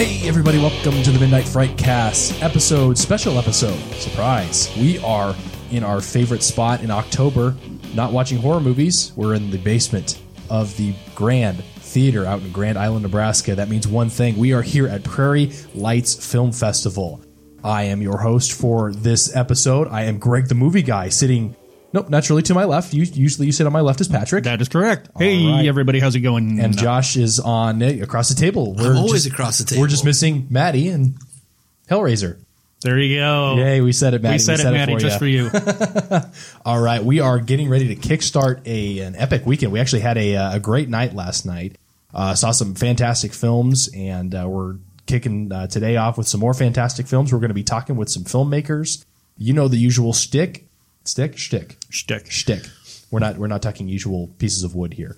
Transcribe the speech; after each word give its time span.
Hey, 0.00 0.26
everybody, 0.26 0.56
welcome 0.56 1.02
to 1.02 1.10
the 1.10 1.18
Midnight 1.18 1.46
Fright 1.46 1.76
Cast 1.76 2.42
episode, 2.42 2.96
special 2.96 3.36
episode. 3.36 3.78
Surprise. 3.96 4.74
We 4.78 4.98
are 5.00 5.36
in 5.70 5.84
our 5.84 6.00
favorite 6.00 6.42
spot 6.42 6.80
in 6.80 6.90
October, 6.90 7.54
not 7.92 8.10
watching 8.10 8.38
horror 8.38 8.62
movies. 8.62 9.12
We're 9.14 9.34
in 9.34 9.50
the 9.50 9.58
basement 9.58 10.18
of 10.48 10.74
the 10.78 10.94
Grand 11.14 11.62
Theater 11.62 12.24
out 12.24 12.40
in 12.40 12.50
Grand 12.50 12.78
Island, 12.78 13.02
Nebraska. 13.02 13.54
That 13.54 13.68
means 13.68 13.86
one 13.86 14.08
thing 14.08 14.38
we 14.38 14.54
are 14.54 14.62
here 14.62 14.88
at 14.88 15.04
Prairie 15.04 15.52
Lights 15.74 16.14
Film 16.14 16.50
Festival. 16.50 17.20
I 17.62 17.82
am 17.82 18.00
your 18.00 18.16
host 18.16 18.54
for 18.54 18.94
this 18.94 19.36
episode. 19.36 19.86
I 19.88 20.04
am 20.04 20.18
Greg 20.18 20.48
the 20.48 20.54
Movie 20.54 20.80
Guy, 20.80 21.10
sitting, 21.10 21.54
nope, 21.92 22.08
naturally 22.08 22.42
to 22.42 22.54
my 22.54 22.64
left. 22.64 22.92
You, 22.94 23.02
usually 23.02 23.46
you 23.46 23.52
sit 23.52 23.66
on 23.66 23.72
my 23.72 23.80
left 23.80 24.00
is 24.00 24.08
Patrick. 24.08 24.44
That 24.44 24.60
is 24.60 24.68
correct. 24.68 25.08
Hey, 25.18 25.46
right. 25.46 25.66
everybody, 25.66 26.00
how's 26.00 26.14
it 26.14 26.20
going? 26.20 26.60
and 26.60 26.76
Josh 26.76 27.16
is 27.16 27.40
on 27.40 27.82
across 27.82 28.28
the 28.28 28.34
table. 28.34 28.74
We're 28.74 28.96
always 28.96 29.24
just- 29.24 29.32
across 29.34 29.58
the 29.58 29.64
table. 29.64 29.82
We're 29.82 29.88
just 29.88 30.04
missing 30.04 30.46
Maddie 30.50 30.88
and 30.88 31.14
Hellraiser. 31.88 32.38
there 32.82 32.98
you 32.98 33.18
go. 33.18 33.56
Yay, 33.56 33.80
we 33.80 33.92
said 33.92 34.14
it, 34.14 34.22
Maddie. 34.22 34.34
we 34.34 34.38
said 34.38 34.60
it, 34.60 34.70
Maddie, 34.70 34.94
for 34.94 35.00
just 35.00 35.18
for 35.18 35.26
you. 35.26 35.50
you. 35.52 36.20
All 36.64 36.80
right, 36.80 37.02
we 37.02 37.20
are 37.20 37.38
getting 37.38 37.68
ready 37.68 37.94
to 37.94 37.96
kickstart 37.96 38.60
a 38.66 39.00
an 39.00 39.16
epic 39.16 39.44
weekend. 39.44 39.72
We 39.72 39.80
actually 39.80 40.00
had 40.00 40.16
a 40.16 40.36
uh, 40.36 40.56
a 40.56 40.60
great 40.60 40.88
night 40.88 41.14
last 41.14 41.44
night. 41.44 41.76
Uh, 42.14 42.34
saw 42.34 42.50
some 42.50 42.74
fantastic 42.74 43.32
films, 43.32 43.88
and 43.94 44.34
uh, 44.34 44.46
we're 44.48 44.76
kicking 45.06 45.52
uh, 45.52 45.66
today 45.66 45.96
off 45.96 46.16
with 46.18 46.26
some 46.26 46.40
more 46.40 46.54
fantastic 46.54 47.06
films. 47.06 47.32
We're 47.32 47.38
going 47.40 47.50
to 47.50 47.54
be 47.54 47.62
talking 47.64 47.96
with 47.96 48.08
some 48.08 48.24
filmmakers. 48.24 49.04
You 49.36 49.52
know 49.52 49.68
the 49.68 49.76
usual 49.76 50.12
stick, 50.12 50.66
stick, 51.04 51.36
shtick, 51.38 51.76
Shtick. 51.90 52.30
shtick. 52.30 52.62
We're 53.10 53.18
not 53.20 53.36
we're 53.38 53.46
not 53.48 53.62
talking 53.62 53.88
usual 53.88 54.28
pieces 54.38 54.62
of 54.64 54.74
wood 54.74 54.94
here. 54.94 55.16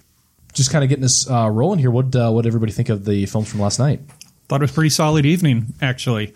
Just 0.55 0.70
kind 0.70 0.83
of 0.84 0.89
getting 0.89 1.05
us 1.05 1.28
uh, 1.30 1.48
rolling 1.50 1.78
here. 1.78 1.91
What 1.91 2.14
uh, 2.16 2.30
what 2.30 2.42
did 2.42 2.48
everybody 2.48 2.72
think 2.72 2.89
of 2.89 3.05
the 3.05 3.27
films 3.27 3.50
from 3.50 3.61
last 3.61 3.78
night? 3.78 4.00
Thought 4.48 4.61
it 4.61 4.64
was 4.64 4.70
a 4.70 4.74
pretty 4.74 4.91
solid 4.91 5.24
evening, 5.27 5.74
actually. 5.80 6.34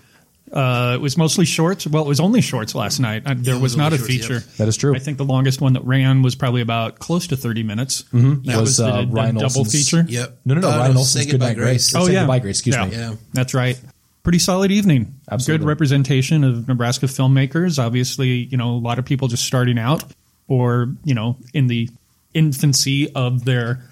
Uh, 0.53 0.92
it 0.94 1.00
was 1.00 1.19
mostly 1.19 1.44
shorts. 1.44 1.86
Well, 1.88 2.05
it 2.05 2.08
was 2.08 2.20
only 2.20 2.41
shorts 2.41 2.75
last 2.75 3.00
night. 3.00 3.25
Uh, 3.27 3.34
there 3.36 3.55
it 3.55 3.56
was 3.56 3.62
was 3.72 3.77
not 3.77 3.92
a 3.92 3.97
shorts, 3.97 4.08
feature. 4.12 4.34
yep. 4.34 4.42
That 4.58 4.69
is 4.69 4.77
true. 4.77 4.94
I 4.94 5.00
think 5.00 5.19
the 5.19 5.25
longest 5.25 5.60
one 5.60 5.72
that 5.72 5.84
ran 5.84 6.22
was 6.22 6.36
probably 6.36 6.60
about 6.62 7.00
close 7.00 7.27
to 7.28 7.36
30 7.36 7.64
minutes. 7.64 8.03
Mm-hmm. 8.12 8.44
That 8.44 8.60
Was, 8.60 8.60
was, 8.60 8.77
the, 8.77 8.86
uh, 8.86 9.00
the 9.03 9.06
Ryan 9.08 9.34
double 9.34 9.44
Olsen's- 9.58 9.72
feature. 9.91 10.05
Yep. 10.08 10.38
No, 10.44 10.55
no, 10.55 10.60
no. 10.60 10.69
Uh, 10.70 10.78
Ryan 10.78 10.92
Say 10.92 10.98
Olsen's 10.98 11.27
Goodbye, 11.27 11.33
Goodnight 11.48 11.56
Grace. 11.56 11.91
Grace. 11.92 12.03
Oh, 12.03 12.06
Say 12.06 12.12
yeah. 12.12 12.20
Goodbye 12.20 12.38
Grace. 12.38 12.58
Excuse 12.60 12.77
Yeah. 12.77 12.86
me. 12.86 12.92
Yeah. 12.97 13.14
That's 13.33 13.55
right. 13.55 13.81
Pretty 14.27 14.41
solid 14.41 14.72
evening. 14.72 15.14
Absolutely. 15.30 15.62
Good 15.62 15.69
representation 15.69 16.42
of 16.42 16.66
Nebraska 16.66 17.06
filmmakers. 17.06 17.78
Obviously, 17.78 18.30
you 18.30 18.56
know, 18.56 18.70
a 18.70 18.82
lot 18.82 18.98
of 18.98 19.05
people 19.05 19.28
just 19.28 19.44
starting 19.44 19.78
out 19.78 20.02
or, 20.48 20.92
you 21.05 21.14
know, 21.14 21.36
in 21.55 21.69
the 21.69 21.88
infancy 22.34 23.08
of 23.14 23.44
their 23.44 23.84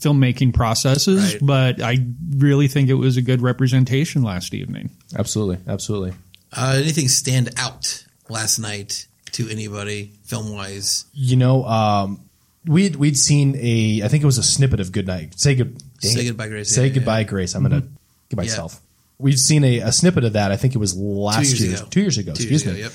filmmaking 0.00 0.54
processes. 0.54 1.34
Right. 1.34 1.42
But 1.42 1.82
I 1.82 1.98
really 2.30 2.66
think 2.66 2.88
it 2.88 2.94
was 2.94 3.18
a 3.18 3.20
good 3.20 3.42
representation 3.42 4.22
last 4.22 4.54
evening. 4.54 4.88
Absolutely, 5.14 5.58
absolutely. 5.70 6.14
Uh, 6.50 6.76
anything 6.76 7.08
stand 7.08 7.50
out 7.58 8.06
last 8.30 8.58
night 8.58 9.06
to 9.32 9.50
anybody 9.50 10.12
film 10.24 10.50
wise? 10.50 11.04
You 11.12 11.36
know, 11.36 11.66
um, 11.66 12.22
we'd 12.64 12.96
we'd 12.96 13.18
seen 13.18 13.54
a. 13.60 14.00
I 14.02 14.08
think 14.08 14.22
it 14.22 14.26
was 14.26 14.38
a 14.38 14.42
snippet 14.42 14.80
of 14.80 14.92
Goodnight. 14.92 15.38
Say 15.38 15.56
good. 15.56 15.76
dang 16.00 16.12
Say 16.12 16.20
it. 16.22 16.28
Goodbye, 16.28 16.48
Grace. 16.48 16.74
Say 16.74 16.86
Yeah, 16.86 16.94
goodbye, 16.94 17.18
yeah. 17.18 17.24
Grace. 17.24 17.54
I'm 17.54 17.64
gonna 17.64 17.82
give 18.30 18.38
myself. 18.38 18.80
We've 19.18 19.38
seen 19.38 19.64
a, 19.64 19.80
a 19.80 19.92
snippet 19.92 20.24
of 20.24 20.34
that. 20.34 20.52
I 20.52 20.56
think 20.56 20.74
it 20.74 20.78
was 20.78 20.96
last 20.96 21.46
years 21.46 21.60
year, 21.64 21.76
ago. 21.76 21.86
two 21.90 22.00
years 22.00 22.18
ago. 22.18 22.32
Two 22.32 22.42
excuse 22.44 22.64
years 22.64 22.74
me. 22.76 22.80
ago, 22.82 22.90
yep. 22.90 22.92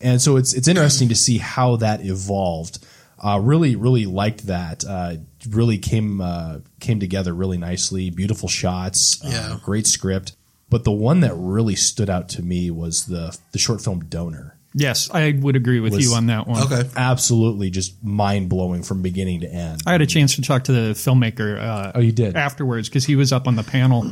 And 0.00 0.20
so 0.20 0.36
it's 0.36 0.52
it's 0.52 0.68
interesting 0.68 1.08
to 1.08 1.14
see 1.14 1.38
how 1.38 1.76
that 1.76 2.04
evolved. 2.04 2.84
Uh, 3.18 3.38
really, 3.38 3.74
really 3.74 4.04
liked 4.04 4.46
that. 4.48 4.84
Uh, 4.84 5.16
really 5.48 5.78
came 5.78 6.20
uh, 6.20 6.58
came 6.80 7.00
together 7.00 7.32
really 7.32 7.56
nicely. 7.56 8.10
Beautiful 8.10 8.48
shots. 8.48 9.24
uh, 9.24 9.28
Yeah. 9.30 9.58
great 9.64 9.86
script. 9.86 10.36
But 10.68 10.84
the 10.84 10.92
one 10.92 11.20
that 11.20 11.34
really 11.36 11.76
stood 11.76 12.10
out 12.10 12.28
to 12.30 12.42
me 12.42 12.70
was 12.70 13.06
the 13.06 13.34
the 13.52 13.58
short 13.58 13.80
film 13.82 14.00
Donor. 14.06 14.58
Yes, 14.76 15.08
I 15.14 15.30
would 15.40 15.54
agree 15.54 15.78
with 15.78 15.98
you 16.00 16.14
on 16.14 16.26
that 16.26 16.48
one. 16.48 16.64
Okay. 16.64 16.82
Absolutely, 16.96 17.70
just 17.70 18.02
mind 18.02 18.48
blowing 18.48 18.82
from 18.82 19.02
beginning 19.02 19.40
to 19.42 19.48
end. 19.48 19.82
I 19.86 19.92
had 19.92 20.02
a 20.02 20.06
chance 20.06 20.34
to 20.34 20.42
talk 20.42 20.64
to 20.64 20.72
the 20.72 20.90
filmmaker. 20.94 21.60
Uh, 21.62 21.92
Oh, 21.94 22.00
you 22.00 22.10
did? 22.10 22.34
afterwards 22.36 22.88
because 22.88 23.04
he 23.06 23.14
was 23.14 23.32
up 23.32 23.46
on 23.46 23.54
the 23.54 23.62
panel 23.62 24.10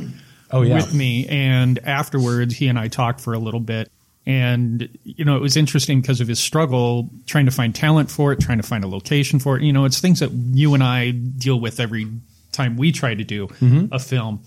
Oh, 0.53 0.61
yeah. 0.61 0.75
with 0.75 0.93
me, 0.93 1.27
and 1.27 1.79
afterwards 1.85 2.55
he 2.55 2.67
and 2.67 2.77
I 2.79 2.87
talked 2.87 3.19
for 3.19 3.33
a 3.33 3.39
little 3.39 3.59
bit. 3.59 3.91
And 4.25 4.87
you 5.03 5.25
know, 5.25 5.35
it 5.35 5.41
was 5.41 5.57
interesting 5.57 5.99
because 5.99 6.21
of 6.21 6.29
his 6.29 6.39
struggle 6.39 7.09
trying 7.25 7.45
to 7.45 7.51
find 7.51 7.75
talent 7.75 8.09
for 8.09 8.31
it, 8.31 8.39
trying 8.39 8.57
to 8.59 8.63
find 8.63 8.83
a 8.85 8.87
location 8.87 9.39
for 9.39 9.57
it. 9.57 9.63
You 9.63 9.73
know, 9.73 9.83
it's 9.83 9.99
things 9.99 10.19
that 10.21 10.31
you 10.31 10.73
and 10.73 10.81
I 10.83 11.11
deal 11.11 11.59
with 11.59 11.79
every 11.81 12.07
time 12.53 12.77
we 12.77 12.91
try 12.93 13.15
to 13.15 13.23
do 13.25 13.47
Mm-hmm. 13.47 13.93
a 13.93 13.99
film. 13.99 14.41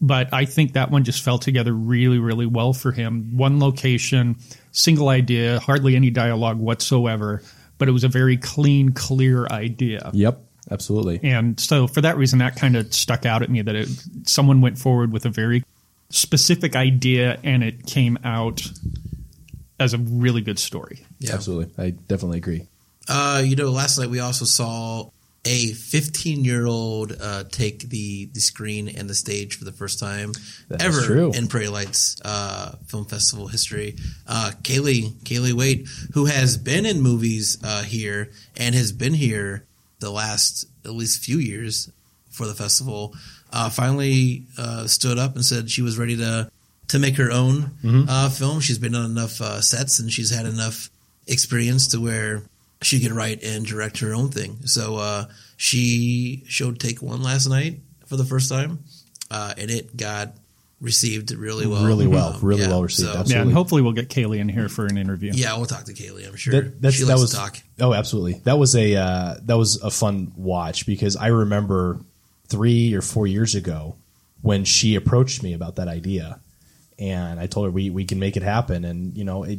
But 0.00 0.32
I 0.32 0.44
think 0.44 0.74
that 0.74 0.92
one 0.92 1.02
just 1.02 1.24
fell 1.24 1.38
together 1.38 1.72
really, 1.72 2.20
really 2.20 2.46
well 2.46 2.72
for 2.72 2.92
him. 2.92 3.36
One 3.36 3.58
location, 3.58 4.36
single 4.70 5.08
idea, 5.08 5.58
hardly 5.58 5.96
any 5.96 6.10
dialogue 6.10 6.58
whatsoever, 6.60 7.42
but 7.78 7.88
it 7.88 7.92
was 7.92 8.04
a 8.04 8.08
very 8.08 8.36
clean, 8.36 8.92
clear 8.92 9.46
idea. 9.48 10.12
Yep, 10.14 10.40
absolutely. 10.70 11.20
And 11.22 11.58
so 11.58 11.86
for 11.86 12.00
that 12.00 12.16
reason, 12.16 12.38
that 12.40 12.56
kind 12.56 12.76
of 12.76 12.92
stuck 12.92 13.26
out 13.26 13.42
at 13.42 13.50
me 13.50 13.62
that 13.62 13.74
it, 13.74 13.88
someone 14.24 14.60
went 14.60 14.78
forward 14.78 15.12
with 15.12 15.26
a 15.26 15.30
very 15.30 15.64
specific 16.10 16.74
idea 16.76 17.38
and 17.44 17.62
it 17.62 17.86
came 17.86 18.18
out 18.24 18.62
as 19.80 19.94
a 19.94 19.98
really 19.98 20.40
good 20.40 20.58
story. 20.58 21.04
Yeah. 21.18 21.34
Absolutely. 21.34 21.72
I 21.82 21.90
definitely 21.90 22.38
agree. 22.38 22.66
Uh, 23.08 23.42
you 23.44 23.56
know, 23.56 23.70
last 23.70 23.98
night 23.98 24.10
we 24.10 24.20
also 24.20 24.44
saw 24.44 25.10
a 25.44 25.68
15 25.68 26.44
year 26.44 26.66
old 26.66 27.16
uh, 27.20 27.44
take 27.44 27.88
the, 27.88 28.26
the 28.26 28.40
screen 28.40 28.88
and 28.88 29.08
the 29.08 29.14
stage 29.14 29.56
for 29.56 29.64
the 29.64 29.72
first 29.72 29.98
time 29.98 30.32
That 30.68 30.82
is 30.82 30.86
ever 30.86 31.06
true. 31.06 31.32
in 31.32 31.46
Prairie 31.48 31.68
Lights 31.68 32.20
uh, 32.24 32.74
Film 32.86 33.06
Festival 33.06 33.46
history. 33.48 33.96
Uh, 34.26 34.50
Kaylee 34.62 35.12
Kaylee 35.22 35.52
Wade, 35.54 35.86
who 36.14 36.26
has 36.26 36.56
been 36.56 36.84
in 36.84 37.00
movies 37.00 37.56
uh, 37.62 37.82
here 37.82 38.30
and 38.56 38.74
has 38.74 38.92
been 38.92 39.14
here 39.14 39.64
the 40.00 40.10
last 40.10 40.66
at 40.84 40.92
least 40.92 41.24
few 41.24 41.38
years 41.38 41.90
for 42.30 42.46
the 42.46 42.54
festival, 42.54 43.14
uh, 43.52 43.68
finally 43.70 44.44
uh, 44.56 44.86
stood 44.86 45.18
up 45.18 45.34
and 45.34 45.44
said 45.44 45.70
she 45.70 45.82
was 45.82 45.98
ready 45.98 46.16
to 46.16 46.50
to 46.88 46.98
make 46.98 47.16
her 47.16 47.30
own 47.30 47.70
Mm-hmm. 47.82 48.04
uh, 48.08 48.30
film. 48.30 48.60
She's 48.60 48.78
been 48.78 48.94
on 48.94 49.10
enough 49.10 49.40
uh, 49.40 49.60
sets 49.60 49.98
and 49.98 50.10
she's 50.12 50.30
had 50.30 50.46
enough 50.46 50.88
experience 51.26 51.88
to 51.88 52.00
where 52.00 52.42
she 52.80 53.00
could 53.00 53.12
write 53.12 53.42
and 53.42 53.66
direct 53.66 53.98
her 53.98 54.14
own 54.14 54.30
thing. 54.30 54.58
So 54.64 54.96
uh, 54.96 55.24
she 55.56 56.44
showed 56.48 56.78
Take 56.80 57.02
One 57.02 57.22
last 57.22 57.46
night 57.48 57.80
for 58.06 58.16
the 58.16 58.24
first 58.24 58.48
time, 58.48 58.78
uh, 59.30 59.52
and 59.58 59.70
it 59.70 59.96
got 59.96 60.32
received 60.80 61.32
really 61.32 61.66
well. 61.66 61.84
Really 61.84 62.06
well, 62.06 62.34
Um, 62.34 62.40
really 62.42 62.62
yeah, 62.62 62.68
well 62.68 62.82
received, 62.82 63.08
so- 63.08 63.18
absolutely. 63.18 63.34
Yeah, 63.34 63.42
and 63.42 63.52
hopefully 63.52 63.82
we'll 63.82 63.92
get 63.92 64.08
Kaylee 64.08 64.38
in 64.38 64.48
here 64.48 64.68
for 64.68 64.86
an 64.86 64.96
interview. 64.96 65.32
yeah, 65.34 65.56
we'll 65.56 65.66
talk 65.66 65.84
to 65.84 65.92
Kaylee. 65.94 66.26
I'm 66.28 66.36
sure 66.36 66.52
That, 66.52 66.80
that's, 66.80 66.94
she 66.96 67.02
that 67.04 67.08
likes 67.10 67.20
was 67.22 67.30
to 67.32 67.36
talk. 67.36 67.58
oh, 67.80 67.92
absolutely. 67.94 68.34
That 68.44 68.58
was 68.58 68.76
a 68.76 68.94
uh, 68.96 69.34
that 69.42 69.56
was 69.58 69.82
a 69.82 69.90
fun 69.90 70.32
watch 70.36 70.86
because 70.86 71.16
I 71.16 71.28
remember 71.28 71.98
three 72.48 72.94
or 72.94 73.02
four 73.02 73.26
years 73.26 73.54
ago 73.54 73.96
when 74.40 74.64
she 74.64 74.94
approached 74.94 75.42
me 75.42 75.52
about 75.52 75.76
that 75.76 75.88
idea, 75.88 76.40
and 76.98 77.40
I 77.40 77.46
told 77.46 77.66
her 77.66 77.70
we 77.72 77.90
we 77.90 78.04
can 78.04 78.18
make 78.20 78.36
it 78.36 78.42
happen, 78.44 78.84
and 78.84 79.16
you 79.16 79.24
know, 79.24 79.42
it, 79.42 79.58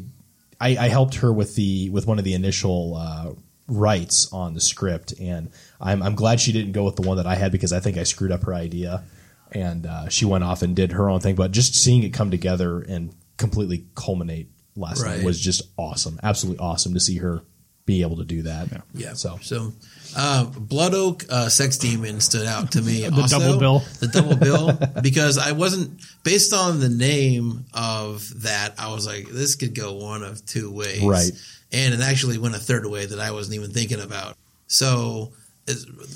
I, 0.62 0.70
I 0.78 0.88
helped 0.88 1.16
her 1.16 1.32
with 1.34 1.56
the 1.56 1.90
with 1.90 2.08
one 2.08 2.18
of 2.18 2.24
the 2.24 2.34
initial 2.34 2.96
uh, 2.96 3.32
writes 3.68 4.32
on 4.32 4.54
the 4.54 4.62
script, 4.62 5.14
and 5.20 5.52
I'm 5.82 6.02
I'm 6.02 6.16
glad 6.16 6.40
she 6.40 6.54
didn't 6.54 6.72
go 6.72 6.86
with 6.86 6.96
the 6.96 7.02
one 7.02 7.18
that 7.18 7.28
I 7.28 7.36
had 7.36 7.52
because 7.52 7.74
I 7.74 7.82
think 7.82 7.98
I 7.98 8.04
screwed 8.04 8.32
up 8.32 8.44
her 8.44 8.54
idea, 8.54 9.04
and 9.52 9.86
uh, 9.86 10.10
she 10.10 10.26
went 10.26 10.44
off 10.44 10.62
and 10.62 10.76
did 10.76 10.92
her 10.94 11.10
own 11.10 11.20
thing. 11.20 11.36
But 11.36 11.52
just 11.52 11.76
seeing 11.76 12.04
it 12.04 12.14
come 12.14 12.32
together 12.32 12.82
and 12.82 13.14
completely 13.38 13.86
culminate 13.96 14.50
last 14.76 15.04
night 15.04 15.24
was 15.24 15.40
just 15.40 15.64
awesome, 15.78 16.20
absolutely 16.24 16.64
awesome 16.64 16.94
to 16.94 17.00
see 17.00 17.18
her 17.18 17.42
be 17.86 18.04
able 18.04 18.18
to 18.18 18.24
do 18.24 18.44
that. 18.44 18.68
Yeah. 18.94 19.14
So 19.14 19.40
so 19.42 19.74
uh, 20.16 20.46
Blood 20.46 20.94
Oak 20.94 21.26
uh, 21.28 21.50
Sex 21.50 21.78
Demon 21.78 22.22
stood 22.22 22.46
out 22.46 22.74
to 22.74 22.82
me. 22.82 23.04
The 23.10 23.22
also, 23.22 23.40
double 23.40 23.60
bill. 23.60 23.80
The 24.00 24.08
double 24.08 24.36
bill 24.36 24.80
because 25.02 25.40
I 25.40 25.54
wasn't 25.54 26.00
based 26.24 26.54
on 26.54 26.80
the 26.80 26.90
name 26.90 27.66
of 27.74 28.44
that. 28.44 28.76
I 28.78 28.94
was 28.94 29.08
like, 29.08 29.28
this 29.30 29.56
could 29.56 29.74
go 29.74 29.94
one 29.96 30.22
of 30.22 30.46
two 30.46 30.72
ways, 30.72 31.04
Right. 31.04 31.32
And 31.72 31.94
it 31.94 32.02
actually 32.02 32.38
went 32.38 32.56
a 32.56 32.60
third 32.60 32.86
way 32.86 33.06
that 33.08 33.20
I 33.20 33.32
wasn't 33.32 33.56
even 33.56 33.72
thinking 33.72 34.00
about. 34.00 34.36
So 34.68 35.32
it's- 35.32 35.39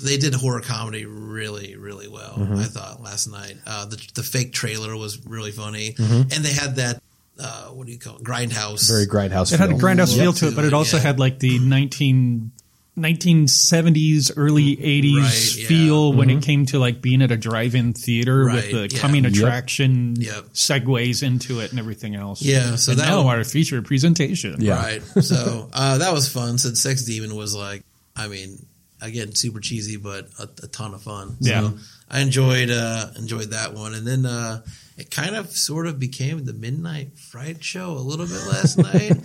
they 0.02 0.16
did 0.16 0.34
horror 0.34 0.60
comedy 0.60 1.04
really, 1.06 1.76
really 1.76 2.08
well. 2.08 2.34
Mm-hmm. 2.36 2.56
I 2.56 2.64
thought 2.64 3.02
last 3.02 3.26
night 3.28 3.56
uh, 3.66 3.86
the 3.86 3.96
the 4.14 4.22
fake 4.22 4.52
trailer 4.52 4.96
was 4.96 5.24
really 5.26 5.50
funny, 5.52 5.92
Mm-hmm. 5.94 6.32
and 6.32 6.44
they 6.44 6.52
had 6.52 6.76
that 6.76 7.02
uh, 7.38 7.66
what 7.68 7.86
do 7.86 7.92
you 7.92 7.98
call 7.98 8.16
it? 8.16 8.22
Grindhouse. 8.22 8.88
Very 8.88 9.06
grindhouse. 9.06 9.52
It 9.52 9.58
had 9.60 9.70
a 9.70 9.72
feel. 9.72 9.80
grindhouse 9.80 10.14
Yep. 10.16 10.20
feel 10.22 10.32
to 10.34 10.48
it, 10.48 10.54
but 10.56 10.64
it 10.64 10.72
also 10.72 10.96
Yeah. 10.98 11.02
had 11.04 11.18
like 11.18 11.38
the 11.40 11.58
19, 11.58 12.52
1970s, 12.96 14.30
early 14.36 14.76
80s 14.76 15.16
Right, 15.22 15.56
yeah. 15.62 15.66
feel 15.68 16.12
when 16.12 16.30
it 16.30 16.42
came 16.42 16.66
to 16.66 16.78
like 16.78 17.00
being 17.02 17.22
at 17.22 17.30
a 17.32 17.36
drive-in 17.36 17.92
theater 17.92 18.44
Right, 18.44 18.54
with 18.54 18.70
the 18.70 18.94
yeah. 18.94 19.00
coming 19.00 19.24
attraction 19.26 20.14
Yep. 20.16 20.50
segues 20.54 21.22
into 21.24 21.58
it 21.60 21.70
and 21.70 21.78
everything 21.80 22.14
else. 22.14 22.40
Yeah, 22.42 22.76
so 22.76 22.92
and 22.92 23.00
that 23.00 23.06
now 23.08 23.24
one- 23.24 23.36
our 23.38 23.44
feature 23.44 23.82
presentation. 23.82 24.60
Yeah. 24.60 24.76
Right. 24.76 25.02
So 25.22 25.68
uh, 25.72 25.98
that 25.98 26.12
was 26.12 26.28
fun. 26.28 26.58
Since 26.58 26.80
Sex 26.80 27.02
Demon 27.02 27.34
was 27.34 27.54
like, 27.54 27.82
I 28.16 28.28
mean, 28.28 28.64
again, 29.06 29.34
super 29.34 29.60
cheesy, 29.60 29.96
but 29.96 30.28
a, 30.38 30.48
a 30.62 30.66
ton 30.68 30.94
of 30.94 31.02
fun. 31.02 31.36
So 31.42 31.50
Yeah. 31.50 31.70
I 32.10 32.20
enjoyed 32.20 32.70
uh, 32.70 33.08
enjoyed 33.16 33.50
that 33.50 33.74
one, 33.74 33.94
and 33.94 34.06
then 34.06 34.26
uh, 34.26 34.62
it 34.98 35.10
kind 35.10 35.34
of 35.34 35.50
sort 35.50 35.86
of 35.86 35.98
became 35.98 36.44
the 36.44 36.52
Midnight 36.52 37.18
Fright 37.18 37.62
Show 37.64 37.92
a 37.92 37.98
little 38.04 38.26
bit 38.26 38.46
last 38.46 38.78
night. 38.92 39.16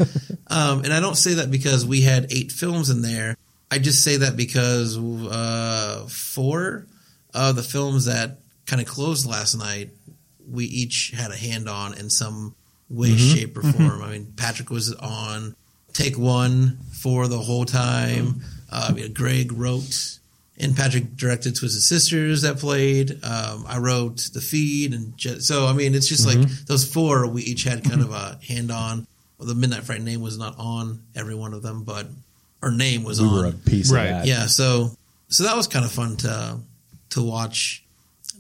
Um, 0.48 0.84
and 0.84 0.94
I 0.94 1.00
don't 1.00 1.18
say 1.18 1.36
that 1.36 1.52
because 1.52 1.86
we 1.86 2.02
had 2.02 2.28
eight 2.32 2.52
films 2.52 2.90
in 2.90 3.02
there. 3.02 3.36
I 3.70 3.78
just 3.80 4.04
say 4.04 4.18
that 4.18 4.36
because 4.36 4.98
uh, 4.98 6.08
four 6.10 6.88
of 7.34 7.56
the 7.56 7.64
films 7.64 8.06
that 8.06 8.40
kind 8.66 8.82
of 8.82 8.88
closed 8.88 9.28
last 9.28 9.56
night, 9.56 9.92
we 10.50 10.66
each 10.66 11.12
had 11.16 11.32
a 11.32 11.36
hand 11.36 11.70
on 11.70 11.96
in 11.98 12.10
some 12.10 12.56
way, 12.90 13.16
shape, 13.16 13.56
or 13.58 13.62
form. 13.62 14.02
I 14.02 14.12
mean, 14.12 14.34
Patrick 14.36 14.72
was 14.72 14.94
on 14.96 15.56
take 15.94 16.18
one 16.18 16.80
for 16.94 17.28
the 17.28 17.38
whole 17.38 17.66
time. 17.66 18.42
Uh, 18.72 18.92
we 18.96 19.02
had 19.02 19.14
Greg 19.14 19.52
wrote, 19.52 20.20
and 20.58 20.76
Patrick 20.76 21.16
directed 21.16 21.56
Twisted 21.56 21.82
Sisters 21.82 22.42
that 22.44 22.58
played. 22.60 23.12
Um, 23.24 23.66
I 23.68 23.78
wrote 23.80 24.30
the 24.34 24.42
feed, 24.42 24.94
and 24.94 25.18
ju- 25.18 25.40
so 25.40 25.66
I 25.68 25.74
mean, 25.74 25.96
it's 25.96 26.08
just 26.08 26.26
like 26.26 26.40
those 26.68 26.86
four 26.86 27.26
we 27.28 27.42
each 27.44 27.64
had 27.64 27.84
kind 27.84 28.02
of 28.02 28.12
a 28.12 28.40
hand 28.48 28.72
on. 28.72 29.08
Well, 29.38 29.48
the 29.48 29.56
Midnight 29.56 29.84
Fright 29.84 30.02
name 30.02 30.22
was 30.22 30.38
not 30.38 30.56
on 30.60 31.02
every 31.16 31.34
one 31.36 31.54
of 31.54 31.62
them, 31.62 31.84
but 31.84 32.08
our 32.62 32.72
name 32.72 33.04
was 33.04 33.22
We 33.22 33.28
on 33.28 33.34
were 33.34 33.46
a 33.46 33.52
piece 33.54 33.90
Right. 33.92 34.08
of 34.08 34.18
that. 34.20 34.28
yeah 34.28 34.46
so 34.48 34.92
so 35.30 35.44
that 35.44 35.56
was 35.56 35.66
kind 35.68 35.86
of 35.86 35.92
fun 35.94 36.18
to 36.18 36.58
to 37.12 37.22
watch 37.24 37.84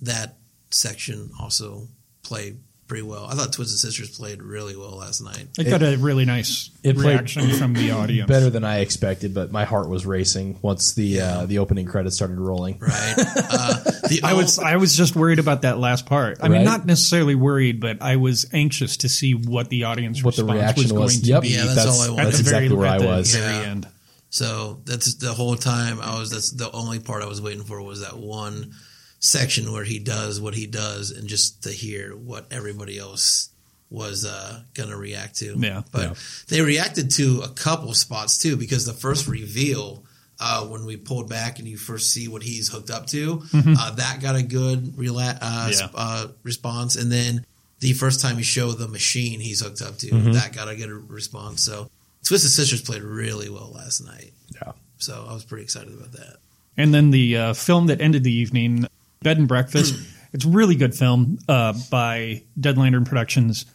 that 0.01 0.35
section 0.71 1.29
also 1.39 1.87
play 2.23 2.55
pretty 2.89 3.03
well 3.03 3.25
i 3.29 3.35
thought 3.35 3.53
twisted 3.53 3.77
sisters 3.79 4.17
played 4.17 4.41
really 4.41 4.75
well 4.75 4.97
last 4.97 5.21
night 5.21 5.47
It, 5.57 5.65
got 5.69 5.81
a 5.83 5.95
really 5.97 6.25
nice 6.25 6.69
it 6.83 6.95
played 6.97 7.05
reaction 7.05 7.49
from 7.53 7.73
the 7.73 7.91
audience. 7.91 8.27
Better 8.27 8.49
than 8.49 8.63
I 8.65 8.79
expected, 8.79 9.33
but 9.33 9.51
my 9.51 9.63
heart 9.65 9.87
was 9.89 10.05
racing 10.05 10.57
once 10.61 10.93
the 10.93 11.21
uh, 11.21 11.45
the 11.45 11.59
opening 11.59 11.85
credits 11.85 12.15
started 12.17 12.37
rolling. 12.39 12.79
right 12.79 13.13
uh, 13.17 13.73
the 14.09 14.21
I 14.25 14.33
was 14.33 14.59
I 14.59 14.75
was 14.77 14.95
just 14.97 15.15
worried 15.15 15.39
about 15.39 15.61
that 15.63 15.77
last 15.77 16.05
part. 16.05 16.39
I 16.41 16.47
mean, 16.49 16.63
not 16.63 16.85
necessarily 16.85 17.35
worried, 17.35 17.79
but 17.79 18.01
I 18.01 18.15
was 18.15 18.45
anxious 18.53 18.97
to 18.97 19.09
see 19.09 19.33
what 19.33 19.69
the 19.69 19.83
audience 19.85 20.23
What 20.23 20.35
the 20.35 20.43
response 20.43 20.59
reaction 20.77 20.83
was 20.83 20.93
was. 20.93 21.13
going 21.17 21.21
to 21.21 21.27
Yep. 21.27 21.41
be. 21.43 21.47
Yeah, 21.49 21.65
that's 21.75 21.85
all 21.85 22.01
I 22.01 22.05
At 22.05 22.11
wanted. 22.11 22.25
the 22.25 22.31
That's 22.31 22.39
very, 22.49 22.65
exactly 22.65 22.77
where 22.77 22.87
at 22.87 22.93
I 22.93 22.97
the 22.99 23.05
was. 23.07 23.35
very 23.35 23.53
Yeah. 23.53 23.69
end. 23.71 23.87
So 24.29 24.81
that's 24.85 25.15
the 25.15 25.33
whole 25.33 25.55
time 25.55 25.99
I 26.01 26.17
was. 26.19 26.29
That's 26.31 26.51
the 26.51 26.71
only 26.71 26.99
part 26.99 27.23
I 27.23 27.27
was 27.27 27.41
waiting 27.41 27.63
for 27.63 27.81
was 27.81 28.01
that 28.01 28.17
one 28.17 28.73
section 29.19 29.71
where 29.71 29.83
he 29.83 29.99
does 29.99 30.39
what 30.41 30.53
he 30.55 30.65
does, 30.67 31.11
and 31.11 31.27
just 31.27 31.63
to 31.63 31.69
hear 31.71 32.15
what 32.15 32.45
everybody 32.51 32.97
else 32.97 33.49
was 33.89 34.23
uh, 34.25 34.61
gonna 34.75 34.95
react 34.97 35.37
to. 35.39 35.55
Yeah. 35.57 35.81
but 35.91 36.01
Yeah. 36.01 36.13
they 36.47 36.61
reacted 36.61 37.11
to 37.11 37.41
a 37.41 37.49
couple 37.49 37.93
spots 37.93 38.37
too 38.37 38.55
because 38.55 38.85
the 38.85 38.93
first 38.93 39.27
reveal. 39.27 40.03
Uh, 40.41 40.65
when 40.67 40.85
we 40.85 40.95
pulled 40.95 41.27
back 41.27 41.59
and 41.59 41.67
you 41.67 41.75
first 41.75 42.13
see 42.13 42.29
what 42.29 42.41
he's 42.41 42.69
hooked 42.69 42.89
up 42.89 43.05
to, 43.07 43.43
uh, 43.53 43.91
that 43.95 44.21
got 44.21 44.37
a 44.37 44.41
good 44.41 44.95
rela- 44.95 45.37
uh, 45.41 45.69
Yeah. 45.69 45.89
uh, 45.93 46.27
response. 46.43 46.95
And 46.95 47.11
then 47.11 47.45
the 47.81 47.91
first 47.91 48.21
time 48.21 48.37
you 48.37 48.43
show 48.45 48.71
the 48.71 48.87
machine 48.87 49.41
he's 49.41 49.59
hooked 49.59 49.81
up 49.81 49.97
to, 49.97 50.07
Mm-hmm. 50.07 50.31
that 50.31 50.53
got 50.53 50.69
a 50.69 50.77
good 50.77 51.09
response. 51.09 51.61
So 51.61 51.91
Twisted 52.23 52.51
Sisters 52.51 52.81
played 52.81 53.01
really 53.01 53.49
well 53.49 53.73
last 53.75 53.99
night. 54.05 54.31
Yeah. 54.55 54.71
So 54.97 55.25
I 55.29 55.33
was 55.33 55.43
pretty 55.43 55.65
excited 55.65 55.93
about 55.93 56.13
that. 56.13 56.37
And 56.77 56.93
then 56.93 57.11
the 57.11 57.35
uh, 57.35 57.53
film 57.53 57.87
that 57.87 57.99
ended 57.99 58.23
the 58.23 58.31
evening, 58.31 58.87
Bed 59.21 59.37
and 59.37 59.47
Breakfast. 59.47 59.95
it's 60.33 60.45
a 60.45 60.49
really 60.49 60.75
good 60.75 60.95
film 60.95 61.39
uh, 61.47 61.73
by 61.89 62.43
Dead 62.59 62.77
Lantern 62.77 63.05
Productions. 63.05 63.65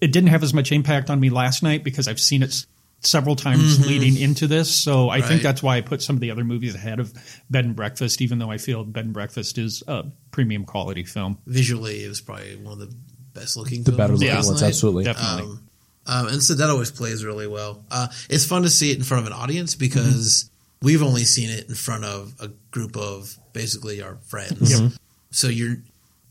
It 0.00 0.12
didn't 0.12 0.28
have 0.30 0.42
as 0.42 0.54
much 0.54 0.72
impact 0.72 1.10
on 1.10 1.20
me 1.20 1.30
last 1.30 1.62
night 1.62 1.84
because 1.84 2.08
I've 2.08 2.20
seen 2.20 2.42
it 2.42 2.50
s- 2.50 2.66
several 3.00 3.36
times 3.36 3.86
leading 3.86 4.16
into 4.20 4.46
this. 4.46 4.70
So 4.74 5.08
I 5.08 5.18
Right. 5.18 5.24
think 5.24 5.42
that's 5.42 5.62
why 5.62 5.76
I 5.76 5.80
put 5.80 6.02
some 6.02 6.16
of 6.16 6.20
the 6.20 6.30
other 6.30 6.44
movies 6.44 6.74
ahead 6.74 7.00
of 7.00 7.12
Bed 7.50 7.64
and 7.64 7.76
Breakfast, 7.76 8.20
even 8.22 8.38
though 8.38 8.50
I 8.50 8.58
feel 8.58 8.84
Bed 8.84 9.06
and 9.06 9.14
Breakfast 9.14 9.56
is 9.58 9.82
a 9.86 10.04
premium 10.30 10.64
quality 10.64 11.04
film. 11.04 11.38
Visually, 11.46 12.04
it 12.04 12.08
was 12.08 12.20
probably 12.20 12.56
one 12.56 12.74
of 12.74 12.78
the 12.78 12.94
best 13.34 13.56
looking. 13.56 13.82
The 13.82 13.92
better 13.92 14.08
films 14.08 14.20
looking 14.20 14.28
Yeah. 14.28 14.36
last 14.36 14.46
ones, 14.48 14.62
absolutely. 14.62 15.04
Definitely. 15.04 15.42
Um, 15.52 15.60
um, 16.06 16.26
and 16.28 16.42
so 16.42 16.54
that 16.54 16.68
always 16.70 16.90
plays 16.90 17.24
really 17.24 17.46
well. 17.46 17.84
Uh, 17.90 18.08
it's 18.28 18.44
fun 18.44 18.62
to 18.62 18.70
see 18.70 18.90
it 18.90 18.96
in 18.98 19.04
front 19.04 19.22
of 19.26 19.32
an 19.32 19.38
audience 19.38 19.74
because 19.74 20.50
we've 20.82 21.02
only 21.02 21.24
seen 21.24 21.50
it 21.50 21.68
in 21.68 21.74
front 21.74 22.04
of 22.04 22.34
a 22.40 22.48
group 22.70 22.96
of 22.96 23.36
basically 23.52 24.02
our 24.02 24.16
friends. 24.26 24.96
So 25.30 25.48
you're 25.48 25.76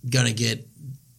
gonna 0.09 0.33
get 0.33 0.67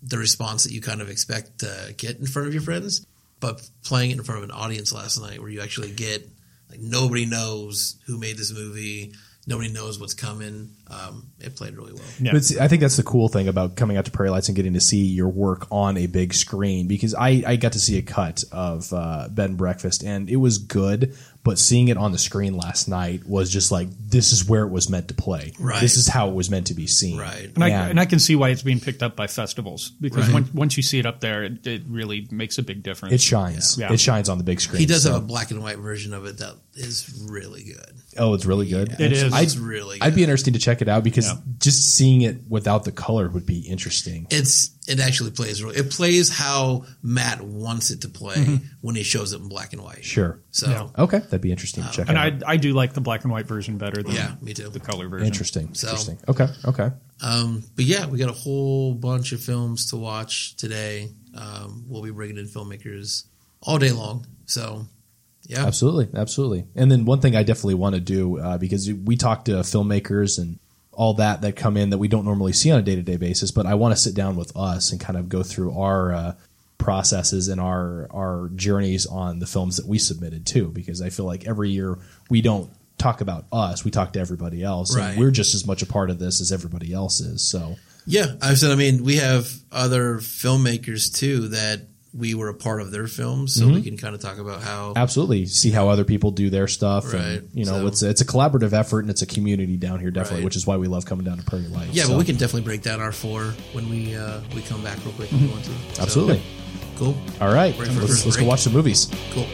the 0.03 0.19
response 0.19 0.65
that 0.65 0.73
you 0.73 0.81
kind 0.81 1.01
of 1.01 1.09
expect 1.11 1.61
to 1.61 1.95
get 1.97 2.19
in 2.19 2.27
front 2.27 2.49
of 2.49 2.55
your 2.55 2.63
friends. 2.63 3.07
But 3.41 3.67
playing 3.85 4.11
it 4.11 4.19
in 4.19 4.23
front 4.23 4.43
of 4.43 4.51
an 4.51 4.55
audience 4.55 4.93
last 4.93 5.19
night, 5.19 5.41
where 5.41 5.49
you 5.49 5.63
actually 5.63 5.91
get 5.91 6.29
like 6.69 6.81
nobody 6.81 7.25
knows 7.25 7.97
who 8.07 8.19
made 8.19 8.37
this 8.37 8.53
movie, 8.53 9.15
nobody 9.47 9.71
knows 9.73 9.99
what's 9.99 10.15
coming. 10.15 10.71
Um, 10.89 11.31
it 11.41 11.57
played 11.57 11.75
really 11.75 11.93
well. 11.93 12.05
Yeah. 12.21 12.33
But 12.33 12.37
it's, 12.39 12.57
I 12.59 12.69
think 12.69 12.83
that's 12.83 12.97
the 12.97 13.03
cool 13.03 13.29
thing 13.29 13.49
about 13.49 13.77
coming 13.77 13.97
out 13.97 14.05
to 14.05 14.11
Prairie 14.11 14.31
Lights 14.31 14.49
and 14.49 14.57
getting 14.57 14.75
to 14.75 14.81
see 14.81 15.05
your 15.05 15.29
work 15.29 15.67
on 15.71 15.97
a 15.97 16.07
big 16.07 16.35
screen 16.35 16.87
because 16.87 17.15
I, 17.15 17.43
I 17.47 17.57
got 17.57 17.73
to 17.73 17.81
see 17.81 17.97
a 17.99 18.03
cut 18.03 18.45
of 18.53 18.93
uh, 18.93 19.29
Bed 19.31 19.51
and 19.51 19.59
Breakfast 19.59 20.03
and 20.03 20.29
it 20.29 20.37
was 20.37 20.59
good, 20.59 21.17
but 21.43 21.59
seeing 21.59 21.89
it 21.89 21.97
on 21.97 22.13
the 22.13 22.19
screen 22.19 22.55
last 22.57 22.87
night 22.87 23.27
was 23.27 23.51
just 23.51 23.73
like 23.73 23.89
this 23.99 24.33
is 24.33 24.47
where 24.47 24.63
it 24.65 24.69
was 24.71 24.91
meant 24.91 25.09
to 25.09 25.15
play. 25.15 25.53
Right. 25.59 25.81
This 25.81 25.97
is 25.97 26.07
how 26.07 26.29
it 26.29 26.35
was 26.35 26.51
meant 26.51 26.67
to 26.67 26.75
be 26.75 26.87
seen. 26.87 27.19
Right. 27.19 27.51
And 27.55 27.65
I, 27.65 27.69
and 27.71 27.99
I 27.99 28.05
can 28.05 28.19
see 28.19 28.37
why 28.37 28.51
it's 28.51 28.63
being 28.63 28.79
picked 28.81 29.03
up 29.03 29.17
by 29.17 29.27
festivals 29.27 29.91
because 30.01 30.27
Right. 30.27 30.35
when, 30.35 30.49
once 30.53 30.77
you 30.77 30.83
see 30.83 30.99
it 30.99 31.07
up 31.07 31.21
there, 31.21 31.45
it, 31.45 31.67
it 31.67 31.83
really 31.89 32.29
makes 32.31 32.59
a 32.59 32.63
big 32.63 32.83
difference. 32.83 33.15
It 33.15 33.21
shines. 33.23 33.79
Yeah. 33.79 33.91
It 33.93 34.01
shines 34.01 34.29
on 34.29 34.37
the 34.39 34.45
big 34.45 34.61
screen. 34.61 34.81
He 34.81 34.87
does 34.87 35.05
so- 35.05 35.13
have 35.15 35.23
a 35.23 35.25
black 35.25 35.51
and 35.51 35.63
white 35.63 35.79
version 35.79 36.13
of 36.13 36.27
it 36.27 36.39
that 36.39 36.57
is 36.75 37.27
really 37.31 37.65
good. 37.65 37.95
Oh, 38.19 38.35
it's 38.35 38.45
really 38.45 38.69
good. 38.69 39.01
It 39.01 39.13
is. 39.13 39.33
I'd, 39.33 39.45
It's 39.45 39.57
really 39.57 39.99
good. 39.99 40.05
I'd 40.07 40.15
be 40.15 40.23
interested 40.25 40.55
to 40.55 40.61
check 40.61 40.83
it 40.83 40.89
out 40.89 41.05
because 41.05 41.27
Yeah. 41.27 41.37
just 41.59 41.95
seeing 41.95 42.23
it 42.23 42.37
without 42.51 42.85
the 42.85 42.93
color 42.93 43.29
would 43.31 43.47
be 43.47 43.61
interesting. 43.61 44.27
It's 44.31 44.71
it 44.89 44.99
actually 44.99 45.31
plays 45.31 45.63
real. 45.63 45.75
It 45.77 45.91
plays 45.91 46.29
how 46.31 46.85
Matt 47.03 47.41
wants 47.43 47.91
it 47.91 48.01
to 48.03 48.09
play 48.09 48.61
when 48.81 48.97
he 48.97 49.03
shows 49.03 49.33
it 49.33 49.41
in 49.41 49.49
black 49.49 49.73
and 49.73 49.83
white. 49.83 49.97
Mm-hmm. 49.97 50.03
Sure. 50.03 50.41
So 50.51 50.71
Yeah. 50.71 51.03
Okay, 51.05 51.19
that'd 51.19 51.41
be 51.41 51.51
interesting 51.51 51.85
to 51.85 51.91
check 51.91 52.09
and 52.09 52.17
out. 52.17 52.43
I, 52.45 52.53
I 52.53 52.57
do 52.57 52.73
like 52.73 52.95
the 52.95 53.01
black 53.01 53.23
and 53.25 53.33
white 53.33 53.47
version 53.47 53.77
better 53.79 54.03
than 54.03 54.13
yeah, 54.15 54.35
me 54.41 54.55
too. 54.55 54.69
the 54.69 54.81
color 54.81 55.09
version. 55.09 55.27
interesting. 55.27 55.75
So- 55.75 55.89
Interesting. 55.89 56.19
Okay. 56.29 56.47
Okay. 56.65 56.91
Um, 57.23 57.63
but 57.77 57.85
yeah, 57.85 58.07
we 58.07 58.19
got 58.19 58.31
a 58.31 58.33
whole 58.33 58.95
bunch 58.95 59.33
of 59.33 59.43
films 59.43 59.91
to 59.91 59.97
watch 59.97 60.57
today. 60.57 61.11
Um, 61.37 61.85
we'll 61.87 62.03
be 62.03 62.11
bringing 62.11 62.39
in 62.39 62.47
filmmakers 62.47 63.25
all 63.63 63.79
day 63.79 63.91
long. 63.93 64.27
So 64.47 64.87
yeah, 65.47 65.67
Absolutely, 65.67 66.09
absolutely. 66.19 66.65
And 66.75 66.91
then 66.91 67.05
one 67.05 67.21
thing 67.21 67.37
I 67.37 67.43
definitely 67.43 67.75
want 67.75 67.95
to 67.97 68.01
do 68.01 68.39
uh, 68.39 68.57
because 68.57 68.91
we 68.91 69.17
talk 69.17 69.45
to 69.47 69.53
filmmakers 69.53 70.39
and 70.39 70.59
all 71.01 71.15
that 71.15 71.41
that 71.41 71.57
come 71.57 71.79
in 71.79 71.89
that 71.91 71.97
we 71.99 72.09
don't 72.09 72.27
normally 72.27 72.53
see 72.53 72.71
on 72.71 72.79
a 72.79 72.83
day 72.83 72.95
to 72.95 73.01
day 73.03 73.17
basis, 73.17 73.51
but 73.51 73.65
I 73.65 73.75
want 73.75 73.95
to 73.95 74.01
sit 74.01 74.15
down 74.15 74.37
with 74.37 74.55
us 74.55 74.93
and 74.93 75.01
kind 75.01 75.17
of 75.19 75.31
go 75.31 75.43
through 75.43 75.73
our 75.79 76.13
uh, 76.13 76.33
processes 76.77 77.49
and 77.49 77.59
our 77.61 78.07
our 78.11 78.51
journeys 78.55 79.07
on 79.07 79.39
the 79.39 79.47
films 79.47 79.77
that 79.79 79.87
we 79.87 79.99
submitted 79.99 80.45
too, 80.47 80.69
because 80.69 81.01
I 81.01 81.09
feel 81.09 81.25
like 81.25 81.47
every 81.47 81.71
year 81.71 81.99
we 82.29 82.43
don't 82.43 82.71
talk 82.99 83.23
about 83.23 83.47
us, 83.51 83.83
we 83.83 83.91
talk 83.91 84.13
to 84.13 84.21
everybody 84.21 84.63
else, 84.63 84.95
Right. 84.95 85.11
and 85.13 85.19
we're 85.19 85.31
just 85.31 85.55
as 85.55 85.67
much 85.67 85.81
a 85.83 85.87
part 85.87 86.11
of 86.11 86.19
this 86.19 86.41
as 86.43 86.53
everybody 86.53 86.93
else 86.93 87.21
is. 87.21 87.43
So 87.49 87.77
yeah. 88.07 88.35
I've 88.43 88.59
said. 88.59 88.71
I 88.71 88.75
mean, 88.75 89.03
we 89.03 89.17
have 89.17 89.51
other 89.73 90.17
filmmakers 90.17 91.15
too 91.15 91.49
that 91.49 91.81
we 92.13 92.35
were 92.35 92.49
a 92.49 92.55
part 92.55 92.81
of 92.81 92.91
their 92.91 93.07
films, 93.07 93.55
so 93.55 93.65
Mm-hmm. 93.67 93.75
we 93.75 93.83
can 93.83 93.97
kind 93.97 94.15
of 94.15 94.21
talk 94.21 94.39
about 94.39 94.63
how. 94.63 94.93
absolutely 94.97 95.47
see 95.47 95.71
how 95.71 95.89
other 95.89 96.05
people 96.05 96.31
do 96.33 96.51
their 96.51 96.67
stuff, 96.67 97.13
Right. 97.13 97.23
and 97.23 97.49
you 97.55 97.65
know 97.65 97.81
So- 97.83 97.87
it's 97.87 98.03
it's 98.03 98.21
a 98.21 98.25
collaborative 98.27 98.73
effort 98.73 99.01
and 99.01 99.11
it's 99.11 99.23
a 99.23 99.27
community 99.27 99.77
down 99.77 100.01
here 100.01 100.11
definitely, 100.11 100.39
Right. 100.41 100.45
which 100.47 100.57
is 100.57 100.67
why 100.67 100.77
we 100.77 100.89
love 100.89 101.05
coming 101.05 101.25
down 101.25 101.39
to 101.39 101.45
Prairie 101.45 101.69
Lights. 101.69 101.93
Yeah, 101.95 102.05
So- 102.05 102.11
but 102.11 102.19
we 102.19 102.25
can 102.25 102.37
definitely 102.37 102.63
break 102.63 102.83
down 102.83 103.01
our 103.01 103.13
four 103.13 103.55
when 103.73 103.89
we 103.89 104.17
uh, 104.17 104.41
we 104.55 104.63
come 104.63 104.83
back 104.83 104.99
real 105.05 105.15
quick 105.15 105.33
if 105.33 105.41
you 105.41 105.49
want 105.49 105.63
to. 105.65 105.71
So, 105.71 105.77
Mm-hmm. 105.77 106.03
Absolutely. 106.03 106.43
cool. 106.97 107.17
All 107.41 107.53
right, 107.55 107.77
the 107.79 107.85
let's, 108.01 108.25
let's 108.25 108.37
go 108.37 108.45
watch 108.45 108.61
some 108.61 108.73
movies. 108.73 109.09
Cool. 109.33 109.47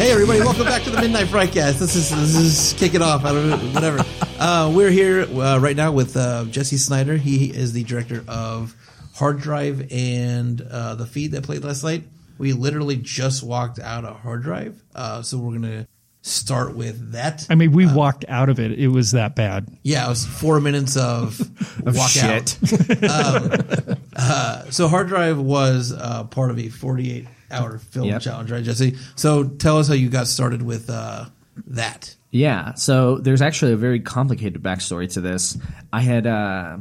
Hey 0.00 0.12
everybody, 0.12 0.40
welcome 0.40 0.64
back 0.64 0.82
to 0.84 0.90
the 0.90 0.98
Midnight 0.98 1.26
Frightcast. 1.26 1.78
This 1.78 1.94
is 1.94 2.08
this 2.08 2.34
is 2.34 2.72
kick 2.78 2.94
it 2.94 3.02
off. 3.02 3.26
I 3.26 3.32
don't 3.32 3.50
know, 3.50 3.56
whatever. 3.74 4.02
Uh, 4.38 4.72
we're 4.74 4.88
here 4.88 5.24
uh, 5.24 5.58
right 5.58 5.76
now 5.76 5.92
with 5.92 6.16
uh, 6.16 6.46
Jesse 6.46 6.78
Snyder. 6.78 7.18
He 7.18 7.50
is 7.50 7.74
the 7.74 7.84
director 7.84 8.24
of 8.26 8.74
Hard 9.16 9.40
Drive 9.40 9.92
and 9.92 10.58
uh, 10.62 10.94
the 10.94 11.04
feed 11.04 11.32
that 11.32 11.42
played 11.42 11.64
last 11.64 11.84
night. 11.84 12.04
We 12.38 12.54
literally 12.54 12.96
just 12.96 13.42
walked 13.42 13.78
out 13.78 14.06
of 14.06 14.18
Hard 14.20 14.42
Drive, 14.42 14.82
uh, 14.94 15.20
so 15.20 15.36
we're 15.36 15.52
gonna 15.52 15.86
start 16.22 16.74
with 16.74 17.12
that. 17.12 17.46
I 17.50 17.54
mean, 17.54 17.72
we 17.72 17.84
walked 17.84 18.24
out 18.26 18.48
of 18.48 18.58
it. 18.58 18.72
It 18.78 18.88
was 18.88 19.10
that 19.10 19.36
bad. 19.36 19.68
Yeah, 19.82 20.06
it 20.06 20.08
was 20.08 20.24
four 20.24 20.62
minutes 20.62 20.96
of, 20.96 21.38
walk 21.84 22.08
shit. 22.08 22.56
out. 23.04 23.36
Um, 23.36 23.98
uh, 24.16 24.70
so 24.70 24.88
hard 24.88 25.08
drive 25.08 25.38
was 25.38 25.92
uh, 25.92 26.24
part 26.24 26.50
of 26.50 26.58
a 26.58 26.70
48 26.70 27.26
hour 27.50 27.78
film 27.78 28.08
Yep. 28.08 28.22
challenge, 28.22 28.50
right, 28.50 28.64
Jesse? 28.64 28.96
So 29.16 29.44
tell 29.44 29.78
us 29.78 29.88
how 29.88 29.94
you 29.94 30.08
got 30.08 30.26
started 30.26 30.62
with 30.62 30.88
uh, 30.90 31.26
that. 31.68 32.14
Yeah, 32.30 32.74
so 32.74 33.18
there's 33.18 33.42
actually 33.42 33.72
a 33.72 33.76
very 33.76 34.00
complicated 34.00 34.62
backstory 34.62 35.10
to 35.14 35.20
this. 35.20 35.58
I 35.92 36.00
had 36.00 36.26
uh, 36.26 36.78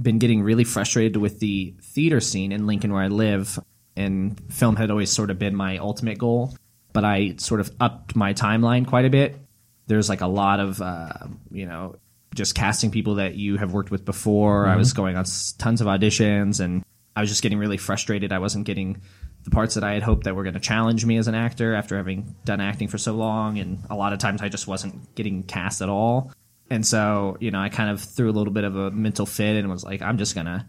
been 0.00 0.18
getting 0.18 0.42
really 0.42 0.64
frustrated 0.64 1.16
with 1.16 1.38
the 1.38 1.74
theater 1.80 2.20
scene 2.20 2.50
in 2.50 2.66
Lincoln 2.66 2.92
where 2.92 3.02
I 3.02 3.08
live, 3.08 3.58
and 3.96 4.40
film 4.52 4.76
had 4.76 4.90
always 4.90 5.10
sort 5.10 5.30
of 5.30 5.38
been 5.38 5.54
my 5.54 5.78
ultimate 5.78 6.18
goal. 6.18 6.56
But 6.92 7.04
I 7.04 7.34
sort 7.38 7.60
of 7.60 7.70
upped 7.78 8.16
my 8.16 8.34
timeline 8.34 8.84
quite 8.84 9.04
a 9.04 9.10
bit. 9.10 9.36
There's 9.86 10.08
like 10.08 10.22
a 10.22 10.26
lot 10.26 10.58
of, 10.58 10.82
uh, 10.82 11.12
you 11.52 11.66
know, 11.66 11.94
just 12.34 12.56
casting 12.56 12.90
people 12.90 13.16
that 13.16 13.34
you 13.36 13.58
have 13.58 13.72
worked 13.72 13.92
with 13.92 14.04
before. 14.04 14.66
I 14.66 14.74
was 14.74 14.92
going 14.92 15.16
on 15.16 15.24
tons 15.58 15.80
of 15.80 15.86
auditions, 15.86 16.58
and 16.58 16.82
I 17.14 17.20
was 17.20 17.30
just 17.30 17.42
getting 17.42 17.58
really 17.58 17.76
frustrated. 17.76 18.32
I 18.32 18.40
wasn't 18.40 18.64
getting 18.66 19.00
the 19.44 19.50
parts 19.50 19.74
that 19.74 19.84
I 19.84 19.94
had 19.94 20.02
hoped 20.02 20.24
that 20.24 20.34
were 20.34 20.42
going 20.42 20.54
to 20.54 20.60
challenge 20.60 21.04
me 21.04 21.16
as 21.16 21.28
an 21.28 21.34
actor 21.34 21.74
after 21.74 21.96
having 21.96 22.34
done 22.44 22.60
acting 22.60 22.88
for 22.88 22.98
so 22.98 23.12
long, 23.12 23.58
and 23.58 23.82
a 23.88 23.96
lot 23.96 24.12
of 24.12 24.18
times 24.18 24.42
I 24.42 24.48
just 24.48 24.66
wasn't 24.66 25.14
getting 25.14 25.42
cast 25.42 25.82
at 25.82 25.88
all. 25.88 26.32
And 26.68 26.86
so, 26.86 27.36
you 27.40 27.50
know, 27.50 27.60
I 27.60 27.68
kind 27.68 27.90
of 27.90 28.00
threw 28.00 28.30
a 28.30 28.32
little 28.32 28.52
bit 28.52 28.64
of 28.64 28.76
a 28.76 28.90
mental 28.90 29.26
fit 29.26 29.56
and 29.56 29.68
was 29.68 29.82
like, 29.82 30.02
I'm 30.02 30.18
just 30.18 30.34
gonna, 30.34 30.68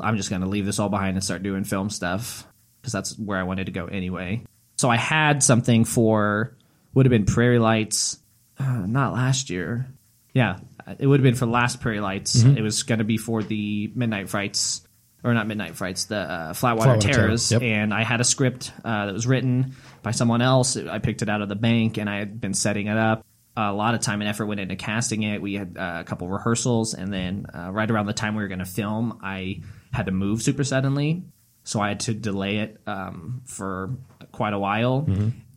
I'm 0.00 0.16
just 0.16 0.30
gonna 0.30 0.46
leave 0.48 0.64
this 0.64 0.78
all 0.78 0.88
behind 0.88 1.16
and 1.16 1.24
start 1.24 1.42
doing 1.42 1.64
film 1.64 1.90
stuff 1.90 2.46
because 2.80 2.92
that's 2.92 3.18
where 3.18 3.38
I 3.38 3.42
wanted 3.42 3.66
to 3.66 3.72
go 3.72 3.86
anyway. 3.86 4.42
So 4.76 4.88
I 4.88 4.96
had 4.96 5.42
something 5.42 5.84
for 5.84 6.56
would 6.94 7.04
have 7.04 7.10
been 7.10 7.26
Prairie 7.26 7.58
Lights, 7.58 8.18
uh, 8.58 8.86
not 8.86 9.12
last 9.12 9.50
year. 9.50 9.86
Yeah, 10.32 10.58
it 10.98 11.06
would 11.06 11.20
have 11.20 11.24
been 11.24 11.34
for 11.34 11.46
last 11.46 11.80
Prairie 11.80 12.00
Lights. 12.00 12.42
It 12.42 12.62
was 12.62 12.82
going 12.84 13.00
to 13.00 13.04
be 13.04 13.18
for 13.18 13.42
the 13.42 13.92
Midnight 13.94 14.28
Frights, 14.30 14.86
or 15.24 15.34
not 15.34 15.46
Midnight 15.46 15.76
Frights, 15.76 16.04
the 16.04 16.16
uh, 16.16 16.52
Flatwater, 16.52 16.96
Flatwater 16.96 17.00
Terrors. 17.00 17.48
Terror, 17.48 17.62
yep. 17.62 17.76
And 17.76 17.94
I 17.94 18.04
had 18.04 18.20
a 18.20 18.24
script 18.24 18.72
uh, 18.84 19.06
that 19.06 19.12
was 19.12 19.26
written 19.26 19.74
by 20.02 20.12
someone 20.12 20.42
else. 20.42 20.76
I 20.76 20.98
picked 20.98 21.22
it 21.22 21.28
out 21.28 21.42
of 21.42 21.48
the 21.48 21.56
bank, 21.56 21.98
and 21.98 22.08
I 22.08 22.18
had 22.18 22.40
been 22.40 22.54
setting 22.54 22.86
it 22.86 22.96
up. 22.96 23.24
A 23.56 23.72
lot 23.72 23.94
of 23.94 24.00
time 24.00 24.20
and 24.20 24.30
effort 24.30 24.46
went 24.46 24.60
into 24.60 24.76
casting 24.76 25.24
it. 25.24 25.42
We 25.42 25.54
had 25.54 25.76
uh, 25.76 25.98
a 26.00 26.04
couple 26.04 26.28
rehearsals, 26.28 26.94
and 26.94 27.12
then 27.12 27.46
uh, 27.52 27.70
right 27.72 27.90
around 27.90 28.06
the 28.06 28.12
time 28.12 28.36
we 28.36 28.42
were 28.42 28.48
going 28.48 28.60
to 28.60 28.64
film, 28.64 29.18
I 29.20 29.62
had 29.92 30.06
to 30.06 30.12
move 30.12 30.42
super 30.42 30.62
suddenly, 30.62 31.24
so 31.64 31.80
I 31.80 31.88
had 31.88 32.00
to 32.00 32.14
delay 32.14 32.58
it 32.58 32.80
um, 32.86 33.42
for 33.46 33.96
quite 34.30 34.52
a 34.52 34.58
while. 34.60 35.08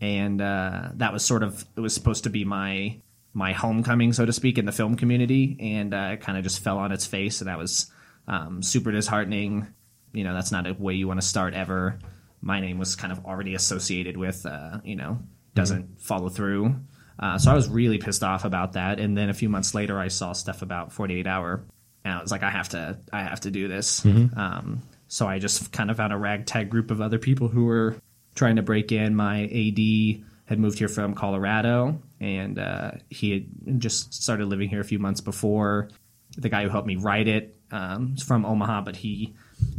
And 0.01 0.41
uh, 0.41 0.89
that 0.96 1.13
was 1.13 1.24
sort 1.24 1.44
of 1.44 1.63
it 1.75 1.80
was 1.80 1.94
supposed 1.94 2.24
to 2.24 2.32
be 2.32 2.44
my 2.44 3.00
my 3.34 3.53
homecoming, 3.53 4.13
so 4.13 4.25
to 4.25 4.34
speak, 4.34 4.58
in 4.58 4.65
the 4.65 4.72
film 4.72 4.96
community, 4.96 5.58
and 5.60 5.94
uh, 5.94 6.10
it 6.13 6.22
kind 6.22 6.39
of 6.39 6.44
just 6.44 6.63
fell 6.63 6.80
on 6.80 6.91
its 6.91 7.06
face, 7.06 7.41
and 7.41 7.48
that 7.50 7.60
was 7.60 7.91
um, 8.31 8.63
super 8.63 8.91
disheartening. 8.91 9.67
You 10.13 10.23
know, 10.23 10.33
that's 10.33 10.51
not 10.51 10.65
a 10.65 10.73
way 10.73 10.95
you 10.95 11.07
want 11.07 11.21
to 11.21 11.27
start 11.27 11.53
ever. 11.53 12.00
My 12.41 12.59
name 12.59 12.79
was 12.79 12.95
kind 12.95 13.11
of 13.13 13.25
already 13.25 13.53
associated 13.53 14.17
with, 14.17 14.45
uh, 14.45 14.79
you 14.83 14.95
know, 14.95 15.19
doesn't 15.53 16.01
follow 16.01 16.29
through. 16.29 16.75
Uh, 17.19 17.38
so 17.38 17.51
I 17.51 17.53
was 17.53 17.69
really 17.69 18.00
pissed 18.00 18.23
off 18.23 18.45
about 18.45 18.73
that. 18.73 19.00
And 19.00 19.15
then 19.15 19.29
a 19.29 19.33
few 19.33 19.50
months 19.50 19.75
later, 19.75 20.00
I 20.00 20.07
saw 20.07 20.33
stuff 20.33 20.63
about 20.63 20.91
48 20.91 21.27
Hour, 21.27 21.63
and 22.03 22.13
I 22.15 22.21
was 22.21 22.31
like, 22.31 22.41
I 22.41 22.50
have 22.50 22.69
to, 22.69 22.97
I 23.13 23.21
have 23.21 23.41
to 23.41 23.51
do 23.51 23.67
this. 23.67 24.03
Um, 24.35 24.81
so 25.07 25.27
I 25.27 25.38
just 25.38 25.71
kind 25.71 25.91
of 25.91 25.97
found 25.97 26.13
a 26.13 26.17
ragtag 26.17 26.69
group 26.69 26.89
of 26.89 27.01
other 27.01 27.19
people 27.19 27.47
who 27.47 27.65
were 27.65 27.97
trying 28.33 28.55
to 28.55 28.63
break 28.63 28.91
in. 28.91 29.13
My 29.13 29.43
AD 29.43 30.23
had 30.45 30.57
moved 30.57 30.79
here 30.79 30.88
from 30.88 31.13
Colorado, 31.13 32.01
and 32.19 32.57
uh, 32.57 32.91
he 33.09 33.31
had 33.31 33.79
just 33.79 34.13
started 34.13 34.47
living 34.47 34.69
here 34.69 34.79
a 34.79 34.85
few 34.85 35.00
months 35.00 35.21
before. 35.21 35.89
The 36.38 36.50
guy 36.50 36.63
who 36.63 36.69
helped 36.69 36.88
me 36.88 36.95
write 36.95 37.27
it 37.27 37.61
um, 37.71 38.15
from 38.17 38.45
Omaha, 38.45 38.81
but 38.81 38.95
he 38.97 39.33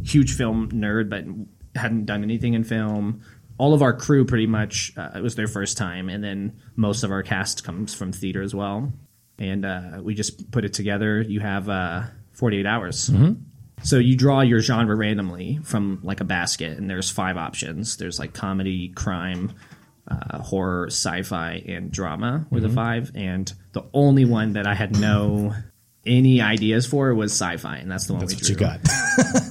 huge 0.05 0.35
film 0.37 0.71
nerd, 0.71 1.09
but 1.09 1.25
hadn't 1.79 2.07
done 2.07 2.23
anything 2.23 2.55
in 2.55 2.65
film. 2.65 3.23
All 3.59 3.75
of 3.75 3.83
our 3.83 3.93
crew 3.93 4.25
pretty 4.25 4.47
much 4.47 4.93
uh, 4.97 5.11
it 5.17 5.23
was 5.23 5.35
their 5.35 5.47
first 5.47 5.77
time, 5.77 6.09
and 6.09 6.23
then 6.23 6.59
most 6.77 7.05
of 7.05 7.11
our 7.11 7.23
cast 7.23 7.65
comes 7.65 7.95
from 7.95 8.13
theater 8.13 8.43
as 8.43 8.55
well. 8.55 8.93
And 9.39 9.65
uh, 9.65 10.01
we 10.03 10.15
just 10.15 10.51
put 10.51 10.65
it 10.65 10.73
together. 10.73 11.21
You 11.21 11.41
have 11.41 11.69
uh, 11.69 12.03
48 12.33 12.67
hours. 12.67 13.11
So 13.83 13.99
you 13.99 14.17
draw 14.17 14.43
your 14.43 14.61
genre 14.61 14.95
randomly 14.95 15.59
from 15.65 15.99
like 16.03 16.21
a 16.21 16.25
basket, 16.25 16.79
and 16.79 16.89
there's 16.89 17.11
five 17.11 17.37
options. 17.37 17.97
There's 17.97 18.19
like 18.19 18.33
comedy, 18.33 18.89
crime, 18.91 19.53
uh, 20.09 20.39
horror, 20.39 20.87
sci-fi, 20.87 21.63
and 21.67 21.91
drama 21.91 22.47
were 22.51 22.61
the 22.61 22.69
five. 22.69 23.11
And 23.15 23.53
the 23.73 23.85
only 23.93 24.25
one 24.25 24.53
that 24.53 24.67
I 24.67 24.75
had 24.75 24.99
no 24.99 25.55
any 26.05 26.41
ideas 26.41 26.87
for 26.87 27.15
was 27.15 27.33
sci-fi, 27.33 27.77
and 27.77 27.91
that's 27.91 28.07
the 28.07 28.15
one 28.15 28.21
That's 28.21 28.33
we 28.35 28.37
what 28.37 28.49
you 28.49 28.57
drew. 28.57 28.67
got. 28.67 28.81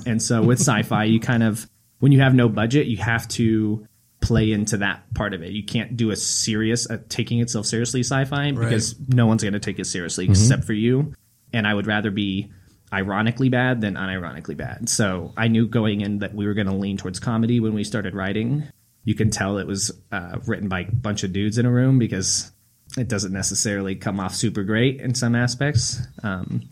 And 0.08 0.22
so 0.22 0.41
with 0.41 0.60
sci-fi, 0.60 1.03
you 1.05 1.20
kind 1.20 1.43
of 1.43 1.70
when 2.00 2.12
you 2.12 2.22
have 2.22 2.34
no 2.34 2.50
budget, 2.50 2.88
you 2.88 2.98
have 2.98 3.27
to 3.29 3.88
play 4.20 4.51
into 4.51 4.77
that 4.77 5.03
part 5.13 5.34
of 5.34 5.43
it. 5.43 5.51
You 5.51 5.63
can't 5.63 5.96
do 5.96 6.12
a 6.12 6.15
serious, 6.15 6.89
uh, 6.89 6.98
taking 7.10 7.39
itself 7.39 7.65
seriously 7.67 8.01
sci-fi 8.01 8.51
because 8.51 8.96
no 9.08 9.27
one's 9.27 9.43
going 9.43 9.53
to 9.53 9.60
take 9.60 9.79
it 9.79 9.86
seriously 9.86 10.25
except 10.25 10.63
for 10.63 10.74
you. 10.74 11.13
And 11.53 11.67
I 11.67 11.74
would 11.74 11.86
rather 11.88 12.12
be 12.12 12.51
ironically 12.93 13.50
bad 13.50 13.81
than 13.81 13.96
unironically 13.96 14.58
bad. 14.58 14.89
So 14.89 15.34
I 15.38 15.48
knew 15.48 15.67
going 15.67 16.01
in 16.01 16.20
that 16.20 16.34
we 16.34 16.46
were 16.46 16.53
going 16.53 16.67
to 16.67 16.74
lean 16.74 16.98
towards 16.98 17.20
comedy 17.20 17.60
when 17.60 17.74
we 17.74 17.84
started 17.84 18.15
writing. 18.15 18.63
You 19.03 19.15
can 19.15 19.29
tell 19.29 19.58
it 19.58 19.67
was 19.67 19.91
uh, 20.12 20.38
written 20.46 20.67
by 20.67 20.81
a 20.81 20.91
bunch 20.91 21.24
of 21.24 21.34
dudes 21.34 21.58
in 21.58 21.65
a 21.65 21.72
room 21.72 22.00
because 22.00 22.51
it 22.98 23.07
doesn't 23.07 23.33
necessarily 23.33 23.95
come 23.95 24.19
off 24.19 24.36
super 24.36 24.63
great 24.63 25.00
in 25.00 25.15
some 25.15 25.36
aspects. 25.36 26.00
Um, 26.24 26.63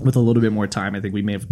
with 0.00 0.16
a 0.16 0.20
little 0.20 0.42
bit 0.42 0.52
more 0.52 0.66
time, 0.66 0.94
I 0.94 1.00
think 1.00 1.14
we 1.14 1.22
may 1.22 1.32
have 1.32 1.46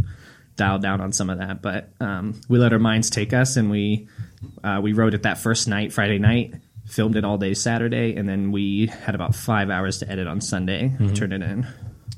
dialed 0.57 0.83
down 0.83 1.01
on 1.01 1.13
some 1.13 1.31
of 1.31 1.39
that. 1.39 1.63
But 1.63 1.91
um, 2.01 2.41
we 2.49 2.59
let 2.59 2.73
our 2.73 2.79
minds 2.79 3.11
take 3.11 3.33
us, 3.33 3.57
and 3.57 3.71
we 3.71 4.09
uh, 4.63 4.81
we 4.83 4.93
wrote 4.93 5.15
it 5.15 5.23
that 5.23 5.39
first 5.39 5.69
night, 5.69 5.93
Friday 5.93 6.19
night, 6.19 6.55
filmed 6.87 7.17
it 7.17 7.25
all 7.25 7.39
day 7.39 7.55
Saturday, 7.55 8.17
and 8.17 8.29
then 8.29 8.53
we 8.53 8.87
had 8.87 9.15
about 9.15 9.35
five 9.35 9.71
hours 9.71 9.99
to 10.01 10.11
edit 10.11 10.27
on 10.27 10.41
Sunday. 10.41 10.95
And 10.99 11.17
turn 11.17 11.33
it 11.33 11.43
in. 11.43 11.67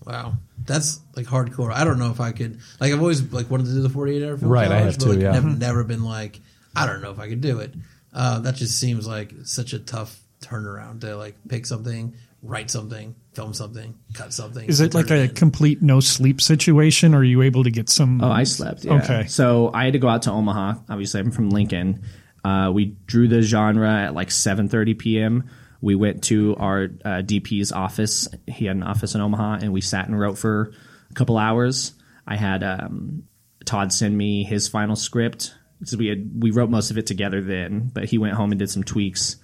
Wow. 0.07 0.35
That's 0.67 1.01
like 1.15 1.27
hardcore. 1.27 1.73
I 1.73 1.85
don't 1.85 1.99
know 1.99 2.11
if 2.11 2.21
I 2.21 2.33
could. 2.33 2.61
Like 2.81 2.93
I've 2.93 3.01
always 3.01 3.33
like 3.33 3.51
wanted 3.51 3.67
to 3.67 3.73
do 3.73 3.83
the 3.83 3.91
48 3.91 4.25
hour 4.25 4.37
film 4.37 4.51
Right, 4.51 4.71
I 4.71 4.81
have 4.81 4.99
but, 4.99 5.05
too, 5.05 5.13
like, 5.13 5.21
yeah. 5.21 5.33
Never, 5.33 5.49
never 5.51 5.85
been 5.85 6.05
like 6.05 6.41
I 6.75 6.87
don't 6.87 7.03
know 7.03 7.11
if 7.11 7.19
I 7.19 7.29
could 7.29 7.41
do 7.41 7.61
it. 7.61 7.75
Uh, 8.13 8.41
that 8.41 8.55
just 8.55 8.79
seems 8.79 9.07
like 9.07 9.33
such 9.45 9.73
a 9.73 9.79
tough 9.79 10.21
turnaround 10.45 11.01
to 11.01 11.17
like 11.17 11.37
pick 11.49 11.67
something, 11.67 12.15
write 12.43 12.71
something, 12.71 13.15
film 13.33 13.55
something, 13.55 13.95
cut 14.13 14.33
something. 14.33 14.69
Is 14.69 14.81
it 14.81 14.95
like 14.95 15.09
turn 15.09 15.19
a 15.19 15.23
in. 15.23 15.35
complete 15.35 15.83
no 15.83 16.01
sleep 16.01 16.41
situation? 16.41 17.15
Or 17.15 17.19
are 17.19 17.25
you 17.25 17.43
able 17.43 17.65
to 17.65 17.71
get 17.71 17.89
some? 17.89 18.23
Oh, 18.23 18.31
I 18.31 18.45
slept. 18.45 18.85
Yeah. 18.85 18.95
Okay. 18.95 19.27
So 19.27 19.71
I 19.73 19.85
had 19.85 19.95
to 19.95 19.99
go 19.99 20.09
out 20.09 20.23
to 20.23 20.31
Omaha. 20.31 20.75
Obviously, 20.89 21.21
I'm 21.21 21.31
from 21.31 21.51
Lincoln. 21.51 22.03
Uh, 22.45 22.71
we 22.73 22.97
drew 23.07 23.27
the 23.29 23.43
genre 23.43 23.91
at 23.91 24.15
like 24.15 24.29
7:30 24.29 24.99
p.m. 24.99 25.51
We 25.81 25.95
went 25.95 26.25
to 26.25 26.57
our 26.59 26.85
uh, 27.05 27.23
DP's 27.23 27.73
office. 27.73 28.29
He 28.47 28.67
had 28.67 28.77
an 28.77 28.83
office 28.83 29.15
in 29.15 29.21
Omaha, 29.21 29.59
and 29.63 29.73
we 29.73 29.81
sat 29.81 30.07
and 30.09 30.19
wrote 30.19 30.39
for 30.39 30.73
a 31.11 31.15
couple 31.15 31.37
hours. 31.39 31.93
I 32.27 32.37
had 32.37 32.63
um, 32.63 33.25
Todd 33.65 33.93
send 33.93 34.17
me 34.17 34.45
his 34.45 34.69
final 34.69 34.97
script. 34.97 35.55
because 35.79 35.97
we 35.97 36.07
had 36.07 36.31
we 36.43 36.51
wrote 36.51 36.71
most 36.71 36.91
of 36.91 36.99
it 36.99 37.07
together 37.07 37.43
then, 37.43 37.91
but 37.93 38.05
he 38.05 38.19
went 38.19 38.35
home 38.35 38.53
and 38.53 38.59
did 38.59 38.71
some 38.71 38.83
tweaks. 38.83 39.37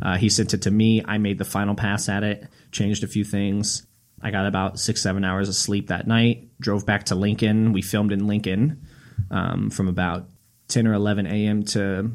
Uh, 0.00 0.16
he 0.16 0.28
sent 0.28 0.54
it 0.54 0.62
to 0.62 0.70
me. 0.70 1.02
I 1.04 1.18
made 1.18 1.38
the 1.38 1.44
final 1.44 1.74
pass 1.74 2.08
at 2.08 2.22
it, 2.22 2.46
changed 2.70 3.04
a 3.04 3.08
few 3.08 3.24
things. 3.24 3.86
I 4.20 4.30
got 4.30 4.46
about 4.46 4.78
six, 4.78 5.02
seven 5.02 5.24
hours 5.24 5.48
of 5.48 5.54
sleep 5.54 5.88
that 5.88 6.06
night. 6.06 6.48
Drove 6.60 6.84
back 6.84 7.04
to 7.04 7.14
Lincoln. 7.14 7.72
We 7.72 7.82
filmed 7.82 8.12
in 8.12 8.26
Lincoln 8.26 8.86
um, 9.30 9.70
from 9.70 9.88
about 9.88 10.28
10 10.68 10.86
or 10.86 10.94
11 10.94 11.26
a.m. 11.26 11.62
to 11.64 12.12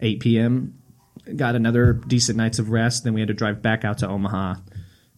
8 0.00 0.20
p.m. 0.20 0.78
Got 1.36 1.54
another 1.54 1.92
decent 1.92 2.36
nights 2.36 2.58
of 2.58 2.70
rest. 2.70 3.04
Then 3.04 3.14
we 3.14 3.20
had 3.20 3.28
to 3.28 3.34
drive 3.34 3.62
back 3.62 3.84
out 3.84 3.98
to 3.98 4.08
Omaha 4.08 4.56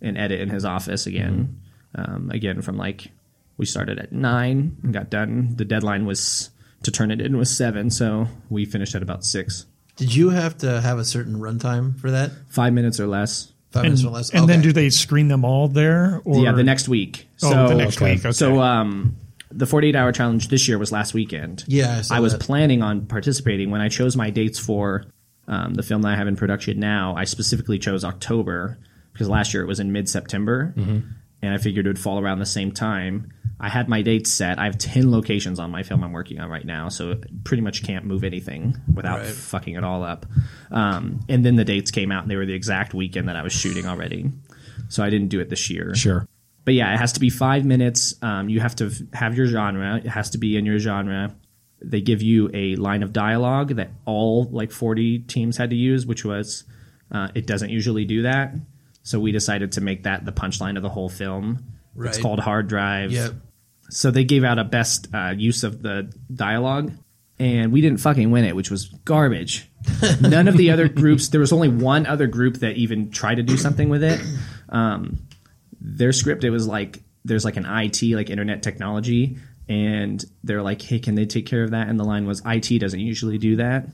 and 0.01 0.19
edit 0.19 0.41
in 0.41 0.51
his 0.51 0.65
office 0.65 1.07
again. 1.07 1.61
Um, 1.95 2.31
again, 2.31 2.61
from 2.61 2.77
like, 2.77 3.11
we 3.57 3.65
started 3.65 3.99
at 3.99 4.13
9 4.13 4.77
and 4.83 4.93
got 4.93 5.09
done. 5.09 5.57
The 5.57 5.65
deadline 5.65 6.05
was 6.05 6.51
to 6.83 6.91
turn 6.91 7.11
it 7.11 7.23
in 7.23 7.39
was 7.39 7.57
7, 7.57 7.91
so 7.91 8.29
we 8.51 8.67
finished 8.67 8.95
at 8.95 9.03
about 9.03 9.25
6. 9.25 9.67
Did 9.97 10.15
you 10.15 10.31
have 10.31 10.59
to 10.59 10.81
have 10.81 10.99
a 10.99 11.05
certain 11.05 11.37
runtime 11.37 11.99
for 11.99 12.11
that? 12.11 12.31
Five 12.49 12.73
minutes 12.73 13.00
or 13.00 13.07
less. 13.07 13.53
Five 13.73 13.85
and, 13.85 13.93
minutes 13.93 14.05
or 14.07 14.11
less. 14.11 14.31
and 14.31 14.49
then 14.49 14.62
do 14.62 14.73
they 14.73 14.91
screen 14.91 15.29
them 15.29 15.45
all 15.45 15.69
there? 15.69 16.21
Or 16.25 16.43
Yeah, 16.45 16.53
the 16.53 16.62
next 16.65 16.88
week. 16.88 17.26
Oh, 17.43 17.50
so, 17.50 17.69
the 17.69 17.75
next 17.75 17.97
okay. 17.97 18.12
week. 18.15 18.21
Okay. 18.21 18.33
So, 18.33 18.61
um, 18.61 19.17
the 19.50 19.67
48 19.67 19.95
hour 19.97 20.12
challenge 20.12 20.49
this 20.49 20.69
year 20.69 20.79
was 20.79 20.93
last 20.93 21.15
weekend. 21.15 21.65
Yeah, 21.67 21.99
I 21.99 22.00
saw 22.03 22.17
I 22.17 22.21
was 22.21 22.33
that. 22.33 22.41
planning 22.43 22.83
on 22.83 23.07
participating 23.07 23.71
when 23.71 23.81
I 23.81 23.88
chose 23.88 24.17
my 24.17 24.29
dates 24.31 24.59
for 24.59 25.05
um, 25.49 25.75
the 25.75 25.83
film 25.83 26.03
that 26.03 26.12
I 26.12 26.17
have 26.17 26.26
in 26.26 26.37
production 26.37 26.79
now. 26.79 27.15
I 27.17 27.25
specifically 27.25 27.79
chose 27.79 28.05
October 28.05 28.76
because 29.12 29.29
last 29.29 29.55
year 29.55 29.62
it 29.62 29.67
was 29.67 29.81
in 29.81 29.93
mid 29.93 30.09
September, 30.09 30.75
Mm-hmm. 30.76 31.09
And 31.47 31.55
I 31.55 31.59
figured 31.59 31.87
it 31.87 31.88
would 31.91 31.99
fall 31.99 32.19
around 32.21 32.38
the 32.41 32.47
same 32.47 32.73
time. 32.73 33.33
I 33.59 33.71
had 33.71 33.88
my 33.88 34.03
dates 34.03 34.31
set. 34.31 34.59
I 34.59 34.65
have 34.67 34.76
10 34.76 35.11
locations 35.11 35.59
on 35.59 35.71
my 35.71 35.83
film 35.83 36.05
I'm 36.05 36.12
working 36.12 36.41
on 36.41 36.50
right 36.50 36.65
now, 36.67 36.91
so 36.91 37.19
pretty 37.45 37.62
much 37.62 37.83
can't 37.85 38.05
move 38.05 38.23
anything 38.23 38.76
without 38.95 39.21
Right. 39.21 39.29
fucking 39.29 39.75
it 39.76 39.83
all 39.85 40.05
up. 40.05 40.26
Um, 40.71 41.21
and 41.29 41.43
then 41.45 41.57
the 41.57 41.65
dates 41.65 41.91
came 41.91 42.12
out, 42.12 42.23
and 42.23 42.31
they 42.31 42.37
were 42.37 42.45
the 42.45 42.53
exact 42.53 42.93
weekend 42.93 43.29
that 43.29 43.37
I 43.37 43.43
was 43.43 43.55
shooting 43.55 43.87
already. 43.87 44.31
So 44.88 45.03
I 45.03 45.09
didn't 45.09 45.29
do 45.29 45.41
it 45.41 45.49
this 45.49 45.71
year. 45.71 45.95
Sure. 45.95 46.26
But 46.67 46.75
yeah, 46.75 46.93
it 46.93 46.99
has 46.99 47.12
to 47.15 47.21
be 47.21 47.31
five 47.31 47.65
minutes. 47.65 48.15
Um, 48.21 48.49
you 48.50 48.61
have 48.61 48.76
to 48.76 48.91
have 49.15 49.37
your 49.37 49.47
genre. 49.47 49.97
It 50.05 50.09
has 50.09 50.31
to 50.31 50.38
be 50.38 50.57
in 50.59 50.67
your 50.67 50.79
genre. 50.79 51.35
They 51.81 52.00
give 52.00 52.21
you 52.23 52.50
a 52.53 52.76
line 52.76 53.03
of 53.03 53.12
dialogue 53.12 53.76
that 53.76 53.91
all 54.05 54.45
like 54.50 54.71
40 54.73 55.21
teams 55.21 55.57
had 55.57 55.71
to 55.71 55.76
use, 55.76 56.05
which 56.05 56.25
was 56.25 56.65
uh, 57.11 57.29
it 57.35 57.47
doesn't 57.47 57.71
usually 57.71 58.05
do 58.05 58.23
that. 58.23 58.55
So 59.07 59.21
we 59.21 59.31
decided 59.31 59.71
to 59.73 59.81
make 59.81 60.03
that 60.03 60.25
the 60.25 60.33
punchline 60.33 60.77
of 60.77 60.83
the 60.83 60.89
whole 60.89 61.09
film. 61.09 61.65
It's 61.97 62.19
called 62.19 62.41
Hard 62.41 62.67
Drive. 62.67 63.13
Yep. 63.13 63.35
So 63.89 64.11
they 64.11 64.25
gave 64.25 64.43
out 64.43 64.59
a 64.59 64.65
best 64.65 65.07
uh, 65.15 65.33
use 65.37 65.63
of 65.63 65.81
the 65.81 66.13
dialogue, 66.35 66.93
and 67.39 67.73
we 67.73 67.81
didn't 67.81 68.01
fucking 68.01 68.33
win 68.33 68.45
it, 68.45 68.57
which 68.57 68.69
was 68.69 68.87
garbage. 69.05 69.71
None 70.21 70.49
of 70.49 70.57
the 70.57 70.73
other 70.73 70.89
groups. 70.89 71.29
There 71.29 71.39
was 71.39 71.53
only 71.53 71.69
one 71.69 72.05
other 72.05 72.27
group 72.27 72.57
that 72.57 72.77
even 72.79 73.13
tried 73.13 73.37
to 73.37 73.45
do 73.45 73.57
something 73.57 73.89
with 73.89 74.03
it. 74.03 74.21
Um, 74.71 75.19
their 75.81 76.13
script, 76.13 76.43
it 76.43 76.51
was 76.51 76.67
like 76.67 77.01
there's 77.25 77.45
like 77.45 77.57
an 77.57 77.65
IT, 77.65 78.03
like 78.03 78.29
internet 78.29 78.65
technology, 78.65 79.39
and 79.69 80.23
they're 80.43 80.63
like, 80.63 80.83
"Hey, 80.83 80.99
can 80.99 81.15
they 81.15 81.27
take 81.27 81.47
care 81.47 81.63
of 81.63 81.71
that?" 81.71 81.89
And 81.89 81.97
the 81.97 82.05
line 82.05 82.27
was, 82.27 82.43
"IT 82.45 82.81
doesn't 82.81 82.99
usually 82.99 83.39
do 83.39 83.55
that," 83.57 83.87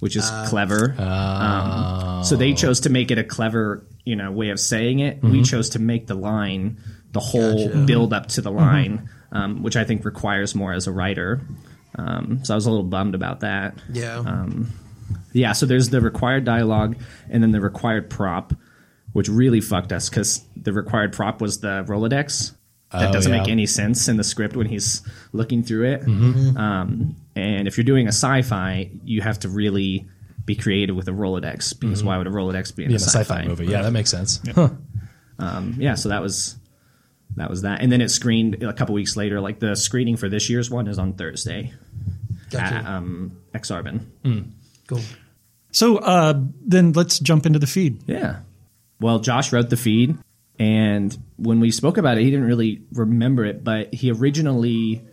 which 0.00 0.16
is 0.16 0.28
clever. 0.46 0.94
Um, 0.98 2.24
so 2.24 2.36
they 2.36 2.52
chose 2.52 2.80
to 2.80 2.90
make 2.90 3.10
it 3.10 3.18
a 3.18 3.24
clever, 3.24 3.86
you 4.04 4.16
know, 4.16 4.30
way 4.30 4.50
of 4.50 4.60
saying 4.60 5.00
it. 5.00 5.22
We 5.22 5.42
chose 5.42 5.70
to 5.70 5.78
make 5.78 6.06
the 6.06 6.14
line 6.14 6.78
the 7.12 7.20
whole 7.20 7.68
Gotcha. 7.68 7.84
build 7.84 8.12
up 8.12 8.26
to 8.28 8.42
the 8.42 8.50
line, 8.50 9.08
um, 9.32 9.62
which 9.62 9.76
I 9.76 9.84
think 9.84 10.04
requires 10.04 10.54
more 10.54 10.72
as 10.72 10.86
a 10.86 10.92
writer. 10.92 11.40
Um, 11.94 12.44
so 12.44 12.52
I 12.52 12.56
was 12.56 12.66
a 12.66 12.70
little 12.70 12.84
bummed 12.84 13.14
about 13.14 13.40
that. 13.40 13.78
Yeah. 13.90 14.46
Yeah, 15.32 15.52
so 15.52 15.66
there's 15.66 15.90
the 15.90 16.00
required 16.00 16.44
dialogue 16.44 16.96
and 17.28 17.42
then 17.42 17.52
the 17.52 17.60
required 17.60 18.08
prop, 18.10 18.54
which 19.12 19.28
really 19.28 19.60
fucked 19.60 19.92
us 19.92 20.08
because 20.08 20.42
the 20.56 20.72
required 20.72 21.12
prop 21.12 21.40
was 21.40 21.60
the 21.60 21.84
Rolodex. 21.86 22.55
That 23.00 23.10
Oh, 23.10 23.12
doesn't 23.12 23.32
yeah. 23.32 23.40
make 23.40 23.48
any 23.48 23.66
sense 23.66 24.08
in 24.08 24.16
the 24.16 24.24
script 24.24 24.56
when 24.56 24.66
he's 24.66 25.02
looking 25.32 25.62
through 25.62 25.84
it. 25.92 26.02
Um, 26.06 27.16
and 27.34 27.68
if 27.68 27.76
you're 27.76 27.84
doing 27.84 28.06
a 28.06 28.12
sci-fi, 28.12 28.90
you 29.04 29.20
have 29.22 29.38
to 29.40 29.48
really 29.48 30.06
be 30.44 30.54
creative 30.54 30.94
with 30.96 31.08
a 31.08 31.12
Rolodex 31.12 31.78
because 31.78 32.04
why 32.04 32.16
would 32.18 32.26
a 32.26 32.30
Rolodex 32.30 32.74
be 32.74 32.84
in, 32.84 32.88
Be 32.88 32.94
a, 32.94 32.96
in 32.96 33.02
a 33.02 33.04
sci-fi 33.04 33.44
movie. 33.46 33.66
Yeah, 33.66 33.82
that 33.82 33.90
makes 33.92 34.10
sense. 34.10 34.40
Huh. 34.54 34.70
yeah, 35.76 35.94
so 35.96 36.08
that 36.08 36.22
was 36.22 36.56
that 37.36 37.50
was 37.50 37.62
that, 37.62 37.82
and 37.82 37.92
then 37.92 38.00
it 38.00 38.08
screened 38.10 38.62
a 38.62 38.72
couple 38.72 38.94
weeks 38.94 39.16
later. 39.16 39.40
Like 39.40 39.58
the 39.58 39.74
screening 39.76 40.16
for 40.16 40.28
this 40.28 40.48
year's 40.48 40.70
one 40.70 40.86
is 40.88 40.98
on 40.98 41.12
Thursday 41.14 41.74
Gotcha. 42.50 42.74
at 42.76 42.86
um, 42.86 43.36
Aksarben. 43.54 44.06
cool. 44.86 45.00
So 45.72 45.98
uh, 45.98 46.40
then 46.64 46.92
let's 46.92 47.18
jump 47.18 47.44
into 47.44 47.58
the 47.58 47.66
feed. 47.66 48.02
Yeah. 48.08 48.38
Well, 49.00 49.18
Josh 49.18 49.52
wrote 49.52 49.68
the 49.68 49.76
feed, 49.76 50.16
and 50.58 51.16
when 51.36 51.60
we 51.60 51.70
spoke 51.70 51.98
about 51.98 52.18
it, 52.18 52.24
he 52.24 52.30
didn't 52.30 52.46
really 52.46 52.82
remember 52.92 53.44
it, 53.44 53.62
but 53.62 53.92
he 53.92 54.10
originally 54.10 55.04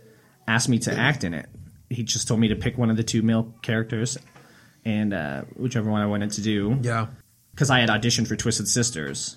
asked 0.48 0.68
me 0.68 0.78
to 0.80 0.92
act 0.92 1.24
in 1.24 1.34
it. 1.34 1.48
He 1.90 2.02
just 2.02 2.26
told 2.28 2.40
me 2.40 2.48
to 2.48 2.56
pick 2.56 2.78
one 2.78 2.90
of 2.90 2.96
the 2.96 3.02
two 3.02 3.22
male 3.22 3.54
characters, 3.62 4.16
and 4.84 5.12
uh, 5.12 5.42
whichever 5.56 5.90
one 5.90 6.00
I 6.00 6.06
wanted 6.06 6.32
to 6.32 6.42
do. 6.42 6.78
Yeah. 6.82 7.08
Because 7.52 7.70
I 7.70 7.78
had 7.78 7.88
auditioned 7.88 8.26
for 8.26 8.34
Twisted 8.34 8.66
Sisters, 8.66 9.36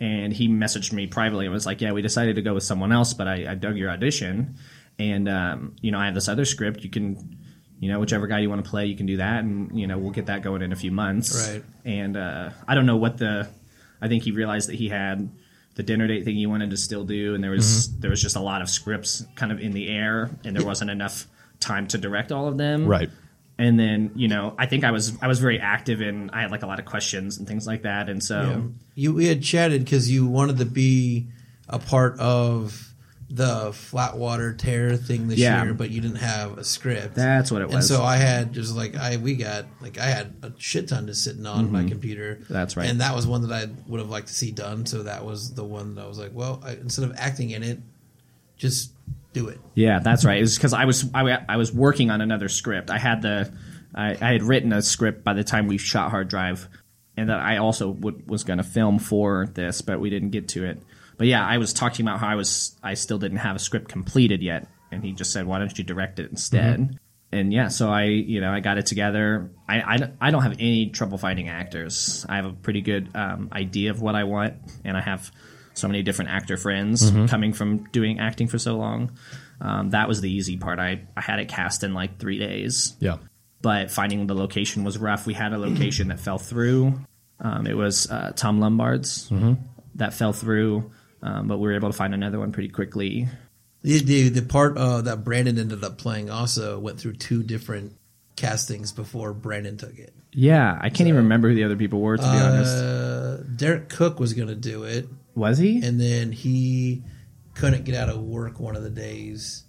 and 0.00 0.32
he 0.34 0.48
messaged 0.48 0.92
me 0.92 1.06
privately 1.06 1.46
and 1.46 1.54
was 1.54 1.64
like, 1.64 1.80
"Yeah, 1.80 1.92
we 1.92 2.02
decided 2.02 2.36
to 2.36 2.42
go 2.42 2.52
with 2.52 2.62
someone 2.62 2.92
else, 2.92 3.14
but 3.14 3.26
I, 3.26 3.52
I 3.52 3.54
dug 3.54 3.76
your 3.78 3.90
audition, 3.90 4.56
and 4.98 5.28
um, 5.30 5.74
you 5.80 5.90
know, 5.90 5.98
I 5.98 6.04
have 6.04 6.14
this 6.14 6.28
other 6.28 6.44
script. 6.44 6.84
You 6.84 6.90
can." 6.90 7.36
You 7.80 7.92
know, 7.92 8.00
whichever 8.00 8.26
guy 8.26 8.40
you 8.40 8.50
want 8.50 8.64
to 8.64 8.68
play, 8.68 8.86
you 8.86 8.96
can 8.96 9.06
do 9.06 9.18
that, 9.18 9.44
and 9.44 9.78
you 9.78 9.86
know 9.86 9.98
we'll 9.98 10.10
get 10.10 10.26
that 10.26 10.42
going 10.42 10.62
in 10.62 10.72
a 10.72 10.76
few 10.76 10.90
months. 10.90 11.48
Right. 11.48 11.64
And 11.84 12.16
uh, 12.16 12.50
I 12.66 12.74
don't 12.74 12.86
know 12.86 12.96
what 12.96 13.18
the. 13.18 13.48
I 14.00 14.08
think 14.08 14.22
he 14.22 14.32
realized 14.32 14.68
that 14.68 14.76
he 14.76 14.88
had 14.88 15.28
the 15.74 15.82
dinner 15.82 16.06
date 16.08 16.24
thing 16.24 16.34
he 16.34 16.46
wanted 16.46 16.70
to 16.70 16.76
still 16.76 17.04
do, 17.04 17.34
and 17.34 17.42
there 17.42 17.50
was 17.50 17.88
mm-hmm. 17.88 18.00
there 18.00 18.10
was 18.10 18.20
just 18.20 18.36
a 18.36 18.40
lot 18.40 18.62
of 18.62 18.68
scripts 18.68 19.24
kind 19.36 19.52
of 19.52 19.60
in 19.60 19.72
the 19.72 19.88
air, 19.88 20.30
and 20.44 20.56
there 20.56 20.66
wasn't 20.66 20.90
enough 20.90 21.26
time 21.60 21.86
to 21.88 21.98
direct 21.98 22.32
all 22.32 22.48
of 22.48 22.58
them. 22.58 22.86
Right. 22.86 23.10
And 23.58 23.78
then 23.78 24.12
you 24.14 24.28
know, 24.28 24.54
I 24.58 24.66
think 24.66 24.84
I 24.84 24.90
was 24.90 25.16
I 25.22 25.28
was 25.28 25.38
very 25.38 25.60
active, 25.60 26.00
and 26.00 26.30
I 26.32 26.42
had 26.42 26.50
like 26.50 26.62
a 26.62 26.66
lot 26.66 26.78
of 26.78 26.84
questions 26.84 27.38
and 27.38 27.46
things 27.46 27.66
like 27.66 27.82
that, 27.82 28.08
and 28.08 28.22
so 28.22 28.42
Yeah. 28.42 28.60
You 28.94 29.14
we 29.14 29.26
had 29.26 29.42
chatted 29.42 29.84
because 29.84 30.10
you 30.10 30.26
wanted 30.26 30.58
to 30.58 30.64
be 30.64 31.28
a 31.68 31.78
part 31.78 32.18
of 32.18 32.87
the 33.30 33.72
flat 33.74 34.16
water 34.16 34.54
Terror 34.54 34.96
thing 34.96 35.28
this 35.28 35.38
Yeah. 35.38 35.62
year, 35.62 35.74
but 35.74 35.90
you 35.90 36.00
didn't 36.00 36.16
have 36.16 36.56
a 36.56 36.64
script. 36.64 37.14
that's 37.14 37.52
what 37.52 37.60
it 37.60 37.66
was. 37.66 37.74
and 37.74 37.84
so 37.84 38.02
I 38.02 38.16
had 38.16 38.54
just 38.54 38.74
like 38.74 38.96
I 38.96 39.16
we 39.18 39.34
got 39.36 39.66
like 39.82 39.98
I 39.98 40.06
had 40.06 40.34
a 40.42 40.52
shit 40.56 40.88
ton 40.88 41.06
just 41.06 41.22
sitting 41.24 41.44
on 41.44 41.70
my 41.70 41.84
computer. 41.84 42.36
Mm-hmm. 42.42 42.52
That's 42.52 42.76
right. 42.76 42.88
And 42.88 43.00
that 43.02 43.14
was 43.14 43.26
one 43.26 43.46
that 43.46 43.52
I 43.52 43.68
would 43.86 44.00
have 44.00 44.08
liked 44.08 44.28
to 44.28 44.34
see 44.34 44.50
done. 44.50 44.86
So 44.86 45.02
that 45.02 45.24
was 45.26 45.52
the 45.54 45.64
one 45.64 45.94
that 45.96 46.04
I 46.04 46.08
was 46.08 46.18
like, 46.18 46.30
well, 46.32 46.62
I, 46.64 46.72
instead 46.72 47.04
of 47.04 47.14
acting 47.18 47.50
in 47.50 47.62
it, 47.62 47.80
just 48.56 48.92
do 49.34 49.48
it. 49.48 49.60
Yeah, 49.74 49.98
that's 49.98 50.24
right. 50.24 50.42
It's 50.42 50.56
because 50.56 50.72
I 50.72 50.86
was 50.86 51.04
I, 51.12 51.38
I 51.48 51.56
was 51.58 51.72
working 51.72 52.10
on 52.10 52.22
another 52.22 52.48
script. 52.48 52.88
I 52.90 52.98
had 52.98 53.20
the 53.20 53.52
I, 53.94 54.12
I 54.12 54.32
had 54.32 54.42
written 54.42 54.72
a 54.72 54.80
script 54.80 55.22
by 55.22 55.34
the 55.34 55.44
time 55.44 55.66
we 55.66 55.76
shot 55.76 56.10
Hard 56.10 56.28
Drive, 56.28 56.66
and 57.16 57.28
that 57.28 57.40
I 57.40 57.58
also 57.58 57.90
would, 57.90 58.28
was 58.28 58.42
going 58.44 58.58
to 58.58 58.64
film 58.64 58.98
for 58.98 59.50
this, 59.52 59.82
but 59.82 60.00
we 60.00 60.08
didn't 60.08 60.30
get 60.30 60.48
to 60.48 60.64
it. 60.64 60.80
But 61.18 61.26
yeah, 61.26 61.44
I 61.46 61.58
was 61.58 61.72
talking 61.74 62.06
about 62.06 62.20
how 62.20 62.28
I 62.28 62.34
was 62.36 62.76
I 62.82 62.94
still 62.94 63.18
didn't 63.18 63.38
have 63.38 63.56
a 63.56 63.58
script 63.58 63.88
completed 63.90 64.42
yet, 64.42 64.68
and 64.90 65.04
he 65.04 65.12
just 65.12 65.32
said, 65.32 65.46
"Why 65.46 65.58
don't 65.58 65.76
you 65.76 65.84
direct 65.84 66.18
it 66.18 66.30
instead?" 66.30 66.98
And 67.30 67.52
yeah, 67.52 67.68
so 67.68 67.90
I 67.90 68.04
you 68.04 68.40
know 68.40 68.50
I 68.52 68.60
got 68.60 68.78
it 68.78 68.86
together. 68.86 69.50
I, 69.68 69.80
I, 69.80 70.10
I 70.20 70.30
don't 70.30 70.42
have 70.42 70.52
any 70.52 70.88
trouble 70.90 71.18
finding 71.18 71.48
actors. 71.48 72.24
I 72.28 72.36
have 72.36 72.46
a 72.46 72.52
pretty 72.52 72.80
good 72.80 73.10
um, 73.14 73.50
idea 73.52 73.90
of 73.90 74.00
what 74.00 74.14
I 74.14 74.24
want, 74.24 74.54
and 74.84 74.96
I 74.96 75.00
have 75.02 75.30
so 75.74 75.86
many 75.88 76.02
different 76.02 76.30
actor 76.30 76.56
friends 76.56 77.10
coming 77.28 77.52
from 77.52 77.84
doing 77.90 78.18
acting 78.18 78.48
for 78.48 78.58
so 78.58 78.76
long. 78.76 79.12
Um, 79.60 79.90
that 79.90 80.08
was 80.08 80.20
the 80.20 80.30
easy 80.30 80.56
part. 80.56 80.78
I, 80.78 81.02
I 81.16 81.20
had 81.20 81.38
it 81.40 81.48
cast 81.48 81.84
in 81.84 81.92
like 81.94 82.18
three 82.18 82.38
days, 82.38 82.96
Yeah. 83.00 83.18
but 83.60 83.90
finding 83.90 84.26
the 84.26 84.34
location 84.34 84.82
was 84.84 84.98
rough. 84.98 85.26
We 85.26 85.34
had 85.34 85.52
a 85.52 85.58
location 85.58 86.08
that 86.08 86.18
fell 86.20 86.38
through. 86.38 86.98
Um, 87.40 87.66
it 87.66 87.76
was 87.76 88.10
uh, 88.10 88.32
Tom 88.34 88.58
Lombard's 88.60 89.30
that 89.96 90.14
fell 90.14 90.32
through, 90.32 90.90
um, 91.22 91.48
but 91.48 91.58
we 91.58 91.68
were 91.68 91.74
able 91.74 91.90
to 91.90 91.96
find 91.96 92.14
another 92.14 92.38
one 92.38 92.52
pretty 92.52 92.68
quickly. 92.68 93.28
The 93.82 93.98
the, 94.00 94.28
the 94.28 94.42
part 94.42 94.76
uh, 94.76 95.02
that 95.02 95.24
Brandon 95.24 95.58
ended 95.58 95.84
up 95.84 95.98
playing 95.98 96.30
also 96.30 96.78
went 96.78 96.98
through 97.00 97.14
two 97.14 97.42
different 97.42 97.96
castings 98.36 98.92
before 98.92 99.32
Brandon 99.32 99.76
took 99.76 99.98
it. 99.98 100.12
Yeah, 100.32 100.78
I 100.80 100.90
can't 100.90 101.08
even 101.08 101.22
remember 101.22 101.48
who 101.48 101.54
the 101.54 101.64
other 101.64 101.76
people 101.76 102.00
were, 102.00 102.16
to 102.16 102.22
be 102.22 102.28
honest. 102.28 102.76
Uh, 102.76 103.36
Derek 103.56 103.88
Cook 103.88 104.20
was 104.20 104.34
going 104.34 104.48
to 104.48 104.54
do 104.54 104.84
it, 104.84 105.08
Was 105.34 105.58
he? 105.58 105.80
and 105.82 105.98
then 106.00 106.30
he 106.32 107.02
couldn't 107.54 107.84
get 107.84 107.94
out 107.94 108.08
of 108.08 108.20
work 108.22 108.60
one 108.60 108.76
of 108.76 108.82
the 108.82 108.90
days. 108.90 109.64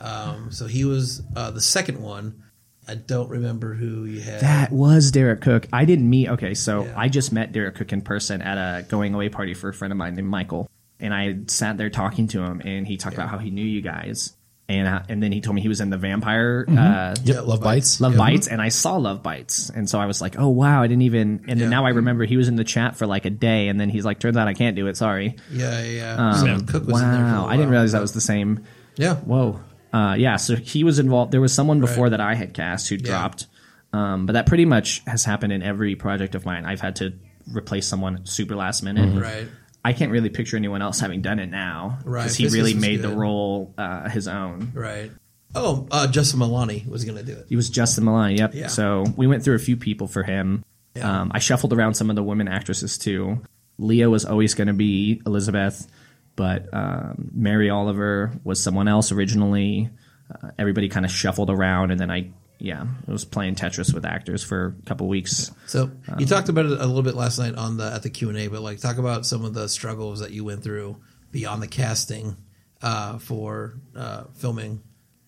Um, 0.00 0.52
so 0.52 0.66
he 0.66 0.84
was 0.84 1.22
uh, 1.34 1.50
the 1.50 1.60
second 1.60 2.00
one. 2.00 2.42
I 2.88 2.94
don't 2.94 3.28
remember 3.28 3.74
who 3.74 4.04
you 4.04 4.20
had. 4.20 4.40
That 4.40 4.70
was 4.70 5.10
Derek 5.10 5.40
Cook. 5.40 5.66
I 5.72 5.84
didn't 5.84 6.08
meet. 6.08 6.28
Okay, 6.28 6.54
so 6.54 6.84
Yeah. 6.84 6.94
I 6.96 7.08
just 7.08 7.32
met 7.32 7.50
Derek 7.52 7.74
Cook 7.74 7.92
in 7.92 8.00
person 8.00 8.40
at 8.42 8.56
a 8.58 8.84
going 8.84 9.12
away 9.12 9.28
party 9.28 9.54
for 9.54 9.68
a 9.68 9.74
friend 9.74 9.90
of 9.92 9.98
mine 9.98 10.14
named 10.14 10.28
Michael, 10.28 10.70
and 11.00 11.12
I 11.14 11.38
sat 11.48 11.76
there 11.78 11.90
talking 11.90 12.28
to 12.28 12.42
him, 12.42 12.60
and 12.64 12.86
he 12.86 12.96
talked 12.96 13.14
about 13.14 13.28
how 13.28 13.38
he 13.38 13.50
knew 13.50 13.64
you 13.64 13.80
guys, 13.82 14.32
and 14.68 14.88
uh, 14.88 15.02
and 15.08 15.22
then 15.22 15.30
he 15.32 15.40
told 15.40 15.54
me 15.56 15.62
he 15.62 15.68
was 15.68 15.80
in 15.80 15.90
the 15.90 15.96
vampire 15.98 16.64
uh, 16.68 17.14
Yep. 17.24 17.46
Love 17.46 17.60
bites. 17.60 18.00
Love 18.00 18.12
Yep. 18.12 18.18
Bites, 18.18 18.48
and 18.48 18.60
I 18.62 18.68
saw 18.70 18.96
Love 18.96 19.22
Bites, 19.22 19.70
and 19.70 19.88
so 19.88 19.98
I 20.00 20.06
was 20.06 20.20
like, 20.20 20.38
oh 20.38 20.48
wow, 20.48 20.82
I 20.82 20.86
didn't 20.86 21.02
even. 21.02 21.44
And 21.48 21.60
then 21.60 21.70
now 21.70 21.84
I 21.86 21.90
remember 21.90 22.24
he 22.24 22.36
was 22.36 22.48
in 22.48 22.56
the 22.56 22.64
chat 22.64 22.96
for 22.96 23.06
like 23.06 23.24
a 23.26 23.30
day, 23.30 23.68
and 23.68 23.78
then 23.80 23.88
he's 23.90 24.04
like, 24.04 24.18
turns 24.18 24.36
out 24.36 24.48
I 24.48 24.54
can't 24.54 24.74
do 24.76 24.86
it. 24.86 24.96
Sorry. 24.96 25.36
yeah, 25.52 25.82
yeah. 25.82 26.16
yeah. 26.16 26.32
So 26.32 26.58
Cook 26.66 26.86
was 26.86 27.02
in 27.02 27.10
there 27.10 27.18
for 27.20 27.24
a 27.24 27.28
Um, 27.28 27.32
Wow, 27.42 27.46
I 27.46 27.56
didn't 27.56 27.70
realize 27.70 27.92
that 27.92 28.00
was 28.02 28.12
the 28.14 28.20
same. 28.20 28.64
Yeah, 28.96 29.16
Whoa. 29.16 29.60
Uh, 29.92 30.14
yeah, 30.18 30.36
so 30.36 30.56
he 30.56 30.84
was 30.84 30.98
involved. 30.98 31.32
There 31.32 31.40
was 31.40 31.54
someone 31.54 31.80
before 31.80 32.04
Right. 32.04 32.10
that 32.10 32.20
I 32.20 32.34
had 32.34 32.52
cast 32.54 32.88
who 32.88 32.96
dropped. 32.98 33.46
Um, 33.92 34.26
but 34.26 34.32
that 34.34 34.46
pretty 34.46 34.64
much 34.66 35.02
has 35.06 35.24
happened 35.24 35.52
in 35.54 35.62
every 35.62 35.94
project 35.94 36.34
of 36.34 36.44
mine. 36.44 36.66
I've 36.66 36.80
had 36.80 36.96
to 36.96 37.14
replace 37.50 37.86
someone 37.86 38.26
super 38.26 38.56
last 38.56 38.82
minute. 38.82 39.22
right. 39.22 39.46
I 39.86 39.92
can't 39.92 40.10
really 40.10 40.30
picture 40.30 40.56
anyone 40.56 40.82
else 40.82 40.98
having 40.98 41.22
done 41.22 41.38
it 41.38 41.46
now. 41.46 42.00
Right, 42.04 42.24
Because 42.24 42.34
he 42.34 42.48
really 42.48 42.74
made 42.74 43.02
the 43.02 43.08
role 43.10 43.72
uh, 43.78 44.08
his 44.08 44.26
own. 44.26 44.72
Right. 44.74 45.12
Oh, 45.54 45.86
uh, 45.92 46.08
Justin 46.08 46.40
Milani 46.40 46.84
was 46.88 47.04
going 47.04 47.16
to 47.16 47.22
do 47.22 47.38
it. 47.38 47.46
He 47.48 47.54
was 47.54 47.70
Justin 47.70 48.04
Milan. 48.04 48.32
Yep. 48.36 48.54
Yeah. 48.54 48.66
So 48.66 49.04
we 49.16 49.28
went 49.28 49.44
through 49.44 49.54
a 49.54 49.60
few 49.60 49.76
people 49.76 50.08
for 50.08 50.24
him. 50.24 50.64
Yeah. 50.96 51.20
Um, 51.20 51.30
I 51.32 51.38
shuffled 51.38 51.72
around 51.72 51.94
some 51.94 52.10
of 52.10 52.16
the 52.16 52.22
women 52.24 52.48
actresses 52.48 52.98
too. 52.98 53.40
Leah 53.78 54.10
was 54.10 54.24
always 54.24 54.54
going 54.54 54.66
to 54.66 54.74
be 54.74 55.22
Elizabeth, 55.24 55.86
but 56.34 56.66
um, 56.74 57.30
Mary 57.32 57.70
Oliver 57.70 58.32
was 58.42 58.60
someone 58.60 58.88
else 58.88 59.12
originally. 59.12 59.88
Uh, 60.28 60.48
everybody 60.58 60.88
kind 60.88 61.06
of 61.06 61.12
shuffled 61.12 61.48
around, 61.48 61.92
and 61.92 62.00
then 62.00 62.10
I, 62.10 62.30
yeah, 62.58 62.86
I 63.06 63.10
was 63.10 63.24
playing 63.24 63.54
Tetris 63.54 63.92
with 63.92 64.04
actors 64.04 64.42
for 64.42 64.76
a 64.80 64.86
couple 64.86 65.08
weeks. 65.08 65.50
So 65.66 65.90
you 66.18 66.26
talked 66.26 66.48
about 66.48 66.66
it 66.66 66.72
a 66.72 66.86
little 66.86 67.02
bit 67.02 67.14
last 67.14 67.38
night 67.38 67.54
on 67.54 67.76
the 67.76 67.92
at 67.92 68.02
the 68.02 68.10
Q 68.10 68.28
and 68.30 68.38
A, 68.38 68.48
but 68.48 68.62
like 68.62 68.78
talk 68.78 68.98
about 68.98 69.26
some 69.26 69.44
of 69.44 69.54
the 69.54 69.68
struggles 69.68 70.20
that 70.20 70.30
you 70.30 70.44
went 70.44 70.62
through 70.62 70.96
beyond 71.32 71.62
the 71.62 71.68
casting 71.68 72.36
uh, 72.82 73.18
for 73.18 73.74
uh, 73.94 74.24
filming. 74.34 74.82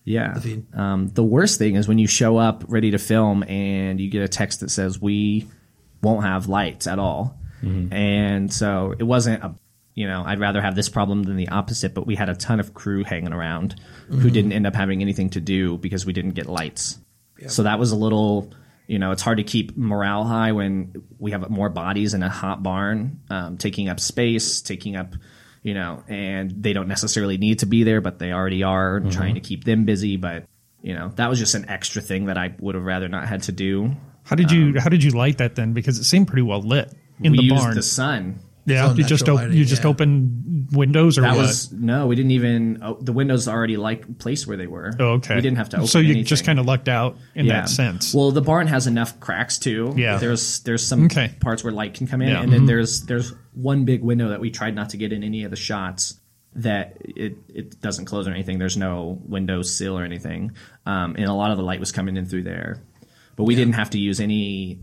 Yeah. 0.05 0.33
The 0.33 0.41
feed. 0.41 0.75
Um, 0.75 1.09
the 1.09 1.23
worst 1.23 1.59
thing 1.59 1.75
is 1.75 1.87
when 1.87 1.99
you 1.99 2.07
show 2.07 2.37
up 2.37 2.63
ready 2.67 2.91
to 2.91 2.97
film 2.97 3.43
and 3.43 3.99
you 3.99 4.09
get 4.09 4.23
a 4.23 4.27
text 4.27 4.61
that 4.61 4.71
says 4.71 4.99
we 4.99 5.47
won't 6.01 6.25
have 6.25 6.47
lights 6.47 6.87
at 6.87 6.97
all. 6.97 7.37
And 7.91 8.53
so 8.53 8.95
it 8.97 9.03
wasn't 9.03 9.43
a, 9.43 9.53
you 9.93 10.07
know, 10.07 10.23
I'd 10.25 10.39
rather 10.39 10.61
have 10.61 10.75
this 10.75 10.87
problem 10.87 11.23
than 11.23 11.35
the 11.35 11.49
opposite, 11.49 11.93
but 11.93 12.07
we 12.07 12.15
had 12.15 12.29
a 12.29 12.35
ton 12.35 12.61
of 12.61 12.73
crew 12.73 13.03
hanging 13.03 13.33
around 13.33 13.75
who 14.07 14.29
didn't 14.29 14.53
end 14.53 14.65
up 14.65 14.75
having 14.75 15.01
anything 15.01 15.29
to 15.31 15.41
do 15.41 15.77
because 15.77 16.05
we 16.05 16.13
didn't 16.13 16.31
get 16.31 16.47
lights. 16.47 16.97
So 17.47 17.63
that 17.63 17.79
was 17.79 17.91
a 17.91 17.95
little, 17.95 18.51
you 18.87 18.99
know, 18.99 19.11
it's 19.11 19.21
hard 19.21 19.37
to 19.37 19.43
keep 19.43 19.77
morale 19.77 20.23
high 20.23 20.51
when 20.51 21.03
we 21.17 21.31
have 21.31 21.49
more 21.49 21.69
bodies 21.69 22.13
in 22.13 22.23
a 22.23 22.29
hot 22.29 22.61
barn, 22.63 23.21
um, 23.29 23.57
taking 23.57 23.89
up 23.89 23.99
space, 23.99 24.61
taking 24.61 24.95
up, 24.95 25.15
you 25.63 25.73
know, 25.73 26.03
and 26.07 26.51
they 26.63 26.73
don't 26.73 26.87
necessarily 26.87 27.37
need 27.37 27.59
to 27.59 27.65
be 27.65 27.83
there, 27.83 28.01
but 28.01 28.19
they 28.19 28.31
already 28.31 28.63
are, 28.63 28.97
and 28.97 29.11
trying 29.11 29.35
to 29.35 29.41
keep 29.41 29.63
them 29.63 29.85
busy. 29.85 30.17
But 30.17 30.45
you 30.81 30.93
know, 30.93 31.09
that 31.15 31.29
was 31.29 31.39
just 31.39 31.55
an 31.55 31.69
extra 31.69 32.01
thing 32.01 32.25
that 32.25 32.37
I 32.37 32.55
would 32.59 32.75
have 32.75 32.83
rather 32.83 33.07
not 33.07 33.27
had 33.27 33.43
to 33.43 33.51
do. 33.51 33.95
How 34.23 34.35
did 34.35 34.51
you 34.51 34.79
how 34.79 34.89
did 34.89 35.03
you 35.03 35.11
light 35.11 35.39
that 35.39 35.55
then? 35.55 35.73
Because 35.73 35.97
it 35.97 36.03
seemed 36.03 36.27
pretty 36.27 36.43
well 36.43 36.61
lit 36.61 36.93
in 37.21 37.31
we 37.31 37.39
the 37.39 37.43
used 37.45 37.63
barn. 37.63 37.75
the 37.75 37.83
sun. 37.83 38.39
Yeah, 38.69 38.93
you 38.93 39.03
just 39.03 39.27
op- 39.27 39.35
lighting, 39.37 39.57
you 39.57 39.65
just 39.65 39.83
yeah. 39.83 39.89
open 39.89 40.67
windows 40.71 41.17
or 41.17 41.21
That 41.21 41.35
what? 41.35 41.41
was 41.47 41.71
no, 41.71 42.07
we 42.07 42.15
didn't 42.15 42.31
even. 42.31 42.79
Oh, 42.81 42.97
the 43.01 43.11
windows 43.13 43.47
already 43.47 43.77
like 43.77 44.17
placed 44.19 44.47
where 44.47 44.57
they 44.57 44.67
were. 44.67 44.93
oh, 44.99 45.05
okay. 45.13 45.35
we 45.35 45.41
didn't 45.41 45.57
have 45.57 45.69
to 45.69 45.77
open. 45.77 45.87
So 45.87 45.99
you 45.99 46.11
anything. 46.11 46.25
just 46.25 46.45
kind 46.45 46.59
of 46.59 46.65
lucked 46.65 46.87
out 46.89 47.17
in 47.35 47.45
Yeah. 47.45 47.61
that 47.61 47.69
sense. 47.69 48.13
Well, 48.13 48.31
the 48.31 48.41
barn 48.41 48.67
has 48.67 48.87
enough 48.87 49.19
cracks 49.19 49.57
too. 49.57 49.93
Yeah. 49.97 50.17
there's 50.17 50.59
there's 50.61 50.85
some 50.85 51.05
Okay. 51.05 51.33
parts 51.39 51.63
where 51.63 51.73
light 51.73 51.93
can 51.95 52.07
come 52.07 52.21
in, 52.21 52.29
Yeah. 52.29 52.41
and 52.41 52.51
then 52.53 52.65
there's 52.65 53.01
there's 53.05 53.33
one 53.53 53.85
big 53.85 54.01
window 54.03 54.29
that 54.29 54.39
we 54.39 54.51
tried 54.51 54.75
not 54.75 54.89
to 54.91 54.97
get 54.97 55.11
in 55.11 55.23
any 55.23 55.43
of 55.43 55.51
the 55.51 55.57
shots 55.57 56.15
that 56.55 56.97
it 57.03 57.37
it 57.47 57.79
doesn't 57.81 58.05
close 58.05 58.27
or 58.27 58.31
anything. 58.31 58.57
There's 58.59 58.77
no 58.77 59.21
window 59.25 59.61
sill 59.61 59.97
or 59.97 60.03
anything, 60.03 60.51
um, 60.85 61.15
and 61.15 61.25
a 61.25 61.33
lot 61.33 61.51
of 61.51 61.57
the 61.57 61.63
light 61.63 61.79
was 61.79 61.91
coming 61.91 62.17
in 62.17 62.25
through 62.25 62.43
there, 62.43 62.81
but 63.35 63.43
we 63.43 63.55
didn't 63.55 63.73
have 63.73 63.91
to 63.91 63.99
use 63.99 64.19
any. 64.19 64.79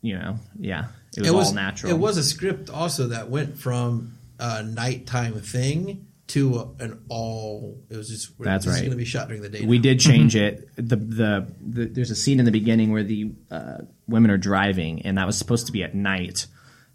You 0.00 0.16
know, 0.16 0.36
yeah, 0.60 0.84
it 1.18 1.22
was, 1.22 1.30
it 1.30 1.34
was 1.34 1.48
all 1.48 1.54
natural. 1.54 1.92
It 1.92 1.98
was 1.98 2.16
a 2.16 2.24
script 2.24 2.70
also 2.70 3.08
that 3.08 3.28
went 3.28 3.58
from 3.58 4.18
a 4.38 4.62
nighttime 4.62 5.40
thing 5.40 6.06
to 6.28 6.74
an 6.78 7.04
all. 7.08 7.82
It 7.90 7.96
was 7.96 8.08
just 8.08 8.38
That's 8.38 8.66
right. 8.66 8.78
going 8.78 8.90
to 8.90 8.96
be 8.96 9.04
shot 9.04 9.28
during 9.28 9.42
the 9.42 9.48
day. 9.48 9.64
We 9.64 9.78
now. 9.78 9.82
did 9.82 10.00
change 10.00 10.36
it. 10.36 10.68
The, 10.76 10.96
the 10.96 11.52
the 11.60 11.84
there's 11.86 12.10
a 12.10 12.16
scene 12.16 12.38
in 12.38 12.44
the 12.44 12.52
beginning 12.52 12.92
where 12.92 13.02
the 13.02 13.32
uh, 13.50 13.78
women 14.06 14.30
are 14.30 14.38
driving, 14.38 15.02
and 15.02 15.18
that 15.18 15.26
was 15.26 15.36
supposed 15.38 15.66
to 15.66 15.72
be 15.72 15.82
at 15.82 15.94
night. 15.94 16.46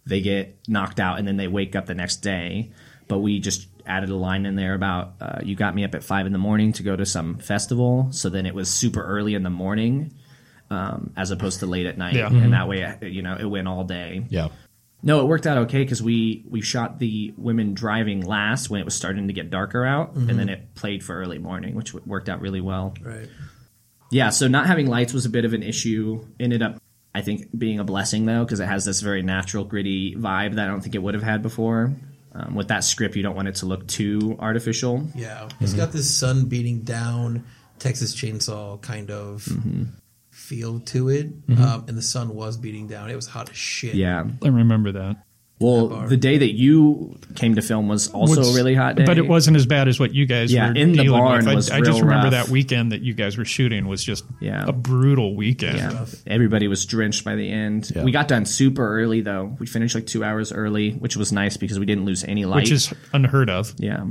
They 0.06 0.22
get 0.22 0.58
knocked 0.68 1.00
out, 1.00 1.18
and 1.18 1.28
then 1.28 1.38
they 1.38 1.48
wake 1.48 1.76
up 1.76 1.86
the 1.86 1.96
next 1.96 2.18
day. 2.18 2.72
But 3.08 3.20
we 3.20 3.40
just 3.40 3.68
added 3.86 4.10
a 4.10 4.16
line 4.16 4.46
in 4.46 4.56
there 4.56 4.76
about 4.76 5.16
uh, 5.20 5.40
you 5.44 5.56
got 5.56 5.76
me 5.76 5.84
up 5.84 5.96
at 5.96 6.04
five 6.04 6.26
in 6.26 6.32
the 6.32 6.40
morning 6.40 6.72
to 6.74 6.84
go 6.84 6.96
to 6.96 7.06
some 7.06 7.38
festival. 7.38 8.08
So 8.12 8.30
then 8.30 8.46
it 8.46 8.54
was 8.54 8.70
super 8.70 9.04
early 9.04 9.34
in 9.34 9.44
the 9.44 9.50
morning, 9.50 10.14
um, 10.74 11.14
as 11.16 11.32
opposed 11.32 11.60
to 11.60 11.66
late 11.68 11.86
at 11.86 11.98
night, 11.98 12.16
Yeah. 12.16 12.28
and 12.28 12.52
that 12.54 12.68
way 12.68 12.98
you 13.02 13.22
know 13.22 13.38
it 13.40 13.46
went 13.46 13.68
all 13.68 13.84
day. 13.84 14.26
Yeah. 14.30 14.50
No, 15.06 15.20
it 15.22 15.26
worked 15.26 15.46
out 15.46 15.58
okay 15.60 15.84
because 15.84 16.02
we 16.02 16.46
we 16.50 16.62
shot 16.62 16.98
the 16.98 17.34
women 17.38 17.74
driving 17.74 18.22
last 18.26 18.70
when 18.70 18.80
it 18.80 18.86
was 18.86 18.96
starting 18.96 19.28
to 19.28 19.34
get 19.34 19.50
darker 19.50 19.86
out, 19.86 20.16
and 20.16 20.30
then 20.40 20.50
it 20.50 20.76
played 20.76 21.04
for 21.04 21.16
early 21.16 21.38
morning, 21.40 21.76
which 21.76 21.94
worked 21.94 22.30
out 22.30 22.40
really 22.42 22.62
well. 22.62 22.94
right. 23.04 23.28
Yeah, 24.12 24.30
so 24.30 24.48
not 24.48 24.68
having 24.68 24.88
lights 24.88 25.12
was 25.12 25.26
a 25.26 25.30
bit 25.30 25.44
of 25.44 25.54
an 25.54 25.64
issue. 25.64 26.24
Ended 26.40 26.62
up, 26.62 26.80
I 27.16 27.22
think, 27.22 27.48
being 27.58 27.80
a 27.80 27.84
blessing 27.84 28.26
though, 28.26 28.44
because 28.46 28.60
it 28.60 28.68
has 28.68 28.86
this 28.86 29.02
very 29.02 29.24
natural, 29.24 29.64
gritty 29.66 30.16
vibe 30.16 30.56
that 30.56 30.66
I 30.66 30.68
don't 30.68 30.82
think 30.82 30.96
it 30.96 31.02
would 31.02 31.16
have 31.16 31.24
had 31.24 31.42
before. 31.42 31.94
Um, 32.36 32.56
with 32.56 32.70
that 32.70 32.84
script, 32.84 33.16
you 33.16 33.24
don't 33.24 33.36
want 33.36 33.48
it 33.48 33.56
to 33.56 33.66
look 33.66 33.88
too 33.88 34.36
artificial. 34.40 35.08
Yeah, 35.16 35.50
it's 35.60 35.74
got 35.74 35.92
this 35.92 36.10
sun 36.10 36.46
beating 36.46 36.82
down, 36.82 37.44
Texas 37.80 38.16
Chainsaw 38.16 38.80
kind 38.82 39.12
of 39.12 39.44
Mm-hmm. 39.46 39.84
Feel 40.56 40.80
to 40.80 41.10
it, 41.10 41.28
um, 41.58 41.86
and 41.88 41.98
the 41.98 42.02
sun 42.02 42.30
was 42.36 42.58
beating 42.58 42.88
down. 42.88 43.10
It 43.10 43.16
was 43.16 43.28
hot 43.28 43.50
as 43.50 43.58
shit. 43.58 43.96
Yeah. 43.96 44.24
I 44.44 44.48
remember 44.48 44.92
that. 44.94 45.24
Well, 45.60 45.88
bar. 45.88 46.08
the 46.10 46.18
day 46.18 46.40
that 46.40 46.54
you 46.56 47.18
came 47.36 47.56
to 47.56 47.62
film 47.62 47.88
was 47.88 48.10
also 48.10 48.40
Was- 48.40 48.54
a 48.54 48.58
really 48.58 48.76
hot 48.76 48.96
day, 48.98 49.06
But 49.06 49.18
it 49.18 49.28
wasn't 49.28 49.56
as 49.56 49.66
bad 49.66 49.88
as 49.88 49.98
what 49.98 50.14
you 50.14 50.26
guys 50.26 50.52
Yeah, 50.52 50.70
were 50.70 50.76
in 50.76 50.92
the 50.92 51.04
dealing 51.04 51.22
barn 51.22 51.46
with. 51.46 51.56
was 51.56 51.72
I, 51.72 51.78
I 51.78 51.82
just 51.82 52.02
remember 52.02 52.26
rough. 52.26 52.32
that 52.48 52.50
weekend 52.50 52.92
that 52.92 53.02
you 53.02 53.14
guys 53.14 53.38
were 53.38 53.46
shooting 53.46 53.88
was 53.88 54.04
just 54.04 54.26
Yeah. 54.42 54.66
a 54.68 54.74
brutal 54.74 55.36
weekend. 55.36 55.78
Yeah, 55.78 56.06
everybody 56.28 56.68
was 56.68 56.86
drenched 56.86 57.24
by 57.24 57.36
the 57.36 57.50
end. 57.50 57.92
Yeah. 57.96 58.04
We 58.04 58.12
got 58.12 58.28
done 58.28 58.46
super 58.46 59.00
early 59.00 59.22
though. 59.22 59.56
We 59.58 59.66
finished 59.68 59.96
like 59.96 60.08
two 60.08 60.24
hours 60.24 60.52
early, 60.52 60.92
which 60.94 61.16
was 61.16 61.32
nice 61.32 61.56
because 61.56 61.80
we 61.80 61.86
didn't 61.86 62.06
lose 62.06 62.26
any 62.26 62.44
light. 62.44 62.56
Which 62.64 62.72
is 62.72 62.94
unheard 63.14 63.50
of. 63.50 63.74
Yeah. 63.78 64.04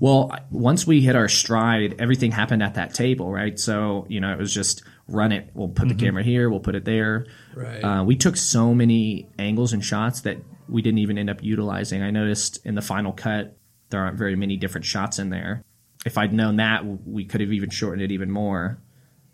Well, 0.00 0.36
once 0.50 0.86
we 0.86 1.02
hit 1.02 1.14
our 1.14 1.28
stride, 1.28 1.96
everything 2.00 2.32
happened 2.32 2.62
at 2.64 2.74
that 2.74 2.94
table, 2.94 3.30
right? 3.30 3.60
So, 3.60 4.06
you 4.08 4.18
know, 4.20 4.32
it 4.32 4.38
was 4.38 4.52
just 4.52 4.82
run 5.08 5.32
it. 5.32 5.50
We'll 5.54 5.68
put 5.68 5.88
the 5.88 5.94
camera 5.94 6.22
here. 6.22 6.48
We'll 6.48 6.60
put 6.60 6.74
it 6.74 6.84
there. 6.84 7.26
Right. 7.54 7.80
Uh, 7.80 8.04
we 8.04 8.16
took 8.16 8.36
so 8.36 8.74
many 8.74 9.28
angles 9.38 9.72
and 9.72 9.84
shots 9.84 10.22
that 10.22 10.38
we 10.68 10.82
didn't 10.82 10.98
even 10.98 11.18
end 11.18 11.30
up 11.30 11.42
utilizing. 11.42 12.02
I 12.02 12.10
noticed 12.10 12.64
in 12.64 12.74
the 12.74 12.82
final 12.82 13.12
cut, 13.12 13.56
there 13.90 14.00
aren't 14.00 14.18
very 14.18 14.36
many 14.36 14.56
different 14.56 14.84
shots 14.86 15.18
in 15.18 15.30
there. 15.30 15.62
If 16.06 16.18
I'd 16.18 16.32
known 16.32 16.56
that, 16.56 16.84
we 16.84 17.24
could 17.24 17.40
have 17.40 17.52
even 17.52 17.70
shortened 17.70 18.02
it 18.02 18.12
even 18.12 18.30
more 18.30 18.78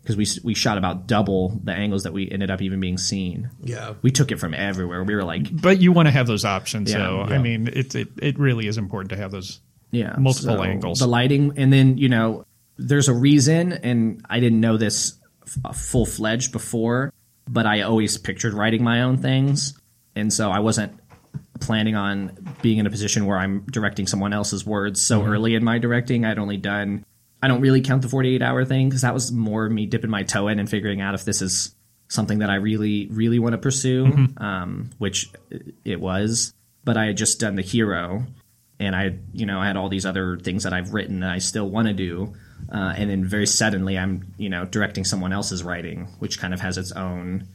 because 0.01 0.17
we, 0.17 0.25
we 0.43 0.53
shot 0.53 0.77
about 0.77 1.07
double 1.07 1.59
the 1.63 1.73
angles 1.73 2.03
that 2.03 2.13
we 2.13 2.29
ended 2.29 2.49
up 2.49 2.61
even 2.61 2.79
being 2.79 2.97
seen. 2.97 3.49
yeah. 3.63 3.93
We 4.01 4.11
took 4.11 4.31
it 4.31 4.39
from 4.39 4.53
everywhere. 4.53 5.03
We 5.03 5.15
were 5.15 5.23
like, 5.23 5.47
But 5.51 5.81
you 5.81 5.91
want 5.91 6.07
to 6.07 6.11
have 6.11 6.27
those 6.27 6.43
options. 6.43 6.91
Yeah, 6.91 6.97
so, 6.97 7.25
yeah. 7.29 7.35
I 7.35 7.37
mean, 7.37 7.67
it, 7.67 7.93
it, 7.95 8.07
it 8.21 8.39
really 8.39 8.67
is 8.67 8.77
important 8.77 9.11
to 9.11 9.17
have 9.17 9.31
those. 9.31 9.59
yeah 9.91 10.15
multiple 10.17 10.55
so 10.55 10.63
angles. 10.63 10.99
the 10.99 11.07
lighting 11.07 11.53
and 11.57 11.71
then 11.71 11.97
you 11.97 12.09
know 12.09 12.45
there's 12.77 13.09
a 13.09 13.13
reason 13.13 13.73
and 13.73 14.25
i 14.29 14.39
didn't 14.39 14.61
know 14.61 14.77
this 14.77 15.19
f- 15.51 15.57
uh, 15.65 15.73
full 15.73 16.05
fledged 16.05 16.51
before 16.51 17.13
but 17.47 17.65
i 17.65 17.81
always 17.81 18.17
pictured 18.17 18.53
writing 18.53 18.83
my 18.83 19.01
own 19.01 19.17
things. 19.17 19.77
And 20.15 20.31
so 20.31 20.51
i 20.51 20.59
wasn't 20.59 20.97
planning 21.59 21.95
on 21.95 22.55
being 22.61 22.79
in 22.79 22.87
a 22.87 22.89
position 22.89 23.25
where 23.25 23.37
i'm 23.37 23.61
directing 23.71 24.07
someone 24.07 24.33
else's 24.33 24.65
words 24.65 25.01
so 25.01 25.19
mm-hmm. 25.19 25.31
early 25.31 25.55
in 25.55 25.63
my 25.63 25.77
directing. 25.77 26.25
I'd 26.25 26.39
only 26.39 26.57
done 26.57 27.05
i 27.41 27.47
don't 27.47 27.61
really 27.61 27.81
count 27.81 28.01
the 28.01 28.09
48 28.09 28.41
hour 28.41 28.65
thing 28.65 28.89
because 28.89 29.01
that 29.01 29.13
was 29.13 29.31
more 29.31 29.69
me 29.69 29.85
dipping 29.85 30.09
my 30.09 30.23
toe 30.23 30.47
in 30.47 30.59
and 30.59 30.69
figuring 30.69 31.01
out 31.01 31.15
if 31.15 31.25
this 31.25 31.41
is 31.41 31.75
something 32.07 32.39
that 32.39 32.49
i 32.49 32.55
really 32.55 33.07
really 33.07 33.39
want 33.39 33.53
to 33.53 33.57
pursue 33.57 34.05
mm-hmm. 34.05 34.43
um, 34.43 34.89
which 34.97 35.29
it 35.85 35.99
was. 35.99 36.53
But 36.83 36.97
i 36.97 37.05
had 37.05 37.17
just 37.17 37.39
done 37.39 37.55
the 37.55 37.61
hero 37.61 38.25
and 38.81 38.95
I, 38.95 39.15
you 39.31 39.45
know, 39.45 39.59
I 39.59 39.67
had 39.67 39.77
all 39.77 39.89
these 39.89 40.07
other 40.07 40.37
things 40.37 40.63
that 40.63 40.73
I've 40.73 40.91
written 40.91 41.19
that 41.19 41.29
I 41.29 41.37
still 41.37 41.69
want 41.69 41.87
to 41.87 41.93
do, 41.93 42.33
uh, 42.71 42.93
and 42.97 43.09
then 43.09 43.25
very 43.25 43.47
suddenly 43.47 43.97
I'm, 43.97 44.33
you 44.37 44.49
know, 44.49 44.65
directing 44.65 45.03
someone 45.03 45.33
else's 45.33 45.63
writing, 45.63 46.07
which 46.19 46.39
kind 46.39 46.53
of 46.53 46.59
has 46.59 46.77
its 46.77 46.91
own, 46.91 47.47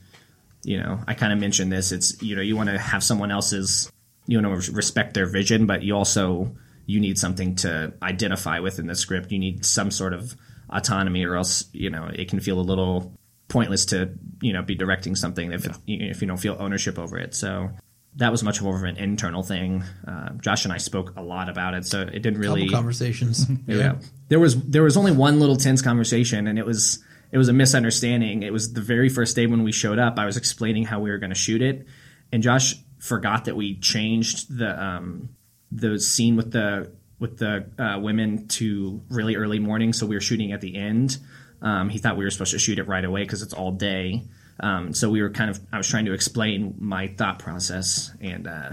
you 0.63 0.79
know, 0.79 1.01
I 1.07 1.15
kind 1.15 1.33
of 1.33 1.39
mentioned 1.39 1.71
this. 1.73 1.93
It's 1.93 2.23
you 2.23 2.37
know, 2.37 2.43
you 2.43 2.57
want 2.57 2.71
to 2.71 2.79
have 2.79 3.03
someone 3.03 3.31
else's, 3.31 3.91
you 4.27 4.41
want 4.41 4.63
to 4.63 4.73
respect 4.73 5.15
their 5.15 5.27
vision, 5.27 5.67
but 5.67 5.83
you 5.83 5.95
also 5.95 6.57
you 6.87 7.01
need 7.01 7.19
something 7.19 7.57
to 7.57 7.93
identify 8.03 8.61
with 8.61 8.79
in 8.79 8.87
the 8.87 8.95
script. 8.95 9.33
You 9.33 9.39
need 9.39 9.67
some 9.67 9.91
sort 9.91 10.13
of 10.13 10.37
autonomy, 10.71 11.25
or 11.25 11.37
else 11.37 11.65
you 11.73 11.91
know 11.91 12.09
it 12.13 12.29
can 12.29 12.41
feel 12.41 12.59
a 12.59 12.63
little 12.63 13.13
pointless 13.49 13.87
to 13.87 14.11
you 14.41 14.53
know 14.53 14.63
be 14.63 14.75
directing 14.75 15.15
something 15.15 15.53
if 15.53 15.67
if 15.87 16.21
you 16.21 16.29
don't 16.29 16.37
feel 16.39 16.57
ownership 16.59 16.99
over 16.99 17.19
it. 17.19 17.35
So 17.35 17.71
that 18.17 18.33
was 18.33 18.43
much 18.43 18.63
more 18.63 18.77
of 18.77 18.83
an 18.85 18.97
internal 18.97 19.43
thing. 19.43 19.85
Uh, 20.07 20.31
Josh 20.41 20.65
and 20.65 20.73
I 20.73 20.79
spoke 20.79 21.15
a 21.17 21.23
lot 21.23 21.49
about 21.49 21.75
it, 21.75 21.85
so 21.85 22.01
it 22.01 22.23
didn't 22.23 22.39
really. 22.39 22.63
Couple 22.63 22.77
conversations. 22.79 23.47
yeah. 23.67 23.97
there 24.29 24.41
was 24.41 24.61
there 24.63 24.83
was 24.83 24.97
only 24.97 25.13
one 25.13 25.39
little 25.39 25.57
tense 25.57 25.83
conversation, 25.83 26.47
and 26.47 26.59
it 26.59 26.67
was 26.67 27.05
it 27.31 27.39
was 27.39 27.49
a 27.49 27.53
misunderstanding. 27.53 28.43
It 28.43 28.53
was 28.53 28.73
the 28.73 28.81
very 28.81 29.09
first 29.09 29.37
day 29.37 29.47
when 29.47 29.63
we 29.63 29.73
showed 29.73 29.99
up. 29.99 30.19
I 30.19 30.25
was 30.25 30.37
explaining 30.37 30.85
how 30.85 31.01
we 31.01 31.11
were 31.11 31.19
going 31.19 31.31
to 31.31 31.37
shoot 31.37 31.61
it, 31.61 31.87
and 32.33 32.43
Josh 32.43 32.77
forgot 32.99 33.45
that 33.45 33.57
we 33.57 33.79
changed 33.79 34.57
the 34.57 34.83
um, 34.83 35.29
the 35.71 35.99
scene 35.99 36.37
with 36.37 36.53
the 36.53 36.93
with 37.19 37.39
the 37.39 37.67
uh, 37.79 37.99
women 37.99 38.49
to 38.49 39.03
really 39.11 39.37
early 39.37 39.59
morning, 39.59 39.93
so 39.93 40.07
we 40.07 40.15
were 40.15 40.21
shooting 40.21 40.53
at 40.53 40.61
the 40.61 40.77
end. 40.77 41.19
Um, 41.63 41.89
he 41.89 41.99
thought 41.99 42.17
we 42.17 42.25
were 42.25 42.31
supposed 42.31 42.53
to 42.53 42.59
shoot 42.59 42.79
it 42.79 42.87
right 42.87 43.05
away 43.05 43.23
because 43.23 43.43
it's 43.43 43.55
all 43.55 43.73
day. 43.73 44.25
Um, 44.61 44.95
so 44.95 45.11
we 45.11 45.23
were 45.23 45.31
kind 45.31 45.51
of 45.51 45.61
I 45.73 45.77
was 45.77 45.89
trying 45.89 46.07
to 46.07 46.13
explain 46.13 46.75
my 46.79 47.09
thought 47.09 47.39
process, 47.39 48.11
and 48.21 48.47
uh, 48.47 48.71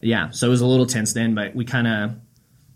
yeah, 0.00 0.30
so 0.30 0.46
it 0.46 0.50
was 0.50 0.60
a 0.60 0.66
little 0.66 0.86
tense 0.86 1.12
then, 1.12 1.34
but 1.34 1.54
we 1.54 1.64
kind 1.64 1.86
of 1.86 2.14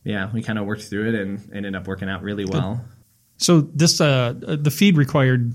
yeah 0.05 0.31
we 0.33 0.43
kind 0.43 0.59
of 0.59 0.67
worked 0.67 0.83
through 0.83 1.11
it 1.11 1.15
and 1.15 1.51
ended 1.55 1.75
up 1.75 1.87
working 1.87 2.09
out 2.09 2.23
really 2.23 2.45
well. 2.45 2.85
So 3.37 3.61
this 3.61 4.01
uh, 4.01 4.35
the 4.37 4.71
feed 4.71 4.97
required 4.97 5.53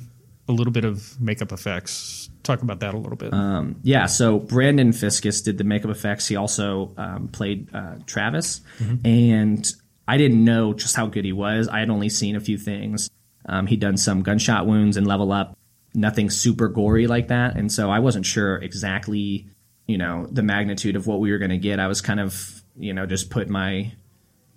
a 0.47 0.51
little 0.51 0.73
bit 0.73 0.85
of 0.85 1.19
makeup 1.19 1.51
effects. 1.51 2.29
Talk 2.43 2.61
about 2.61 2.81
that 2.81 2.93
a 2.93 2.97
little 2.97 3.15
bit. 3.15 3.33
Um, 3.33 3.77
yeah, 3.83 4.05
so 4.05 4.39
Brandon 4.39 4.91
Fiskus 4.91 5.43
did 5.43 5.57
the 5.57 5.63
makeup 5.63 5.91
effects. 5.91 6.27
He 6.27 6.35
also 6.35 6.93
um, 6.97 7.29
played 7.29 7.73
uh, 7.73 7.95
Travis, 8.05 8.61
and 9.05 9.73
I 10.07 10.17
didn't 10.17 10.43
know 10.43 10.73
just 10.73 10.95
how 10.95 11.05
good 11.07 11.23
he 11.25 11.31
was. 11.31 11.67
I 11.67 11.79
had 11.79 11.89
only 11.89 12.09
seen 12.09 12.35
a 12.35 12.41
few 12.41 12.57
things. 12.57 13.09
Um, 13.45 13.67
he'd 13.67 13.79
done 13.79 13.97
some 13.97 14.23
gunshot 14.23 14.67
wounds 14.67 14.97
and 14.97 15.07
level 15.07 15.31
up, 15.31 15.57
nothing 15.93 16.29
super 16.29 16.67
gory 16.67 17.07
like 17.07 17.27
that, 17.29 17.55
and 17.55 17.71
so 17.71 17.89
I 17.89 17.99
wasn't 17.99 18.25
sure 18.25 18.57
exactly, 18.57 19.47
you 19.87 19.97
know, 19.97 20.27
the 20.31 20.43
magnitude 20.43 20.95
of 20.95 21.07
what 21.07 21.19
we 21.19 21.31
were 21.31 21.37
going 21.37 21.51
to 21.51 21.57
get. 21.57 21.79
I 21.79 21.87
was 21.87 22.01
kind 22.01 22.19
of, 22.19 22.63
you 22.77 22.93
know, 22.93 23.05
just 23.05 23.29
put 23.29 23.49
my 23.49 23.91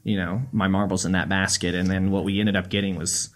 you 0.07 0.17
know, 0.17 0.41
my 0.53 0.69
marbles 0.69 1.05
in 1.05 1.13
that 1.13 1.29
basket. 1.29 1.75
And 1.75 1.91
then 1.91 2.13
what 2.13 2.23
we 2.23 2.39
ended 2.39 2.55
up 2.55 2.71
getting 2.71 2.95
was, 2.95 3.31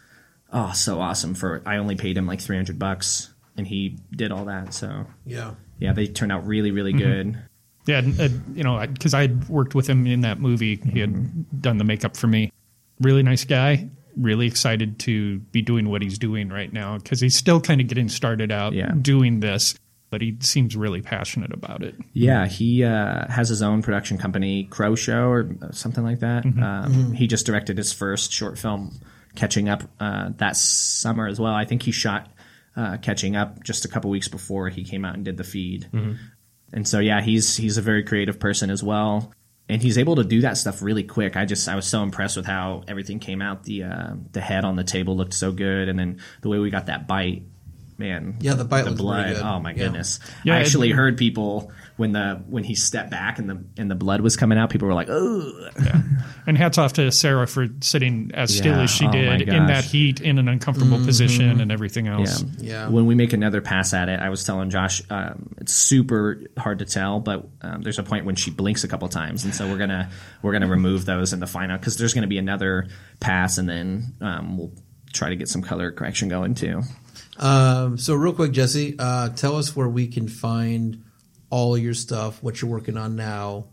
oh, 0.52 0.70
so 0.72 1.00
awesome. 1.00 1.34
For 1.34 1.62
I 1.66 1.78
only 1.78 1.96
paid 1.96 2.16
him 2.16 2.28
like 2.28 2.40
three 2.40 2.54
hundred 2.54 2.78
bucks, 2.78 3.34
and 3.56 3.66
he 3.66 3.98
did 4.12 4.30
all 4.30 4.44
that. 4.44 4.72
So 4.72 5.06
Yeah. 5.26 5.54
yeah, 5.80 5.92
they 5.92 6.06
turned 6.06 6.30
out 6.30 6.46
really, 6.46 6.70
really 6.70 6.92
good. 6.92 7.42
Yeah, 7.86 8.02
uh, 8.20 8.28
you 8.54 8.62
know, 8.62 8.78
because 8.86 9.14
I 9.14 9.22
had 9.22 9.48
worked 9.48 9.74
with 9.74 9.88
him 9.88 10.06
in 10.06 10.20
that 10.20 10.38
movie. 10.38 10.76
He 10.76 11.00
had 11.00 11.60
done 11.60 11.78
the 11.78 11.84
makeup 11.84 12.16
for 12.16 12.28
me. 12.28 12.52
Really 13.00 13.24
nice 13.24 13.44
guy. 13.44 13.88
Really 14.16 14.46
excited 14.46 14.98
to 15.00 15.38
be 15.38 15.62
doing 15.62 15.88
what 15.88 16.02
he's 16.02 16.18
doing 16.18 16.48
right 16.48 16.72
now 16.72 16.98
because 16.98 17.20
he's 17.20 17.36
still 17.36 17.60
kind 17.60 17.80
of 17.80 17.86
getting 17.86 18.08
started 18.08 18.50
out 18.50 18.72
Yeah. 18.72 18.92
doing 19.00 19.40
this, 19.40 19.74
but 20.10 20.20
he 20.20 20.36
seems 20.40 20.74
really 20.76 21.00
passionate 21.02 21.52
about 21.52 21.82
it. 21.82 21.94
Yeah, 22.12 22.46
he 22.46 22.82
uh, 22.84 23.26
has 23.30 23.48
his 23.48 23.62
own 23.62 23.82
production 23.82 24.18
company, 24.18 24.64
Crow 24.64 24.94
Show 24.94 25.28
or 25.28 25.48
something 25.72 26.02
like 26.04 26.20
that. 26.20 26.44
Um, 26.44 27.12
He 27.12 27.26
just 27.26 27.46
directed 27.46 27.76
his 27.78 27.92
first 27.92 28.32
short 28.32 28.58
film, 28.58 28.98
Catching 29.36 29.68
Up, 29.68 29.84
uh, 30.00 30.30
that 30.38 30.56
summer 30.56 31.26
as 31.28 31.38
well. 31.38 31.54
I 31.54 31.64
think 31.64 31.82
he 31.82 31.92
shot 31.92 32.28
uh, 32.76 32.96
Catching 32.98 33.36
Up 33.36 33.62
just 33.62 33.84
a 33.84 33.88
couple 33.88 34.10
weeks 34.10 34.28
before 34.28 34.68
he 34.68 34.82
came 34.84 35.04
out 35.04 35.14
and 35.14 35.24
did 35.24 35.36
the 35.36 35.44
feed. 35.44 35.88
And 36.72 36.86
so, 36.86 36.98
yeah, 37.00 37.20
he's 37.20 37.56
he's 37.56 37.78
a 37.78 37.82
very 37.82 38.04
creative 38.04 38.38
person 38.38 38.70
as 38.70 38.82
well, 38.82 39.32
and 39.70 39.80
he's 39.82 39.96
able 39.98 40.16
to 40.16 40.24
do 40.24 40.42
that 40.42 40.56
stuff 40.58 40.82
really 40.82 41.04
quick. 41.04 41.36
I 41.36 41.44
just 41.46 41.68
I 41.68 41.76
was 41.76 41.86
so 41.86 42.02
impressed 42.02 42.36
with 42.36 42.46
how 42.46 42.82
everything 42.88 43.18
came 43.20 43.40
out. 43.40 43.64
The 43.64 43.84
uh, 43.84 44.12
the 44.32 44.40
head 44.40 44.64
on 44.64 44.76
the 44.76 44.84
table 44.84 45.16
looked 45.16 45.34
so 45.34 45.52
good, 45.52 45.88
and 45.88 45.98
then 45.98 46.20
the 46.42 46.48
way 46.48 46.58
we 46.58 46.70
got 46.70 46.86
that 46.86 47.06
bite. 47.08 47.44
Man, 47.98 48.38
Yeah, 48.40 48.54
the 48.54 48.64
bite 48.64 48.86
the 48.86 48.92
blood. 48.92 49.34
good. 49.34 49.42
Oh 49.42 49.60
my 49.60 49.72
Yeah. 49.72 49.76
goodness! 49.84 50.20
Yeah, 50.42 50.54
I 50.54 50.58
it- 50.58 50.60
actually 50.62 50.90
heard 50.90 51.18
people 51.18 51.70
when 52.00 52.12
the 52.12 52.42
when 52.48 52.64
he 52.64 52.74
stepped 52.74 53.10
back 53.10 53.38
and 53.38 53.48
the 53.48 53.62
and 53.76 53.90
the 53.90 53.94
blood 53.94 54.22
was 54.22 54.34
coming 54.34 54.56
out. 54.56 54.70
People 54.70 54.88
were 54.88 54.94
like, 54.94 55.10
"Oh, 55.10 55.68
And 56.46 56.56
hats 56.56 56.78
off 56.78 56.94
to 56.94 57.12
Sarah 57.12 57.46
for 57.46 57.68
sitting 57.82 58.30
as 58.32 58.56
still 58.56 58.76
Yeah, 58.76 58.84
as 58.84 58.90
she 58.90 59.06
oh 59.06 59.12
did 59.12 59.42
in 59.42 59.66
that 59.66 59.84
heat, 59.84 60.22
in 60.22 60.38
an 60.38 60.48
uncomfortable 60.48 60.96
position, 61.04 61.60
and 61.60 61.70
everything 61.70 62.08
else. 62.08 62.42
Yeah. 62.58 62.88
When 62.88 63.04
we 63.04 63.14
make 63.14 63.34
another 63.34 63.60
pass 63.60 63.92
at 63.92 64.08
it, 64.08 64.18
I 64.18 64.30
was 64.30 64.42
telling 64.44 64.70
Josh, 64.70 65.02
um, 65.10 65.54
it's 65.58 65.74
super 65.74 66.40
hard 66.56 66.78
to 66.78 66.86
tell, 66.86 67.20
but 67.20 67.46
um, 67.60 67.82
there's 67.82 67.98
a 67.98 68.02
point 68.02 68.24
when 68.24 68.34
she 68.34 68.50
blinks 68.50 68.82
a 68.82 68.88
couple 68.88 69.06
times, 69.08 69.44
and 69.44 69.54
so 69.54 69.68
we're 69.68 69.78
gonna 69.78 70.10
we're 70.40 70.52
gonna 70.52 70.66
remove 70.66 71.04
those 71.04 71.34
in 71.34 71.40
the 71.40 71.46
final 71.46 71.76
because 71.76 71.98
there's 71.98 72.14
gonna 72.14 72.26
be 72.26 72.38
another 72.38 72.88
pass, 73.20 73.58
and 73.58 73.68
then 73.68 74.14
um, 74.22 74.56
we'll 74.56 74.72
try 75.12 75.28
to 75.28 75.36
get 75.36 75.48
some 75.48 75.60
color 75.60 75.92
correction 75.92 76.30
going 76.30 76.54
too. 76.54 76.82
Um, 77.38 77.98
so 77.98 78.14
real 78.14 78.32
quick, 78.32 78.52
Jesse, 78.52 78.96
uh, 78.98 79.28
tell 79.30 79.56
us 79.56 79.76
where 79.76 79.88
we 79.88 80.06
can 80.06 80.28
find 80.28 81.04
all 81.50 81.76
your 81.76 81.94
stuff, 81.94 82.42
what 82.42 82.60
you're 82.62 82.70
working 82.70 82.96
on 82.96 83.16
now. 83.16 83.66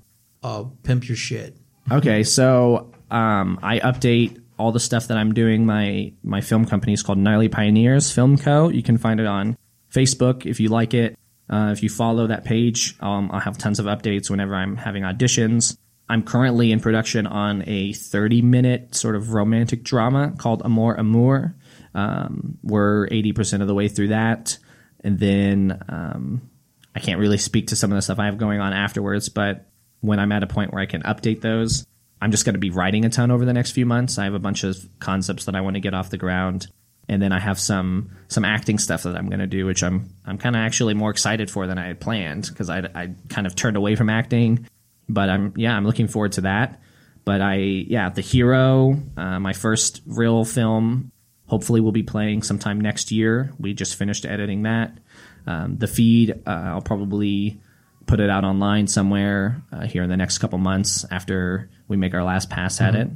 Uh, 0.43 0.65
pimp 0.83 1.07
your 1.07 1.15
shit. 1.15 1.57
Okay, 1.91 2.23
so 2.23 2.91
um, 3.09 3.59
I 3.63 3.79
update 3.79 4.41
all 4.57 4.71
the 4.71 4.79
stuff 4.79 5.07
that 5.07 5.17
I'm 5.17 5.33
doing. 5.33 5.65
My 5.65 6.13
my 6.23 6.41
film 6.41 6.65
company 6.65 6.93
is 6.93 7.03
called 7.03 7.17
Gnarly 7.17 7.49
Pioneers 7.49 8.11
Film 8.11 8.37
Co. 8.37 8.69
You 8.69 8.83
can 8.83 8.97
find 8.97 9.19
it 9.19 9.25
on 9.25 9.57
Facebook 9.91 10.45
if 10.45 10.59
you 10.59 10.69
like 10.69 10.93
it. 10.93 11.17
Uh, 11.49 11.69
if 11.71 11.81
you 11.81 11.89
follow 11.89 12.27
that 12.27 12.43
page, 12.43 12.95
um, 12.99 13.29
I'll 13.31 13.39
have 13.39 13.57
tons 13.57 13.79
of 13.79 13.85
updates 13.85 14.29
whenever 14.29 14.53
I'm 14.53 14.75
having 14.75 15.03
auditions. 15.03 15.77
I'm 16.09 16.23
currently 16.23 16.71
in 16.71 16.79
production 16.79 17.27
on 17.27 17.63
a 17.67 17.93
30 17.93 18.41
minute 18.41 18.95
sort 18.95 19.15
of 19.15 19.33
romantic 19.33 19.83
drama 19.83 20.33
called 20.37 20.61
Amour 20.63 20.95
Amour. 20.95 21.55
Um, 21.93 22.57
we're 22.63 23.07
80% 23.07 23.61
of 23.61 23.67
the 23.67 23.73
way 23.73 23.87
through 23.87 24.09
that. 24.09 24.57
And 25.03 25.19
then 25.19 25.81
um, 25.89 26.49
I 26.97 26.99
can't 26.99 27.19
really 27.19 27.37
speak 27.37 27.67
to 27.67 27.75
some 27.75 27.91
of 27.91 27.95
the 27.95 28.01
stuff 28.01 28.17
I 28.17 28.25
have 28.25 28.39
going 28.39 28.59
on 28.59 28.73
afterwards, 28.73 29.29
but 29.29 29.67
when 30.01 30.17
I'm 30.17 30.31
at 30.31 30.41
a 30.41 30.47
point 30.47 30.73
where 30.73 30.81
I 30.81 30.87
can 30.87 31.03
update 31.03 31.41
those, 31.41 31.85
I'm 32.19 32.31
just 32.31 32.43
going 32.43 32.55
to 32.55 32.59
be 32.59 32.71
writing 32.71 33.05
a 33.05 33.09
ton 33.09 33.29
over 33.29 33.45
the 33.45 33.53
next 33.53 33.73
few 33.73 33.85
months. 33.85 34.17
I 34.17 34.23
have 34.23 34.33
a 34.33 34.39
bunch 34.39 34.63
of 34.63 34.75
concepts 34.99 35.45
that 35.45 35.55
I 35.55 35.61
want 35.61 35.75
to 35.75 35.79
get 35.79 35.93
off 35.93 36.09
the 36.09 36.17
ground, 36.17 36.65
and 37.07 37.21
then 37.21 37.31
I 37.31 37.39
have 37.39 37.59
some 37.59 38.09
some 38.29 38.43
acting 38.43 38.79
stuff 38.79 39.03
that 39.03 39.15
I'm 39.15 39.27
going 39.29 39.41
to 39.41 39.45
do, 39.45 39.67
which 39.67 39.83
I'm 39.83 40.09
I'm 40.25 40.39
kind 40.39 40.55
of 40.55 40.61
actually 40.61 40.95
more 40.95 41.11
excited 41.11 41.51
for 41.51 41.67
than 41.67 41.77
I 41.77 41.85
had 41.85 41.99
planned 41.99 42.47
because 42.47 42.67
I 42.67 42.79
I 42.95 43.11
kind 43.29 43.45
of 43.45 43.55
turned 43.55 43.77
away 43.77 43.95
from 43.95 44.09
acting, 44.09 44.67
but 45.07 45.29
I'm 45.29 45.53
yeah 45.55 45.77
I'm 45.77 45.85
looking 45.85 46.07
forward 46.07 46.31
to 46.31 46.41
that. 46.41 46.81
But 47.25 47.41
I 47.41 47.57
yeah 47.57 48.09
the 48.09 48.21
hero, 48.21 48.99
uh, 49.15 49.39
my 49.39 49.53
first 49.53 50.01
real 50.07 50.45
film, 50.45 51.11
hopefully 51.45 51.79
will 51.79 51.91
be 51.91 52.01
playing 52.01 52.41
sometime 52.41 52.81
next 52.81 53.11
year. 53.11 53.53
We 53.59 53.75
just 53.75 53.99
finished 53.99 54.25
editing 54.25 54.63
that. 54.63 54.97
Um, 55.47 55.77
the 55.77 55.87
feed, 55.87 56.31
uh, 56.45 56.49
I'll 56.49 56.81
probably 56.81 57.59
put 58.05 58.19
it 58.19 58.29
out 58.29 58.43
online 58.43 58.87
somewhere 58.87 59.61
uh, 59.71 59.85
here 59.87 60.03
in 60.03 60.09
the 60.09 60.17
next 60.17 60.37
couple 60.37 60.57
months 60.59 61.05
after 61.09 61.69
we 61.87 61.97
make 61.97 62.13
our 62.13 62.23
last 62.23 62.49
pass 62.49 62.79
at 62.81 62.95
it. 62.95 63.09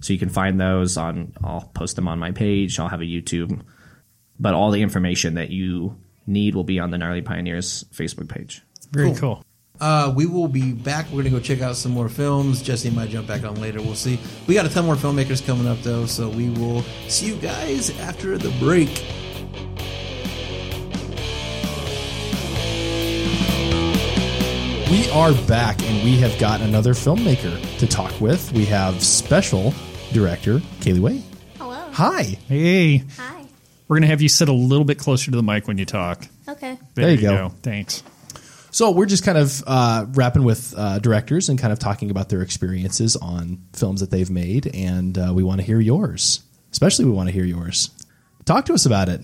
So 0.00 0.12
you 0.12 0.18
can 0.18 0.28
find 0.28 0.60
those 0.60 0.96
on. 0.96 1.32
I'll 1.42 1.70
post 1.74 1.96
them 1.96 2.06
on 2.08 2.18
my 2.18 2.32
page. 2.32 2.78
I'll 2.78 2.88
have 2.88 3.00
a 3.00 3.04
YouTube, 3.04 3.62
but 4.38 4.52
all 4.54 4.70
the 4.70 4.82
information 4.82 5.34
that 5.34 5.50
you 5.50 5.96
need 6.26 6.54
will 6.54 6.64
be 6.64 6.78
on 6.80 6.90
the 6.90 6.98
Gnarly 6.98 7.22
Pioneers 7.22 7.84
Facebook 7.94 8.28
page. 8.28 8.62
Very 8.90 9.10
Cool. 9.12 9.16
cool. 9.16 9.42
Uh, 9.80 10.12
we 10.16 10.26
will 10.26 10.48
be 10.48 10.72
back. 10.72 11.06
We're 11.10 11.22
gonna 11.22 11.30
go 11.30 11.40
check 11.40 11.60
out 11.60 11.76
some 11.76 11.92
more 11.92 12.08
films. 12.08 12.62
Jesse 12.62 12.90
might 12.90 13.10
jump 13.10 13.26
back 13.26 13.44
on 13.44 13.60
later. 13.60 13.80
We'll 13.82 13.94
see. 13.94 14.18
We 14.46 14.54
got 14.54 14.64
a 14.64 14.70
ton 14.70 14.86
more 14.86 14.94
filmmakers 14.96 15.44
coming 15.44 15.66
up 15.66 15.78
though, 15.82 16.06
so 16.06 16.28
we 16.30 16.48
will 16.50 16.82
see 17.08 17.26
you 17.26 17.36
guys 17.36 17.90
after 18.00 18.38
the 18.38 18.50
break. 18.58 19.04
We 24.90 25.10
are 25.10 25.32
back, 25.48 25.82
and 25.82 26.04
we 26.04 26.16
have 26.18 26.38
got 26.38 26.60
another 26.60 26.94
filmmaker 26.94 27.78
to 27.78 27.86
talk 27.88 28.20
with. 28.20 28.52
We 28.52 28.64
have 28.66 29.02
special 29.02 29.74
director 30.12 30.58
Kaylee 30.80 31.00
Wade. 31.00 31.24
Hello. 31.58 31.90
Hi. 31.92 32.22
Hey, 32.22 32.98
Hi. 33.16 33.44
we're 33.88 33.96
going 33.96 34.02
to 34.02 34.08
have 34.08 34.22
you 34.22 34.28
sit 34.28 34.48
a 34.48 34.52
little 34.52 34.84
bit 34.84 34.96
closer 34.98 35.32
to 35.32 35.36
the 35.36 35.42
mic 35.42 35.66
when 35.66 35.76
you 35.76 35.86
talk. 35.86 36.24
Okay. 36.48 36.78
There 36.94 37.10
you 37.10 37.20
go. 37.20 37.48
Thanks. 37.62 38.04
So 38.70 38.92
we're 38.92 39.06
just 39.06 39.24
kind 39.24 39.38
of 39.38 39.64
uh, 39.66 40.06
wrapping 40.10 40.44
with 40.44 40.72
uh, 40.76 41.00
directors 41.00 41.48
and 41.48 41.58
kind 41.58 41.72
of 41.72 41.80
talking 41.80 42.10
about 42.12 42.28
their 42.28 42.42
experiences 42.42 43.16
on 43.16 43.58
films 43.72 44.00
that 44.00 44.12
they've 44.12 44.30
made, 44.30 44.70
and 44.72 45.18
uh, 45.18 45.32
we 45.34 45.42
want 45.42 45.60
to 45.60 45.66
hear 45.66 45.80
yours. 45.80 46.44
Especially, 46.70 47.06
we 47.06 47.10
want 47.10 47.28
to 47.28 47.32
hear 47.32 47.44
yours. 47.44 47.90
Talk 48.44 48.66
to 48.66 48.74
us 48.74 48.86
about 48.86 49.08
it. 49.08 49.22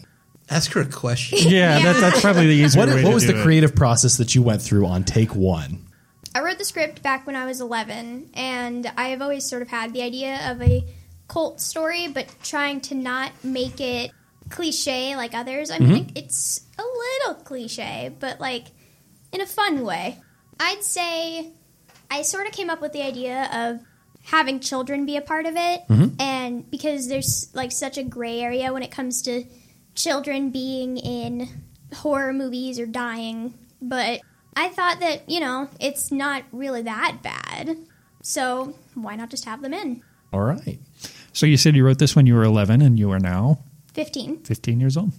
Ask 0.51 0.73
her 0.73 0.81
a 0.81 0.87
question. 0.87 1.39
Yeah, 1.51 1.81
That, 1.81 2.01
that's 2.01 2.21
probably 2.21 2.47
the 2.47 2.55
easier 2.55 2.81
What, 2.81 2.89
way 2.89 3.03
what 3.03 3.11
to 3.11 3.15
was 3.15 3.25
do 3.25 3.33
the 3.33 3.41
it. 3.41 3.43
creative 3.43 3.75
process 3.75 4.17
that 4.19 4.35
you 4.35 4.43
went 4.43 4.63
through 4.63 4.87
on 4.87 5.05
take 5.05 5.35
one? 5.35 5.87
I 6.35 6.41
wrote 6.41 6.59
the 6.59 6.65
script 6.65 7.03
back 7.03 7.27
when 7.27 7.37
I 7.37 7.45
was 7.45 7.61
11, 7.61 8.31
and 8.35 8.91
I 8.97 9.09
have 9.09 9.21
always 9.23 9.45
sort 9.49 9.63
of 9.63 9.69
had 9.69 9.93
the 9.93 10.03
idea 10.03 10.51
of 10.51 10.63
a 10.63 10.85
cult 11.29 11.61
story, 11.61 12.09
but 12.09 12.27
trying 12.43 12.81
to 12.83 12.95
not 12.95 13.33
make 13.45 13.81
it 13.81 14.13
cliche 14.49 15.17
like 15.17 15.35
others. 15.35 15.71
I 15.71 15.79
mean, 15.79 16.07
mm-hmm. 16.07 16.17
it's 16.17 16.63
a 16.79 16.83
little 16.83 17.43
cliche, 17.43 18.15
but 18.19 18.41
like 18.41 18.67
in 19.33 19.41
a 19.41 19.47
fun 19.47 19.85
way. 19.85 20.19
I'd 20.61 20.85
say 20.85 21.51
I 22.11 22.23
sort 22.23 22.47
of 22.47 22.53
came 22.53 22.71
up 22.71 22.81
with 22.81 22.93
the 22.93 23.03
idea 23.03 23.49
of 23.53 23.81
having 24.25 24.61
children 24.61 25.07
be 25.07 25.17
a 25.17 25.23
part 25.23 25.47
of 25.47 25.55
it, 25.57 25.83
mm-hmm. 25.89 26.21
and 26.21 26.71
because 26.71 27.09
there's 27.09 27.51
like 27.55 27.73
such 27.73 27.99
a 27.99 28.03
gray 28.03 28.41
area 28.41 28.73
when 28.73 28.83
it 28.83 28.91
comes 28.91 29.23
to 29.23 29.45
children 29.95 30.51
being 30.51 30.97
in 30.97 31.49
horror 31.95 32.33
movies 32.33 32.79
or 32.79 32.87
dying, 32.87 33.55
but 33.81 34.21
I 34.57 34.69
thought 34.69 35.01
that, 35.01 35.29
you 35.29 35.41
know, 35.41 35.69
it's 35.81 36.13
not 36.13 36.45
really 36.53 36.83
that 36.83 37.19
bad. 37.23 37.77
So 38.23 38.75
why 38.95 39.17
not 39.17 39.31
just 39.31 39.45
have 39.45 39.63
them 39.63 39.75
in? 39.75 40.03
All 40.33 40.43
right. 40.43 40.79
So 41.33 41.47
you 41.47 41.57
said 41.57 41.77
you 41.77 41.85
wrote 41.85 41.99
this 41.99 42.15
when 42.15 42.27
you 42.27 42.35
were 42.35 42.45
11 42.45 42.83
and 42.83 42.99
you 42.99 43.11
are 43.11 43.19
now 43.19 43.61
15. 43.95 44.43
15 44.45 44.81
years 44.81 44.97
old. 44.97 45.13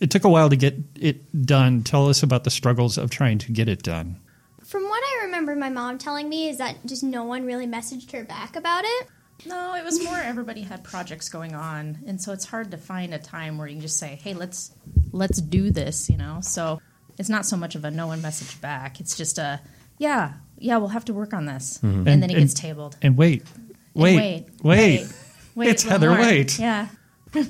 It 0.00 0.10
took 0.10 0.24
a 0.24 0.28
while 0.28 0.50
to 0.50 0.56
get 0.56 0.76
it 1.00 1.46
done. 1.46 1.82
Tell 1.84 2.08
us 2.08 2.22
about 2.22 2.44
the 2.44 2.50
struggles 2.50 2.98
of 2.98 3.10
trying 3.10 3.38
to 3.38 3.52
get 3.52 3.68
it 3.68 3.82
done. 3.82 4.16
From 4.64 4.84
what 4.88 5.02
I 5.04 5.24
remember 5.24 5.54
my 5.54 5.68
mom 5.68 5.98
telling 5.98 6.28
me 6.28 6.48
is 6.48 6.58
that 6.58 6.84
just 6.86 7.04
no 7.04 7.24
one 7.24 7.44
really 7.44 7.66
messaged 7.66 8.10
her 8.12 8.24
back 8.24 8.56
about 8.56 8.84
it. 8.84 9.06
No, 9.46 9.74
it 9.74 9.84
was 9.84 10.02
more 10.04 10.16
everybody 10.16 10.62
had 10.62 10.84
projects 10.84 11.28
going 11.28 11.54
on, 11.54 11.98
and 12.06 12.20
so 12.20 12.32
it's 12.32 12.44
hard 12.44 12.70
to 12.70 12.76
find 12.76 13.12
a 13.12 13.18
time 13.18 13.58
where 13.58 13.66
you 13.66 13.74
can 13.74 13.82
just 13.82 13.98
say, 13.98 14.18
"Hey, 14.22 14.34
let's 14.34 14.72
let's 15.12 15.40
do 15.40 15.70
this," 15.70 16.08
you 16.08 16.16
know. 16.16 16.38
So 16.42 16.80
it's 17.18 17.28
not 17.28 17.44
so 17.46 17.56
much 17.56 17.74
of 17.74 17.84
a 17.84 17.90
no 17.90 18.06
one 18.06 18.22
message 18.22 18.60
back. 18.60 19.00
It's 19.00 19.16
just 19.16 19.38
a 19.38 19.60
yeah, 19.98 20.34
yeah, 20.58 20.76
we'll 20.78 20.88
have 20.88 21.04
to 21.06 21.14
work 21.14 21.34
on 21.34 21.46
this, 21.46 21.78
mm-hmm. 21.78 22.06
and, 22.08 22.22
then 22.22 22.30
it 22.30 22.34
And- 22.34 22.42
gets 22.42 22.54
tabled. 22.54 22.96
And 23.02 23.16
wait, 23.16 23.42
And 23.94 24.02
wait, 24.02 24.16
wait, 24.16 24.46
wait. 24.62 25.00
wait, 25.00 25.12
wait, 25.54 25.68
It's 25.70 25.82
Heather 25.82 26.10
more. 26.10 26.18
Wait. 26.20 26.58
Yeah. 26.58 26.88
it 27.34 27.48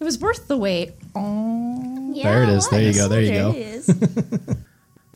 was 0.00 0.18
worth 0.18 0.48
the 0.48 0.56
wait. 0.56 0.92
Oh, 1.14 2.12
Yeah, 2.14 2.30
There 2.32 2.42
it 2.44 2.48
is. 2.50 2.68
There 2.68 2.82
you 2.82 2.92
go. 2.94 3.08
There 3.08 3.20
you 3.20 3.28
there 3.86 4.44
go. 4.54 4.54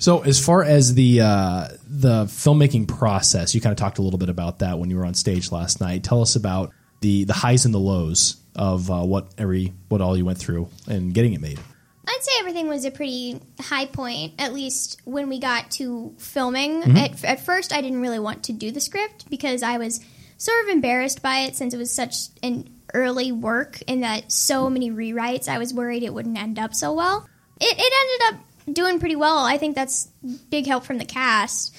So, 0.00 0.22
as 0.22 0.42
far 0.42 0.64
as 0.64 0.94
the 0.94 1.20
uh, 1.20 1.68
the 1.86 2.24
filmmaking 2.24 2.88
process, 2.88 3.54
you 3.54 3.60
kind 3.60 3.70
of 3.70 3.76
talked 3.76 3.98
a 3.98 4.02
little 4.02 4.18
bit 4.18 4.30
about 4.30 4.60
that 4.60 4.78
when 4.78 4.88
you 4.88 4.96
were 4.96 5.04
on 5.04 5.12
stage 5.12 5.52
last 5.52 5.78
night. 5.78 6.02
Tell 6.02 6.22
us 6.22 6.36
about 6.36 6.72
the 7.00 7.24
the 7.24 7.34
highs 7.34 7.66
and 7.66 7.74
the 7.74 7.78
lows 7.78 8.36
of 8.56 8.90
uh, 8.90 9.02
what 9.02 9.28
every 9.36 9.74
what 9.88 10.00
all 10.00 10.16
you 10.16 10.24
went 10.24 10.38
through 10.38 10.70
and 10.88 11.12
getting 11.12 11.34
it 11.34 11.40
made. 11.42 11.60
I'd 12.08 12.22
say 12.22 12.32
everything 12.40 12.66
was 12.66 12.86
a 12.86 12.90
pretty 12.90 13.40
high 13.60 13.84
point, 13.84 14.34
at 14.38 14.54
least 14.54 15.02
when 15.04 15.28
we 15.28 15.38
got 15.38 15.70
to 15.72 16.14
filming. 16.16 16.82
Mm-hmm. 16.82 16.96
At, 16.96 17.24
at 17.24 17.44
first, 17.44 17.72
I 17.72 17.82
didn't 17.82 18.00
really 18.00 18.18
want 18.18 18.44
to 18.44 18.54
do 18.54 18.70
the 18.70 18.80
script 18.80 19.28
because 19.28 19.62
I 19.62 19.76
was 19.76 20.00
sort 20.38 20.64
of 20.64 20.70
embarrassed 20.70 21.20
by 21.20 21.40
it 21.40 21.56
since 21.56 21.74
it 21.74 21.76
was 21.76 21.92
such 21.92 22.16
an 22.42 22.70
early 22.94 23.32
work 23.32 23.80
and 23.86 24.02
that 24.02 24.32
so 24.32 24.70
many 24.70 24.90
rewrites. 24.90 25.46
I 25.46 25.58
was 25.58 25.74
worried 25.74 26.02
it 26.02 26.14
wouldn't 26.14 26.38
end 26.38 26.58
up 26.58 26.74
so 26.74 26.94
well. 26.94 27.28
It, 27.60 27.76
it 27.78 28.32
ended 28.32 28.40
up 28.40 28.49
doing 28.72 28.98
pretty 28.98 29.16
well. 29.16 29.38
I 29.38 29.58
think 29.58 29.74
that's 29.74 30.06
big 30.50 30.66
help 30.66 30.84
from 30.84 30.98
the 30.98 31.04
cast 31.04 31.74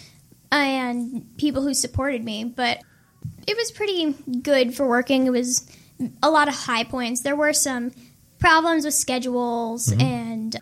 and 0.52 1.26
people 1.38 1.62
who 1.62 1.74
supported 1.74 2.24
me, 2.24 2.44
but 2.44 2.80
it 3.48 3.56
was 3.56 3.72
pretty 3.72 4.14
good 4.42 4.76
for 4.76 4.88
working. 4.88 5.26
It 5.26 5.32
was 5.32 5.70
a 6.22 6.30
lot 6.30 6.48
of 6.48 6.56
high 6.56 6.84
points. 6.84 7.22
There 7.22 7.36
were 7.36 7.54
some 7.54 7.92
problems 8.40 8.86
with 8.86 8.94
schedules 8.94 9.92
and 10.02 10.56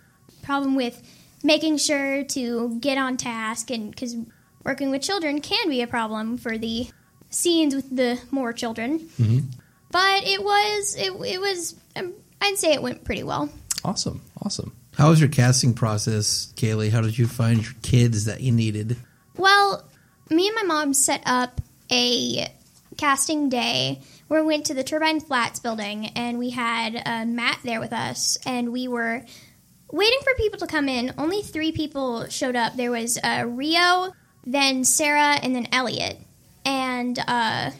problem 0.44 0.76
with 0.76 1.02
making 1.44 1.78
sure 1.78 2.24
to 2.26 2.78
get 2.80 2.98
on 2.98 3.15
task 3.18 3.72
and 3.72 3.92
because 3.92 4.15
working 4.65 4.92
with 4.92 5.02
children 5.02 5.39
can 5.42 5.70
be 5.70 5.82
a 5.82 5.88
problem 5.88 6.38
for 6.38 6.58
the 6.58 6.88
scenes 7.30 7.74
with 7.74 7.96
the 7.96 8.20
more 8.32 8.52
children. 8.52 9.10
But 9.92 10.24
it 10.28 10.44
was 10.44 10.96
it, 10.96 11.12
it 11.12 11.39
was 11.39 11.76
um, 11.96 12.13
I'd 12.42 12.58
say 12.58 12.74
it 12.74 12.82
went 12.82 13.04
pretty 13.06 13.24
well. 13.24 13.50
Awesome, 13.84 14.22
awesome. 14.44 14.76
How 15.00 15.12
was 15.12 15.22
your 15.22 15.30
casting 15.30 15.74
process, 15.74 16.52
Kaylee? 16.58 16.92
How 16.92 17.00
did 17.00 17.18
you 17.18 17.26
find 17.26 17.64
your 17.64 17.72
kids 17.84 18.26
that 18.26 18.42
you 18.42 18.52
needed? 18.52 18.98
Well, 19.38 19.90
me 20.30 20.48
and 20.50 20.56
my 20.58 20.64
mom 20.64 20.94
set 20.94 21.24
up 21.26 21.62
a 21.90 22.52
casting 22.98 23.48
day 23.48 24.02
where 24.28 24.42
we 24.42 24.48
went 24.48 24.66
to 24.66 24.74
the 24.74 24.84
Turbine 24.84 25.22
Flats 25.22 25.62
building 25.62 26.08
and 26.08 26.38
we 26.38 26.50
had 26.50 27.02
uh, 27.06 27.24
Matt 27.24 27.60
there 27.64 27.80
with 27.80 27.94
us 27.94 28.38
and 28.46 28.74
we 28.74 28.90
were 28.90 29.24
waiting 29.90 30.20
for 30.22 30.34
people 30.36 30.60
to 30.60 30.68
come 30.68 30.90
in. 30.90 31.14
Only 31.18 31.44
three 31.44 31.72
people 31.72 32.28
showed 32.28 32.58
up. 32.58 32.76
There 32.76 32.92
was 32.92 33.18
uh, 33.24 33.46
Rio, 33.48 34.12
then 34.46 34.84
Sarah, 34.84 35.40
and 35.42 35.56
then 35.56 35.70
Elliot. 35.72 36.18
And 36.66 37.18
uh, 37.26 37.72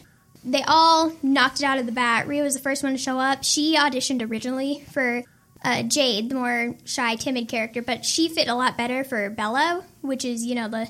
they 0.42 0.62
all 0.66 1.12
knocked 1.22 1.60
it 1.60 1.64
out 1.64 1.78
of 1.78 1.84
the 1.84 1.92
bat. 1.92 2.26
Rio 2.26 2.44
was 2.44 2.54
the 2.54 2.60
first 2.60 2.82
one 2.82 2.92
to 2.92 2.98
show 2.98 3.18
up. 3.18 3.44
She 3.44 3.76
auditioned 3.76 4.26
originally 4.26 4.86
for 4.90 5.22
uh, 5.62 5.82
Jade, 5.82 6.30
the 6.30 6.34
more 6.34 6.76
shy, 6.84 7.16
timid 7.16 7.48
character, 7.48 7.82
but 7.82 8.04
she 8.04 8.28
fit 8.28 8.48
a 8.48 8.54
lot 8.54 8.76
better 8.76 9.04
for 9.04 9.28
Bella, 9.30 9.84
which 10.00 10.24
is, 10.24 10.44
you 10.44 10.54
know, 10.54 10.68
the 10.68 10.88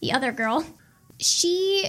the 0.00 0.12
other 0.12 0.32
girl. 0.32 0.64
She 1.18 1.88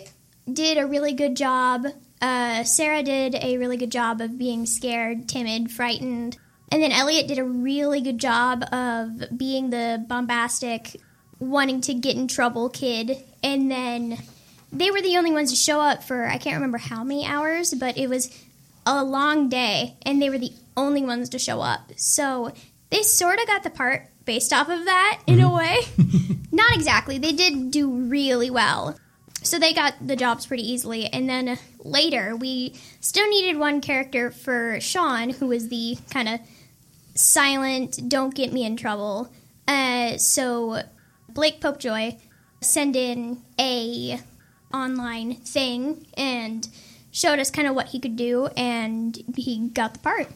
did 0.52 0.78
a 0.78 0.88
really 0.88 1.14
good 1.14 1.36
job. 1.36 1.86
Uh, 2.22 2.64
Sarah 2.64 3.04
did 3.04 3.36
a 3.36 3.58
really 3.58 3.78
good 3.78 3.92
job 3.92 4.22
of 4.22 4.38
being 4.38 4.66
scared, 4.66 5.28
timid, 5.28 5.72
frightened. 5.72 6.38
And 6.72 6.82
then 6.82 6.92
Elliot 6.92 7.28
did 7.28 7.38
a 7.38 7.44
really 7.44 8.02
good 8.02 8.20
job 8.20 8.64
of 8.72 9.38
being 9.38 9.70
the 9.70 10.04
bombastic, 10.08 11.00
wanting 11.40 11.82
to 11.82 11.94
get 11.94 12.16
in 12.16 12.28
trouble 12.28 12.70
kid. 12.70 13.24
And 13.44 13.70
then 13.70 14.18
they 14.72 14.92
were 14.92 15.02
the 15.02 15.18
only 15.18 15.32
ones 15.32 15.52
to 15.52 15.56
show 15.56 15.82
up 15.82 16.04
for 16.04 16.26
I 16.26 16.38
can't 16.38 16.56
remember 16.56 16.78
how 16.78 17.04
many 17.04 17.26
hours, 17.26 17.74
but 17.74 17.98
it 17.98 18.10
was 18.10 18.32
a 18.86 19.04
long 19.04 19.50
day, 19.50 19.96
and 20.04 20.22
they 20.22 20.30
were 20.30 20.38
the 20.38 20.54
only 20.78 21.04
ones 21.04 21.30
to 21.30 21.40
show 21.40 21.62
up. 21.62 21.92
So 21.96 22.54
they 22.90 23.02
sort 23.02 23.40
of 23.40 23.48
got 23.48 23.64
the 23.64 23.70
part 23.70 24.10
based 24.26 24.52
off 24.52 24.70
of 24.70 24.86
that 24.86 25.22
in 25.28 25.40
a 25.40 25.54
way. 25.54 25.80
Not 26.52 26.76
exactly. 26.76 27.18
They 27.18 27.34
did 27.34 27.72
do 27.72 27.90
really 27.90 28.50
well. 28.50 28.98
So 29.44 29.60
they 29.60 29.74
got 29.74 29.96
the 30.06 30.16
jobs 30.16 30.48
pretty 30.48 30.70
easily. 30.70 31.06
And 31.08 31.30
then 31.30 31.60
later, 31.80 32.36
we 32.36 32.74
still 33.00 33.30
needed 33.30 33.60
one 33.60 33.80
character 33.80 34.32
for 34.32 34.80
Sean, 34.80 35.30
who 35.30 35.48
was 35.48 35.70
the 35.70 35.98
kind 36.10 36.28
of 36.28 36.40
silent, 37.14 38.10
don't 38.10 38.34
get 38.34 38.52
me 38.52 38.66
in 38.66 38.76
trouble. 38.76 39.32
Uh, 39.68 40.18
so 40.18 40.82
Blake 41.30 41.62
Popejoy 41.62 42.20
sent 42.62 42.96
in 42.96 43.42
a 43.60 44.20
online 44.74 45.36
thing 45.36 46.06
and 46.18 46.68
showed 47.12 47.40
us 47.40 47.50
kind 47.50 47.68
of 47.68 47.76
what 47.76 47.88
he 47.88 48.00
could 48.00 48.16
do, 48.16 48.48
and 48.58 49.18
he 49.36 49.70
got 49.70 49.94
the 49.94 50.00
part. 50.00 50.28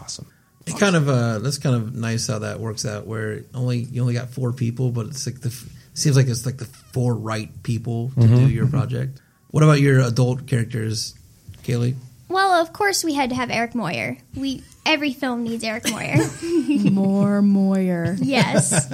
Awesome. 0.00 0.26
It 0.66 0.78
kind 0.78 0.96
of 0.96 1.08
uh, 1.08 1.40
that's 1.40 1.58
kind 1.58 1.76
of 1.76 1.94
nice 1.94 2.26
how 2.26 2.38
that 2.38 2.58
works 2.58 2.86
out. 2.86 3.06
Where 3.06 3.44
only 3.52 3.78
you 3.78 4.00
only 4.00 4.14
got 4.14 4.30
four 4.30 4.52
people, 4.52 4.90
but 4.90 5.06
it's 5.06 5.26
like 5.26 5.40
the 5.40 5.54
seems 5.92 6.16
like 6.16 6.26
it's 6.26 6.46
like 6.46 6.56
the 6.56 6.64
four 6.64 7.14
right 7.14 7.62
people 7.62 8.12
to 8.18 8.26
do 8.26 8.48
your 8.48 8.66
project. 8.66 9.20
What 9.50 9.62
about 9.62 9.80
your 9.80 10.00
adult 10.00 10.46
characters, 10.46 11.14
Kaylee? 11.62 11.94
Well, 12.28 12.60
of 12.60 12.72
course, 12.72 13.04
we 13.04 13.14
had 13.14 13.30
to 13.30 13.36
have 13.36 13.50
Eric 13.50 13.74
Moyer. 13.74 14.16
We 14.34 14.62
every 14.86 15.12
film 15.12 15.44
needs 15.44 15.62
Eric 15.62 15.90
Moyer. 15.90 16.16
More 16.90 17.42
Moyer. 17.42 18.16
yes, 18.20 18.90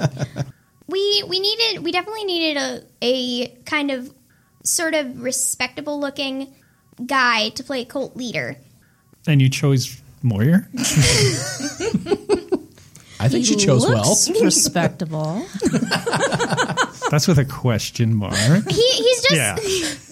we 0.87 1.23
we 1.27 1.39
needed 1.39 1.83
we 1.83 1.91
definitely 1.91 2.25
needed 2.25 2.57
a 2.57 2.83
a 3.01 3.47
kind 3.65 3.91
of 3.91 4.13
sort 4.63 4.93
of 4.93 5.21
respectable 5.21 5.99
looking 5.99 6.53
guy 7.05 7.49
to 7.49 7.63
play 7.63 7.81
a 7.81 7.85
cult 7.85 8.15
leader. 8.15 8.57
And 9.27 9.41
you 9.41 9.49
chose 9.49 10.00
Moyer? 10.23 10.67
I 13.19 13.27
think 13.27 13.45
she 13.45 13.55
chose 13.55 13.87
well. 13.87 14.09
Looks 14.09 14.29
respectable. 14.41 15.45
That's 17.11 17.27
with 17.27 17.37
a 17.37 17.45
question 17.45 18.15
mark. 18.15 18.33
He 18.35 18.81
he's 18.81 19.21
just 19.21 19.31
Yeah. 19.31 19.57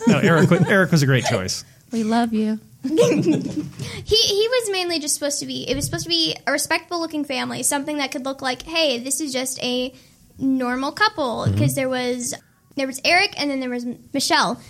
No, 0.08 0.19
Eric. 0.19 0.52
wa- 0.52 0.65
Eric 0.67 0.91
was 0.91 1.02
a 1.02 1.08
great 1.08 1.26
choice. 1.26 1.65
we 1.91 2.04
love 2.04 2.34
you. 2.34 2.60
he 2.84 2.95
he 2.95 4.48
was 4.48 4.69
mainly 4.72 5.00
just 5.00 5.15
supposed 5.15 5.39
to 5.39 5.45
be 5.45 5.67
it 5.69 5.76
was 5.76 5.86
supposed 5.86 6.04
to 6.04 6.10
be 6.10 6.36
a 6.48 6.52
respectable 6.52 7.02
looking 7.02 7.26
family 7.26 7.62
something 7.62 7.98
that 7.98 8.10
could 8.10 8.24
look 8.24 8.41
like 8.41 8.62
hey 8.62 9.00
this 9.00 9.19
is 9.19 9.34
just 9.34 9.62
a 9.62 9.93
normal 10.38 10.93
couple 10.93 11.39
mm-hmm. 11.41 11.52
because 11.52 11.76
there 11.76 11.89
was 11.89 12.34
there 12.78 12.88
was 12.88 13.02
eric 13.04 13.34
and 13.38 13.52
then 13.52 13.60
there 13.60 13.69
was 13.69 13.86
michelle 14.13 14.62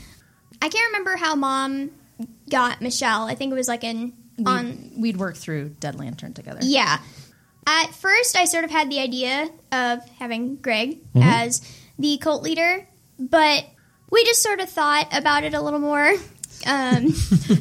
i 0.59 0.69
can't 0.69 0.87
remember 0.87 1.17
how 1.17 1.35
mom 1.35 1.91
got 2.49 2.81
michelle 2.81 3.27
i 3.27 3.35
think 3.35 3.51
it 3.51 3.55
was 3.55 3.67
like 3.67 3.83
in 4.39 4.47
on 4.47 4.91
We'd 4.97 5.17
work 5.17 5.35
through 5.37 5.69
Dead 5.79 5.95
Lantern 5.95 6.33
together. 6.33 6.59
yeah 6.63 6.99
at 7.67 7.93
first 7.93 8.35
i 8.37 8.45
sort 8.45 8.63
of 8.63 8.71
had 8.71 8.89
the 8.89 8.99
idea 8.99 9.49
of 9.71 9.99
having 10.19 10.55
greg 10.55 10.97
Mm-hmm. 11.13 11.21
as 11.23 11.61
the 11.99 12.17
cult 12.17 12.41
leader 12.43 12.87
but 13.19 13.65
we 14.11 14.23
just 14.23 14.41
sort 14.41 14.59
of 14.59 14.69
thought 14.69 15.07
about 15.11 15.43
it 15.43 15.53
a 15.53 15.61
little 15.61 15.79
more 15.79 16.13
um, 16.67 17.13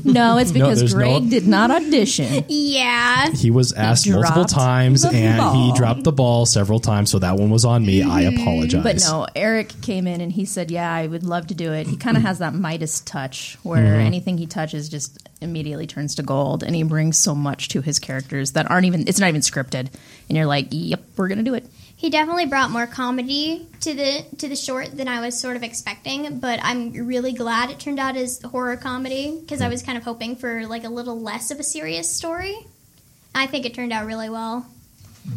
No, 0.05 0.39
it's 0.39 0.53
because 0.59 0.79
there's 0.81 0.95
no- 0.95 0.99
Greg 1.21 1.31
did 1.31 1.47
not 1.47 1.71
audition. 1.71 2.45
yeah 2.49 3.31
He 3.31 3.51
was 3.51 3.73
asked 3.73 4.09
multiple 4.09 4.43
dropped 4.45 4.51
times, 4.55 5.03
the 5.03 5.11
and 5.11 5.57
he 5.57 5.73
dropped 5.75 6.05
the 6.05 6.13
ball 6.13 6.47
several 6.47 6.81
times. 6.81 7.11
So 7.11 7.19
that 7.21 7.37
one 7.37 7.51
was 7.51 7.65
on 7.65 7.85
me. 7.87 8.03
I 8.03 8.23
apologize. 8.23 8.83
But 8.83 8.97
no, 9.01 9.27
Eric 9.37 9.73
came 9.83 10.07
in 10.07 10.21
and 10.21 10.33
he 10.33 10.45
said, 10.45 10.71
"Yeah, 10.71 10.93
I 10.93 11.07
would 11.07 11.25
love 11.25 11.47
to 11.49 11.55
do 11.55 11.73
it." 11.73 11.87
He 11.87 11.97
kind 11.97 12.17
of 12.17 12.23
has 12.23 12.39
that 12.41 12.55
Midas 12.55 13.01
touch, 13.01 13.57
where 13.63 13.79
Mm-hmm. 13.83 14.01
anything 14.07 14.39
he 14.39 14.47
touches 14.47 14.89
just 14.89 15.19
immediately 15.41 15.87
turns 15.87 16.17
to 16.17 16.23
gold, 16.23 16.63
and 16.65 16.75
he 16.75 16.83
brings 16.83 17.17
so 17.17 17.35
much 17.35 17.69
to 17.69 17.81
his 17.81 17.99
characters 17.99 18.53
that 18.53 18.71
aren't 18.71 18.87
even. 18.87 19.07
It's 19.09 19.21
not 19.21 19.29
even 19.29 19.41
scripted, 19.43 19.89
and 20.29 20.37
you're 20.37 20.47
like, 20.47 20.69
"Yep, 20.71 21.01
we're 21.17 21.29
gonna 21.29 21.43
do 21.43 21.55
it." 21.55 21.65
He 21.99 22.11
definitely 22.11 22.47
brought 22.47 22.71
more 22.71 22.87
comedy 22.87 23.67
to 23.81 23.93
the 23.93 24.25
to 24.39 24.49
the 24.49 24.55
short 24.55 24.97
than 24.97 25.09
I 25.09 25.21
was 25.21 25.39
sort 25.39 25.57
of 25.57 25.65
expecting, 25.65 26.39
but 26.39 26.61
I'm 26.63 26.93
really 26.93 27.33
glad 27.33 27.71
it 27.71 27.81
turned 27.81 27.99
out 27.99 28.17
as 28.17 28.41
horror 28.41 28.77
comedy 28.77 29.37
because 29.41 29.61
I 29.61 29.65
hmm. 29.65 29.73
was 29.73 29.83
kind 29.83 29.99
of 29.99 30.05
hoping 30.05 30.37
for 30.37 30.65
like 30.69 30.85
a 30.85 30.89
little 30.89 31.21
less 31.21 31.51
of 31.51 31.59
a 31.59 31.65
serious 31.65 32.09
story. 32.09 32.57
I 33.35 33.49
think 33.49 33.67
it 33.67 33.75
turned 33.75 33.93
out 33.93 34.07
really 34.07 34.31
well. 34.31 34.65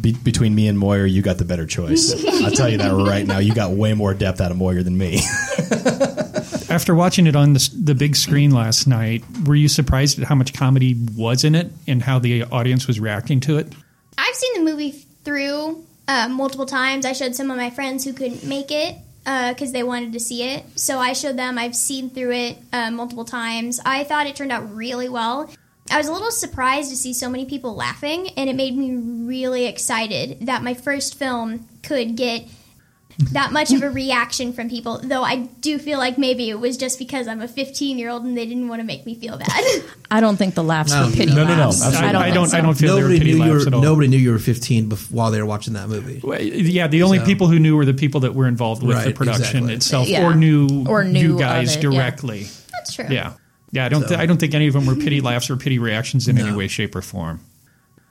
Be- 0.00 0.12
between 0.12 0.54
me 0.54 0.68
and 0.68 0.78
Moyer, 0.78 1.04
you 1.04 1.20
got 1.20 1.38
the 1.38 1.44
better 1.44 1.66
choice. 1.66 2.14
I'll 2.44 2.52
tell 2.52 2.68
you 2.68 2.78
that 2.78 2.92
right 2.92 3.26
now. 3.26 3.38
You 3.38 3.52
got 3.56 3.72
way 3.72 3.92
more 3.94 4.14
depth 4.14 4.40
out 4.40 4.52
of 4.52 4.56
Moyer 4.56 4.84
than 4.84 4.96
me. 4.96 5.18
After 6.70 6.94
watching 6.94 7.26
it 7.26 7.34
on 7.34 7.54
the, 7.54 7.70
the 7.76 7.96
big 7.96 8.14
screen 8.14 8.52
last 8.52 8.86
night, 8.86 9.24
were 9.46 9.56
you 9.56 9.66
surprised 9.66 10.20
at 10.20 10.28
how 10.28 10.36
much 10.36 10.54
comedy 10.54 10.94
was 11.16 11.42
in 11.42 11.56
it 11.56 11.72
and 11.88 12.02
how 12.02 12.20
the 12.20 12.44
audience 12.44 12.86
was 12.86 13.00
reacting 13.00 13.40
to 13.40 13.58
it? 13.58 13.72
I've 14.16 14.34
seen 14.36 14.64
the 14.64 14.70
movie 14.70 14.92
through 15.24 15.84
uh, 16.08 16.28
multiple 16.28 16.66
times. 16.66 17.06
I 17.06 17.12
showed 17.12 17.34
some 17.34 17.50
of 17.50 17.56
my 17.56 17.70
friends 17.70 18.04
who 18.04 18.12
couldn't 18.12 18.44
make 18.44 18.70
it 18.70 18.96
because 19.24 19.72
they 19.72 19.82
wanted 19.84 20.12
to 20.12 20.20
see 20.20 20.42
it. 20.42 20.64
So 20.74 20.98
I 20.98 21.12
showed 21.12 21.36
them. 21.36 21.56
I've 21.56 21.76
seen 21.76 22.10
through 22.10 22.32
it 22.32 22.58
uh, 22.72 22.90
multiple 22.90 23.24
times. 23.24 23.80
I 23.84 24.04
thought 24.04 24.26
it 24.26 24.34
turned 24.34 24.52
out 24.52 24.74
really 24.74 25.08
well. 25.08 25.48
I 25.90 25.98
was 25.98 26.08
a 26.08 26.12
little 26.12 26.30
surprised 26.30 26.90
to 26.90 26.96
see 26.96 27.12
so 27.12 27.28
many 27.28 27.44
people 27.44 27.74
laughing, 27.74 28.28
and 28.36 28.48
it 28.48 28.56
made 28.56 28.76
me 28.76 28.94
really 28.94 29.66
excited 29.66 30.46
that 30.46 30.62
my 30.62 30.74
first 30.74 31.16
film 31.18 31.68
could 31.82 32.16
get 32.16 32.46
that 33.32 33.52
much 33.52 33.72
of 33.72 33.82
a 33.82 33.90
reaction 33.90 34.52
from 34.52 34.68
people. 34.68 34.98
Though 34.98 35.22
I 35.22 35.36
do 35.60 35.78
feel 35.78 35.98
like 35.98 36.18
maybe 36.18 36.50
it 36.50 36.58
was 36.60 36.76
just 36.76 36.98
because 36.98 37.28
I'm 37.28 37.40
a 37.40 37.48
15 37.48 37.98
year 37.98 38.10
old 38.10 38.24
and 38.24 38.36
they 38.36 38.46
didn't 38.46 38.68
want 38.68 38.80
to 38.80 38.84
make 38.86 39.06
me 39.06 39.14
feel 39.14 39.38
bad. 39.38 39.82
I 40.10 40.20
don't 40.20 40.36
think 40.36 40.54
the 40.54 40.64
laughs 40.64 40.92
No. 40.92 41.06
were 41.06 41.12
pity 41.12 41.34
No, 41.34 41.44
no, 41.44 41.54
no, 41.56 41.64
laughs. 41.66 41.82
I 41.82 42.12
don't. 42.12 42.22
I 42.22 42.30
don't. 42.30 42.48
so. 42.48 42.58
I 42.58 42.60
don't 42.60 42.74
feel 42.74 42.94
there 42.96 43.04
were 43.04 43.10
Nobody 43.10 43.18
pity 43.20 43.38
knew 43.38 43.44
you 43.44 43.52
laughs 43.52 43.64
were 43.64 43.68
at 43.68 43.74
all. 43.74 43.82
nobody 43.82 44.08
knew 44.08 44.18
you 44.18 44.32
were 44.32 44.38
15 44.38 44.90
bef- 44.90 45.10
while 45.10 45.30
they 45.30 45.40
were 45.40 45.46
watching 45.46 45.74
that 45.74 45.88
movie. 45.88 46.20
Well, 46.22 46.40
Yeah, 46.40 46.88
the 46.88 47.02
only 47.02 47.18
So- 47.18 47.24
people 47.24 47.46
who 47.48 47.58
knew 47.58 47.76
were 47.76 47.84
the 47.84 47.94
people 47.94 48.20
that 48.20 48.34
were 48.34 48.46
involved 48.46 48.82
with 48.82 49.02
the 49.04 49.12
production 49.12 49.58
exactly. 49.70 49.74
itself, 49.74 50.08
Yeah. 50.08 50.24
or 50.26 50.34
knew 50.34 50.84
Or 50.88 51.04
knew 51.04 51.20
you 51.34 51.38
guys 51.38 51.76
it, 51.76 51.82
yeah. 51.82 51.90
directly. 51.90 52.46
That's 52.72 52.94
true. 52.94 53.06
Yeah, 53.10 53.32
yeah. 53.70 53.84
I 53.86 53.88
don't. 53.88 54.02
So- 54.02 54.08
th- 54.08 54.20
I 54.20 54.26
don't 54.26 54.38
think 54.38 54.54
any 54.54 54.66
of 54.66 54.74
them 54.74 54.86
were 54.86 54.96
pity 54.96 55.20
laughs 55.20 55.48
or 55.50 55.56
pity 55.56 55.78
reactions 55.78 56.28
in 56.28 56.38
any 56.38 56.52
way, 56.52 56.68
shape, 56.68 56.94
or 56.96 57.02
form. 57.02 57.40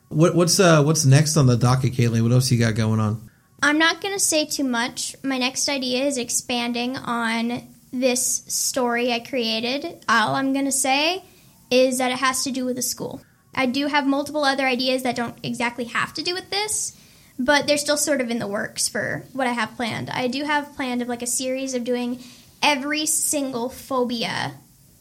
What, 0.10 0.36
what's 0.36 0.60
uh 0.60 0.84
what's 0.84 1.06
next 1.06 1.38
on 1.38 1.48
the 1.48 1.56
docket, 1.56 1.94
Kaylee? 1.94 2.22
What 2.22 2.32
else 2.34 2.52
you 2.52 2.60
got 2.60 2.76
going 2.76 3.00
on? 3.00 3.30
I'm 3.62 3.78
not 3.78 4.02
going 4.02 4.14
to 4.14 4.20
say 4.20 4.46
too 4.46 4.64
much. 4.64 5.16
My 5.24 5.38
next 5.38 5.70
idea 5.70 6.06
is 6.06 6.18
expanding 6.18 6.98
on 6.98 7.68
this 7.94 8.44
story 8.48 9.12
I 9.12 9.20
created. 9.20 10.04
All 10.10 10.36
I'm 10.36 10.54
going 10.54 10.66
to 10.66 10.72
say 10.72 11.24
is 11.70 12.00
that 12.00 12.12
it 12.12 12.18
has 12.18 12.44
to 12.44 12.52
do 12.52 12.66
with 12.66 12.78
a 12.78 12.82
school. 12.82 13.22
I 13.54 13.66
do 13.66 13.88
have 13.88 14.08
multiple 14.08 14.44
other 14.44 14.66
ideas 14.66 15.04
that 15.04 15.16
don't 15.16 15.38
exactly 15.44 15.86
have 15.86 16.14
to 16.16 16.24
do 16.24 16.34
with 16.34 16.50
this, 16.50 16.98
but 17.38 17.68
they're 17.68 17.78
still 17.78 17.98
sort 17.98 18.22
of 18.22 18.30
in 18.30 18.40
the 18.40 18.48
works 18.48 18.88
for 18.88 19.26
what 19.34 19.48
I 19.48 19.52
have 19.52 19.76
planned. 19.76 20.10
I 20.10 20.28
do 20.28 20.44
have 20.46 20.76
planned 20.76 21.02
of 21.02 21.08
like 21.08 21.22
a 21.22 21.28
series 21.28 21.74
of 21.74 21.84
doing 21.84 22.20
every 22.64 23.06
single 23.06 23.70
phobia 23.70 24.54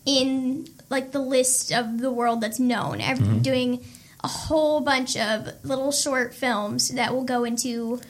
in 0.05 0.67
like 0.89 1.13
the 1.13 1.21
list 1.21 1.73
of 1.73 2.01
the 2.01 2.11
world 2.11 2.41
that's 2.41 2.59
known. 2.59 3.01
Every, 3.01 3.25
mm-hmm. 3.25 3.43
Doing 3.43 3.85
a 4.23 4.29
whole 4.29 4.81
bunch 4.81 5.17
of 5.17 5.49
little 5.65 5.93
short 5.93 6.35
films 6.35 6.89
that 6.91 7.15
will 7.15 7.25
go 7.25 7.45
into 7.45 8.01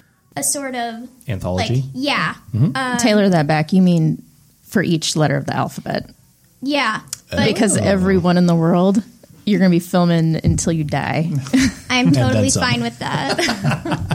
a 0.41 0.43
sort 0.43 0.74
of 0.74 1.09
Anthology. 1.28 1.76
like 1.76 1.84
yeah, 1.95 2.34
Tailor 2.99 3.28
that 3.28 3.47
back. 3.47 3.72
You 3.72 3.82
mean 3.82 4.22
for 4.62 4.82
each 4.82 5.16
letter 5.16 5.36
of 5.36 5.47
the 5.47 5.55
alphabet? 5.55 6.11
yeah. 6.62 7.03
But 7.30 7.45
Because 7.47 7.76
everyone 7.76 8.36
in 8.38 8.47
the 8.47 8.57
world, 8.57 9.01
you're 9.45 9.61
going 9.61 9.70
to 9.70 9.74
be 9.74 9.78
filming 9.78 10.34
until 10.43 10.72
you 10.72 10.82
die. 10.82 11.30
I'm 11.91 12.11
totally 12.12 12.51
fine 12.51 12.82
with 12.82 12.99
that. 12.99 13.38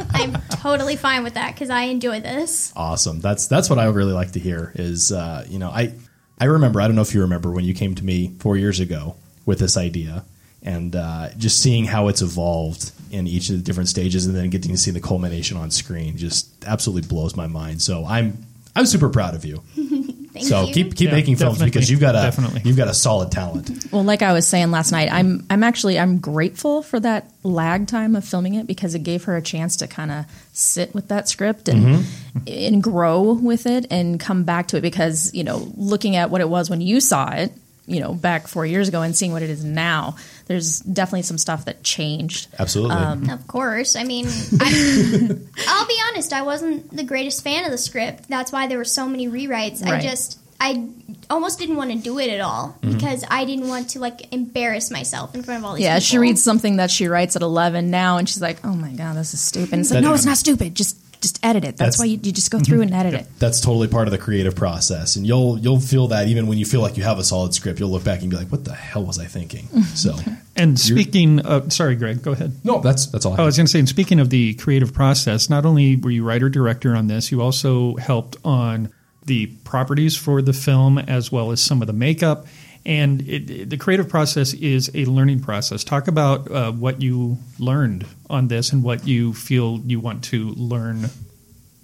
I'm 0.09 0.34
totally 0.49 0.97
fine 0.97 1.23
with 1.23 1.36
that 1.36 1.53
because 1.53 1.69
I 1.69 1.84
enjoy 1.84 2.19
this. 2.19 2.73
Awesome. 2.76 3.21
That's 3.21 3.47
that's 3.47 3.69
what 3.69 3.80
I 3.80 3.86
really 3.86 4.13
like 4.13 4.34
to 4.34 4.39
hear. 4.39 4.73
Is 4.76 5.11
uh, 5.11 5.45
you 5.47 5.59
know 5.59 5.69
I 5.69 5.93
I 6.39 6.45
remember 6.45 6.82
I 6.82 6.88
don't 6.88 6.95
know 6.95 7.01
if 7.01 7.13
you 7.13 7.21
remember 7.21 7.51
when 7.51 7.63
you 7.63 7.73
came 7.73 7.95
to 7.95 8.03
me 8.03 8.36
four 8.39 8.57
years 8.57 8.80
ago 8.80 9.15
with 9.45 9.59
this 9.59 9.78
idea 9.78 10.26
and 10.66 10.95
uh, 10.95 11.30
just 11.38 11.61
seeing 11.61 11.86
how 11.86 12.09
it's 12.09 12.22
evolved 12.22 12.91
in 13.11 13.28
each 13.28 13.49
of 13.49 13.55
the 13.57 13.61
different 13.61 13.88
stages 13.88 14.26
and 14.26 14.36
then 14.36 14.49
getting 14.49 14.72
to 14.72 14.78
see 14.78 14.91
the 14.91 14.99
culmination 14.99 15.55
on 15.57 15.72
screen 15.72 16.18
just 16.18 16.49
absolutely 16.66 17.07
blows 17.07 17.36
my 17.38 17.47
mind. 17.47 17.82
So 17.82 18.03
I'm 18.05 18.38
I'm 18.76 18.86
super 18.86 19.07
proud 19.09 19.36
of 19.36 19.45
you. 19.45 19.61
Thank 20.36 20.47
so 20.47 20.63
you. 20.66 20.74
keep 20.74 20.95
keep 20.97 21.07
Yeah, 21.11 21.16
making 21.16 21.38
films 21.38 21.63
because 21.63 21.89
you've 21.89 22.01
got 22.01 22.13
a 22.16 22.20
Definitely. 22.24 22.61
you've 22.66 22.76
got 22.76 22.89
a 22.89 22.93
solid 22.93 23.32
talent. 23.32 23.86
Well, 23.89 24.03
like 24.03 24.22
I 24.22 24.34
was 24.34 24.45
saying 24.45 24.70
last 24.70 24.91
night, 24.91 25.07
I'm 25.09 25.45
I'm 25.49 25.63
actually 25.63 25.97
I'm 25.97 26.18
grateful 26.18 26.82
for 26.82 26.99
that 26.99 27.32
lag 27.43 27.88
time 27.88 28.18
of 28.18 28.26
filming 28.26 28.55
it 28.55 28.68
because 28.68 28.95
it 28.95 29.03
gave 29.03 29.24
her 29.26 29.38
a 29.38 29.41
chance 29.41 29.78
to 29.78 29.88
kind 29.88 30.11
of 30.11 30.26
sit 30.51 30.93
with 30.93 31.07
that 31.07 31.30
script 31.30 31.70
and 31.70 32.05
and 32.47 32.84
grow 32.84 33.32
with 33.32 33.66
it 33.66 33.86
and 33.89 34.20
come 34.20 34.43
back 34.43 34.68
to 34.70 34.78
it 34.78 34.82
because 34.82 35.34
you 35.34 35.45
know 35.45 35.72
looking 35.78 36.18
at 36.18 36.30
what 36.30 36.41
it 36.41 36.49
was 36.49 36.70
when 36.70 36.82
you 36.82 36.99
saw 36.99 37.32
it 37.32 37.53
you 37.86 38.01
know 38.01 38.13
back 38.13 38.47
four 38.47 38.66
years 38.66 38.89
ago 38.89 39.03
and 39.03 39.16
seeing 39.16 39.32
what 39.32 39.41
it 39.41 39.49
is 39.49 39.63
now 39.63 40.18
there's 40.46 40.80
definitely 40.80 41.24
some 41.24 41.38
stuff 41.38 41.66
that 41.66 41.84
changed 41.84 42.48
Absolutely. 42.60 42.96
Um, 42.96 43.30
of 43.30 43.48
course. 43.48 43.96
I 43.96 44.04
mean, 44.04 44.28
I, 44.60 45.38
I'll 45.68 45.88
be 45.88 46.00
honest. 46.10 46.34
I 46.34 46.43
wasn't 46.43 46.96
the 46.96 47.04
greatest 47.04 47.43
fan 47.43 47.66
of 47.66 47.72
the 47.72 47.78
script. 47.78 48.28
That's 48.30 48.52
why 48.52 48.68
there 48.68 48.78
were 48.78 48.86
so 48.86 49.08
many 49.08 49.28
rewrites. 49.28 49.84
I 49.84 50.00
just, 50.00 50.39
I 50.60 50.88
almost 51.30 51.60
didn't 51.60 51.76
want 51.76 51.91
to 51.91 51.98
do 51.98 52.20
it 52.20 52.30
at 52.30 52.41
all 52.41 52.78
mm-hmm. 52.82 52.93
because 52.93 53.26
I 53.30 53.46
didn't 53.46 53.68
want 53.68 53.91
to 53.91 54.00
like 54.00 54.34
embarrass 54.34 54.91
myself 54.91 55.36
in 55.36 55.43
front 55.43 55.60
of 55.60 55.66
all 55.66 55.76
these. 55.76 55.84
yeah 55.84 55.96
people. 55.96 56.06
she 56.06 56.18
reads 56.18 56.43
something 56.43 56.78
that 56.78 56.91
she 56.91 57.08
writes 57.08 57.36
at 57.36 57.41
11 57.41 57.89
now 57.89 58.18
and 58.18 58.30
she's 58.30 58.41
like 58.41 58.64
oh 58.64 58.74
my 58.74 58.91
god 58.91 59.16
this 59.16 59.34
is 59.34 59.41
stupid 59.41 59.80
it's 59.80 59.89
like 59.89 60.02
That- 60.02 60.08
no 60.08 60.14
it's 60.14 60.26
not 60.26 60.38
stupid 60.38 60.76
just 60.76 60.98
just 61.26 61.43
edit 61.43 61.63
it 61.63 61.78
that's, 61.78 61.97
That's- 61.97 61.99
why 61.99 62.05
you, 62.05 62.19
you 62.21 62.32
just 62.32 62.51
go 62.51 62.59
through 62.59 62.82
and 62.82 62.91
mm-hmm. 62.91 62.99
edit 62.99 63.13
it 63.21 63.28
That's 63.39 63.59
totally 63.59 63.88
part 63.88 64.07
of 64.07 64.11
the 64.11 64.17
creative 64.17 64.55
process, 64.55 65.15
and 65.15 65.26
you'll 65.26 65.57
you'll 65.57 65.80
feel 65.80 66.07
that 66.09 66.28
even 66.28 66.47
when 66.47 66.57
you 66.57 66.65
feel 66.65 66.82
like 66.82 66.97
you 66.97 67.03
have 67.03 67.19
a 67.19 67.23
solid 67.23 67.53
script, 67.53 67.80
you'll 67.80 67.89
look 67.89 68.03
back 68.03 68.21
and 68.21 68.30
be 68.30 68.38
like, 68.38 68.47
"What 68.47 68.63
the 68.65 68.73
hell 68.73 69.03
was 69.03 69.17
I 69.19 69.26
thinking?" 69.26 69.65
Mm-hmm. 69.65 69.82
So, 69.82 70.15
And 70.55 70.80
speaking 70.80 71.39
of, 71.39 71.73
sorry, 71.73 71.95
Greg, 71.95 72.21
go 72.21 72.32
ahead. 72.32 72.53
no, 72.63 72.80
that's 72.80 73.07
that's 73.07 73.26
all. 73.26 73.34
I 73.34 73.38
oh, 73.38 73.43
I 73.43 73.45
was 73.45 73.57
going 73.57 73.65
to 73.65 73.71
say, 73.71 73.80
and 73.80 73.89
speaking 73.89 74.19
of 74.19 74.30
the 74.30 74.53
creative 74.55 74.93
process, 74.93 75.49
not 75.49 75.65
only 75.65 75.95
were 75.95 76.11
you 76.11 76.23
writer 76.23 76.49
director 76.49 76.95
on 76.95 77.07
this, 77.07 77.32
you 77.32 77.41
also 77.41 77.95
helped 77.95 78.38
on 78.45 78.91
the 79.26 79.47
properties 79.63 80.15
for 80.15 80.41
the 80.41 80.53
film 80.53 80.99
as 80.99 81.32
well 81.32 81.51
as 81.51 81.59
some 81.59 81.82
of 81.82 81.88
the 81.88 81.93
makeup. 81.93 82.45
And 82.86 83.21
it, 83.27 83.49
it- 83.49 83.69
the 83.69 83.77
creative 83.77 84.07
process 84.09 84.53
is 84.53 84.91
a 84.93 85.05
learning 85.05 85.39
process. 85.41 85.83
Talk 85.83 86.07
about 86.07 86.49
uh, 86.51 86.71
what 86.71 87.01
you 87.01 87.38
learned 87.59 88.05
on 88.29 88.47
this 88.47 88.71
and 88.71 88.83
what 88.83 89.07
you 89.07 89.33
feel 89.33 89.79
you 89.86 89.99
want 89.99 90.23
to 90.25 90.49
learn 90.51 91.09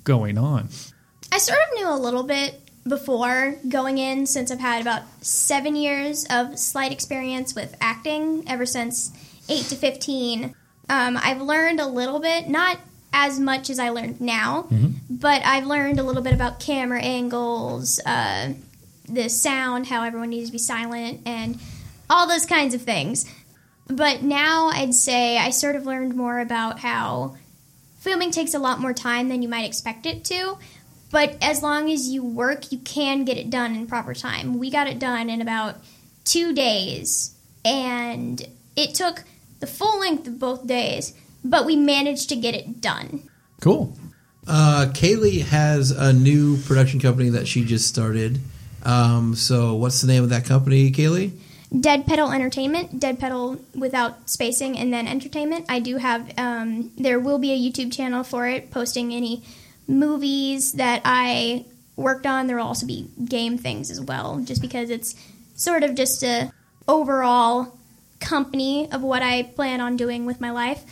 going 0.04 0.38
on. 0.38 0.70
I 1.32 1.38
sort 1.38 1.60
of 1.60 1.76
knew 1.76 1.90
a 1.90 1.98
little 1.98 2.24
bit 2.24 2.60
before 2.88 3.56
going 3.70 3.98
in 4.00 4.26
since 4.26 4.52
I've 4.52 4.60
had 4.60 4.82
about 4.82 5.04
seven 5.24 5.76
years 5.76 6.26
of 6.30 6.58
slight 6.58 6.92
experience 6.92 7.54
with 7.56 7.76
acting 7.80 8.44
ever 8.48 8.66
since 8.66 9.12
eight 9.50 9.66
to 9.66 9.76
15. 9.76 10.56
Um, 10.90 11.18
I've 11.22 11.42
learned 11.42 11.80
a 11.80 11.86
little 11.88 12.20
bit, 12.20 12.50
not 12.50 12.80
as 13.14 13.40
much 13.40 13.70
as 13.70 13.78
I 13.80 13.90
learned 13.90 14.20
now, 14.20 14.68
but 15.10 15.42
I've 15.46 15.66
learned 15.68 16.00
a 16.00 16.04
little 16.04 16.22
bit 16.24 16.34
about 16.34 16.60
camera 16.60 17.02
angles, 17.02 18.00
uh, 18.06 18.54
the 19.14 19.30
sound, 19.30 19.88
how 19.88 20.04
everyone 20.04 20.30
needs 20.30 20.50
to 20.50 20.54
be 20.54 20.58
silent, 20.58 21.22
and 21.26 21.60
all 22.10 22.28
those 22.28 22.46
kinds 22.46 22.74
of 22.74 22.82
things. 22.82 23.26
But 23.88 24.24
now 24.24 24.68
I'd 24.68 24.94
say 24.94 25.38
I 25.38 25.50
sort 25.50 25.76
of 25.76 25.86
learned 25.86 26.16
more 26.16 26.40
about 26.40 26.80
how 26.80 27.36
filming 28.00 28.32
takes 28.32 28.54
a 28.54 28.60
lot 28.60 28.80
more 28.80 28.94
time 28.94 29.30
than 29.30 29.42
you 29.42 29.50
might 29.50 29.66
expect 29.66 30.06
it 30.06 30.24
to. 30.26 30.58
But 31.12 31.38
as 31.42 31.62
long 31.62 31.92
as 31.92 32.08
you 32.08 32.24
work, 32.24 32.72
you 32.72 32.80
can 32.80 33.26
get 33.26 33.38
it 33.38 33.50
done 33.50 33.76
in 33.76 33.86
proper 33.86 34.14
time. 34.14 34.58
We 34.58 34.72
got 34.72 34.88
it 34.88 34.98
done 34.98 35.30
in 35.30 35.42
about 35.42 35.76
two 36.24 36.54
days, 36.54 37.36
and 37.66 38.42
it 38.76 38.96
took 38.96 39.24
the 39.60 39.68
full 39.68 40.00
length 40.00 40.28
of 40.28 40.40
both 40.40 40.66
days, 40.66 41.14
but 41.44 41.66
we 41.66 41.76
managed 41.76 42.30
to 42.30 42.36
get 42.36 42.56
it 42.56 42.82
done. 42.82 43.30
cool. 43.60 43.96
Uh, 44.48 44.88
Kaylee 44.92 45.44
has 45.44 45.92
a 45.92 46.12
new 46.12 46.58
production 46.64 47.00
company 47.00 47.30
that 47.30 47.48
she 47.48 47.64
just 47.64 47.88
started. 47.88 48.40
Um, 48.84 49.36
so 49.36 49.76
what's 49.76 50.02
the 50.02 50.08
name 50.08 50.24
of 50.24 50.30
that 50.30 50.46
company, 50.46 50.92
Kaylee? 50.92 51.32
Dead 51.80 52.06
Pedal 52.06 52.32
Entertainment, 52.32 53.00
Dead 53.00 53.18
Pedal 53.18 53.58
without 53.74 54.30
spacing, 54.30 54.78
and 54.78 54.92
then 54.92 55.08
entertainment. 55.08 55.66
I 55.70 55.80
do 55.80 55.98
have, 55.98 56.32
um, 56.38 56.92
there 56.98 57.20
will 57.20 57.38
be 57.38 57.52
a 57.52 57.58
YouTube 57.58 57.94
channel 57.94 58.24
for 58.24 58.48
it, 58.48 58.72
posting 58.72 59.14
any 59.14 59.44
movies 59.88 60.74
that 60.74 61.02
I 61.06 61.66
worked 61.96 62.26
on. 62.26 62.48
There 62.48 62.58
will 62.58 62.66
also 62.66 62.86
be 62.86 63.08
game 63.24 63.58
things 63.58 63.90
as 63.90 64.02
well, 64.02 64.42
just 64.44 64.62
because 64.62 64.90
it's 64.90 65.16
sort 65.56 65.84
of 65.84 65.96
just 65.96 66.24
a 66.24 66.52
overall 66.88 67.78
company 68.20 68.92
of 68.92 69.02
what 69.02 69.22
I 69.22 69.44
plan 69.44 69.80
on 69.80 69.96
doing 69.96 70.26
with 70.26 70.42
my 70.42 70.52
life. 70.52 70.84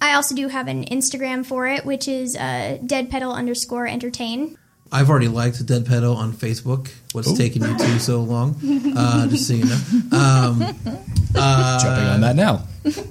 I 0.00 0.14
also 0.14 0.34
do 0.34 0.48
have 0.48 0.68
an 0.68 0.84
Instagram 0.86 1.44
for 1.44 1.66
it, 1.66 1.84
which 1.84 2.08
is 2.08 2.36
uh, 2.36 2.78
dead 2.84 3.10
pedal 3.10 3.32
underscore 3.32 3.86
entertain. 3.86 4.58
I've 4.94 5.10
already 5.10 5.26
liked 5.26 5.64
Dead 5.66 5.86
Pedal 5.86 6.14
on 6.16 6.32
Facebook. 6.32 6.88
What's 7.12 7.36
taking 7.36 7.62
you 7.62 7.76
two 7.76 7.98
so 7.98 8.20
long? 8.20 8.54
Uh, 8.96 9.26
just 9.26 9.48
so 9.48 9.54
you 9.54 9.64
know. 9.64 9.80
Um, 10.16 10.60
Jumping 10.60 12.08
on 12.14 12.20
that 12.20 12.36
now. 12.36 12.62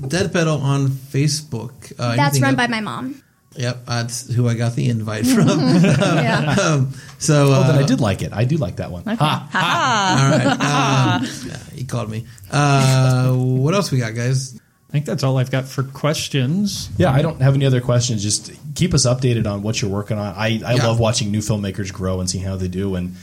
Dead 0.07 0.31
Pedal 0.31 0.61
on 0.61 0.87
Facebook. 0.87 1.91
Uh, 1.99 2.15
That's 2.15 2.39
run 2.39 2.51
up- 2.51 2.57
by 2.57 2.67
my 2.67 2.79
mom. 2.79 3.21
Yep, 3.55 3.85
that's 3.85 4.33
who 4.33 4.47
I 4.47 4.55
got 4.55 4.73
the 4.75 4.89
invite 4.89 5.27
from. 5.27 5.47
yeah 5.47 6.55
um, 6.61 6.93
so, 7.19 7.51
uh, 7.53 7.59
Oh, 7.59 7.71
then 7.71 7.83
I 7.83 7.85
did 7.85 7.99
like 8.01 8.23
it. 8.23 8.33
I 8.33 8.45
do 8.45 8.57
like 8.57 8.77
that 8.77 8.89
one. 8.89 9.03
Ha. 9.05 9.49
all 9.53 10.37
right. 10.39 11.19
Um, 11.21 11.23
yeah, 11.45 11.57
he 11.75 11.83
called 11.83 12.09
me. 12.09 12.25
Uh, 12.49 13.31
what 13.33 13.75
else 13.75 13.91
we 13.91 13.99
got, 13.99 14.15
guys? 14.15 14.59
I 14.93 14.97
think 14.97 15.05
that's 15.07 15.23
all 15.23 15.39
I've 15.39 15.49
got 15.49 15.65
for 15.65 15.81
questions. 15.81 16.87
Yeah, 16.97 17.11
I 17.11 17.23
don't 17.23 17.41
have 17.41 17.55
any 17.55 17.65
other 17.65 17.81
questions. 17.81 18.21
Just 18.21 18.51
keep 18.75 18.93
us 18.93 19.07
updated 19.07 19.47
on 19.51 19.63
what 19.63 19.81
you're 19.81 19.89
working 19.89 20.19
on. 20.19 20.35
I, 20.35 20.61
I 20.63 20.75
Yeah. 20.75 20.85
love 20.87 20.99
watching 20.99 21.31
new 21.31 21.39
filmmakers 21.39 21.91
grow 21.91 22.19
and 22.19 22.29
seeing 22.29 22.43
how 22.43 22.57
they 22.57 22.67
do, 22.67 22.93
and 22.93 23.15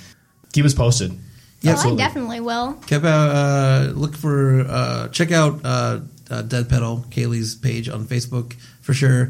keep 0.53 0.65
us 0.65 0.75
posted. 0.75 1.17
Yeah, 1.61 1.77
Oh, 1.79 1.93
I 1.93 1.97
definitely 1.97 2.41
will. 2.41 2.73
Keep 2.87 3.05
out, 3.05 3.31
uh, 3.31 3.93
look 3.95 4.17
for, 4.17 4.63
uh, 4.69 5.09
check 5.09 5.31
out 5.31 5.61
uh, 5.65 6.01
uh, 6.29 6.43
Dead 6.43 6.69
Pedal, 6.69 7.05
Kaylee's 7.11 7.55
page 7.55 7.89
on 7.89 8.05
Facebook 8.05 8.55
for 8.81 8.93
sure. 8.93 9.29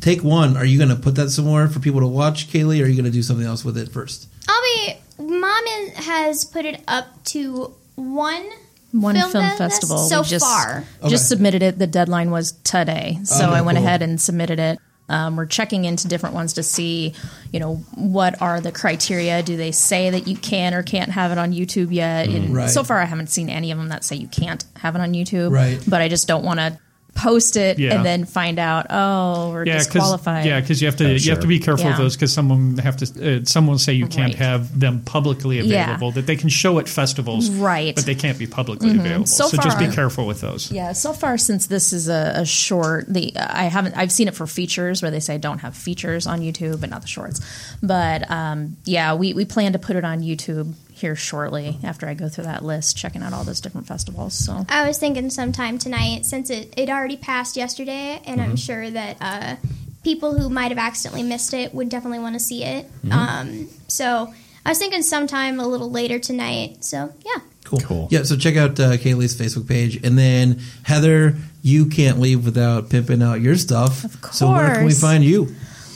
Take 0.00 0.24
one. 0.24 0.56
Are 0.56 0.64
you 0.64 0.78
going 0.78 0.90
to 0.90 0.96
put 0.96 1.14
that 1.14 1.30
somewhere 1.30 1.68
for 1.68 1.78
people 1.78 2.00
to 2.00 2.06
watch, 2.08 2.48
Kaylee, 2.48 2.80
or 2.80 2.84
are 2.84 2.88
you 2.88 2.94
going 2.96 3.04
to 3.04 3.10
do 3.12 3.22
something 3.22 3.46
else 3.46 3.64
with 3.64 3.78
it 3.78 3.90
first? 3.92 4.26
I'll 4.48 4.62
be. 4.62 4.94
Mom 5.18 5.64
has 5.94 6.44
put 6.44 6.64
it 6.64 6.82
up 6.88 7.22
to 7.26 7.74
one 7.94 8.44
one 8.92 9.14
film, 9.14 9.30
fe- 9.32 9.56
festival 9.56 9.98
so 9.98 10.20
we 10.22 10.26
just, 10.28 10.44
far. 10.44 10.84
Okay. 11.00 11.08
just 11.08 11.28
submitted 11.28 11.62
it 11.62 11.78
the 11.78 11.86
deadline 11.86 12.30
was 12.30 12.52
today 12.64 13.18
so 13.24 13.44
Okay, 13.46 13.54
i 13.54 13.60
went 13.62 13.76
cool. 13.78 13.86
ahead 13.86 14.02
and 14.02 14.20
submitted 14.20 14.58
it 14.58 14.78
um, 15.08 15.36
we're 15.36 15.46
checking 15.46 15.84
into 15.84 16.08
different 16.08 16.34
ones 16.34 16.54
to 16.54 16.62
see 16.64 17.14
you 17.52 17.60
know 17.60 17.76
what 17.94 18.40
are 18.42 18.60
the 18.60 18.72
criteria 18.72 19.42
do 19.42 19.56
they 19.56 19.70
say 19.72 20.10
that 20.10 20.26
you 20.26 20.36
can 20.36 20.74
or 20.74 20.82
can't 20.82 21.10
have 21.12 21.30
it 21.32 21.38
on 21.38 21.52
youtube 21.52 21.92
yet 21.92 22.28
and 22.28 22.54
Right. 22.54 22.70
so 22.70 22.82
far 22.82 22.98
i 22.98 23.04
haven't 23.04 23.28
seen 23.28 23.48
any 23.48 23.70
of 23.70 23.78
them 23.78 23.88
that 23.90 24.02
say 24.04 24.16
you 24.16 24.28
can't 24.28 24.64
have 24.76 24.94
it 24.96 25.00
on 25.00 25.12
youtube 25.12 25.50
Right. 25.52 25.78
but 25.86 26.00
i 26.00 26.08
just 26.08 26.26
don't 26.26 26.44
want 26.44 26.58
to 26.60 26.78
post 27.16 27.56
it 27.56 27.78
Yeah. 27.78 27.94
and 27.94 28.04
then 28.04 28.24
find 28.26 28.58
out, 28.58 28.86
oh, 28.90 29.50
we're 29.50 29.64
Yeah, 29.66 29.72
because 29.78 29.86
disqualified. 29.86 30.44
yeah, 30.46 30.60
because 30.60 30.80
you 30.80 30.86
have 30.86 30.96
to 30.96 31.06
Oh, 31.06 31.10
you 31.12 31.18
sure. 31.18 31.34
have 31.34 31.40
to 31.42 31.46
be 31.48 31.58
careful 31.58 31.88
of 31.88 31.96
those 31.96 32.14
because 32.14 32.32
someone 32.32 32.78
have 32.78 32.96
to 32.98 33.06
uh, 33.40 33.44
someone 33.44 33.72
will 33.72 33.78
say 33.78 33.92
you 33.94 34.06
can't 34.06 34.34
Right. 34.34 34.44
have 34.50 34.78
them 34.78 35.00
publicly 35.00 35.56
Yeah. 35.60 35.84
available 35.84 36.12
that 36.12 36.26
they 36.26 36.36
can 36.36 36.48
show 36.48 36.78
at 36.78 36.88
festivals, 36.88 37.50
Right. 37.50 37.88
Mm-hmm. 37.88 37.94
But 37.96 38.06
they 38.06 38.14
can't 38.14 38.38
be 38.38 38.46
publicly 38.46 38.90
available. 38.90 39.26
So 39.26 39.48
So, 39.48 39.56
just 39.56 39.78
be 39.78 39.88
careful 39.88 40.26
with 40.26 40.40
those. 40.42 40.70
Yeah, 40.70 40.92
so 40.92 41.12
far 41.12 41.38
since 41.38 41.66
this 41.66 41.92
is 41.92 42.08
a, 42.08 42.32
a 42.36 42.44
short, 42.44 43.06
the 43.12 43.32
I 43.36 43.64
haven't 43.64 43.96
I've 43.96 44.12
seen 44.12 44.28
it 44.28 44.34
for 44.34 44.46
features 44.46 45.00
where 45.02 45.10
they 45.10 45.20
say 45.20 45.38
don't 45.38 45.58
have 45.60 45.74
features 45.74 46.26
on 46.26 46.40
YouTube, 46.40 46.80
but 46.80 46.90
not 46.90 47.02
the 47.02 47.08
shorts. 47.08 47.40
But 47.82 48.30
um, 48.30 48.76
yeah, 48.84 49.14
we 49.14 49.32
we 49.32 49.44
plan 49.44 49.72
to 49.72 49.78
put 49.78 49.96
it 49.96 50.04
on 50.04 50.20
YouTube 50.20 50.74
here 50.96 51.14
shortly 51.14 51.78
after 51.82 52.06
I 52.06 52.14
go 52.14 52.28
through 52.28 52.44
that 52.44 52.64
list, 52.64 52.96
checking 52.96 53.22
out 53.22 53.32
all 53.32 53.44
those 53.44 53.60
different 53.60 53.86
festivals. 53.86 54.34
So 54.34 54.64
I 54.68 54.86
was 54.86 54.98
thinking 54.98 55.30
sometime 55.30 55.78
tonight, 55.78 56.24
since 56.24 56.50
it, 56.50 56.72
it 56.76 56.88
already 56.88 57.16
passed 57.16 57.56
yesterday, 57.56 58.20
and 58.24 58.40
Mm-hmm. 58.40 58.50
I'm 58.50 58.56
sure 58.56 58.90
that 58.90 59.16
uh, 59.20 59.56
people 60.04 60.38
who 60.38 60.48
might 60.48 60.70
have 60.70 60.78
accidentally 60.78 61.22
missed 61.22 61.52
it 61.54 61.74
would 61.74 61.88
definitely 61.88 62.20
want 62.20 62.34
to 62.34 62.40
see 62.40 62.64
it. 62.64 62.86
Mm-hmm. 63.02 63.12
Um, 63.12 63.68
so 63.88 64.32
I 64.64 64.68
was 64.70 64.78
thinking 64.78 65.02
sometime 65.02 65.60
a 65.60 65.66
little 65.66 65.90
later 65.90 66.18
tonight. 66.18 66.84
So 66.84 67.12
yeah, 67.24 67.42
Cool. 67.66 67.80
Cool. 67.80 68.08
Yeah, 68.12 68.22
so 68.22 68.36
check 68.36 68.56
out 68.56 68.78
uh, 68.78 68.92
Kaylee's 68.96 69.34
Facebook 69.34 69.66
page. 69.66 69.96
And 70.04 70.16
then, 70.16 70.60
Heather, 70.84 71.34
you 71.62 71.86
can't 71.86 72.20
leave 72.20 72.44
without 72.44 72.90
pimping 72.90 73.22
out 73.22 73.40
your 73.40 73.56
stuff. 73.56 74.04
Of 74.04 74.20
course. 74.20 74.36
So, 74.38 74.52
where 74.52 74.76
can 74.76 74.84
we 74.84 74.92
find 74.92 75.24
you? 75.24 75.48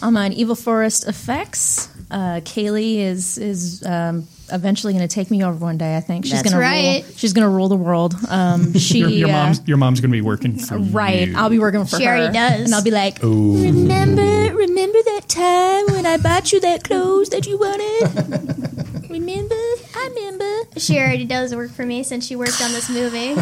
I'm 0.03 0.17
on 0.17 0.33
Evil 0.33 0.57
Forest 0.57 1.07
Effects. 1.07 1.89
Uh, 2.11 2.41
Kaylee 2.43 2.97
is 2.97 3.39
is 3.39 3.87
um, 3.87 4.27
eventually 4.53 4.93
going 4.93 5.07
to 5.07 5.13
take 5.15 5.31
me 5.31 5.43
over 5.45 5.57
one 5.57 5.79
day. 5.79 5.97
I 5.97 6.01
think 6.01 6.25
she's 6.27 6.43
going 6.43 6.57
right. 6.57 7.01
to 7.03 7.07
rule. 7.07 7.15
She's 7.17 7.33
going 7.33 7.45
to 7.45 7.49
rule 7.49 7.69
the 7.69 7.77
world. 7.77 8.15
Um, 8.29 8.75
she 8.79 8.99
Your, 9.01 9.09
your 9.11 9.29
uh, 9.29 9.33
mom's 9.33 9.67
your 9.69 9.77
mom's 9.77 10.01
going 10.01 10.11
to 10.11 10.17
be 10.17 10.21
working 10.21 10.57
for 10.59 10.79
Right. 11.01 11.29
you. 11.29 11.37
I'll 11.37 11.51
be 11.51 11.59
working 11.59 11.85
for 11.85 11.97
She 11.99 12.05
her. 12.05 12.11
already 12.17 12.33
does. 12.33 12.61
And 12.67 12.75
I'll 12.75 12.83
be 12.85 12.91
like, 12.91 13.19
remember, 13.23 14.23
remember 14.57 14.99
that 15.03 15.25
time 15.29 15.95
when 15.95 16.07
I 16.07 16.17
bought 16.17 16.53
you 16.53 16.61
that 16.61 16.85
clothes 16.85 17.31
that 17.31 17.47
you 17.47 17.59
wanted? 17.59 19.11
remember? 19.11 19.55
I 19.55 20.09
remember. 20.15 20.79
she 20.79 20.99
already 20.99 21.25
does 21.25 21.55
work 21.55 21.71
for 21.73 21.85
me 21.85 22.03
since 22.03 22.27
she 22.27 22.37
worked 22.37 22.61
on 22.63 22.73
this 22.73 22.89
movie. 22.89 23.35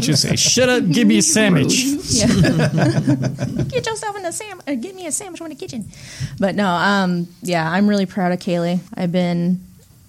Just 0.00 0.22
say, 0.22 0.36
"Shut 0.36 0.68
up, 0.68 0.86
give 0.90 1.06
me 1.08 1.18
a 1.18 1.22
sandwich." 1.22 1.84
Get 3.68 3.86
yourself 3.86 4.16
in 4.16 4.22
the 4.22 4.32
sam. 4.32 4.60
Uh, 4.66 4.74
get 4.74 4.94
me 4.94 5.06
a 5.06 5.12
sandwich 5.12 5.38
from 5.38 5.48
the 5.48 5.54
kitchen. 5.54 5.88
But 6.38 6.54
no, 6.54 6.68
um, 6.68 7.28
yeah, 7.42 7.68
I'm 7.70 7.88
really 7.88 8.06
proud 8.06 8.32
of 8.32 8.38
Kaylee. 8.38 8.80
I've 8.94 9.12
been 9.12 9.64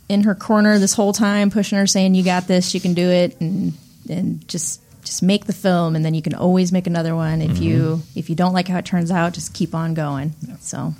in 0.10 0.24
her 0.24 0.36
corner 0.36 0.78
this 0.80 0.94
whole 0.94 1.14
time, 1.14 1.50
pushing 1.52 1.78
her, 1.78 1.88
saying, 1.88 2.16
"You 2.16 2.24
got 2.24 2.48
this. 2.48 2.74
You 2.74 2.82
can 2.82 2.94
do 2.94 3.08
it," 3.10 3.40
and 3.40 3.74
and 4.10 4.46
just 4.48 4.82
just 5.06 5.24
make 5.24 5.46
the 5.46 5.54
film, 5.54 5.96
and 5.96 6.04
then 6.04 6.14
you 6.14 6.22
can 6.22 6.34
always 6.36 6.72
make 6.72 6.86
another 6.88 7.16
one. 7.16 7.42
If 7.42 7.60
you 7.60 8.02
if 8.16 8.30
you 8.30 8.36
don't 8.36 8.54
like 8.54 8.68
how 8.68 8.78
it 8.80 8.86
turns 8.86 9.12
out, 9.12 9.34
just 9.34 9.54
keep 9.54 9.74
on 9.74 9.94
going. 9.94 10.34
So 10.60 10.94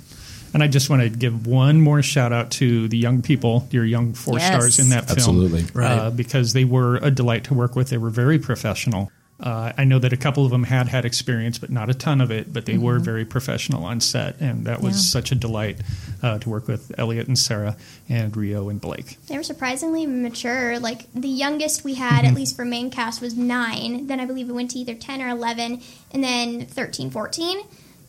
And 0.52 0.62
I 0.64 0.66
just 0.68 0.90
want 0.90 1.02
to 1.02 1.08
give 1.08 1.46
one 1.46 1.80
more 1.80 2.02
shout 2.02 2.32
out 2.32 2.50
to 2.52 2.88
the 2.88 2.96
young 2.98 3.22
people, 3.22 3.68
your 3.70 3.84
young 3.84 4.14
four 4.14 4.38
Yes. 4.38 4.48
stars 4.48 4.78
in 4.80 4.88
that 4.88 5.06
film. 5.06 5.16
Absolutely. 5.18 5.64
Right. 5.74 5.96
Uh, 5.98 6.10
because 6.10 6.54
they 6.54 6.64
were 6.64 6.96
a 6.96 7.10
delight 7.10 7.44
to 7.44 7.54
work 7.54 7.76
with. 7.76 7.90
They 7.90 7.98
were 7.98 8.10
very 8.10 8.38
professional. 8.40 9.12
Uh, 9.42 9.72
I 9.78 9.84
know 9.84 9.98
that 9.98 10.12
a 10.12 10.16
couple 10.16 10.44
of 10.44 10.50
them 10.50 10.64
had 10.64 10.88
had 10.88 11.04
experience, 11.04 11.58
but 11.58 11.70
not 11.70 11.88
a 11.88 11.94
ton 11.94 12.20
of 12.20 12.30
it. 12.30 12.52
But 12.52 12.66
they 12.66 12.76
were 12.76 12.98
very 12.98 13.24
professional 13.24 13.84
on 13.84 14.00
set, 14.00 14.38
and 14.40 14.66
that 14.66 14.80
was 14.82 14.90
Mm-hmm. 14.94 14.98
Yeah. 14.98 15.20
such 15.22 15.32
a 15.32 15.34
delight 15.34 15.78
uh, 16.22 16.38
to 16.40 16.48
work 16.50 16.68
with 16.68 16.92
Elliot 16.98 17.26
and 17.26 17.38
Sarah 17.38 17.76
and 18.08 18.36
Rio 18.36 18.68
and 18.68 18.80
Blake. 18.80 19.16
They 19.28 19.36
were 19.36 19.42
surprisingly 19.42 20.04
mature. 20.06 20.78
Like 20.78 21.06
the 21.14 21.28
youngest 21.28 21.84
we 21.84 21.94
had, 21.94 22.18
Mm-hmm. 22.24 22.26
at 22.26 22.34
least 22.34 22.54
for 22.56 22.64
main 22.64 22.90
cast, 22.90 23.20
was 23.22 23.34
nine. 23.36 24.06
Then 24.08 24.20
I 24.20 24.26
believe 24.26 24.48
it 24.50 24.52
went 24.52 24.72
to 24.72 24.78
either 24.78 24.94
10 24.94 25.22
or 25.22 25.28
11, 25.28 25.80
and 26.12 26.22
then 26.24 26.66
13, 26.66 27.10
14. 27.10 27.60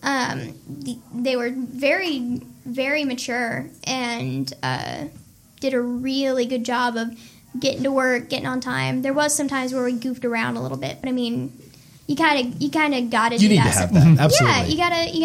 Um, 0.03 0.53
the, 0.67 0.97
they 1.13 1.35
were 1.35 1.51
very, 1.55 2.41
very 2.65 3.05
mature 3.05 3.67
and 3.85 4.51
uh, 4.63 5.05
did 5.59 5.73
a 5.75 5.81
really 5.81 6.45
good 6.47 6.65
job 6.65 6.97
of 6.97 7.09
getting 7.59 7.83
to 7.83 7.91
work, 7.91 8.29
getting 8.29 8.47
on 8.47 8.61
time. 8.61 9.01
There 9.01 9.13
was 9.13 9.35
some 9.35 9.47
times 9.47 9.73
where 9.73 9.83
we 9.83 9.93
goofed 9.93 10.25
around 10.25 10.57
a 10.57 10.61
little 10.61 10.77
bit, 10.77 10.97
but 11.01 11.09
I 11.09 11.11
mean, 11.11 11.51
you 12.07 12.15
kind 12.15 12.53
of, 12.53 12.61
you 12.61 12.69
kind 12.71 12.93
of 12.95 13.09
got 13.09 13.29
to 13.29 13.37
do 13.37 13.43
You 13.43 13.49
need 13.49 13.59
that. 13.59 13.73
to 13.73 13.79
have 13.79 13.93
that. 13.93 14.19
Absolutely. 14.19 14.57
Yeah, 14.57 14.65
you 14.65 14.77
gotta, 14.77 15.09
you 15.09 15.21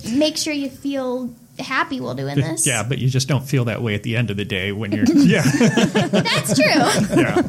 gotta 0.00 0.16
make 0.16 0.36
sure 0.36 0.52
you 0.52 0.70
feel 0.70 1.32
happy 1.58 2.00
while 2.00 2.14
doing 2.14 2.36
this. 2.36 2.66
Yeah, 2.66 2.82
but 2.82 2.98
you 2.98 3.08
just 3.08 3.28
don't 3.28 3.44
feel 3.44 3.66
that 3.66 3.82
way 3.82 3.94
at 3.94 4.02
the 4.02 4.16
end 4.16 4.30
of 4.30 4.36
the 4.36 4.44
day 4.44 4.72
when 4.72 4.92
you're. 4.92 5.04
yeah, 5.14 5.42
that's 5.50 6.54
true. 6.54 6.64
yeah. 7.20 7.42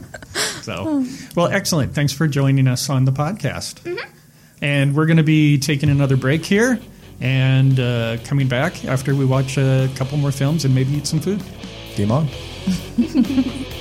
So, 0.62 1.06
well, 1.36 1.48
excellent. 1.48 1.94
Thanks 1.96 2.14
for 2.14 2.28
joining 2.28 2.68
us 2.68 2.90
on 2.90 3.06
the 3.06 3.12
podcast. 3.12 3.98
And 4.62 4.96
we're 4.96 5.08
going 5.08 5.18
to 5.18 5.24
be 5.24 5.58
taking 5.58 5.90
another 5.90 6.18
break 6.18 6.46
here 6.46 6.80
and 7.20 7.80
uh, 7.80 8.18
coming 8.26 8.48
back 8.48 8.86
after 8.86 9.16
we 9.16 9.26
watch 9.26 9.58
a 9.58 9.90
couple 9.96 10.18
more 10.18 10.32
films 10.32 10.66
and 10.66 10.76
maybe 10.76 10.92
eat 10.94 11.08
some 11.08 11.20
food. 11.20 11.42
Game 11.96 12.12
on. 12.12 12.28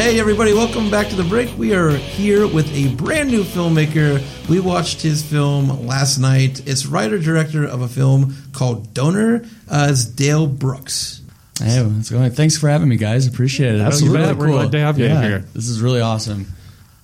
Hey, 0.00 0.18
everybody, 0.18 0.54
welcome 0.54 0.90
back 0.90 1.08
to 1.08 1.14
the 1.14 1.24
break. 1.24 1.54
We 1.58 1.74
are 1.74 1.90
here 1.90 2.48
with 2.48 2.72
a 2.72 2.94
brand 2.94 3.30
new 3.30 3.42
filmmaker. 3.42 4.48
We 4.48 4.58
watched 4.58 5.02
his 5.02 5.22
film 5.22 5.86
last 5.86 6.16
night. 6.16 6.66
It's 6.66 6.86
writer 6.86 7.18
director 7.18 7.66
of 7.66 7.82
a 7.82 7.86
film 7.86 8.34
called 8.52 8.94
Donor. 8.94 9.44
Uh, 9.68 9.88
it's 9.90 10.06
Dale 10.06 10.46
Brooks. 10.46 11.20
Hey, 11.58 11.84
what's 11.84 12.08
going? 12.08 12.30
Thanks 12.30 12.56
for 12.56 12.70
having 12.70 12.88
me, 12.88 12.96
guys. 12.96 13.26
Appreciate 13.26 13.74
it. 13.74 13.82
Absolutely. 13.82 14.32
We're 14.32 14.46
glad 14.46 14.72
to 14.72 14.80
have 14.80 14.98
you 14.98 15.04
yeah, 15.04 15.20
here. 15.22 15.38
This 15.52 15.68
is 15.68 15.82
really 15.82 16.00
awesome. 16.00 16.46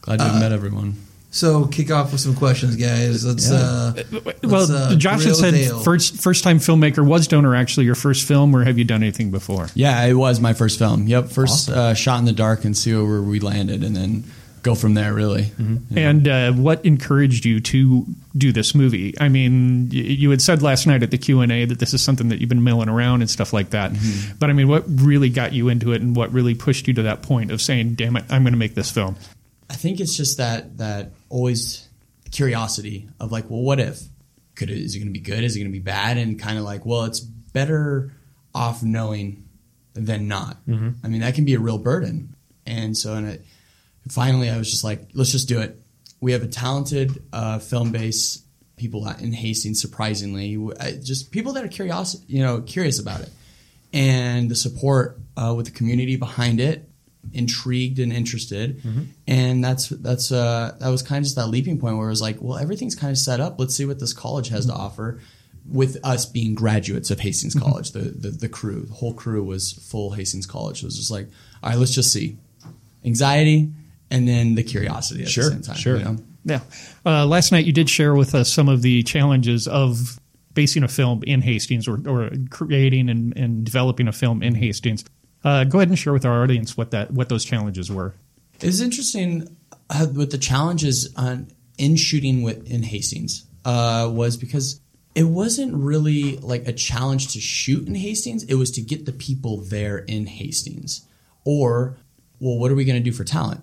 Glad 0.01 0.21
to 0.21 0.25
have 0.25 0.41
met 0.41 0.53
everyone. 0.53 0.95
So, 1.31 1.67
kick 1.67 1.91
off 1.91 2.13
with 2.13 2.21
some 2.21 2.35
questions, 2.35 2.77
guys. 2.77 3.25
Let's. 3.25 3.51
Yeah. 3.51 3.57
Uh, 3.57 3.93
Well, 4.43 4.61
let's, 4.61 4.71
uh, 4.71 4.95
Josh 4.97 5.25
had 5.25 5.37
said 5.37 5.55
Dale. 5.55 5.81
first 5.81 6.17
first 6.17 6.45
time 6.45 6.59
filmmaker 6.59 7.07
was 7.07 7.29
Donor 7.29 7.55
actually 7.55 7.85
your 7.87 7.95
first 7.95 8.27
film, 8.27 8.55
or 8.55 8.65
have 8.65 8.79
you 8.79 8.85
done 8.85 9.03
anything 9.03 9.31
before? 9.31 9.69
Yeah, 9.75 10.03
it 10.05 10.15
was 10.15 10.41
my 10.41 10.53
first 10.55 10.79
film. 10.79 11.07
Yep, 11.07 11.29
first 11.29 11.69
uh, 11.69 11.95
shot 11.95 12.21
in 12.21 12.25
the 12.25 12.33
dark 12.33 12.65
and 12.65 12.77
see 12.77 12.95
where 12.95 13.21
we 13.21 13.41
landed, 13.41 13.83
and 13.85 13.95
then 13.95 14.25
go 14.63 14.75
from 14.75 14.95
there. 14.95 15.13
Really. 15.13 15.51
Yeah. 15.91 16.09
And 16.09 16.29
uh, 16.29 16.53
what 16.53 16.85
encouraged 16.87 17.45
you 17.45 17.61
to 17.61 18.07
do 18.37 18.53
this 18.53 18.75
movie? 18.75 19.15
I 19.21 19.29
mean, 19.29 19.89
you 19.91 20.31
had 20.31 20.41
said 20.41 20.63
last 20.63 20.87
night 20.87 21.03
at 21.03 21.11
the 21.11 21.19
Q 21.19 21.41
and 21.41 21.53
A 21.53 21.65
that 21.67 21.79
this 21.81 21.93
is 21.93 22.03
something 22.03 22.29
that 22.31 22.41
you've 22.41 22.49
been 22.49 22.65
milling 22.65 22.89
around 22.89 23.21
and 23.21 23.29
stuff 23.29 23.53
like 23.53 23.71
that. 23.71 23.93
Mm-hmm. 23.93 24.37
But 24.39 24.49
I 24.49 24.53
mean, 24.55 24.69
what 24.69 24.85
really 24.89 25.29
got 25.29 25.53
you 25.53 25.69
into 25.69 25.93
it, 25.93 26.01
and 26.01 26.17
what 26.17 26.33
really 26.33 26.55
pushed 26.55 26.89
you 26.89 26.95
to 26.95 27.03
that 27.03 27.23
point 27.23 27.51
of 27.51 27.61
saying, 27.61 27.95
"Damn 27.95 28.17
it, 28.17 28.25
I'm 28.31 28.43
going 28.43 28.55
to 28.55 28.59
make 28.59 28.75
this 28.75 28.91
film"? 28.91 29.17
I 29.71 29.75
think 29.75 30.01
it's 30.01 30.17
just 30.17 30.39
that 30.39 30.79
that 30.79 31.13
always 31.29 31.89
curiosity 32.31 33.09
of 33.21 33.33
like, 33.33 33.49
well, 33.51 33.63
what 33.63 33.81
if? 33.81 34.01
Could 34.55 34.71
it, 34.71 34.79
is 34.79 34.95
it 34.95 34.99
going 34.99 35.09
to 35.09 35.13
be 35.13 35.21
good? 35.25 35.45
Is 35.45 35.57
it 35.57 35.59
going 35.61 35.71
to 35.71 35.79
be 35.79 35.83
bad? 35.83 36.17
And 36.19 36.39
kind 36.39 36.59
of 36.59 36.65
like, 36.65 36.85
well, 36.87 37.05
it's 37.05 37.21
better 37.21 38.13
off 38.55 38.83
knowing 38.83 39.49
than 39.95 40.29
not. 40.29 40.59
I 41.05 41.09
mean, 41.09 41.21
that 41.21 41.35
can 41.35 41.45
be 41.45 41.55
a 41.55 41.59
real 41.61 41.79
burden. 41.79 42.35
And 42.67 42.97
so, 42.97 43.15
and 43.15 43.27
it, 43.29 43.45
finally, 44.11 44.51
I 44.51 44.59
was 44.59 44.71
just 44.71 44.85
like, 44.85 45.09
let's 45.15 45.33
just 45.33 45.49
do 45.49 45.61
it. 45.61 45.81
We 46.21 46.33
have 46.33 46.43
a 46.43 46.49
talented 46.49 47.23
uh, 47.33 47.59
film 47.59 47.93
base, 47.93 48.43
people 48.77 49.07
in 49.09 49.33
Hastings, 49.33 49.81
surprisingly, 49.81 50.57
I- 50.81 50.93
just 51.03 51.31
people 51.31 51.53
that 51.55 51.65
are 51.65 51.69
curious, 51.69 52.17
you 52.27 52.43
know, 52.43 52.61
curious 52.63 52.99
about 52.99 53.21
it, 53.21 53.31
and 53.93 54.51
the 54.51 54.55
support 54.57 55.19
uh, 55.37 55.55
with 55.57 55.67
the 55.67 55.73
community 55.73 56.17
behind 56.17 56.61
it, 56.61 56.89
intrigued 57.33 57.99
and 57.99 58.13
interested, 58.13 58.81
and 59.27 59.65
that's 59.65 59.89
that's 59.89 60.31
uh, 60.33 60.77
that 60.81 60.89
was 60.89 61.03
kind 61.03 61.19
of 61.19 61.25
just 61.25 61.37
that 61.37 61.47
leaping 61.49 61.79
point 61.79 61.97
where 61.97 62.07
it 62.07 62.11
was 62.11 62.23
like, 62.23 62.37
well, 62.41 62.59
everything's 62.59 62.95
kind 62.95 63.11
of 63.11 63.19
set 63.19 63.41
up. 63.41 63.59
Let's 63.59 63.75
see 63.75 63.85
what 63.85 63.99
this 64.01 64.13
college 64.13 64.49
has 64.49 64.67
to 64.67 64.73
offer. 64.73 65.21
With 65.69 65.97
us 66.05 66.27
being 66.27 66.55
graduates 66.55 67.11
of 67.11 67.19
Hastings 67.19 67.55
College, 67.55 67.91
the, 67.91 67.99
the 68.01 68.31
the 68.31 68.49
crew, 68.49 68.83
the 68.83 68.95
whole 68.95 69.13
crew 69.15 69.43
was 69.43 69.73
full 69.73 70.13
Hastings 70.13 70.47
College. 70.47 70.83
It 70.83 70.85
was 70.87 70.97
just 70.97 71.11
like, 71.11 71.27
all 71.63 71.71
right, 71.71 71.79
let's 71.79 71.93
just 71.93 72.13
see 72.13 72.37
anxiety 73.05 73.71
and 74.11 74.29
then 74.29 74.55
the 74.55 74.63
curiosity 74.63 75.23
at 75.23 75.29
Sure, 75.29 75.45
the 75.45 75.51
same 75.51 75.63
time. 75.63 75.77
sure. 75.77 75.97
you 75.99 76.05
know? 76.05 76.17
Yeah. 76.45 76.61
Uh, 77.05 77.27
last 77.27 77.51
night 77.51 77.65
you 77.67 77.73
did 77.73 77.91
share 77.91 78.15
with 78.15 78.35
us 78.35 78.53
some 78.53 78.69
of 78.69 78.83
the 78.83 79.03
challenges 79.03 79.67
of 79.67 80.21
basing 80.55 80.85
a 80.85 80.89
film 80.89 81.23
in 81.25 81.43
Hastings 81.43 81.89
or, 81.89 81.99
or 82.09 82.31
creating 82.51 83.09
and, 83.11 83.37
and 83.37 83.65
developing 83.65 84.07
a 84.09 84.13
film 84.13 84.43
in 84.45 84.55
Hastings. 84.55 85.05
Uh, 85.45 85.65
go 85.65 85.79
ahead 85.79 85.89
and 85.89 85.99
share 85.99 86.13
with 86.13 86.25
our 86.25 86.43
audience 86.43 86.77
what 86.77 86.91
that 86.91 87.11
what 87.11 87.29
those 87.29 87.45
challenges 87.45 87.91
were. 87.91 88.15
It 88.61 88.67
was 88.67 88.81
interesting 88.81 89.57
uh, 89.91 90.07
with 90.13 90.31
the 90.31 90.39
challenges 90.39 91.13
on 91.17 91.49
in 91.79 91.97
shooting 91.97 92.43
with 92.43 92.71
in 92.71 92.83
Hastings 92.83 93.47
uh, 93.65 94.09
was 94.11 94.37
because 94.37 94.81
it 95.15 95.25
wasn't 95.25 95.75
really 95.75 96.37
like 96.39 96.69
a 96.69 96.73
challenge 96.73 97.33
to 97.33 97.41
shoot 97.41 97.87
in 97.87 97.95
Hastings. 97.95 98.45
It 98.45 98.55
was 98.55 98.71
to 98.73 98.81
get 98.81 99.07
the 99.07 99.13
people 99.13 99.59
there 99.63 99.99
in 99.99 100.27
Hastings. 100.27 101.07
Or, 101.45 101.97
well, 102.39 102.59
what 102.59 102.71
are 102.71 102.75
we 102.75 102.85
going 102.85 103.03
to 103.03 103.11
do 103.11 103.17
for 103.17 103.25
talent? 103.25 103.63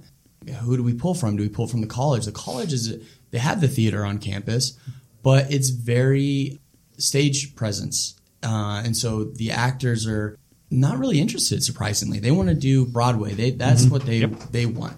Who 0.61 0.77
do 0.77 0.83
we 0.83 0.93
pull 0.93 1.13
from? 1.13 1.37
Do 1.37 1.43
we 1.43 1.49
pull 1.49 1.67
from 1.67 1.81
the 1.81 1.87
college? 1.87 2.25
The 2.25 2.31
college 2.31 2.73
is 2.73 2.97
they 3.31 3.37
have 3.37 3.61
the 3.61 3.67
theater 3.67 4.03
on 4.03 4.19
campus, 4.19 4.77
but 5.21 5.51
it's 5.53 5.69
very 5.69 6.59
stage 6.97 7.55
presence, 7.55 8.19
uh, 8.43 8.81
and 8.83 8.95
so 8.95 9.23
the 9.23 9.51
actors 9.51 10.05
are 10.05 10.37
not 10.73 10.97
really 10.97 11.19
interested. 11.19 11.63
Surprisingly, 11.63 12.19
they 12.19 12.31
want 12.31 12.49
to 12.49 12.55
do 12.55 12.85
Broadway. 12.85 13.33
They 13.33 13.51
that's 13.51 13.85
what 13.85 14.05
they 14.05 14.25
they 14.25 14.65
want. 14.65 14.97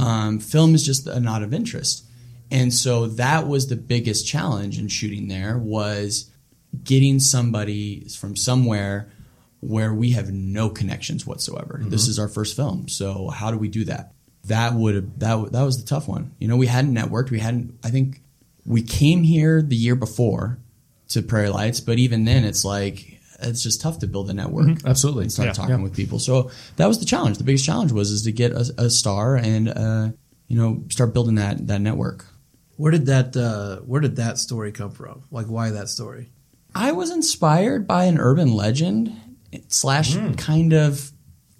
Um, 0.00 0.38
film 0.38 0.74
is 0.74 0.84
just 0.84 1.06
a 1.06 1.18
not 1.18 1.42
of 1.42 1.54
interest, 1.54 2.04
and 2.50 2.72
so 2.72 3.06
that 3.06 3.46
was 3.46 3.68
the 3.68 3.76
biggest 3.76 4.26
challenge 4.26 4.78
in 4.78 4.88
shooting 4.88 5.28
there 5.28 5.58
was 5.58 6.30
getting 6.82 7.20
somebody 7.20 8.06
from 8.08 8.36
somewhere 8.36 9.10
where 9.60 9.94
we 9.94 10.10
have 10.10 10.30
no 10.30 10.68
connections 10.68 11.26
whatsoever. 11.26 11.80
This 11.82 12.06
is 12.06 12.18
our 12.18 12.28
first 12.28 12.54
film, 12.54 12.88
so 12.88 13.28
how 13.28 13.50
do 13.50 13.56
we 13.56 13.68
do 13.68 13.84
that? 13.84 14.12
That 14.44 14.74
would 14.74 15.20
that 15.20 15.52
that 15.52 15.62
was 15.62 15.82
the 15.82 15.86
tough 15.86 16.06
one. 16.06 16.34
You 16.38 16.48
know, 16.48 16.56
we 16.56 16.66
hadn't 16.66 16.94
networked. 16.94 17.30
We 17.30 17.38
hadn't. 17.40 17.78
I 17.82 17.90
think 17.90 18.20
we 18.66 18.82
came 18.82 19.22
here 19.22 19.62
the 19.62 19.76
year 19.76 19.96
before 19.96 20.58
to 21.08 21.22
Prairie 21.22 21.48
Lights, 21.48 21.80
but 21.80 21.98
even 21.98 22.24
then, 22.24 22.44
it's 22.44 22.64
like 22.64 23.13
it's 23.44 23.62
just 23.62 23.80
tough 23.80 23.98
to 24.00 24.06
build 24.06 24.30
a 24.30 24.34
network. 24.34 24.78
Absolutely. 24.84 25.24
and 25.24 25.32
start 25.32 25.48
Yeah. 25.48 25.52
talking 25.52 25.82
with 25.82 25.94
people. 25.94 26.18
So 26.18 26.50
that 26.76 26.86
was 26.86 26.98
the 26.98 27.04
challenge. 27.04 27.38
The 27.38 27.44
biggest 27.44 27.64
challenge 27.64 27.92
was 27.92 28.10
is 28.10 28.22
to 28.22 28.32
get 28.32 28.52
a, 28.52 28.74
a 28.78 28.90
star 28.90 29.36
and 29.36 29.68
uh, 29.68 30.08
you 30.48 30.56
know 30.56 30.84
start 30.90 31.12
building 31.14 31.36
that 31.36 31.66
that 31.68 31.80
network. 31.80 32.26
Where 32.76 32.90
did 32.90 33.06
that 33.06 33.36
uh, 33.36 33.76
Where 33.86 34.00
did 34.00 34.16
that 34.16 34.38
story 34.38 34.72
come 34.72 34.90
from? 34.90 35.22
Like, 35.30 35.46
why 35.46 35.70
that 35.70 35.88
story? 35.88 36.30
I 36.74 36.90
was 36.92 37.10
inspired 37.10 37.86
by 37.86 38.04
an 38.04 38.18
urban 38.18 38.52
legend 38.52 39.12
slash 39.68 40.16
kind 40.36 40.72
of 40.72 41.12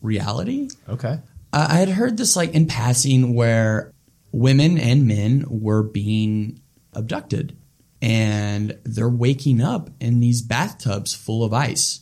reality. 0.02 0.68
Okay. 0.88 1.20
I 1.52 1.76
I 1.76 1.78
had 1.78 1.88
heard 1.90 2.16
this 2.16 2.34
like 2.36 2.52
in 2.52 2.66
passing 2.66 3.34
where 3.34 3.92
women 4.32 4.76
and 4.78 5.06
men 5.06 5.44
were 5.48 5.82
being 5.84 6.60
abducted 6.92 7.56
and 8.04 8.78
they're 8.84 9.08
waking 9.08 9.62
up 9.62 9.88
in 9.98 10.20
these 10.20 10.42
bathtubs 10.42 11.14
full 11.14 11.42
of 11.42 11.54
ice. 11.54 12.00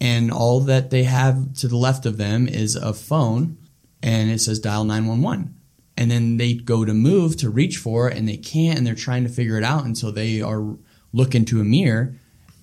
And 0.00 0.32
all 0.32 0.60
that 0.60 0.90
they 0.90 1.04
have 1.04 1.54
to 1.58 1.68
the 1.68 1.76
left 1.76 2.06
of 2.06 2.16
them 2.16 2.48
is 2.48 2.74
a 2.74 2.92
phone 2.92 3.56
and 4.02 4.30
it 4.30 4.40
says 4.40 4.58
dial 4.58 4.82
911. 4.82 5.54
And 5.96 6.10
then 6.10 6.38
they 6.38 6.54
go 6.54 6.84
to 6.84 6.92
move 6.92 7.36
to 7.38 7.50
reach 7.50 7.76
for 7.76 8.08
it 8.08 8.16
and 8.16 8.28
they 8.28 8.36
can't 8.36 8.78
and 8.78 8.86
they're 8.86 8.94
trying 8.96 9.22
to 9.24 9.30
figure 9.30 9.56
it 9.56 9.64
out 9.64 9.84
until 9.84 10.10
they 10.10 10.42
are 10.42 10.76
look 11.12 11.34
into 11.34 11.60
a 11.60 11.64
mirror 11.64 12.16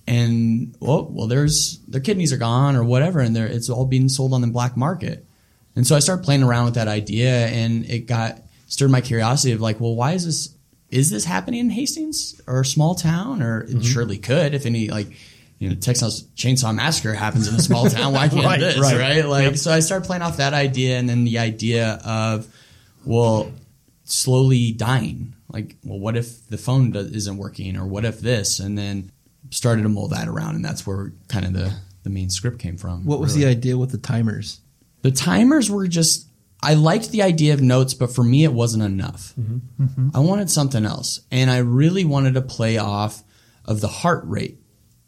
and 0.06 0.76
well, 0.78 1.06
well 1.10 1.26
there's 1.26 1.78
their 1.88 2.00
kidneys 2.00 2.32
are 2.32 2.38
gone 2.38 2.76
or 2.76 2.84
whatever 2.84 3.20
and 3.20 3.34
they're, 3.34 3.46
it's 3.46 3.70
all 3.70 3.86
being 3.86 4.08
sold 4.10 4.34
on 4.34 4.42
the 4.42 4.46
black 4.48 4.76
market. 4.76 5.26
And 5.76 5.86
so 5.86 5.96
I 5.96 5.98
started 6.00 6.24
playing 6.24 6.42
around 6.42 6.64
with 6.64 6.74
that 6.74 6.88
idea, 6.88 7.48
and 7.48 7.84
it 7.84 8.06
got 8.06 8.40
stirred 8.66 8.90
my 8.90 9.02
curiosity 9.02 9.52
of 9.52 9.60
like, 9.60 9.78
well, 9.78 9.94
why 9.94 10.12
is 10.12 10.24
this? 10.24 10.55
Is 10.90 11.10
this 11.10 11.24
happening 11.24 11.60
in 11.60 11.70
Hastings 11.70 12.40
or 12.46 12.60
a 12.60 12.64
small 12.64 12.94
town? 12.94 13.42
Or 13.42 13.62
it 13.62 13.68
mm-hmm. 13.68 13.80
surely 13.80 14.18
could 14.18 14.54
if 14.54 14.66
any 14.66 14.88
like. 14.88 15.08
You 15.58 15.70
know, 15.70 15.74
Texas 15.74 16.20
Chainsaw 16.36 16.74
Massacre 16.74 17.14
happens 17.14 17.48
in 17.48 17.54
a 17.54 17.60
small 17.60 17.88
town. 17.88 18.12
Why 18.12 18.28
can't 18.28 18.44
Right, 18.44 18.60
this? 18.60 18.78
right. 18.78 18.98
Right? 18.98 19.24
Like, 19.24 19.56
so 19.56 19.72
I 19.72 19.80
started 19.80 20.04
playing 20.04 20.20
off 20.20 20.36
that 20.36 20.52
idea, 20.52 20.98
and 20.98 21.08
then 21.08 21.24
the 21.24 21.38
idea 21.38 21.98
of, 22.04 22.46
well, 23.06 23.50
slowly 24.04 24.72
dying. 24.72 25.34
Like, 25.50 25.76
well, 25.82 25.98
what 25.98 26.14
if 26.14 26.46
the 26.48 26.58
phone 26.58 26.90
do- 26.90 26.98
isn't 26.98 27.38
working, 27.38 27.78
or 27.78 27.86
what 27.86 28.04
if 28.04 28.20
this? 28.20 28.60
And 28.60 28.76
then 28.76 29.10
started 29.50 29.80
to 29.84 29.88
mold 29.88 30.10
that 30.10 30.28
around, 30.28 30.56
and 30.56 30.64
that's 30.64 30.86
where 30.86 31.14
kind 31.28 31.46
of 31.46 31.54
the 31.54 31.72
the 32.02 32.10
main 32.10 32.30
script 32.30 32.58
came 32.58 32.76
from. 32.76 33.04
What 33.04 33.20
was 33.20 33.34
the 33.34 33.46
idea 33.46 33.76
with 33.78 33.90
the 33.90 33.98
timers? 33.98 34.60
The 35.02 35.10
timers 35.10 35.70
were 35.70 35.88
just. 35.88 36.25
I 36.62 36.74
liked 36.74 37.10
the 37.10 37.22
idea 37.22 37.54
of 37.54 37.60
notes, 37.60 37.94
but 37.94 38.14
for 38.14 38.24
me, 38.24 38.44
it 38.44 38.52
wasn't 38.52 38.82
enough. 38.82 39.34
I 40.14 40.20
wanted 40.20 40.50
something 40.50 40.84
else, 40.84 41.20
and 41.30 41.50
I 41.50 41.58
really 41.58 42.04
wanted 42.04 42.34
to 42.34 42.42
play 42.42 42.78
off 42.78 43.22
of 43.64 43.80
the 43.80 43.88
heart 43.88 44.24
rate. 44.26 44.58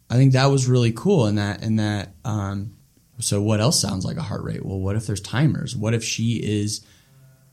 I 0.09 0.15
think 0.15 0.33
that 0.33 0.45
was 0.47 0.67
really 0.67 0.91
cool, 0.91 1.27
in 1.27 1.35
that 1.35 1.61
in 1.63 1.77
that. 1.77 2.13
Um, 2.23 2.75
so, 3.19 3.41
what 3.41 3.59
else 3.59 3.79
sounds 3.79 4.05
like 4.05 4.17
a 4.17 4.21
heart 4.21 4.43
rate? 4.43 4.65
Well, 4.65 4.79
what 4.79 4.95
if 4.95 5.05
there's 5.07 5.21
timers? 5.21 5.75
What 5.75 5.93
if 5.93 6.03
she 6.03 6.39
is? 6.43 6.85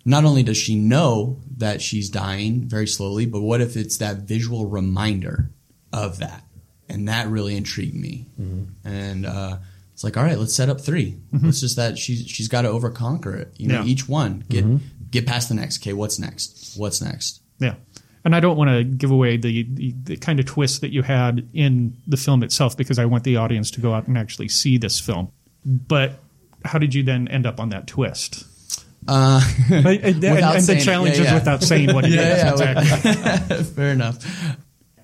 Not 0.04 0.24
only 0.24 0.44
does 0.44 0.56
she 0.56 0.76
know 0.76 1.40
that 1.56 1.82
she's 1.82 2.08
dying 2.08 2.68
very 2.68 2.86
slowly, 2.86 3.26
but 3.26 3.40
what 3.40 3.60
if 3.60 3.76
it's 3.76 3.96
that 3.98 4.18
visual 4.18 4.66
reminder 4.66 5.50
of 5.92 6.18
that? 6.18 6.44
And 6.88 7.08
that 7.08 7.26
really 7.26 7.56
intrigued 7.56 7.96
me. 7.96 8.26
And 8.84 9.26
uh, 9.26 9.56
it's 9.96 10.04
like, 10.04 10.18
all 10.18 10.24
right, 10.24 10.36
let's 10.38 10.54
set 10.54 10.68
up 10.68 10.78
3 10.78 11.18
mm-hmm. 11.32 11.48
It's 11.48 11.60
just 11.60 11.76
that 11.76 11.96
she's 11.96 12.28
she's 12.28 12.48
got 12.48 12.62
to 12.62 12.68
overconquer 12.68 13.34
it. 13.34 13.54
You 13.56 13.68
know, 13.68 13.80
Yeah. 13.80 13.86
each 13.86 14.06
one 14.06 14.44
get 14.50 14.62
mm-hmm. 14.66 14.84
get 15.10 15.26
past 15.26 15.48
the 15.48 15.54
next. 15.54 15.80
Okay, 15.80 15.94
what's 15.94 16.18
next? 16.18 16.74
What's 16.76 17.00
next? 17.00 17.40
Yeah. 17.58 17.76
And 18.22 18.36
I 18.36 18.40
don't 18.40 18.58
want 18.58 18.68
to 18.68 18.84
give 18.84 19.10
away 19.10 19.38
the, 19.38 19.62
the, 19.62 19.94
the 20.02 20.16
kind 20.18 20.38
of 20.38 20.44
twist 20.44 20.82
that 20.82 20.92
you 20.92 21.00
had 21.00 21.48
in 21.54 21.96
the 22.06 22.18
film 22.18 22.42
itself 22.42 22.76
because 22.76 22.98
I 22.98 23.06
want 23.06 23.24
the 23.24 23.38
audience 23.38 23.70
to 23.70 23.80
go 23.80 23.94
out 23.94 24.06
and 24.06 24.18
actually 24.18 24.48
see 24.48 24.76
this 24.76 25.00
film. 25.00 25.32
But 25.64 26.18
how 26.62 26.78
did 26.78 26.94
you 26.94 27.02
then 27.02 27.26
end 27.28 27.46
up 27.46 27.58
on 27.58 27.70
that 27.70 27.86
twist? 27.86 28.44
Uh, 29.08 29.40
uh 29.70 29.74
and, 29.74 29.86
and- 29.86 30.22
Without 30.22 30.56
and 30.56 30.56
the 30.56 30.60
saying 30.60 30.80
it. 30.80 30.84
challenge 30.84 31.16
Yeah, 31.16 31.22
is 31.22 31.28
yeah. 31.28 31.34
without 31.34 31.62
saying 31.62 31.94
what 31.94 32.04
it 32.04 32.10
is. 32.10 32.16
Yeah, 32.16 32.36
yeah, 32.36 32.52
exactly. 32.52 33.64
Fair 33.74 33.92
enough. 33.92 34.18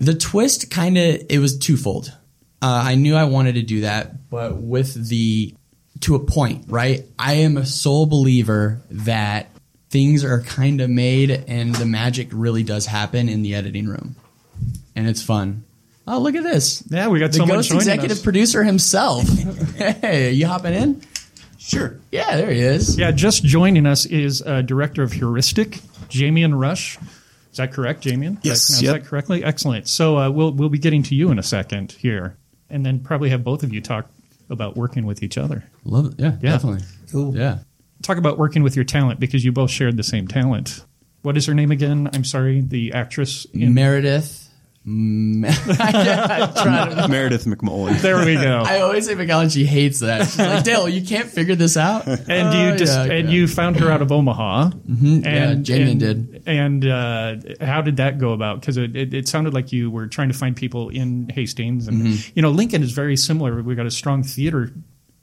The 0.01 0.14
twist 0.14 0.70
kind 0.70 0.99
of 0.99 1.22
it 1.30 1.38
was 1.38 1.59
twofold. 1.59 2.12
Uh, 2.63 2.83
I 2.87 2.95
knew 2.95 3.17
I 3.17 3.25
wanted 3.25 3.57
to 3.57 3.63
do 3.63 3.81
that, 3.81 4.31
but 4.31 4.57
with 4.57 5.09
the 5.09 5.55
to 6.01 6.15
a 6.15 6.21
point, 6.21 6.65
right? 6.69 7.05
I 7.19 7.35
am 7.35 7.57
a 7.57 7.67
sole 7.67 8.07
believer 8.07 8.81
that 8.91 9.49
things 9.91 10.25
are 10.25 10.41
kind 10.43 10.81
of 10.81 10.89
made 10.89 11.31
and 11.31 11.75
the 11.75 11.85
magic 11.87 12.29
really 12.33 12.63
does 12.63 12.87
happen 12.87 13.29
in 13.29 13.43
the 13.43 13.55
editing 13.57 13.87
room, 13.89 14.15
and 14.97 15.09
it's 15.09 15.23
fun. 15.23 15.65
Oh, 16.07 16.19
look 16.21 16.35
at 16.35 16.43
this! 16.45 16.83
Yeah, 16.89 17.09
we 17.09 17.19
got 17.21 17.33
the 17.33 17.39
someone 17.39 17.59
ghost 17.59 17.69
joining 17.71 17.81
executive 17.83 18.19
us. 18.19 18.23
producer 18.23 18.63
himself. 18.65 19.27
hey, 19.77 20.33
you 20.33 20.47
hopping 20.47 20.75
in? 20.75 21.03
Sure. 21.59 21.97
Yeah, 22.11 22.37
there 22.37 22.51
he 22.51 22.61
is. 22.61 22.99
Yeah, 22.99 23.13
just 23.13 23.45
joining 23.45 23.87
us 23.87 24.05
is 24.07 24.43
uh, 24.43 24.63
director 24.63 25.03
of 25.05 25.13
Heuristic, 25.13 25.73
Jamian 26.09 26.59
Rush. 26.61 26.99
Is 27.53 27.59
that 27.59 27.73
correct, 27.73 28.03
Jamian? 28.05 28.41
Did 28.41 28.51
I 28.51 28.53
Yes, 28.53 28.67
pronounce 28.67 28.83
yep. 28.83 28.95
that 29.03 29.09
correctly? 29.09 29.45
Excellent. 29.45 29.87
So 29.89 30.17
uh, 30.19 30.31
we'll 30.31 30.53
we'll 30.53 30.69
be 30.71 30.79
getting 30.79 31.03
to 31.05 31.15
you 31.15 31.31
in 31.31 31.39
a 31.39 31.43
second 31.43 31.93
here, 31.93 32.37
and 32.73 32.85
then 32.85 32.99
probably 33.01 33.31
have 33.31 33.45
both 33.45 33.62
of 33.62 33.73
you 33.73 33.81
talk 33.81 34.11
about 34.51 34.77
working 34.77 35.07
with 35.07 35.23
each 35.23 35.39
other. 35.39 35.64
Love 35.85 36.07
it. 36.07 36.14
Yeah, 36.18 36.33
Yeah. 36.43 36.53
definitely. 36.53 36.83
Cool. 37.11 37.37
Yeah. 37.37 37.59
Talk 38.03 38.16
about 38.18 38.39
working 38.39 38.62
with 38.64 38.75
your 38.75 38.85
talent 38.85 39.20
because 39.20 39.45
you 39.45 39.53
both 39.53 39.70
shared 39.70 39.97
the 39.97 40.03
same 40.03 40.27
talent. 40.27 40.85
What 41.23 41.37
is 41.37 41.47
her 41.47 41.55
name 41.55 41.70
again? 41.70 42.11
I'm 42.12 42.25
sorry, 42.25 42.61
the 42.61 42.93
actress. 42.93 43.45
In, 43.55 43.75
Meredith. 43.75 44.41
M- 44.87 45.45
I 45.45 46.53
try 46.62 46.89
to- 46.95 47.09
Meredith 47.09 47.45
McMullen. 47.45 48.01
there 48.01 48.24
we 48.24 48.35
go. 48.35 48.62
I 48.66 48.80
always 48.80 49.07
say 49.07 49.14
McAllen, 49.14 49.53
she 49.53 49.64
hates 49.64 50.01
that. 50.01 50.24
She's 50.26 50.39
like, 50.39 50.64
Dale, 50.64 50.89
you 50.89 51.07
can't 51.07 51.28
figure 51.28 51.55
this 51.55 51.76
out. 51.76 52.07
and 52.07 52.28
Oh, 52.30 52.68
you 52.72 52.76
just 52.76 52.93
yeah, 52.97 53.05
and 53.14 53.28
yeah. 53.28 53.35
you 53.35 53.47
found 53.47 53.76
her 53.78 53.91
out 53.91 54.03
of 54.03 54.11
Omaha. 54.11 54.70
Mm-hmm. 54.70 55.20
Yeah, 55.24 55.55
Jamian 55.55 55.91
and, 55.93 56.01
did. 56.01 56.43
And 56.47 56.85
uh, 56.87 57.37
how 57.64 57.80
did 57.83 57.99
that 57.99 58.18
go 58.18 58.33
about? 58.33 58.61
Because 58.61 58.76
it, 58.76 58.97
it, 58.97 59.14
it 59.14 59.28
sounded 59.28 59.55
like 59.55 59.70
you 59.72 59.89
were 59.91 60.09
trying 60.09 60.28
to 60.28 60.35
find 60.35 60.57
people 60.57 60.89
in 60.89 61.28
Hastings, 61.28 61.87
and 61.87 62.03
Mm-hmm. 62.03 62.33
you 62.35 62.43
know 62.43 62.51
Lincoln 62.51 62.83
is 62.83 62.91
very 62.93 63.16
similar. 63.16 63.62
We've 63.62 63.76
got 63.76 63.87
a 63.87 63.91
strong 63.91 64.22
theater 64.24 64.72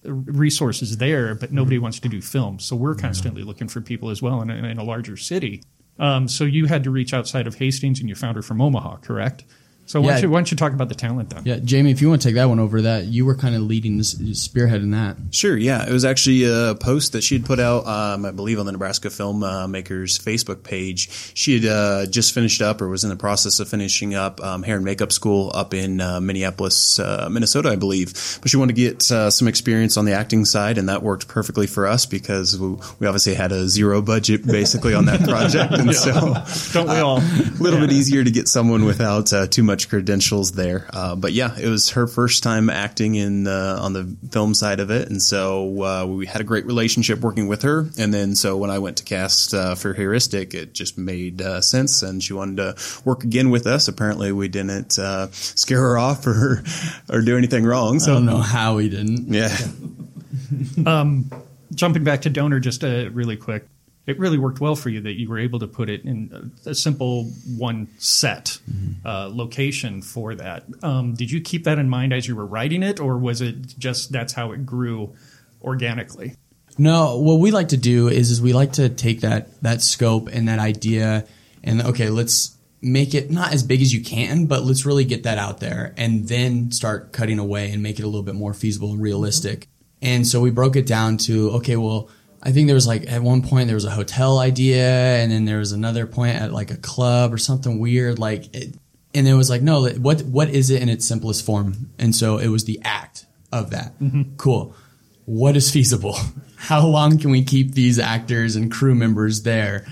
resources 0.04 0.98
there, 0.98 1.36
but 1.36 1.52
nobody 1.52 1.76
Mm-hmm. 1.76 1.84
wants 1.84 2.00
to 2.00 2.10
do 2.10 2.22
film, 2.22 2.60
so 2.60 2.76
we're 2.76 2.96
constantly 2.96 3.44
looking 3.44 3.68
for 3.68 3.82
people 3.82 4.10
as 4.10 4.22
well 4.22 4.42
in 4.42 4.50
a, 4.50 4.56
in 4.56 4.78
a 4.78 4.84
larger 4.84 5.18
city. 5.18 5.64
Um, 6.00 6.28
so 6.28 6.46
you 6.46 6.66
had 6.66 6.84
to 6.86 6.92
reach 6.92 7.14
outside 7.14 7.46
of 7.46 7.56
Hastings, 7.56 8.00
and 8.00 8.08
you 8.10 8.16
found 8.16 8.36
her 8.36 8.42
from 8.42 8.62
Omaha, 8.62 8.98
correct? 8.98 9.44
So 9.90 10.02
why, 10.02 10.10
Yeah. 10.10 10.14
don't 10.14 10.22
you, 10.22 10.30
why 10.30 10.38
don't 10.38 10.52
you 10.52 10.58
talk 10.58 10.74
about 10.74 10.88
the 10.88 10.94
talent 10.94 11.32
then? 11.32 11.42
Yeah, 11.46 11.58
Jamie, 11.58 11.90
if 11.90 12.00
you 12.00 12.10
want 12.10 12.22
to 12.22 12.28
take 12.28 12.36
that 12.36 12.46
one 12.48 12.60
over, 12.60 12.84
that 12.84 13.06
you 13.06 13.26
were 13.26 13.34
kind 13.34 13.56
of 13.56 13.64
leading 13.64 13.98
this 13.98 14.12
spearhead 14.34 14.84
in 14.84 14.92
that. 14.92 15.18
Sure, 15.32 15.58
yeah. 15.58 15.90
It 15.90 15.92
was 15.92 16.06
actually 16.06 16.44
a 16.44 16.76
post 16.76 17.14
that 17.14 17.24
she 17.24 17.34
had 17.34 17.44
put 17.44 17.60
out, 17.60 17.88
um, 17.88 18.24
I 18.24 18.30
believe, 18.30 18.60
on 18.60 18.68
the 18.68 18.72
Nebraska 18.72 19.10
Film 19.10 19.42
uh, 19.42 19.66
Facebook 19.66 20.62
page. 20.62 21.10
She 21.34 21.60
had 21.60 21.66
uh, 21.66 22.06
just 22.06 22.36
finished 22.36 22.62
up 22.62 22.84
or 22.84 22.88
was 22.88 23.04
in 23.04 23.10
the 23.10 23.16
process 23.16 23.60
of 23.60 23.68
finishing 23.68 24.14
up 24.14 24.40
um, 24.44 24.62
hair 24.62 24.76
and 24.76 24.86
makeup 24.86 25.12
school 25.12 25.52
up 25.56 25.74
in 25.74 26.00
uh, 26.02 26.22
Minneapolis, 26.22 27.00
uh, 27.00 27.28
Minnesota, 27.32 27.70
I 27.70 27.76
believe. 27.76 28.14
But 28.44 28.52
she 28.52 28.58
wanted 28.58 28.76
to 28.76 28.82
get 28.84 29.12
uh, 29.12 29.32
some 29.32 29.48
experience 29.48 29.98
on 29.98 30.06
the 30.06 30.14
acting 30.14 30.46
side, 30.46 30.78
and 30.78 30.88
that 30.90 31.02
worked 31.02 31.28
perfectly 31.28 31.66
for 31.66 31.88
us 31.88 32.06
because 32.06 32.60
we, 32.60 32.76
we 33.00 33.08
obviously 33.08 33.34
had 33.34 33.52
a 33.52 33.68
zero 33.68 34.04
budget 34.04 34.46
basically 34.46 34.94
on 34.94 35.06
that 35.06 35.22
project. 35.28 35.74
And 35.74 35.96
so 35.96 36.36
Don't 36.74 36.90
we 36.90 36.98
all? 37.00 37.18
a 37.18 37.58
little 37.60 37.80
bit 37.80 37.92
easier 37.92 38.24
to 38.24 38.30
get 38.30 38.48
someone 38.48 38.86
without 38.86 39.34
uh, 39.34 39.48
too 39.48 39.64
much 39.64 39.79
credentials 39.88 40.54
there. 40.54 40.90
Uh, 40.92 41.16
but 41.16 41.32
yeah, 41.32 41.58
it 41.58 41.68
was 41.68 41.92
her 41.92 42.08
first 42.08 42.44
time 42.44 42.70
acting 42.70 43.16
in 43.16 43.48
uh, 43.48 43.78
on 43.80 43.94
the 43.94 44.16
film 44.32 44.54
side 44.54 44.80
of 44.80 44.90
it, 44.90 45.10
and 45.10 45.22
so 45.22 45.84
uh, 45.84 46.06
we 46.06 46.26
had 46.26 46.42
a 46.42 46.44
great 46.44 46.66
relationship 46.66 47.20
working 47.20 47.48
with 47.48 47.62
her. 47.62 47.88
And 47.98 48.14
then 48.14 48.36
so 48.36 48.58
when 48.58 48.70
I 48.70 48.80
went 48.80 48.98
to 48.98 49.04
cast 49.04 49.54
uh, 49.54 49.76
for 49.76 49.94
Heuristic, 49.94 50.54
it 50.54 50.74
just 50.74 50.98
made 50.98 51.42
uh, 51.42 51.62
sense, 51.62 52.02
and 52.02 52.24
she 52.24 52.34
wanted 52.34 52.58
to 52.58 53.02
work 53.06 53.24
again 53.24 53.50
with 53.50 53.68
us. 53.68 53.88
Apparently, 53.88 54.32
we 54.32 54.48
didn't 54.48 54.98
uh, 55.00 55.28
scare 55.32 55.80
her 55.80 55.98
off 55.98 56.26
or 56.28 56.64
or 57.10 57.22
do 57.22 57.38
anything 57.38 57.64
wrong. 57.64 58.00
So 58.00 58.12
I 58.12 58.16
don't 58.16 58.26
know 58.26 58.38
how 58.38 58.80
he 58.80 58.90
didn't. 58.90 59.34
yeah. 59.34 59.56
um, 60.86 61.30
jumping 61.74 62.04
back 62.04 62.24
to 62.24 62.30
donor 62.30 62.60
just 62.60 62.84
uh, 62.84 63.10
really 63.12 63.38
quick 63.38 63.66
it 64.10 64.20
really 64.20 64.38
worked 64.38 64.60
well 64.60 64.76
for 64.76 64.90
you 64.90 65.02
that 65.02 65.20
you 65.20 65.30
were 65.30 65.40
able 65.40 65.60
to 65.60 65.68
put 65.68 65.90
it 65.90 66.04
in 66.04 66.52
a, 66.66 66.72
a 66.72 66.76
simple 66.76 67.26
one 67.58 67.88
set 67.98 68.60
uh, 69.06 69.30
location 69.32 70.02
for 70.02 70.36
that 70.36 70.66
um, 70.84 71.14
did 71.14 71.30
you 71.32 71.40
keep 71.42 71.64
that 71.64 71.80
in 71.80 71.90
mind 71.90 72.14
as 72.14 72.28
you 72.28 72.36
were 72.36 72.46
writing 72.46 72.84
it 72.84 73.00
or 73.00 73.18
was 73.18 73.42
it 73.42 73.78
just 73.78 74.12
that's 74.12 74.34
how 74.34 74.52
it 74.52 74.66
grew 74.66 75.14
organically. 75.62 76.36
No, 76.78 77.18
what 77.18 77.40
we 77.40 77.52
like 77.52 77.70
to 77.70 77.78
do 77.78 78.08
is 78.08 78.32
is 78.32 78.42
we 78.42 78.54
like 78.54 78.74
to 78.74 78.90
take 78.90 79.22
that 79.22 79.62
that 79.62 79.82
scope 79.82 80.30
and 80.32 80.48
that 80.48 80.60
idea 80.60 81.26
and 81.64 81.82
okay, 81.82 82.10
let's 82.10 82.56
make 82.82 83.14
it 83.14 83.30
not 83.30 83.54
as 83.54 83.64
big 83.64 83.82
as 83.82 83.94
you 83.94 84.02
can, 84.02 84.46
but 84.46 84.64
let's 84.64 84.86
really 84.86 85.04
get 85.04 85.24
that 85.24 85.38
out 85.38 85.60
there 85.60 85.94
and 85.98 86.30
then 86.30 86.72
start 86.72 87.12
cutting 87.12 87.38
away 87.38 87.72
and 87.72 87.84
make 87.84 88.00
it 88.00 88.04
a 88.04 88.06
little 88.06 88.24
bit 88.24 88.36
more 88.36 88.54
feasible 88.54 88.92
and 88.92 89.02
realistic. 89.02 89.68
And 90.02 90.26
so 90.26 90.40
we 90.40 90.52
broke 90.52 90.78
it 90.78 90.88
down 90.88 91.18
to 91.18 91.52
okay, 91.52 91.76
well, 91.76 92.10
I 92.42 92.52
think 92.52 92.68
there 92.68 92.76
was 92.76 92.88
like 92.88 93.12
at 93.12 93.22
one 93.22 93.42
point 93.42 93.68
there 93.68 93.76
was 93.76 93.86
a 93.86 93.92
hotel 93.92 94.40
idea 94.40 95.18
and 95.18 95.32
then 95.32 95.46
there 95.46 95.60
was 95.60 95.72
another 95.72 96.08
point 96.08 96.36
at 96.36 96.54
like 96.54 96.72
a 96.72 96.78
club 96.78 97.34
or 97.34 97.38
something 97.38 97.80
weird 97.80 98.18
like 98.18 98.56
it, 98.56 98.76
and 99.14 99.28
it 99.28 99.34
was 99.34 99.50
like 99.50 99.62
no, 99.62 99.90
what 99.90 100.22
what 100.22 100.50
is 100.50 100.70
it 100.70 100.82
in 100.82 100.90
its 100.90 101.08
simplest 101.08 101.46
form? 101.46 101.92
And 102.00 102.16
so 102.16 102.38
it 102.38 102.48
was 102.48 102.66
the 102.66 102.80
act 102.84 103.26
of 103.52 103.72
that. 103.72 103.98
Mm-hmm. 104.00 104.36
Cool 104.38 104.76
what 105.30 105.56
is 105.56 105.70
feasible? 105.70 106.18
How 106.56 106.88
long 106.88 107.20
can 107.20 107.30
we 107.30 107.44
keep 107.44 107.74
these 107.74 108.00
actors 108.00 108.56
and 108.56 108.72
crew 108.72 108.96
members 108.96 109.44
there? 109.44 109.86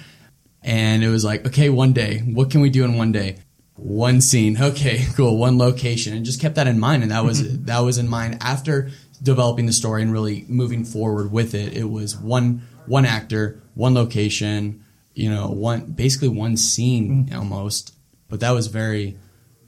And 0.63 1.03
it 1.03 1.09
was 1.09 1.23
like, 1.23 1.45
okay, 1.45 1.69
one 1.69 1.93
day, 1.93 2.19
what 2.21 2.49
can 2.49 2.61
we 2.61 2.71
do 2.71 2.83
in 2.83 2.97
one 2.97 3.11
day? 3.11 3.37
One 3.75 4.19
scene. 4.19 4.59
Okay, 4.59 5.05
cool. 5.15 5.37
One 5.37 5.59
location. 5.59 6.15
And 6.15 6.25
just 6.25 6.41
kept 6.41 6.55
that 6.55 6.65
in 6.65 6.79
mind. 6.79 7.03
And 7.03 7.11
that 7.11 7.23
was, 7.23 7.43
mm-hmm. 7.43 7.65
that 7.65 7.79
was 7.79 7.99
in 7.99 8.09
mind 8.09 8.39
after 8.41 8.89
developing 9.21 9.65
the 9.65 9.73
story 9.73 10.01
and 10.01 10.11
really 10.11 10.45
moving 10.47 10.83
forward 10.83 11.31
with 11.31 11.53
it. 11.53 11.73
It 11.73 11.89
was 11.89 12.17
one, 12.17 12.61
one 12.85 13.05
actor, 13.05 13.61
one 13.75 13.93
location, 13.93 14.83
you 15.13 15.29
know, 15.29 15.47
one, 15.47 15.91
basically 15.91 16.29
one 16.29 16.57
scene 16.57 17.27
mm. 17.27 17.35
almost. 17.35 17.95
But 18.29 18.41
that 18.41 18.51
was 18.51 18.67
very, 18.67 19.17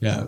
yeah, 0.00 0.26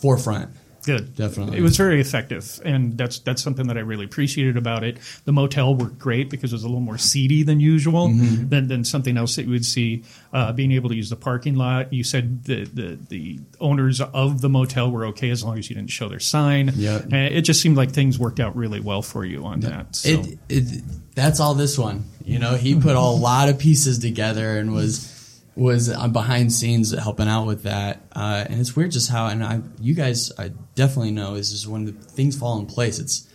forefront. 0.00 0.50
Good, 0.84 1.16
Definitely. 1.16 1.58
It 1.58 1.62
was 1.62 1.76
very 1.76 2.00
effective, 2.00 2.60
and 2.64 2.96
that's 2.98 3.18
that's 3.20 3.42
something 3.42 3.66
that 3.68 3.76
I 3.76 3.80
really 3.80 4.04
appreciated 4.04 4.56
about 4.56 4.84
it. 4.84 4.98
The 5.24 5.32
motel 5.32 5.74
worked 5.74 5.98
great 5.98 6.30
because 6.30 6.52
it 6.52 6.56
was 6.56 6.64
a 6.64 6.68
little 6.68 6.80
more 6.80 6.98
seedy 6.98 7.42
than 7.42 7.60
usual 7.60 8.08
Mm-hmm. 8.08 8.48
than, 8.48 8.68
than 8.68 8.84
something 8.84 9.16
else 9.16 9.36
that 9.36 9.44
you 9.44 9.50
would 9.50 9.64
see. 9.64 10.02
Uh, 10.32 10.52
being 10.52 10.72
able 10.72 10.88
to 10.90 10.96
use 10.96 11.10
the 11.10 11.16
parking 11.16 11.54
lot. 11.54 11.92
You 11.92 12.02
said 12.04 12.44
the, 12.44 12.64
the 12.64 12.98
the 13.08 13.40
owners 13.60 14.00
of 14.00 14.40
the 14.40 14.48
motel 14.48 14.90
were 14.90 15.06
okay 15.06 15.30
as 15.30 15.44
long 15.44 15.58
as 15.58 15.70
you 15.70 15.76
didn't 15.76 15.90
show 15.90 16.08
their 16.08 16.20
sign. 16.20 16.72
Yeah. 16.74 16.98
It 17.10 17.42
just 17.42 17.60
seemed 17.62 17.76
like 17.76 17.92
things 17.92 18.18
worked 18.18 18.40
out 18.40 18.56
really 18.56 18.80
well 18.80 19.00
for 19.02 19.24
you 19.24 19.44
on 19.46 19.60
that. 19.60 19.94
So. 19.96 20.08
It, 20.08 20.38
it 20.48 20.82
that's 21.14 21.38
all 21.38 21.54
this 21.54 21.78
one. 21.78 22.04
You 22.24 22.38
know, 22.40 22.56
he 22.56 22.74
put 22.74 22.96
a 22.96 23.00
lot 23.00 23.48
of 23.48 23.58
pieces 23.58 24.00
together 24.00 24.58
and 24.58 24.72
was 24.74 25.13
was 25.56 25.88
uh, 25.88 26.08
behind 26.08 26.52
scenes 26.52 26.90
helping 26.92 27.28
out 27.28 27.46
with 27.46 27.62
that. 27.64 28.02
Uh, 28.12 28.44
and 28.48 28.60
it's 28.60 28.74
weird 28.74 28.90
just 28.90 29.10
how 29.10 29.26
and 29.28 29.44
I 29.44 29.60
you 29.80 29.94
guys 29.94 30.32
I 30.38 30.50
definitely 30.74 31.12
know 31.12 31.34
is 31.34 31.50
just 31.52 31.66
when 31.66 31.84
the 31.84 31.92
things 31.92 32.36
fall 32.36 32.58
in 32.58 32.66
place. 32.66 32.98
It's 32.98 33.28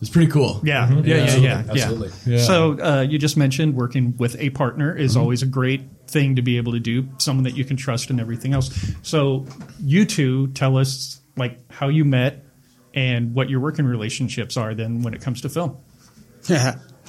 it's 0.00 0.10
pretty 0.10 0.30
cool. 0.32 0.60
Yeah, 0.64 0.90
yeah, 1.02 1.14
yeah, 1.14 1.14
Absolutely, 1.22 1.48
yeah, 1.48 1.62
yeah. 1.64 1.70
absolutely. 1.70 2.38
So 2.38 2.72
uh, 2.84 3.00
you 3.02 3.18
just 3.18 3.36
mentioned 3.36 3.76
working 3.76 4.16
with 4.16 4.34
a 4.40 4.50
partner 4.50 4.94
is 4.96 5.12
Mm-hmm. 5.12 5.20
always 5.20 5.42
a 5.42 5.46
great 5.46 5.82
thing 6.08 6.34
to 6.36 6.42
be 6.42 6.56
able 6.56 6.72
to 6.72 6.80
do. 6.80 7.08
Someone 7.18 7.44
that 7.44 7.56
you 7.56 7.64
can 7.64 7.76
trust 7.76 8.10
and 8.10 8.18
everything 8.20 8.52
else. 8.52 8.70
So 9.02 9.46
you 9.80 10.04
two 10.04 10.48
tell 10.48 10.76
us 10.76 11.20
like 11.36 11.58
how 11.70 11.88
you 11.88 12.04
met 12.04 12.44
and 12.94 13.32
what 13.32 13.48
your 13.48 13.60
working 13.60 13.86
relationships 13.86 14.56
are. 14.56 14.74
Then 14.74 15.02
when 15.02 15.14
it 15.14 15.20
comes 15.22 15.40
to 15.42 15.48
film. 15.48 15.78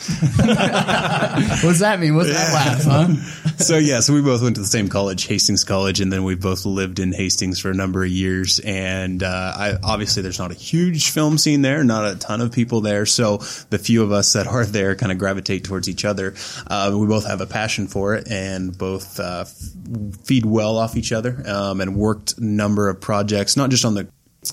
What's 1.64 1.80
that 1.80 2.00
mean? 2.00 2.16
What's 2.16 2.34
that 2.34 2.52
laugh, 2.52 2.84
huh? 2.84 3.58
so 3.58 3.78
yeah, 3.78 4.00
so 4.00 4.14
we 4.14 4.22
both 4.22 4.42
went 4.42 4.56
to 4.56 4.62
the 4.62 4.68
same 4.68 4.90
college, 4.90 5.28
Hastings 5.28 5.64
College, 5.64 6.02
and 6.02 6.12
then 6.12 6.24
we 6.24 6.34
both 6.34 6.66
lived 6.66 7.00
in 7.00 7.14
Hastings 7.14 7.60
for 7.60 7.70
a 7.70 7.76
number 7.76 8.04
of 8.04 8.10
years. 8.10 8.60
And 8.60 9.22
uh, 9.22 9.54
I, 9.56 9.78
obviously, 9.84 10.24
there's 10.24 10.40
not 10.40 10.52
a 10.52 10.56
huge 10.56 11.12
film 11.12 11.38
scene 11.38 11.62
there, 11.62 11.84
not 11.84 12.12
a 12.12 12.16
ton 12.16 12.42
of 12.42 12.52
people 12.52 12.82
there. 12.82 13.06
So 13.06 13.38
the 13.70 13.78
few 13.78 14.02
of 14.02 14.12
us 14.12 14.34
that 14.34 14.48
are 14.48 14.66
there 14.66 14.96
kind 14.96 15.12
of 15.12 15.20
gravitate 15.20 15.64
towards 15.64 15.88
each 15.88 16.06
other. 16.06 16.34
Uh, 16.66 16.96
we 17.00 17.06
both 17.06 17.28
have 17.28 17.40
a 17.40 17.48
passion 17.48 17.88
for 17.88 18.16
it, 18.16 18.30
and 18.32 18.76
both 18.76 19.20
uh, 19.20 19.46
f- 19.46 20.18
feed 20.26 20.44
well 20.44 20.78
off 20.78 20.98
each 20.98 21.12
other, 21.12 21.44
um, 21.48 21.82
and 21.82 21.96
worked 21.96 22.40
a 22.40 22.44
number 22.44 22.90
of 22.90 23.00
projects, 23.00 23.56
not 23.56 23.70
just 23.70 23.86
on 23.86 23.94
the 23.94 24.08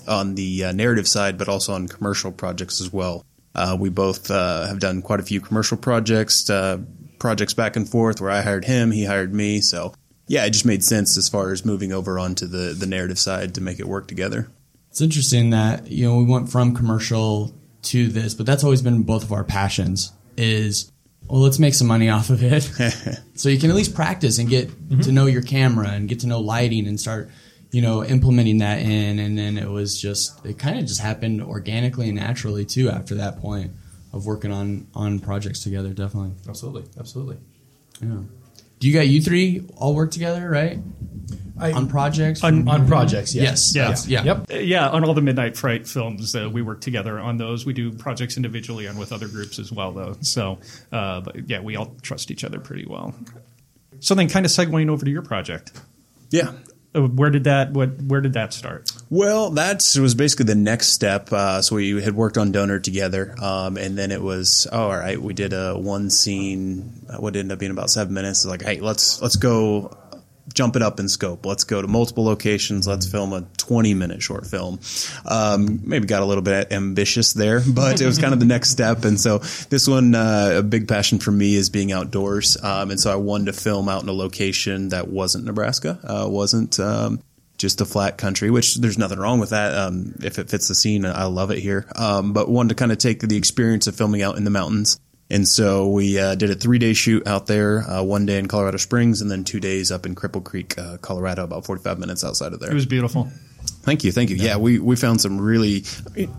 on 0.06 0.34
the 0.34 0.64
uh, 0.64 0.72
narrative 0.72 1.08
side, 1.08 1.38
but 1.38 1.48
also 1.48 1.72
on 1.72 1.88
commercial 1.88 2.30
projects 2.30 2.80
as 2.80 2.92
well. 2.92 3.24
Uh, 3.54 3.76
we 3.78 3.88
both 3.88 4.30
uh, 4.30 4.66
have 4.66 4.78
done 4.78 5.02
quite 5.02 5.20
a 5.20 5.24
few 5.24 5.40
commercial 5.40 5.76
projects, 5.76 6.48
uh, 6.48 6.78
projects 7.18 7.54
back 7.54 7.76
and 7.76 7.88
forth 7.88 8.20
where 8.20 8.30
I 8.30 8.42
hired 8.42 8.64
him, 8.64 8.90
he 8.90 9.04
hired 9.04 9.34
me. 9.34 9.60
So 9.60 9.92
yeah, 10.30 10.44
it 10.44 10.50
just 10.50 10.64
made 10.64 10.84
sense 10.84 11.16
as 11.16 11.28
far 11.28 11.50
as 11.50 11.64
moving 11.64 11.92
over 11.92 12.16
onto 12.16 12.46
the 12.46 12.72
the 12.72 12.86
narrative 12.86 13.18
side 13.18 13.52
to 13.56 13.60
make 13.60 13.80
it 13.80 13.88
work 13.88 14.06
together. 14.06 14.48
It's 14.90 15.00
interesting 15.00 15.50
that 15.50 15.90
you 15.90 16.06
know 16.06 16.18
we 16.18 16.24
went 16.24 16.48
from 16.48 16.74
commercial 16.74 17.52
to 17.82 18.06
this, 18.06 18.34
but 18.34 18.46
that's 18.46 18.62
always 18.62 18.80
been 18.80 19.02
both 19.02 19.24
of 19.24 19.32
our 19.32 19.42
passions. 19.42 20.12
Is 20.36 20.90
well, 21.28 21.40
let's 21.40 21.58
make 21.58 21.74
some 21.74 21.88
money 21.88 22.08
off 22.08 22.30
of 22.30 22.44
it, 22.44 22.62
so 23.34 23.48
you 23.48 23.58
can 23.58 23.70
at 23.70 23.76
least 23.76 23.94
practice 23.94 24.38
and 24.38 24.48
get 24.48 24.70
to 25.02 25.10
know 25.10 25.26
your 25.26 25.42
camera 25.42 25.88
and 25.88 26.08
get 26.08 26.20
to 26.20 26.28
know 26.28 26.40
lighting 26.40 26.86
and 26.86 27.00
start, 27.00 27.28
you 27.72 27.82
know, 27.82 28.04
implementing 28.04 28.58
that 28.58 28.80
in. 28.80 29.18
And 29.18 29.36
then 29.38 29.56
it 29.58 29.68
was 29.68 30.00
just 30.00 30.44
it 30.44 30.58
kind 30.58 30.78
of 30.78 30.86
just 30.86 31.00
happened 31.00 31.42
organically 31.42 32.08
and 32.08 32.16
naturally 32.18 32.64
too 32.64 32.88
after 32.90 33.14
that 33.16 33.40
point 33.40 33.72
of 34.12 34.26
working 34.26 34.52
on 34.52 34.86
on 34.94 35.18
projects 35.20 35.62
together. 35.62 35.90
Definitely, 35.90 36.32
Absolutely, 36.48 36.84
absolutely. 36.98 37.36
yeah. 38.02 38.18
Do 38.80 38.88
you 38.88 38.94
got 38.94 39.08
you 39.08 39.20
three 39.20 39.68
all 39.76 39.94
work 39.94 40.10
together, 40.10 40.48
right? 40.48 40.78
I, 41.58 41.72
On 41.72 41.86
projects, 41.86 42.42
On- 42.42 42.66
on 42.66 42.86
projects, 42.88 43.34
yes. 43.34 43.74
Yes. 43.74 44.06
Yeah. 44.08 44.22
Yeah. 44.24 44.44
Yep. 44.48 44.62
Yeah, 44.66 44.88
on 44.88 45.04
all 45.04 45.12
the 45.12 45.20
Midnight 45.20 45.54
Fright 45.58 45.86
films, 45.86 46.34
uh, 46.34 46.48
we 46.50 46.62
work 46.62 46.80
together 46.80 47.20
on 47.20 47.36
those. 47.36 47.66
We 47.66 47.74
do 47.74 47.92
projects 47.92 48.38
individually 48.38 48.86
and 48.86 48.98
with 48.98 49.12
other 49.12 49.28
groups 49.28 49.58
as 49.58 49.70
well, 49.70 49.92
though. 49.92 50.16
So, 50.22 50.58
uh, 50.90 51.20
but 51.20 51.46
yeah, 51.50 51.60
we 51.60 51.76
all 51.76 51.94
trust 52.00 52.30
each 52.30 52.42
other 52.44 52.58
pretty 52.58 52.86
well. 52.86 53.14
So 53.98 54.14
then, 54.14 54.30
kind 54.30 54.46
of 54.46 54.50
segueing 54.52 54.88
over 54.88 55.04
to 55.04 55.10
your 55.10 55.20
project, 55.20 55.72
Yeah. 56.30 56.52
Uh, 56.94 57.02
where 57.02 57.30
did 57.30 57.44
that 57.44 57.72
what 57.72 58.02
where 58.02 58.20
did 58.20 58.32
that 58.32 58.52
start? 58.52 58.90
Well, 59.10 59.50
that 59.50 59.96
was 60.00 60.14
basically 60.14 60.46
the 60.46 60.54
next 60.54 60.88
step. 60.88 61.32
Uh, 61.32 61.62
so 61.62 61.76
we 61.76 62.02
had 62.02 62.14
worked 62.14 62.36
on 62.36 62.52
Donor 62.52 62.80
together, 62.80 63.34
um, 63.40 63.76
and 63.76 63.96
then 63.96 64.10
it 64.10 64.22
was 64.22 64.66
oh, 64.72 64.82
all 64.82 64.96
right. 64.96 65.20
We 65.20 65.34
did 65.34 65.52
a 65.52 65.78
one 65.78 66.10
scene, 66.10 67.06
uh, 67.08 67.18
what 67.18 67.36
ended 67.36 67.52
up 67.52 67.58
being 67.58 67.72
about 67.72 67.90
seven 67.90 68.12
minutes. 68.12 68.44
Like, 68.44 68.62
hey, 68.62 68.80
let's 68.80 69.22
let's 69.22 69.36
go 69.36 69.96
jump 70.54 70.76
it 70.76 70.82
up 70.82 71.00
in 71.00 71.08
scope. 71.08 71.46
Let's 71.46 71.64
go 71.64 71.82
to 71.82 71.88
multiple 71.88 72.24
locations. 72.24 72.86
Let's 72.86 73.06
film 73.06 73.32
a 73.32 73.42
twenty 73.56 73.94
minute 73.94 74.22
short 74.22 74.46
film. 74.46 74.80
Um, 75.24 75.80
maybe 75.84 76.06
got 76.06 76.22
a 76.22 76.26
little 76.26 76.42
bit 76.42 76.72
ambitious 76.72 77.32
there, 77.32 77.60
but 77.74 78.00
it 78.00 78.06
was 78.06 78.18
kind 78.18 78.32
of 78.32 78.40
the 78.40 78.46
next 78.46 78.70
step. 78.70 79.04
And 79.04 79.18
so 79.20 79.38
this 79.38 79.88
one, 79.88 80.14
uh, 80.14 80.56
a 80.58 80.62
big 80.62 80.88
passion 80.88 81.18
for 81.18 81.30
me 81.30 81.54
is 81.54 81.70
being 81.70 81.92
outdoors, 81.92 82.56
um, 82.62 82.90
and 82.90 83.00
so 83.00 83.12
I 83.12 83.16
wanted 83.16 83.46
to 83.46 83.52
film 83.52 83.88
out 83.88 84.02
in 84.02 84.08
a 84.08 84.12
location 84.12 84.90
that 84.90 85.08
wasn't 85.08 85.44
Nebraska, 85.44 85.98
uh, 86.04 86.28
wasn't. 86.28 86.78
Um, 86.78 87.22
just 87.60 87.82
a 87.82 87.84
flat 87.84 88.16
country, 88.16 88.50
which 88.50 88.76
there's 88.76 88.96
nothing 88.96 89.18
wrong 89.18 89.38
with 89.38 89.50
that. 89.50 89.74
Um, 89.74 90.14
if 90.22 90.38
it 90.38 90.48
fits 90.48 90.68
the 90.68 90.74
scene, 90.74 91.04
I 91.04 91.24
love 91.24 91.50
it 91.50 91.58
here. 91.58 91.86
Um, 91.94 92.32
but 92.32 92.48
wanted 92.48 92.70
to 92.70 92.74
kind 92.74 92.90
of 92.90 92.96
take 92.96 93.20
the 93.20 93.36
experience 93.36 93.86
of 93.86 93.94
filming 93.94 94.22
out 94.22 94.38
in 94.38 94.44
the 94.44 94.50
mountains. 94.50 94.98
And 95.30 95.46
so 95.46 95.88
we 95.88 96.18
uh, 96.18 96.34
did 96.34 96.50
a 96.50 96.54
three 96.54 96.78
day 96.78 96.92
shoot 96.92 97.26
out 97.26 97.46
there, 97.46 97.82
uh, 97.88 98.02
one 98.02 98.26
day 98.26 98.38
in 98.38 98.48
Colorado 98.48 98.78
Springs, 98.78 99.20
and 99.20 99.30
then 99.30 99.44
two 99.44 99.60
days 99.60 99.92
up 99.92 100.04
in 100.04 100.14
Cripple 100.14 100.42
Creek, 100.42 100.76
uh, 100.78 100.96
Colorado, 100.98 101.44
about 101.44 101.64
45 101.64 101.98
minutes 101.98 102.24
outside 102.24 102.52
of 102.52 102.60
there. 102.60 102.70
It 102.70 102.74
was 102.74 102.86
beautiful. 102.86 103.30
Thank 103.82 104.04
you, 104.04 104.12
thank 104.12 104.28
you. 104.28 104.36
Yeah, 104.36 104.58
we, 104.58 104.78
we 104.78 104.96
found 104.96 105.20
some 105.20 105.40
really 105.40 105.84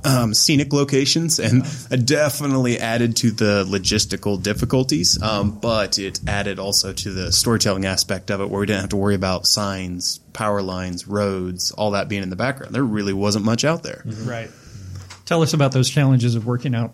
um, 0.04 0.34
scenic 0.34 0.74
locations, 0.74 1.39
and 1.39 1.64
it 1.89 2.06
definitely 2.06 2.78
added 2.80 3.16
to 3.18 3.32
the 3.32 3.66
logistical 3.68 4.42
difficulties. 4.42 5.22
Um, 5.22 5.52
but 5.60 5.98
it 5.98 6.20
added 6.28 6.60
also 6.60 6.94
to 6.94 7.12
the 7.12 7.32
storytelling 7.32 7.86
aspect 7.86 8.30
of 8.30 8.42
it, 8.42 8.50
where 8.50 8.60
we 8.60 8.68
didn't 8.68 8.82
have 8.82 8.89
to 8.92 8.98
worry 8.98 9.16
about 9.16 9.48
signs, 9.48 10.20
power 10.34 10.62
lines, 10.62 11.08
roads, 11.08 11.72
all 11.72 11.92
that 11.92 12.10
being 12.10 12.22
in 12.24 12.30
the 12.30 12.36
background. 12.36 12.76
There 12.76 12.84
really 12.84 13.14
wasn't 13.14 13.46
much 13.46 13.66
out 13.66 13.82
there. 13.82 14.04
Right. 14.06 14.52
Tell 15.26 15.42
us 15.42 15.54
about 15.54 15.72
those 15.72 15.89
challenges 15.89 16.36
of 16.36 16.46
working 16.46 16.76
out. 16.76 16.94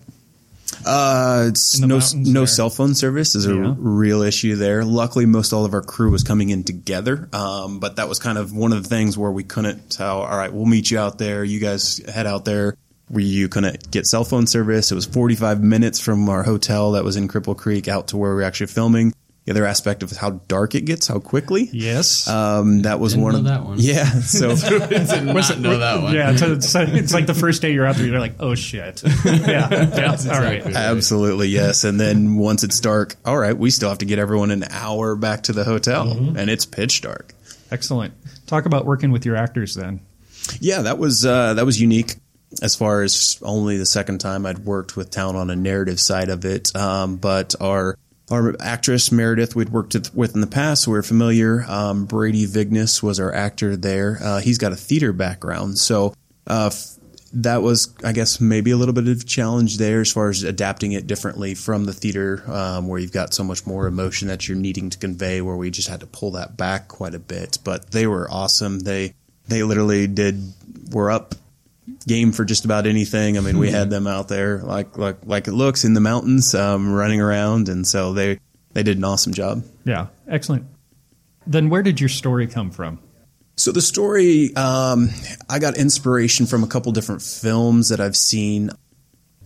Uh, 0.86 1.46
it's 1.50 1.80
no 1.80 2.00
no 2.16 2.40
there. 2.42 2.48
cell 2.48 2.70
phone 2.70 2.94
service 2.96 3.36
is 3.36 3.46
a 3.46 3.54
Yeah. 3.54 3.68
r- 3.68 3.76
real 3.78 4.22
issue 4.22 4.56
there. 4.56 4.84
Luckily, 4.86 5.26
most 5.26 5.54
all 5.54 5.66
of 5.66 5.74
our 5.74 5.82
crew 5.82 6.12
was 6.12 6.24
coming 6.24 6.50
in 6.50 6.64
together, 6.64 7.28
um, 7.34 7.80
but 7.80 7.96
that 7.98 8.08
was 8.10 8.20
kind 8.20 8.38
of 8.38 8.54
one 8.54 8.74
of 8.74 8.84
the 8.84 8.90
things 8.90 9.18
where 9.18 9.32
we 9.32 9.44
couldn't 9.44 9.90
tell. 9.90 10.20
All 10.22 10.38
right, 10.38 10.54
we'll 10.54 10.66
meet 10.66 10.92
you 10.92 11.00
out 11.00 11.18
there. 11.18 11.44
You 11.44 11.60
guys 11.60 12.02
head 12.08 12.28
out 12.28 12.46
there. 12.46 12.76
We 13.10 13.24
you 13.24 13.48
couldn't 13.48 13.90
get 13.90 14.06
cell 14.06 14.26
phone 14.26 14.48
service. 14.48 14.92
It 14.92 14.96
was 14.96 15.06
45 15.06 15.62
minutes 15.64 16.00
from 16.00 16.28
our 16.28 16.44
hotel 16.44 16.92
that 16.92 17.04
was 17.06 17.16
in 17.16 17.28
Cripple 17.30 17.56
Creek 17.56 17.88
out 17.88 18.08
to 18.10 18.18
where 18.18 18.32
we 18.32 18.36
were 18.38 18.44
actually 18.44 18.68
filming. 18.68 19.14
The 19.48 19.54
other 19.54 19.66
aspect 19.66 20.04
of 20.04 20.12
how 20.12 20.32
dark 20.50 20.76
it 20.76 20.82
gets, 20.84 21.08
how 21.08 21.20
quickly. 21.20 21.70
Yes. 21.72 22.28
Um, 22.28 22.82
that 22.82 23.00
was 23.00 23.14
Didn't 23.14 23.24
one 23.24 23.32
know 23.32 23.40
of 23.40 23.46
that 23.46 23.64
one. 23.64 23.78
Yeah, 23.80 24.04
so 24.20 24.54
Did 24.58 24.94
not 25.08 25.60
know 25.60 25.78
that 25.78 26.04
one. 26.04 26.14
yeah, 26.14 26.36
so 26.36 26.52
it's, 26.52 26.76
it's 26.76 27.14
like 27.14 27.28
the 27.28 27.34
first 27.34 27.62
day 27.62 27.72
you're 27.72 27.86
out 27.86 27.96
there, 27.96 28.06
you're 28.06 28.20
like, 28.20 28.34
oh 28.42 28.56
shit. 28.56 29.02
Yeah, 29.24 29.70
yeah. 29.96 30.18
All 30.34 30.42
right. 30.42 30.66
Absolutely, 30.66 31.48
yes. 31.48 31.86
And 31.86 31.98
then 31.98 32.36
once 32.36 32.66
it's 32.66 32.78
dark, 32.82 33.16
all 33.24 33.38
right, 33.38 33.58
we 33.58 33.70
still 33.70 33.88
have 33.88 34.00
to 34.00 34.06
get 34.06 34.20
everyone 34.20 34.52
an 34.52 34.66
hour 34.70 35.16
back 35.16 35.44
to 35.44 35.54
the 35.54 35.64
hotel, 35.64 36.12
and 36.12 36.50
it's 36.50 36.66
pitch 36.66 37.00
dark. 37.00 37.34
Excellent. 37.72 38.14
Talk 38.48 38.66
about 38.66 38.86
working 38.86 39.12
with 39.12 39.26
your 39.26 39.38
actors 39.38 39.76
then. 39.76 40.02
Yeah, 40.60 40.82
that 40.82 40.98
was 40.98 41.26
uh, 41.26 41.54
that 41.54 41.66
was 41.66 41.80
unique. 41.80 42.16
as 42.62 42.76
far 42.76 43.02
as 43.02 43.40
only 43.42 43.78
the 43.78 43.86
second 43.86 44.20
time 44.20 44.46
I'd 44.46 44.60
worked 44.60 44.98
with 44.98 45.10
Town 45.10 45.38
on 45.38 45.50
a 45.50 45.56
narrative 45.56 46.02
side 46.02 46.28
of 46.28 46.44
it. 46.44 46.76
Um, 46.76 47.16
but 47.16 47.56
our 47.62 47.98
our 48.30 48.56
actress 48.60 49.12
Meredith 49.12 49.56
we'd 49.56 49.70
worked 49.70 49.96
with- 50.14 50.36
in 50.36 50.42
the 50.42 50.48
past, 50.48 50.84
so 50.84 50.92
we 50.92 50.98
are 50.98 51.04
familiar. 51.04 51.64
Um, 51.68 52.06
Brady 52.06 52.46
Vignes 52.46 53.02
was 53.02 53.20
our 53.20 53.34
actor 53.34 53.78
there. 53.78 54.20
Uh, 54.22 54.40
he's 54.40 54.58
got 54.58 54.72
a 54.72 54.76
theater 54.76 55.14
background, 55.14 55.78
so 55.78 56.14
uh, 56.46 56.70
f- 56.72 56.96
that 57.34 57.62
was, 57.62 57.90
I 58.04 58.14
guess, 58.14 58.40
maybe 58.40 58.72
a 58.72 58.78
little 58.78 58.94
bit 58.94 59.08
of 59.08 59.22
a 59.22 59.24
challenge 59.24 59.78
there 59.78 60.02
as 60.02 60.12
far 60.12 60.30
as 60.30 60.44
adapting 60.44 60.94
it 60.94 61.08
differently 61.08 61.56
from 61.56 61.86
the 61.86 61.94
theater, 61.94 62.44
um, 62.48 62.88
where 62.88 63.00
you've 63.00 63.12
got 63.12 63.34
so 63.34 63.44
much 63.44 63.66
more 63.66 63.86
emotion 63.88 64.30
that 64.30 64.48
you're 64.48 64.58
needing 64.58 64.90
to 64.90 64.98
convey. 64.98 65.42
Where 65.42 65.56
we 65.58 65.70
just 65.70 65.90
had 65.90 66.00
to 66.00 66.08
pull 66.08 66.32
that 66.32 66.56
back 66.58 66.88
quite 66.88 67.16
a 67.16 67.20
bit, 67.20 67.60
but 67.64 67.92
they 67.92 68.08
were 68.08 68.30
awesome. 68.32 68.80
They 68.80 69.14
they 69.48 69.64
literally 69.64 70.08
did 70.08 70.42
were 70.92 71.12
up 71.12 71.36
game 72.06 72.32
for 72.32 72.46
just 72.46 72.66
about 72.66 72.88
anything. 72.88 73.38
I 73.38 73.42
mean, 73.42 73.58
we 73.58 73.72
had 73.72 73.90
them 73.90 74.08
out 74.08 74.28
there 74.28 74.60
like 74.60 74.98
like 74.98 75.26
like 75.26 75.48
it 75.48 75.54
looks 75.54 75.86
in 75.86 75.94
the 75.94 76.02
mountains, 76.02 76.54
um, 76.56 76.94
running 76.94 77.22
around, 77.22 77.70
and 77.70 77.86
so 77.88 78.14
they 78.14 78.40
they 78.74 78.84
did 78.84 78.98
an 78.98 79.04
awesome 79.04 79.34
job. 79.34 79.64
Yeah, 79.86 80.08
excellent. 80.28 80.66
Then 81.46 81.70
where 81.70 81.84
did 81.84 82.00
your 82.00 82.10
story 82.10 82.48
come 82.48 82.72
from? 82.72 83.00
So 83.56 83.72
the 83.72 83.82
story, 83.82 84.56
um, 84.56 85.10
I 85.50 85.58
got 85.58 85.78
inspiration 85.78 86.46
from 86.46 86.64
a 86.64 86.68
couple 86.68 86.92
different 86.92 87.24
films 87.24 87.90
that 87.90 88.00
I've 88.00 88.16
seen. 88.16 88.70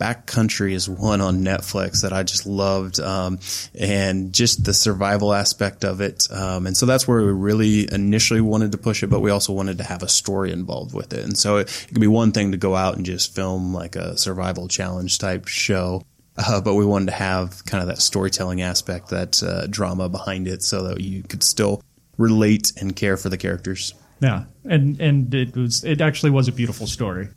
Backcountry 0.02 0.72
is 0.72 0.90
one 0.90 1.22
on 1.22 1.44
Netflix 1.44 2.02
that 2.02 2.12
I 2.12 2.24
just 2.24 2.48
loved, 2.48 3.00
um, 3.00 3.38
and 3.78 4.34
just 4.34 4.66
the 4.66 4.74
survival 4.74 5.32
aspect 5.32 5.84
of 5.84 6.02
it. 6.02 6.28
Um, 6.32 6.66
and 6.66 6.76
so 6.76 6.88
that's 6.88 7.08
where 7.08 7.22
we 7.24 7.32
really 7.32 7.88
initially 7.94 8.42
wanted 8.42 8.72
to 8.72 8.80
push 8.80 9.04
it, 9.04 9.12
but 9.12 9.20
we 9.20 9.30
also 9.30 9.54
wanted 9.54 9.78
to 9.78 9.84
have 9.84 10.02
a 10.02 10.08
story 10.08 10.52
involved 10.52 10.96
with 10.96 11.14
it. 11.14 11.24
And 11.24 11.38
so 11.38 11.58
it, 11.58 11.70
it 11.84 11.94
could 11.94 12.02
be 12.02 12.08
one 12.08 12.32
thing 12.32 12.52
to 12.52 12.58
go 12.58 12.76
out 12.76 12.98
and 12.98 13.06
just 13.06 13.36
film 13.36 13.76
like 13.76 13.96
a 13.96 14.18
survival 14.18 14.68
challenge 14.68 15.20
type 15.20 15.48
show. 15.48 16.02
Uh, 16.36 16.62
but 16.62 16.74
we 16.74 16.86
wanted 16.86 17.08
to 17.08 17.12
have 17.12 17.64
kind 17.66 17.84
of 17.84 17.88
that 17.90 18.00
storytelling 18.00 18.64
aspect, 18.64 19.10
that 19.10 19.44
uh, 19.44 19.68
drama 19.68 20.10
behind 20.10 20.48
it, 20.48 20.64
so 20.64 20.84
that 20.84 21.02
you 21.02 21.22
could 21.22 21.44
still 21.44 21.84
relate 22.18 22.72
and 22.82 22.96
care 22.96 23.18
for 23.18 23.30
the 23.30 23.38
characters. 23.38 23.94
Yeah, 24.20 24.46
and 24.64 25.00
and 25.00 25.34
it 25.34 25.56
was 25.56 25.84
it 25.84 26.02
actually 26.02 26.32
was 26.32 26.48
a 26.48 26.52
beautiful 26.52 26.88
story. 26.88 27.30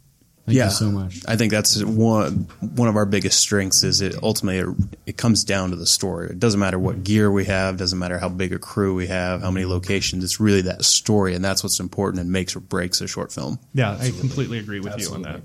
Thank 0.47 0.59
yeah, 0.59 0.65
you 0.67 0.71
so 0.73 0.91
much. 0.91 1.21
I 1.27 1.37
think 1.37 1.51
that's 1.53 1.83
one 1.83 2.49
one 2.61 2.89
of 2.89 2.97
our 2.97 3.07
biggest 3.07 3.41
strengths. 3.41 3.83
Is 3.83 4.03
it 4.03 4.15
ultimately 4.23 4.59
it, 4.59 4.89
it 5.07 5.17
comes 5.17 5.43
down 5.43 5.71
to 5.71 5.77
the 5.77 5.87
story. 5.87 6.29
It 6.29 6.39
doesn't 6.39 6.61
matter 6.61 6.79
what 6.79 7.03
gear 7.03 7.31
we 7.31 7.47
have, 7.47 7.79
doesn't 7.79 7.99
matter 7.99 8.19
how 8.19 8.29
big 8.29 8.53
a 8.53 8.59
crew 8.59 8.95
we 8.95 9.07
have, 9.07 9.41
how 9.41 9.51
many 9.51 9.65
locations. 9.65 10.23
It's 10.23 10.41
really 10.41 10.61
that 10.63 10.85
story, 10.85 11.35
and 11.35 11.43
that's 11.43 11.63
what's 11.63 11.81
important 11.81 12.21
and 12.21 12.31
makes 12.31 12.55
or 12.55 12.61
breaks 12.61 13.01
a 13.01 13.09
short 13.09 13.33
film. 13.33 13.59
Yeah, 13.73 13.97
I 13.99 14.11
completely 14.11 14.59
agree 14.59 14.81
with 14.81 15.01
you 15.01 15.15
on 15.15 15.23
that. 15.23 15.41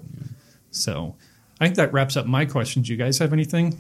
So, 0.72 1.16
I 1.62 1.66
think 1.66 1.78
that 1.78 1.94
wraps 1.94 2.18
up 2.18 2.26
my 2.26 2.44
questions. 2.44 2.90
You 2.90 2.98
guys 2.98 3.20
have 3.20 3.32
anything? 3.32 3.80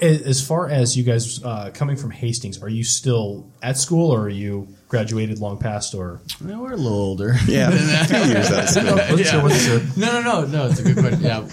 As 0.00 0.44
far 0.44 0.68
as 0.68 0.96
you 0.96 1.04
guys 1.04 1.40
uh, 1.44 1.70
coming 1.72 1.96
from 1.96 2.10
Hastings, 2.10 2.60
are 2.60 2.68
you 2.68 2.82
still 2.82 3.48
at 3.62 3.78
school 3.78 4.10
or 4.10 4.22
are 4.22 4.28
you 4.28 4.74
graduated 4.92 5.38
long 5.38 5.56
past 5.56 5.94
or? 5.94 6.20
Well, 6.44 6.60
we're 6.60 6.72
a 6.74 6.76
little 6.76 6.98
older. 6.98 7.34
Yeah, 7.46 7.70
a 7.72 8.04
few 8.04 8.18
years 8.18 8.52
out 8.52 8.64
of 8.64 8.68
school. 8.68 9.48
Sure, 9.48 9.50
sure. 9.50 9.80
No, 9.96 10.20
no, 10.20 10.42
no, 10.42 10.46
no. 10.46 10.66
It's 10.66 10.80
a 10.80 10.82
good 10.82 10.98
question. 10.98 11.22
Yeah, 11.22 11.48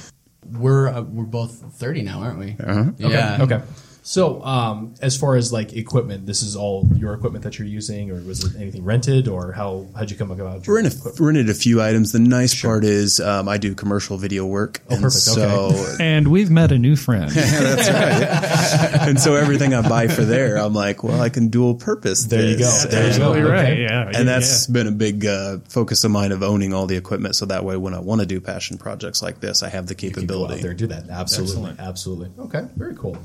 we're 0.52 0.90
uh, 0.90 1.02
we're 1.02 1.24
both 1.24 1.54
thirty 1.76 2.02
now, 2.02 2.20
aren't 2.20 2.38
we? 2.38 2.58
Uh-huh. 2.60 2.92
Yeah. 2.98 3.38
Okay. 3.42 3.62
So, 4.02 4.44
um, 4.44 4.96
as 5.02 5.16
far 5.18 5.36
as 5.36 5.54
like 5.54 5.74
equipment, 5.74 6.26
this 6.26 6.42
is 6.42 6.56
all 6.56 6.88
your 6.96 7.14
equipment 7.14 7.44
that 7.44 7.60
you're 7.60 7.68
using, 7.68 8.10
or 8.10 8.16
was 8.22 8.44
it 8.44 8.60
anything 8.60 8.84
rented, 8.84 9.28
or 9.28 9.52
how 9.52 9.86
how'd 9.96 10.10
you 10.10 10.18
come 10.18 10.32
about? 10.32 10.66
your 10.66 10.76
Rented, 10.78 10.94
equipment? 10.94 11.20
rented 11.20 11.50
a 11.50 11.54
few 11.54 11.82
items. 11.82 12.12
The 12.12 12.20
nice 12.20 12.60
part 12.60 12.84
is 12.84 13.20
um, 13.20 13.48
I 13.48 13.58
do 13.58 13.76
commercial 13.76 14.18
video 14.18 14.46
work, 14.46 14.82
and 14.90 15.02
perfect. 15.02 15.24
so 15.26 15.96
And 16.00 16.30
we've 16.30 16.50
met 16.50 16.72
a 16.72 16.80
new 16.80 16.96
friend. 16.96 17.32
and 17.38 19.20
so 19.20 19.36
everything 19.36 19.74
I 19.74 19.88
buy 19.88 20.08
for 20.08 20.24
there, 20.24 20.58
I'm 20.58 20.74
like, 20.74 21.04
well, 21.04 21.22
I 21.22 21.30
can 21.30 21.50
dual 21.50 21.76
purpose. 21.76 22.24
There 22.26 22.44
you 22.44 22.58
go. 22.58 22.70
There 22.90 23.12
you 23.12 23.18
go. 23.20 23.32
Absolutely 23.32 23.42
Okay. 23.44 23.52
right. 23.52 23.80
Yeah, 23.80 24.12
and 24.14 24.28
that's 24.28 24.68
been 24.68 24.88
a 24.88 24.92
big 24.92 25.26
uh, 25.26 25.60
focus 25.68 26.04
of 26.04 26.12
mine 26.12 26.32
of 26.32 26.42
owning 26.44 26.74
all 26.74 26.88
the 26.88 26.96
equipment. 26.98 27.36
So 27.36 27.46
that 27.48 27.64
way, 27.66 27.78
when 27.78 27.94
I 27.94 28.00
want 28.00 28.22
to 28.22 28.28
do 28.28 28.40
passion 28.42 28.78
projects 28.78 29.22
like 29.22 29.40
this, 29.40 29.62
I 29.64 29.70
have 29.70 29.88
the 29.88 29.94
You 29.94 30.12
could 30.12 30.28
go 30.28 30.46
capability. 30.46 30.54
out 30.56 30.62
there 30.62 30.72
and 30.72 30.80
do 30.80 30.88
that. 30.88 31.10
Absolutely, 31.10 31.56
Excellent. 31.72 31.80
absolutely. 31.80 32.32
Okay, 32.46 32.66
very 32.76 32.96
cool. 32.96 33.18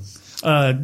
Uh, 0.43 0.75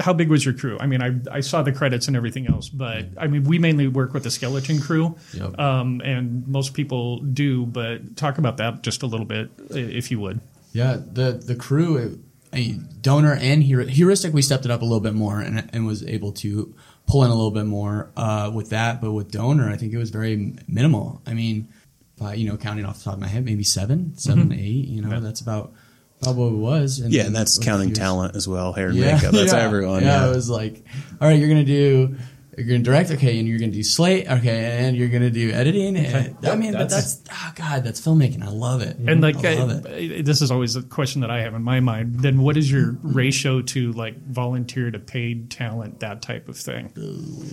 how 0.00 0.12
big 0.12 0.28
was 0.30 0.44
your 0.44 0.54
crew? 0.54 0.76
I 0.80 0.86
mean, 0.86 1.02
I, 1.02 1.36
I 1.36 1.40
saw 1.40 1.62
the 1.62 1.72
credits 1.72 2.06
and 2.08 2.16
everything 2.16 2.46
else, 2.46 2.68
but 2.68 3.06
I 3.18 3.26
mean, 3.26 3.44
we 3.44 3.58
mainly 3.58 3.88
work 3.88 4.14
with 4.14 4.22
the 4.22 4.30
skeleton 4.30 4.80
crew, 4.80 5.16
Yep. 5.34 5.58
um, 5.58 6.00
and 6.04 6.46
most 6.48 6.72
people 6.74 7.18
do. 7.20 7.66
But 7.66 8.16
talk 8.16 8.38
about 8.38 8.56
that 8.58 8.82
just 8.82 9.02
a 9.02 9.06
little 9.06 9.26
bit, 9.26 9.50
if 9.70 10.10
you 10.10 10.20
would. 10.20 10.40
Yeah, 10.72 10.96
the 11.00 11.32
the 11.32 11.54
crew, 11.56 12.18
I 12.52 12.56
mean, 12.56 12.88
donor 13.00 13.34
and 13.34 13.62
hero, 13.62 13.84
heuristic, 13.86 14.32
we 14.32 14.40
stepped 14.42 14.64
it 14.64 14.70
up 14.70 14.80
a 14.82 14.84
little 14.84 15.00
bit 15.00 15.14
more 15.14 15.40
and, 15.40 15.68
and 15.72 15.86
was 15.86 16.02
able 16.06 16.32
to 16.32 16.74
pull 17.06 17.24
in 17.24 17.30
a 17.30 17.34
little 17.34 17.50
bit 17.50 17.66
more 17.66 18.10
uh, 18.16 18.50
with 18.54 18.70
that. 18.70 19.00
But 19.00 19.12
with 19.12 19.30
donor, 19.30 19.68
I 19.68 19.76
think 19.76 19.92
it 19.92 19.98
was 19.98 20.10
very 20.10 20.54
minimal. 20.68 21.20
I 21.26 21.34
mean, 21.34 21.68
I, 22.22 22.34
you 22.34 22.48
know, 22.48 22.56
counting 22.56 22.84
off 22.86 22.98
the 22.98 23.04
top 23.04 23.14
of 23.14 23.20
my 23.20 23.26
head, 23.26 23.44
maybe 23.44 23.64
seven, 23.64 24.16
seven, 24.16 24.44
Mm-hmm. 24.44 24.52
eight. 24.52 24.88
You 24.88 25.02
know, 25.02 25.20
that's 25.20 25.40
about 25.40 25.72
it 26.48 26.56
was. 26.56 27.00
And, 27.00 27.12
yeah, 27.12 27.24
and 27.24 27.34
that's 27.34 27.58
counting 27.58 27.88
years- 27.88 27.98
talent 27.98 28.36
as 28.36 28.46
well, 28.48 28.72
hair 28.72 28.88
and 28.88 29.00
makeup. 29.00 29.32
That's 29.32 29.52
yeah, 29.52 29.58
everyone. 29.58 30.02
Yeah, 30.02 30.24
Yeah, 30.24 30.30
it 30.30 30.34
was 30.34 30.48
like, 30.48 30.84
all 31.20 31.28
right, 31.28 31.38
you're 31.38 31.48
gonna 31.48 31.64
do, 31.64 32.16
you're 32.56 32.66
gonna 32.66 32.80
direct, 32.80 33.10
okay, 33.10 33.38
and 33.38 33.48
you're 33.48 33.58
gonna 33.58 33.72
do 33.72 33.82
slate, 33.82 34.28
okay, 34.30 34.78
and 34.84 34.96
you're 34.96 35.08
gonna 35.08 35.30
do 35.30 35.50
editing. 35.52 35.96
And, 35.96 36.36
I 36.46 36.54
mean, 36.54 36.72
but 36.72 36.88
that's- 36.90 37.16
that's 37.16 37.22
oh 37.32 37.52
god, 37.54 37.84
that's 37.84 38.00
filmmaking. 38.00 38.42
I 38.42 38.48
love 38.50 38.82
it. 38.82 38.96
And 38.98 39.20
like, 39.22 39.42
I 39.44 39.54
love 39.54 39.86
uh, 39.86 39.88
it. 39.90 40.24
this 40.24 40.42
is 40.42 40.50
always 40.50 40.76
a 40.76 40.82
question 40.82 41.22
that 41.22 41.30
I 41.30 41.40
have 41.42 41.54
in 41.54 41.62
my 41.62 41.80
mind. 41.80 42.20
Then, 42.20 42.42
what 42.42 42.56
is 42.56 42.70
your 42.70 42.96
ratio 43.02 43.62
to 43.62 43.92
like 43.92 44.18
volunteer 44.26 44.90
to 44.90 44.98
paid 44.98 45.50
talent, 45.50 46.00
that 46.00 46.20
type 46.22 46.48
of 46.48 46.56
thing? 46.56 46.92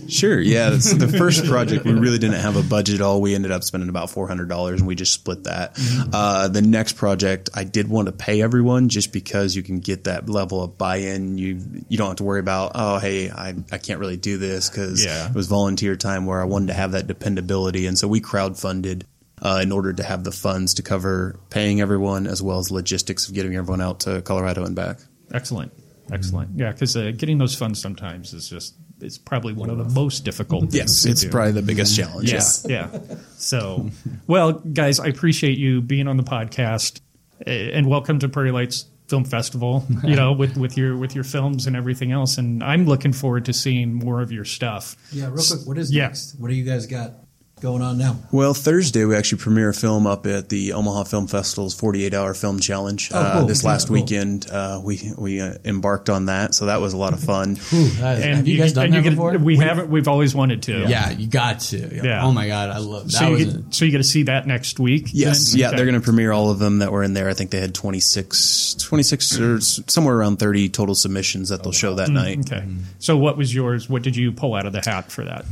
sure. 0.08 0.38
Yeah, 0.40 0.70
that's 0.70 0.92
the 0.92 1.08
first 1.18 1.46
project. 1.46 1.84
We 1.84 1.92
really 1.92 2.18
didn't 2.18 2.40
have 2.40 2.56
a 2.56 2.62
budget 2.62 2.96
at 2.96 3.00
all. 3.00 3.20
We 3.20 3.34
ended 3.34 3.52
up 3.52 3.64
spending 3.64 3.88
about 3.88 4.10
four 4.10 4.28
hundred 4.28 4.48
dollars, 4.48 4.80
and 4.80 4.86
we 4.86 4.94
just 4.94 5.14
split 5.14 5.44
that. 5.44 5.78
Uh, 6.12 6.48
the 6.48 6.62
next 6.62 6.96
project, 6.96 7.48
I 7.54 7.64
did 7.64 7.88
want 7.88 8.06
to 8.06 8.12
pay 8.12 8.42
everyone 8.42 8.88
just 8.88 9.12
because 9.12 9.56
you 9.56 9.62
can 9.62 9.80
get 9.80 10.04
that 10.04 10.28
level 10.28 10.62
of 10.62 10.76
buy-in. 10.76 11.38
You 11.38 11.60
you 11.88 11.96
don't 11.96 12.08
have 12.08 12.16
to 12.16 12.24
worry 12.24 12.40
about 12.40 12.72
oh 12.74 12.98
hey 12.98 13.30
I 13.30 13.54
I 13.72 13.78
can't 13.78 13.98
really 14.00 14.16
do 14.16 14.36
this 14.36 14.68
because 14.68 14.89
Yeah. 14.96 15.28
it 15.28 15.34
was 15.34 15.46
volunteer 15.46 15.96
time 15.96 16.26
where 16.26 16.40
I 16.40 16.44
wanted 16.44 16.68
to 16.68 16.74
have 16.74 16.92
that 16.92 17.06
dependability, 17.06 17.86
and 17.86 17.98
so 17.98 18.08
we 18.08 18.20
crowdfunded. 18.20 19.04
Uh, 19.42 19.60
in 19.62 19.72
order 19.72 19.90
to 19.90 20.02
have 20.02 20.22
the 20.22 20.30
funds 20.32 20.74
to 20.74 20.82
cover 20.82 21.40
paying 21.48 21.80
everyone 21.80 22.26
as 22.26 22.42
well 22.42 22.58
as 22.58 22.70
logistics 22.70 23.26
of 23.26 23.34
getting 23.34 23.56
everyone 23.56 23.80
out 23.80 24.00
to 24.00 24.20
Colorado 24.20 24.64
and 24.66 24.76
back. 24.76 24.98
Excellent, 25.32 25.72
excellent. 26.12 26.50
Yeah, 26.58 26.72
because 26.72 26.94
uh, 26.94 27.12
getting 27.16 27.38
those 27.38 27.54
funds 27.54 27.80
sometimes 27.80 28.34
is 28.34 28.50
just 28.50 28.74
it's 29.00 29.16
probably 29.16 29.54
one 29.54 29.70
of 29.70 29.78
the 29.78 29.84
most 29.98 30.26
difficult. 30.26 30.64
Things 30.64 30.74
Yes, 30.74 31.06
it's 31.06 31.22
do. 31.22 31.30
probably 31.30 31.52
the 31.52 31.62
biggest 31.62 31.96
challenge. 31.96 32.30
Yeah, 32.30 32.42
yeah. 32.68 32.98
So, 33.38 33.88
well, 34.26 34.52
guys, 34.52 35.00
I 35.00 35.06
appreciate 35.06 35.56
you 35.56 35.80
being 35.80 36.06
on 36.06 36.18
the 36.18 36.22
podcast, 36.22 37.00
and 37.46 37.86
welcome 37.86 38.18
to 38.18 38.28
Prairie 38.28 38.52
Lights 38.52 38.84
Film 39.10 39.24
Festival. 39.24 39.84
You 40.04 40.16
know, 40.16 40.32
with 40.32 40.56
with 40.56 40.76
your 40.78 40.96
with 40.96 41.14
your 41.14 41.24
films 41.24 41.66
and 41.66 41.76
everything 41.76 42.10
else, 42.12 42.38
and 42.38 42.62
I'm 42.64 42.86
looking 42.86 43.12
forward 43.12 43.44
to 43.46 43.52
seeing 43.52 43.92
more 43.92 44.22
of 44.22 44.32
your 44.32 44.44
stuff. 44.46 44.96
Yeah, 45.12 45.26
real 45.26 45.34
quick, 45.46 45.66
what 45.66 45.76
is 45.78 45.92
Yeah. 45.92 46.06
next? 46.06 46.36
What 46.38 46.48
do 46.48 46.54
you 46.54 46.64
guys 46.64 46.86
got 46.86 47.16
going 47.60 47.82
on 47.82 47.98
now? 47.98 48.16
Well, 48.32 48.54
Thursday 48.54 49.04
we 49.04 49.14
actually 49.16 49.38
premiere 49.42 49.68
a 49.70 49.74
film 49.74 50.06
up 50.06 50.26
at 50.26 50.48
the 50.48 50.72
Omaha 50.72 51.04
Film 51.04 51.26
Festival's 51.26 51.74
48 51.74 52.14
Hour 52.14 52.34
Film 52.34 52.58
Challenge. 52.60 53.10
Oh, 53.12 53.18
uh, 53.18 53.44
this 53.44 53.62
Yeah, 53.62 53.70
last 53.70 53.88
cool. 53.88 53.94
weekend, 53.94 54.50
uh, 54.50 54.80
we 54.82 55.12
we 55.16 55.40
uh, 55.40 55.54
embarked 55.64 56.08
on 56.10 56.26
that, 56.26 56.54
so 56.54 56.66
that 56.66 56.80
was 56.80 56.92
a 56.92 56.96
lot 56.96 57.12
of 57.12 57.20
fun. 57.20 57.50
Ooh, 57.72 57.88
that- 58.00 58.22
have 58.22 58.48
you 58.48 58.58
guys 58.58 58.72
done 58.72 58.86
and 58.86 58.94
that 58.94 58.98
you 58.98 59.02
get- 59.04 59.10
before? 59.10 59.36
We 59.38 59.56
haven't. 59.58 59.88
We've 59.90 60.08
always 60.08 60.34
wanted 60.34 60.62
to. 60.64 60.86
Yeah, 60.88 61.10
you 61.10 61.26
got 61.26 61.60
to. 61.60 61.78
Yeah. 62.04 62.24
Oh 62.24 62.32
my 62.32 62.46
god, 62.46 62.70
I 62.70 62.78
love 62.78 63.04
that. 63.04 63.10
So 63.12 63.26
you, 63.28 63.32
was 63.32 63.44
get, 63.44 63.54
a- 63.54 63.72
so 63.72 63.84
you 63.84 63.90
get 63.90 63.98
to 63.98 64.04
see 64.04 64.22
that 64.24 64.46
next 64.46 64.78
week. 64.80 65.08
Yes, 65.12 65.52
then? 65.52 65.60
yeah, 65.60 65.68
Okay. 65.68 65.76
they're 65.76 65.86
going 65.86 66.00
to 66.00 66.04
premiere 66.04 66.32
all 66.32 66.50
of 66.50 66.58
them 66.58 66.78
that 66.78 66.90
were 66.92 67.02
in 67.02 67.14
there. 67.14 67.28
I 67.28 67.34
think 67.34 67.50
they 67.50 67.60
had 67.60 67.74
26, 67.74 68.74
26 68.74 69.38
or 69.40 69.60
somewhere 69.60 70.16
around 70.16 70.38
30 70.38 70.68
total 70.70 70.94
submissions 70.94 71.50
that 71.50 71.62
they'll 71.62 71.72
show 71.72 71.94
that 71.96 72.08
night. 72.10 72.40
Okay. 72.40 72.64
So 72.98 73.16
what 73.16 73.36
was 73.36 73.54
yours? 73.54 73.88
What 73.88 74.02
did 74.02 74.16
you 74.16 74.32
pull 74.32 74.54
out 74.54 74.66
of 74.66 74.72
the 74.72 74.80
hat 74.84 75.10
for 75.12 75.24
that? 75.24 75.44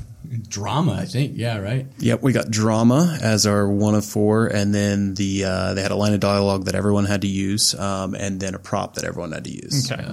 Drama. 0.48 0.92
I 0.92 1.04
think. 1.04 1.32
Yeah, 1.36 1.58
right. 1.58 1.86
Yep, 1.98 2.22
we 2.22 2.32
got 2.32 2.50
drama 2.50 3.18
as 3.22 3.46
our 3.46 3.68
one 3.70 3.94
of 3.94 4.04
four, 4.04 4.46
and 4.46 4.74
then 4.74 5.14
the 5.14 5.44
uh, 5.44 5.74
they 5.74 5.82
had 5.82 5.90
a 5.90 5.96
line 5.96 6.12
of 6.14 6.20
dialogue 6.20 6.64
that 6.66 6.74
everyone 6.74 7.04
had 7.06 7.22
to 7.22 7.28
use, 7.28 7.74
um, 7.74 8.14
and 8.14 8.40
then 8.40 8.54
a 8.54 8.58
prop 8.58 8.94
that 8.94 9.04
everyone 9.04 9.32
had 9.32 9.44
to 9.44 9.50
use. 9.50 9.90
Okay. 9.90 10.04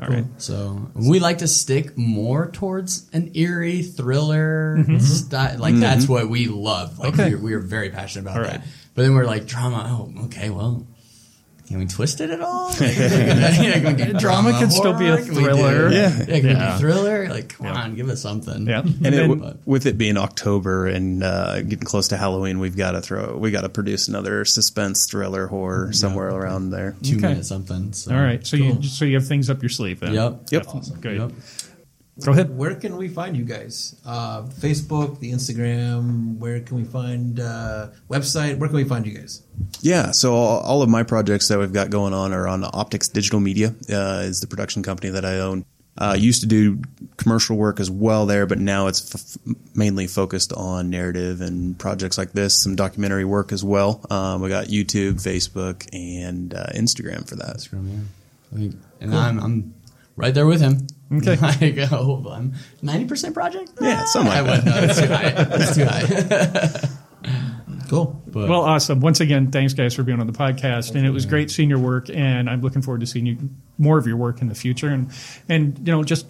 All 0.00 0.08
right. 0.08 0.24
So 0.38 0.90
we 0.94 1.20
like 1.20 1.38
to 1.38 1.46
stick 1.48 1.96
more 1.98 2.50
towards 2.50 3.08
an 3.12 3.30
eerie 3.34 3.82
thriller 3.82 4.76
Mm-hmm. 4.78 4.98
style. 4.98 5.58
Like 5.58 5.76
that's 5.76 6.08
what 6.08 6.28
we 6.30 6.46
love. 6.46 6.98
Like 6.98 7.12
Okay. 7.14 7.34
we're, 7.34 7.42
we're 7.58 7.60
very 7.60 7.90
passionate 7.90 8.22
about 8.30 8.38
All 8.38 8.42
that. 8.44 8.60
right. 8.60 8.68
But 8.94 9.02
then 9.02 9.14
we're 9.14 9.26
like 9.26 9.46
drama. 9.46 9.86
Oh, 10.16 10.24
okay. 10.26 10.48
Well, 10.50 10.86
can 11.72 11.80
we 11.80 11.86
twist 11.86 12.20
it 12.20 12.30
at 12.30 12.40
all? 12.40 12.68
Like, 12.78 12.78
can 12.78 13.84
we 13.84 13.92
get 13.94 14.16
Drama 14.20 14.58
could 14.58 14.70
still 14.72 14.96
be 14.96 15.06
a 15.08 15.16
Can 15.16 15.28
we 15.28 15.34
do- 15.34 15.44
thriller. 15.44 15.90
yeah, 15.90 15.98
Yeah. 15.98 16.18
yeah, 16.18 16.24
can 16.24 16.42
we 16.44 16.50
Yeah. 16.50 16.72
do 16.74 16.78
thriller? 16.78 17.28
Like, 17.28 17.48
come 17.58 17.66
on, 17.66 17.94
give 17.94 18.08
us 18.08 18.20
something. 18.22 18.66
Yeah. 18.66 18.80
And 18.80 19.06
it, 19.06 19.10
then- 19.10 19.28
w- 19.30 19.58
with 19.64 19.86
it 19.86 19.98
being 19.98 20.16
October 20.16 20.86
and 20.86 21.22
uh, 21.24 21.62
getting 21.62 21.80
close 21.86 22.08
to 22.08 22.16
Halloween, 22.16 22.60
we've 22.60 22.76
got 22.76 22.92
to 22.92 23.00
throw 23.00 23.36
we 23.36 23.50
got 23.50 23.62
to 23.62 23.68
produce 23.68 24.08
another 24.08 24.44
suspense 24.44 25.06
thriller 25.06 25.46
horror 25.48 25.92
somewhere 25.92 26.28
around 26.28 26.70
there. 26.70 26.94
two 27.02 27.16
Okay. 27.16 27.28
minutes 27.28 27.48
something. 27.48 27.92
So. 27.92 28.14
All 28.14 28.20
right. 28.20 28.46
So 28.46 28.56
you 28.56 28.82
so 28.82 29.04
you 29.04 29.14
have 29.16 29.26
things 29.26 29.50
up 29.50 29.62
your 29.62 29.70
sleeve 29.70 30.00
then. 30.00 30.12
Yep. 30.14 30.42
Yep. 30.50 30.66
Good. 31.00 31.16
Yep. 31.18 31.32
Go 32.24 32.32
ahead. 32.32 32.56
Where 32.56 32.74
can 32.74 32.96
we 32.98 33.08
find 33.08 33.34
you 33.36 33.44
guys? 33.44 33.96
Uh, 34.04 34.42
Facebook, 34.42 35.18
the 35.20 35.32
Instagram. 35.32 36.36
Where 36.38 36.60
can 36.60 36.76
we 36.76 36.84
find 36.84 37.40
uh, 37.40 37.88
website? 38.10 38.58
Where 38.58 38.68
can 38.68 38.76
we 38.76 38.84
find 38.84 39.06
you 39.06 39.16
guys? 39.16 39.42
Yeah, 39.80 40.10
so 40.10 40.34
all, 40.34 40.60
all 40.60 40.82
of 40.82 40.90
my 40.90 41.04
projects 41.04 41.48
that 41.48 41.58
we've 41.58 41.72
got 41.72 41.88
going 41.88 42.12
on 42.12 42.34
are 42.34 42.46
on 42.46 42.64
Optics 42.64 43.08
Digital 43.08 43.40
Media, 43.40 43.74
uh, 43.90 44.22
is 44.24 44.40
the 44.42 44.46
production 44.46 44.82
company 44.82 45.10
that 45.10 45.24
I 45.24 45.38
own. 45.40 45.64
Uh, 45.96 46.14
used 46.18 46.40
to 46.42 46.46
do 46.46 46.80
commercial 47.18 47.56
work 47.56 47.78
as 47.80 47.90
well 47.90 48.24
there, 48.26 48.46
but 48.46 48.58
now 48.58 48.86
it's 48.86 49.14
f- 49.14 49.54
mainly 49.74 50.06
focused 50.06 50.52
on 50.54 50.88
narrative 50.88 51.40
and 51.42 51.78
projects 51.78 52.16
like 52.16 52.32
this, 52.32 52.54
some 52.62 52.76
documentary 52.76 53.24
work 53.26 53.52
as 53.52 53.62
well. 53.62 54.04
Um, 54.10 54.40
we 54.40 54.48
got 54.48 54.66
YouTube, 54.68 55.14
Facebook, 55.22 55.86
and 55.92 56.54
uh, 56.54 56.66
Instagram 56.74 57.28
for 57.28 57.36
that. 57.36 57.60
Scrum, 57.60 57.88
yeah. 57.88 57.98
I 58.54 58.60
think- 58.60 58.76
And 59.02 59.14
I'm, 59.14 59.38
I'm 59.38 59.74
right 60.16 60.32
there 60.32 60.46
with 60.46 60.60
him. 60.62 60.86
Okay. 61.12 61.36
like, 61.76 61.92
oh, 61.92 62.24
I'm 62.30 62.54
90% 62.82 63.34
project? 63.34 63.72
Yeah, 63.80 64.04
something 64.04 64.32
I 64.32 64.40
like 64.40 64.64
wouldn't 64.64 64.64
that. 64.64 64.80
know. 64.80 64.88
It's 64.88 65.76
too 65.76 65.84
high. 65.86 66.04
It's 66.08 66.80
too 66.80 66.86
high. 66.88 66.88
Cool. 67.88 68.22
But 68.26 68.48
Well, 68.48 68.62
awesome. 68.62 69.00
Once 69.00 69.20
again, 69.20 69.50
thanks 69.50 69.74
guys 69.74 69.92
for 69.94 70.02
being 70.02 70.18
on 70.18 70.26
the 70.26 70.32
podcast, 70.32 70.94
and 70.94 71.06
it 71.06 71.10
was 71.10 71.26
great 71.26 71.50
seeing 71.50 71.68
your 71.68 71.78
work, 71.78 72.08
and 72.08 72.48
I'm 72.48 72.62
looking 72.62 72.80
forward 72.80 73.00
to 73.02 73.06
seeing 73.06 73.26
you 73.26 73.36
more 73.76 73.98
of 73.98 74.06
your 74.06 74.16
work 74.16 74.40
in 74.40 74.48
the 74.48 74.54
future, 74.54 74.88
and 74.88 75.10
and 75.50 75.78
you 75.86 75.92
know 75.92 76.02
just 76.02 76.26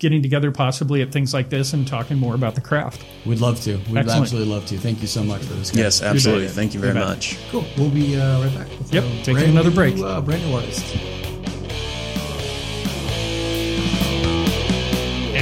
getting 0.00 0.20
together 0.20 0.50
possibly 0.50 1.02
at 1.02 1.12
things 1.12 1.32
like 1.32 1.48
this 1.48 1.72
and 1.72 1.86
talking 1.86 2.16
more 2.18 2.34
about 2.34 2.56
the 2.56 2.60
craft. 2.60 3.04
we'd 3.24 3.38
love 3.38 3.60
to. 3.60 3.76
We'd 3.76 3.98
Excellent. 3.98 4.22
absolutely 4.22 4.52
love 4.52 4.66
to. 4.66 4.78
Thank 4.78 5.00
you 5.00 5.06
so 5.06 5.22
much 5.22 5.42
for 5.42 5.54
this. 5.54 5.70
guys. 5.70 5.78
Yes, 5.78 6.02
absolutely. 6.02 6.48
Thank 6.48 6.74
you 6.74 6.80
very 6.80 6.94
much. 6.94 7.38
Cool. 7.50 7.64
We'll 7.78 7.90
be 7.90 8.16
uh, 8.18 8.42
right 8.42 8.54
back. 8.56 8.68
with 8.78 8.92
Yep, 8.92 9.04
taking 9.18 9.34
brand 9.34 9.50
another 9.52 9.70
new, 9.70 9.76
break. 9.76 9.98
Uh, 9.98 10.20
brand 10.20 10.44
new 10.44 10.54
artist. 10.56 10.96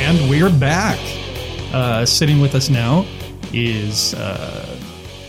And 0.07 0.29
we're 0.29 0.51
back. 0.51 0.99
Uh, 1.73 2.05
sitting 2.05 2.39
with 2.39 2.55
us 2.55 2.69
now 2.69 3.07
is 3.55 4.13
uh, 4.13 4.79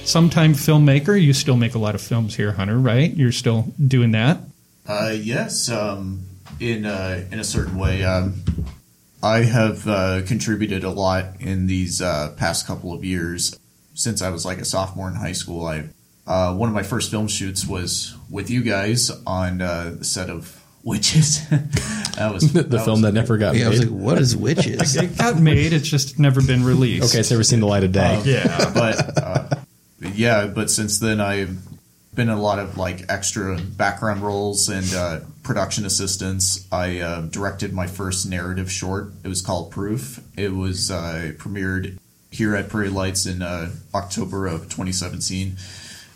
sometime 0.03 0.51
filmmaker. 0.51 1.19
You 1.19 1.31
still 1.31 1.55
make 1.55 1.75
a 1.75 1.79
lot 1.79 1.95
of 1.95 2.01
films 2.01 2.35
here, 2.35 2.51
Hunter, 2.51 2.77
right? 2.77 3.09
You're 3.15 3.31
still 3.31 3.73
doing 3.87 4.11
that. 4.11 4.39
Uh, 4.85 5.15
yes, 5.15 5.69
um, 5.71 6.23
in 6.59 6.85
uh, 6.85 7.23
in 7.31 7.39
a 7.39 7.43
certain 7.45 7.77
way. 7.77 8.03
Um, 8.03 8.43
I 9.23 9.43
have 9.43 9.87
uh, 9.87 10.23
contributed 10.23 10.83
a 10.83 10.91
lot 10.91 11.39
in 11.39 11.67
these 11.67 12.01
uh, 12.01 12.33
past 12.35 12.67
couple 12.67 12.91
of 12.91 13.05
years. 13.05 13.57
Since 13.93 14.21
I 14.21 14.29
was 14.29 14.43
like 14.43 14.57
a 14.57 14.65
sophomore 14.65 15.07
in 15.07 15.15
high 15.15 15.31
school, 15.31 15.65
I 15.65 15.85
uh, 16.27 16.53
one 16.53 16.67
of 16.67 16.75
my 16.75 16.83
first 16.83 17.11
film 17.11 17.29
shoots 17.29 17.65
was 17.65 18.13
with 18.29 18.49
you 18.49 18.61
guys 18.61 19.09
on 19.25 19.61
uh, 19.61 19.95
the 19.99 20.03
set 20.03 20.29
of 20.29 20.61
Witches. 20.85 21.49
that 21.49 22.29
was 22.31 22.53
the, 22.53 22.63
the 22.63 22.79
film 22.79 23.01
that 23.01 23.13
never 23.13 23.37
got 23.37 23.55
Yeah, 23.55 23.65
I 23.65 23.69
made. 23.69 23.79
was 23.79 23.79
like, 23.89 23.99
what 23.99 24.17
is 24.19 24.37
witches? 24.37 24.95
It 24.95 25.17
got 25.17 25.37
made. 25.39 25.73
It's 25.73 25.89
just 25.89 26.17
never 26.19 26.41
been 26.41 26.63
released. 26.63 27.09
okay, 27.11 27.19
it's 27.19 27.31
never 27.31 27.43
seen 27.43 27.59
the 27.59 27.65
light 27.65 27.83
of 27.83 27.91
day. 27.91 28.21
Yeah. 28.23 28.71
but 28.73 29.17
uh, 29.21 29.49
yeah, 30.13 30.45
but 30.47 30.69
since 30.69 30.99
then 30.99 31.19
I've 31.19 31.57
been 32.13 32.29
in 32.29 32.35
a 32.37 32.41
lot 32.41 32.59
of 32.59 32.77
like 32.77 33.01
extra 33.09 33.57
background 33.57 34.21
roles 34.21 34.69
and 34.69 34.85
uh, 34.93 35.19
production 35.43 35.85
assistants. 35.85 36.65
I 36.71 36.99
uh, 36.99 37.21
directed 37.21 37.73
my 37.73 37.87
first 37.87 38.25
narrative 38.29 38.71
short. 38.71 39.11
It 39.23 39.27
was 39.27 39.41
called 39.41 39.71
Proof. 39.71 40.23
It 40.37 40.53
was 40.53 40.91
uh, 40.91 41.31
premiered 41.37 41.97
here 42.31 42.55
at 42.55 42.69
Prairie 42.69 42.89
Lights 42.89 43.25
in 43.25 43.41
uh, 43.41 43.71
October 43.93 44.45
of 44.45 44.63
2017, 44.63 45.55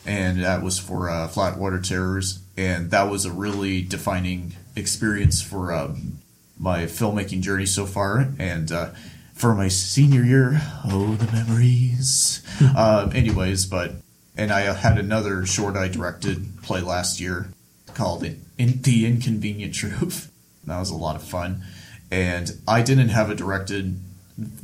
and 0.05 0.43
that 0.43 0.61
was 0.61 0.77
for 0.79 1.09
uh, 1.09 1.27
Flatwater 1.27 1.81
Terrors, 1.85 2.39
and 2.55 2.91
that 2.91 3.09
was 3.09 3.25
a 3.25 3.31
really 3.31 3.81
defining 3.81 4.53
experience 4.75 5.41
for 5.41 5.73
um, 5.73 6.19
my 6.57 6.83
filmmaking 6.83 7.41
journey 7.41 7.65
so 7.65 7.85
far, 7.85 8.29
and. 8.39 8.71
Uh, 8.71 8.89
for 9.33 9.55
my 9.55 9.69
senior 9.69 10.21
year, 10.21 10.61
oh 10.91 11.15
the 11.15 11.31
memories. 11.31 12.45
uh, 12.75 13.09
anyways, 13.15 13.65
but 13.67 13.93
and 14.35 14.51
I 14.51 14.73
had 14.73 14.97
another 14.97 15.45
short 15.45 15.77
I 15.77 15.87
directed 15.87 16.61
play 16.61 16.81
last 16.81 17.21
year 17.21 17.47
called 17.93 18.21
In, 18.25 18.41
In- 18.57 18.81
"The 18.81 19.05
Inconvenient 19.05 19.73
Truth." 19.73 20.29
That 20.65 20.77
was 20.77 20.89
a 20.89 20.95
lot 20.95 21.15
of 21.15 21.23
fun, 21.23 21.63
and 22.11 22.51
I 22.67 22.81
didn't 22.83 23.09
have 23.09 23.29
a 23.31 23.33
directed 23.35 23.97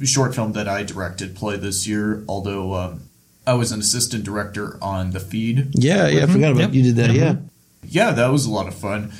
short 0.03 0.35
film 0.35 0.51
that 0.51 0.67
I 0.67 0.83
directed 0.83 1.35
play 1.37 1.55
this 1.55 1.87
year, 1.87 2.23
although 2.27 2.73
um, 2.75 3.03
I 3.47 3.53
was 3.53 3.71
an 3.71 3.79
assistant 3.79 4.23
director 4.25 4.77
on 4.83 5.11
the 5.11 5.19
feed 5.21 5.69
yeah, 5.73 6.07
yeah. 6.09 6.23
I 6.23 6.27
forgot 6.27 6.51
about 6.51 6.61
Yep. 6.61 6.73
you 6.73 6.83
did 6.83 6.95
that. 6.97 7.11
Yeah. 7.11 7.35
yeah, 7.81 8.11
that 8.11 8.27
was 8.27 8.45
a 8.45 8.51
lot 8.51 8.67
of 8.67 8.75
fun. 8.75 9.13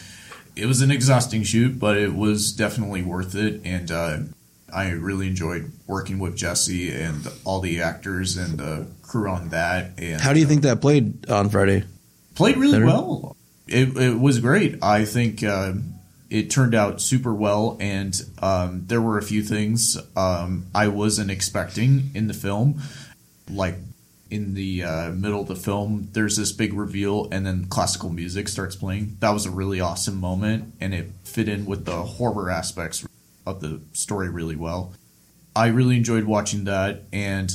It 0.56 0.66
was 0.66 0.82
an 0.82 0.92
exhausting 0.92 1.44
shoot, 1.44 1.80
but 1.80 1.98
it 1.98 2.14
was 2.14 2.54
definitely 2.54 3.02
worth 3.04 3.36
it, 3.36 3.62
and 3.66 3.92
uh, 3.92 4.18
I 4.74 4.90
really 4.92 5.28
enjoyed 5.28 5.72
working 5.88 6.18
with 6.20 6.36
Jesse 6.38 6.92
and 6.94 7.28
all 7.44 7.60
the 7.60 7.82
actors 7.82 8.38
and 8.38 8.58
the 8.58 8.88
crew 9.02 9.30
on 9.30 9.50
that. 9.50 9.92
And 9.98 10.22
How 10.22 10.34
do 10.34 10.40
you 10.40 10.46
think 10.46 10.62
that 10.64 10.82
played 10.82 11.30
on 11.30 11.50
Friday? 11.50 11.84
played 12.36 12.58
really 12.58 12.74
Better? 12.74 12.86
well. 12.86 13.36
It, 13.68 13.98
it 13.98 14.20
was 14.20 14.40
great. 14.40 14.84
I 14.84 15.06
think 15.06 15.44
uh, 15.44 15.74
it 16.30 16.50
turned 16.50 16.76
out 16.76 17.02
super 17.02 17.34
well, 17.34 17.78
and 17.80 18.20
um, 18.42 18.84
there 18.88 19.02
were 19.02 19.18
a 19.18 19.24
few 19.24 19.42
things 19.42 19.98
um, 20.16 20.68
I 20.76 20.88
wasn't 20.88 21.32
expecting 21.32 22.12
in 22.14 22.28
the 22.28 22.34
film, 22.34 22.82
like 23.50 23.76
in 24.36 24.54
the 24.54 24.84
uh, 24.84 25.10
middle 25.12 25.42
of 25.42 25.48
the 25.48 25.56
film, 25.56 26.10
there's 26.12 26.36
this 26.36 26.52
big 26.52 26.74
reveal, 26.74 27.30
and 27.32 27.46
then 27.46 27.66
classical 27.66 28.10
music 28.10 28.50
starts 28.50 28.76
playing. 28.76 29.16
That 29.22 29.32
was 29.32 29.46
a 29.46 29.52
really 29.52 29.80
awesome 29.80 30.20
moment, 30.20 30.74
and 30.82 30.94
it 30.94 31.12
fit 31.24 31.48
in 31.48 31.66
with 31.66 31.86
the 31.86 32.04
horror 32.04 32.52
aspects 32.52 33.06
of 33.46 33.62
the 33.62 33.82
story 33.94 34.30
really 34.30 34.56
well. 34.58 34.94
I 35.56 35.68
really 35.68 35.96
enjoyed 35.96 36.26
watching 36.26 36.66
that, 36.66 37.04
and 37.14 37.52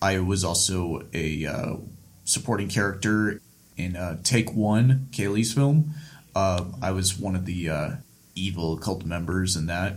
I 0.00 0.20
was 0.20 0.44
also 0.44 1.06
a 1.12 1.44
uh, 1.44 1.76
supporting 2.24 2.68
character 2.68 3.40
in 3.76 3.94
uh, 3.94 4.18
Take 4.22 4.54
One, 4.54 5.08
Kaylee's 5.10 5.52
film. 5.52 5.94
Uh, 6.34 6.64
I 6.80 6.92
was 6.92 7.18
one 7.18 7.36
of 7.36 7.44
the 7.44 7.68
uh, 7.68 7.90
evil 8.34 8.78
cult 8.78 9.04
members 9.04 9.56
in 9.56 9.66
that. 9.66 9.96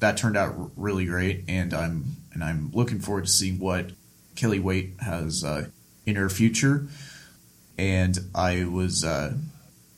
That 0.00 0.16
turned 0.16 0.36
out 0.36 0.72
really 0.76 1.04
great, 1.04 1.44
and 1.46 1.74
I'm 1.74 2.16
and 2.32 2.42
I'm 2.42 2.70
looking 2.72 3.00
forward 3.00 3.26
to 3.26 3.30
seeing 3.30 3.58
what 3.58 3.90
Kelly 4.36 4.58
Waite 4.58 4.94
has 5.00 5.44
uh, 5.44 5.66
in 6.06 6.16
her 6.16 6.28
future. 6.28 6.86
And 7.78 8.18
I 8.34 8.64
was 8.64 9.04
uh, 9.04 9.34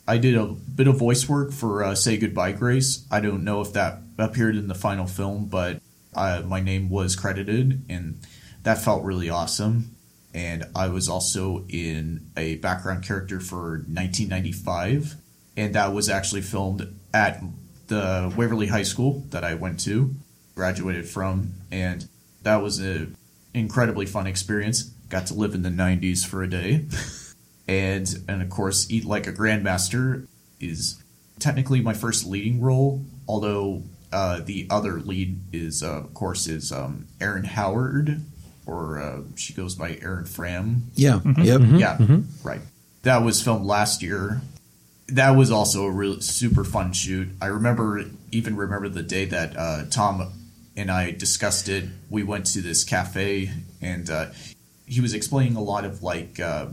I 0.06 0.18
did 0.18 0.36
a 0.36 0.46
bit 0.46 0.86
of 0.86 0.98
voice 0.98 1.28
work 1.28 1.52
for 1.52 1.82
uh, 1.82 1.94
"Say 1.94 2.16
Goodbye, 2.16 2.52
Grace." 2.52 3.06
I 3.10 3.20
don't 3.20 3.44
know 3.44 3.60
if 3.60 3.72
that 3.72 3.98
appeared 4.18 4.56
in 4.56 4.68
the 4.68 4.74
final 4.74 5.06
film, 5.06 5.46
but 5.46 5.80
uh, 6.14 6.42
my 6.44 6.60
name 6.60 6.90
was 6.90 7.16
credited, 7.16 7.84
and 7.88 8.20
that 8.62 8.78
felt 8.78 9.02
really 9.02 9.30
awesome. 9.30 9.96
And 10.32 10.64
I 10.74 10.88
was 10.88 11.08
also 11.08 11.64
in 11.68 12.26
a 12.36 12.56
background 12.56 13.04
character 13.04 13.40
for 13.40 13.84
1995, 13.86 15.14
and 15.56 15.74
that 15.74 15.92
was 15.92 16.08
actually 16.08 16.42
filmed 16.42 16.92
at 17.12 17.42
the 17.86 18.32
Waverly 18.36 18.66
High 18.66 18.82
School 18.82 19.24
that 19.30 19.44
I 19.44 19.54
went 19.54 19.80
to, 19.80 20.14
graduated 20.54 21.08
from, 21.08 21.54
and 21.70 22.08
that 22.42 22.56
was 22.62 22.82
a 22.82 23.08
incredibly 23.54 24.06
fun 24.06 24.26
experience. 24.26 24.82
Got 25.08 25.26
to 25.28 25.34
live 25.34 25.54
in 25.54 25.62
the 25.62 25.70
90s 25.70 26.26
for 26.26 26.42
a 26.42 26.48
day. 26.50 26.86
and 27.66 28.14
and 28.28 28.42
of 28.42 28.50
course 28.50 28.90
eat 28.90 29.04
like 29.06 29.26
a 29.26 29.32
grandmaster 29.32 30.26
is 30.60 31.02
technically 31.38 31.80
my 31.80 31.94
first 31.94 32.26
leading 32.26 32.60
role 32.60 33.02
although 33.26 33.82
uh, 34.12 34.38
the 34.44 34.66
other 34.70 35.00
lead 35.00 35.40
is 35.52 35.82
uh, 35.82 35.90
of 36.00 36.12
course 36.12 36.46
is 36.46 36.70
um, 36.70 37.06
Erin 37.22 37.44
Howard 37.44 38.20
or 38.66 38.98
uh, 39.00 39.20
she 39.36 39.54
goes 39.54 39.74
by 39.74 39.98
Erin 40.02 40.26
Fram 40.26 40.90
Yeah. 40.94 41.20
Yep. 41.24 41.60
yeah 41.76 41.98
right 42.42 42.60
that 43.02 43.22
was 43.24 43.40
filmed 43.42 43.64
last 43.64 44.02
year 44.02 44.42
that 45.08 45.30
was 45.30 45.50
also 45.50 45.84
a 45.84 45.90
really 45.90 46.20
super 46.20 46.64
fun 46.64 46.92
shoot 46.92 47.28
I 47.40 47.46
remember 47.46 48.04
even 48.30 48.56
remember 48.56 48.90
the 48.90 49.02
day 49.02 49.24
that 49.24 49.56
uh, 49.56 49.84
Tom 49.90 50.30
and 50.76 50.90
I 50.90 51.10
discussed 51.12 51.68
it 51.68 51.84
we 52.10 52.22
went 52.22 52.46
to 52.46 52.60
this 52.60 52.84
cafe 52.84 53.50
and 53.80 54.08
uh, 54.10 54.26
he 54.86 55.00
was 55.00 55.14
explaining 55.14 55.56
a 55.56 55.62
lot 55.62 55.84
of 55.84 56.02
like 56.02 56.38
uh, 56.40 56.66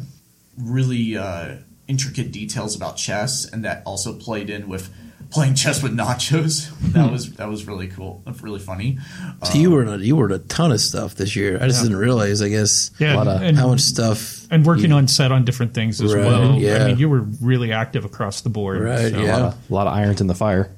really 0.57 1.17
uh, 1.17 1.55
intricate 1.87 2.31
details 2.31 2.75
about 2.75 2.97
chess, 2.97 3.45
and 3.45 3.63
that 3.65 3.83
also 3.85 4.13
played 4.13 4.49
in 4.49 4.67
with 4.67 4.89
playing 5.29 5.55
chess 5.55 5.81
with 5.81 5.95
nachos. 5.95 6.69
That 6.91 7.09
was 7.11 7.33
that 7.35 7.47
was 7.49 7.65
really 7.67 7.87
cool, 7.87 8.21
really 8.41 8.59
funny. 8.59 8.97
So 9.43 9.57
you 9.57 9.71
were 9.71 9.81
in 9.83 9.87
a, 9.87 9.97
you 9.97 10.15
were 10.17 10.25
in 10.27 10.33
a 10.33 10.39
ton 10.39 10.71
of 10.73 10.81
stuff 10.81 11.15
this 11.15 11.35
year. 11.37 11.57
I 11.61 11.67
just 11.67 11.81
didn't 11.83 11.97
realize. 11.97 12.41
I 12.41 12.49
guess 12.49 12.91
Yeah, 12.99 13.15
A 13.15 13.17
lot 13.17 13.27
of- 13.27 13.41
and, 13.41 13.55
how 13.57 13.69
much 13.69 13.79
stuff. 13.79 14.45
and 14.51 14.65
working 14.65 14.89
you- 14.91 14.95
on 14.97 15.07
set 15.07 15.31
on 15.31 15.45
different 15.45 15.73
things 15.73 16.01
as 16.01 16.13
Right, 16.13 16.25
well. 16.25 16.55
yeah. 16.55 16.83
I 16.83 16.87
mean, 16.87 16.97
you 16.97 17.07
were 17.07 17.21
really 17.41 17.71
active 17.71 18.03
across 18.03 18.41
the 18.41 18.49
board. 18.49 18.81
Right, 18.81 19.11
so- 19.11 19.17
A 19.17 19.19
lot, 19.19 19.25
yeah. 19.25 19.37
of, 19.47 19.71
a 19.71 19.73
lot 19.73 19.87
of 19.87 19.93
irons 19.93 20.19
in 20.19 20.27
the 20.27 20.35
fire. 20.35 20.69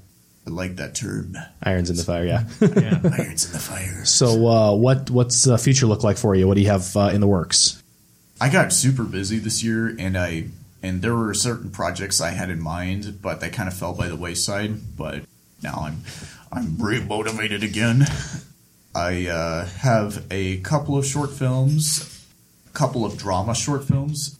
I 0.46 0.50
like 0.50 0.76
that 0.76 0.96
term. 0.96 1.38
Irons 1.62 1.90
in 1.90 1.96
the 1.96 2.04
fire, 2.04 2.26
yeah. 2.26 2.44
yeah. 2.60 3.00
Irons 3.18 3.46
in 3.46 3.54
the 3.54 3.60
fire. 3.60 4.04
so, 4.06 4.48
uh, 4.48 4.76
what 4.76 5.10
what's 5.10 5.44
the 5.44 5.58
future 5.58 5.86
look 5.86 6.04
like 6.04 6.18
for 6.18 6.36
you? 6.36 6.48
What 6.48 6.56
do 6.56 6.62
you 6.62 6.70
have 6.70 6.96
uh, 6.98 7.12
in 7.14 7.22
the 7.22 7.28
works? 7.28 7.82
I 8.42 8.50
got 8.50 8.74
super 8.74 9.04
busy 9.04 9.40
this 9.40 9.64
year, 9.64 9.96
and 9.98 10.18
I 10.18 10.46
and 10.82 11.02
there 11.02 11.16
were 11.16 11.34
certain 11.34 11.70
projects 11.70 12.20
I 12.20 12.32
had 12.32 12.50
in 12.50 12.62
mind, 12.62 13.20
but 13.22 13.40
they 13.40 13.50
kind 13.50 13.70
of 13.70 13.74
fell 13.74 13.94
by 13.94 14.10
the 14.10 14.18
wayside. 14.18 14.98
But 14.98 15.24
now 15.62 15.76
I'm 15.82 16.02
I'm 16.52 16.78
re-motivated 16.78 17.64
again. 17.64 18.06
I 18.94 19.28
uh, 19.28 19.66
have 19.66 20.26
a 20.30 20.58
couple 20.58 20.98
of 20.98 21.06
short 21.06 21.32
films, 21.32 22.28
a 22.68 22.74
couple 22.74 23.06
of 23.06 23.18
drama 23.18 23.56
short 23.56 23.86
films. 23.86 24.38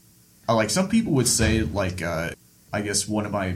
I 0.48 0.54
like 0.54 0.70
some 0.70 0.90
people 0.90 1.14
would 1.14 1.28
say 1.28 1.62
like 1.62 2.02
uh, 2.02 2.32
I 2.74 2.82
guess 2.82 3.08
one 3.08 3.26
of 3.26 3.32
my 3.32 3.56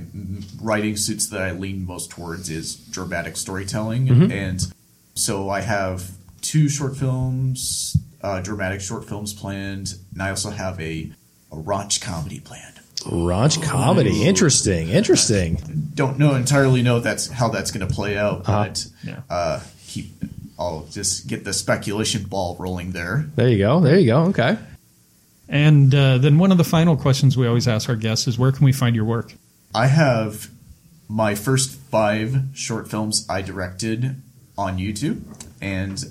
writing 0.61 0.95
suits 0.95 1.27
that 1.31 1.41
I 1.41 1.51
lean 1.51 1.85
most 1.85 2.11
towards 2.11 2.49
is 2.49 2.75
dramatic 2.75 3.35
storytelling, 3.35 4.31
and 4.31 4.61
so 5.15 5.49
I 5.49 5.61
have 5.61 6.11
two 6.41 6.69
short 6.69 6.95
films, 6.95 7.97
uh, 8.21 8.41
dramatic 8.41 8.79
short 8.79 9.05
films 9.09 9.33
planned, 9.33 9.95
and 10.13 10.21
I 10.21 10.29
also 10.29 10.51
have 10.51 10.79
a, 10.79 11.11
a 11.51 11.55
raunch 11.55 11.99
comedy 11.99 12.39
planned. 12.39 12.75
Raunch 13.05 13.61
comedy. 13.63 14.23
Interesting. 14.25 14.89
Interesting. 14.89 15.89
Don't 15.95 16.19
know 16.19 16.35
entirely 16.35 16.81
know 16.83 16.99
that's 16.99 17.27
how 17.27 17.49
that's 17.49 17.71
going 17.71 17.87
to 17.87 17.93
play 17.93 18.17
out, 18.17 18.43
but 18.45 18.85
Yeah. 19.03 19.21
uh, 19.29 19.61
keep. 19.87 20.11
I'll 20.59 20.87
just 20.91 21.27
get 21.27 21.43
the 21.43 21.53
speculation 21.53 22.23
ball 22.23 22.55
rolling 22.59 22.91
there. 22.91 23.27
There 23.35 23.47
you 23.47 23.59
go. 23.59 23.79
There 23.79 23.97
you 23.99 24.07
go. 24.07 24.23
Okay. 24.25 24.57
And 25.49 25.93
uh, 25.93 26.17
then 26.17 26.37
one 26.37 26.51
of 26.51 26.57
the 26.57 26.63
final 26.63 26.97
questions 26.97 27.37
we 27.37 27.47
always 27.47 27.67
ask 27.67 27.89
our 27.89 27.95
guests 27.95 28.27
is 28.27 28.37
where 28.37 28.51
can 28.51 28.65
we 28.65 28.71
find 28.71 28.95
your 28.95 29.05
work? 29.05 29.33
I 29.73 29.87
have 29.87 30.49
my 31.07 31.35
first 31.35 31.71
five 31.71 32.37
short 32.53 32.89
films 32.89 33.25
I 33.29 33.41
directed 33.41 34.21
on 34.57 34.77
YouTube, 34.77 35.23
and 35.61 36.03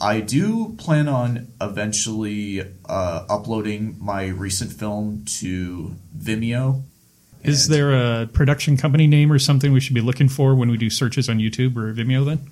I 0.00 0.20
do 0.20 0.74
plan 0.78 1.08
on 1.08 1.52
eventually 1.60 2.62
uh, 2.88 3.26
uploading 3.28 3.96
my 4.00 4.26
recent 4.26 4.72
film 4.72 5.24
to 5.38 5.94
Vimeo. 6.16 6.82
Is 7.44 7.68
there 7.68 7.92
a 7.92 8.26
production 8.26 8.76
company 8.76 9.06
name 9.06 9.30
or 9.30 9.38
something 9.38 9.72
we 9.72 9.80
should 9.80 9.94
be 9.94 10.00
looking 10.00 10.28
for 10.28 10.54
when 10.54 10.70
we 10.70 10.76
do 10.76 10.90
searches 10.90 11.28
on 11.28 11.38
YouTube 11.38 11.76
or 11.76 11.92
Vimeo 11.92 12.24
then? 12.24 12.48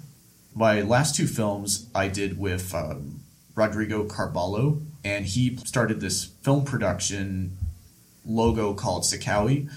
my 0.54 0.82
last 0.82 1.14
two 1.14 1.26
films 1.26 1.88
I 1.94 2.08
did 2.08 2.38
with 2.38 2.74
um, 2.74 3.20
Rodrigo 3.54 4.04
Carballo, 4.06 4.84
and 5.04 5.24
he 5.26 5.56
started 5.64 6.00
this 6.00 6.24
film 6.42 6.64
production 6.64 7.56
logo 8.26 8.74
called 8.74 9.02
Sikawi, 9.04 9.70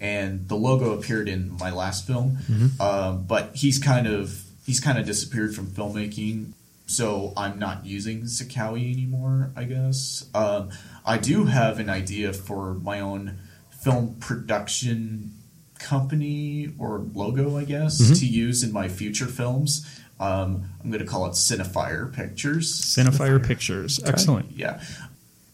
and 0.00 0.48
the 0.48 0.56
logo 0.56 0.92
appeared 0.92 1.28
in 1.28 1.56
my 1.58 1.70
last 1.70 2.06
film, 2.06 2.38
um, 2.80 3.24
but 3.24 3.54
he's 3.54 3.78
kind 3.78 4.06
of 4.06 4.42
he's 4.66 4.80
kind 4.80 4.98
of 4.98 5.06
disappeared 5.06 5.54
from 5.54 5.66
filmmaking, 5.66 6.52
so 6.86 7.32
I'm 7.36 7.58
not 7.58 7.86
using 7.86 8.22
Sikawi 8.22 8.92
anymore. 8.92 9.50
I 9.56 9.64
guess 9.64 10.26
um, 10.34 10.70
I 11.06 11.18
do 11.18 11.44
have 11.44 11.78
an 11.78 11.88
idea 11.90 12.32
for 12.32 12.74
my 12.74 13.00
own 13.00 13.38
film 13.70 14.16
production 14.18 15.32
company 15.78 16.70
or 16.78 17.04
logo, 17.14 17.58
I 17.58 17.64
guess, 17.64 17.98
to 18.20 18.26
use 18.26 18.62
in 18.64 18.72
my 18.72 18.88
future 18.88 19.26
films. 19.26 19.86
Um, 20.20 20.68
I'm 20.82 20.90
going 20.90 21.04
to 21.04 21.06
call 21.10 21.26
it 21.26 21.32
Cinefire 21.32 22.12
Pictures. 22.12 22.72
Cinefire 22.72 23.44
Pictures. 23.44 24.02
Excellent. 24.04 24.52
Yeah. 24.52 24.80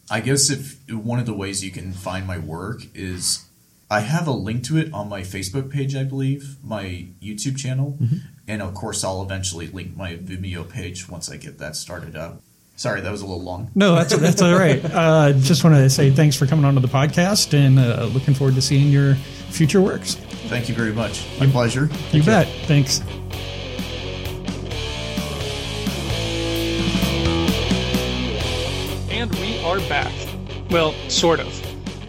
I 0.09 0.19
guess 0.21 0.49
if 0.49 0.77
one 0.91 1.19
of 1.19 1.25
the 1.25 1.33
ways 1.33 1.63
you 1.63 1.71
can 1.71 1.93
find 1.93 2.27
my 2.27 2.37
work 2.37 2.83
is 2.93 3.45
I 3.89 4.01
have 4.01 4.27
a 4.27 4.31
link 4.31 4.63
to 4.65 4.77
it 4.77 4.93
on 4.93 5.09
my 5.09 5.21
Facebook 5.21 5.69
page, 5.71 5.95
I 5.95 6.03
believe, 6.03 6.57
my 6.63 7.07
YouTube 7.21 7.57
channel, 7.57 7.97
and 8.47 8.61
of 8.61 8.73
course 8.73 9.03
I'll 9.03 9.21
eventually 9.21 9.67
link 9.67 9.95
my 9.95 10.15
Vimeo 10.17 10.67
page 10.69 11.09
once 11.09 11.29
I 11.31 11.37
get 11.37 11.59
that 11.59 11.75
started 11.75 12.15
up. 12.15 12.41
Sorry, 12.75 13.01
that 13.01 13.11
was 13.11 13.21
a 13.21 13.25
little 13.25 13.43
long. 13.43 13.69
No, 13.75 13.95
that's 13.95 14.15
that's 14.17 14.41
all 14.41 14.57
right. 14.57 14.83
Uh, 14.91 15.33
just 15.33 15.63
want 15.63 15.75
to 15.75 15.89
say 15.89 16.09
thanks 16.09 16.35
for 16.35 16.45
coming 16.45 16.65
onto 16.65 16.79
the 16.79 16.87
podcast 16.87 17.53
and 17.53 17.79
uh, 17.79 18.05
looking 18.13 18.33
forward 18.33 18.55
to 18.55 18.61
seeing 18.61 18.91
your 18.91 19.15
future 19.49 19.81
works. 19.81 20.15
Thank 20.47 20.67
you 20.67 20.75
very 20.75 20.93
much. 20.93 21.25
My 21.39 21.47
pleasure. 21.47 21.89
You 22.11 22.23
bet. 22.23 22.47
Thanks. 22.65 23.01
Well, 30.71 30.93
sort 31.09 31.41
of. 31.41 31.47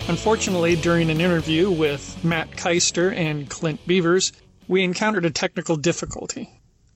Unfortunately, 0.09 0.77
during 0.77 1.11
an 1.11 1.21
interview 1.21 1.69
with 1.71 2.25
Matt 2.25 2.53
Keister 2.53 3.13
and 3.15 3.51
Clint 3.51 3.85
Beavers, 3.89 4.33
we 4.69 4.85
encountered 4.85 5.25
a 5.25 5.31
technical 5.31 5.75
difficulty. 5.77 6.49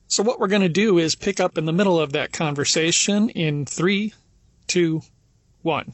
So, 0.07 0.23
what 0.23 0.39
we're 0.39 0.47
going 0.47 0.61
to 0.61 0.69
do 0.69 0.97
is 0.97 1.15
pick 1.15 1.41
up 1.41 1.57
in 1.57 1.65
the 1.65 1.73
middle 1.73 1.99
of 1.99 2.13
that 2.13 2.31
conversation 2.31 3.29
in 3.29 3.65
three, 3.65 4.13
two, 4.67 5.01
one. 5.61 5.93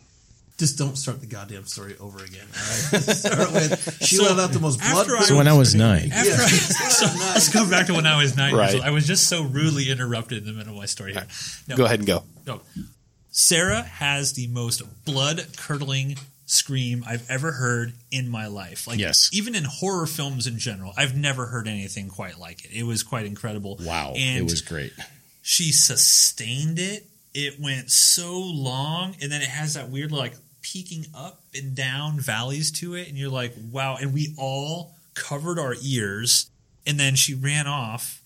Just 0.60 0.78
don't 0.78 0.96
start 0.96 1.20
the 1.22 1.26
goddamn 1.26 1.66
story 1.66 1.96
over 2.00 2.24
again. 2.24 2.46
All 2.46 2.62
right. 2.92 3.02
start 3.02 3.52
with 3.52 3.98
she 4.04 4.20
let 4.20 4.40
out 4.40 4.52
the 4.52 4.60
most 4.60 4.80
blood. 4.80 4.96
after 5.08 5.18
I 5.18 5.22
So 5.22 5.36
when 5.36 5.48
I 5.48 5.54
was 5.58 5.74
nine, 5.74 6.12
After 6.14 6.32
I, 6.34 6.36
so 6.48 7.06
let's 7.34 7.50
go 7.50 7.68
back 7.68 7.88
to 7.88 7.94
when 7.94 8.06
I 8.06 8.16
was 8.22 8.38
nine 8.38 8.52
years 8.52 8.60
Right. 8.60 8.76
old. 8.76 8.84
I 8.84 8.92
was 8.92 9.08
just 9.08 9.28
so 9.28 9.42
rudely 9.42 9.90
interrupted 9.90 10.38
in 10.38 10.46
the 10.46 10.54
middle 10.54 10.74
of 10.74 10.80
my 10.80 10.86
story 10.86 11.14
here. 11.14 11.26
No, 11.68 11.76
Go 11.78 11.86
ahead 11.86 11.98
and 12.00 12.08
go. 12.08 12.24
No. 12.46 12.62
Sarah 13.36 13.82
has 13.82 14.34
the 14.34 14.48
most 14.48 14.82
blood 15.06 15.46
curdling 15.58 16.18
scream 16.46 17.04
I've 17.08 17.28
ever 17.32 17.54
heard 17.54 17.94
in 18.12 18.30
my 18.30 18.46
life. 18.48 18.86
Like 18.88 19.00
Yes. 19.00 19.30
even 19.34 19.56
in 19.56 19.64
horror 19.64 20.06
films 20.06 20.46
in 20.46 20.60
general, 20.60 20.94
I've 20.96 21.16
never 21.16 21.48
heard 21.48 21.68
anything 21.68 22.10
quite 22.10 22.40
like 22.40 22.64
it. 22.64 22.72
It 22.72 22.84
was 22.84 23.02
quite 23.02 23.26
incredible. 23.26 23.78
wow, 23.82 24.14
And 24.16 24.38
it 24.38 24.44
was 24.44 24.62
great. 24.62 24.94
she 25.42 25.72
sustained 25.72 26.78
it. 26.78 27.08
It 27.34 27.60
went 27.60 27.90
so 27.90 28.40
long, 28.40 29.16
and 29.20 29.32
then 29.32 29.42
it 29.42 29.48
has 29.48 29.74
that 29.74 29.90
weird 29.90 30.12
like 30.12 30.36
peaking 30.62 31.08
up 31.16 31.42
and 31.56 31.74
down 31.76 32.20
valleys 32.20 32.70
to 32.72 32.94
it, 32.94 33.08
and 33.10 33.18
you're 33.18 33.32
like, 33.32 33.56
wow. 33.72 33.98
And 34.00 34.14
we 34.14 34.36
all 34.38 34.94
covered 35.16 35.58
our 35.58 35.74
ears, 35.82 36.52
and 36.86 37.00
then 37.00 37.16
she 37.16 37.34
ran 37.34 37.66
off, 37.66 38.22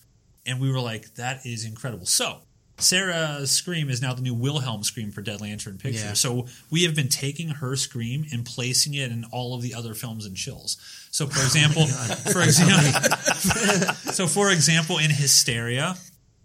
and 0.46 0.60
we 0.60 0.70
were 0.70 0.82
like, 0.82 1.16
that 1.16 1.46
is 1.46 1.64
incredible. 1.64 2.06
So. 2.06 2.40
Sarah's 2.80 3.50
scream 3.50 3.90
is 3.90 4.02
now 4.02 4.14
the 4.14 4.22
new 4.22 4.36
Wilhelm 4.36 4.84
scream 4.84 5.12
for 5.12 5.22
Dead 5.22 5.42
Lantern 5.42 5.78
Pictures. 5.78 6.04
Yeah. 6.04 6.14
So 6.14 6.48
we 6.70 6.84
have 6.84 6.96
been 6.96 7.10
taking 7.10 7.50
her 7.50 7.76
scream 7.76 8.26
and 8.32 8.46
placing 8.46 8.94
it 8.94 9.12
in 9.12 9.26
all 9.32 9.56
of 9.56 9.62
the 9.62 9.74
other 9.74 9.94
films 9.94 10.26
and 10.26 10.36
chills. 10.36 10.78
So 11.12 11.26
for 11.26 11.40
example, 11.44 11.88
for 11.88 12.42
example, 12.42 13.94
so 14.14 14.28
for 14.28 14.52
example, 14.52 15.00
in 15.00 15.10
Hysteria, 15.10 15.96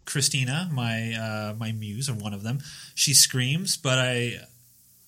Christina, 0.05 0.69
my 0.73 1.15
uh, 1.15 1.55
my 1.59 1.73
muse 1.73 2.09
or 2.09 2.15
one 2.15 2.33
of 2.35 2.43
them, 2.43 2.61
she 2.95 3.15
screams, 3.15 3.77
but 3.77 3.99
I 3.99 4.41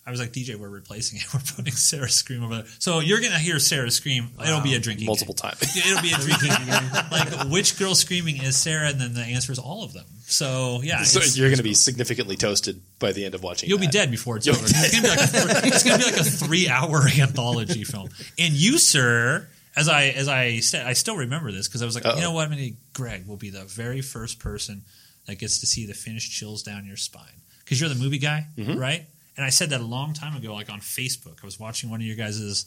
I 0.06 0.10
was 0.10 0.20
like 0.20 0.32
DJ, 0.32 0.56
we're 0.56 0.68
replacing 0.68 1.18
it. 1.18 1.24
We're 1.34 1.40
putting 1.56 1.72
Sarah's 1.72 2.14
scream 2.14 2.44
over 2.44 2.56
there. 2.56 2.64
So 2.78 3.00
you're 3.00 3.20
gonna 3.22 3.38
hear 3.38 3.58
Sarah 3.58 3.90
scream. 3.90 4.28
It'll 4.38 4.60
be 4.60 4.74
a 4.74 4.78
drinking 4.78 5.06
Multiple 5.06 5.32
times. 5.34 5.62
It'll 5.74 6.02
be 6.02 6.12
a 6.12 6.16
drinking 6.18 6.50
game. 6.66 6.90
Like 7.10 7.50
which 7.50 7.78
girl 7.78 7.94
screaming 7.94 8.36
is 8.42 8.54
Sarah, 8.56 8.88
and 8.88 9.00
then 9.00 9.14
the 9.14 9.22
answer 9.22 9.50
is 9.50 9.58
all 9.58 9.82
of 9.82 9.94
them. 9.94 10.04
So 10.26 10.80
yeah, 10.82 11.02
So 11.04 11.20
you're 11.38 11.48
going 11.48 11.56
to 11.56 11.62
be 11.62 11.72
significantly 11.74 12.36
toasted 12.36 12.80
by 12.98 13.12
the 13.12 13.24
end 13.24 13.34
of 13.34 13.42
watching. 13.42 13.68
You'll 13.70 13.78
be 13.78 13.86
dead 13.86 14.10
before 14.10 14.36
it's 14.36 14.46
You'll 14.46 14.56
over. 14.56 14.66
be 14.66 14.72
It's 14.74 14.92
gonna 14.92 15.04
be 15.04 15.08
like 15.08 15.74
a, 15.80 15.84
gonna 15.88 15.98
be 15.98 16.04
like 16.04 16.20
a 16.20 16.24
three 16.24 16.68
hour 16.68 17.02
anthology 17.20 17.84
film. 17.84 18.10
And 18.38 18.52
you, 18.52 18.76
sir, 18.78 19.48
as 19.74 19.88
I 19.88 20.08
as 20.08 20.28
I 20.28 20.58
said, 20.60 20.86
I 20.86 20.92
still 20.92 21.16
remember 21.16 21.50
this 21.50 21.66
because 21.66 21.80
I 21.80 21.86
was 21.86 21.94
like, 21.94 22.04
Uh-oh. 22.04 22.16
you 22.16 22.20
know 22.20 22.32
what? 22.32 22.44
I'm 22.44 22.50
gonna 22.50 22.68
Greg 22.92 23.26
will 23.26 23.36
be 23.38 23.48
the 23.48 23.64
very 23.64 24.02
first 24.02 24.38
person 24.38 24.82
that 25.26 25.38
gets 25.38 25.60
to 25.60 25.66
see 25.66 25.86
the 25.86 25.94
finished 25.94 26.30
chills 26.30 26.62
down 26.62 26.84
your 26.84 26.98
spine 26.98 27.40
because 27.60 27.80
you're 27.80 27.88
the 27.88 27.94
movie 27.94 28.18
guy, 28.18 28.46
Mm-hmm. 28.58 28.78
right? 28.78 29.06
And 29.36 29.44
I 29.44 29.50
said 29.50 29.70
that 29.70 29.80
a 29.80 29.84
long 29.84 30.12
time 30.14 30.36
ago, 30.36 30.54
like 30.54 30.70
on 30.70 30.80
Facebook. 30.80 31.38
I 31.42 31.46
was 31.46 31.58
watching 31.58 31.90
one 31.90 32.00
of 32.00 32.06
your 32.06 32.16
guys' 32.16 32.64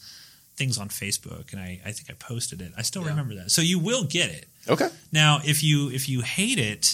things 0.55 0.78
on 0.78 0.89
Facebook, 0.89 1.53
and 1.53 1.61
I, 1.61 1.80
I 1.86 1.91
think 1.91 2.09
I 2.09 2.13
posted 2.13 2.61
it. 2.61 2.72
I 2.78 2.82
still 2.82 3.03
remember 3.03 3.36
that. 3.36 3.51
So 3.51 3.61
you 3.61 3.80
will 3.80 4.03
get 4.03 4.30
it. 4.32 4.47
Okay. 4.68 4.89
Now, 5.11 5.39
if 5.45 5.63
you 5.63 5.89
if 5.91 6.09
you 6.09 6.22
hate 6.22 6.59
it, 6.59 6.93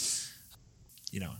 you 1.11 1.19
know, 1.21 1.31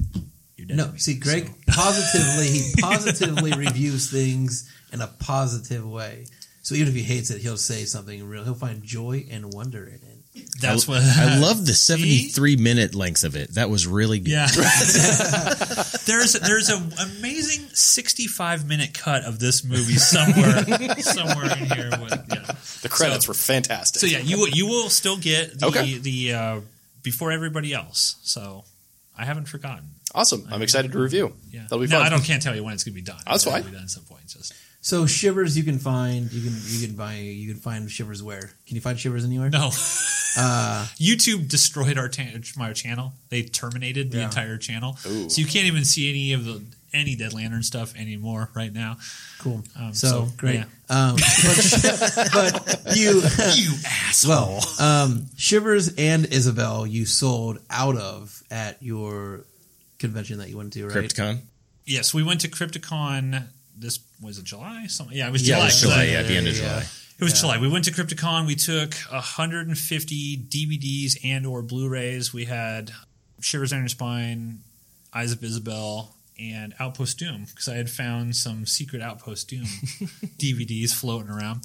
you're 0.58 0.68
dead. 0.68 0.78
No, 0.78 0.92
me. 0.92 0.98
see, 0.98 1.16
Greg 1.20 1.48
So- 1.48 1.54
positively 1.74 2.48
he 2.48 2.72
positively 2.82 3.52
reviews 3.54 4.10
things 4.10 4.72
in 4.92 5.02
a 5.02 5.08
positive 5.08 5.88
way. 5.88 6.26
So 6.64 6.76
even 6.76 6.88
if 6.88 6.94
he 6.96 7.04
hates 7.04 7.30
it, 7.30 7.42
he'll 7.42 7.58
say 7.58 7.84
something 7.84 8.26
real. 8.28 8.44
He'll 8.46 8.54
find 8.54 8.82
joy 8.82 9.26
and 9.30 9.54
wonder 9.54 9.86
in 9.86 9.96
it. 9.96 10.13
That's 10.60 10.88
I, 10.90 10.92
what 10.92 11.02
I 11.04 11.38
love 11.40 11.66
the 11.66 11.74
73 11.74 12.56
minute 12.56 12.96
length 12.96 13.24
of 13.24 13.36
it. 13.36 13.54
That 13.56 13.70
was 13.70 13.86
really 13.86 14.20
good. 14.20 14.32
Yeah. 14.32 14.48
there's 16.06 16.34
there's 16.34 16.70
an 16.70 16.92
amazing 17.20 17.68
65 17.74 18.68
minute 18.68 18.94
cut 18.94 19.24
of 19.24 19.40
this 19.40 19.64
movie 19.64 19.94
somewhere 19.96 20.64
somewhere 21.02 21.52
in 21.58 21.66
here. 21.66 21.90
With, 22.02 22.26
yeah. 22.30 22.56
The 22.82 22.90
credits 22.90 23.26
So- 23.26 23.30
were 23.30 23.34
fantastic. 23.36 24.00
So 24.00 24.08
yeah, 24.08 24.20
you 24.20 24.38
will 24.40 24.50
you 24.50 24.68
will 24.68 24.90
still 24.90 25.18
get 25.18 25.60
the 25.60 25.68
Okay. 25.68 25.98
the 26.00 26.34
uh, 26.34 26.60
before 27.04 27.32
everybody 27.32 27.74
else. 27.74 28.16
So 28.24 28.64
I 29.18 29.26
haven't 29.26 29.46
forgotten. 29.48 29.86
awesome. 30.16 30.48
I'm 30.52 30.62
excited 30.64 30.92
to 30.94 31.00
review. 31.00 31.34
Yeah, 31.52 31.62
That'll 31.64 31.80
be 31.80 31.88
no, 31.88 31.98
fun. 31.98 32.08
I 32.08 32.10
don't 32.10 32.24
can't 32.24 32.42
tell 32.42 32.56
you 32.56 32.64
when 32.64 32.74
it's 32.74 32.84
going 32.84 32.96
to 32.96 33.02
be 33.02 33.06
done. 33.06 33.20
That's 33.28 33.46
why. 33.46 33.58
It'll 33.60 33.64
fine. 33.64 33.72
Be 33.72 33.76
done 33.78 33.84
at 33.84 33.90
some 33.92 34.04
point. 34.04 34.26
Just 34.28 34.54
So 34.84 35.06
Shivers, 35.06 35.58
you 35.58 35.64
can 35.64 35.80
find 35.80 36.32
you 36.32 36.42
can 36.50 36.60
you 36.68 36.86
can 36.88 36.96
buy 36.96 37.16
you 37.16 37.52
can 37.52 37.60
find 37.62 37.90
Shivers 37.90 38.22
where? 38.22 38.52
Can 38.68 38.76
you 38.76 38.82
find 38.82 39.00
Shivers 39.00 39.26
anywhere? 39.26 39.50
no. 39.50 39.72
Uh, 40.36 40.88
YouTube 41.00 41.48
destroyed 41.48 41.96
our 41.96 42.10
ta- 42.10 42.24
my 42.58 42.74
channel. 42.74 43.14
They 43.30 43.44
terminated 43.44 44.10
the 44.12 44.18
Yeah. 44.18 44.24
entire 44.26 44.58
channel, 44.58 44.98
Ooh. 45.06 45.30
so 45.30 45.40
you 45.40 45.46
can't 45.46 45.68
even 45.68 45.86
see 45.86 46.10
any 46.10 46.34
of 46.34 46.44
the 46.44 46.60
any 46.92 47.16
Dead 47.16 47.34
Lantern 47.34 47.62
stuff 47.62 47.96
anymore 47.96 48.50
right 48.56 48.74
now. 48.74 48.98
cool. 49.38 49.64
Um, 49.80 49.94
so, 49.94 50.08
so, 50.08 50.28
great. 50.36 50.56
yeah. 50.56 50.64
Um, 50.90 51.18
but, 51.18 52.30
but 52.34 52.98
you 52.98 53.22
You 53.54 53.74
asshole. 53.86 54.30
well 54.32 54.64
um, 54.80 55.28
Shivers 55.38 55.94
and 56.00 56.26
Isabel 56.26 56.88
you 56.88 57.06
sold 57.06 57.60
out 57.70 57.96
of 57.96 58.42
at 58.50 58.82
your 58.82 59.42
convention 60.00 60.40
that 60.40 60.50
you 60.50 60.58
went 60.58 60.74
to, 60.74 60.88
right? 60.88 60.96
Crypticon? 60.98 61.42
yes, 61.86 62.12
we 62.12 62.24
went 62.24 62.42
to 62.42 62.48
Crypticon. 62.48 63.46
This 63.78 64.00
was 64.24 64.38
it 64.40 64.46
July? 64.46 64.88
Something. 64.88 65.18
Yeah, 65.18 65.28
it 65.28 65.32
was 65.32 65.48
Yeah, 65.48 65.56
July. 65.56 65.64
it 65.66 65.68
was 65.68 65.82
July. 65.82 65.96
So- 65.96 66.12
Yeah, 66.12 66.20
at 66.20 66.28
the 66.28 66.38
end 66.38 66.48
of 66.48 66.56
yeah, 66.56 66.62
July. 66.62 66.86
It 67.20 67.24
was 67.24 67.40
July. 67.40 67.58
We 67.60 67.70
went 67.70 67.86
to 67.86 67.92
Crypticon. 67.92 68.48
We 68.48 68.56
took 68.56 68.96
150 69.12 70.38
DVDs 70.50 71.18
and 71.24 71.46
or 71.46 71.62
Blu-rays. 71.62 72.34
We 72.34 72.46
had 72.46 72.92
Shivers 73.40 73.72
on 73.72 73.80
Your 73.80 73.88
Spine, 73.90 74.60
Eyes 75.14 75.32
of 75.32 75.44
Isabel, 75.44 76.16
and 76.40 76.74
Outpost 76.80 77.20
Doom 77.20 77.46
because 77.46 77.68
I 77.70 77.76
had 77.76 77.90
found 77.90 78.36
some 78.36 78.66
secret 78.66 79.02
Outpost 79.02 79.48
Doom 79.50 79.64
DVDs 80.38 80.92
floating 80.94 81.30
around. 81.30 81.62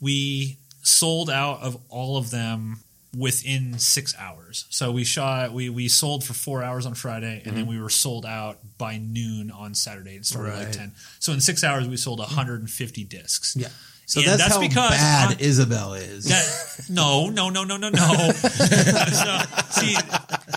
We 0.00 0.58
sold 0.82 1.28
out 1.30 1.60
of 1.60 1.78
all 1.88 2.16
of 2.16 2.30
them 2.30 2.80
within 3.16 3.78
six 3.78 4.14
hours. 4.18 4.66
So 4.70 4.92
we 4.92 5.04
shot. 5.04 5.52
We 5.52 5.70
we 5.70 5.88
sold 5.88 6.24
for 6.24 6.34
four 6.34 6.62
hours 6.62 6.86
on 6.86 6.94
Friday, 6.94 7.42
and 7.44 7.56
then 7.56 7.64
mm-hmm. 7.64 7.70
we 7.70 7.80
were 7.80 7.88
sold 7.88 8.26
out 8.26 8.58
by 8.78 8.98
noon 8.98 9.50
on 9.50 9.74
Saturday. 9.74 10.16
It 10.16 10.26
started 10.26 10.52
at 10.52 10.58
like 10.58 10.72
ten. 10.72 10.92
So 11.18 11.32
in 11.32 11.40
six 11.40 11.64
hours, 11.64 11.88
we 11.88 11.96
sold 11.96 12.18
150 12.18 13.04
discs. 13.04 13.56
Yeah. 13.56 13.68
So 14.08 14.20
that's, 14.20 14.38
that's 14.38 14.54
how 14.54 14.60
because 14.60 14.90
bad 14.90 15.30
I- 15.32 15.36
Isabel 15.40 15.94
is. 15.94 16.26
That, 16.26 16.84
no, 16.88 17.28
no, 17.28 17.50
no, 17.50 17.64
no, 17.64 17.76
no, 17.76 17.88
no. 17.88 18.30
so, 18.32 19.38
see, 19.70 19.96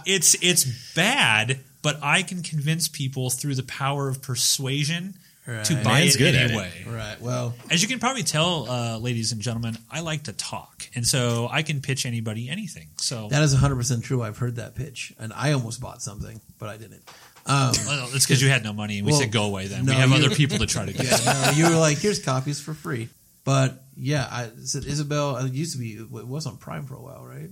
it's 0.05 0.35
it's 0.43 0.93
bad, 0.93 1.59
but 1.81 1.97
I 2.03 2.21
can 2.21 2.43
convince 2.43 2.87
people 2.87 3.31
through 3.31 3.55
the 3.55 3.63
power 3.63 4.07
of 4.07 4.21
persuasion 4.21 5.15
to 5.63 5.75
buy 5.83 5.99
Man's 6.01 6.15
it 6.15 6.17
good 6.19 6.35
at 6.35 6.45
it. 6.45 6.51
anyway. 6.51 6.71
right. 6.87 7.19
Well, 7.21 7.53
As 7.69 7.81
you 7.81 7.87
can 7.87 7.99
probably 7.99 8.23
tell, 8.23 8.69
uh, 8.69 8.97
ladies 8.99 9.31
and 9.31 9.41
gentlemen, 9.41 9.77
I 9.91 9.99
like 10.01 10.23
to 10.23 10.33
talk, 10.33 10.83
and 10.95 11.05
so 11.05 11.47
I 11.51 11.63
can 11.63 11.81
pitch 11.81 12.05
anybody 12.05 12.49
anything. 12.49 12.89
So 12.97 13.27
that 13.29 13.41
is 13.43 13.51
100 13.53 13.75
percent 13.75 14.03
true. 14.03 14.21
I've 14.21 14.37
heard 14.37 14.55
that 14.57 14.75
pitch, 14.75 15.13
and 15.19 15.33
I 15.33 15.51
almost 15.53 15.81
bought 15.81 16.01
something, 16.01 16.39
but 16.59 16.69
I 16.69 16.77
didn't. 16.77 17.03
Um, 17.45 17.71
well, 17.87 18.09
it's 18.13 18.25
because 18.25 18.41
you 18.41 18.49
had 18.49 18.63
no 18.63 18.73
money, 18.73 18.97
and 18.99 19.05
we 19.07 19.11
Well, 19.11 19.21
said 19.21 19.31
go 19.31 19.43
away. 19.45 19.67
Then 19.67 19.85
no, 19.85 19.93
we 19.93 19.97
have 19.99 20.09
you- 20.09 20.15
other 20.25 20.35
people 20.41 20.57
to 20.59 20.65
try 20.67 20.85
to 20.85 20.93
get. 20.93 21.05
yeah, 21.05 21.43
no, 21.45 21.51
you 21.51 21.63
were 21.69 21.79
like, 21.79 21.97
"Here's 21.97 22.19
copies 22.23 22.59
for 22.61 22.73
free." 22.73 23.09
But 23.45 23.81
yeah, 23.97 24.27
I 24.29 24.49
said 24.63 24.85
Isabel. 24.85 25.37
It 25.37 25.53
used 25.53 25.71
to 25.73 25.79
be. 25.79 25.93
It 25.93 26.09
was 26.27 26.45
on 26.45 26.57
Prime 26.57 26.85
for 26.85 26.95
a 26.95 27.01
while, 27.01 27.23
right? 27.25 27.49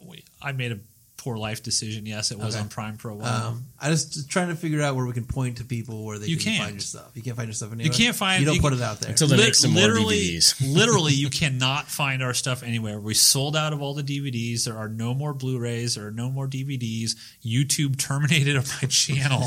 Wait, 0.00 0.24
I 0.42 0.52
made 0.52 0.72
a 0.72 0.78
poor 1.22 1.36
life 1.36 1.62
decision. 1.62 2.04
Yes, 2.04 2.32
it 2.32 2.38
was 2.38 2.54
Okay. 2.56 2.62
on 2.62 2.68
Prime 2.68 2.96
for 2.96 3.10
a 3.10 3.14
while. 3.14 3.48
Um, 3.48 3.66
I 3.80 3.90
just 3.90 4.12
just 4.12 4.28
trying 4.28 4.48
to 4.48 4.56
figure 4.56 4.82
out 4.82 4.96
where 4.96 5.06
we 5.06 5.12
can 5.12 5.24
point 5.24 5.58
to 5.58 5.64
people 5.64 6.04
where 6.04 6.18
they 6.18 6.26
You 6.26 6.36
can 6.36 6.46
find 6.46 6.58
can't. 6.58 6.72
your 6.74 6.80
stuff. 6.80 7.10
You 7.14 7.22
can't 7.22 7.36
find 7.36 7.46
your 7.48 7.54
stuff 7.54 7.70
anywhere. 7.72 7.86
You 7.92 7.96
can't 7.96 8.16
find. 8.16 8.40
You 8.40 8.46
don't 8.46 8.56
you 8.56 8.60
put 8.60 8.72
can- 8.72 8.80
it 8.82 8.84
out 8.84 9.00
there. 9.00 9.10
Until 9.10 9.28
they 9.28 9.36
Lit- 9.36 9.46
make 9.46 9.54
some 9.54 9.70
more 9.72 9.82
literally, 9.82 10.16
DVDs. 10.18 10.54
literally, 10.74 11.12
you 11.14 11.30
cannot 11.30 11.88
find 11.88 12.22
our 12.22 12.34
stuff 12.34 12.62
anywhere. 12.64 12.98
We 12.98 13.14
sold 13.14 13.56
out 13.56 13.72
of 13.72 13.80
all 13.80 13.94
the 13.94 14.02
DVDs. 14.02 14.64
There 14.64 14.76
are 14.76 14.88
no 14.88 15.14
more 15.14 15.32
Blu-rays. 15.32 15.94
There 15.94 16.06
are 16.06 16.10
no 16.12 16.30
more 16.30 16.48
DVDs. 16.48 17.14
YouTube 17.44 17.96
terminated 17.98 18.56
my 18.82 18.88
channel, 18.88 19.42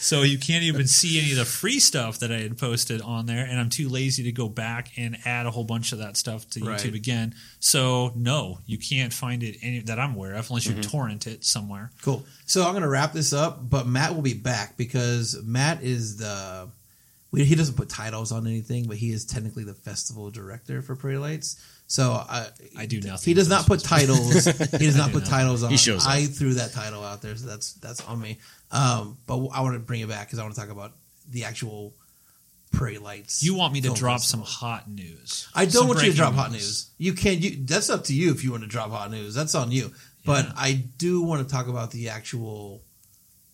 so 0.00 0.22
you 0.22 0.38
can't 0.38 0.64
even 0.64 0.86
see 0.86 1.20
any 1.20 1.32
of 1.32 1.36
the 1.36 1.44
free 1.44 1.78
stuff 1.78 2.20
that 2.20 2.32
I 2.32 2.38
had 2.38 2.56
posted 2.56 3.02
on 3.02 3.26
there. 3.26 3.44
And 3.44 3.60
I'm 3.60 3.68
too 3.68 3.90
lazy 3.90 4.22
to 4.22 4.32
go 4.32 4.48
back 4.48 4.92
and 4.96 5.18
add 5.26 5.44
a 5.44 5.50
whole 5.50 5.64
bunch 5.64 5.92
of 5.92 5.98
that 5.98 6.16
stuff 6.16 6.48
to 6.50 6.64
Right. 6.64 6.80
YouTube 6.80 6.94
again. 6.94 7.34
So 7.58 8.12
no, 8.16 8.60
you 8.64 8.78
can't 8.78 9.12
find 9.12 9.42
it 9.42 9.58
any 9.60 9.80
that 9.80 9.98
I'm 9.98 10.14
aware 10.14 10.34
of 10.34 10.48
unless 10.48 10.64
you 10.64 10.72
mm-hmm. 10.72 10.80
torrent 10.80 11.26
it 11.26 11.44
somewhere. 11.44 11.90
Cool. 12.00 12.24
So 12.46 12.64
I'm 12.64 12.72
going 12.72 12.82
to 12.82 12.88
wrap 12.88 13.12
this 13.12 13.34
up, 13.34 13.68
but 13.68 13.86
Matt 13.86 14.14
will 14.14 14.22
be 14.22 14.34
back 14.34 14.78
because 14.78 15.38
Matt 15.44 15.82
is 15.82 16.16
the. 16.16 16.70
We, 17.30 17.44
he 17.44 17.54
doesn't 17.54 17.76
put 17.76 17.88
titles 17.88 18.32
on 18.32 18.46
anything, 18.46 18.88
but 18.88 18.96
he 18.96 19.12
is 19.12 19.24
technically 19.24 19.64
the 19.64 19.74
festival 19.74 20.30
director 20.30 20.82
for 20.82 20.96
Prairie 20.96 21.18
Lights. 21.18 21.62
So 21.86 22.12
I, 22.12 22.46
I 22.78 22.86
do 22.86 23.00
nothing. 23.00 23.30
he 23.30 23.34
does 23.34 23.48
not 23.48 23.66
put 23.66 23.80
titles. 23.80 24.44
he 24.46 24.86
does 24.86 24.96
not 24.96 25.08
do 25.08 25.14
put 25.14 25.22
nothing. 25.22 25.22
titles 25.22 25.62
on. 25.64 25.70
He 25.70 25.76
shows 25.76 26.06
I 26.06 26.22
up. 26.22 26.30
threw 26.30 26.54
that 26.54 26.72
title 26.72 27.04
out 27.04 27.20
there, 27.20 27.34
so 27.36 27.46
that's 27.46 27.74
that's 27.74 28.00
on 28.06 28.20
me. 28.20 28.38
Um, 28.72 29.18
but 29.26 29.34
I 29.48 29.60
want 29.62 29.74
to 29.74 29.80
bring 29.80 30.00
it 30.00 30.08
back 30.08 30.26
because 30.26 30.38
I 30.38 30.42
want 30.42 30.54
to 30.54 30.60
talk 30.60 30.70
about 30.70 30.92
the 31.28 31.44
actual 31.44 31.92
Prairie 32.72 32.98
Lights. 32.98 33.42
You 33.42 33.54
want 33.54 33.72
me 33.72 33.80
to 33.80 33.92
drop 33.94 34.20
some 34.20 34.42
hot 34.42 34.88
news? 34.88 35.48
I 35.54 35.64
don't 35.66 35.88
want 35.88 36.02
you 36.02 36.10
to 36.10 36.16
drop 36.16 36.34
hot 36.34 36.52
news. 36.52 36.90
You 36.98 37.12
can. 37.14 37.40
You 37.40 37.56
that's 37.64 37.90
up 37.90 38.04
to 38.04 38.14
you 38.14 38.30
if 38.30 38.44
you 38.44 38.52
want 38.52 38.62
to 38.62 38.68
drop 38.68 38.90
hot 38.90 39.10
news. 39.10 39.34
That's 39.34 39.54
on 39.54 39.72
you. 39.72 39.92
But 40.24 40.46
I 40.56 40.84
do 40.98 41.22
want 41.22 41.46
to 41.48 41.52
talk 41.52 41.66
about 41.66 41.90
the 41.90 42.10
actual 42.10 42.82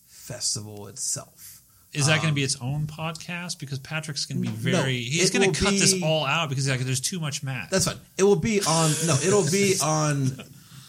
festival 0.06 0.88
itself. 0.88 1.62
Is 1.92 2.06
that 2.08 2.16
going 2.16 2.22
to 2.24 2.28
Um, 2.28 2.34
be 2.34 2.42
its 2.42 2.56
own 2.60 2.86
podcast? 2.86 3.58
Because 3.58 3.78
Patrick's 3.78 4.26
going 4.26 4.42
to 4.42 4.50
be 4.50 4.70
No, 4.70 4.78
very. 4.78 5.00
he's 5.00 5.30
it 5.30 5.38
going 5.38 5.50
to 5.50 5.58
cut 5.64 5.70
this 5.70 6.02
all 6.02 6.26
out 6.26 6.50
because 6.50 6.68
like, 6.68 6.80
there's 6.80 7.00
too 7.00 7.20
much 7.20 7.42
Matt. 7.42 7.70
That's 7.70 7.86
fine. 7.86 7.96
It 8.18 8.24
will 8.24 8.36
be 8.36 8.60
on. 8.60 8.90
No, 9.06 9.14
it'll 9.24 9.50
be 9.50 9.76
on 9.82 10.32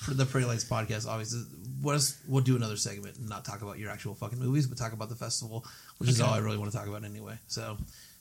the 0.10 0.26
Prairie 0.26 0.46
Lights 0.46 0.66
podcast. 0.66 1.08
Obviously, 1.08 1.44
what 1.82 1.96
is, 1.96 2.18
we'll 2.28 2.44
do 2.44 2.56
another 2.56 2.78
segment 2.78 3.18
and 3.18 3.28
not 3.30 3.46
talk 3.46 3.62
about 3.62 3.78
your 3.80 3.90
actual 3.92 4.16
fucking 4.16 4.40
movies, 4.40 4.68
but 4.68 4.78
talk 4.78 4.94
about 4.94 5.10
the 5.10 5.16
festival, 5.16 5.66
which 5.98 6.10
is 6.10 6.22
all 6.22 6.34
I 6.34 6.40
really 6.40 6.58
want 6.58 6.72
to 6.72 6.78
talk 6.78 6.88
about 6.88 7.04
anyway. 7.04 7.36
So 7.48 7.78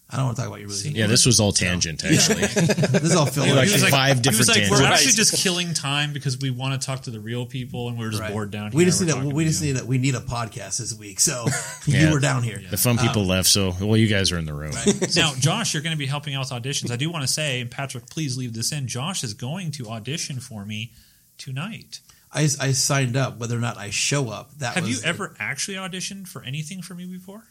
I 0.08 0.16
don't 0.16 0.26
want 0.26 0.36
to 0.36 0.42
talk 0.42 0.48
about 0.48 0.60
your 0.60 0.68
movies. 0.68 0.82
See, 0.84 0.90
Yeah, 0.90 1.06
this 1.08 1.26
was 1.26 1.40
all 1.40 1.50
tangent, 1.52 2.04
actually. 2.04 2.40
this 2.46 3.02
is 3.02 3.16
all 3.16 3.26
filler. 3.26 3.54
Like 3.56 3.68
like- 3.80 3.90
five 3.90 4.22
different 4.22 4.48
like, 4.48 4.70
We're 4.70 4.84
actually 4.84 5.12
just 5.12 5.34
killing 5.42 5.74
time 5.74 6.12
because 6.12 6.38
we 6.38 6.50
want 6.50 6.80
to 6.80 6.86
talk 6.86 7.02
to 7.02 7.10
the 7.10 7.18
real 7.18 7.44
people 7.44 7.88
and 7.88 7.98
we're 7.98 8.10
just 8.10 8.22
Right. 8.22 8.32
bored 8.32 8.50
down 8.52 8.70
here. 8.70 8.78
We 8.78 8.84
just 8.84 9.00
We're 9.00 9.20
need 9.20 9.32
a, 9.32 9.34
we 9.34 9.44
just 9.46 9.62
you. 9.64 9.74
need 9.74 9.82
a, 9.82 9.84
we 9.84 9.98
need 9.98 10.14
a 10.14 10.20
podcast 10.20 10.78
this 10.78 10.94
week. 10.94 11.18
So 11.18 11.46
Yeah. 11.86 12.06
you 12.08 12.12
were 12.12 12.20
down 12.20 12.42
here. 12.44 12.60
The 12.70 12.76
fun 12.76 12.98
people 12.98 13.22
Um, 13.22 13.28
left, 13.28 13.48
so 13.48 13.72
well, 13.80 13.96
you 13.96 14.06
guys 14.06 14.30
are 14.32 14.38
in 14.38 14.44
the 14.44 14.54
room. 14.54 14.72
now, 15.16 15.32
Josh, 15.38 15.74
you're 15.74 15.82
going 15.82 15.94
to 15.96 15.98
be 15.98 16.06
helping 16.06 16.34
out 16.34 16.40
with 16.50 16.62
auditions. 16.62 16.90
I 16.92 16.96
do 16.96 17.10
want 17.10 17.22
to 17.22 17.28
say, 17.32 17.60
and 17.60 17.70
Patrick, 17.70 18.08
please 18.08 18.36
leave 18.36 18.52
this 18.52 18.70
in. 18.72 18.86
Josh 18.86 19.24
is 19.24 19.34
going 19.34 19.70
to 19.72 19.88
audition 19.88 20.38
for 20.40 20.64
me 20.64 20.92
tonight. 21.36 21.98
I, 22.32 22.42
I 22.60 22.72
signed 22.72 23.16
up. 23.16 23.38
Whether 23.38 23.56
or 23.56 23.60
not 23.60 23.76
I 23.78 23.90
show 23.90 24.28
up, 24.30 24.52
that 24.58 24.74
Have 24.74 24.84
was 24.84 25.02
you 25.02 25.08
ever 25.08 25.34
actually 25.38 25.76
auditioned 25.76 26.28
for 26.28 26.42
anything 26.42 26.82
for 26.82 26.94
me 26.94 27.06
before? 27.06 27.44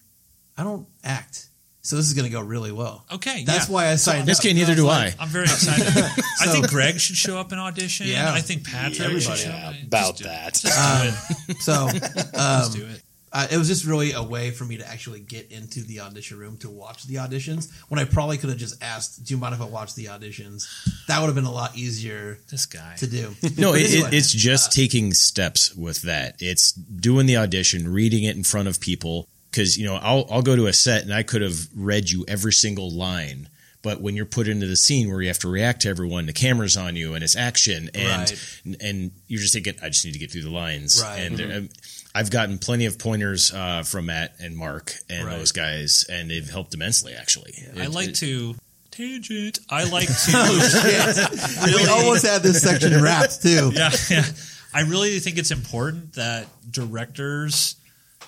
I 0.58 0.64
don't 0.64 0.88
act, 1.04 1.50
so 1.82 1.96
this 1.98 2.06
is 2.08 2.14
going 2.14 2.26
to 2.26 2.32
go 2.32 2.40
really 2.42 2.72
well. 2.72 3.06
Okay, 3.12 3.44
That's 3.44 3.68
yeah. 3.68 3.74
why 3.74 3.88
I 3.90 3.96
signed 3.96 4.28
This 4.28 4.40
up. 4.40 4.44
kid, 4.44 4.54
neither 4.56 4.74
do 4.76 4.88
I. 4.88 5.14
I'm 5.20 5.28
very 5.30 5.44
excited. 5.46 5.86
I 6.42 6.48
think 6.48 6.70
Greg 6.70 7.00
should 7.00 7.16
show 7.18 7.38
up 7.38 7.52
and 7.52 7.60
audition. 7.60 8.08
Yeah. 8.08 8.32
I 8.34 8.42
think 8.42 8.66
Patrick 8.66 9.22
should 9.22 9.38
show 9.38 9.50
up. 9.52 9.76
about 9.84 10.16
Just 10.18 10.24
do 10.24 10.26
it. 10.26 10.28
that. 10.30 10.54
Just 10.54 11.38
do 11.48 11.54
it. 11.54 11.58
So 11.62 11.88
Just 11.92 12.74
um, 12.76 12.80
do 12.80 12.86
it. 12.86 13.02
Uh, 13.36 13.48
it 13.52 13.58
was 13.58 13.68
just 13.68 13.84
really 13.86 14.14
a 14.14 14.24
way 14.24 14.50
for 14.50 14.64
me 14.64 14.78
to 14.78 14.88
actually 14.88 15.20
get 15.20 15.52
into 15.52 15.82
the 15.82 16.00
audition 16.00 16.40
room 16.40 16.56
to 16.58 16.70
watch 16.70 17.04
the 17.04 17.16
auditions. 17.16 17.70
When 17.90 18.00
I 18.00 18.06
probably 18.06 18.38
could 18.38 18.50
have 18.50 18.58
just 18.58 18.82
asked, 18.82 19.26
"Do 19.26 19.34
you 19.34 19.38
mind 19.38 19.54
if 19.54 19.62
I 19.62 19.66
watch 19.66 19.94
the 19.94 20.06
auditions?" 20.06 20.64
That 21.08 21.20
would 21.20 21.26
have 21.28 21.36
been 21.36 21.44
a 21.46 21.52
lot 21.52 21.76
easier 21.78 22.40
This 22.50 22.66
guy. 22.66 22.96
to 22.98 23.08
do. 23.08 23.36
No, 23.58 23.74
it, 23.74 23.92
anyway, 23.94 24.10
it's 24.14 24.32
just 24.32 24.72
taking 24.72 25.14
steps 25.14 25.76
with 25.76 26.02
that. 26.04 26.38
It's 26.40 26.72
doing 26.72 27.26
the 27.26 27.36
audition, 27.38 27.92
reading 27.92 28.24
it 28.24 28.36
in 28.38 28.44
front 28.44 28.68
of 28.70 28.80
people. 28.80 29.28
Because 29.52 29.78
you 29.78 29.86
know, 29.86 29.96
I'll 29.96 30.26
I'll 30.32 30.42
go 30.42 30.56
to 30.56 30.68
a 30.68 30.74
set 30.74 31.04
and 31.04 31.14
I 31.14 31.24
could 31.24 31.42
have 31.42 31.68
read 31.76 32.10
you 32.10 32.26
every 32.28 32.52
single 32.54 32.90
line, 32.92 33.48
but 33.82 34.02
when 34.02 34.16
you're 34.16 34.26
put 34.26 34.48
into 34.48 34.66
the 34.68 34.76
scene 34.76 35.10
where 35.10 35.22
you 35.22 35.28
have 35.30 35.40
to 35.40 35.50
react 35.50 35.82
to 35.84 35.90
everyone, 35.90 36.26
the 36.26 36.34
camera's 36.34 36.76
on 36.76 36.96
you 36.96 37.14
and 37.14 37.24
it's 37.24 37.36
action, 37.36 37.90
and 37.94 38.34
and 38.82 39.12
you're 39.28 39.40
just 39.42 39.54
thinking, 39.54 39.76
I 39.82 39.88
just 39.90 40.04
need 40.06 40.14
to 40.14 40.20
get 40.20 40.32
through 40.32 40.42
the 40.44 40.50
lines. 40.50 41.02
Right. 41.02 41.20
And 41.20 41.38
there- 41.38 41.58
um, 41.58 41.70
I've 42.16 42.32
gotten 42.32 42.58
plenty 42.60 42.86
of 42.86 42.98
pointers 42.98 43.52
uh, 43.54 43.84
from 43.84 44.06
Matt 44.08 44.36
and 44.40 44.56
Mark 44.56 44.94
and 45.10 45.28
Right. 45.28 45.38
those 45.38 45.52
guys, 45.52 46.06
and 46.10 46.32
they've 46.32 46.50
helped 46.50 46.74
immensely. 46.74 47.14
Actually, 47.14 47.54
I 47.78 47.84
It- 47.84 47.92
like 47.92 48.10
it- 48.10 48.16
to 48.16 48.56
tangent. 48.90 49.60
I 49.70 49.84
like 49.90 50.08
to 50.08 51.62
we 51.66 51.74
really. 51.74 51.90
almost 51.90 52.26
had 52.26 52.42
this 52.42 52.62
section 52.62 53.02
wrapped 53.04 53.42
too. 53.42 53.72
yeah, 53.76 53.92
yeah. 54.10 54.26
I 54.74 54.82
really 54.82 55.20
think 55.20 55.38
it's 55.38 55.52
important 55.52 56.14
that 56.14 56.48
directors, 56.72 57.76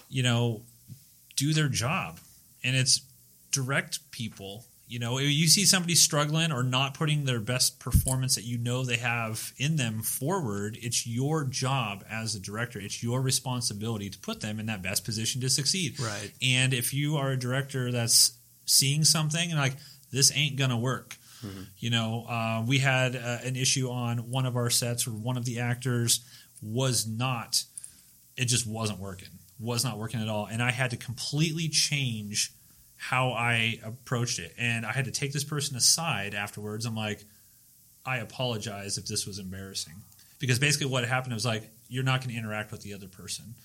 you 0.09 0.23
know, 0.23 0.63
do 1.37 1.53
their 1.53 1.69
job, 1.69 2.19
and 2.63 2.75
it's 2.75 3.01
direct 3.51 4.11
people. 4.11 4.65
You 4.87 4.99
know, 4.99 5.19
if 5.19 5.29
you 5.29 5.47
see 5.47 5.65
somebody 5.65 5.95
struggling 5.95 6.53
or 6.53 6.63
not 6.63 6.93
putting 6.93 7.25
their 7.25 7.41
best 7.41 7.77
performance 7.79 8.35
that 8.35 8.45
you 8.45 8.57
know 8.57 8.85
they 8.85 8.95
have 8.95 9.51
in 9.57 9.75
them 9.75 10.01
forward, 10.01 10.77
it's 10.81 11.05
your 11.05 11.43
job 11.43 12.05
as 12.09 12.35
a 12.35 12.39
director. 12.39 12.79
It's 12.79 13.03
your 13.03 13.21
responsibility 13.21 14.09
to 14.09 14.17
put 14.17 14.39
them 14.39 14.61
in 14.61 14.67
that 14.67 14.81
best 14.81 15.03
position 15.03 15.41
to 15.41 15.49
succeed. 15.49 15.99
Right. 15.99 16.31
And 16.41 16.73
if 16.73 16.93
you 16.93 17.17
are 17.17 17.31
a 17.31 17.37
director 17.37 17.91
that's 17.91 18.37
seeing 18.65 19.03
something 19.03 19.51
and 19.51 19.59
like 19.59 19.75
this 20.11 20.31
ain't 20.33 20.55
gonna 20.55 20.77
work, 20.77 21.17
you 21.77 21.89
know, 21.89 22.25
uh, 22.27 22.63
we 22.65 22.79
had 22.79 23.15
uh, 23.15 23.37
an 23.43 23.55
issue 23.55 23.89
on 23.89 24.29
one 24.29 24.45
of 24.45 24.55
our 24.55 24.69
sets 24.69 25.05
where 25.05 25.15
one 25.15 25.37
of 25.37 25.45
the 25.45 25.59
actors 25.59 26.25
was 26.61 27.05
not, 27.05 27.63
it 28.35 28.45
just 28.45 28.65
wasn't 28.65 28.99
working, 28.99 29.29
was 29.59 29.83
not 29.83 29.97
working 29.97 30.21
at 30.21 30.29
all. 30.29 30.47
And 30.47 30.63
I 30.63 30.71
had 30.71 30.91
to 30.91 30.97
completely 30.97 31.69
change 31.69 32.53
how 32.97 33.31
I 33.31 33.79
approached 33.83 34.39
it. 34.39 34.53
And 34.57 34.85
I 34.85 34.91
had 34.91 35.05
to 35.05 35.11
take 35.11 35.31
this 35.31 35.43
person 35.43 35.77
aside 35.77 36.33
afterwards. 36.33 36.85
I'm 36.85 36.95
like, 36.95 37.23
I 38.05 38.17
apologize 38.17 38.97
if 38.97 39.05
this 39.05 39.25
was 39.25 39.39
embarrassing. 39.39 39.93
Because 40.39 40.59
basically 40.59 40.87
what 40.87 41.05
happened 41.05 41.33
was 41.33 41.45
like, 41.45 41.69
you're 41.87 42.03
not 42.03 42.21
going 42.21 42.31
to 42.31 42.37
interact 42.37 42.71
with 42.71 42.81
the 42.81 42.93
other 42.93 43.07
person. 43.07 43.55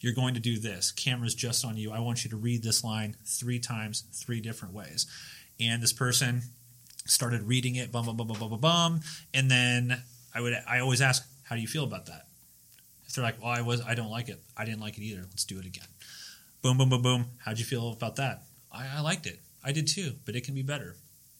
You're 0.00 0.14
going 0.14 0.34
to 0.34 0.40
do 0.40 0.58
this. 0.58 0.92
Camera's 0.92 1.34
just 1.34 1.64
on 1.64 1.76
you. 1.76 1.92
I 1.92 2.00
want 2.00 2.24
you 2.24 2.30
to 2.30 2.36
read 2.36 2.62
this 2.62 2.84
line 2.84 3.16
three 3.24 3.58
times, 3.58 4.04
three 4.12 4.40
different 4.40 4.74
ways. 4.74 5.06
And 5.58 5.82
this 5.82 5.92
person 5.92 6.42
started 7.06 7.42
reading 7.42 7.76
it, 7.76 7.92
bum 7.92 8.06
bum 8.06 8.16
bum 8.16 8.26
bum 8.26 8.38
bum 8.38 8.50
bum 8.50 8.60
bum, 8.60 9.00
and 9.32 9.50
then 9.50 10.02
I 10.34 10.40
would 10.40 10.54
I 10.68 10.80
always 10.80 11.00
ask, 11.00 11.26
"How 11.44 11.54
do 11.54 11.62
you 11.62 11.68
feel 11.68 11.84
about 11.84 12.06
that?" 12.06 12.26
If 13.06 13.14
they're 13.14 13.24
like, 13.24 13.40
"Well, 13.40 13.50
I 13.50 13.62
was 13.62 13.80
I 13.80 13.94
don't 13.94 14.10
like 14.10 14.28
it. 14.28 14.42
I 14.56 14.64
didn't 14.64 14.80
like 14.80 14.98
it 14.98 15.02
either. 15.02 15.22
Let's 15.22 15.44
do 15.44 15.58
it 15.58 15.66
again." 15.66 15.86
Boom 16.62 16.76
boom 16.76 16.90
boom 16.90 17.02
boom. 17.02 17.26
How'd 17.38 17.58
you 17.58 17.64
feel 17.64 17.90
about 17.90 18.16
that? 18.16 18.42
I, 18.76 18.98
I 18.98 19.00
liked 19.00 19.26
it. 19.26 19.40
I 19.64 19.72
did 19.72 19.88
too, 19.88 20.12
but 20.24 20.36
it 20.36 20.44
can 20.44 20.54
be 20.54 20.62
better. 20.62 20.94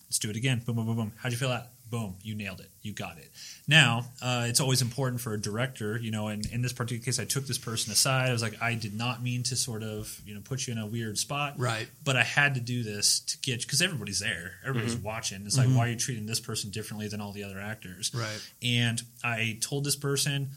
Let's 0.08 0.18
do 0.18 0.30
it 0.30 0.36
again. 0.36 0.62
Boom 0.64 0.76
boom 0.76 0.86
boom 0.86 0.96
boom. 0.96 1.12
How'd 1.18 1.32
you 1.32 1.38
feel 1.38 1.48
that? 1.50 1.70
Boom, 1.88 2.16
you 2.22 2.34
nailed 2.34 2.58
it. 2.58 2.68
You 2.82 2.92
got 2.92 3.16
it. 3.18 3.30
Now, 3.68 4.06
uh, 4.20 4.46
it's 4.48 4.58
always 4.60 4.82
important 4.82 5.20
for 5.20 5.34
a 5.34 5.40
director, 5.40 5.96
you 5.96 6.10
know, 6.10 6.26
and 6.26 6.44
in 6.46 6.60
this 6.60 6.72
particular 6.72 7.04
case, 7.04 7.20
I 7.20 7.24
took 7.24 7.46
this 7.46 7.58
person 7.58 7.92
aside. 7.92 8.28
I 8.28 8.32
was 8.32 8.42
like, 8.42 8.60
I 8.60 8.74
did 8.74 8.92
not 8.92 9.22
mean 9.22 9.44
to 9.44 9.54
sort 9.56 9.84
of, 9.84 10.20
you 10.26 10.34
know, 10.34 10.40
put 10.42 10.66
you 10.66 10.72
in 10.72 10.78
a 10.78 10.86
weird 10.86 11.16
spot. 11.16 11.54
Right. 11.58 11.86
But 12.02 12.16
I 12.16 12.24
had 12.24 12.54
to 12.54 12.60
do 12.60 12.82
this 12.82 13.20
to 13.20 13.38
get, 13.38 13.60
because 13.62 13.80
everybody's 13.82 14.18
there. 14.18 14.54
Everybody's 14.64 14.96
Mhm. 14.96 15.02
watching. 15.02 15.46
It's 15.46 15.56
like, 15.56 15.68
Mhm. 15.68 15.76
why 15.76 15.86
are 15.86 15.90
you 15.90 15.96
treating 15.96 16.26
this 16.26 16.40
person 16.40 16.70
differently 16.70 17.06
than 17.06 17.20
all 17.20 17.30
the 17.30 17.44
other 17.44 17.60
actors? 17.60 18.10
Right. 18.12 18.40
And 18.62 19.00
I 19.22 19.58
told 19.60 19.84
this 19.84 19.96
person, 19.96 20.50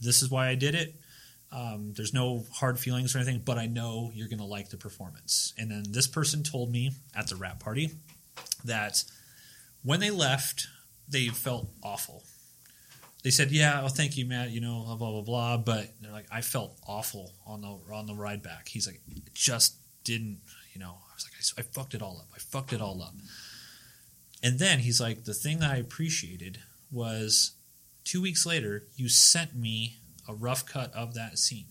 this 0.00 0.22
is 0.22 0.30
why 0.30 0.48
I 0.48 0.54
did 0.54 0.74
it. 0.74 0.94
Um, 1.52 1.92
there's 1.96 2.14
no 2.14 2.44
hard 2.52 2.78
feelings 2.78 3.14
or 3.14 3.18
anything, 3.18 3.42
but 3.44 3.58
I 3.58 3.66
know 3.66 4.12
you're 4.14 4.28
going 4.28 4.38
to 4.38 4.44
like 4.44 4.70
the 4.70 4.76
performance. 4.76 5.52
And 5.58 5.70
then 5.70 5.84
this 5.88 6.06
person 6.06 6.42
told 6.42 6.70
me 6.70 6.92
at 7.14 7.26
the 7.26 7.36
wrap 7.36 7.58
party 7.58 7.90
that 8.64 9.02
when 9.82 10.00
they 10.00 10.10
left, 10.10 10.68
they 11.08 11.26
felt 11.28 11.68
awful. 11.82 12.22
They 13.22 13.30
said, 13.30 13.50
"Yeah, 13.50 13.80
well, 13.80 13.88
thank 13.88 14.16
you, 14.16 14.24
Matt. 14.24 14.50
You 14.50 14.60
know, 14.60 14.84
blah 14.84 14.96
blah 14.96 15.10
blah 15.10 15.22
blah." 15.22 15.56
But 15.58 15.90
they're 16.00 16.12
like, 16.12 16.26
"I 16.30 16.40
felt 16.40 16.78
awful 16.86 17.32
on 17.46 17.60
the 17.60 17.78
on 17.92 18.06
the 18.06 18.14
ride 18.14 18.42
back." 18.42 18.68
He's 18.68 18.86
like, 18.86 19.00
"It 19.08 19.34
just 19.34 19.74
didn't." 20.04 20.40
You 20.72 20.80
know, 20.80 20.96
I 21.10 21.14
was 21.14 21.26
like, 21.26 21.34
I, 21.34 21.60
I 21.60 21.72
fucked 21.74 21.94
it 21.94 22.00
all 22.00 22.18
up. 22.18 22.28
I 22.34 22.38
fucked 22.38 22.72
it 22.72 22.80
all 22.80 23.02
up." 23.02 23.14
And 24.42 24.58
then 24.58 24.78
he's 24.78 25.00
like, 25.00 25.24
"The 25.24 25.34
thing 25.34 25.58
that 25.58 25.70
I 25.70 25.76
appreciated 25.76 26.60
was 26.90 27.52
two 28.04 28.22
weeks 28.22 28.46
later, 28.46 28.86
you 28.96 29.08
sent 29.08 29.54
me 29.54 29.99
a 30.30 30.34
rough 30.34 30.64
cut 30.64 30.92
of 30.94 31.14
that 31.14 31.38
scene, 31.38 31.66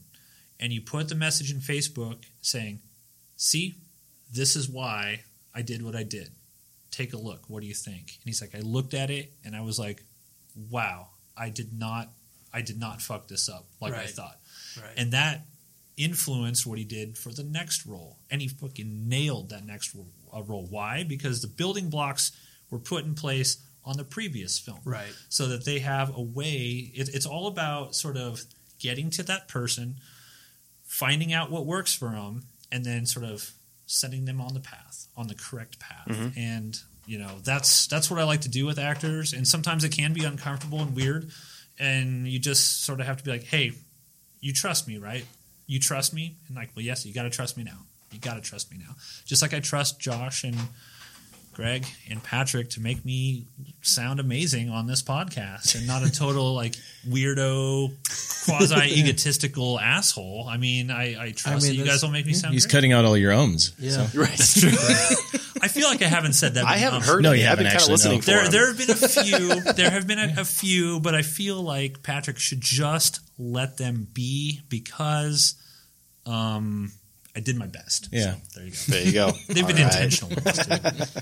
and 0.60 0.74
you 0.74 0.82
put 0.82 1.08
the 1.10 1.16
message 1.16 1.52
in 1.52 1.60
Facebook 1.60 2.26
saying, 2.42 2.82
"See, 3.36 3.76
this 4.32 4.56
is 4.56 4.70
why 4.70 5.24
I 5.54 5.62
did 5.62 5.82
what 5.82 5.96
I 5.96 6.04
did. 6.04 6.32
Take 6.92 7.14
a 7.14 7.18
look. 7.18 7.50
What 7.50 7.62
do 7.62 7.68
you 7.68 7.74
think?" 7.74 8.18
And 8.22 8.26
he's 8.26 8.42
like, 8.42 8.54
"I 8.56 8.60
looked 8.60 8.94
at 8.94 9.10
it, 9.10 9.34
and 9.44 9.56
I 9.56 9.62
was 9.62 9.80
like, 9.80 10.04
wow, 10.70 11.10
I 11.38 11.50
did 11.50 11.72
not, 11.72 12.12
I 12.54 12.62
did 12.62 12.80
not 12.80 13.02
fuck 13.02 13.28
this 13.28 13.48
up 13.48 13.68
like 13.80 13.94
I 13.94 14.08
thought." 14.08 14.40
Right. 14.78 14.94
And 14.98 15.14
that 15.14 15.46
influenced 15.96 16.66
what 16.66 16.78
he 16.78 16.86
did 16.86 17.18
for 17.18 17.32
the 17.32 17.44
next 17.44 17.86
role, 17.86 18.20
and 18.30 18.42
he 18.42 18.48
fucking 18.48 19.08
nailed 19.08 19.50
that 19.50 19.66
next 19.66 19.96
uh, 19.96 20.44
role. 20.44 20.68
Why? 20.70 21.04
Because 21.04 21.42
the 21.42 21.48
building 21.48 21.90
blocks 21.90 22.32
were 22.70 22.80
put 22.80 23.06
in 23.06 23.16
place 23.16 23.58
on 23.86 23.98
the 23.98 24.04
previous 24.04 24.60
film, 24.60 24.80
Right. 24.84 25.14
So 25.30 25.48
that 25.48 25.66
they 25.66 25.80
have 25.80 26.16
a 26.16 26.22
way. 26.22 26.92
It, 26.94 27.10
it's 27.14 27.26
all 27.26 27.48
about 27.48 27.96
sort 27.96 28.18
of 28.18 28.42
getting 28.80 29.10
to 29.12 29.24
that 29.24 29.48
person, 29.48 29.96
finding 30.86 31.34
out 31.34 31.52
what 31.52 31.66
works 31.66 31.94
for 31.94 32.10
them, 32.10 32.44
and 32.72 32.86
then 32.86 33.06
sort 33.06 33.26
of 33.26 33.52
setting 33.86 34.26
them 34.26 34.40
on 34.40 34.54
the 34.54 34.60
path, 34.60 35.08
on 35.18 35.28
the 35.28 35.36
correct 35.36 35.80
path. 35.80 36.08
Mhm. 36.08 36.38
And 36.38 36.80
you 37.06 37.18
know, 37.18 37.40
that's 37.44 37.88
that's 37.88 38.12
what 38.12 38.20
I 38.20 38.24
like 38.24 38.42
to 38.42 38.50
do 38.50 38.66
with 38.68 38.78
actors. 38.78 39.34
And 39.34 39.48
sometimes 39.48 39.84
it 39.84 39.90
can 39.90 40.14
be 40.14 40.24
uncomfortable 40.26 40.80
and 40.82 40.96
weird, 40.96 41.32
and 41.80 42.28
you 42.28 42.38
just 42.38 42.84
sort 42.84 43.00
of 43.00 43.08
have 43.08 43.18
to 43.18 43.24
be 43.24 43.32
like, 43.32 43.46
"Hey, 43.46 43.72
you 44.42 44.54
trust 44.54 44.88
me, 44.88 44.98
right? 45.00 45.26
You 45.66 45.80
trust 45.80 46.14
me?" 46.14 46.38
And 46.48 46.56
like, 46.56 46.70
"Well, 46.76 46.86
yes, 46.86 47.06
you 47.08 47.14
got 47.14 47.24
to 47.24 47.32
trust 47.32 47.58
me 47.58 47.64
now. 47.64 47.88
You 48.12 48.20
got 48.20 48.36
to 48.36 48.42
trust 48.42 48.72
me 48.72 48.78
now." 48.78 48.96
Just 49.26 49.42
like 49.42 49.56
I 49.56 49.60
trust 49.60 50.00
Josh 50.00 50.44
and 50.44 50.56
Greg 51.60 51.86
and 52.10 52.24
Patrick 52.24 52.70
to 52.72 52.80
make 52.82 53.04
me 53.04 53.46
sound 53.82 54.22
amazing 54.22 54.70
on 54.70 54.88
this 54.88 55.02
podcast 55.04 55.76
and 55.76 55.86
not 55.86 56.04
a 56.04 56.10
total 56.12 56.54
like 56.64 56.76
weirdo, 57.08 57.92
quasi 58.46 59.00
egotistical 59.00 59.78
asshole. 59.82 60.48
I 60.50 60.56
mean, 60.56 60.90
I, 60.90 61.22
I 61.26 61.32
trust 61.32 61.68
that 61.68 61.76
you 61.76 61.84
guys 61.84 62.02
will 62.02 62.12
make 62.12 62.26
me 62.26 62.32
sound. 62.34 62.54
He's 62.54 62.66
great. 62.66 62.72
cutting 62.72 62.94
out 62.94 63.04
all 63.04 63.18
your 63.18 63.34
ums. 63.34 63.74
Yeah, 63.78 64.06
so. 64.06 64.20
right. 64.22 64.30
That's 64.30 64.60
true. 64.62 64.70
I 65.62 65.68
feel 65.68 65.90
like 65.90 66.02
I 66.02 66.08
haven't 66.08 66.34
said 66.34 66.54
that. 66.54 66.62
Before. 66.62 66.74
I 66.74 66.78
haven't 66.78 67.04
heard 67.04 67.22
No, 67.24 67.32
any. 67.32 67.42
you 67.42 67.48
I've 67.50 67.58
been 67.58 67.66
haven't 67.66 67.66
kind 67.66 67.76
of 67.76 67.82
actually, 67.82 67.92
listening 67.92 68.18
no. 68.20 68.22
for 68.22 68.32
There, 68.32 68.46
him. 68.46 68.52
there 68.52 68.68
have 68.68 68.78
been 68.78 68.92
a 68.92 68.96
few. 68.96 69.74
There 69.74 69.90
have 69.92 70.08
been 70.08 70.20
a, 70.20 70.42
a 70.42 70.46
few, 70.46 71.00
but 71.02 71.14
I 71.14 71.22
feel 71.24 71.62
like 71.62 72.02
Patrick 72.04 72.38
should 72.40 72.62
just 72.62 73.20
let 73.38 73.76
them 73.78 74.08
be 74.14 74.62
because 74.70 75.56
um, 76.26 76.94
I 77.36 77.40
did 77.42 77.58
my 77.58 77.68
best. 77.68 78.10
Yeah. 78.12 78.36
So, 78.50 78.60
there 78.60 78.66
you 78.66 78.72
go. 78.72 78.78
There 78.88 79.04
you 79.04 79.12
go. 79.14 79.32
They've 79.54 79.68
been 79.68 79.78
All 79.78 79.84
right. 79.84 79.96
intentional. 79.96 80.30
with 80.36 80.44
this, 80.44 80.66
too. 80.66 81.20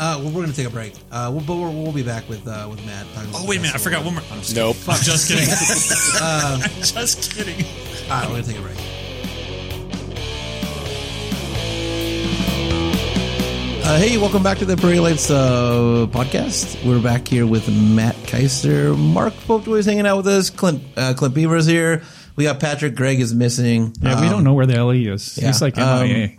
Uh, 0.00 0.16
well, 0.20 0.26
we're 0.26 0.32
going 0.32 0.46
to 0.50 0.54
take 0.56 0.66
a 0.66 0.70
break. 0.70 0.94
Uh, 1.10 1.28
we'll, 1.32 1.40
but 1.44 1.56
we'll, 1.56 1.72
we'll 1.82 1.92
be 1.92 2.04
back 2.04 2.28
with 2.28 2.46
uh, 2.46 2.68
with 2.70 2.84
Matt. 2.86 3.04
talking 3.14 3.30
about 3.30 3.42
Oh 3.42 3.48
wait 3.48 3.58
a 3.58 3.62
minute! 3.62 3.74
I 3.74 3.78
forgot 3.78 4.04
one 4.04 4.14
more. 4.14 4.22
I'm 4.30 4.38
just 4.38 4.54
Nope. 4.54 4.76
Kidding. 4.76 4.94
I'm 4.94 5.00
just 5.02 5.28
kidding. 5.28 5.48
Uh, 6.22 6.60
I'm 6.62 6.70
just 6.82 7.32
kidding. 7.34 7.64
all 8.08 8.10
right, 8.20 8.22
we're 8.28 8.34
going 8.34 8.44
to 8.44 8.48
take 8.50 8.58
a 8.60 8.62
break. 8.62 8.78
Uh, 13.84 13.96
hey, 13.98 14.18
welcome 14.18 14.42
back 14.42 14.58
to 14.58 14.66
the 14.66 14.76
Prairie 14.76 15.00
Lights 15.00 15.30
uh, 15.30 16.06
podcast. 16.10 16.84
We're 16.86 17.02
back 17.02 17.26
here 17.26 17.46
with 17.46 17.68
Matt 17.70 18.14
Keister. 18.16 18.96
Mark 18.96 19.32
Popejoy 19.32 19.78
is 19.78 19.86
hanging 19.86 20.06
out 20.06 20.18
with 20.18 20.26
us. 20.28 20.50
Clint 20.50 20.82
uh, 20.96 21.14
Clint 21.16 21.34
Beaver's 21.34 21.64
here. 21.66 22.02
We 22.38 22.44
got 22.44 22.60
Patrick. 22.60 22.94
Greg 22.94 23.18
is 23.18 23.34
missing. 23.34 23.92
Yeah, 24.00 24.20
we 24.20 24.26
Um, 24.28 24.32
don't 24.32 24.44
know 24.44 24.54
where 24.54 24.64
the 24.64 24.74
hell 24.74 24.90
he 24.90 25.08
is. 25.08 25.34
He's 25.34 25.42
yeah, 25.42 25.52
like 25.60 25.76
um, 25.76 26.06
MIA. 26.06 26.36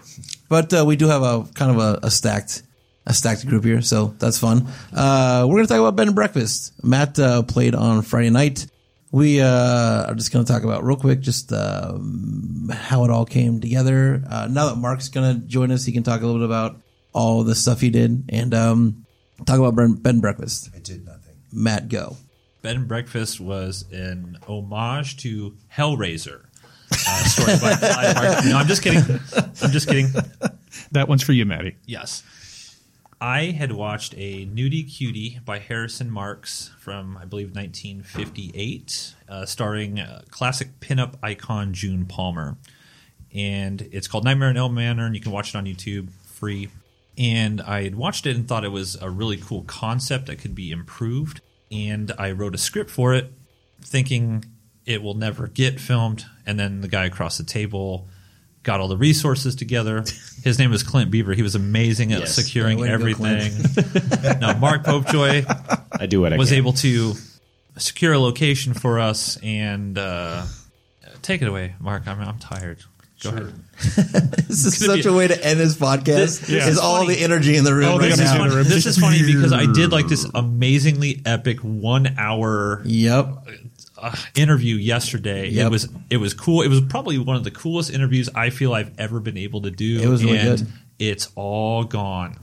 But 0.48 0.74
uh, 0.74 0.86
we 0.86 0.96
do 0.96 1.08
have 1.08 1.22
a 1.24 1.44
kind 1.54 1.72
of 1.72 1.78
a, 1.78 2.00
a 2.04 2.10
stacked 2.10 2.64
a 3.06 3.14
stacked 3.14 3.46
group 3.46 3.66
here, 3.66 3.82
so 3.82 4.16
that's 4.18 4.38
fun. 4.40 4.66
Uh, 4.94 5.44
we're 5.46 5.56
going 5.56 5.66
to 5.66 5.74
talk 5.74 5.80
about 5.82 5.98
Bed 5.98 6.08
and 6.08 6.16
Breakfast. 6.16 6.72
Matt 6.86 7.20
uh, 7.20 7.44
played 7.44 7.76
on 7.76 8.02
Friday 8.04 8.30
night. 8.30 8.68
We 9.12 9.42
uh, 9.42 10.06
are 10.08 10.14
just 10.16 10.32
going 10.32 10.46
to 10.46 10.50
talk 10.54 10.64
about 10.64 10.86
real 10.86 10.96
quick 10.96 11.20
just 11.20 11.52
um, 11.52 12.70
how 12.72 13.04
it 13.04 13.10
all 13.10 13.26
came 13.26 13.60
together. 13.60 14.24
Uh, 14.30 14.48
now 14.50 14.70
that 14.70 14.78
Mark's 14.78 15.10
going 15.10 15.36
to 15.42 15.46
join 15.48 15.70
us, 15.70 15.84
he 15.84 15.92
can 15.92 16.04
talk 16.04 16.22
a 16.22 16.26
little 16.26 16.40
bit 16.40 16.46
about 16.46 16.78
all 17.12 17.44
the 17.44 17.56
stuff 17.56 17.82
he 17.82 17.90
did 17.90 18.24
and 18.30 18.54
um, 18.54 19.06
talk 19.46 19.60
about 19.60 19.76
Bed 19.76 20.02
Bed 20.02 20.14
and 20.16 20.22
Breakfast. 20.22 20.70
I 20.74 20.80
did 20.80 21.06
nothing. 21.06 21.36
Matt, 21.52 21.90
go. 21.90 22.16
Bed 22.62 22.76
and 22.76 22.88
Breakfast 22.88 23.40
was 23.40 23.86
an 23.92 24.38
homage 24.48 25.18
to 25.18 25.56
Hellraiser. 25.74 26.46
Uh, 26.92 27.24
story 27.24 27.54
by 27.62 27.76
Clive 27.76 28.16
Barker. 28.16 28.50
No, 28.50 28.58
I'm 28.58 28.68
just 28.68 28.82
kidding. 28.82 29.20
I'm 29.62 29.72
just 29.72 29.88
kidding. 29.88 30.08
That 30.92 31.08
one's 31.08 31.24
for 31.24 31.34
you, 31.34 31.46
Maddie. 31.46 31.76
Yes. 31.86 32.24
I 33.22 33.46
had 33.46 33.74
watched 33.74 34.14
a 34.18 34.46
Nudie 34.46 34.90
Cutie 34.90 35.40
by 35.44 35.60
Harrison 35.60 36.10
Marks 36.10 36.72
from, 36.80 37.18
I 37.18 37.26
believe, 37.26 37.54
1958, 37.54 39.16
uh, 39.28 39.46
starring 39.46 40.00
uh, 40.00 40.22
classic 40.30 40.80
pinup 40.80 41.16
icon 41.22 41.74
June 41.74 42.06
Palmer. 42.06 42.58
And 43.34 43.82
it's 43.92 44.08
called 44.08 44.24
Nightmare 44.24 44.50
in 44.50 44.58
Elm 44.58 44.74
Manor, 44.74 45.06
and 45.06 45.16
you 45.16 45.22
can 45.22 45.32
watch 45.32 45.50
it 45.50 45.58
on 45.58 45.66
YouTube 45.66 46.12
free. 46.12 46.70
And 47.18 47.62
I 47.62 47.84
had 47.84 47.96
watched 47.96 48.26
it 48.26 48.36
and 48.36 48.48
thought 48.48 48.64
it 48.64 48.70
was 48.70 48.96
a 49.02 49.10
really 49.10 49.38
cool 49.38 49.64
concept 49.64 50.28
that 50.28 50.38
could 50.38 50.56
be 50.56 50.72
improved. 50.72 51.42
And 51.72 52.12
I 52.18 52.32
wrote 52.32 52.56
a 52.56 52.58
script 52.58 52.90
for 52.90 53.14
it, 53.14 53.32
thinking 53.82 54.46
it 54.86 55.02
will 55.04 55.14
never 55.14 55.48
get 55.48 55.80
filmed. 55.80 56.26
And 56.46 56.60
then 56.60 56.82
the 56.82 56.88
guy 56.88 57.06
across 57.06 57.38
the 57.38 57.44
table 57.44 58.08
got 58.64 58.80
all 58.80 58.88
the 58.88 58.98
resources 58.98 59.56
together. 59.56 60.04
His 60.44 60.58
name 60.60 60.72
was 60.72 60.84
Clint 60.84 61.12
Beaver. 61.12 61.34
He 61.34 61.44
was 61.44 61.56
amazing 61.56 62.12
at 62.12 62.22
Yes. 62.22 62.36
securing 62.36 62.78
Yeah, 62.80 62.84
way 62.84 62.90
to 62.90 62.98
go, 62.98 63.26
everything. 63.26 64.40
now, 64.40 64.58
Mark 64.58 64.84
Popejoy 64.84 65.46
I 66.00 66.06
do 66.08 66.22
what 66.22 66.34
I 66.34 66.38
was 66.38 66.50
can. 66.50 66.58
able 66.58 66.74
to 66.74 67.14
secure 67.78 68.14
a 68.14 68.20
location 68.20 68.74
for 68.74 69.00
us 69.00 69.38
and 69.44 69.98
uh, 69.98 70.44
take 71.22 71.42
it 71.42 71.48
away, 71.48 71.76
Mark. 71.80 72.08
I'm, 72.08 72.20
I'm 72.20 72.40
tired. 72.40 72.80
Go 73.24 73.30
ahead. 73.32 73.54
this 73.80 74.66
is 74.66 74.78
such 74.86 75.06
a 75.06 75.14
way 75.14 75.28
to 75.28 75.46
end 75.46 75.60
this 75.60 75.76
podcast. 75.76 76.06
This- 76.06 76.50
yeah. 76.50 76.68
Is 76.68 76.78
all 76.78 77.06
the 77.06 77.20
energy 77.20 77.56
in 77.58 77.64
the 77.64 77.74
room 77.74 77.86
Oh, 77.90 77.98
right 78.00 78.10
this, 78.10 78.20
is 78.20 78.26
now. 78.26 78.38
funny. 78.38 78.64
this 78.64 78.86
is 78.86 78.98
funny 78.98 79.22
because 79.26 79.52
I 79.54 79.66
did 79.72 79.92
like 79.92 80.08
this 80.08 80.26
amazingly 80.34 81.22
epic 81.26 81.60
one 81.60 82.16
hour 82.18 82.82
Yep. 82.86 83.28
uh, 83.98 84.16
interview 84.36 84.76
yesterday. 84.76 85.50
Yep. 85.50 85.66
It 85.68 85.70
was 85.70 85.90
it 86.10 86.18
was 86.18 86.34
cool. 86.34 86.62
It 86.62 86.68
was 86.70 86.82
probably 86.82 87.18
one 87.18 87.36
of 87.36 87.44
the 87.44 87.52
coolest 87.52 87.92
interviews 87.92 88.30
I 88.34 88.50
feel 88.50 88.74
I've 88.74 88.98
ever 89.00 89.20
been 89.20 89.38
able 89.38 89.62
to 89.64 89.72
do. 89.72 90.00
It 90.02 90.08
was 90.08 90.24
really 90.24 90.38
good. 90.40 90.68
It's 90.98 91.30
all 91.36 91.84
gone. 91.86 92.38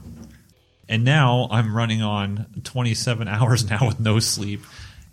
And 0.89 1.03
now 1.03 1.47
I'm 1.51 1.75
running 1.75 2.01
on 2.01 2.45
27 2.63 3.27
hours 3.27 3.69
now 3.69 3.85
with 3.87 3.99
no 3.99 4.19
sleep. 4.19 4.61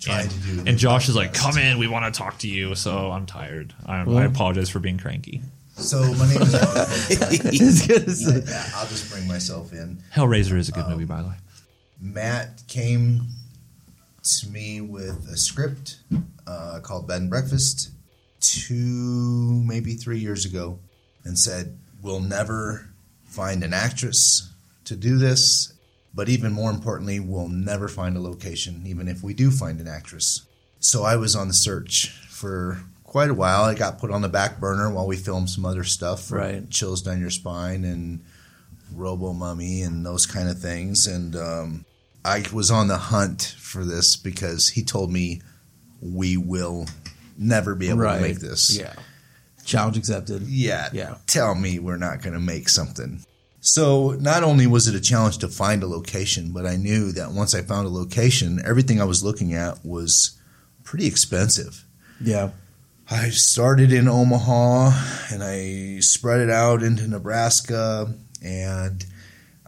Trying 0.05 0.23
and, 0.23 0.31
to 0.31 0.39
do 0.39 0.65
and 0.67 0.79
Josh 0.79 1.09
is 1.09 1.17
like, 1.17 1.33
"Come 1.35 1.59
in, 1.59 1.79
we 1.79 1.89
want 1.89 2.13
to 2.13 2.17
talk 2.19 2.39
to 2.41 2.49
you." 2.49 2.75
So 2.75 3.11
I'm 3.11 3.27
tired. 3.27 3.75
I, 3.87 4.05
Well- 4.05 4.19
I 4.19 4.25
apologize 4.25 4.69
for 4.71 4.79
being 4.81 4.99
cranky. 4.99 5.43
So 5.77 6.01
my 6.15 6.29
name 6.29 6.39
It's 6.41 7.87
good 7.87 8.03
to 8.03 8.07
is. 8.07 8.25
say. 8.27 8.43
Yeah, 8.47 8.71
I'll 8.77 8.87
just 8.87 9.11
bring 9.11 9.27
myself 9.27 9.73
in. 9.73 9.99
Hellraiser 10.15 10.57
is 10.57 10.69
a 10.69 10.73
good 10.73 10.87
movie, 10.89 11.05
by 11.05 11.21
the 11.23 11.29
way. 11.29 11.35
Matt 12.01 12.63
came 12.69 13.23
to 14.23 14.49
me 14.49 14.81
with 14.81 15.29
a 15.29 15.37
script 15.37 15.97
uh, 16.47 16.79
called 16.81 17.09
Bed 17.09 17.23
and 17.23 17.31
Breakfast 17.31 17.91
two, 18.41 19.63
maybe 19.67 19.95
three 19.95 20.19
years 20.19 20.45
ago, 20.45 20.79
and 21.25 21.39
said, 21.39 21.77
We'll 22.03 22.21
never 22.21 22.89
find 23.25 23.65
an 23.65 23.73
actress 23.75 24.51
to 24.85 24.95
do 24.97 25.17
this, 25.19 25.73
but 26.15 26.29
even 26.29 26.53
more 26.53 26.71
importantly, 26.71 27.19
we'll 27.21 27.49
never 27.49 27.89
find 27.89 28.17
a 28.17 28.21
location, 28.21 28.83
even 28.87 29.09
if 29.09 29.23
we 29.23 29.35
do 29.35 29.51
find 29.51 29.81
an 29.81 29.89
actress. 29.89 30.43
So 30.79 31.03
I 31.03 31.17
was 31.17 31.35
on 31.35 31.49
the 31.49 31.55
search 31.55 32.11
for 32.29 32.79
quite 33.05 33.31
a 33.31 33.35
while. 33.35 33.65
I 33.65 33.75
got 33.75 33.99
put 33.99 34.11
on 34.11 34.23
the 34.23 34.29
back 34.29 34.61
burner 34.61 34.91
while 34.93 35.07
we 35.07 35.17
filmed 35.17 35.51
some 35.51 35.65
other 35.65 35.85
stuff, 35.85 36.25
for 36.27 36.39
Right. 36.39 36.71
Chills 36.71 37.03
Down 37.03 37.21
Your 37.21 37.31
Spine 37.31 37.85
and 37.85 38.21
Robo 38.95 39.33
Mummy 39.33 39.83
and 39.83 40.05
those 40.05 40.27
kind 40.27 40.49
of 40.49 40.59
things. 40.61 41.07
And 41.07 41.35
um, 41.35 41.85
I 42.25 42.45
was 42.53 42.71
on 42.71 42.89
the 42.89 42.97
hunt 42.99 43.55
for 43.59 43.85
this 43.85 44.17
because 44.17 44.69
he 44.69 44.83
told 44.85 45.11
me 45.13 45.41
we 46.03 46.37
will 46.37 46.87
never 47.39 47.75
be 47.75 47.89
able 47.89 48.01
Right. 48.01 48.17
to 48.17 48.23
make 48.23 48.39
this. 48.41 48.77
Yeah. 48.79 48.93
Challenge 49.65 49.97
accepted. 49.97 50.43
Yeah. 50.43 50.91
Yeah. 50.93 51.17
Tell 51.27 51.55
me 51.55 51.79
we're 51.79 51.97
not 51.97 52.21
going 52.23 52.35
to 52.35 52.41
make 52.41 52.69
something. 52.69 53.25
So 53.67 54.11
not 54.21 54.45
only 54.45 54.67
was 54.67 54.89
it 54.89 54.95
a 54.95 55.01
challenge 55.01 55.39
to 55.39 55.49
find 55.49 55.83
a 55.83 55.87
location, 55.87 56.53
but 56.53 56.67
I 56.67 56.77
knew 56.77 57.13
that 57.13 57.33
once 57.33 57.55
I 57.55 57.63
found 57.63 57.87
a 57.87 57.91
location, 57.91 58.61
everything 58.63 59.01
I 59.01 59.07
was 59.07 59.25
looking 59.25 59.55
at 59.55 59.83
was 59.83 60.39
pretty 60.83 61.07
expensive. 61.07 61.87
Yeah. 62.21 62.51
I 63.11 63.31
started 63.31 63.91
in 63.91 64.07
Omaha 64.07 64.91
and 65.33 65.43
I 65.43 66.01
spread 66.01 66.41
it 66.41 66.51
out 66.51 66.83
into 66.83 67.09
Nebraska 67.09 68.13
and 68.43 69.07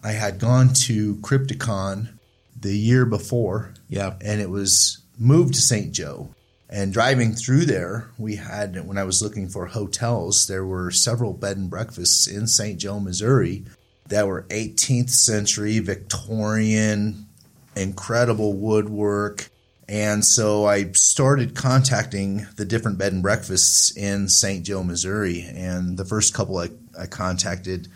I 0.05 0.13
had 0.13 0.41
gone 0.41 0.75
to 0.85 1.15
Crypticon 1.17 2.19
the 2.55 2.77
year 2.77 3.07
before. 3.07 3.73
Yeah. 3.89 4.17
And 4.21 4.43
it 4.43 4.51
was 4.51 4.99
moved 5.19 5.55
to 5.55 5.61
St. 5.63 5.93
Joe. 5.93 6.35
And 6.69 6.93
driving 6.93 7.33
through 7.33 7.65
there, 7.65 8.11
we 8.19 8.37
had 8.37 8.87
when 8.87 8.99
I 8.99 9.05
was 9.05 9.23
looking 9.23 9.49
for 9.49 9.65
hotels, 9.65 10.49
there 10.49 10.67
were 10.67 10.91
several 10.91 11.33
bed 11.33 11.57
and 11.57 11.71
breakfasts 11.71 12.27
in 12.27 12.47
St. 12.47 12.79
Joe, 12.79 13.01
Missouri 13.01 13.65
that 14.09 14.27
were 14.27 14.43
18th 14.51 15.11
century 15.11 15.79
Victorian, 15.81 17.27
incredible 17.75 18.53
woodwork. 18.55 19.49
And 19.89 20.25
so 20.25 20.67
I 20.67 20.91
started 20.93 21.55
contacting 21.55 22.47
the 22.57 22.65
different 22.65 22.99
bed 22.99 23.13
and 23.13 23.23
breakfasts 23.23 23.97
in 23.97 24.29
St. 24.29 24.65
Joe, 24.65 24.83
Missouri. 24.83 25.47
And 25.55 25.97
the 25.97 26.05
first 26.05 26.35
couple 26.35 26.59
I, 26.59 26.71
I 26.99 27.07
contacted 27.07 27.87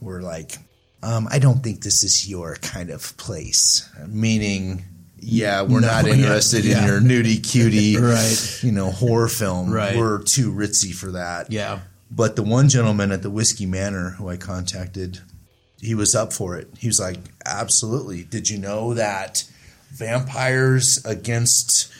were 0.00 0.22
like, 0.22 0.56
um, 1.02 1.28
I 1.30 1.38
don't 1.38 1.62
think 1.62 1.82
this 1.82 2.02
is 2.02 2.28
your 2.28 2.56
kind 2.56 2.88
of 2.88 3.14
place. 3.18 3.86
Meaning, 4.08 4.84
yeah, 5.20 5.60
we're 5.60 5.80
No, 5.80 5.88
not 5.88 6.06
yeah, 6.06 6.14
interested 6.14 6.64
yeah. 6.64 6.80
in 6.80 6.86
your 6.86 7.00
nudie 7.00 7.42
cutie, 7.46 7.96
Right. 8.00 8.58
you 8.62 8.72
know, 8.72 8.90
horror 8.90 9.28
film. 9.28 9.70
Right. 9.70 9.98
We're 9.98 10.22
too 10.22 10.50
ritzy 10.50 10.94
for 10.94 11.10
that. 11.12 11.52
Yeah. 11.52 11.80
But 12.10 12.36
the 12.36 12.42
one 12.42 12.70
gentleman 12.70 13.12
at 13.12 13.20
the 13.22 13.28
Whiskey 13.30 13.66
Manor 13.66 14.10
who 14.10 14.30
I 14.30 14.38
contacted, 14.38 15.20
he 15.84 15.94
was 15.94 16.14
up 16.14 16.32
for 16.32 16.56
it. 16.56 16.68
He 16.78 16.86
was 16.88 16.98
like, 16.98 17.18
absolutely. 17.44 18.24
Did 18.24 18.48
you 18.48 18.58
know 18.58 18.94
that 18.94 19.44
Vampires 19.92 21.04
Against 21.04 21.92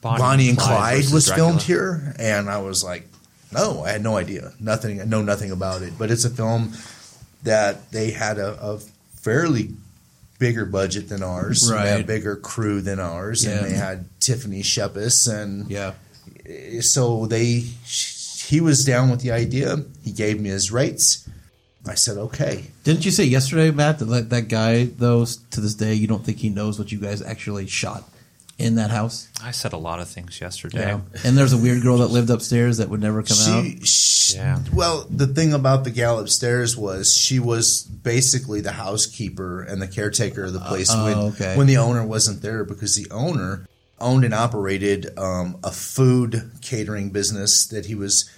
Bonnie 0.00 0.18
Bonnie, 0.18 0.48
and 0.50 0.58
Clyde 0.58 1.02
Clyde 1.02 1.12
was 1.12 1.26
Dracula. 1.26 1.48
filmed 1.48 1.62
here? 1.62 2.14
And 2.18 2.48
I 2.50 2.58
was 2.58 2.84
like, 2.84 3.06
no, 3.52 3.82
I 3.84 3.90
had 3.92 4.02
no 4.02 4.16
idea. 4.16 4.52
Nothing, 4.60 5.00
I 5.00 5.04
know 5.04 5.22
nothing 5.22 5.50
about 5.50 5.82
it. 5.82 5.94
But 5.98 6.10
it's 6.10 6.24
a 6.24 6.30
film 6.30 6.72
that 7.42 7.90
they 7.92 8.10
had 8.10 8.38
a, 8.38 8.58
a 8.60 8.78
fairly 9.20 9.70
bigger 10.38 10.64
budget 10.64 11.08
than 11.08 11.22
ours, 11.22 11.70
Right. 11.70 12.00
a 12.00 12.04
bigger 12.04 12.36
crew 12.36 12.80
than 12.80 12.98
ours, 13.00 13.44
Yeah. 13.44 13.52
and 13.58 13.66
they 13.66 13.76
had 13.76 14.06
Tiffany 14.20 14.62
Shepis, 14.62 15.32
and 15.32 15.70
Yeah. 15.70 15.92
so 16.80 17.26
they 17.26 17.64
he 18.46 18.60
was 18.60 18.84
down 18.84 19.10
with 19.10 19.20
the 19.20 19.30
idea. 19.32 19.84
He 20.02 20.10
gave 20.12 20.40
me 20.40 20.50
his 20.50 20.70
rates. 20.70 21.26
I 21.86 21.94
said 21.94 22.16
okay. 22.16 22.70
Didn't 22.82 23.04
you 23.04 23.10
say 23.10 23.24
yesterday, 23.24 23.70
Matt, 23.70 23.98
that 23.98 24.08
like, 24.08 24.28
that 24.30 24.48
guy, 24.48 24.84
though, 24.84 25.24
to 25.24 25.60
this 25.60 25.74
day, 25.74 25.94
you 25.94 26.06
don't 26.06 26.24
think 26.24 26.38
he 26.38 26.48
knows 26.48 26.78
what 26.78 26.90
you 26.90 26.98
guys 26.98 27.20
actually 27.20 27.66
shot 27.66 28.04
in 28.58 28.76
that 28.76 28.90
house? 28.90 29.28
I 29.42 29.50
said 29.50 29.72
a 29.72 29.76
lot 29.76 30.00
of 30.00 30.08
things 30.08 30.40
yesterday. 30.40 30.98
And 31.24 31.36
there's 31.36 31.52
a 31.52 31.58
weird 31.58 31.82
girl 31.82 31.98
that 31.98 32.08
lived 32.08 32.30
upstairs 32.30 32.78
that 32.78 32.88
would 32.88 33.00
never 33.00 33.22
come 33.22 33.36
out. 33.38 33.64
She, 33.64 33.80
she 33.80 34.36
Yeah. 34.36 34.60
well, 34.72 35.06
the 35.10 35.26
thing 35.26 35.52
about 35.52 35.84
the 35.84 35.90
gal 35.90 36.18
upstairs 36.18 36.76
was 36.76 37.14
she 37.14 37.38
was 37.38 37.82
basically 37.82 38.60
the 38.60 38.72
housekeeper 38.72 39.62
and 39.62 39.82
the 39.82 39.88
caretaker 39.88 40.44
of 40.44 40.52
the 40.52 40.60
place 40.60 40.90
oh, 40.90 41.04
when, 41.04 41.18
okay. 41.32 41.56
when 41.56 41.66
the 41.66 41.76
owner 41.76 42.06
wasn't 42.06 42.40
there 42.42 42.64
because 42.64 42.96
the 42.96 43.10
owner 43.10 43.66
owned 44.00 44.24
and 44.24 44.34
operated 44.34 45.16
um, 45.18 45.58
a 45.62 45.70
food 45.70 46.50
catering 46.60 47.10
business 47.10 47.66
that 47.66 47.86
he 47.86 47.94
was 47.94 48.30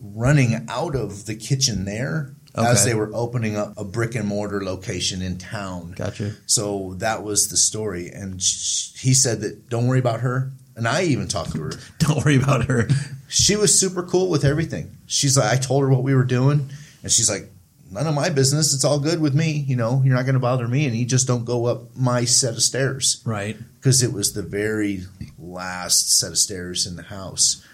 running 0.00 0.66
out 0.68 0.94
of 0.94 1.26
the 1.26 1.34
kitchen 1.34 1.84
there 1.84 2.33
as 2.56 2.84
they 2.84 2.94
were 2.94 3.10
opening 3.14 3.56
up 3.56 3.74
a 3.76 3.84
brick 3.84 4.14
and 4.14 4.28
mortar 4.28 4.62
location 4.64 5.22
in 5.22 5.38
town. 5.38 5.92
Gotcha. 5.96 6.32
So 6.46 6.94
that 6.98 7.22
was 7.22 7.48
the 7.48 7.56
story, 7.56 8.08
and 8.10 8.40
sh- 8.42 8.92
he 9.00 9.14
said 9.14 9.40
that 9.40 9.68
don't 9.68 9.86
worry 9.88 9.98
about 9.98 10.20
her. 10.20 10.52
And 10.76 10.88
I 10.88 11.02
even 11.04 11.28
talked 11.28 11.52
to 11.52 11.62
her. 11.62 11.72
Don't 12.00 12.24
worry 12.24 12.34
about 12.34 12.64
her. 12.64 12.88
She 13.28 13.54
was 13.54 13.78
super 13.78 14.02
cool 14.02 14.28
with 14.28 14.44
everything. 14.44 14.96
She's 15.06 15.38
like, 15.38 15.52
I 15.52 15.56
told 15.56 15.84
her 15.84 15.88
what 15.88 16.02
we 16.02 16.16
were 16.16 16.24
doing, 16.24 16.68
and 17.04 17.12
she's 17.12 17.30
like, 17.30 17.48
none 17.92 18.08
of 18.08 18.14
my 18.16 18.28
business. 18.28 18.74
It's 18.74 18.84
all 18.84 18.98
good 18.98 19.20
with 19.20 19.34
me. 19.36 19.52
You 19.52 19.76
know, 19.76 20.02
you're 20.04 20.16
not 20.16 20.24
going 20.24 20.34
to 20.34 20.40
bother 20.40 20.66
me, 20.66 20.86
and 20.86 20.96
you 20.96 21.06
just 21.06 21.28
don't 21.28 21.44
go 21.44 21.66
up 21.66 21.94
my 21.96 22.24
set 22.24 22.54
of 22.54 22.62
stairs 22.62 23.22
Right. 23.24 23.56
because 23.76 24.02
it 24.02 24.12
was 24.12 24.32
the 24.32 24.42
very 24.42 25.02
last 25.38 26.10
set 26.18 26.30
of 26.32 26.38
stairs 26.38 26.86
in 26.88 26.96
the 26.96 27.02
house. 27.04 27.64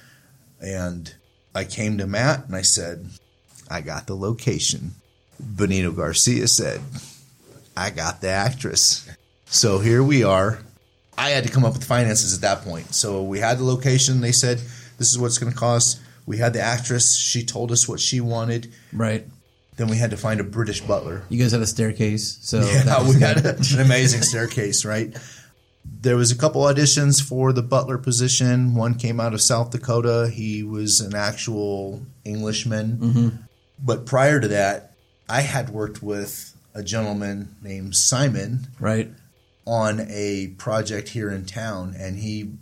And 0.61 1.15
I 1.55 1.65
came 1.65 1.97
to 1.99 2.07
Matt 2.07 2.47
and 2.47 2.55
I 2.55 2.61
said, 2.63 3.07
I 3.71 3.81
got 3.81 4.07
the 4.07 4.17
location. 4.17 4.93
Benito 5.39 5.93
Garcia 5.93 6.49
said, 6.49 6.81
I 7.77 7.91
got 7.91 8.21
the 8.21 8.29
actress. 8.29 9.09
So 9.47 9.79
here 9.79 10.03
we 10.03 10.23
are. 10.25 10.59
I 11.17 11.31
had 11.31 11.45
to 11.45 11.51
come 11.51 11.65
up 11.65 11.75
with 11.75 11.85
finances 11.85 12.35
at 12.35 12.41
that 12.43 12.63
point. 12.65 12.95
So 12.95 13.23
we 13.23 13.39
had 13.39 13.59
the 13.59 13.65
location. 13.65 14.21
They 14.21 14.33
said, 14.33 14.59
this 14.99 15.11
is 15.11 15.19
what 15.19 15.27
it's 15.27 15.39
going 15.39 15.53
to 15.53 15.59
cost. 15.59 16.01
We 16.27 16.39
had 16.39 16.53
the 16.53 16.61
actress. 16.61 17.17
She 17.17 17.45
told 17.45 17.73
us 17.73 17.89
what 17.89 18.01
she 18.01 18.21
wanted. 18.21 18.73
Right. 18.93 19.27
Then 19.77 19.89
we 19.89 19.97
had 19.97 20.11
to 20.11 20.17
find 20.17 20.41
a 20.41 20.45
British 20.45 20.81
butler. 20.81 21.23
You 21.31 21.39
guys 21.39 21.53
had 21.53 21.61
a 21.63 21.67
staircase, 21.67 22.39
so 22.43 22.61
Yeah, 22.85 23.09
we 23.09 23.19
had 23.19 23.45
a- 23.47 23.57
an 23.57 23.81
amazing 23.81 24.23
staircase, 24.23 24.85
right? 24.85 25.17
There 26.03 26.17
was 26.17 26.31
a 26.31 26.37
couple 26.37 26.63
auditions 26.63 27.23
for 27.23 27.53
the 27.53 27.63
butler 27.63 27.97
position. 27.97 28.75
One 28.75 28.95
came 28.95 29.19
out 29.21 29.33
of 29.33 29.41
South 29.41 29.71
Dakota. 29.71 30.31
He 30.33 30.63
was 30.63 31.01
an 31.01 31.15
actual 31.15 32.03
Englishman. 32.25 32.99
Mhm. 32.99 33.39
But 33.83 34.07
prior 34.07 34.41
to 34.41 34.49
that, 34.49 34.95
I 35.29 35.43
had 35.43 35.71
worked 35.71 36.03
with 36.03 36.57
a 36.75 36.83
gentleman 36.83 37.57
named 37.63 37.97
Simon 37.97 38.67
right. 38.79 39.11
on 39.67 40.01
a 40.09 40.49
project 40.59 41.09
here 41.11 41.31
in 41.31 41.47
town, 41.47 41.95
and 41.99 42.19
he 42.19 42.53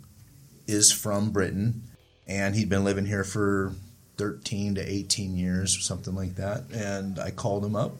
is 0.67 0.91
from 0.91 1.31
Britain, 1.31 1.83
and 2.27 2.55
he'd 2.55 2.69
been 2.69 2.83
living 2.83 3.05
here 3.05 3.23
for 3.23 3.73
13 4.17 4.75
to 4.75 4.81
18 4.81 5.35
years 5.35 5.77
or 5.77 5.81
something 5.81 6.15
like 6.15 6.35
that. 6.35 6.63
And 6.73 7.19
I 7.19 7.31
called 7.31 7.65
him 7.65 7.75
up. 7.75 7.93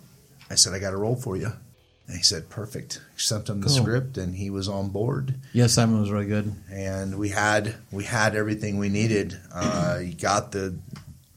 I 0.50 0.56
said, 0.56 0.74
I 0.74 0.80
got 0.80 0.94
a 0.94 0.98
role 0.98 1.16
for 1.16 1.38
you. 1.38 1.52
And 2.08 2.18
he 2.18 2.24
said, 2.24 2.50
perfect. 2.50 3.02
Sent 3.18 3.50
him 3.50 3.62
the 3.62 3.68
Cool. 3.68 3.76
script, 3.78 4.18
and 4.18 4.36
he 4.36 4.50
was 4.50 4.68
on 4.68 4.90
board. 4.90 5.36
Yeah, 5.54 5.68
Simon 5.68 6.00
was 6.02 6.10
really 6.10 6.26
good. 6.26 6.54
And 6.72 7.20
we 7.20 7.30
had 7.30 7.76
we 7.92 8.04
had 8.04 8.36
everything 8.36 8.80
we 8.80 8.90
needed. 8.90 9.40
Uh, 9.54 10.00
he 10.00 10.14
got 10.14 10.52
the 10.52 10.76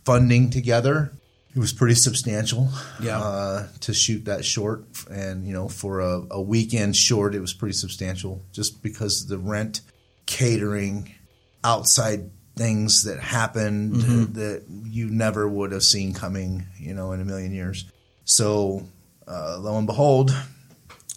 funding 0.07 0.49
together. 0.49 1.13
It 1.55 1.59
was 1.59 1.73
pretty 1.73 1.95
substantial. 1.95 2.71
Yeah. 3.03 3.19
Uh, 3.21 3.69
to 3.81 3.93
shoot 3.93 4.25
that 4.25 4.45
short, 4.45 4.85
and 5.11 5.47
you 5.47 5.53
know, 5.53 5.69
for 5.69 6.01
a, 6.01 6.23
a 6.31 6.41
weekend 6.41 6.97
short, 6.97 7.35
it 7.35 7.41
was 7.41 7.53
pretty 7.53 7.75
substantial. 7.75 8.43
Just 8.53 8.83
because 8.83 9.27
the 9.27 9.39
rent, 9.39 9.83
catering, 10.27 11.13
outside 11.63 12.31
things 12.57 13.05
that 13.05 13.19
happened 13.21 13.95
Mhm. 13.95 14.35
that 14.35 14.63
you 14.69 15.09
never 15.11 15.49
would 15.49 15.73
have 15.73 15.83
seen 15.85 16.13
coming, 16.15 16.67
you 16.79 16.95
know, 16.95 17.13
in 17.13 17.21
a 17.21 17.25
million 17.25 17.53
years. 17.53 17.85
So, 18.25 18.89
uh, 19.27 19.59
lo 19.59 19.77
and 19.79 19.87
behold, 19.87 20.35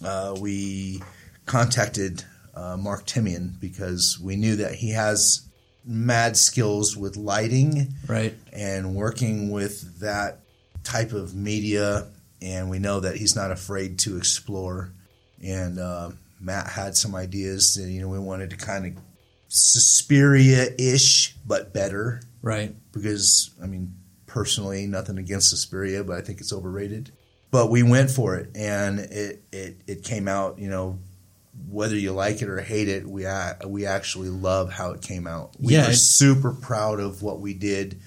uh, 0.04 0.34
we 0.38 1.02
contacted 1.46 2.24
uh, 2.54 2.76
Mark 2.78 3.06
Timian 3.06 3.60
because 3.60 4.18
we 4.18 4.34
knew 4.36 4.56
that 4.56 4.76
he 4.76 4.90
has 4.90 5.42
mad 5.86 6.36
skills 6.36 6.96
with 6.96 7.16
lighting, 7.16 7.94
Right. 8.08 8.34
and 8.52 8.94
working 8.94 9.50
with 9.50 10.00
that 10.00 10.40
type 10.82 11.12
of 11.12 11.34
media, 11.34 12.08
and 12.42 12.68
we 12.68 12.78
know 12.78 13.00
that 13.00 13.16
he's 13.16 13.34
not 13.36 13.50
afraid 13.52 13.98
to 14.00 14.16
explore. 14.16 14.92
And 15.42 15.78
uh, 15.78 16.10
Matt 16.40 16.68
had 16.68 16.96
some 16.96 17.14
ideas 17.14 17.74
that 17.74 17.88
you 17.88 18.00
know 18.00 18.08
we 18.08 18.18
wanted 18.18 18.50
to 18.50 18.56
kind 18.56 18.86
of 18.86 19.02
Suspiria-ish, 19.96 21.36
but 21.46 21.72
better, 21.72 22.20
Right. 22.42 22.74
Because 22.92 23.50
I 23.62 23.66
mean, 23.66 23.94
personally, 24.26 24.86
nothing 24.86 25.18
against 25.18 25.50
Suspiria, 25.50 26.04
but 26.04 26.16
I 26.16 26.20
think 26.20 26.40
it's 26.40 26.52
overrated. 26.52 27.10
But 27.50 27.70
we 27.70 27.82
went 27.82 28.10
for 28.10 28.36
it, 28.36 28.50
and 28.54 29.00
it 29.00 29.42
it 29.52 29.80
it 29.88 30.04
came 30.04 30.28
out. 30.28 30.58
You 30.58 30.68
know, 30.68 30.98
whether 31.68 31.96
you 31.96 32.12
like 32.12 32.42
it 32.42 32.48
or 32.48 32.60
hate 32.60 32.88
it, 32.88 33.06
we 33.06 33.26
we 33.66 33.86
actually 33.86 34.28
love 34.28 34.72
how 34.72 34.92
it 34.92 35.02
came 35.02 35.26
out. 35.26 35.54
We 35.58 35.74
Yeah, 35.74 35.90
it- 35.90 35.96
super 35.96 36.52
proud 36.52 37.00
of 37.00 37.22
what 37.22 37.40
we 37.40 37.54
did 37.54 38.00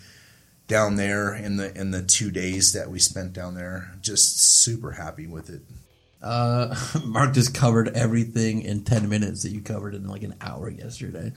down 0.67 0.95
there 0.95 1.33
in 1.33 1.57
the 1.57 1.75
in 1.77 1.91
the 1.91 2.03
two 2.03 2.31
days 2.31 2.73
that 2.73 2.89
we 2.89 2.99
spent 2.99 3.33
down 3.33 3.55
there. 3.55 3.91
Just 4.01 4.39
super 4.39 4.91
happy 4.91 5.27
with 5.27 5.49
it. 5.49 5.61
Uh, 6.21 6.75
Mark 7.05 7.33
just 7.33 7.53
covered 7.53 7.89
everything 7.89 8.61
in 8.61 8.83
10 8.83 9.07
minutes 9.07 9.43
that 9.43 9.51
you 9.51 9.61
covered 9.61 9.95
in 9.95 10.07
like 10.07 10.23
an 10.23 10.35
hour 10.41 10.69
yesterday. 10.69 11.31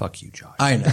Fuck 0.00 0.22
you, 0.22 0.30
Josh. 0.30 0.54
I 0.58 0.76
know. 0.76 0.84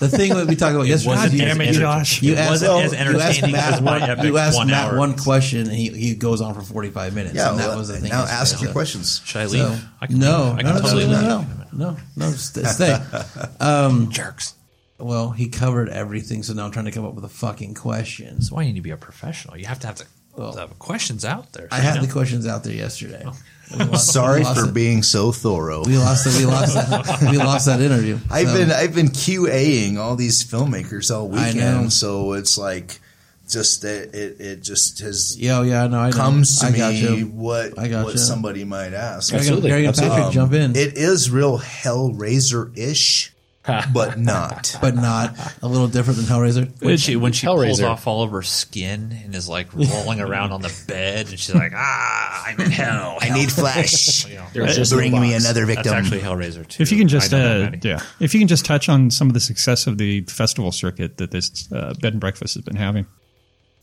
The 0.00 0.08
thing 0.10 0.34
that 0.34 0.46
we 0.46 0.54
talked 0.54 0.74
about 0.74 0.86
yesterday. 0.86 1.14
wasn't 1.16 1.32
you- 1.32 1.46
as 1.46 1.78
Josh. 1.78 2.20
You 2.22 2.32
it 2.32 2.38
asked, 2.38 2.50
wasn't 2.50 2.72
as 2.72 2.92
you 2.92 2.98
asked 2.98 3.16
entertaining 3.40 3.52
Matt 3.52 3.72
as 3.72 3.80
my 3.80 3.98
one, 4.00 4.10
epic 4.10 4.24
you 4.26 4.36
asked 4.36 4.56
one 4.58 4.66
Matt 4.66 4.90
hour. 4.92 4.98
one 4.98 5.16
question 5.16 5.60
and 5.60 5.72
he, 5.72 5.88
he 5.88 6.14
goes 6.14 6.42
on 6.42 6.52
for 6.52 6.60
45 6.60 7.14
minutes. 7.14 7.34
Yeah, 7.34 7.48
and 7.52 7.58
that 7.58 7.68
well, 7.68 7.78
was 7.78 7.88
the 7.88 7.96
thing. 7.96 8.10
now 8.10 8.18
yesterday. 8.20 8.40
ask 8.40 8.60
your 8.60 8.68
So- 8.68 8.72
questions. 8.74 9.22
Should 9.24 9.40
I 9.40 9.46
leave? 9.46 9.62
So- 9.62 9.78
I 10.02 10.06
can 10.08 10.18
no, 10.18 10.44
leave. 10.44 10.52
I 10.52 10.62
can 10.62 10.74
no, 10.74 10.80
totally 10.82 11.06
no, 11.06 11.10
leave. 11.12 11.22
no, 11.22 11.46
no, 11.72 11.90
no, 11.92 11.96
no, 12.16 12.30
st- 12.32 12.66
stay. 12.66 12.98
Um, 13.60 14.10
Jerks. 14.10 14.52
Well, 14.98 15.30
he 15.30 15.48
covered 15.48 15.88
everything, 15.88 16.42
so 16.42 16.52
now 16.52 16.66
I'm 16.66 16.70
trying 16.70 16.84
to 16.84 16.90
come 16.92 17.06
up 17.06 17.14
with 17.14 17.24
a 17.24 17.28
fucking 17.30 17.72
question. 17.72 18.34
That's 18.34 18.52
why 18.52 18.60
you 18.64 18.68
need 18.74 18.80
to 18.80 18.82
be 18.82 18.90
a 18.90 18.98
professional. 18.98 19.56
You 19.56 19.64
have 19.64 19.80
to 19.80 19.86
have 19.86 19.96
the, 19.96 20.04
the 20.36 20.66
questions 20.78 21.24
out 21.24 21.54
there. 21.54 21.68
I 21.70 21.78
had 21.80 22.02
the 22.02 22.12
questions 22.12 22.46
out 22.46 22.62
there 22.62 22.74
yesterday. 22.74 23.24
We 23.70 23.84
lost- 23.84 24.12
Sorry 24.12 24.44
for 24.44 24.66
it. 24.66 24.74
being 24.74 25.02
so 25.02 25.32
thorough. 25.32 25.84
We 25.84 25.96
lost 25.98 26.26
it. 26.26 26.38
We 26.38 26.46
lost 26.46 26.74
that. 26.74 27.28
We 27.30 27.38
lost 27.38 27.66
that 27.66 27.80
interview. 27.80 28.18
I've 28.30 28.48
So- 28.48 28.54
been 28.54 28.70
I've 28.72 28.94
been 28.94 29.08
QAing 29.08 29.98
all 29.98 30.16
these 30.16 30.44
filmmakers 30.44 31.10
all 31.14 31.34
I 31.34 31.50
know. 31.50 31.54
weekend, 31.54 31.92
so 31.92 32.34
it's 32.34 32.56
like 32.58 33.00
just 33.48 33.82
that 33.82 34.14
it, 34.14 34.40
it 34.40 34.62
just 34.62 35.00
has 35.00 35.36
Yeah, 35.38 35.62
yeah, 35.62 35.84
I 35.84 35.86
know, 35.88 35.98
I 35.98 36.10
know. 36.10 36.16
comes 36.16 36.60
to 36.60 36.66
I 36.66 36.70
got 36.72 36.92
me 36.94 37.18
you. 37.18 37.26
what 37.26 37.78
I 37.78 37.88
got 37.88 38.04
what 38.04 38.14
you. 38.14 38.18
somebody 38.18 38.64
might 38.64 38.94
ask. 38.94 39.30
Greg 39.30 39.40
Absolutely. 39.40 39.70
Greg 39.70 39.80
and 39.84 39.88
Absolutely. 39.88 40.16
Patrick, 40.16 40.34
jump 40.34 40.52
in. 40.54 40.76
It 40.76 40.96
is 40.96 41.30
real 41.30 41.58
Hellraiser 41.58 42.76
ish, 42.76 43.33
but 43.94 44.18
not. 44.18 44.76
but 44.82 44.94
not 44.94 45.34
a 45.62 45.66
little 45.68 45.88
different 45.88 46.18
than 46.18 46.26
Hellraiser. 46.26 46.70
When 46.82 46.96
she 46.98 47.16
when 47.16 47.32
she 47.32 47.46
pulls 47.46 47.80
Hellraiser. 47.80 47.88
off 47.88 48.06
all 48.06 48.22
of 48.22 48.30
her 48.32 48.42
skin 48.42 49.18
and 49.24 49.34
is 49.34 49.48
like 49.48 49.72
rolling 49.74 50.20
around 50.20 50.52
on 50.52 50.60
the 50.60 50.84
bed, 50.86 51.28
and 51.30 51.38
she's 51.38 51.54
like, 51.54 51.72
"Ah, 51.74 52.44
I'm 52.46 52.60
in 52.60 52.70
hell. 52.70 53.16
I 53.20 53.30
need 53.30 53.50
flesh. 53.52 54.26
You 54.28 54.34
know, 54.36 54.46
There's 54.52 54.76
just 54.76 54.92
Bring 54.92 55.12
no 55.12 55.20
me 55.20 55.32
box. 55.32 55.44
another 55.44 55.64
victim. 55.66 55.84
That's 55.92 56.06
actually 56.06 56.20
Hellraiser 56.20 56.68
too. 56.68 56.82
If 56.82 56.92
you 56.92 56.98
can 56.98 57.08
just, 57.08 57.32
I 57.32 57.38
know 57.38 57.60
that 57.70 57.74
uh, 57.74 57.88
yeah, 57.88 58.00
if 58.20 58.34
you 58.34 58.40
can 58.40 58.48
just 58.48 58.64
touch 58.66 58.88
on 58.88 59.10
some 59.10 59.28
of 59.28 59.34
the 59.34 59.40
success 59.40 59.86
of 59.86 59.96
the 59.98 60.20
festival 60.22 60.70
circuit 60.70 61.16
that 61.16 61.30
this 61.30 61.70
uh, 61.72 61.94
bed 62.00 62.12
and 62.12 62.20
breakfast 62.20 62.54
has 62.54 62.64
been 62.64 62.76
having. 62.76 63.06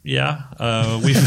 Yeah, 0.03 0.43
uh, 0.59 0.99
we've 1.03 1.15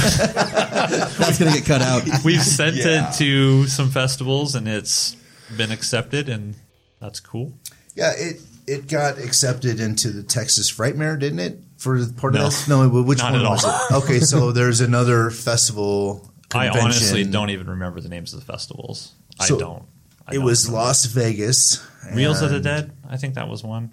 That's 0.44 1.38
gonna 1.38 1.52
get 1.52 1.64
cut 1.64 1.80
out. 1.82 2.02
We've 2.24 2.42
sent 2.42 2.76
Yeah. 2.76 3.10
it 3.10 3.14
to 3.18 3.66
some 3.66 3.90
festivals, 3.90 4.54
and 4.54 4.66
it's 4.68 5.16
been 5.56 5.70
accepted, 5.70 6.28
and 6.28 6.56
that's 7.00 7.20
cool. 7.20 7.52
Yeah, 7.94 8.12
it 8.16 8.40
it 8.66 8.88
got 8.88 9.18
accepted 9.18 9.78
into 9.80 10.10
the 10.10 10.22
Texas 10.22 10.70
Frightmare, 10.72 11.18
didn't 11.18 11.38
it? 11.40 11.58
For 11.76 11.98
part 12.16 12.34
No. 12.34 12.40
of 12.46 12.50
this? 12.52 12.66
No, 12.68 12.88
which 12.88 13.18
Not 13.18 13.32
one 13.32 13.44
at 13.44 13.50
was 13.50 13.64
all. 13.64 13.70
it? 13.90 14.04
Okay, 14.04 14.20
so 14.20 14.52
there's 14.58 14.80
another 14.80 15.30
festival. 15.30 16.30
I 16.54 16.68
honestly 16.68 17.24
don't 17.24 17.50
even 17.50 17.68
remember 17.68 18.00
the 18.00 18.08
names 18.08 18.32
of 18.32 18.40
the 18.40 18.46
festivals. 18.46 19.12
So 19.40 19.56
I 19.56 19.58
don't. 19.58 19.82
I 20.26 20.32
it 20.32 20.34
don't 20.36 20.44
was 20.44 20.66
remember. 20.66 20.86
Las 20.86 21.04
Vegas. 21.06 21.86
Reels 22.14 22.42
of 22.42 22.50
the 22.50 22.60
Dead. 22.60 22.92
I 23.08 23.16
think 23.16 23.34
that 23.34 23.48
was 23.48 23.62
one. 23.64 23.90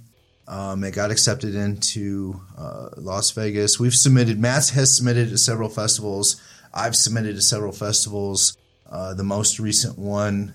Um, 0.47 0.83
it 0.83 0.91
got 0.93 1.11
accepted 1.11 1.55
into 1.55 2.39
uh, 2.57 2.89
Las 2.97 3.31
Vegas. 3.31 3.79
We've 3.79 3.95
submitted. 3.95 4.39
Matt 4.39 4.69
has 4.69 4.95
submitted 4.95 5.29
to 5.29 5.37
several 5.37 5.69
festivals. 5.69 6.41
I've 6.73 6.95
submitted 6.95 7.35
to 7.35 7.41
several 7.41 7.71
festivals. 7.71 8.57
Uh, 8.89 9.13
the 9.13 9.23
most 9.23 9.59
recent 9.59 9.97
one, 9.97 10.53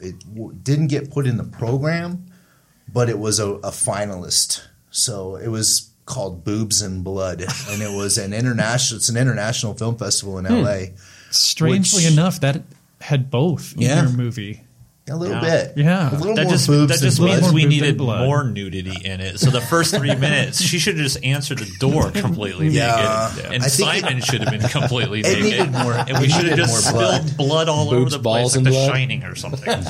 it 0.00 0.18
w- 0.34 0.52
didn't 0.62 0.86
get 0.88 1.10
put 1.10 1.26
in 1.26 1.36
the 1.36 1.44
program, 1.44 2.26
but 2.92 3.08
it 3.08 3.18
was 3.18 3.38
a, 3.38 3.46
a 3.46 3.70
finalist. 3.70 4.62
So 4.90 5.36
it 5.36 5.48
was 5.48 5.90
called 6.06 6.44
Boobs 6.44 6.82
and 6.82 7.02
Blood, 7.04 7.44
and 7.70 7.82
it 7.82 7.94
was 7.96 8.16
an 8.18 8.32
international. 8.32 8.98
It's 8.98 9.08
an 9.08 9.16
international 9.16 9.74
film 9.74 9.96
festival 9.96 10.38
in 10.38 10.44
Hmm. 10.44 10.52
L.A. 10.54 10.92
Strangely 11.30 12.04
Which- 12.04 12.12
enough, 12.12 12.40
that 12.40 12.62
had 13.00 13.30
both 13.30 13.74
Yeah. 13.76 13.98
in 14.00 14.06
their 14.06 14.16
movie. 14.16 14.62
A 15.08 15.14
little 15.14 15.36
Yeah. 15.36 15.40
bit, 15.40 15.72
Yeah. 15.76 16.10
a 16.10 16.18
little 16.18 16.34
that 16.34 16.44
more 16.44 16.52
just 16.52 16.66
boobs 16.66 16.88
that 16.90 16.98
than 16.98 17.08
just 17.10 17.18
blood. 17.18 17.40
means 17.42 17.52
we 17.52 17.60
More 17.62 17.68
needed 17.68 17.96
blood. 17.96 18.24
more 18.26 18.42
nudity 18.44 18.96
in 19.04 19.20
it. 19.20 19.38
So 19.38 19.50
the 19.50 19.60
first 19.60 19.94
three 19.94 20.12
minutes, 20.16 20.60
she 20.60 20.80
should 20.80 20.96
have 20.96 21.04
just 21.04 21.22
answered 21.22 21.58
the 21.58 21.70
door 21.78 22.10
completely 22.14 22.70
Yeah. 22.70 23.30
naked, 23.36 23.52
and 23.52 23.62
I 23.62 23.68
think 23.68 24.02
Simon 24.02 24.20
should 24.22 24.40
have 24.42 24.50
been 24.50 24.68
completely 24.68 25.20
It 25.20 25.24
naked, 25.26 25.42
needed 25.44 25.72
more- 25.72 25.92
and 25.94 26.18
we 26.18 26.28
should 26.28 26.46
have 26.46 26.56
just 26.58 26.84
more 26.84 26.92
blood. 26.92 27.22
spilled 27.22 27.36
blood 27.36 27.68
all 27.68 27.90
over 27.94 28.10
the 28.10 28.18
place, 28.18 28.22
balls, 28.22 28.52
like 28.54 28.56
and 28.58 28.66
The 28.66 28.70
blood. 28.70 28.90
Shining 28.90 29.22
or 29.24 29.34
something. 29.36 29.84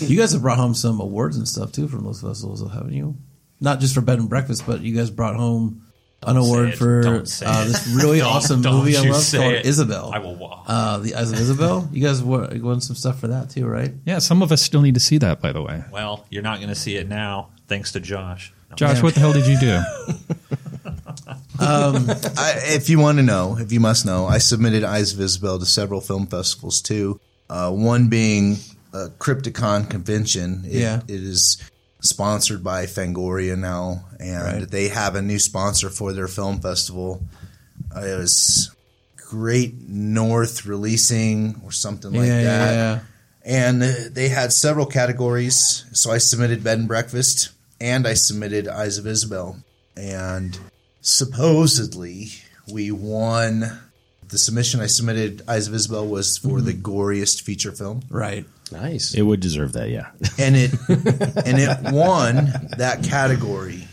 You 0.00 0.16
guys 0.18 0.32
have 0.32 0.42
brought 0.42 0.58
home 0.58 0.74
some 0.74 1.00
awards 1.00 1.36
and 1.36 1.46
stuff 1.48 1.72
too 1.72 1.88
from 1.88 2.04
those 2.04 2.20
festivals, 2.20 2.60
haven't 2.72 2.92
you? 2.92 3.16
Not 3.60 3.80
just 3.80 3.94
for 3.94 4.00
bed 4.00 4.18
and 4.18 4.28
breakfast, 4.28 4.64
but 4.66 4.80
you 4.82 4.94
guys 4.94 5.10
brought 5.10 5.36
home 5.36 5.82
an 6.22 6.34
Don't 6.34 6.44
award 6.44 6.68
it. 6.70 6.76
for 6.78 7.00
uh, 7.06 7.18
this 7.20 7.86
really 7.94 8.18
Don't- 8.20 8.32
awesome 8.32 8.62
don't 8.62 8.76
movie 8.78 8.96
I 8.96 9.00
love 9.02 9.26
called 9.32 9.52
it. 9.54 9.66
Isabel. 9.66 10.10
I 10.14 10.18
will 10.18 10.34
wa- 10.36 10.62
Uh, 10.66 10.98
the 10.98 11.14
Eyes 11.14 11.30
of 11.32 11.38
Isabel. 11.38 11.88
You 11.92 12.02
guys 12.06 12.22
won, 12.22 12.62
won 12.62 12.80
some 12.80 12.96
stuff 12.96 13.20
for 13.20 13.28
that 13.28 13.50
too, 13.50 13.66
right? 13.66 13.92
Yeah, 14.04 14.18
some 14.18 14.42
of 14.42 14.50
us 14.52 14.62
still 14.62 14.82
need 14.82 14.94
to 14.94 15.00
see 15.00 15.18
that, 15.18 15.40
by 15.40 15.52
the 15.52 15.62
way. 15.62 15.84
Well, 15.92 16.24
you're 16.30 16.42
not 16.42 16.58
going 16.58 16.68
to 16.70 16.74
see 16.74 16.96
it 16.96 17.08
now, 17.08 17.50
thanks 17.68 17.92
to 17.92 18.00
Josh. 18.00 18.52
No. 18.70 18.76
Josh, 18.76 19.02
what 19.02 19.14
the 19.14 19.20
hell 19.20 19.32
did 19.32 19.46
you 19.46 19.58
do? 19.58 19.80
Um, 21.58 22.08
I, 22.36 22.52
if 22.74 22.90
you 22.90 22.98
want 23.00 23.16
to 23.16 23.22
know, 23.22 23.56
if 23.58 23.72
you 23.72 23.80
must 23.80 24.04
know, 24.04 24.26
I 24.26 24.36
submitted 24.38 24.84
Eyes 24.84 25.14
of 25.14 25.20
Isabel 25.20 25.58
to 25.58 25.64
several 25.64 26.02
film 26.02 26.26
festivals 26.26 26.82
too. 26.82 27.18
Uh, 27.48 27.70
one 27.72 28.08
being 28.08 28.58
a 29.04 29.10
Crypticon 29.18 29.88
convention. 29.90 30.64
It, 30.66 30.80
Yeah. 30.80 31.00
it 31.08 31.22
is 31.22 31.58
sponsored 32.00 32.62
by 32.62 32.86
Fangoria 32.86 33.58
now, 33.58 34.04
and 34.20 34.60
Right. 34.60 34.70
they 34.70 34.88
have 34.88 35.14
a 35.16 35.22
new 35.22 35.38
sponsor 35.38 35.90
for 35.90 36.12
their 36.12 36.28
film 36.28 36.60
festival. 36.60 37.22
Uh, 37.94 38.00
it 38.00 38.16
was 38.18 38.70
Great 39.16 39.88
North 39.88 40.66
Releasing 40.66 41.60
or 41.64 41.72
something 41.72 42.12
like 42.12 42.28
yeah, 42.28 42.42
that. 42.44 42.72
yeah, 42.74 42.98
And 43.44 43.82
they 43.82 44.28
had 44.28 44.52
several 44.52 44.86
categories. 44.86 45.84
So 45.92 46.12
I 46.12 46.18
submitted 46.18 46.62
Bed 46.62 46.78
and 46.78 46.86
Breakfast 46.88 47.50
and 47.80 48.06
I 48.06 48.14
submitted 48.14 48.68
Eyes 48.68 48.98
of 48.98 49.06
Isabel. 49.06 49.58
And 49.96 50.56
supposedly 51.00 52.30
we 52.70 52.90
won. 52.90 53.80
The 54.28 54.38
submission 54.38 54.80
I 54.80 54.86
submitted, 54.86 55.42
Eyes 55.48 55.68
of 55.68 55.74
Isabel, 55.74 56.06
was 56.06 56.36
for 56.38 56.60
the 56.60 56.72
goriest 56.74 57.42
feature 57.42 57.70
film. 57.72 58.02
Right. 58.10 58.44
Nice. 58.72 59.14
It 59.14 59.22
would 59.22 59.40
deserve 59.40 59.72
that, 59.74 59.90
yeah. 59.90 60.10
And 60.38 60.56
it 60.56 60.72
and 60.88 61.58
it 61.58 61.92
won 61.92 62.52
that 62.76 63.04
category. 63.04 63.86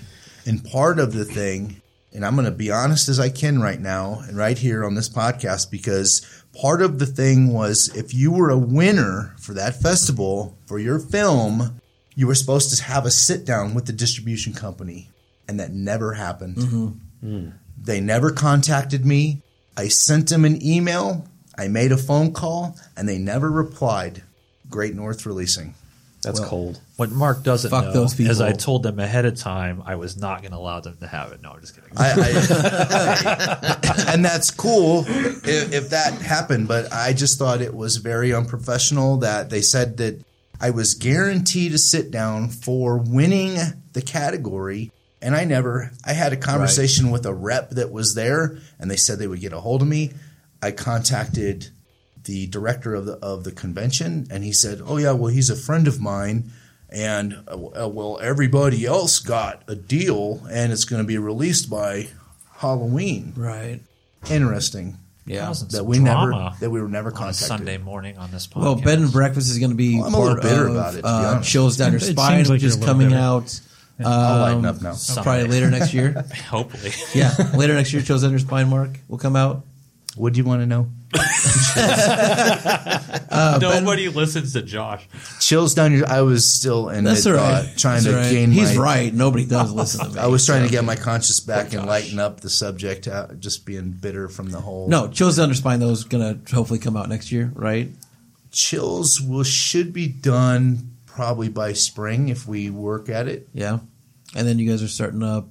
And 0.45 0.64
part 0.64 1.00
of 1.00 1.14
the 1.14 1.26
thing, 1.26 1.82
and 2.12 2.26
I'm 2.26 2.36
going 2.36 2.45
to 2.45 2.52
be 2.52 2.72
honest 2.72 3.08
as 3.08 3.20
I 3.20 3.30
can 3.30 3.62
right 3.62 3.80
now 3.80 4.20
and 4.28 4.38
right 4.38 4.58
here 4.58 4.84
on 4.84 4.95
this 4.95 5.10
podcast 5.10 5.72
because 5.72 6.44
part 6.60 6.82
of 6.82 7.00
the 7.00 7.06
thing 7.06 7.54
was 7.54 7.95
if 7.95 8.14
you 8.14 8.32
were 8.32 8.50
a 8.50 8.58
winner 8.58 9.34
for 9.40 9.54
that 9.54 9.82
festival 9.82 10.58
for 10.66 10.80
your 10.80 11.00
film, 11.00 11.80
you 12.16 12.28
were 12.28 12.36
supposed 12.36 12.76
to 12.76 12.84
have 12.84 13.06
a 13.06 13.12
sit 13.12 13.45
down 13.45 13.74
with 13.74 13.86
the 13.86 13.94
distribution 13.94 14.54
company, 14.54 15.10
and 15.48 15.60
that 15.60 15.72
never 15.72 16.14
happened. 16.14 16.58
Mm-hmm. 16.58 16.88
Hmm. 17.22 17.50
They 17.78 18.00
never 18.00 18.32
contacted 18.32 19.06
me. 19.06 19.41
I 19.76 19.88
sent 19.88 20.30
them 20.30 20.45
an 20.45 20.64
email. 20.66 21.28
I 21.58 21.68
made 21.68 21.91
a 21.91 21.98
phone 21.98 22.34
call, 22.34 22.78
and 22.95 23.08
they 23.10 23.18
never 23.18 23.50
replied. 23.52 24.24
Great 24.74 24.95
North 24.95 25.28
Releasing. 25.28 25.76
That's 26.24 26.40
Well, 26.40 26.50
cold. 26.50 26.82
What 26.95 27.12
Mark 27.12 27.44
doesn't 27.44 27.70
Fuck 27.70 27.86
know 27.86 27.94
those 27.94 28.16
people. 28.16 28.32
is 28.32 28.41
I 28.41 28.54
told 28.54 28.82
them 28.82 28.98
ahead 28.98 29.26
of 29.26 29.38
time 29.38 29.84
I 29.86 29.95
was 29.95 30.18
not 30.18 30.41
going 30.41 30.52
to 30.52 30.58
allow 30.58 30.80
them 30.80 30.98
to 31.00 31.06
have 31.06 31.32
it. 31.32 31.44
No, 31.44 31.52
I'm 31.52 31.62
just 31.62 31.76
kidding. 31.76 31.91
I, 31.95 32.14
I, 32.18 34.06
and 34.14 34.26
that's 34.26 34.50
cool 34.50 35.06
if, 35.08 35.74
if 35.74 35.90
that 35.91 36.14
happened, 36.14 36.68
but 36.68 36.91
I 36.91 37.14
just 37.14 37.38
thought 37.38 37.62
it 37.62 37.76
was 37.76 37.98
very 37.98 38.34
unprofessional 38.34 39.18
that 39.18 39.52
they 39.52 39.62
said 39.62 39.98
that 39.98 40.24
I 40.60 40.72
was 40.72 40.95
guaranteed 40.95 41.74
a 41.74 41.78
sit 41.78 42.10
down 42.10 42.50
for 42.50 42.98
winning 42.98 43.58
the 43.91 44.02
category. 44.02 44.91
And 45.22 45.36
I 45.36 45.44
never, 45.44 45.91
I 46.04 46.14
had 46.14 46.34
a 46.34 46.38
conversation 46.38 47.12
with 47.12 47.28
a 47.28 47.34
rep 47.34 47.70
that 47.72 47.91
was 47.91 48.16
there 48.16 48.58
and 48.80 48.90
they 48.90 48.95
said 48.95 49.20
they 49.20 49.28
would 49.28 49.40
get 49.40 49.54
a 49.54 49.60
hold 49.60 49.84
of 49.84 49.88
me. 49.88 50.14
I 50.64 50.72
contacted 50.72 51.70
the 52.26 52.48
director 52.48 52.94
of 52.95 53.06
the, 53.06 53.14
of 53.14 53.44
the 53.44 53.52
convention 53.52 54.28
and 54.32 54.44
he 54.44 54.52
said, 54.54 54.82
Oh 54.86 54.98
yeah, 54.98 55.12
well, 55.12 55.32
he's 55.32 55.50
a 55.50 55.56
friend 55.56 55.88
of 55.88 56.00
mine. 56.02 56.52
And 56.90 57.44
uh, 57.48 57.54
uh, 57.86 57.88
well, 57.88 58.20
everybody 58.22 58.86
else 58.86 59.20
got 59.20 59.64
a 59.68 59.76
deal 59.76 60.45
and 60.52 60.72
it's 60.72 60.86
going 60.86 61.02
to 61.02 61.08
be 61.08 61.18
released 61.18 61.70
by 61.70 62.08
Halloween. 62.58 63.34
Right. 63.36 63.82
Interesting. 64.30 64.98
Yeah. 65.26 65.45
Causing 65.48 65.70
That 65.70 65.86
we 65.86 66.00
never, 66.00 66.52
that 66.60 66.70
we 66.70 66.82
were 66.82 66.88
never 66.90 67.10
on 67.10 67.14
a 67.14 67.18
contacted. 67.18 67.48
Sunday 67.48 67.78
morning 67.78 68.18
on 68.18 68.32
this 68.32 68.45
podcast. 68.48 68.62
Well, 68.62 68.76
bed 68.76 69.00
and 69.00 69.12
breakfast 69.12 69.50
is 69.50 69.58
going 69.58 69.72
to 69.72 69.76
be 69.76 69.98
Well, 69.98 70.08
I'm 70.08 70.14
a 70.14 70.20
little 70.20 70.41
bitter 70.41 70.68
of 70.68 70.76
about 70.76 70.95
it, 70.95 71.06
uh, 71.06 71.34
honest. 71.36 71.50
chills 71.50 71.78
down 71.78 71.91
your 71.94 72.02
It 72.02 72.04
spine, 72.06 72.40
like 72.44 72.50
which 72.50 72.64
is 72.64 72.76
you're 72.76 72.78
a 72.78 72.80
little 72.80 72.94
coming 72.94 73.10
bitter. 73.10 73.20
out. 73.22 73.60
I'll 74.04 74.40
lighten 74.41 74.66
um, 74.66 74.76
up 74.76 74.82
now. 74.82 74.95
Probably 75.22 75.45
later 75.48 75.70
next 75.70 75.94
year. 75.94 76.12
Hopefully. 76.50 76.91
yeah, 77.14 77.34
later 77.56 77.74
next 77.74 77.94
year, 77.94 78.02
chills 78.02 78.22
down 78.24 78.32
your 78.32 78.40
spine. 78.40 78.70
Mark 78.70 78.90
will 79.08 79.18
come 79.20 79.36
out. 79.36 79.64
What 80.16 80.34
do 80.34 80.38
you 80.40 80.44
want 80.45 80.62
to 80.62 80.66
know? 80.66 80.90
Uh, 83.35 83.60
Ben- 83.60 83.84
Nobody 83.84 84.10
listens 84.10 84.53
to 84.53 84.61
Josh. 84.61 85.07
Chills 85.40 85.73
down 85.73 85.91
your. 85.91 86.07
I 86.07 86.22
was 86.22 86.52
still 86.52 86.90
in 86.90 87.03
That's 87.03 87.26
mid 87.26 87.35
all 87.35 87.40
right. 87.41 87.65
thought, 87.65 87.77
trying 87.77 88.03
That's 88.03 88.06
to 88.06 88.11
all 88.18 88.22
right. 88.23 88.31
gain. 88.31 88.52
He's 88.52 88.76
my, 88.77 88.84
right. 88.84 89.14
Nobody 89.14 89.45
does 89.45 89.72
listen 89.72 90.06
to 90.06 90.14
me. 90.14 90.19
I 90.19 90.27
was 90.27 90.45
trying 90.45 90.64
to 90.65 90.69
get 90.72 90.84
my 90.84 90.95
conscience 90.95 91.40
back 91.40 91.73
and 91.73 91.85
lighten 91.85 92.19
up 92.19 92.41
the 92.41 92.49
subject. 92.49 93.07
Uh, 93.07 93.27
just 93.40 93.65
being 93.65 93.90
bitter 93.91 94.27
from 94.30 94.49
the 94.52 94.60
whole. 94.61 94.88
No, 94.88 95.07
chills 95.07 95.38
down 95.38 95.49
your 95.49 95.56
spine 95.56 95.80
though 95.80 95.90
is 95.90 96.03
going 96.03 96.44
to 96.45 96.56
hopefully 96.56 96.80
come 96.80 96.95
out 96.95 97.10
next 97.10 97.31
year, 97.31 97.52
right? 97.56 97.90
chills 98.52 99.19
will 99.19 99.44
should 99.44 99.91
be 99.94 100.07
done 100.07 100.91
probably 101.07 101.49
by 101.49 101.73
spring 101.73 102.30
if 102.30 102.48
we 102.48 102.69
work 102.69 103.10
at 103.10 103.27
it. 103.27 103.49
Yeah, 103.52 103.80
and 104.35 104.48
then 104.48 104.60
you 104.60 104.69
guys 104.69 104.84
are 104.84 104.88
starting 104.88 105.23
up. 105.23 105.48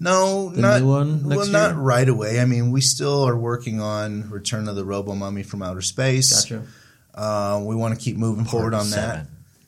No, 0.00 0.50
The 0.50 0.60
not 0.60 0.82
one 0.82 1.24
well, 1.24 1.38
next 1.38 1.50
not 1.50 1.70
year? 1.72 1.80
right 1.80 2.08
away. 2.08 2.40
I 2.40 2.44
mean, 2.44 2.70
we 2.70 2.80
still 2.80 3.24
are 3.24 3.36
working 3.36 3.80
on 3.80 4.30
Return 4.30 4.68
of 4.68 4.76
the 4.76 4.84
Robo 4.84 5.14
Mummy 5.14 5.42
from 5.42 5.62
Outer 5.62 5.82
Space. 5.82 6.44
Gotcha. 6.44 6.62
Uh, 7.14 7.60
we 7.64 7.74
want 7.74 7.94
to 7.94 8.00
keep 8.00 8.16
moving 8.16 8.44
forward 8.44 8.74
on 8.74 8.84
seven. 8.84 9.26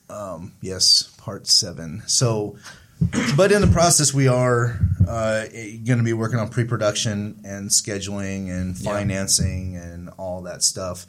that. 0.08 0.14
Um, 0.14 0.52
yes, 0.60 1.12
part 1.18 1.48
seven. 1.48 2.02
So, 2.06 2.56
but 3.36 3.50
in 3.50 3.60
the 3.60 3.66
process, 3.72 4.14
we 4.14 4.28
are 4.28 4.78
uh, 5.08 5.46
going 5.48 5.98
to 5.98 6.04
be 6.04 6.12
working 6.12 6.38
on 6.38 6.48
pre-production 6.48 7.40
and 7.44 7.68
scheduling 7.70 8.50
and 8.50 8.76
Yeah. 8.78 8.92
financing 8.92 9.76
and 9.76 10.10
all 10.16 10.42
that 10.42 10.62
stuff. 10.62 11.06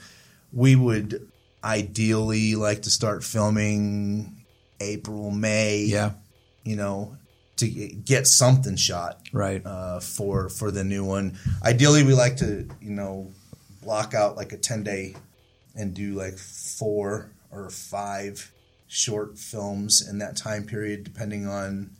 We 0.52 0.76
would 0.76 1.28
ideally 1.64 2.56
like 2.56 2.84
to 2.84 2.90
start 2.90 3.24
filming 3.24 4.44
April, 4.80 5.30
May. 5.30 5.84
Yeah. 5.84 6.14
you 6.64 6.76
know, 6.76 7.18
to 7.62 7.68
get 7.70 8.28
something 8.28 8.76
shot 8.76 9.22
Right. 9.34 9.66
uh, 9.66 10.00
for 10.00 10.50
for 10.50 10.70
the 10.72 10.84
new 10.84 11.04
one. 11.06 11.38
Ideally, 11.64 12.04
we 12.04 12.14
like 12.14 12.38
to 12.38 12.68
you 12.82 12.92
know 12.92 13.32
block 13.82 14.14
out 14.14 14.36
like 14.38 14.52
a 14.54 14.58
ten 14.58 14.84
day 14.84 15.16
and 15.76 15.94
do 15.94 16.14
like 16.14 16.38
four 16.38 17.32
or 17.52 17.70
five 17.70 18.52
short 18.88 19.38
films 19.40 20.06
in 20.08 20.20
that 20.20 20.36
time 20.36 20.66
period, 20.66 21.04
depending 21.04 21.48
on 21.48 21.92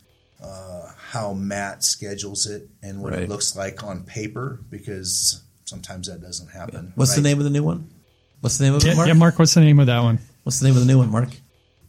uh, 0.42 0.90
how 1.10 1.32
Matt 1.32 1.82
schedules 1.84 2.46
it 2.46 2.68
and 2.82 3.00
what 3.00 3.12
Right. 3.12 3.22
it 3.22 3.28
looks 3.28 3.54
like 3.56 3.82
on 3.84 4.02
paper, 4.04 4.60
because 4.70 5.40
sometimes 5.64 6.08
that 6.08 6.20
doesn't 6.20 6.48
happen. 6.48 6.92
What's 6.96 7.14
the 7.14 7.22
name 7.22 7.38
of 7.38 7.44
the 7.44 7.50
new 7.50 7.62
one? 7.62 7.88
What's 8.40 8.58
the 8.58 8.64
name 8.64 8.74
of 8.74 8.84
it, 8.84 8.96
Mark? 8.96 9.06
yeah, 9.08 9.14
Mark, 9.14 9.38
what's 9.38 9.54
the 9.54 9.60
name 9.60 9.78
of 9.78 9.86
that 9.86 10.00
one? 10.00 10.18
What's 10.42 10.58
the 10.60 10.66
name 10.66 10.74
of 10.76 10.80
the 10.84 10.86
new 10.92 10.98
one, 10.98 11.10
Mark? 11.10 11.28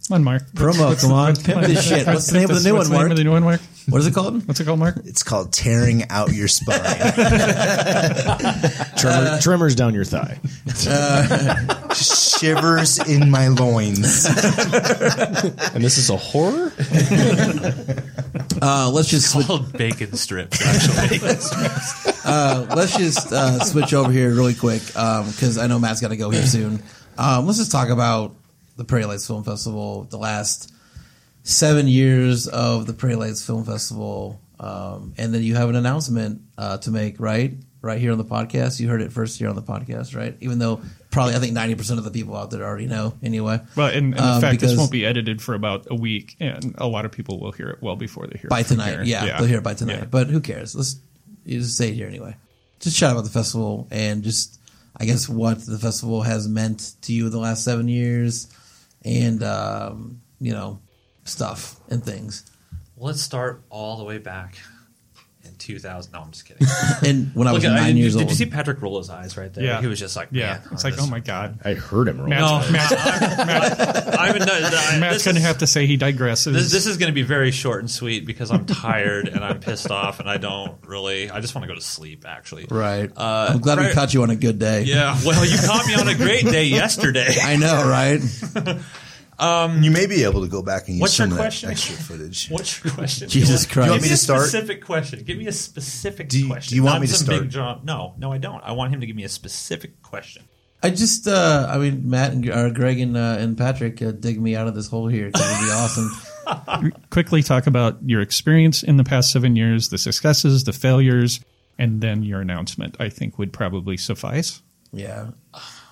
Come 0.09 0.15
on, 0.15 0.23
Mark. 0.25 0.43
Promo, 0.51 0.99
come 0.99 1.13
on, 1.13 1.35
pimp 1.37 1.65
this 1.65 1.87
shit. 1.87 2.05
What's 2.05 2.27
the 2.27 2.37
name 2.39 2.49
of 2.49 2.61
the 2.61 2.69
new 2.69 2.75
What's 2.75 2.89
one, 2.89 2.93
the 2.93 2.99
name 2.99 3.07
Mark? 3.07 3.11
of 3.11 3.17
the 3.17 3.23
new 3.23 3.31
one, 3.31 3.43
Mark? 3.43 3.61
What 3.87 3.99
is 3.99 4.07
it 4.07 4.13
called? 4.13 4.45
What's 4.47 4.59
it 4.59 4.65
called, 4.65 4.79
Mark? 4.79 4.97
It's 5.05 5.23
called 5.23 5.53
tearing 5.53 6.09
out 6.09 6.33
your 6.33 6.47
spine. 6.49 6.77
Tremor, 8.97 9.39
tremors 9.41 9.75
down 9.75 9.93
your 9.93 10.03
thigh. 10.05 10.39
Shivers 11.93 12.99
in 12.99 13.29
my 13.29 13.47
loins. 13.49 14.25
and 14.25 15.83
this 15.83 15.97
is 15.97 16.09
a 16.09 16.17
horror. 16.17 16.71
Uh, 18.61 18.89
let's 18.93 19.09
just 19.09 19.31
switch, 19.31 19.47
Called 19.47 19.71
bacon 19.73 20.13
strips, 20.13 20.61
actually. 20.65 21.19
uh, 22.25 22.65
let's 22.75 22.97
just 22.97 23.31
uh, 23.33 23.59
switch 23.63 23.93
over 23.93 24.11
here 24.11 24.29
really 24.33 24.53
quick 24.55 24.81
because 24.85 25.57
I 25.57 25.67
know 25.67 25.79
Matt's 25.79 25.99
got 26.01 26.09
to 26.09 26.17
go 26.17 26.29
here 26.29 26.45
soon. 26.45 26.81
Um, 27.17 27.45
let's 27.45 27.57
just 27.59 27.71
talk 27.71 27.89
about 27.89 28.35
the 28.75 28.83
Prairie 28.85 29.05
Lights 29.05 29.27
Film 29.27 29.43
Festival. 29.43 30.03
The 30.09 30.17
last 30.17 30.73
seven 31.43 31.87
years 31.87 32.47
of 32.47 32.85
the 32.87 32.93
Prairie 32.93 33.15
Lights 33.15 33.45
Film 33.45 33.63
Festival, 33.65 34.39
um, 34.59 35.13
and 35.17 35.33
then 35.33 35.43
you 35.43 35.55
have 35.55 35.69
an 35.69 35.75
announcement 35.75 36.41
uh, 36.57 36.77
to 36.79 36.91
make, 36.91 37.19
right? 37.19 37.53
Right 37.81 37.99
here 37.99 38.13
on 38.13 38.17
the 38.17 38.23
podcast. 38.23 38.79
You 38.79 38.87
heard 38.87 39.01
it 39.01 39.11
first 39.11 39.37
here 39.37 39.49
on 39.49 39.55
the 39.55 39.61
podcast, 39.61 40.15
right? 40.15 40.37
Even 40.39 40.57
though 40.57 40.81
probably 41.11 41.35
I 41.35 41.39
think 41.39 41.51
ninety 41.51 41.75
percent 41.75 41.99
of 41.99 42.05
the 42.05 42.11
people 42.11 42.33
out 42.37 42.49
there 42.49 42.63
already 42.63 42.85
know 42.87 43.13
anyway. 43.21 43.59
But 43.75 43.95
in, 43.95 44.13
in 44.13 44.19
Um, 44.19 44.39
fact, 44.39 44.61
this 44.61 44.77
won't 44.77 44.89
be 44.91 45.05
edited 45.05 45.41
for 45.41 45.53
about 45.53 45.87
a 45.91 45.95
week, 45.95 46.37
and 46.39 46.75
a 46.77 46.87
lot 46.87 47.03
of 47.03 47.11
people 47.11 47.41
will 47.41 47.51
hear 47.51 47.67
it 47.69 47.79
well 47.81 47.97
before 47.97 48.25
they 48.27 48.39
hear 48.39 48.47
by 48.49 48.61
it 48.61 48.67
tonight. 48.67 48.91
here. 48.91 49.03
Yeah, 49.03 49.37
they'll 49.37 49.47
hear 49.47 49.57
it 49.57 49.63
by 49.65 49.73
tonight. 49.73 49.97
Yeah. 49.99 50.05
But 50.05 50.27
who 50.27 50.39
cares? 50.39 50.73
Let's 50.75 50.95
you 51.45 51.59
just 51.59 51.75
say 51.75 51.89
it 51.89 51.95
here 51.95 52.07
anyway. 52.07 52.37
Just 52.79 52.97
chat 52.97 53.11
about 53.11 53.25
the 53.25 53.29
festival 53.29 53.87
and 53.91 54.23
just 54.23 54.61
I 54.95 55.03
guess 55.03 55.27
what 55.27 55.65
the 55.65 55.77
festival 55.77 56.21
has 56.21 56.47
meant 56.47 56.93
to 57.01 57.11
you 57.11 57.27
the 57.29 57.39
last 57.39 57.65
seven 57.65 57.89
years, 57.89 58.47
and 59.03 59.43
um, 59.43 60.21
you 60.39 60.53
know 60.53 60.79
stuff 61.23 61.79
and 61.89 62.03
things. 62.03 62.49
Let's 62.97 63.21
start 63.21 63.63
all 63.69 63.97
the 63.97 64.03
way 64.03 64.17
back 64.17 64.57
2000. 65.63 66.11
No, 66.13 66.19
I'm 66.21 66.31
just 66.31 66.45
kidding. 66.45 66.67
And 67.05 67.33
when 67.35 67.47
I 67.47 67.51
was 67.53 67.63
Look, 67.63 67.73
nine 67.73 67.95
did, 67.95 68.01
years 68.01 68.13
did 68.13 68.21
old, 68.21 68.29
you 68.29 68.35
see 68.35 68.45
Patrick 68.45 68.81
roll 68.81 68.97
his 68.99 69.09
eyes 69.09 69.35
right 69.35 69.53
there? 69.53 69.63
Yeah. 69.63 69.81
He 69.81 69.87
was 69.87 69.99
just 69.99 70.15
like, 70.15 70.29
yeah, 70.31 70.59
man, 70.59 70.61
it's 70.71 70.83
like, 70.83 70.95
just- 70.95 71.07
oh 71.07 71.11
my 71.11 71.19
god. 71.19 71.59
I 71.65 71.73
heard 71.73 72.07
him 72.07 72.19
roll. 72.19 72.29
Matt's, 72.29 72.67
No. 72.67 72.71
Matt's, 72.71 72.91
Matt, 73.37 74.19
I'm 74.19 74.35
in, 74.35 74.41
I, 74.43 74.99
Matt's 74.99 75.15
this 75.15 75.25
going 75.25 75.35
to 75.35 75.41
is- 75.41 75.47
have 75.47 75.57
to 75.59 75.67
say 75.67 75.85
he 75.85 75.97
digresses. 75.97 76.53
This, 76.53 76.71
this 76.71 76.85
is 76.87 76.97
going 76.97 77.11
to 77.11 77.13
be 77.15 77.23
very 77.23 77.51
short 77.51 77.79
and 77.81 77.89
sweet 77.91 78.25
because 78.25 78.51
I'm 78.51 78.65
tired 78.65 79.27
and 79.27 79.43
I'm 79.43 79.59
pissed 79.59 79.91
off 79.91 80.19
and 80.19 80.29
I 80.29 80.37
don't 80.37 80.75
really. 80.85 81.29
I 81.29 81.39
just 81.41 81.55
want 81.55 81.63
to 81.63 81.67
go 81.67 81.75
to 81.75 81.81
sleep. 81.85 82.25
Actually, 82.27 82.65
right? 82.69 83.11
Uh, 83.15 83.47
I'm 83.51 83.59
glad 83.59 83.79
we 83.79 83.85
right- 83.85 83.93
caught 83.93 84.13
you 84.13 84.23
on 84.23 84.29
a 84.29 84.35
good 84.35 84.59
day. 84.59 84.83
Yeah. 84.83 85.17
Well, 85.25 85.45
you 85.45 85.57
caught 85.57 85.85
me 85.87 85.95
on 85.95 86.07
a 86.07 86.15
great 86.15 86.43
day 86.45 86.65
yesterday. 86.65 87.35
I 87.41 87.55
know, 87.57 87.87
right? 87.87 88.21
You 89.81 89.91
may 89.91 90.05
be 90.05 90.23
able 90.23 90.41
to 90.41 90.47
go 90.47 90.61
back 90.61 90.87
and 90.87 90.95
use 90.95 91.01
What's 91.01 91.13
some 91.15 91.29
your 91.29 91.33
of 91.33 91.37
that 91.37 91.43
question? 91.43 91.69
extra 91.71 91.95
footage. 91.95 92.47
What's 92.51 92.83
your 92.83 92.93
question? 92.93 93.29
Jesus 93.29 93.65
Give 93.65 93.73
Christ. 93.73 93.85
You 93.87 93.91
want 93.91 94.01
me 94.03 94.07
me 94.07 94.13
a 94.13 94.17
to 94.17 94.21
start? 94.23 94.41
specific 94.47 94.85
question. 94.85 95.23
Give 95.23 95.37
me 95.37 95.47
a 95.47 95.51
specific 95.51 96.29
Do 96.29 96.39
you- 96.39 96.47
question. 96.47 96.69
do 96.71 96.75
you 96.75 96.83
want 96.83 96.95
Not 96.95 97.01
me 97.01 97.07
to 97.07 97.13
start? 97.13 97.41
Big 97.41 97.49
jump. 97.49 97.83
No, 97.83 98.13
no, 98.17 98.31
I 98.31 98.37
don't. 98.37 98.61
I 98.63 98.71
want 98.73 98.93
him 98.93 99.01
to 99.01 99.05
give 99.07 99.15
me 99.15 99.23
a 99.23 99.29
specific 99.29 100.01
question. 100.01 100.43
I 100.85 100.89
just, 100.89 101.27
uh, 101.29 101.67
I 101.69 101.77
mean, 101.77 102.09
Matt 102.09 102.33
and 102.33 102.49
or 102.49 102.69
Greg 102.69 102.99
and 102.99 103.15
uh, 103.15 103.37
and 103.39 103.57
Patrick 103.57 104.01
uh, 104.01 104.11
dig 104.11 104.41
me 104.41 104.55
out 104.55 104.67
of 104.67 104.75
this 104.75 104.87
hole 104.87 105.07
here. 105.07 105.27
It'd 105.27 105.33
be 105.35 105.39
awesome. 105.71 106.91
quickly 107.09 107.41
talk 107.41 107.67
about 107.67 107.97
your 108.05 108.19
experience 108.21 108.83
in 108.83 108.97
the 108.97 109.03
past 109.05 109.31
seven 109.31 109.55
years, 109.55 109.89
the 109.89 109.97
successes, 109.97 110.65
the 110.65 110.73
failures, 110.73 111.39
and 111.79 112.01
then 112.01 112.21
your 112.23 112.41
announcement. 112.41 112.97
I 112.99 113.07
think 113.07 113.37
would 113.39 113.53
probably 113.53 113.95
suffice. 113.95 114.61
Yeah, 114.91 115.29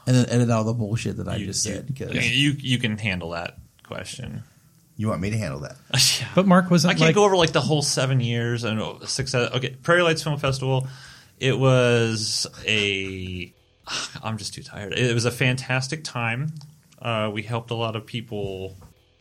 and 0.07 0.15
then 0.15 0.29
edit 0.29 0.49
out 0.49 0.59
all 0.59 0.63
the 0.65 0.73
bullshit 0.73 1.17
that 1.17 1.27
I 1.27 1.35
You- 1.37 1.47
just 1.47 1.65
you- 1.65 1.73
said. 1.73 1.87
Because 1.87 2.13
You 2.15 2.51
you 2.59 2.77
can 2.77 2.97
handle 2.97 3.31
that 3.31 3.57
question. 3.83 4.43
You 4.97 5.07
want 5.07 5.21
me 5.21 5.29
to 5.31 5.37
handle 5.37 5.61
that? 5.61 5.77
Yeah. 6.19 6.27
But 6.35 6.45
Mark 6.47 6.65
I 6.65 6.67
wasn't 6.69 6.91
can't 6.93 7.01
like 7.07 7.15
go 7.15 7.23
over 7.25 7.35
like 7.35 7.51
the 7.53 7.61
whole 7.61 7.81
seven 7.81 8.19
years 8.19 8.63
and 8.63 8.79
uh, 8.81 9.05
success. 9.05 9.51
Okay, 9.53 9.71
Prairie 9.81 10.03
Lights 10.03 10.21
Film 10.23 10.37
Festival. 10.37 10.87
It 11.39 11.57
was 11.57 12.45
a. 12.67 13.51
I'm 14.23 14.37
just 14.37 14.53
too 14.53 14.61
tired. 14.63 14.93
It 14.93 15.13
was 15.13 15.25
a 15.25 15.31
fantastic 15.31 16.03
time. 16.03 16.53
Uh, 17.01 17.31
we 17.33 17.41
helped 17.41 17.71
a 17.71 17.75
lot 17.75 17.95
of 17.95 18.05
people 18.05 18.77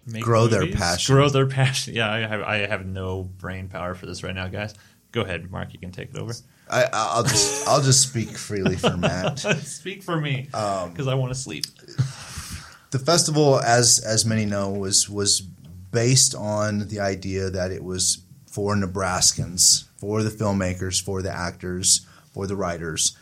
make 0.06 0.22
Grow 0.22 0.46
their 0.48 0.60
movies, 0.62 0.76
passion. 0.76 1.14
Grow 1.14 1.30
their 1.30 1.46
passion. 1.46 1.94
Yeah, 1.94 2.12
I 2.12 2.18
have 2.26 2.42
I 2.42 2.56
have 2.66 2.84
no 2.84 3.22
brain 3.22 3.68
power 3.68 3.94
for 3.94 4.04
this 4.04 4.22
right 4.22 4.34
now, 4.34 4.48
guys. 4.48 4.74
Go 5.12 5.22
ahead, 5.22 5.50
Mark. 5.50 5.72
You 5.72 5.78
can 5.78 5.92
take 5.92 6.10
it 6.10 6.18
over. 6.18 6.34
I, 6.70 6.88
I'll 6.92 7.22
just 7.24 7.66
I'll 7.68 7.82
just 7.82 8.02
speak 8.08 8.30
freely 8.30 8.76
for 8.76 8.96
Matt. 8.96 9.38
Speak 9.64 10.02
for 10.02 10.20
me, 10.20 10.48
Um, 10.54 10.90
because 10.90 11.08
I 11.08 11.14
want 11.14 11.32
to 11.34 11.38
sleep. 11.38 11.64
the 12.90 12.98
festival, 12.98 13.58
as 13.60 13.98
as 13.98 14.24
many 14.24 14.44
know, 14.46 14.70
was 14.70 15.08
was 15.10 15.40
based 15.40 16.34
on 16.34 16.86
the 16.88 17.00
idea 17.00 17.50
that 17.50 17.72
it 17.72 17.82
was 17.82 18.22
for 18.46 18.76
Nebraskans, 18.76 19.84
for 19.98 20.22
the 20.22 20.30
filmmakers, 20.30 21.02
for 21.02 21.22
the 21.22 21.30
actors, 21.32 22.06
for 22.32 22.46
the 22.46 22.54
writers, 22.56 23.16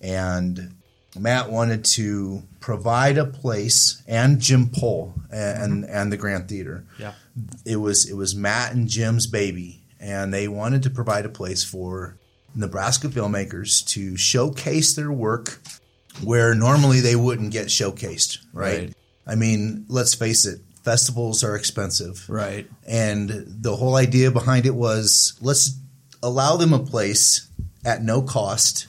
and 0.00 0.74
Matt 1.18 1.50
wanted 1.50 1.84
to 1.84 2.42
provide 2.60 3.18
a 3.18 3.24
place, 3.24 4.02
and 4.06 4.40
Jim 4.40 4.68
Pohl 4.68 5.14
and 5.30 5.84
and 5.84 6.12
the 6.12 6.16
Grand 6.16 6.48
Theater. 6.48 6.84
Yeah. 6.98 7.12
It 7.64 7.76
was 7.76 8.08
it 8.08 8.14
was 8.14 8.34
Matt 8.34 8.72
and 8.74 8.88
Jim's 8.88 9.26
baby, 9.26 9.82
and 10.00 10.32
they 10.32 10.46
wanted 10.48 10.82
to 10.84 10.90
provide 10.90 11.24
a 11.24 11.28
place 11.28 11.64
for 11.64 12.16
Nebraska 12.54 13.08
filmmakers 13.08 13.84
to 13.88 14.16
showcase 14.16 14.94
their 14.94 15.10
work 15.12 15.60
where 16.22 16.54
normally 16.54 17.00
they 17.00 17.16
wouldn't 17.16 17.50
get 17.52 17.66
showcased, 17.66 18.38
right? 18.52 18.78
Right. 18.80 18.92
I 19.26 19.34
mean, 19.34 19.84
let's 19.88 20.14
face 20.14 20.46
it, 20.46 20.60
festivals 20.84 21.42
are 21.42 21.56
expensive. 21.56 22.24
Right. 22.28 22.68
And 22.86 23.28
the 23.48 23.74
whole 23.74 23.96
idea 23.96 24.30
behind 24.30 24.66
it 24.66 24.74
was 24.74 25.32
let's 25.40 25.76
allow 26.22 26.56
them 26.56 26.72
a 26.72 26.78
place 26.78 27.48
at 27.84 28.02
no 28.02 28.22
cost 28.22 28.86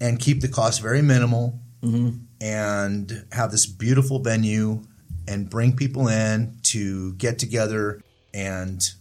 and 0.00 0.18
keep 0.18 0.40
the 0.40 0.48
cost 0.48 0.80
very 0.80 1.02
minimal 1.02 1.60
Mhm. 1.82 2.20
and 2.40 3.24
have 3.32 3.50
this 3.50 3.66
beautiful 3.66 4.20
venue 4.20 4.82
and 5.28 5.50
bring 5.50 5.74
people 5.76 6.08
in 6.08 6.58
to 6.62 7.12
get 7.14 7.38
together 7.38 8.00
and 8.32 8.92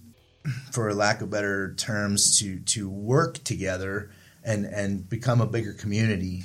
for 0.72 0.94
lack 0.94 1.22
of 1.22 1.30
better 1.30 1.74
terms 1.76 2.40
to 2.40 2.60
to 2.60 2.90
work 2.90 3.44
together 3.44 4.12
and 4.44 4.66
and 4.66 5.10
become 5.10 5.42
a 5.42 5.48
bigger 5.48 5.74
community 5.74 6.44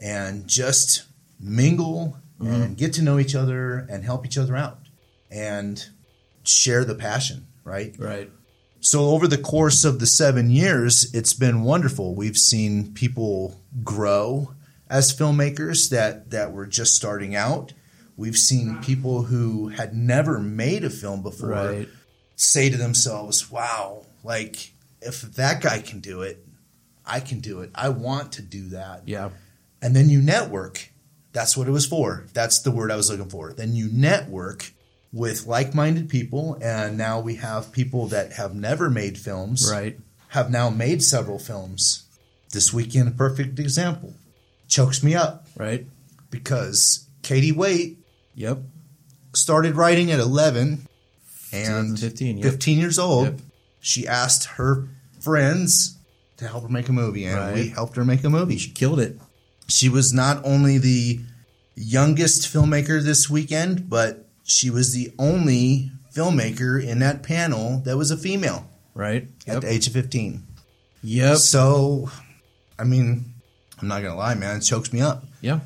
and 0.00 0.46
just 0.46 1.04
mingle 1.40 2.16
mm-hmm. 2.40 2.52
and 2.52 2.76
get 2.76 2.92
to 2.94 3.02
know 3.02 3.18
each 3.18 3.34
other 3.34 3.86
and 3.90 4.04
help 4.04 4.24
each 4.26 4.38
other 4.38 4.56
out 4.56 4.78
and 5.30 5.88
share 6.44 6.84
the 6.84 6.94
passion 6.94 7.46
right 7.64 7.94
Right. 7.98 8.30
so 8.80 9.10
over 9.10 9.26
the 9.26 9.38
course 9.38 9.84
of 9.84 9.98
the 9.98 10.06
seven 10.06 10.50
years, 10.50 11.12
it's 11.12 11.32
been 11.32 11.62
wonderful. 11.62 12.14
We've 12.14 12.38
seen 12.38 12.92
people 12.94 13.60
grow 13.82 14.54
as 14.88 15.12
filmmakers 15.12 15.90
that 15.90 16.30
that 16.30 16.52
were 16.52 16.66
just 16.66 16.94
starting 16.94 17.34
out. 17.34 17.72
We've 18.16 18.36
seen 18.38 18.78
people 18.82 19.24
who 19.24 19.68
had 19.68 19.94
never 19.94 20.38
made 20.38 20.84
a 20.84 20.90
film 20.90 21.22
before 21.22 21.50
Right. 21.50 21.88
Say 22.36 22.70
to 22.70 22.76
themselves, 22.76 23.50
"Wow, 23.50 24.04
like 24.22 24.72
if 25.00 25.22
that 25.22 25.60
guy 25.60 25.80
can 25.80 26.00
do 26.00 26.22
it, 26.22 26.46
I 27.04 27.20
can 27.20 27.40
do 27.40 27.60
it. 27.60 27.70
I 27.74 27.88
want 27.88 28.32
to 28.32 28.42
do 28.42 28.68
that." 28.68 29.02
Yeah. 29.06 29.30
And 29.82 29.94
then 29.96 30.08
you 30.08 30.20
network. 30.22 30.90
That's 31.32 31.56
what 31.56 31.68
it 31.68 31.72
was 31.72 31.86
for. 31.86 32.24
That's 32.32 32.60
the 32.60 32.70
word 32.70 32.90
I 32.90 32.96
was 32.96 33.10
looking 33.10 33.28
for. 33.28 33.52
Then 33.52 33.74
you 33.74 33.88
network 33.92 34.72
with 35.12 35.46
like-minded 35.46 36.08
people 36.08 36.58
and 36.60 36.98
now 36.98 37.20
we 37.20 37.36
have 37.36 37.72
people 37.72 38.06
that 38.08 38.32
have 38.34 38.54
never 38.54 38.90
made 38.90 39.16
films 39.16 39.66
Right. 39.70 39.98
have 40.28 40.50
now 40.50 40.68
made 40.68 41.02
several 41.02 41.38
films 41.38 42.02
this 42.52 42.72
weekend 42.72 43.08
a 43.08 43.12
perfect 43.12 43.58
example 43.58 44.14
chokes 44.68 45.02
me 45.02 45.14
up 45.14 45.46
Right. 45.56 45.86
because 46.30 47.06
katie 47.22 47.52
waite 47.52 47.98
Yep. 48.34 48.58
started 49.34 49.74
writing 49.76 50.10
at 50.10 50.18
11 50.20 50.86
and 51.52 51.98
15, 51.98 52.38
yep. 52.38 52.50
15 52.52 52.78
years 52.78 52.98
old 52.98 53.24
Yep. 53.26 53.40
she 53.80 54.06
asked 54.06 54.44
her 54.56 54.88
friends 55.20 55.96
to 56.36 56.46
help 56.48 56.62
her 56.64 56.68
make 56.68 56.88
a 56.88 56.92
movie 56.92 57.24
and 57.24 57.36
Right. 57.38 57.54
we 57.54 57.68
helped 57.68 57.96
her 57.96 58.04
make 58.04 58.22
a 58.24 58.30
movie 58.30 58.58
She 58.58 58.70
killed 58.70 59.00
it. 59.00 59.18
she 59.68 59.88
was 59.88 60.12
not 60.12 60.44
only 60.44 60.78
the 60.78 61.20
youngest 61.74 62.42
filmmaker 62.52 63.02
this 63.02 63.28
weekend, 63.28 63.88
but 63.90 64.28
she 64.44 64.70
was 64.70 64.92
the 64.92 65.12
only 65.18 65.90
filmmaker 66.14 66.82
in 66.82 66.98
that 67.00 67.22
panel 67.22 67.80
that 67.84 67.96
was 67.96 68.10
a 68.10 68.16
female 68.16 68.70
Right. 68.94 69.28
at 69.46 69.60
the 69.62 69.70
age 69.70 69.86
of 69.86 69.92
15. 69.92 70.42
Yep. 71.02 71.36
So, 71.38 72.10
I 72.78 72.84
mean, 72.84 73.32
I'm 73.80 73.88
not 73.88 74.00
going 74.00 74.12
to 74.12 74.18
lie, 74.18 74.34
man, 74.34 74.56
it 74.56 74.60
chokes 74.60 74.92
me 74.92 75.00
up. 75.02 75.24
Yeah. 75.42 75.60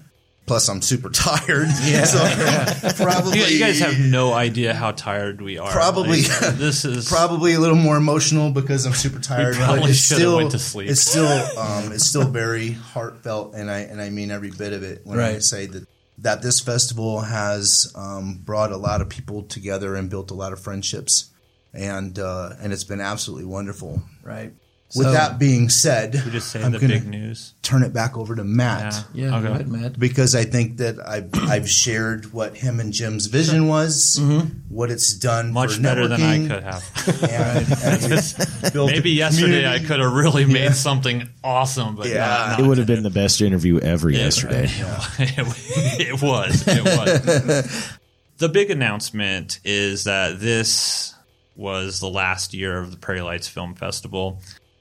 Plus, 0.47 0.69
I'm 0.69 0.83
super 0.83 1.11
tired. 1.15 1.69
Yeah. 1.85 2.05
So, 2.05 3.05
probably. 3.05 3.39
You, 3.39 3.45
you 3.45 3.59
guys 3.61 3.79
have 3.81 4.01
no 4.01 4.33
idea 4.33 4.75
how 4.75 4.91
tired 4.91 5.41
we 5.41 5.59
are. 5.59 5.71
Probably, 5.71 6.23
Like, 6.23 6.55
this 6.57 6.85
is 6.85 7.09
probably 7.09 7.55
a 7.55 7.61
little 7.61 7.77
more 7.77 7.97
emotional 7.97 8.51
because 8.51 8.85
I'm 8.85 8.93
super 8.95 9.21
tired. 9.21 9.57
but 9.57 9.65
probably 9.65 9.91
it's 9.91 10.01
should've 10.01 10.21
still, 10.23 10.37
went 10.39 10.51
to 10.53 10.59
sleep. 10.59 10.91
It's 10.91 11.03
still, 11.03 11.27
um, 11.59 11.93
it's 11.93 12.05
still 12.07 12.29
very 12.29 12.71
heartfelt, 12.73 13.55
and 13.55 13.71
I 13.71 13.81
and 13.81 14.01
I 14.01 14.11
mean 14.11 14.31
every 14.31 14.51
bit 14.51 14.73
of 14.73 14.83
it 14.83 15.03
when 15.05 15.21
I 15.21 15.39
say 15.39 15.67
that 15.67 15.87
that 16.19 16.43
this 16.43 16.61
festival 16.61 17.21
has 17.21 17.93
um, 17.95 18.41
brought 18.45 18.73
a 18.73 18.77
lot 18.77 19.01
of 19.01 19.09
people 19.09 19.43
together 19.45 19.95
and 19.95 20.11
built 20.11 20.31
a 20.31 20.35
lot 20.35 20.53
of 20.53 20.61
friendships, 20.61 21.31
and 21.73 22.19
uh, 22.19 22.51
and 22.61 22.73
it's 22.73 22.85
been 22.85 23.01
absolutely 23.01 23.47
wonderful. 23.47 24.03
Right. 24.23 24.53
With 24.97 25.07
So- 25.07 25.13
that 25.13 25.39
being 25.39 25.69
said, 25.69 26.21
we 26.25 26.33
just 26.33 26.51
say 26.51 26.61
I'm 26.63 26.73
the 26.73 26.81
gonna 26.81 26.95
big 26.95 27.07
news. 27.07 27.55
turn 27.63 27.85
it 27.85 27.93
back 27.93 28.17
over 28.19 28.35
to 28.35 28.43
Matt 28.43 29.05
Yeah. 29.15 29.29
Yeah. 29.29 29.37
Okay. 29.37 29.47
Go 29.47 29.53
ahead, 29.53 29.69
Matt. 29.69 29.99
because 30.01 30.35
I 30.35 30.43
think 30.45 30.79
that 30.79 30.97
I've 31.07 31.31
I've 31.49 31.71
shared 31.71 32.33
what 32.33 32.57
him 32.57 32.81
and 32.81 32.93
Jim's 32.93 33.27
vision 33.27 33.69
was, 33.69 34.19
mm-hmm. 34.21 34.49
what 34.69 34.91
it's 34.91 35.13
done 35.15 35.53
Much 35.53 35.77
for 35.77 35.83
better 35.83 36.09
than 36.09 36.21
I 36.23 36.39
could 36.49 36.65
have. 36.65 36.85
and, 37.23 38.13
and 38.13 38.75
Maybe 38.75 39.11
a 39.13 39.15
yesterday 39.15 39.69
I 39.73 39.79
could 39.79 40.01
have 40.01 40.13
really 40.13 40.45
made 40.45 40.75
something 40.75 41.29
awesome, 41.45 41.95
but 41.95 42.09
Yeah. 42.09 42.27
not, 42.27 42.51
not 42.51 42.61
It 42.61 42.67
would 42.67 42.79
have 42.79 42.89
been 42.89 43.05
the 43.05 43.11
best 43.11 43.41
interview 43.41 43.79
ever 43.79 44.11
yesterday. 44.11 44.67
it 45.19 46.21
was. 46.21 46.65
It 46.67 46.85
was. 46.85 47.99
the 48.39 48.49
big 48.49 48.71
announcement 48.71 49.61
is 49.65 50.05
that 50.05 50.41
this 50.41 51.15
was 51.57 52.01
the 52.01 52.09
last 52.09 52.55
year 52.55 52.79
of 52.79 52.91
the 52.91 52.97
Prairie 52.97 53.21
Lights 53.21 53.47
Film 53.49 53.75
Festival. 53.75 54.41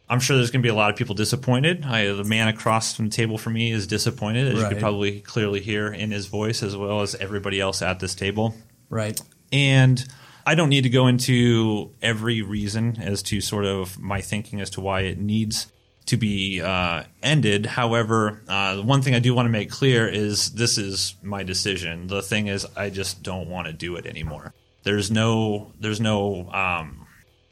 I'm 0.10 0.20
sure 0.20 0.36
there's 0.38 0.50
going 0.52 0.62
to 0.62 0.66
be 0.66 0.72
a 0.72 0.76
lot 0.76 0.90
of 0.90 0.96
people 0.96 1.14
disappointed. 1.16 1.86
I, 1.86 2.08
the 2.14 2.24
man 2.24 2.48
across 2.48 2.96
from 2.96 3.10
the 3.10 3.16
table 3.16 3.38
from 3.38 3.54
me 3.54 3.72
is 3.72 3.86
disappointed, 3.88 4.48
as 4.48 4.56
you 4.56 4.64
Right. 4.64 4.70
could 4.72 4.80
probably 4.80 5.20
clearly 5.22 5.60
hear 5.62 5.94
in 5.94 6.12
his 6.12 6.26
voice, 6.26 6.64
as 6.64 6.76
well 6.76 7.02
as 7.02 7.14
everybody 7.16 7.60
else 7.60 7.82
at 7.82 8.00
this 8.00 8.16
table. 8.16 8.56
Right. 8.90 9.20
And 9.52 10.04
I 10.48 10.56
don't 10.56 10.70
need 10.70 10.82
to 10.84 10.90
go 10.90 11.06
into 11.08 11.92
every 12.02 12.42
reason 12.42 12.98
as 13.02 13.22
to 13.24 13.40
sort 13.40 13.66
of 13.66 14.00
my 14.00 14.22
thinking 14.22 14.62
as 14.62 14.72
to 14.72 14.82
why 14.82 15.02
it 15.02 15.20
needs 15.20 15.72
to 16.08 16.18
be 16.18 16.60
uh, 16.60 17.04
ended. 17.22 17.68
However, 17.68 18.42
uh, 18.48 18.78
the 18.78 18.82
one 18.82 19.04
thing 19.04 19.14
I 19.14 19.20
do 19.20 19.36
want 19.36 19.46
to 19.46 19.52
make 19.52 19.70
clear 19.70 20.08
is 20.08 20.52
this 20.54 20.80
is 20.80 21.14
my 21.22 21.44
decision. 21.44 22.08
The 22.08 22.24
thing 22.24 22.48
is, 22.48 22.66
I 22.76 22.90
just 22.90 23.22
don't 23.22 23.48
want 23.48 23.68
to 23.68 23.74
do 23.74 23.96
it 23.96 24.08
anymore. 24.08 24.56
There's 24.82 25.12
no, 25.12 25.72
there's 25.80 26.02
no, 26.02 26.50
um, 26.52 26.99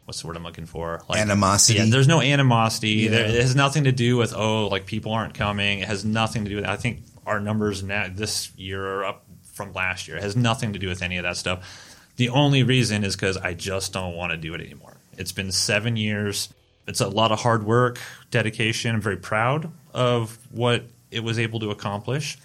what's 0.08 0.22
the 0.22 0.28
word 0.28 0.38
I'm 0.38 0.44
looking 0.44 0.66
for? 0.66 1.04
Like, 1.10 1.20
Animosity? 1.20 1.80
Yeah, 1.80 1.86
there's 1.90 2.08
no 2.08 2.22
animosity. 2.22 2.90
Yeah. 2.92 3.10
There, 3.10 3.26
it 3.26 3.42
has 3.42 3.58
nothing 3.58 3.84
to 3.84 3.92
do 3.92 4.16
with 4.16 4.34
oh, 4.34 4.68
like 4.68 4.86
people 4.86 5.12
aren't 5.12 5.34
coming. 5.34 5.80
It 5.80 5.88
has 5.90 6.06
nothing 6.06 6.46
to 6.46 6.50
do 6.50 6.56
with. 6.56 6.66
I 6.66 6.78
think 6.78 7.02
our 7.26 7.42
numbers 7.42 7.84
now 7.84 8.08
this 8.10 8.56
year 8.56 8.86
are 8.86 9.04
up 9.04 9.26
from 9.44 9.74
last 9.74 10.08
year. 10.08 10.16
It 10.16 10.24
has 10.24 10.38
nothing 10.38 10.72
to 10.72 10.80
do 10.80 10.88
with 10.88 11.02
any 11.02 11.18
of 11.18 11.24
that 11.24 11.36
stuff. 11.36 12.06
The 12.16 12.30
only 12.30 12.64
reason 12.64 13.04
is 13.04 13.18
because 13.18 13.36
I 13.36 13.54
just 13.54 13.92
don't 13.92 14.16
want 14.16 14.32
to 14.32 14.38
do 14.38 14.54
it 14.54 14.62
anymore. 14.62 14.96
It's 15.18 15.34
been 15.34 15.52
seven 15.52 15.98
years. 15.98 16.48
It's 16.88 17.02
a 17.02 17.10
lot 17.10 17.34
of 17.34 17.42
hard 17.42 17.66
work, 17.66 18.00
dedication. 18.32 18.96
I'm 18.96 19.02
very 19.02 19.18
proud 19.18 19.70
of 19.94 20.38
what 20.52 20.86
it 21.12 21.22
was 21.22 21.38
able 21.38 21.60
to 21.60 21.72
accomplish. 21.72 22.38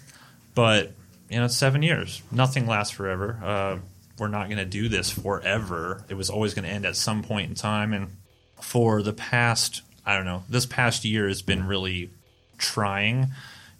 But 0.53 0.91
you 1.29 1.39
know, 1.39 1.45
it's 1.45 1.55
seven 1.55 1.81
years. 1.81 2.21
Nothing 2.29 2.67
lasts 2.67 2.93
forever. 2.93 3.39
Uh, 3.41 3.77
we're 4.17 4.27
not 4.27 4.47
going 4.47 4.57
to 4.57 4.65
do 4.65 4.89
this 4.89 5.09
forever. 5.09 6.03
It 6.09 6.15
was 6.15 6.29
always 6.29 6.53
going 6.53 6.65
to 6.65 6.71
end 6.71 6.85
at 6.85 6.95
some 6.95 7.23
point 7.23 7.49
in 7.49 7.55
time. 7.55 7.93
And 7.93 8.17
for 8.61 9.01
the 9.01 9.13
past, 9.13 9.81
I 10.05 10.15
don't 10.15 10.25
know, 10.25 10.43
this 10.49 10.65
past 10.65 11.05
year 11.05 11.27
has 11.27 11.41
been 11.41 11.67
really 11.67 12.11
trying, 12.57 13.27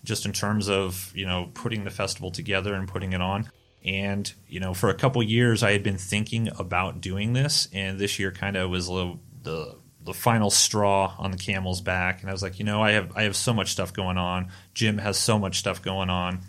just 0.03 0.25
in 0.25 0.33
terms 0.33 0.69
of 0.69 1.11
you 1.15 1.25
know 1.25 1.49
putting 1.53 1.83
the 1.83 1.91
festival 1.91 2.31
together 2.31 2.73
and 2.73 2.87
putting 2.87 3.13
it 3.13 3.21
on. 3.21 3.49
And 3.85 4.31
you 4.47 4.59
know, 4.59 4.73
for 4.73 4.89
a 4.89 4.95
couple 4.95 5.21
years, 5.21 5.61
I 5.61 5.71
had 5.71 5.83
been 5.83 5.97
thinking 5.97 6.49
about 6.57 7.01
doing 7.01 7.33
this, 7.33 7.67
and 7.73 7.99
this 7.99 8.17
year 8.19 8.31
kind 8.31 8.55
of 8.55 8.69
was 8.69 8.89
little, 8.89 9.19
the 9.43 9.75
the 10.05 10.13
final 10.13 10.49
straw 10.49 11.15
on 11.17 11.31
the 11.31 11.37
camel's 11.37 11.81
back. 11.81 12.21
And 12.21 12.29
I 12.29 12.33
was 12.33 12.43
like, 12.43 12.59
you 12.59 12.65
know, 12.65 12.81
I 12.81 12.91
have 12.91 13.15
I 13.15 13.23
have 13.23 13.35
so 13.35 13.53
much 13.53 13.71
stuff 13.71 13.93
going 13.93 14.17
on. 14.17 14.49
Jim 14.73 14.97
has 14.97 15.17
so 15.17 15.37
much 15.37 15.59
stuff 15.59 15.81
going 15.81 16.09
on. 16.09 16.41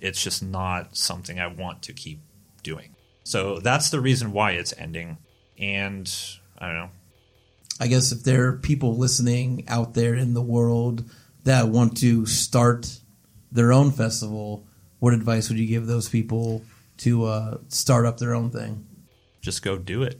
It's 0.00 0.22
just 0.22 0.42
not 0.42 0.96
something 0.96 1.38
I 1.38 1.46
want 1.46 1.82
to 1.82 1.92
keep 1.92 2.20
doing. 2.62 2.93
So 3.24 3.58
that's 3.58 3.90
the 3.90 4.00
reason 4.00 4.32
why 4.32 4.52
it's 4.52 4.72
ending. 4.78 5.18
And 5.58 6.10
I 6.58 6.66
don't 6.66 6.76
know. 6.76 6.90
I 7.80 7.88
guess 7.88 8.12
if 8.12 8.22
there 8.22 8.46
are 8.48 8.52
people 8.52 8.96
listening 8.96 9.64
out 9.66 9.94
there 9.94 10.14
in 10.14 10.34
the 10.34 10.42
world 10.42 11.04
that 11.44 11.68
want 11.68 11.96
to 11.98 12.24
start 12.26 12.98
their 13.50 13.72
own 13.72 13.90
festival, 13.90 14.64
what 15.00 15.12
advice 15.12 15.48
would 15.48 15.58
you 15.58 15.66
give 15.66 15.86
those 15.86 16.08
people 16.08 16.62
to 16.98 17.24
uh, 17.24 17.58
start 17.68 18.06
up 18.06 18.18
their 18.18 18.34
own 18.34 18.50
thing? 18.50 18.86
just 19.40 19.62
go 19.62 19.76
do 19.76 20.02
it. 20.02 20.18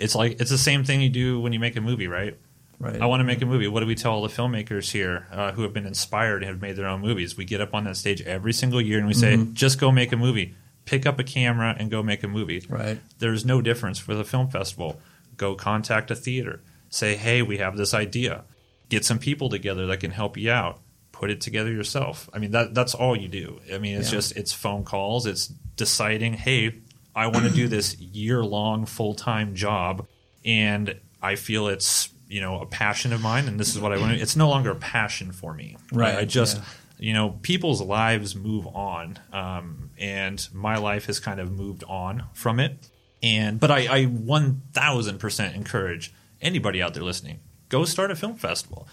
It's 0.00 0.16
like 0.16 0.40
it's 0.40 0.50
the 0.50 0.58
same 0.58 0.82
thing 0.82 1.00
you 1.00 1.08
do 1.10 1.40
when 1.40 1.52
you 1.52 1.60
make 1.60 1.76
a 1.76 1.80
movie, 1.80 2.08
right? 2.08 2.36
Right. 2.80 3.00
I 3.00 3.06
want 3.06 3.20
to 3.20 3.24
make 3.24 3.40
a 3.40 3.46
movie. 3.46 3.68
What 3.68 3.80
do 3.80 3.86
we 3.86 3.94
tell 3.94 4.12
all 4.12 4.22
the 4.22 4.28
filmmakers 4.34 4.90
here 4.90 5.26
uh, 5.30 5.52
who 5.52 5.62
have 5.62 5.72
been 5.72 5.86
inspired 5.86 6.42
and 6.42 6.50
have 6.50 6.60
made 6.60 6.74
their 6.74 6.86
own 6.88 7.00
movies? 7.00 7.36
We 7.36 7.44
get 7.44 7.60
up 7.60 7.72
on 7.74 7.84
that 7.84 7.96
stage 7.96 8.20
every 8.22 8.52
single 8.52 8.80
year 8.80 8.98
and 8.98 9.06
we 9.06 9.14
say, 9.14 9.36
Mhm. 9.36 9.52
just 9.54 9.78
go 9.78 9.92
make 9.92 10.10
a 10.12 10.16
movie. 10.16 10.54
Pick 10.88 11.04
up 11.04 11.18
a 11.18 11.24
camera 11.24 11.76
and 11.78 11.90
go 11.90 12.02
make 12.02 12.22
a 12.22 12.28
movie. 12.28 12.64
Right. 12.68 12.98
There's 13.18 13.44
no 13.44 13.60
difference 13.60 14.08
with 14.08 14.18
a 14.18 14.24
film 14.24 14.48
festival. 14.48 15.00
Go 15.36 15.54
contact 15.54 16.10
a 16.10 16.14
theater. 16.14 16.62
Say, 16.88 17.14
hey, 17.16 17.42
we 17.42 17.58
have 17.58 17.76
this 17.76 17.92
idea. 17.92 18.44
Get 18.88 19.04
some 19.04 19.18
people 19.18 19.50
together 19.50 19.86
that 19.88 20.00
can 20.00 20.10
help 20.12 20.38
you 20.38 20.50
out. 20.50 20.80
Put 21.12 21.28
it 21.30 21.42
together 21.42 21.70
yourself. 21.70 22.30
I 22.32 22.38
mean, 22.38 22.52
that 22.52 22.74
that's 22.74 22.94
all 22.94 23.14
you 23.14 23.28
do. 23.28 23.60
I 23.72 23.76
mean, 23.76 23.96
it's 23.98 24.08
Yeah. 24.08 24.16
just 24.18 24.36
it's 24.36 24.52
phone 24.54 24.84
calls. 24.84 25.26
It's 25.26 25.48
deciding, 25.76 26.32
hey, 26.32 26.76
I 27.14 27.26
want 27.26 27.44
to 27.46 27.52
do 27.52 27.68
this 27.76 27.98
year 28.00 28.42
long 28.42 28.86
full 28.86 29.14
time 29.14 29.54
job, 29.54 30.06
and 30.44 30.98
I 31.20 31.34
feel 31.34 31.68
it's 31.68 32.08
you 32.28 32.40
know 32.40 32.60
a 32.60 32.66
passion 32.66 33.12
of 33.12 33.20
mine, 33.20 33.46
and 33.48 33.58
this 33.60 33.74
is 33.74 33.80
what 33.80 33.92
I 33.92 33.98
want. 33.98 34.14
to 34.16 34.22
It's 34.22 34.36
no 34.36 34.48
longer 34.48 34.70
a 34.70 34.74
passion 34.76 35.32
for 35.32 35.52
me. 35.52 35.76
Right, 35.92 36.14
I, 36.14 36.20
I 36.20 36.24
just 36.24 36.56
yeah. 36.58 36.62
You 36.98 37.12
know, 37.14 37.38
people's 37.42 37.80
lives 37.80 38.34
move 38.34 38.66
on, 38.66 39.18
um, 39.32 39.90
and 39.98 40.46
my 40.52 40.76
life 40.78 41.06
has 41.06 41.20
kind 41.20 41.38
of 41.40 41.50
moved 41.52 41.84
on 41.84 42.24
from 42.34 42.58
it. 42.60 42.88
And 43.22 43.58
but 43.60 43.70
I, 43.70 43.86
I 43.86 44.04
one 44.04 44.62
thousand 44.72 45.18
percent 45.18 45.54
encourage 45.56 46.12
anybody 46.40 46.80
out 46.82 46.94
there 46.94 47.02
listening 47.02 47.40
go 47.68 47.84
start 47.84 48.10
a 48.10 48.16
film 48.16 48.34
festival. 48.36 48.88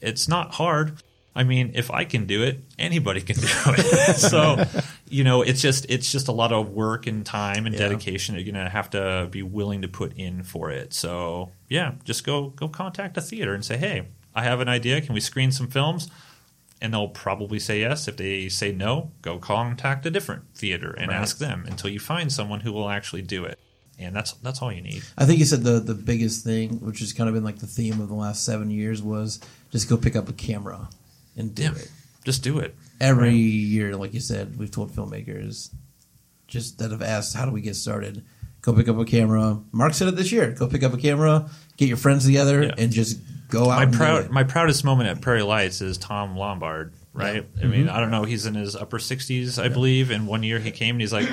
It's 0.00 0.28
not 0.28 0.54
hard. 0.54 1.02
I 1.34 1.44
mean, 1.44 1.72
if 1.74 1.90
I 1.90 2.04
can 2.04 2.26
do 2.26 2.42
it, 2.42 2.62
anybody 2.78 3.20
can 3.22 3.36
do 3.36 3.46
it. 3.48 4.16
so, 4.16 4.62
you 5.08 5.24
know, 5.24 5.40
it's 5.42 5.62
just 5.62 5.86
it's 5.88 6.12
just 6.12 6.28
a 6.28 6.32
lot 6.32 6.52
of 6.52 6.68
work 6.70 7.06
and 7.06 7.24
time 7.24 7.64
and 7.66 7.74
Yeah. 7.74 7.80
dedication 7.88 8.34
that 8.34 8.42
you're 8.42 8.52
gonna 8.52 8.68
have 8.68 8.90
to 8.90 9.28
be 9.30 9.42
willing 9.42 9.82
to 9.82 9.88
put 9.88 10.12
in 10.16 10.42
for 10.42 10.70
it. 10.70 10.92
So, 10.92 11.50
yeah, 11.68 11.92
just 12.04 12.24
go 12.24 12.48
go 12.50 12.68
contact 12.68 13.16
a 13.16 13.20
theater 13.22 13.54
and 13.54 13.64
say, 13.64 13.76
hey, 13.78 14.08
I 14.34 14.42
have 14.44 14.60
an 14.60 14.68
idea. 14.68 15.00
Can 15.00 15.14
we 15.14 15.20
screen 15.20 15.50
some 15.52 15.68
films? 15.68 16.08
And 16.82 16.92
they'll 16.92 17.08
probably 17.08 17.58
say 17.60 17.80
yes. 17.80 18.08
If 18.08 18.16
they 18.16 18.48
say 18.48 18.72
no, 18.72 19.12
go 19.22 19.38
contact 19.38 20.04
a 20.04 20.10
different 20.10 20.42
theater 20.54 20.90
and 20.98 21.08
Right. 21.08 21.16
ask 21.16 21.38
them 21.38 21.64
until 21.66 21.88
you 21.90 22.00
find 22.00 22.30
someone 22.32 22.60
who 22.60 22.72
will 22.72 22.90
actually 22.90 23.22
do 23.22 23.44
it. 23.44 23.58
And 23.98 24.16
that's 24.16 24.32
that's 24.42 24.60
all 24.60 24.72
you 24.72 24.82
need. 24.82 25.02
I 25.16 25.24
think 25.24 25.38
you 25.38 25.44
said 25.44 25.62
the 25.62 25.78
the 25.78 25.94
biggest 25.94 26.42
thing, 26.44 26.80
which 26.80 26.98
has 26.98 27.12
kind 27.12 27.28
of 27.28 27.34
been 27.34 27.44
like 27.44 27.60
the 27.60 27.68
theme 27.68 28.00
of 28.00 28.08
the 28.08 28.14
last 28.16 28.44
seven 28.44 28.70
years, 28.70 29.00
was 29.00 29.38
just 29.70 29.88
go 29.88 29.96
pick 29.96 30.16
up 30.16 30.28
a 30.28 30.32
camera 30.32 30.88
and 31.36 31.54
do 31.54 31.62
Yeah. 31.62 31.70
it. 31.76 31.88
Just 32.24 32.42
do 32.42 32.58
it. 32.58 32.74
Every 33.00 33.28
Right. 33.28 33.34
year, 33.36 33.96
like 33.96 34.12
you 34.12 34.20
said, 34.20 34.56
we've 34.58 34.70
told 34.70 34.92
filmmakers 34.94 35.70
just 36.48 36.78
that 36.78 36.90
have 36.90 37.02
asked, 37.02 37.34
"How 37.34 37.44
do 37.44 37.52
we 37.52 37.60
get 37.60 37.76
started?" 37.76 38.24
Go 38.60 38.72
pick 38.72 38.88
up 38.88 38.98
a 38.98 39.04
camera. 39.04 39.60
Mark 39.72 39.94
said 39.94 40.08
it 40.08 40.16
this 40.16 40.30
year. 40.32 40.52
Go 40.52 40.66
pick 40.68 40.82
up 40.82 40.94
a 40.94 40.96
camera, 40.96 41.48
get 41.76 41.88
your 41.88 41.96
friends 41.96 42.24
together, 42.24 42.64
Yeah. 42.64 42.74
and 42.78 42.92
just 42.92 43.18
go 43.52 43.70
out. 43.70 43.78
my 43.78 43.86
proud 43.86 44.30
my 44.30 44.42
proudest 44.44 44.84
moment 44.84 45.08
at 45.10 45.20
Prairie 45.20 45.42
Lights 45.42 45.80
is 45.80 45.98
Tom 45.98 46.36
Lombard, 46.36 46.92
right? 47.12 47.46
I 47.62 47.66
mean, 47.66 47.86
Mhm. 47.86 47.90
I 47.92 48.00
don't 48.00 48.10
know, 48.10 48.24
he's 48.24 48.46
in 48.46 48.54
his 48.54 48.74
upper 48.74 48.98
60s, 48.98 49.58
I 49.58 49.68
believe, 49.68 50.10
and 50.10 50.26
one 50.26 50.42
year 50.42 50.58
he 50.58 50.70
came 50.70 50.94
and 50.96 51.00
he's 51.00 51.12
like 51.12 51.28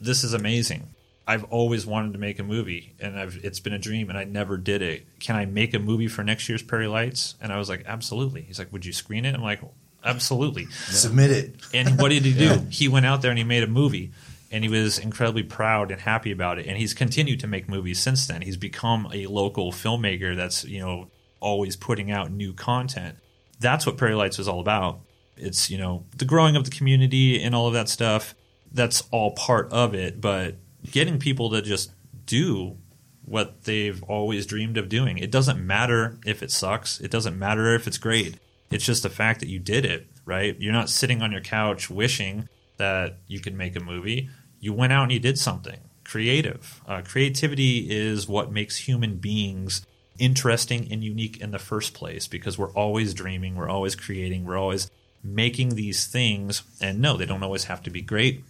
this 0.00 0.24
is 0.24 0.32
amazing. 0.34 0.88
I've 1.26 1.44
always 1.44 1.86
wanted 1.86 2.14
to 2.14 2.18
make 2.18 2.38
a 2.38 2.42
movie 2.42 2.94
and 2.98 3.18
I've 3.18 3.38
it's 3.44 3.60
been 3.60 3.72
a 3.74 3.78
dream 3.78 4.08
and 4.08 4.18
I 4.18 4.24
never 4.24 4.56
did 4.56 4.82
it. 4.82 5.06
Can 5.20 5.36
I 5.36 5.44
make 5.46 5.74
a 5.74 5.78
movie 5.78 6.08
for 6.08 6.24
next 6.24 6.48
year's 6.48 6.62
Prairie 6.62 6.88
Lights? 6.88 7.34
And 7.40 7.52
I 7.52 7.58
was 7.58 7.68
like, 7.68 7.84
absolutely. 7.86 8.42
He's 8.42 8.58
like, 8.58 8.72
would 8.72 8.84
you 8.84 8.92
screen 8.92 9.24
it? 9.24 9.34
I'm 9.34 9.42
like, 9.42 9.60
absolutely. 10.04 10.66
Submit 10.88 11.30
it. 11.30 11.54
And 11.74 12.00
what 12.00 12.08
did 12.10 12.24
he 12.24 12.32
do? 12.32 12.44
Yeah. 12.44 12.60
He 12.70 12.88
went 12.88 13.06
out 13.06 13.22
there 13.22 13.30
and 13.30 13.38
he 13.38 13.44
made 13.44 13.62
a 13.62 13.68
movie. 13.68 14.10
And 14.52 14.64
he 14.64 14.70
was 14.70 14.98
incredibly 14.98 15.44
proud 15.44 15.92
and 15.92 16.00
happy 16.00 16.32
about 16.32 16.58
it. 16.58 16.66
And 16.66 16.76
he's 16.76 16.92
continued 16.94 17.38
to 17.40 17.46
make 17.46 17.68
movies 17.68 18.00
since 18.00 18.26
then. 18.26 18.42
He's 18.42 18.56
become 18.56 19.08
a 19.14 19.26
local 19.28 19.70
filmmaker 19.70 20.34
that's, 20.34 20.64
you 20.64 20.80
know, 20.80 21.06
always 21.40 21.76
putting 21.76 22.10
out 22.10 22.30
new 22.30 22.52
content. 22.52 23.16
That's 23.58 23.86
what 23.86 23.96
Prairie 23.96 24.14
Lights 24.14 24.38
was 24.38 24.48
all 24.48 24.60
about. 24.60 25.00
It's, 25.36 25.70
you 25.70 25.78
know, 25.78 26.04
the 26.16 26.24
growing 26.24 26.56
of 26.56 26.64
the 26.64 26.70
community 26.70 27.42
and 27.42 27.54
all 27.54 27.66
of 27.66 27.74
that 27.74 27.88
stuff. 27.88 28.34
That's 28.72 29.02
all 29.10 29.32
part 29.32 29.72
of 29.72 29.94
it. 29.94 30.20
But 30.20 30.56
getting 30.90 31.18
people 31.18 31.50
to 31.50 31.62
just 31.62 31.92
do 32.26 32.76
what 33.24 33.64
they've 33.64 34.02
always 34.04 34.46
dreamed 34.46 34.76
of 34.76 34.88
doing. 34.88 35.18
It 35.18 35.30
doesn't 35.30 35.64
matter 35.64 36.18
if 36.26 36.42
it 36.42 36.50
sucks. 36.50 37.00
It 37.00 37.10
doesn't 37.10 37.38
matter 37.38 37.74
if 37.74 37.86
it's 37.86 37.98
great. 37.98 38.36
It's 38.70 38.84
just 38.84 39.02
the 39.02 39.10
fact 39.10 39.40
that 39.40 39.48
you 39.48 39.58
did 39.58 39.84
it, 39.84 40.06
right? 40.24 40.56
You're 40.58 40.72
not 40.72 40.88
sitting 40.88 41.22
on 41.22 41.32
your 41.32 41.40
couch 41.40 41.90
wishing 41.90 42.48
that 42.76 43.18
you 43.26 43.40
could 43.40 43.54
make 43.54 43.76
a 43.76 43.80
movie. 43.80 44.30
You 44.58 44.72
went 44.72 44.92
out 44.92 45.04
and 45.04 45.12
you 45.12 45.20
did 45.20 45.38
something 45.38 45.78
creative. 46.04 46.80
Uh, 46.88 47.02
creativity 47.02 47.86
is 47.88 48.28
what 48.28 48.50
makes 48.50 48.76
human 48.76 49.16
beings 49.16 49.86
interesting 50.20 50.86
and 50.92 51.02
unique 51.02 51.40
in 51.40 51.50
the 51.50 51.58
first 51.58 51.94
place 51.94 52.28
because 52.28 52.56
we're 52.56 52.72
always 52.72 53.14
dreaming, 53.14 53.56
we're 53.56 53.68
always 53.68 53.96
creating, 53.96 54.44
we're 54.44 54.58
always 54.58 54.88
making 55.24 55.70
these 55.74 56.06
things. 56.06 56.62
And 56.80 57.00
no, 57.00 57.16
they 57.16 57.26
don't 57.26 57.42
always 57.42 57.64
have 57.64 57.82
to 57.84 57.90
be 57.90 58.02
great. 58.02 58.44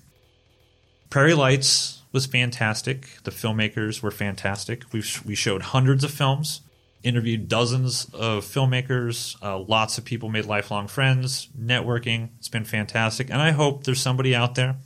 Prairie 1.09 1.35
Lights 1.35 2.03
was 2.13 2.27
fantastic. 2.27 3.23
The 3.25 3.31
filmmakers 3.31 4.03
were 4.03 4.11
fantastic. 4.11 4.85
We 4.93 5.03
we 5.25 5.35
showed 5.35 5.63
hundreds 5.63 6.05
of 6.05 6.11
films, 6.11 6.61
interviewed 7.03 7.49
dozens 7.49 8.07
of 8.13 8.45
filmmakers. 8.45 9.37
Uh, 9.43 9.59
lots 9.59 9.99
of 9.99 10.05
people 10.05 10.29
made 10.29 10.45
lifelong 10.45 10.87
friends. 10.87 11.49
Networking. 11.59 12.31
It's 12.39 12.49
been 12.49 12.65
fantastic, 12.65 13.31
and 13.31 13.41
I 13.41 13.51
hope 13.53 13.85
there's 13.85 14.01
somebody 14.01 14.35
out 14.35 14.55
there 14.55 14.77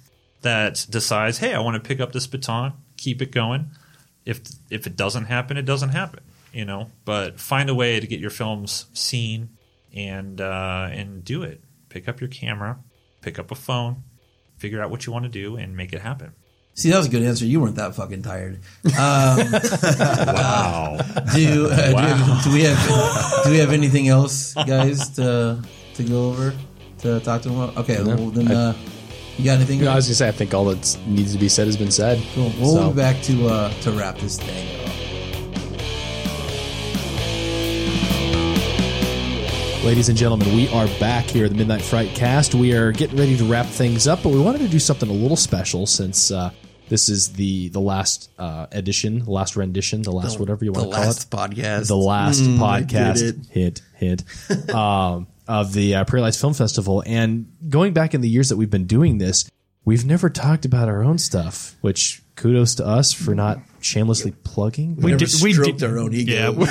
that 0.42 0.86
decides, 0.88 1.38
hey, 1.38 1.54
I 1.54 1.60
want 1.60 1.82
to 1.82 1.86
pick 1.86 2.00
up 2.00 2.12
this 2.12 2.26
baton, 2.26 2.74
keep 2.96 3.20
it 3.20 3.32
going. 3.32 3.70
If 4.24 4.40
if 4.70 4.86
it 4.86 4.96
doesn't 4.96 5.26
happen, 5.26 5.56
it 5.56 5.66
doesn't 5.66 5.90
happen. 5.90 6.20
You 6.54 6.64
know, 6.64 6.88
but 7.04 7.40
find 7.40 7.68
a 7.68 7.74
way 7.74 7.98
to 7.98 8.06
get 8.06 8.20
your 8.20 8.30
films 8.30 8.86
seen 8.94 9.56
and 9.94 10.40
uh, 10.40 10.88
and 10.92 11.24
do 11.24 11.42
it. 11.42 11.62
Pick 11.88 12.08
up 12.08 12.20
your 12.20 12.28
camera, 12.28 12.78
pick 13.22 13.38
up 13.40 13.50
a 13.50 13.54
phone, 13.56 14.04
figure 14.56 14.80
out 14.80 14.90
what 14.90 15.04
you 15.04 15.12
want 15.12 15.24
to 15.24 15.28
do, 15.28 15.56
and 15.56 15.76
make 15.76 15.92
it 15.92 16.00
happen. 16.00 16.32
See, 16.76 16.90
that 16.90 16.96
was 16.98 17.06
a 17.06 17.10
good 17.10 17.22
answer. 17.22 17.44
You 17.44 17.60
weren't 17.60 17.76
that 17.76 17.94
fucking 17.94 18.22
tired. 18.22 18.60
Um, 18.98 19.38
Wow. 20.34 20.98
Do, 21.34 21.68
uh, 21.70 21.92
Wow. 21.94 22.40
do, 22.42 22.50
do 22.50 22.54
we 22.54 22.62
have 22.62 23.44
do 23.44 23.50
we 23.50 23.58
have 23.58 23.72
anything 23.72 24.08
else, 24.08 24.54
guys, 24.54 25.08
to 25.10 25.60
to 25.94 26.02
go 26.04 26.28
over 26.30 26.54
to 26.98 27.20
talk 27.20 27.42
to 27.42 27.48
them 27.48 27.60
about? 27.60 27.76
Okay, 27.78 28.02
No. 28.02 28.16
well 28.16 28.30
then, 28.30 28.48
I- 28.50 28.54
uh, 28.54 28.74
you 29.38 29.44
got 29.44 29.56
anything? 29.56 29.80
No, 29.80 29.90
I 29.90 29.96
was 29.96 30.06
gonna 30.06 30.14
say 30.14 30.28
I 30.28 30.32
think 30.32 30.54
all 30.54 30.64
that 30.66 30.98
needs 31.06 31.32
to 31.32 31.38
be 31.38 31.48
said 31.48 31.66
has 31.66 31.76
been 31.76 31.90
said. 31.90 32.22
Cool. 32.34 32.52
We'll 32.60 32.74
So- 32.74 32.90
be 32.90 32.96
back 32.96 33.20
to 33.22 33.48
uh, 33.48 33.72
to 33.82 33.90
wrap 33.92 34.18
this 34.18 34.38
thing 34.38 34.86
up. 34.86 34.92
Ladies 39.84 40.08
and 40.08 40.16
gentlemen, 40.16 40.54
we 40.56 40.66
are 40.70 40.86
back 40.98 41.24
here 41.26 41.44
at 41.44 41.50
the 41.50 41.56
Midnight 41.58 41.82
Fright 41.82 42.08
Cast. 42.14 42.54
We 42.54 42.72
are 42.72 42.90
getting 42.90 43.18
ready 43.18 43.36
to 43.36 43.44
wrap 43.44 43.66
things 43.66 44.08
up, 44.08 44.22
but 44.22 44.30
we 44.30 44.40
wanted 44.40 44.60
to 44.62 44.68
do 44.68 44.78
something 44.78 45.08
a 45.08 45.12
little 45.12 45.36
special 45.36 45.86
since 45.86 46.30
uh, 46.30 46.50
this 46.88 47.10
is 47.10 47.34
the 47.34 47.68
the 47.68 47.80
last 47.80 48.30
uh, 48.38 48.66
edition, 48.72 49.18
the 49.20 49.30
last 49.30 49.56
rendition, 49.56 50.00
the 50.00 50.10
last 50.10 50.34
The- 50.34 50.40
whatever 50.40 50.64
you 50.64 50.72
want 50.72 50.90
to 50.90 50.96
call 50.96 51.04
last 51.04 51.24
it, 51.24 51.36
podcast. 51.36 51.88
the 51.88 51.96
last 51.98 52.40
Mm, 52.40 52.58
podcast. 52.58 53.46
Hit 53.50 53.82
hit 53.94 54.24
um, 54.74 55.26
of 55.46 55.74
the 55.74 55.96
uh, 55.96 56.04
Prairie 56.04 56.22
Lights 56.22 56.40
Film 56.40 56.54
Festival. 56.54 57.02
And 57.06 57.52
going 57.68 57.92
back 57.92 58.14
in 58.14 58.22
the 58.22 58.28
years 58.28 58.48
that 58.48 58.56
we've 58.56 58.70
been 58.70 58.86
doing 58.86 59.18
this, 59.18 59.48
we've 59.84 60.06
never 60.06 60.30
talked 60.30 60.64
about 60.64 60.88
our 60.88 61.04
own 61.04 61.18
stuff. 61.18 61.76
Which 61.82 62.22
kudos 62.36 62.74
to 62.76 62.86
us 62.86 63.12
for 63.12 63.34
not 63.34 63.58
shamelessly 63.82 64.32
plugging. 64.44 64.96
We 64.96 65.14
did- 65.14 65.30
we 65.42 65.52
did- 65.52 65.82
our 65.84 65.98
own 65.98 66.14
ego. 66.14 66.32
Yeah, 66.32 66.48
we- 66.50 66.66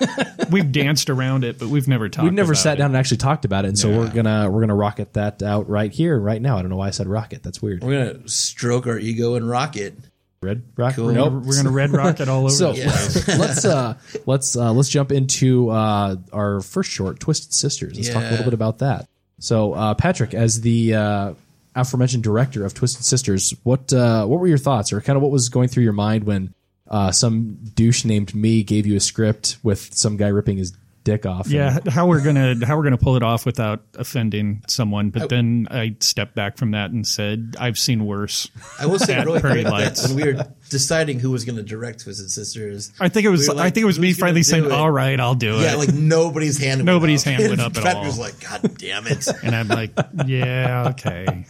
we've 0.50 0.70
danced 0.72 1.10
around 1.10 1.44
it, 1.44 1.58
but 1.58 1.68
we've 1.68 1.88
never 1.88 2.08
talked. 2.08 2.24
We've 2.24 2.32
never 2.32 2.52
about 2.52 2.60
sat 2.62 2.74
it. 2.74 2.78
down 2.78 2.86
and 2.90 2.96
actually 2.96 3.18
talked 3.18 3.44
about 3.44 3.64
it, 3.64 3.68
and 3.68 3.78
so 3.78 3.90
Yeah. 3.90 3.98
we're 3.98 4.10
gonna 4.10 4.50
we're 4.50 4.60
gonna 4.60 4.74
rocket 4.74 5.12
that 5.14 5.42
out 5.42 5.68
right 5.68 5.92
here, 5.92 6.18
right 6.18 6.40
now. 6.40 6.56
I 6.58 6.62
don't 6.62 6.70
know 6.70 6.76
why 6.76 6.88
I 6.88 6.90
said 6.90 7.06
rocket. 7.06 7.42
That's 7.42 7.60
weird. 7.62 7.82
We're 7.82 8.12
gonna 8.12 8.28
stroke 8.28 8.86
our 8.86 8.98
ego 8.98 9.34
and 9.34 9.48
rocket. 9.48 9.94
Red 10.42 10.62
rocket. 10.76 10.96
Cool. 10.96 11.06
We're 11.06 11.14
gonna- 11.14 11.38
we're 11.40 11.56
gonna 11.56 11.70
red 11.70 11.90
rocket 11.90 12.28
all 12.28 12.40
over 12.44 12.50
So 12.50 12.72
the 12.72 13.36
let's 13.38 13.64
uh 13.64 13.94
let's 14.26 14.56
uh 14.56 14.72
let's 14.72 14.88
jump 14.88 15.12
into 15.12 15.68
uh 15.70 16.16
our 16.32 16.60
first 16.62 16.90
short, 16.90 17.20
Twisted 17.20 17.52
Sisters. 17.52 17.96
Let's 17.96 18.08
talk 18.08 18.24
a 18.24 18.30
little 18.30 18.44
bit 18.44 18.54
about 18.54 18.78
that. 18.78 19.06
So 19.38 19.74
uh 19.74 19.94
Patrick, 19.94 20.32
as 20.34 20.60
the 20.62 20.94
uh 20.94 21.34
aforementioned 21.76 22.22
director 22.24 22.64
of 22.64 22.72
Twisted 22.74 23.04
Sisters, 23.04 23.54
what 23.64 23.92
uh 23.92 24.24
what 24.26 24.40
were 24.40 24.46
your 24.46 24.58
thoughts, 24.58 24.92
or 24.94 25.00
kind 25.02 25.16
of 25.16 25.22
what 25.22 25.30
was 25.30 25.50
going 25.50 25.68
through 25.68 25.84
your 25.84 25.92
mind 25.92 26.24
when 26.24 26.54
uh 26.90 27.12
some 27.12 27.58
douche 27.74 28.04
named 28.04 28.34
me 28.34 28.62
gave 28.62 28.86
you 28.86 28.96
a 28.96 29.00
script 29.00 29.58
with 29.62 29.94
some 29.94 30.16
guy 30.16 30.28
ripping 30.28 30.56
his 30.58 30.72
dick 31.02 31.24
off? 31.24 31.46
and- 31.46 31.54
Yeah, 31.54 31.78
how 31.88 32.06
we're 32.06 32.20
gonna 32.22 32.54
how 32.66 32.76
we're 32.76 32.82
gonna 32.82 32.98
pull 32.98 33.16
it 33.16 33.22
off 33.22 33.46
without 33.46 33.82
offending 33.96 34.62
someone. 34.68 35.08
But 35.10 35.30
then 35.30 35.66
I 35.70 35.96
stepped 36.00 36.34
back 36.34 36.58
from 36.58 36.72
that 36.72 36.90
and 36.90 37.06
said, 37.06 37.56
"I've 37.58 37.78
seen 37.78 38.04
worse." 38.04 38.50
I 38.78 38.84
will 38.86 38.98
say 38.98 39.14
at 39.18 39.24
really 39.24 39.40
Prairie 39.40 39.62
quick 39.62 39.72
Lights. 39.72 40.06
when 40.08 40.16
we 40.16 40.30
were 40.32 40.44
deciding 40.68 41.18
who 41.20 41.30
was 41.30 41.44
going 41.46 41.56
to 41.56 41.62
direct 41.62 42.00
Twisted 42.04 42.30
Sisters, 42.30 42.92
I 43.00 43.08
think 43.08 43.24
it 43.24 43.30
was 43.30 43.48
we 43.48 43.54
like, 43.54 43.66
I 43.66 43.70
think 43.70 43.82
it 43.84 43.86
was 43.86 43.98
me 43.98 44.12
finally 44.12 44.42
saying, 44.42 44.66
it?" 44.66 44.72
"All 44.72 44.90
right, 44.90 45.18
I'll 45.18 45.34
do 45.34 45.58
it." 45.58 45.62
Yeah, 45.62 45.76
like 45.76 45.92
nobody's 45.94 46.58
hand. 46.58 46.84
Nobody's 46.84 47.22
hand 47.24 47.42
up. 47.44 47.48
went 47.48 47.60
up 47.62 47.76
at 47.78 47.82
Pat 47.82 47.96
all. 47.96 48.04
was 48.04 48.18
like, 48.18 48.38
"God 48.40 48.76
damn 48.78 49.06
it!" 49.06 49.26
and 49.42 49.54
I'm 49.56 49.68
like, 49.68 49.92
yeah, 50.26 50.88
okay, 50.90 51.44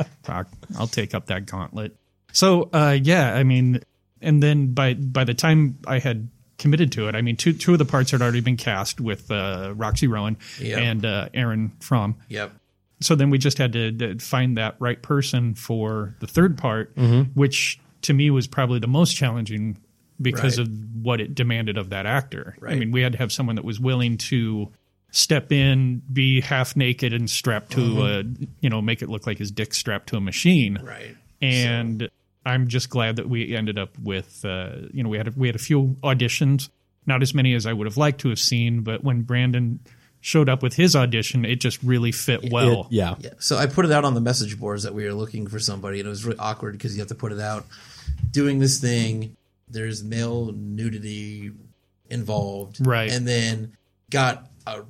I'll 0.79 0.87
take 0.87 1.15
up 1.15 1.27
that 1.27 1.47
gauntlet. 1.47 1.97
So, 2.33 2.71
uh, 2.73 2.97
yeah, 3.03 3.35
I 3.35 3.43
mean, 3.43 3.81
and 4.23 4.43
then 4.43 4.73
by 4.75 4.95
by 4.95 5.25
the 5.25 5.35
time 5.35 5.79
I 5.87 5.99
had 5.99 6.29
committed 6.59 6.93
to 6.93 7.09
it, 7.09 7.15
I 7.15 7.23
mean, 7.23 7.37
two 7.37 7.53
two 7.53 7.73
of 7.73 7.79
the 7.79 7.85
parts 7.85 8.11
had 8.11 8.21
already 8.23 8.41
been 8.41 8.57
cast 8.57 9.01
with 9.01 9.31
uh, 9.31 9.73
Roxy 9.77 10.07
Rowan 10.07 10.37
Yep. 10.61 10.79
and 10.79 11.05
uh, 11.07 11.29
Aaron 11.35 11.73
Fromm. 11.81 12.17
Yep. 12.29 12.53
So 13.01 13.15
then 13.15 13.31
we 13.31 13.39
just 13.39 13.57
had 13.57 13.73
to, 13.73 13.91
to 13.93 14.19
find 14.19 14.59
that 14.59 14.77
right 14.79 15.01
person 15.01 15.55
for 15.55 16.15
the 16.21 16.27
third 16.27 16.59
part, 16.59 16.95
Mhm. 16.97 17.31
which 17.35 17.81
to 18.03 18.13
me 18.13 18.31
was 18.31 18.47
probably 18.47 18.79
the 18.79 18.87
most 18.89 19.17
challenging 19.17 19.79
because 20.21 20.59
Right. 20.59 20.67
of 20.69 21.03
what 21.03 21.19
it 21.19 21.35
demanded 21.35 21.79
of 21.79 21.89
that 21.91 22.05
actor. 22.05 22.57
I 22.67 22.75
mean, 22.75 22.91
we 22.91 23.01
had 23.01 23.13
to 23.13 23.19
have 23.19 23.33
someone 23.33 23.57
that 23.57 23.65
was 23.65 23.81
willing 23.81 24.19
to 24.19 24.71
step 25.13 25.51
in, 25.51 26.03
be 26.13 26.43
half 26.43 26.77
naked 26.77 27.15
and 27.15 27.29
strapped 27.31 27.73
to 27.73 27.81
Mhm. 27.81 28.03
a, 28.43 28.47
you 28.61 28.69
know, 28.69 28.83
make 28.83 29.01
it 29.01 29.09
look 29.09 29.27
like 29.27 29.39
his 29.39 29.51
dick 29.51 29.73
strapped 29.73 30.11
to 30.11 30.17
a 30.17 30.21
machine. 30.21 30.79
Right. 30.83 31.17
And 31.41 32.11
I'm 32.45 32.69
just 32.69 32.89
glad 32.89 33.17
that 33.17 33.29
we 33.29 33.55
ended 33.55 33.79
up 33.79 33.99
with, 33.99 34.45
uh, 34.45 34.73
you 34.93 35.03
know, 35.03 35.09
we 35.09 35.19
had 35.19 35.29
a, 35.29 35.33
we 35.37 35.49
had 35.49 35.57
a 35.57 35.61
few 35.61 35.97
auditions, 36.03 36.69
not 37.07 37.23
as 37.23 37.35
many 37.35 37.55
as 37.55 37.67
I 37.67 37.73
would 37.73 37.87
have 37.87 37.97
liked 37.97 38.21
to 38.23 38.29
have 38.31 38.39
seen, 38.39 38.81
but 38.81 39.05
when 39.05 39.23
Brandon 39.23 39.81
showed 40.23 40.49
up 40.49 40.63
with 40.63 40.75
his 40.75 40.95
audition, 40.95 41.45
it 41.45 41.57
just 41.61 41.83
really 41.83 42.13
fit 42.13 42.51
well. 42.51 42.87
yeah. 42.91 43.15
Yeah. 43.21 43.31
So 43.39 43.57
I 43.57 43.67
put 43.67 43.85
it 43.85 43.93
out 43.93 44.05
on 44.05 44.15
the 44.15 44.21
message 44.21 44.59
boards 44.59 44.83
that 44.83 44.95
we 44.95 45.05
were 45.05 45.15
looking 45.15 45.47
for 45.47 45.59
somebody, 45.59 45.99
and 46.01 46.07
it 46.07 46.11
was 46.11 46.25
really 46.25 46.39
awkward 46.39 46.73
because 46.73 46.95
you 46.95 47.01
have 47.01 47.09
to 47.09 47.15
put 47.15 47.33
it 47.33 47.41
out. 47.41 47.67
Doing 48.31 48.59
this 48.59 48.81
thing, 48.81 49.37
there's 49.69 50.03
male 50.05 50.53
nudity 50.53 51.53
involved, 52.09 52.85
Right. 52.87 53.11
And 53.11 53.27
then 53.27 53.77
got 54.11 54.51
a 54.67 54.83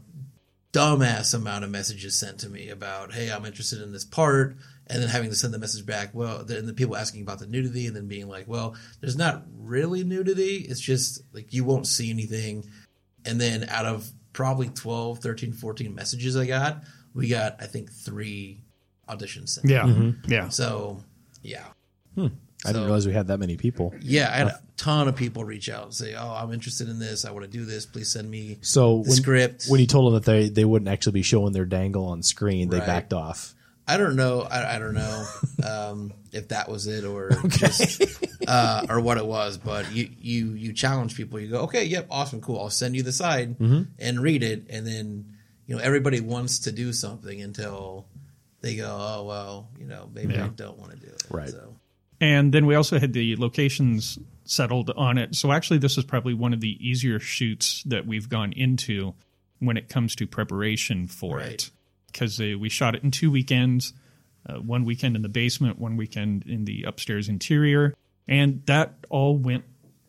dumbass 0.72 1.34
amount 1.34 1.64
of 1.64 1.70
messages 1.70 2.18
sent 2.18 2.38
to 2.40 2.48
me 2.48 2.68
about, 2.68 3.12
"Hey, 3.12 3.30
I'm 3.30 3.44
interested 3.44 3.82
in 3.82 3.92
this 3.92 4.04
part," 4.04 4.56
and 4.90 5.00
then 5.02 5.08
having 5.08 5.30
to 5.30 5.36
send 5.36 5.54
the 5.54 5.58
message 5.58 5.86
back. 5.86 6.10
Well, 6.12 6.44
then 6.44 6.66
the 6.66 6.74
people 6.74 6.96
asking 6.96 7.22
about 7.22 7.38
the 7.38 7.46
nudity, 7.46 7.86
and 7.86 7.94
then 7.96 8.06
being 8.08 8.28
like, 8.28 8.48
"Well, 8.48 8.74
there's 9.00 9.16
not 9.16 9.46
really 9.56 10.04
nudity. 10.04 10.56
It's 10.68 10.80
just 10.80 11.22
like 11.32 11.52
you 11.54 11.64
won't 11.64 11.86
see 11.86 12.10
anything." 12.10 12.68
And 13.24 13.40
then 13.40 13.68
out 13.68 13.86
of 13.86 14.10
probably 14.32 14.68
12, 14.68 15.18
13, 15.20 15.52
14 15.52 15.94
messages 15.94 16.36
I 16.36 16.46
got, 16.46 16.82
we 17.14 17.28
got 17.28 17.56
I 17.60 17.66
think 17.66 17.90
three 17.92 18.62
auditions 19.08 19.50
sent. 19.50 19.68
Yeah. 19.68 19.82
Mhm. 19.84 20.28
Yeah. 20.28 20.48
So 20.48 21.02
yeah. 21.42 21.64
Hmm. 22.14 22.26
I 22.64 22.68
didn't 22.72 22.84
realize 22.84 23.06
we 23.06 23.14
had 23.14 23.28
that 23.28 23.38
many 23.38 23.56
people. 23.56 23.94
Yeah, 24.02 24.28
I 24.30 24.36
had 24.36 24.46
a 24.48 24.60
ton 24.76 25.08
of 25.08 25.16
people 25.16 25.44
reach 25.44 25.70
out 25.70 25.84
and 25.84 25.94
say, 25.94 26.14
"Oh, 26.14 26.34
I'm 26.34 26.52
interested 26.52 26.90
in 26.90 26.98
this. 26.98 27.24
I 27.24 27.30
want 27.30 27.44
to 27.44 27.50
do 27.50 27.64
this. 27.64 27.86
Please 27.86 28.10
send 28.12 28.30
me 28.30 28.58
So 28.60 28.98
the 29.02 29.08
when, 29.10 29.16
script." 29.16 29.66
when 29.68 29.80
you 29.80 29.86
told 29.86 30.12
them 30.12 30.20
that 30.20 30.30
they, 30.30 30.48
they 30.50 30.66
wouldn't 30.66 30.88
actually 30.90 31.12
be 31.12 31.22
showing 31.22 31.52
their 31.54 31.64
dangle 31.64 32.04
on 32.06 32.22
screen, 32.22 32.68
they 32.68 32.78
Right. 32.78 32.86
backed 32.86 33.12
off. 33.14 33.54
I 33.94 33.96
don't 33.96 34.16
know. 34.16 34.42
I, 34.42 34.76
I 34.76 34.78
don't 34.78 34.94
know 34.94 35.26
um, 35.68 36.12
if 36.32 36.48
that 36.48 36.68
was 36.68 36.86
it 36.86 37.04
or 37.04 37.30
just 37.48 38.02
uh, 38.46 38.86
or 38.88 39.00
what 39.00 39.18
it 39.18 39.26
was. 39.26 39.58
But 39.58 39.92
you 39.92 40.08
you 40.20 40.52
you 40.52 40.72
challenge 40.72 41.16
people. 41.16 41.38
You 41.40 41.48
go, 41.48 41.60
okay, 41.62 41.84
yep, 41.84 42.06
awesome, 42.10 42.40
cool. 42.40 42.60
I'll 42.60 42.70
send 42.70 42.96
you 42.96 43.02
the 43.02 43.12
side 43.12 43.58
Mhm. 43.58 43.88
and 43.98 44.20
read 44.20 44.42
it, 44.42 44.66
and 44.70 44.86
then 44.86 45.36
you 45.66 45.76
know 45.76 45.82
everybody 45.82 46.20
wants 46.20 46.60
to 46.60 46.72
do 46.72 46.92
something 46.92 47.40
until 47.42 48.06
they 48.60 48.76
go, 48.76 48.88
oh 48.98 49.24
well, 49.24 49.68
you 49.78 49.86
know 49.86 50.08
maybe 50.14 50.38
I 50.38 50.48
don't 50.48 50.78
want 50.78 50.92
to 50.92 50.98
do 50.98 51.06
it. 51.12 51.22
Right. 51.30 51.48
So 51.50 51.76
And 52.20 52.52
then 52.52 52.66
we 52.66 52.74
also 52.74 52.98
had 52.98 53.12
the 53.12 53.36
locations 53.36 54.18
settled 54.44 54.90
on 54.96 55.16
it. 55.16 55.34
So 55.34 55.52
actually, 55.52 55.78
this 55.78 55.96
is 55.96 56.04
probably 56.04 56.34
one 56.34 56.52
of 56.52 56.60
the 56.60 56.76
easier 56.86 57.18
shoots 57.20 57.82
that 57.84 58.06
we've 58.06 58.28
gone 58.28 58.52
into 58.52 59.14
when 59.60 59.76
it 59.76 59.88
comes 59.88 60.14
to 60.16 60.26
preparation 60.26 61.06
for 61.06 61.40
it. 61.40 61.70
Because 62.12 62.38
we 62.38 62.68
shot 62.68 62.94
it 62.94 63.02
in 63.04 63.10
two 63.10 63.30
weekends 63.30 63.92
uh, 64.46 64.54
one 64.54 64.86
weekend 64.86 65.16
in 65.16 65.20
the 65.22 65.28
basement, 65.28 65.78
one 65.78 65.98
weekend 65.98 66.44
in 66.46 66.64
the 66.64 66.82
upstairs 66.84 67.28
interior. 67.28 67.94
And 68.26 68.62
that 68.64 68.94
all 69.10 69.36
went 69.36 69.64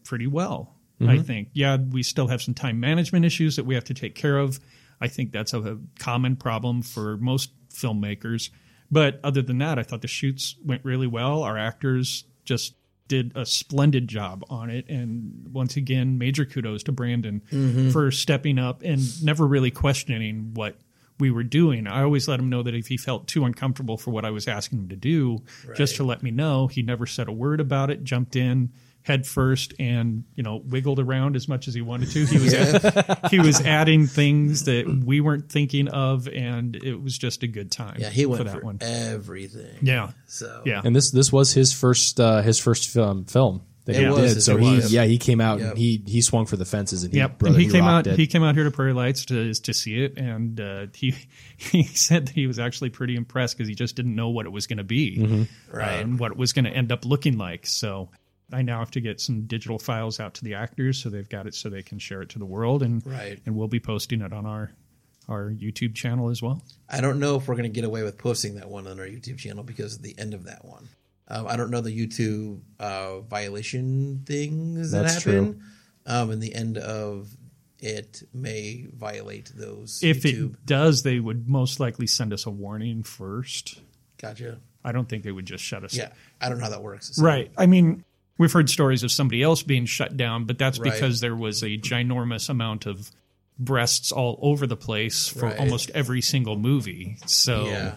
pretty 0.05 0.25
well, 0.25 0.77
I 1.01 1.17
Mhm. 1.17 1.25
think. 1.25 1.49
Yeah, 1.51 1.75
we 1.75 2.01
still 2.01 2.27
have 2.27 2.41
some 2.41 2.53
time 2.53 2.79
management 2.79 3.25
issues 3.25 3.57
that 3.57 3.65
we 3.65 3.75
have 3.75 3.83
to 3.85 3.93
take 3.93 4.15
care 4.15 4.37
of. 4.37 4.59
I 5.01 5.09
think 5.09 5.33
that's 5.33 5.53
a 5.53 5.79
common 5.99 6.37
problem 6.37 6.81
for 6.81 7.17
most 7.17 7.51
filmmakers. 7.73 8.51
But 8.89 9.19
other 9.21 9.41
than 9.41 9.57
that, 9.57 9.77
I 9.77 9.83
thought 9.83 10.01
the 10.01 10.07
shoots 10.07 10.55
went 10.63 10.85
really 10.85 11.07
well. 11.07 11.43
Our 11.43 11.57
actors 11.57 12.23
just 12.45 12.75
did 13.09 13.33
a 13.35 13.45
splendid 13.45 14.07
job 14.07 14.45
on 14.49 14.69
it. 14.69 14.85
And 14.87 15.47
once 15.51 15.75
again, 15.75 16.17
major 16.17 16.45
kudos 16.45 16.83
to 16.83 16.93
Brandon 16.93 17.41
Mhm. 17.51 17.91
for 17.91 18.11
stepping 18.11 18.57
up 18.57 18.81
and 18.81 19.21
never 19.23 19.45
really 19.45 19.71
questioning 19.71 20.53
what 20.53 20.79
we 21.21 21.31
were 21.31 21.43
doing. 21.43 21.87
I 21.87 22.03
always 22.03 22.27
let 22.27 22.39
him 22.39 22.49
know 22.49 22.63
that 22.63 22.75
if 22.75 22.87
he 22.87 22.97
felt 22.97 23.27
too 23.27 23.45
uncomfortable 23.45 23.97
for 23.97 24.11
what 24.11 24.25
I 24.25 24.31
was 24.31 24.47
asking 24.47 24.79
him 24.79 24.89
to 24.89 24.97
do, 24.97 25.41
just 25.75 25.95
to 25.95 26.03
let 26.03 26.21
me 26.21 26.31
know. 26.31 26.67
He 26.67 26.81
never 26.81 27.05
said 27.05 27.29
a 27.29 27.31
word 27.31 27.61
about 27.61 27.89
it, 27.89 28.03
jumped 28.03 28.35
in 28.35 28.71
head 29.03 29.25
first 29.25 29.73
and 29.79 30.23
you 30.35 30.43
know 30.43 30.57
wiggled 30.57 30.99
around 30.99 31.35
as 31.35 31.47
much 31.47 31.67
as 31.67 31.73
he 31.73 31.81
wanted 31.81 32.09
to 32.11 32.25
he 32.25 32.37
was 32.37 32.53
he 33.31 33.39
was 33.39 33.59
adding 33.61 34.05
things 34.05 34.65
that 34.65 34.85
we 35.03 35.19
weren't 35.19 35.51
thinking 35.51 35.87
of 35.87 36.27
and 36.27 36.75
it 36.75 37.01
was 37.01 37.17
just 37.17 37.41
a 37.43 37.47
good 37.47 37.71
time 37.71 37.97
yeah, 37.99 38.09
he 38.09 38.25
went 38.25 38.39
for 38.39 38.43
that 38.43 38.59
for 38.59 38.65
one 38.65 38.77
everything. 38.81 39.77
Yeah. 39.81 40.11
So 40.27 40.61
Yeah. 40.65 40.81
And 40.83 40.95
this 40.95 41.11
this 41.11 41.31
was 41.31 41.53
his 41.53 41.73
first 41.73 42.19
uh, 42.19 42.41
his 42.41 42.59
first 42.59 42.89
film 42.89 43.25
film 43.25 43.61
that 43.85 43.95
It 43.95 43.99
he 44.03 44.05
was, 44.09 44.17
did. 44.33 44.37
it 44.37 44.41
So 44.41 44.57
he 44.57 44.75
was. 44.75 44.93
yeah 44.93 45.05
he 45.05 45.17
came 45.17 45.41
out 45.41 45.59
Yep. 45.59 45.69
and 45.69 45.77
he 45.77 46.03
he 46.05 46.21
swung 46.21 46.45
for 46.45 46.55
the 46.57 46.65
fences 46.65 47.03
and 47.03 47.11
he 47.11 47.19
Yep, 47.19 47.39
brother, 47.39 47.55
and 47.55 47.63
he, 47.65 47.69
came 47.71 47.83
out. 47.83 48.05
rocked 48.05 48.07
it. 48.07 48.19
He 48.19 48.27
came 48.27 48.43
out 48.43 48.55
here 48.55 48.63
to 48.65 48.71
Prairie 48.71 48.93
Lights 48.93 49.25
to 49.25 49.53
to 49.53 49.73
see 49.73 50.03
it, 50.03 50.17
and 50.17 50.59
uh, 50.61 50.87
he 50.93 51.15
he 51.57 51.83
said 51.83 52.27
that 52.27 52.33
he 52.35 52.47
was 52.47 52.59
actually 52.59 52.89
pretty 52.91 53.15
impressed 53.15 53.57
because 53.57 53.67
he 53.67 53.75
just 53.75 53.95
didn't 53.95 54.15
know 54.15 54.29
what 54.29 54.45
it 54.45 54.51
was 54.51 54.67
going 54.67 54.77
to 54.77 54.83
be, 54.83 55.17
Mhm. 55.17 55.43
uh, 55.43 55.77
Right. 55.77 55.99
and 55.99 56.19
what 56.19 56.31
it 56.31 56.37
was 56.37 56.53
going 56.53 56.65
to 56.65 56.71
end 56.71 56.91
up 56.91 57.05
looking 57.05 57.37
like. 57.37 57.65
So 57.67 58.09
I 58.53 58.61
now 58.61 58.79
have 58.79 58.91
to 58.91 59.01
get 59.01 59.21
some 59.21 59.43
digital 59.47 59.79
files 59.79 60.19
out 60.19 60.33
to 60.35 60.43
the 60.43 60.55
actors 60.55 60.97
so 61.01 61.09
they've 61.09 61.29
got 61.29 61.47
it 61.47 61.55
so 61.55 61.69
they 61.69 61.81
can 61.83 61.99
share 61.99 62.21
it 62.21 62.29
to 62.29 62.39
the 62.39 62.45
world, 62.45 62.83
and 62.83 63.01
Right. 63.05 63.39
and 63.45 63.55
we'll 63.55 63.67
be 63.69 63.79
posting 63.79 64.21
it 64.21 64.33
on 64.33 64.45
our 64.45 64.71
our 65.29 65.49
YouTube 65.51 65.95
channel 65.95 66.29
as 66.29 66.41
well. 66.41 66.61
I 66.89 66.99
don't 66.99 67.19
know 67.19 67.35
if 67.37 67.47
we're 67.47 67.55
going 67.55 67.63
to 67.63 67.73
get 67.73 67.85
away 67.85 68.03
with 68.03 68.17
posting 68.17 68.55
that 68.55 68.69
one 68.69 68.85
on 68.87 68.99
our 68.99 69.05
YouTube 69.05 69.37
channel 69.37 69.63
because 69.63 69.95
of 69.95 70.01
the 70.01 70.13
end 70.19 70.33
of 70.33 70.43
that 70.45 70.65
one. 70.65 70.89
Um, 71.33 71.47
I 71.47 71.55
don't 71.55 71.71
know 71.71 71.79
the 71.81 71.97
YouTube 71.97 72.59
uh, 72.79 73.21
violation 73.21 74.23
things 74.25 74.91
that 74.91 75.03
That's 75.03 75.23
happen. 75.23 75.53
true. 75.53 75.61
Um, 76.05 76.29
and 76.31 76.41
the 76.43 76.53
end 76.53 76.77
of 76.77 77.29
it 77.79 78.21
may 78.33 78.87
violate 78.93 79.51
those. 79.55 80.01
If 80.03 80.23
YouTube. 80.23 80.55
it 80.55 80.65
does, 80.65 81.03
they 81.03 81.19
would 81.19 81.47
most 81.47 81.79
likely 81.79 82.05
send 82.05 82.33
us 82.33 82.45
a 82.45 82.49
warning 82.51 83.01
first. 83.03 83.79
Gotcha. 84.21 84.59
I 84.83 84.91
don't 84.91 85.07
think 85.07 85.23
they 85.23 85.31
would 85.31 85.45
just 85.45 85.63
shut 85.63 85.83
us. 85.83 85.95
Yeah, 85.95 86.09
I 86.41 86.49
don't 86.49 86.57
know 86.57 86.65
how 86.65 86.71
that 86.71 86.83
works. 86.83 87.15
So- 87.15 87.23
Right. 87.23 87.49
I 87.57 87.65
mean, 87.65 88.03
we've 88.37 88.51
heard 88.51 88.69
stories 88.69 89.03
of 89.03 89.11
somebody 89.11 89.41
else 89.41 89.63
being 89.63 89.85
shut 89.85 90.17
down, 90.17 90.45
but 90.45 90.57
that's 90.57 90.79
Right. 90.79 90.91
because 90.91 91.21
there 91.21 91.35
was 91.35 91.63
a 91.63 91.77
ginormous 91.77 92.49
amount 92.49 92.85
of 92.87 93.09
breasts 93.57 94.11
all 94.11 94.37
over 94.41 94.65
the 94.67 94.75
place 94.75 95.27
for 95.27 95.45
Right. 95.45 95.57
almost 95.59 95.91
every 95.91 96.21
single 96.21 96.57
movie. 96.57 97.17
So 97.27 97.65
Yeah. 97.67 97.95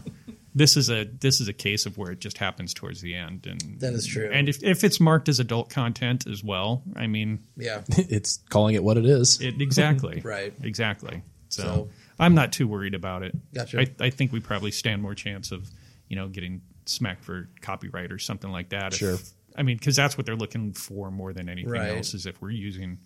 This 0.55 0.77
is 0.77 0.89
a 0.91 1.05
this 1.05 1.41
is 1.41 1.49
a 1.49 1.53
case 1.53 1.85
of 1.87 1.99
where 1.99 2.13
it 2.13 2.21
just 2.21 2.39
happens 2.39 2.73
towards 2.75 3.01
the 3.01 3.15
end 3.15 3.47
and 3.47 3.81
That 3.81 3.93
is 3.95 4.07
true. 4.07 4.31
And 4.33 4.49
if 4.49 4.63
if 4.63 4.85
it's 4.85 5.01
marked 5.01 5.29
as 5.29 5.41
adult 5.41 5.69
content 5.71 6.27
as 6.27 6.45
well, 6.45 6.83
I 6.97 7.07
mean 7.07 7.41
Yeah. 7.57 7.83
it's 7.89 8.39
calling 8.51 8.75
it 8.75 8.85
what 8.85 8.97
it 8.97 9.07
is. 9.07 9.41
it, 9.41 9.61
exactly. 9.61 10.21
Right. 10.25 10.53
Exactly. 10.63 11.23
So, 11.49 11.63
So- 11.63 11.89
I'm 12.19 12.35
not 12.37 12.53
too 12.53 12.69
worried 12.69 12.95
about 12.95 13.25
it. 13.25 13.35
Gotcha. 13.53 13.81
I, 13.81 13.87
I 13.99 14.11
think 14.11 14.33
we 14.33 14.39
probably 14.39 14.71
stand 14.71 15.03
more 15.03 15.17
chance 15.17 15.51
of, 15.51 15.69
you 16.09 16.15
know, 16.15 16.29
getting 16.29 16.63
smacked 16.87 17.25
for 17.25 17.49
copyright 17.61 18.13
or 18.13 18.21
something 18.21 18.51
like 18.53 18.69
that. 18.69 18.93
if- 18.93 18.99
Sure. 19.01 19.17
I 19.57 19.63
mean, 19.65 19.77
because 19.77 19.97
that's 19.97 20.17
what 20.17 20.25
they're 20.27 20.37
looking 20.37 20.73
for 20.75 21.11
more 21.11 21.33
than 21.33 21.49
anything 21.49 21.71
Right. 21.73 21.97
else 21.97 22.15
is 22.15 22.27
if 22.27 22.41
we're 22.41 22.51
using 22.51 22.99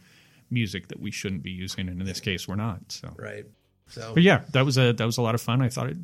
music 0.50 0.88
that 0.88 0.98
we 1.00 1.10
shouldn't 1.10 1.42
be 1.42 1.50
using, 1.50 1.88
and 1.88 2.00
in 2.00 2.06
this 2.06 2.20
case, 2.20 2.46
we're 2.48 2.56
not. 2.56 2.80
So, 2.92 3.14
Right. 3.18 3.44
So, 3.88 4.12
but 4.14 4.22
yeah, 4.22 4.42
that 4.52 4.64
was 4.66 4.76
a 4.76 4.92
that 4.92 5.04
was 5.06 5.16
a 5.16 5.22
lot 5.22 5.34
of 5.34 5.40
fun. 5.40 5.62
I 5.62 5.68
thought 5.70 5.88
it 5.88 5.96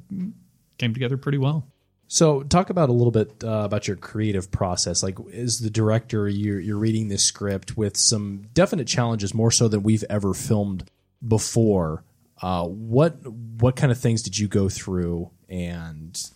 came 0.79 0.93
together 0.95 1.17
pretty 1.17 1.39
well. 1.39 1.67
So, 2.07 2.43
talk 2.43 2.69
about 2.71 2.91
a 2.91 2.93
little 2.93 3.11
bit 3.11 3.43
uh, 3.43 3.63
about 3.65 3.89
your 3.89 3.97
creative 3.97 4.51
process. 4.51 5.03
Like, 5.03 5.17
as 5.33 5.61
the 5.61 5.71
director, 5.71 6.29
you're, 6.29 6.61
you're 6.61 6.77
reading 6.79 7.09
this 7.09 7.25
script 7.25 7.77
with 7.77 7.97
some 7.97 8.43
definite 8.53 8.87
challenges, 8.87 9.33
more 9.35 9.51
so 9.51 9.69
than 9.69 9.83
we've 9.83 10.05
ever 10.11 10.35
filmed 10.35 10.85
before. 11.27 12.05
Uh, 12.43 12.65
what 12.67 13.27
what 13.27 13.75
kind 13.77 13.91
of 13.91 13.99
things 13.99 14.23
did 14.23 14.39
you 14.39 14.49
go 14.49 14.69
through, 14.69 15.31
and 15.49 16.31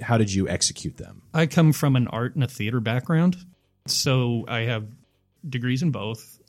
how 0.00 0.18
did 0.18 0.32
you 0.32 0.48
execute 0.48 0.96
them? 0.96 1.22
I 1.32 1.46
come 1.46 1.72
from 1.72 1.94
an 1.94 2.08
art 2.08 2.34
and 2.34 2.42
a 2.42 2.48
theater 2.48 2.80
background, 2.80 3.36
so 3.86 4.44
I 4.48 4.60
have 4.62 4.86
degrees 5.48 5.82
in 5.82 5.92
both. 5.92 6.40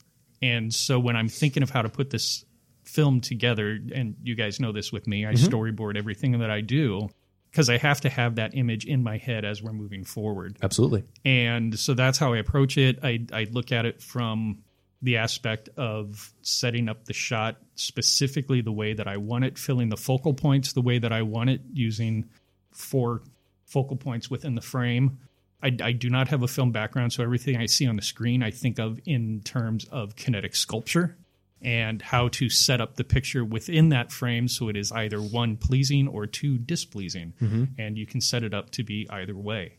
And 0.42 0.74
so 0.74 1.00
when 1.00 1.16
I'm 1.16 1.30
thinking 1.30 1.64
of 1.64 1.70
how 1.70 1.84
to 1.84 1.90
put 1.90 2.10
this 2.10 2.44
film 2.86 3.22
together, 3.22 3.80
and 3.94 4.16
you 4.24 4.36
guys 4.36 4.60
know 4.60 4.72
this 4.72 4.92
with 4.92 5.06
me, 5.08 5.26
I 5.26 5.34
Mhm. 5.34 5.48
storyboard 5.48 5.96
everything 5.96 6.40
that 6.40 6.50
I 6.50 6.62
do 6.62 7.10
because 7.54 7.70
I 7.70 7.78
have 7.78 8.02
to 8.02 8.10
have 8.10 8.36
that 8.36 8.56
image 8.56 8.86
in 8.86 9.04
my 9.04 9.18
head 9.18 9.46
as 9.46 9.62
we're 9.62 9.74
moving 9.74 10.04
forward. 10.04 10.58
Absolutely. 10.64 11.04
And 11.24 11.78
so 11.78 11.94
that's 11.94 12.18
how 12.18 12.34
I 12.34 12.40
approach 12.40 12.80
it. 12.80 12.98
I, 13.04 13.28
I 13.32 13.46
look 13.52 13.72
at 13.72 13.86
it 13.86 14.02
from 14.02 14.64
the 15.04 15.18
aspect 15.18 15.70
of 15.78 16.34
setting 16.42 16.90
up 16.90 17.06
the 17.06 17.14
shot 17.14 17.58
specifically 17.76 18.62
the 18.62 18.72
way 18.72 18.94
that 18.94 19.08
I 19.08 19.18
want 19.18 19.46
it, 19.46 19.60
filling 19.60 19.90
the 19.90 19.98
focal 19.98 20.34
points 20.34 20.74
the 20.74 20.82
way 20.82 20.98
that 20.98 21.14
I 21.14 21.22
want 21.22 21.52
it, 21.52 21.62
using 21.72 22.26
four 22.72 23.22
focal 23.66 23.98
points 23.98 24.32
within 24.32 24.56
the 24.56 24.62
frame. 24.62 25.20
I, 25.62 25.78
I 25.80 25.92
do 25.92 26.10
not 26.10 26.30
have 26.30 26.42
a 26.42 26.48
film 26.48 26.72
background, 26.72 27.14
so 27.14 27.22
everything 27.22 27.58
I 27.58 27.68
see 27.68 27.86
on 27.86 27.98
the 27.98 28.02
screen 28.02 28.42
I 28.42 28.50
think 28.50 28.80
of 28.80 29.00
in 29.06 29.42
terms 29.42 29.86
of 29.92 30.16
kinetic 30.16 30.56
sculpture 30.56 31.18
and 31.64 32.02
how 32.02 32.28
to 32.28 32.50
set 32.50 32.82
up 32.82 32.96
the 32.96 33.04
picture 33.04 33.46
within 33.46 33.90
that 33.90 34.12
frame 34.12 34.48
so 34.48 34.68
it 34.68 34.76
is 34.76 34.92
either 34.92 35.22
one 35.22 35.56
pleasing 35.58 36.08
or 36.08 36.28
two 36.28 36.58
displeasing. 36.58 37.34
Mhm. 37.42 37.70
And 37.78 37.98
you 37.98 38.06
can 38.06 38.22
set 38.22 38.44
it 38.44 38.54
up 38.54 38.70
to 38.72 38.84
be 38.84 39.08
either 39.10 39.36
way 39.36 39.78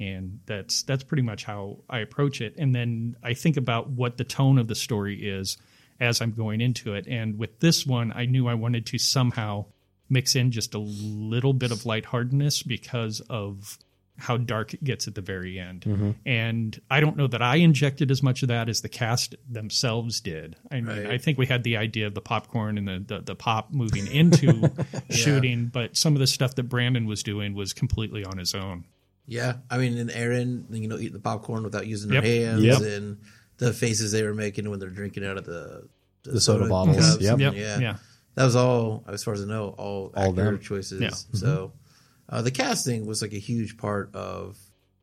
and 0.00 0.40
that's 0.46 0.82
that's 0.84 1.04
pretty 1.04 1.22
much 1.22 1.44
how 1.44 1.84
I 1.88 1.98
approach 1.98 2.40
it. 2.40 2.54
And 2.58 2.74
then 2.74 3.16
I 3.22 3.34
think 3.34 3.56
about 3.56 3.90
what 3.90 4.16
the 4.16 4.24
tone 4.24 4.58
of 4.58 4.66
the 4.66 4.74
story 4.74 5.28
is 5.28 5.58
as 6.00 6.22
I'm 6.22 6.32
going 6.32 6.62
into 6.62 6.94
it. 6.94 7.06
And 7.06 7.38
with 7.38 7.60
this 7.60 7.86
one, 7.86 8.10
I 8.14 8.24
knew 8.24 8.48
I 8.48 8.54
wanted 8.54 8.86
to 8.86 8.98
somehow 8.98 9.66
mix 10.08 10.34
in 10.34 10.50
just 10.50 10.74
a 10.74 10.78
little 10.78 11.52
bit 11.52 11.70
of 11.70 11.84
lightheartedness 11.84 12.62
because 12.62 13.20
of 13.28 13.78
how 14.20 14.36
dark 14.36 14.74
it 14.74 14.84
gets 14.84 15.08
at 15.08 15.14
the 15.14 15.20
very 15.20 15.58
end. 15.58 15.82
Mhm. 15.82 16.14
And 16.26 16.80
I 16.90 17.00
don't 17.00 17.16
know 17.16 17.26
that 17.26 17.42
I 17.42 17.56
injected 17.56 18.10
as 18.10 18.22
much 18.22 18.42
of 18.42 18.48
that 18.48 18.68
as 18.68 18.82
the 18.82 18.88
cast 18.88 19.34
themselves 19.48 20.20
did. 20.20 20.56
I 20.70 20.76
mean, 20.76 20.86
Right. 20.86 21.06
I 21.10 21.18
think 21.18 21.38
we 21.38 21.46
had 21.46 21.64
the 21.64 21.76
idea 21.76 22.06
of 22.06 22.14
the 22.14 22.20
popcorn 22.20 22.78
and 22.78 22.86
the, 22.86 23.04
the, 23.16 23.20
the 23.22 23.34
pop 23.34 23.72
moving 23.72 24.06
into 24.06 24.70
shooting, 25.10 25.66
but 25.66 25.96
some 25.96 26.14
of 26.14 26.20
the 26.20 26.26
stuff 26.26 26.54
that 26.56 26.64
Brandon 26.64 27.06
was 27.06 27.22
doing 27.22 27.54
was 27.54 27.72
completely 27.72 28.24
on 28.24 28.38
his 28.38 28.54
own. 28.54 28.84
Yeah, 29.26 29.54
I 29.70 29.78
mean, 29.78 29.96
and 29.96 30.10
Aaron, 30.10 30.66
you 30.70 30.88
know, 30.88 30.96
eating 30.98 31.12
the 31.12 31.18
popcorn 31.20 31.62
without 31.62 31.86
using 31.86 32.12
Yep. 32.12 32.22
their 32.24 32.46
hands, 32.46 32.62
Yep. 32.64 32.80
and 32.82 33.18
the 33.58 33.72
faces 33.72 34.12
they 34.12 34.22
were 34.22 34.34
making 34.34 34.68
when 34.68 34.78
they're 34.80 34.90
drinking 34.90 35.24
out 35.24 35.36
of 35.36 35.44
the 35.44 35.88
The 36.24 36.40
soda 36.40 36.68
bottles. 36.68 37.20
Yep. 37.20 37.38
Yep. 37.38 37.54
Yeah. 37.54 37.78
Yeah. 37.78 37.96
that 38.34 38.44
was 38.44 38.56
all, 38.56 39.04
as 39.08 39.22
far 39.24 39.34
as 39.34 39.42
I 39.42 39.46
know, 39.46 39.68
all, 39.78 40.12
All 40.16 40.30
accurate 40.30 40.36
them. 40.36 40.58
choices. 40.60 41.00
Yeah. 41.00 41.08
Mm-hmm. 41.08 41.36
So, 41.36 41.72
uh, 42.30 42.40
the 42.42 42.50
casting 42.50 43.04
was 43.06 43.20
like 43.22 43.32
a 43.34 43.38
huge 43.38 43.76
part 43.76 44.14
of 44.14 44.56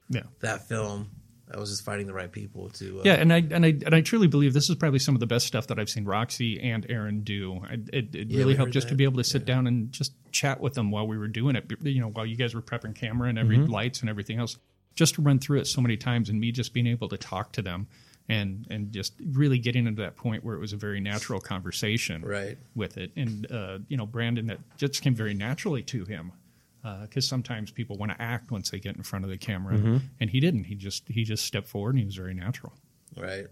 Yeah. 0.09 0.23
that 0.39 0.67
film. 0.67 1.09
I 1.53 1.57
was 1.59 1.69
just 1.69 1.85
finding 1.85 2.07
the 2.07 2.13
right 2.13 2.29
people 2.31 2.69
to. 2.71 2.99
Uh, 2.99 3.03
Yeah, 3.05 3.13
and 3.13 3.31
I 3.31 3.37
and 3.37 3.65
I 3.65 3.69
and 3.85 3.95
I 3.95 4.01
truly 4.01 4.27
believe 4.27 4.53
this 4.53 4.69
is 4.69 4.75
probably 4.75 4.99
some 4.99 5.15
of 5.15 5.21
the 5.21 5.27
best 5.27 5.47
stuff 5.47 5.67
that 5.67 5.79
I've 5.79 5.89
seen 5.89 6.03
Roxy 6.03 6.59
and 6.59 6.85
Aaron 6.89 7.21
do. 7.21 7.61
I, 7.63 7.73
it 7.93 8.13
it 8.15 8.27
Yeah, 8.29 8.39
really 8.39 8.55
helped 8.55 8.69
heard 8.69 8.73
just 8.73 8.89
to 8.89 8.95
be 8.95 9.05
able 9.05 9.17
to 9.17 9.23
sit 9.23 9.45
down 9.45 9.65
and 9.65 9.89
just 9.91 10.11
chat 10.33 10.59
with 10.59 10.73
them 10.73 10.91
while 10.91 11.07
we 11.07 11.17
were 11.17 11.29
doing 11.29 11.55
it. 11.55 11.71
You 11.83 12.01
know, 12.01 12.09
while 12.09 12.25
you 12.25 12.35
guys 12.35 12.53
were 12.53 12.61
prepping 12.61 12.95
camera 12.95 13.29
and 13.29 13.37
every 13.39 13.57
Mhm. 13.59 13.69
lights 13.69 14.01
and 14.01 14.09
everything 14.09 14.39
else, 14.39 14.57
just 14.93 15.15
to 15.15 15.21
run 15.21 15.39
through 15.39 15.59
it 15.59 15.67
so 15.67 15.79
many 15.79 15.95
times, 15.95 16.29
and 16.29 16.37
me 16.37 16.51
just 16.51 16.73
being 16.73 16.87
able 16.87 17.07
to 17.07 17.17
talk 17.17 17.53
to 17.53 17.61
them 17.61 17.87
and 18.27 18.67
and 18.69 18.91
just 18.91 19.13
really 19.31 19.57
getting 19.57 19.87
into 19.87 20.01
that 20.01 20.17
point 20.17 20.43
where 20.43 20.53
it 20.55 20.59
was 20.59 20.73
a 20.73 20.77
very 20.77 20.99
natural 20.99 21.39
conversation 21.39 22.23
Right. 22.23 22.57
with 22.75 22.97
it. 22.97 23.13
And 23.15 23.49
uh, 23.49 23.79
you 23.87 23.95
know, 23.95 24.05
Brandon, 24.05 24.47
that 24.47 24.59
just 24.77 25.01
came 25.01 25.15
very 25.15 25.33
naturally 25.33 25.81
to 25.83 26.03
him. 26.03 26.33
Because 27.01 27.27
sometimes 27.27 27.71
people 27.71 27.97
want 27.97 28.11
to 28.11 28.21
act 28.21 28.51
once 28.51 28.69
they 28.69 28.79
get 28.79 28.95
in 28.95 29.03
front 29.03 29.25
of 29.25 29.31
the 29.31 29.37
camera, 29.37 29.77
Mhm. 29.77 30.01
and 30.19 30.29
he 30.29 30.39
didn't. 30.39 30.65
He 30.65 30.75
just 30.75 31.07
he 31.09 31.23
just 31.23 31.45
stepped 31.45 31.67
forward 31.67 31.91
and 31.91 31.99
he 31.99 32.05
was 32.05 32.15
very 32.15 32.33
natural. 32.33 32.73
Right. 33.15 33.47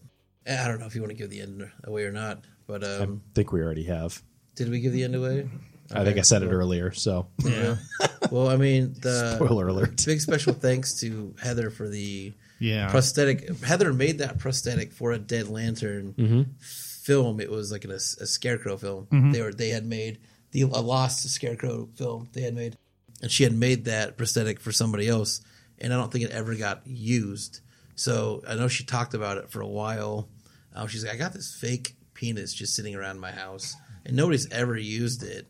I 0.47 0.67
don't 0.67 0.79
know 0.79 0.85
if 0.85 0.93
you 0.95 1.01
want 1.01 1.11
to 1.11 1.17
give 1.17 1.29
the 1.31 1.41
end 1.41 1.69
away 1.83 2.03
or 2.05 2.11
not, 2.11 2.43
but 2.67 2.83
um, 2.83 3.21
I 3.31 3.33
think 3.35 3.51
we 3.51 3.61
already 3.61 3.85
have. 3.85 4.21
did 4.55 4.69
we 4.69 4.79
give 4.79 4.93
the 4.93 5.03
end 5.03 5.15
away? 5.15 5.49
I 5.91 6.03
think 6.03 6.17
I 6.17 6.21
said 6.21 6.41
it 6.43 6.47
earlier. 6.51 6.91
So 6.91 7.27
Yeah. 7.43 7.77
well, 8.31 8.47
I 8.47 8.57
mean, 8.57 8.95
the 9.01 9.35
Spoiler 9.35 9.67
alert. 9.67 10.03
Big 10.05 10.19
special 10.21 10.53
thanks 10.53 10.99
to 11.01 11.35
Heather 11.41 11.69
for 11.69 11.87
the 11.89 12.33
Yeah. 12.59 12.89
prosthetic. 12.89 13.59
Heather 13.63 13.93
made 13.93 14.17
that 14.19 14.37
prosthetic 14.39 14.91
for 14.93 15.11
a 15.11 15.19
Dead 15.19 15.47
Lantern 15.47 16.13
Mhm. 16.13 16.45
film. 16.61 17.39
It 17.39 17.51
was 17.51 17.71
like 17.71 17.83
an, 17.85 17.91
a, 17.91 17.95
a 17.95 18.25
scarecrow 18.25 18.77
film. 18.77 19.07
Mhm. 19.11 19.33
They 19.33 19.41
were 19.41 19.53
they 19.53 19.69
had 19.69 19.85
made 19.85 20.19
the 20.51 20.61
a 20.63 20.81
lost 20.81 21.27
scarecrow 21.29 21.89
film. 21.95 22.29
They 22.33 22.41
had 22.41 22.55
made, 22.55 22.77
and 23.21 23.31
she 23.31 23.43
had 23.43 23.53
made 23.53 23.85
that 23.85 24.17
prosthetic 24.17 24.59
for 24.59 24.71
somebody 24.71 25.07
else, 25.07 25.41
and 25.79 25.93
I 25.93 25.97
don't 25.97 26.11
think 26.11 26.25
it 26.25 26.31
ever 26.31 26.55
got 26.55 26.85
used. 26.85 27.61
So 27.95 28.43
I 28.47 28.55
know 28.55 28.67
she 28.67 28.83
talked 28.83 29.13
about 29.13 29.37
it 29.37 29.49
for 29.49 29.61
a 29.61 29.67
while. 29.67 30.27
Um, 30.73 30.87
she's 30.87 31.03
like, 31.05 31.13
I 31.13 31.17
got 31.17 31.33
this 31.33 31.55
fake 31.55 31.95
penis 32.13 32.53
just 32.53 32.75
sitting 32.75 32.95
around 32.95 33.19
my 33.19 33.31
house, 33.31 33.75
and 34.05 34.15
nobody's 34.15 34.49
ever 34.51 34.77
used 34.77 35.23
it. 35.23 35.47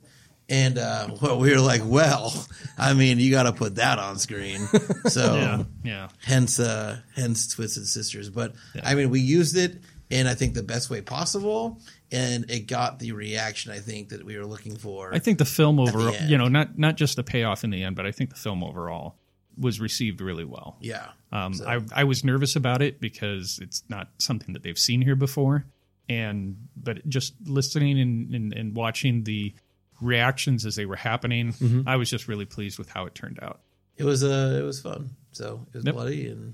And 0.47 0.77
uh, 0.77 1.07
well, 1.21 1.39
we 1.39 1.51
were 1.51 1.59
like, 1.59 1.81
well, 1.83 2.31
I 2.77 2.93
mean, 2.93 3.19
you 3.19 3.31
got 3.31 3.43
to 3.43 3.51
put 3.53 3.75
that 3.75 3.97
on 3.99 4.19
screen. 4.19 4.67
So 5.07 5.35
Yeah, 5.35 5.63
yeah. 5.83 6.07
hence 6.23 6.59
uh 6.59 6.97
hence 7.15 7.47
twisted 7.47 7.87
sisters 7.87 8.29
but 8.31 8.53
i 8.83 8.95
mean 8.95 9.11
we 9.11 9.19
used 9.19 9.55
it 9.55 9.77
in 10.09 10.27
i 10.27 10.33
think 10.35 10.53
the 10.53 10.63
best 10.63 10.89
way 10.89 11.01
possible 11.01 11.79
and 12.11 12.49
it 12.49 12.67
got 12.67 12.99
the 12.99 13.11
reaction 13.11 13.71
i 13.71 13.79
think 13.79 14.09
that 14.09 14.23
we 14.23 14.37
were 14.37 14.45
looking 14.45 14.75
for 14.77 15.13
I 15.13 15.19
think 15.19 15.37
the 15.39 15.45
film 15.45 15.79
at 15.79 15.85
the 15.87 15.91
overall, 15.97 16.15
you 16.27 16.37
know, 16.37 16.47
not 16.47 16.77
not 16.77 16.95
just 16.97 17.15
the 17.15 17.23
payoff 17.23 17.63
in 17.63 17.69
the 17.71 17.81
end, 17.83 17.95
but 17.95 18.05
I 18.05 18.11
think 18.11 18.29
the 18.29 18.35
film 18.35 18.63
overall 18.63 19.15
was 19.57 19.79
received 19.79 20.19
really 20.21 20.43
well. 20.45 20.75
Yeah. 20.81 21.07
Um, 21.31 21.53
So- 21.53 21.65
I 21.67 21.79
I 21.93 22.03
was 22.03 22.23
nervous 22.23 22.55
about 22.55 22.81
it 22.81 22.99
because 22.99 23.57
it's 23.61 23.83
not 23.89 24.09
something 24.19 24.53
that 24.53 24.63
they've 24.63 24.77
seen 24.77 25.01
here 25.01 25.15
before, 25.15 25.65
and 26.09 26.57
but 26.75 27.07
just 27.09 27.33
listening 27.45 27.99
and 27.99 28.35
and, 28.35 28.53
and 28.53 28.75
watching 28.75 29.23
the 29.23 29.53
reactions 30.01 30.65
as 30.65 30.75
they 30.75 30.85
were 30.85 30.97
happening, 30.97 31.53
Mhm. 31.53 31.83
I 31.87 31.95
was 31.95 32.09
just 32.09 32.27
really 32.27 32.45
pleased 32.45 32.77
with 32.77 32.89
how 32.89 33.05
it 33.05 33.15
turned 33.15 33.39
out. 33.41 33.61
it 33.97 34.03
was 34.03 34.23
uh 34.25 34.59
it 34.61 34.63
was 34.63 34.81
fun 34.81 35.09
so 35.31 35.65
it 35.73 35.77
was 35.77 35.85
Yep. 35.85 35.93
bloody 35.95 36.27
and 36.27 36.53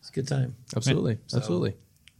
it's 0.00 0.08
a 0.08 0.12
good 0.12 0.26
time 0.26 0.56
Absolutely. 0.74 1.18
So, 1.26 1.36
Absolutely. 1.36 1.74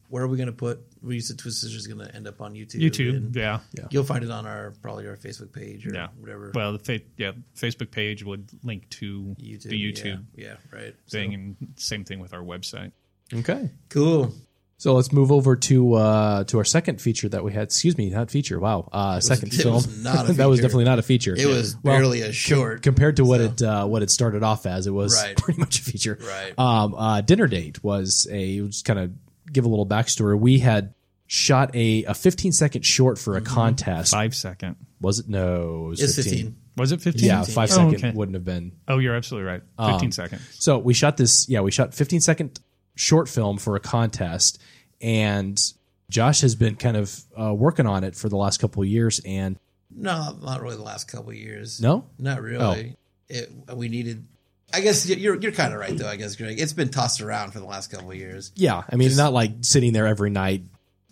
Where 0.09 0.22
are 0.24 0.28
we 0.28 0.36
going 0.36 0.47
to 0.48 0.52
put 0.52 0.80
we 1.02 1.20
said 1.20 1.39
twisted 1.39 1.62
sisters 1.70 1.82
is 1.82 1.86
going 1.86 2.06
to 2.06 2.14
end 2.14 2.26
up 2.26 2.40
on 2.40 2.55
youtube 2.55 2.80
YouTube, 2.80 3.36
yeah. 3.36 3.60
Yeah. 3.72 3.85
you'll 3.90 4.05
find 4.05 4.24
it 4.24 4.30
on 4.30 4.47
our 4.47 4.72
probably 4.82 5.06
our 5.06 5.16
facebook 5.16 5.52
page 5.52 5.86
or 5.86 5.94
Yeah, 5.94 6.09
whatever 6.18 6.52
Well, 6.55 6.72
the 6.72 6.78
fa- 6.78 7.01
yeah 7.16 7.32
Facebook 7.56 7.90
page 7.90 8.24
would 8.24 8.48
link 8.64 8.89
to 8.90 9.36
YouTube, 9.40 9.62
the. 9.62 9.93
YouTube, 9.93 10.24
Yeah, 10.35 10.56
right. 10.72 10.94
thing, 11.09 11.30
So- 11.30 11.35
and 11.35 11.56
same 11.76 12.05
thing 12.05 12.20
with 12.20 12.32
our 12.35 12.43
website. 12.43 12.93
Okay. 13.32 13.70
Cool. 13.90 14.32
So 14.80 14.94
let's 14.94 15.12
move 15.12 15.32
over 15.32 15.56
to 15.56 15.94
uh, 15.94 16.44
to 16.44 16.59
our 16.59 16.64
second 16.64 17.01
feature 17.01 17.28
that 17.30 17.43
we 17.43 17.52
had. 17.52 17.64
Excuse 17.64 17.98
me, 17.98 18.10
not 18.10 18.30
feature. 18.30 18.60
Wow, 18.60 18.89
uh, 18.93 19.14
was- 19.16 19.26
second 19.26 19.48
it 19.52 19.56
film. 19.62 19.74
was 19.74 20.02
not 20.05 20.30
a 20.30 20.32
that 20.35 20.48
was 20.48 20.60
definitely 20.60 20.85
not 20.85 21.01
a 21.01 21.02
feature. 21.02 21.35
It 21.36 21.47
was 21.47 21.74
barely 21.74 22.22
a 22.22 22.32
short, 22.32 22.82
compared 22.82 23.16
to 23.16 23.24
what 23.24 23.40
it 23.40 23.60
uh, 23.60 23.86
what 23.86 24.02
it 24.05 24.10
started 24.10 24.44
off 24.44 24.66
as. 24.66 24.86
It 24.86 24.93
was 24.93 25.20
Right. 25.20 25.36
pretty 25.43 25.59
much 25.59 25.80
a 25.80 25.82
feature. 25.82 26.16
Right. 26.20 26.55
Um, 26.56 26.94
uh, 26.94 27.20
Dinner 27.22 27.48
date 27.48 27.82
was 27.82 28.28
a 28.30 28.60
just 28.68 28.85
kind 28.85 29.01
of 29.01 29.10
give 29.52 29.64
a 29.64 29.68
little 29.68 29.86
backstory. 29.86 30.38
We 30.38 30.58
had 30.60 30.94
shot 31.26 31.74
a, 31.74 32.04
a 32.04 32.14
15 32.14 32.52
second 32.52 32.82
short 32.86 33.18
for 33.18 33.36
a 33.36 33.40
contest. 33.40 34.12
Five 34.12 34.34
second. 34.34 34.76
Was 35.00 35.18
it? 35.20 35.28
No, 35.28 35.86
it 35.86 35.88
was 35.90 36.02
It's 36.02 36.16
15. 36.16 36.32
15. 36.32 36.56
Was 36.76 36.92
it 36.92 37.00
15? 37.00 37.24
Yeah, 37.26 37.42
five 37.42 37.70
Oh, 37.72 37.74
second 37.74 37.94
okay. 37.96 38.10
wouldn't 38.12 38.34
have 38.34 38.44
been. 38.44 38.72
Oh, 38.86 38.98
you're 38.98 39.14
absolutely 39.16 39.50
right. 39.50 39.62
15 39.78 39.94
Um, 40.06 40.12
seconds. 40.12 40.42
So 40.58 40.78
we 40.78 40.94
shot 40.94 41.16
this. 41.16 41.48
Yeah, 41.48 41.60
we 41.60 41.70
shot 41.70 41.92
15 41.94 42.20
second 42.20 42.60
short 42.94 43.28
film 43.28 43.58
for 43.58 43.74
a 43.76 43.80
contest, 43.80 44.60
and 45.00 45.60
Josh 46.08 46.40
has 46.42 46.54
been 46.54 46.76
kind 46.76 46.96
of 46.96 47.20
uh, 47.38 47.52
working 47.52 47.86
on 47.86 48.04
it 48.04 48.14
for 48.14 48.28
the 48.28 48.36
last 48.36 48.58
couple 48.60 48.82
of 48.82 48.88
years. 48.88 49.20
And 49.24 49.58
No, 49.90 50.36
not 50.40 50.62
really 50.62 50.76
the 50.76 50.82
last 50.82 51.08
couple 51.10 51.30
of 51.30 51.36
years. 51.36 51.80
No? 51.80 52.06
not 52.18 52.40
really. 52.42 52.96
It, 53.28 53.50
we 53.74 53.88
needed. 53.88 54.26
I 54.72 54.80
guess 54.80 55.08
you're 55.08 55.40
you're 55.40 55.52
kind 55.52 55.72
of 55.72 55.80
right 55.80 55.96
though. 55.96 56.08
I 56.08 56.16
guess 56.16 56.36
Greg, 56.36 56.60
it's 56.60 56.72
been 56.74 56.90
tossed 56.90 57.20
around 57.20 57.52
for 57.52 57.58
the 57.60 57.64
last 57.66 57.90
couple 57.90 58.10
of 58.10 58.16
years. 58.16 58.52
yeah, 58.54 58.82
I 58.90 58.96
mean, 58.96 59.08
Just- 59.08 59.18
not 59.18 59.32
like 59.32 59.52
sitting 59.62 59.92
there 59.92 60.06
every 60.06 60.30
night 60.30 60.62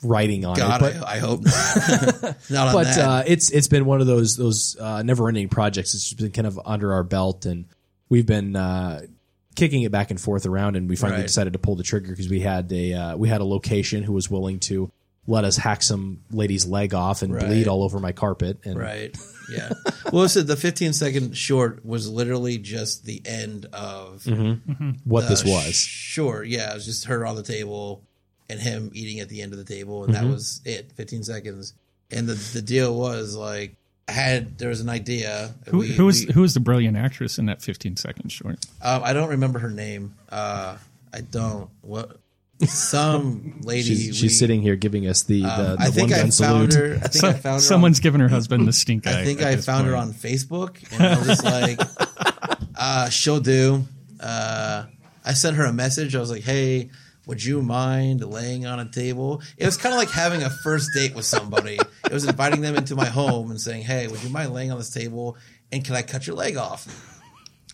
writing 0.02 0.44
on 0.44 0.56
God, 0.56 0.82
it, 0.82 0.94
but 1.00 1.06
I, 1.08 1.14
I 1.14 1.18
hope 1.20 1.42
not. 1.42 2.36
not 2.50 2.68
on 2.68 2.74
but 2.74 2.84
that. 2.84 2.98
uh, 2.98 3.22
it's 3.26 3.50
it's 3.50 3.66
been 3.68 3.86
one 3.86 4.00
of 4.02 4.06
those 4.06 4.36
those 4.36 4.76
uh, 4.78 5.02
never 5.02 5.28
ending 5.28 5.48
projects. 5.48 5.94
It's 5.94 6.04
just 6.04 6.18
been 6.18 6.32
kind 6.32 6.46
of 6.46 6.60
under 6.66 6.92
our 6.92 7.02
belt, 7.02 7.46
and 7.46 7.64
we've 8.10 8.26
been 8.26 8.54
uh, 8.56 9.02
kicking 9.54 9.82
it 9.82 9.90
back 9.90 10.10
and 10.10 10.20
forth 10.20 10.44
around. 10.44 10.76
And 10.76 10.86
we 10.88 10.96
finally 10.96 11.20
Right. 11.20 11.26
decided 11.26 11.54
to 11.54 11.58
pull 11.58 11.76
the 11.76 11.82
trigger 11.82 12.10
because 12.10 12.28
we 12.28 12.40
had 12.40 12.70
a 12.72 12.92
uh, 12.92 13.16
we 13.16 13.28
had 13.30 13.40
a 13.40 13.44
location 13.44 14.02
who 14.02 14.12
was 14.12 14.30
willing 14.30 14.60
to 14.60 14.90
let 15.27 15.44
us 15.44 15.57
hack 15.57 15.82
some 15.82 16.20
lady's 16.31 16.66
leg 16.66 16.94
off 16.94 17.23
and 17.23 17.35
Right. 17.35 17.47
bleed 17.47 17.69
all 17.69 17.82
over 17.82 17.98
my 17.98 18.12
carpet. 18.12 18.59
And 18.65 18.78
right. 18.78 19.16
Yeah. 19.51 19.70
well, 20.12 20.28
so 20.28 20.43
the 20.43 20.57
15 20.57 20.93
second 20.93 21.36
short 21.36 21.85
was 21.85 22.09
literally 22.09 22.59
just 22.59 23.05
the 23.05 23.20
end 23.24 23.66
of 23.73 24.23
Mhm. 24.24 24.61
Mhm. 24.69 24.97
What 25.05 25.28
this 25.28 25.44
was. 25.44 25.74
Sure. 25.74 26.43
Yeah, 26.44 26.70
it 26.70 26.74
was 26.74 26.85
just 26.85 27.05
her 27.07 27.27
on 27.27 27.36
the 27.36 27.43
table 27.43 28.03
and 28.48 28.61
him 28.61 28.90
eating 28.94 29.20
at 29.20 29.28
the 29.28 29.43
end 29.43 29.53
of 29.53 29.59
the 29.59 29.65
table, 29.65 30.05
and 30.05 30.15
that 30.15 30.24
Mhm. 30.24 30.32
was 30.35 30.61
it. 30.65 30.90
15 30.94 31.23
seconds. 31.24 31.74
And 32.11 32.28
the 32.28 32.35
the 32.53 32.62
deal 32.62 32.94
was 32.97 33.35
like 33.35 33.74
I 34.09 34.12
had 34.12 34.59
there 34.59 34.69
was 34.69 34.81
an 34.81 34.89
idea. 34.89 35.53
Who, 35.66 35.78
We- 35.78 35.89
who 35.89 36.07
was 36.07 36.24
we- 36.27 36.32
who 36.32 36.40
was 36.43 36.55
the 36.55 36.61
brilliant 36.61 36.97
actress 36.97 37.39
in 37.39 37.47
that 37.47 37.61
15 37.62 37.97
second 37.97 38.31
short? 38.31 38.65
Um, 38.81 39.03
I 39.03 39.12
don't 39.12 39.31
remember 39.31 39.59
her 39.59 39.70
name. 39.70 40.15
Uh, 40.31 40.77
I 41.12 41.20
don't. 41.23 41.69
What? 41.82 42.20
Some 42.64 43.60
lady. 43.62 43.82
she's, 43.82 44.04
she's 44.16 44.22
we- 44.22 44.28
sitting 44.30 44.62
here 44.62 44.76
giving 44.76 45.06
us 45.06 45.22
the, 45.24 45.44
Um, 45.44 45.58
the, 45.58 45.76
the 45.76 45.82
I 45.82 45.90
think 45.90 46.10
one 46.10 46.18
I 46.18 46.22
gun 46.22 46.30
found 46.30 46.72
salute. 46.72 46.74
her. 46.74 46.94
I 46.96 47.08
think 47.08 47.12
So- 47.14 47.28
I 47.28 47.32
found 47.34 47.54
her. 47.56 47.60
someone's 47.60 47.98
on, 47.98 48.02
giving 48.02 48.20
her 48.20 48.28
husband 48.28 48.66
the 48.66 48.72
stink 48.84 49.06
eye 49.06 49.20
I 49.20 49.24
think 49.24 49.42
I 49.42 49.54
this 49.56 49.66
found 49.66 49.86
her 49.86 49.96
on 49.96 50.12
Facebook, 50.12 50.82
and 50.92 51.02
I 51.02 51.18
was 51.18 51.26
just 51.26 51.44
like, 51.44 51.80
uh, 52.76 53.08
"She'll 53.10 53.40
do." 53.40 53.84
Uh, 54.20 54.84
I 55.24 55.32
sent 55.34 55.56
her 55.56 55.64
a 55.64 55.72
message. 55.72 56.14
I 56.16 56.20
was 56.20 56.30
like, 56.30 56.44
"Hey, 56.44 56.90
would 57.26 57.44
you 57.44 57.60
mind 57.62 58.24
laying 58.24 58.64
on 58.64 58.80
a 58.80 58.86
table?" 58.88 59.42
It 59.58 59.66
was 59.66 59.76
kind 59.76 59.92
of 59.94 59.98
like 59.98 60.10
having 60.10 60.42
a 60.42 60.48
first 60.50 60.90
date 60.94 61.14
with 61.14 61.24
somebody. 61.26 61.74
It 62.06 62.12
was 62.12 62.24
inviting 62.24 62.62
them 62.62 62.74
into 62.76 62.94
my 62.96 63.06
home 63.06 63.50
and 63.50 63.60
saying, 63.60 63.82
"Hey, 63.82 64.06
would 64.08 64.22
you 64.22 64.30
mind 64.30 64.52
laying 64.54 64.70
on 64.72 64.78
this 64.78 64.90
table? 64.90 65.36
And 65.72 65.84
can 65.84 65.94
I 65.94 66.02
cut 66.02 66.26
your 66.26 66.36
leg 66.36 66.56
off?" 66.56 66.86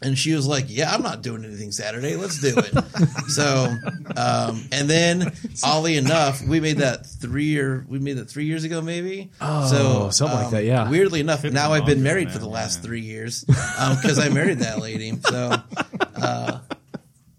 And 0.03 0.19
she 0.19 0.35
was 0.35 0.47
like, 0.47 0.67
"Yeah, 0.69 0.93
I'm 0.93 1.03
not 1.03 1.23
doing 1.23 1.45
anything 1.45 1.73
Saturday. 1.73 2.17
Let's 2.17 2.41
do 2.41 2.55
it." 2.57 2.75
so, 3.29 3.75
um, 4.17 4.65
and 4.73 4.89
then, 4.91 5.33
oddly 5.63 5.97
enough, 5.97 6.43
we 6.43 6.61
made 6.61 6.79
that 6.79 7.07
three 7.07 7.59
or 7.59 7.85
we 7.89 7.99
made 7.99 8.15
that 8.15 8.31
three 8.31 8.45
years 8.47 8.65
ago, 8.65 8.81
maybe. 8.81 9.31
Oh, 9.41 9.67
so 9.69 10.11
something 10.11 10.37
like 10.37 10.47
um, 10.47 10.53
that, 10.53 10.65
yeah. 10.65 10.91
Weirdly 10.91 11.21
enough, 11.21 11.45
now 11.45 11.73
I've 11.73 11.87
been 11.87 12.03
married 12.03 12.29
than 12.29 12.33
for 12.35 12.39
the 12.41 12.47
that, 12.47 12.53
last 12.53 12.83
three 12.83 13.01
years 13.03 13.45
because 13.45 14.19
I 14.19 14.29
married 14.29 14.59
that 14.59 14.81
lady. 14.81 15.13
So, 15.21 15.57
uh, 16.17 16.59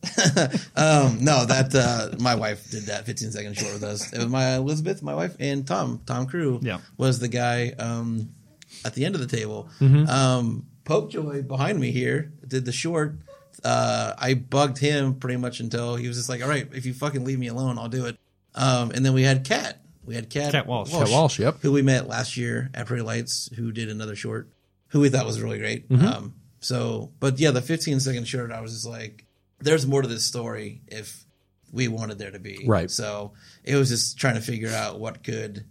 um, 0.76 1.24
no, 1.24 1.46
that 1.46 1.74
uh, 1.74 2.16
my 2.20 2.36
wife 2.36 2.70
did 2.70 2.84
that 2.84 3.06
15 3.06 3.32
second 3.32 3.58
short 3.58 3.74
with 3.74 3.84
us. 3.84 4.12
It 4.14 4.18
was 4.20 4.28
my 4.28 4.56
Elizabeth, 4.56 5.02
my 5.02 5.16
wife, 5.16 5.36
and 5.40 5.66
Tom. 5.66 6.02
Tom 6.06 6.28
Crew 6.28 6.60
Yeah. 6.62 6.80
was 6.98 7.20
the 7.20 7.28
guy 7.28 7.70
um, 7.80 8.30
at 8.86 8.94
the 8.94 9.06
end 9.06 9.16
of 9.16 9.22
the 9.22 9.28
table. 9.38 9.70
Mhm. 9.80 10.08
Um, 10.88 11.02
Poke 11.02 11.12
Joy 11.12 11.42
behind 11.42 11.80
me 11.80 11.92
here 11.92 12.32
did 12.48 12.66
the 12.66 12.72
short 12.72 13.18
uh, 13.64 14.14
I 14.18 14.34
bugged 14.34 14.78
him 14.78 15.16
pretty 15.16 15.38
much 15.38 15.60
until 15.60 15.96
he 15.96 16.08
was 16.08 16.18
just 16.18 16.30
like, 16.30 16.42
"All 16.42 16.50
right, 16.50 16.68
if 16.74 16.86
you 16.86 16.94
fucking 16.94 17.24
leave 17.24 17.40
me 17.40 17.48
alone, 17.48 17.78
I'll 17.78 17.90
do 17.90 18.06
it." 18.06 18.18
Um, 18.56 18.92
and 18.92 19.06
then 19.06 19.14
we 19.14 19.24
had 19.24 19.46
Kat. 19.46 19.80
We 20.06 20.16
had 20.16 20.30
Kat, 20.30 20.52
Kat 20.52 20.68
Walsh. 20.68 20.92
Kat 20.92 21.10
Walsh, 21.10 21.40
yep. 21.40 21.58
who 21.62 21.72
we 21.72 21.82
met 21.82 22.08
last 22.08 22.36
year 22.36 22.70
at 22.74 22.88
Prairie 22.88 23.02
Lights, 23.02 23.50
who 23.56 23.72
did 23.72 23.90
another 23.90 24.16
short, 24.16 24.50
who 24.90 25.00
we 25.00 25.10
thought 25.10 25.26
was 25.26 25.42
really 25.42 25.60
great. 25.60 25.90
Mhm. 25.90 26.04
Um, 26.04 26.34
so, 26.60 27.12
but 27.20 27.40
yeah, 27.40 27.52
the 27.52 27.62
15 27.62 28.00
second 28.00 28.28
short, 28.28 28.52
I 28.52 28.62
was 28.62 28.74
just 28.74 28.86
like, 28.86 29.26
there's 29.60 29.88
more 29.88 30.02
to 30.02 30.08
this 30.08 30.26
story 30.26 30.82
if 30.88 31.24
we 31.72 31.88
wanted 31.88 32.20
there 32.20 32.32
to 32.32 32.40
be. 32.40 32.66
Right. 32.68 32.92
So 32.92 33.34
it 33.64 33.76
was 33.76 33.90
just 33.90 34.18
trying 34.18 34.36
to 34.36 34.42
figure 34.42 34.70
out 34.70 35.00
what 35.00 35.24
could 35.24 35.66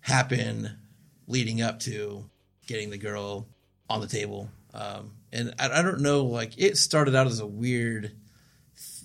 happen 0.00 0.78
leading 1.26 1.60
up 1.60 1.80
to 1.80 2.28
getting 2.66 2.90
the 2.90 2.98
girl 2.98 3.48
on 3.90 4.00
the 4.00 4.06
table. 4.06 4.48
Um, 4.72 5.12
and 5.32 5.54
I, 5.58 5.80
I 5.80 5.82
don't 5.82 6.00
know, 6.00 6.24
like 6.24 6.52
it 6.58 6.76
started 6.78 7.14
out 7.14 7.26
as 7.26 7.40
a 7.40 7.46
weird, 7.46 8.12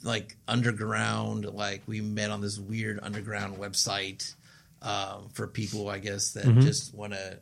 like 0.03 0.35
underground, 0.47 1.45
like 1.45 1.81
we 1.85 2.01
met 2.01 2.31
on 2.31 2.41
this 2.41 2.57
weird 2.57 2.99
underground 3.03 3.57
website 3.57 4.34
um, 4.81 5.30
for 5.34 5.45
people, 5.47 5.89
I 5.89 5.99
guess, 5.99 6.31
that 6.34 6.45
Mhm. 6.45 6.61
just 6.64 6.93
want 6.93 7.14
to 7.14 7.39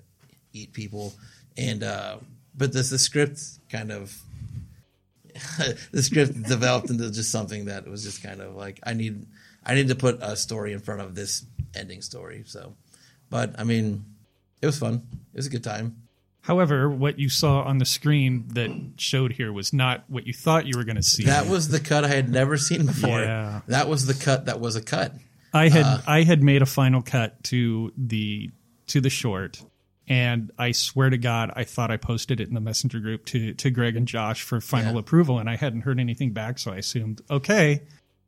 eat 0.53 0.73
people. 0.73 1.13
And 1.57 1.83
uh, 1.83 2.17
but 2.55 2.73
this 2.73 2.89
the 2.89 2.97
script 2.99 3.39
kind 3.69 3.91
of 3.91 4.19
the 5.91 6.01
script 6.03 6.41
developed 6.47 6.89
into 6.89 7.11
just 7.11 7.31
something 7.31 7.65
that 7.65 7.87
was 7.87 8.03
just 8.03 8.23
kind 8.23 8.41
of 8.41 8.55
like 8.55 8.79
I 8.83 8.93
need 8.93 9.25
I 9.65 9.75
need 9.75 9.89
to 9.89 9.95
put 9.95 10.19
a 10.21 10.35
story 10.35 10.73
in 10.73 10.79
front 10.79 11.01
of 11.01 11.13
this 11.15 11.45
ending 11.75 12.01
story. 12.01 12.43
So, 12.47 12.73
but 13.29 13.59
I 13.59 13.63
mean, 13.63 14.03
it 14.61 14.65
was 14.65 14.79
fun. 14.79 15.05
It 15.33 15.37
was 15.37 15.47
a 15.47 15.49
good 15.49 15.63
time. 15.63 15.95
However, 16.47 16.89
what 16.89 17.19
you 17.19 17.27
saw 17.27 17.61
on 17.63 17.77
the 17.77 17.85
screen 17.85 18.45
that 18.53 18.71
showed 18.95 19.33
here 19.33 19.51
was 19.51 19.73
not 19.73 20.05
what 20.07 20.25
you 20.25 20.31
thought 20.33 20.65
you 20.65 20.77
were 20.77 20.85
going 20.85 20.95
to 20.95 21.03
see. 21.03 21.25
That 21.25 21.47
was 21.47 21.67
the 21.67 21.79
cut 21.81 22.05
I 22.05 22.07
had 22.07 22.29
never 22.29 22.55
seen 22.57 22.85
before. 22.85 23.19
Yeah. 23.19 23.59
That 23.67 23.89
was 23.89 24.05
the 24.05 24.13
cut 24.13 24.45
that 24.45 24.61
was 24.61 24.77
a 24.77 24.81
cut. 24.81 25.11
I 25.53 25.67
had 25.67 25.83
Uh, 25.85 26.01
I 26.07 26.23
had 26.23 26.41
made 26.41 26.61
a 26.61 26.65
final 26.65 27.01
cut 27.01 27.43
to 27.45 27.91
the 27.97 28.49
to 28.87 29.01
the 29.01 29.09
short, 29.09 29.61
and 30.07 30.49
I 30.57 30.71
swear 30.71 31.09
to 31.09 31.17
God, 31.17 31.51
I 31.53 31.65
thought 31.65 31.91
I 31.91 31.97
posted 31.97 32.39
it 32.39 32.47
in 32.47 32.53
the 32.53 32.61
messenger 32.61 33.01
group 33.01 33.25
to 33.25 33.53
to 33.55 33.69
Greg 33.69 33.97
and 33.97 34.07
Josh 34.07 34.41
for 34.41 34.61
final 34.61 34.93
Yeah. 34.93 34.99
approval, 35.01 35.39
and 35.39 35.49
I 35.49 35.57
hadn't 35.57 35.81
heard 35.81 35.99
anything 35.99 36.31
back, 36.31 36.59
so 36.59 36.71
I 36.71 36.77
assumed 36.77 37.21
okay, 37.29 37.81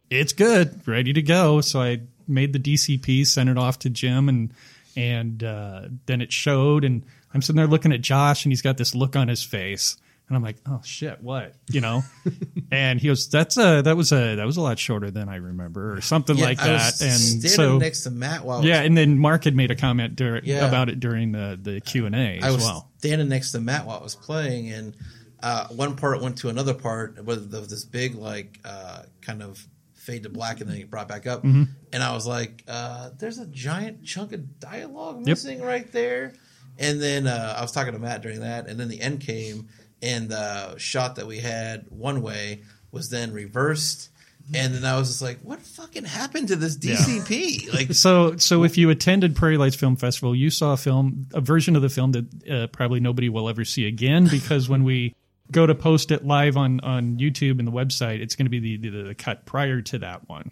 it's 0.10 0.34
good, 0.34 0.86
ready 0.86 1.14
to 1.14 1.22
go. 1.22 1.62
So 1.62 1.82
I 1.82 2.02
made 2.28 2.52
the 2.52 2.60
DCP, 2.60 3.24
sent 3.26 3.48
it 3.50 3.58
off 3.58 3.80
to 3.80 3.90
Jim, 3.90 4.28
and 4.28 4.52
and 4.98 5.42
uh, 5.42 5.84
then 6.08 6.20
it 6.20 6.34
showed, 6.34 6.84
and 6.84 7.04
I'm 7.34 7.42
sitting 7.42 7.58
there 7.58 7.68
looking 7.68 7.92
at 7.94 8.02
Josh, 8.02 8.46
and 8.46 8.52
he's 8.52 8.62
got 8.62 8.78
this 8.78 8.96
look 8.96 9.16
on 9.16 9.28
his 9.28 9.44
face. 9.44 9.98
And 10.28 10.36
I'm 10.36 10.44
like, 10.44 10.58
oh 10.68 10.80
shit, 10.84 11.24
what? 11.24 11.56
You 11.72 11.82
know? 11.82 12.04
and 12.72 13.00
he 13.02 13.08
goes, 13.08 13.28
"That's 13.30 13.58
a 13.58 13.82
that 13.82 13.98
was 13.98 14.12
a 14.12 14.36
that 14.36 14.46
was 14.46 14.58
a 14.58 14.62
lot 14.62 14.78
shorter 14.78 15.10
than 15.10 15.28
I 15.28 15.38
remember, 15.38 15.92
or 15.94 16.02
something 16.02 16.38
Yeah, 16.38 16.46
like 16.46 16.60
I 16.62 16.68
that." 16.68 17.02
And 17.02 17.12
standing 17.20 17.50
so 17.50 17.78
next 17.80 18.02
to 18.04 18.12
Matt 18.12 18.46
while 18.46 18.64
yeah, 18.64 18.82
and 18.82 18.96
then 18.96 19.18
Mark 19.18 19.44
had 19.46 19.56
made 19.56 19.72
a 19.72 19.76
comment 19.76 20.16
dur- 20.16 20.42
Yeah. 20.44 20.68
about 20.68 20.90
it 20.90 21.00
during 21.00 21.32
the 21.32 21.58
the 21.60 21.82
Q 21.82 22.06
and 22.06 22.14
A 22.16 22.38
as 22.44 22.54
was 22.56 22.64
well. 22.64 22.92
standing 23.00 23.28
next 23.28 23.54
to 23.54 23.60
Matt 23.60 23.88
while 23.88 23.98
it 23.98 24.04
was 24.04 24.14
playing, 24.16 24.70
and 24.70 24.96
uh, 25.42 25.68
one 25.70 25.96
part 25.96 26.22
went 26.22 26.38
to 26.40 26.50
another 26.50 26.76
part 26.76 27.24
with 27.26 27.50
this 27.52 27.84
big 27.86 28.14
like 28.14 28.60
uh, 28.64 29.02
kind 29.22 29.42
of 29.42 29.66
fade 29.96 30.22
to 30.24 30.30
black, 30.30 30.62
and 30.62 30.70
then 30.70 30.78
it 30.78 30.92
brought 30.92 31.08
back 31.08 31.26
up, 31.26 31.44
Mhm. 31.44 31.70
and 31.92 32.04
I 32.04 32.14
was 32.14 32.28
like, 32.28 32.64
uh, 32.68 33.10
"There's 33.18 33.40
a 33.40 33.48
giant 33.48 34.04
chunk 34.04 34.34
of 34.34 34.60
dialogue 34.60 35.20
Yep. 35.22 35.26
missing 35.26 35.62
right 35.64 35.92
there." 35.92 36.34
And 36.80 37.02
then 37.02 37.28
uh, 37.28 37.56
I 37.58 37.62
was 37.62 37.74
talking 37.74 37.94
to 37.94 38.00
Matt 38.00 38.22
during 38.22 38.40
that, 38.40 38.68
and 38.68 38.80
then 38.80 38.88
the 38.88 39.02
end 39.02 39.20
came, 39.22 39.68
and 40.02 40.30
the 40.30 40.78
shot 40.78 41.18
that 41.18 41.28
we 41.28 41.40
had 41.40 41.86
one 41.90 42.22
way 42.22 42.64
was 42.92 43.10
then 43.10 43.34
reversed. 43.34 44.10
And 44.52 44.74
then 44.74 44.84
I 44.84 44.98
was 44.98 45.10
just 45.10 45.22
like, 45.22 45.40
"What 45.42 45.60
fucking 45.62 46.06
happened 46.06 46.48
to 46.48 46.56
this 46.56 46.76
DCP?" 46.78 47.72
Like, 47.74 47.94
so 47.94 48.38
so 48.38 48.64
if 48.64 48.78
you 48.78 48.90
attended 48.90 49.36
Prairie 49.36 49.58
Lights 49.58 49.76
Film 49.76 49.96
Festival, 49.96 50.34
you 50.34 50.50
saw 50.50 50.74
a 50.74 50.78
film, 50.78 51.28
a 51.34 51.42
version 51.42 51.76
of 51.76 51.82
the 51.84 51.90
film 51.90 52.14
that 52.14 52.50
uh, 52.50 52.68
probably 52.68 53.00
nobody 53.00 53.30
will 53.30 53.48
ever 53.48 53.64
see 53.66 53.86
again 53.86 54.28
because 54.32 54.68
when 54.68 54.84
we 54.84 55.14
go 55.52 55.68
to 55.68 55.76
post 55.76 56.12
it 56.12 56.26
live 56.26 56.58
on 56.58 56.80
on 56.80 57.18
YouTube 57.18 57.60
and 57.60 57.68
the 57.68 57.72
website, 57.72 58.22
it's 58.22 58.36
going 58.36 58.46
to 58.46 58.50
be 58.50 58.78
the, 58.78 58.78
the 58.78 59.04
the 59.04 59.16
cut 59.16 59.46
prior 59.46 59.82
to 59.82 60.00
that 60.00 60.28
one. 60.28 60.50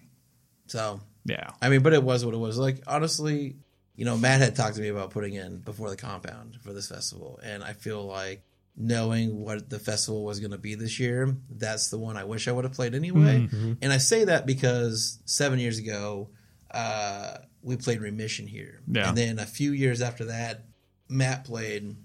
So 0.67 0.99
Yeah. 1.25 1.49
I 1.61 1.69
mean, 1.69 1.81
but 1.81 1.93
it 1.93 2.03
was 2.03 2.23
what 2.23 2.35
it 2.35 2.37
was. 2.37 2.59
Like 2.59 2.83
honestly, 2.85 3.55
you 3.97 4.05
know, 4.05 4.17
Matt 4.17 4.39
had 4.39 4.55
talked 4.55 4.75
to 4.75 4.81
me 4.81 4.87
about 4.87 5.09
putting 5.09 5.33
in 5.33 5.57
before 5.57 5.89
the 5.89 5.97
compound 5.97 6.55
for 6.61 6.71
this 6.71 6.87
festival, 6.87 7.39
and 7.43 7.61
I 7.63 7.73
feel 7.73 8.05
like 8.05 8.43
knowing 8.77 9.39
what 9.43 9.69
the 9.69 9.79
festival 9.79 10.23
was 10.23 10.39
going 10.39 10.51
to 10.51 10.57
be 10.57 10.75
this 10.75 10.99
year, 10.99 11.35
that's 11.49 11.89
the 11.89 11.97
one 11.97 12.15
I 12.15 12.23
wish 12.23 12.47
I 12.47 12.51
would 12.51 12.63
have 12.63 12.73
played 12.73 12.93
anyway. 12.93 13.47
Mhm. 13.51 13.77
And 13.81 13.91
I 13.91 13.97
say 13.97 14.23
that 14.25 14.45
because 14.45 15.17
seven 15.25 15.57
years 15.59 15.79
ago, 15.79 16.29
uh, 16.69 17.39
we 17.63 17.75
played 17.75 18.01
Remission 18.01 18.45
here, 18.47 18.81
Yeah. 18.87 19.09
and 19.09 19.17
then 19.17 19.39
a 19.39 19.45
few 19.47 19.71
years 19.71 19.99
after 20.01 20.25
that, 20.25 20.65
Matt 21.09 21.43
played 21.43 21.95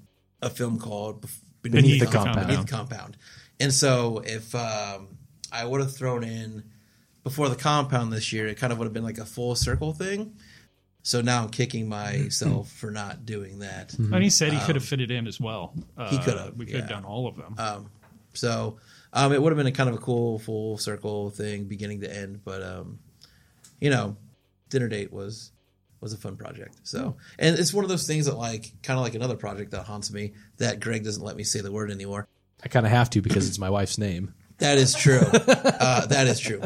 a 0.41 0.49
film 0.49 0.79
called 0.79 1.23
Bef- 1.23 1.39
Beneath 1.61 2.01
the 2.01 2.07
Compound. 2.07 2.47
Beneath 2.49 2.65
the 2.67 2.73
Compound. 2.73 3.17
And 3.61 3.73
so 3.73 4.23
if 4.25 4.55
um, 4.55 5.19
I 5.53 5.65
would 5.67 5.81
have 5.83 5.95
thrown 5.95 6.25
in 6.25 6.65
before 7.23 7.49
the 7.51 7.55
compound 7.57 8.13
this 8.13 8.33
year, 8.33 8.47
it 8.49 8.57
kind 8.57 8.73
of 8.73 8.79
would 8.79 8.87
have 8.87 8.93
been 8.95 9.05
like 9.05 9.19
a 9.19 9.27
full 9.27 9.55
circle 9.55 9.93
thing. 9.93 10.35
So 11.03 11.21
now 11.21 11.43
I'm 11.43 11.49
kicking 11.51 11.89
myself 11.89 12.71
for 12.71 12.91
not 12.91 13.27
doing 13.27 13.59
that. 13.59 13.93
And 13.95 14.23
he 14.23 14.31
said 14.31 14.53
he 14.53 14.59
Um, 14.59 14.67
could 14.67 14.77
have 14.77 14.85
fitted 14.85 15.11
in 15.11 15.27
as 15.27 15.41
well. 15.41 15.75
Uh, 15.97 16.09
he 16.11 16.19
could 16.19 16.39
have. 16.39 16.55
We 16.57 16.67
could 16.67 16.77
have 16.77 16.89
done 16.89 17.05
all 17.05 17.27
of 17.27 17.37
them. 17.37 17.55
Um, 17.59 17.91
so 18.35 18.79
um, 19.13 19.33
it 19.33 19.43
would 19.43 19.51
have 19.53 19.57
been 19.57 19.67
a 19.67 19.73
kind 19.73 19.89
of 19.89 19.97
a 19.97 19.99
cool 19.99 20.39
full 20.39 20.79
circle 20.79 21.31
thing, 21.31 21.65
beginning 21.65 22.01
to 22.03 22.15
end. 22.15 22.43
But 22.45 22.63
um, 22.63 22.99
you 23.81 23.91
know, 23.91 24.17
dinner 24.69 24.89
date 24.89 25.13
was 25.13 25.51
was 26.01 26.13
a 26.13 26.17
fun 26.17 26.37
project. 26.37 26.77
So 26.85 27.17
and 27.39 27.59
it's 27.59 27.75
one 27.75 27.85
of 27.85 27.91
those 27.91 28.07
things 28.07 28.27
that 28.27 28.37
like 28.37 28.73
kind 28.83 28.99
of 28.99 29.05
like 29.05 29.15
another 29.15 29.37
project 29.37 29.73
that 29.73 29.85
haunts 29.85 30.13
me 30.13 30.35
that 30.59 30.79
Greg 30.81 31.03
doesn't 31.05 31.23
let 31.23 31.37
me 31.37 31.43
say 31.45 31.61
the 31.61 31.73
word 31.73 31.91
anymore. 31.91 32.29
I 32.65 32.69
kind 32.69 32.87
of 32.87 32.93
have 32.93 33.11
to 33.11 33.21
because 33.21 33.49
it's 33.49 33.59
my 33.59 33.71
wife's 33.71 33.99
name. 33.99 34.35
That 34.59 34.79
is 34.79 34.95
true. 34.95 35.19
uh, 35.33 36.07
that 36.07 36.29
is 36.29 36.39
true. 36.39 36.63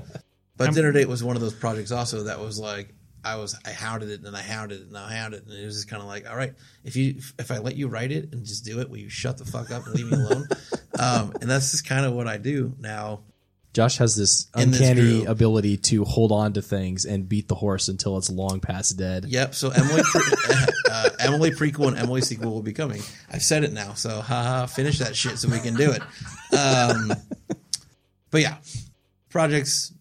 But 0.58 0.74
dinner 0.74 0.92
date 0.92 1.08
was 1.08 1.24
one 1.24 1.36
of 1.36 1.42
those 1.42 1.54
projects 1.54 1.90
also 1.90 2.24
that 2.24 2.38
was 2.40 2.58
like 2.58 2.94
I 3.26 3.36
was 3.36 3.58
I 3.66 3.70
hounded 3.70 4.10
it 4.10 4.22
and 4.22 4.36
I 4.36 4.42
hounded 4.42 4.82
it 4.82 4.86
and 4.86 4.96
I 4.96 5.12
hounded 5.12 5.42
it 5.42 5.46
and 5.48 5.58
it 5.58 5.64
was 5.64 5.74
just 5.74 5.88
kind 5.88 6.00
of 6.00 6.06
like 6.06 6.30
all 6.30 6.36
right 6.36 6.54
if 6.84 6.94
you 6.94 7.16
if 7.38 7.50
I 7.50 7.58
let 7.58 7.74
you 7.76 7.88
write 7.88 8.12
it 8.12 8.32
and 8.32 8.44
just 8.44 8.64
do 8.64 8.80
it 8.80 8.88
will 8.88 8.98
you 8.98 9.08
shut 9.08 9.36
the 9.36 9.44
fuck 9.44 9.72
up 9.72 9.84
and 9.86 9.94
leave 9.96 10.10
me 10.10 10.16
alone 10.16 10.46
um, 10.98 11.34
and 11.40 11.50
that's 11.50 11.72
just 11.72 11.86
kind 11.86 12.06
of 12.06 12.12
what 12.12 12.28
I 12.28 12.38
do 12.38 12.72
now 12.78 13.20
Josh 13.72 13.98
has 13.98 14.16
this 14.16 14.46
In 14.56 14.70
this 14.70 14.80
uncanny 14.80 15.26
ability 15.26 15.76
to 15.76 16.04
hold 16.04 16.32
on 16.32 16.54
to 16.54 16.62
things 16.62 17.04
and 17.04 17.28
beat 17.28 17.46
the 17.46 17.56
horse 17.56 17.88
until 17.88 18.16
it's 18.16 18.30
long 18.30 18.58
past 18.58 18.96
dead. 18.96 19.26
Yep. 19.26 19.54
So 19.54 19.68
Emily, 19.68 20.00
pre- 20.02 20.22
uh, 20.90 21.10
Emily 21.20 21.50
prequel 21.50 21.88
and 21.88 21.98
Emily 21.98 22.22
sequel 22.22 22.52
will 22.52 22.62
be 22.62 22.72
coming. 22.72 23.02
I've 23.30 23.42
said 23.42 23.64
it 23.64 23.74
now, 23.74 23.92
so 23.92 24.22
haha, 24.22 24.64
finish 24.64 25.00
that 25.00 25.14
shit 25.14 25.36
so 25.36 25.50
we 25.50 25.60
can 25.60 25.74
do 25.74 25.90
it. 25.90 26.00
Um, 26.58 27.12
but 28.30 28.40
yeah, 28.40 28.56
projects 29.28 29.92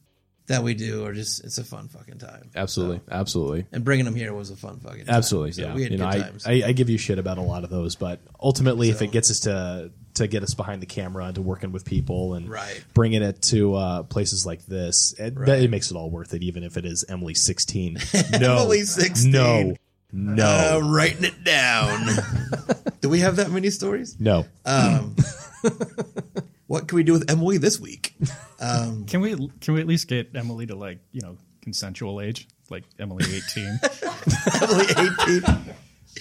that 0.48 0.64
we 0.64 0.74
do 0.76 1.06
are 1.06 1.14
just 1.14 1.44
it's 1.44 1.58
a 1.58 1.64
fun 1.64 1.88
fucking 1.88 2.20
time. 2.20 2.52
Absolutely, 2.56 3.02
absolutely, 3.10 3.66
And 3.72 3.84
bringing 3.84 4.06
them 4.06 4.16
here 4.16 4.34
was 4.34 4.52
a 4.52 4.56
fun 4.56 4.80
fucking 4.80 5.06
time. 5.06 5.16
absolutely. 5.16 5.54
So 5.54 5.64
yeah, 5.64 5.74
we 5.76 5.84
had 5.84 5.92
you 5.92 5.98
know, 5.98 6.10
good 6.12 6.22
I, 6.22 6.24
times. 6.26 6.46
I 6.48 6.52
I 6.68 6.72
give 6.74 6.90
you 6.90 6.98
shit 6.98 7.18
about 7.20 7.38
a 7.38 7.42
lot 7.42 7.64
of 7.64 7.70
those, 7.70 7.96
but 7.96 8.20
ultimately, 8.40 8.90
if 8.90 9.02
it 9.02 9.12
gets 9.12 9.32
us 9.32 9.40
to 9.42 9.92
to 10.16 10.28
get 10.28 10.44
us 10.44 10.54
behind 10.54 10.82
the 10.82 10.86
camera 10.86 11.26
and 11.26 11.36
to 11.36 11.42
working 11.42 11.74
with 11.74 11.84
people 11.84 12.36
and 12.36 12.50
Right. 12.50 12.82
bringing 12.94 13.22
it 13.22 13.42
to 13.44 13.76
uh, 13.76 14.04
places 14.04 14.46
like 14.46 14.66
this, 14.66 15.14
it, 15.20 15.36
Right. 15.38 15.46
that, 15.48 15.62
it 15.62 15.70
makes 15.70 15.92
it 15.92 15.98
all 15.98 16.10
worth 16.10 16.34
it, 16.34 16.42
even 16.42 16.64
if 16.64 16.78
it 16.78 16.86
is 16.86 17.04
Emily 17.10 17.34
sixteen. 17.34 17.98
No, 18.40 18.60
Emily 18.62 18.84
16. 18.84 19.32
no, 19.32 19.76
no, 20.14 20.46
Uh, 20.46 20.80
writing 20.88 21.26
it 21.26 21.44
down. 21.44 22.08
do 23.02 23.10
we 23.10 23.20
have 23.20 23.36
that 23.38 23.52
many 23.52 23.70
stories? 23.70 24.16
no. 24.18 24.46
Um, 24.66 25.16
what 26.68 26.88
can 26.88 26.96
we 26.96 27.04
do 27.04 27.14
with 27.14 27.30
Emily 27.30 27.58
this 27.58 27.80
week? 27.80 28.16
Um, 28.58 29.04
Can 29.06 29.20
we 29.20 29.36
can 29.60 29.74
we 29.74 29.82
at 29.82 29.86
least 29.86 30.08
get 30.08 30.34
Emily 30.34 30.66
to 30.68 30.76
like 30.78 31.00
you 31.12 31.20
know 31.20 31.36
consensual 31.62 32.22
age, 32.22 32.48
like 32.70 32.86
Emily 32.98 33.26
eighteen? 33.36 33.78
Emily 34.64 34.86
eighteen. 34.92 35.44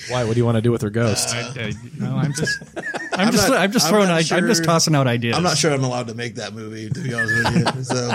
Why? 0.09 0.25
What 0.25 0.33
do 0.35 0.39
you 0.41 0.45
want 0.45 0.57
to 0.57 0.61
do 0.61 0.73
with 0.73 0.83
her 0.83 0.91
ghost? 0.91 1.29
I, 1.33 1.43
I, 1.57 1.73
no, 1.97 2.17
I'm 2.17 2.33
just 2.35 2.59
I'm, 3.13 3.31
just 3.33 3.49
not- 3.49 3.59
I'm 3.59 3.71
just 3.71 3.89
throwing 3.89 4.09
not 4.09 4.33
I, 4.33 4.37
I'm 4.37 4.49
just 4.49 4.65
tossing 4.65 4.97
out 4.97 5.07
ideas. 5.07 5.37
I'm 5.37 5.45
not 5.45 5.57
sure 5.57 5.71
I'm 5.73 5.85
allowed 5.85 6.09
to 6.09 6.15
make 6.15 6.35
that 6.35 6.55
movie, 6.55 6.91
to 6.91 7.01
be 7.01 7.15
honest 7.15 7.55
with 7.55 7.77
you. 7.77 7.85
So, 7.85 8.15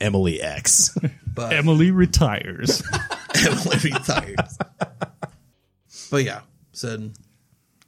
Emily 0.00 0.40
X. 0.40 0.96
but 1.34 1.52
Emily 1.52 1.90
retires. 1.90 2.80
Emily 3.34 3.76
retires. 3.82 4.58
But 6.12 6.22
yeah, 6.22 6.42
said 6.72 7.10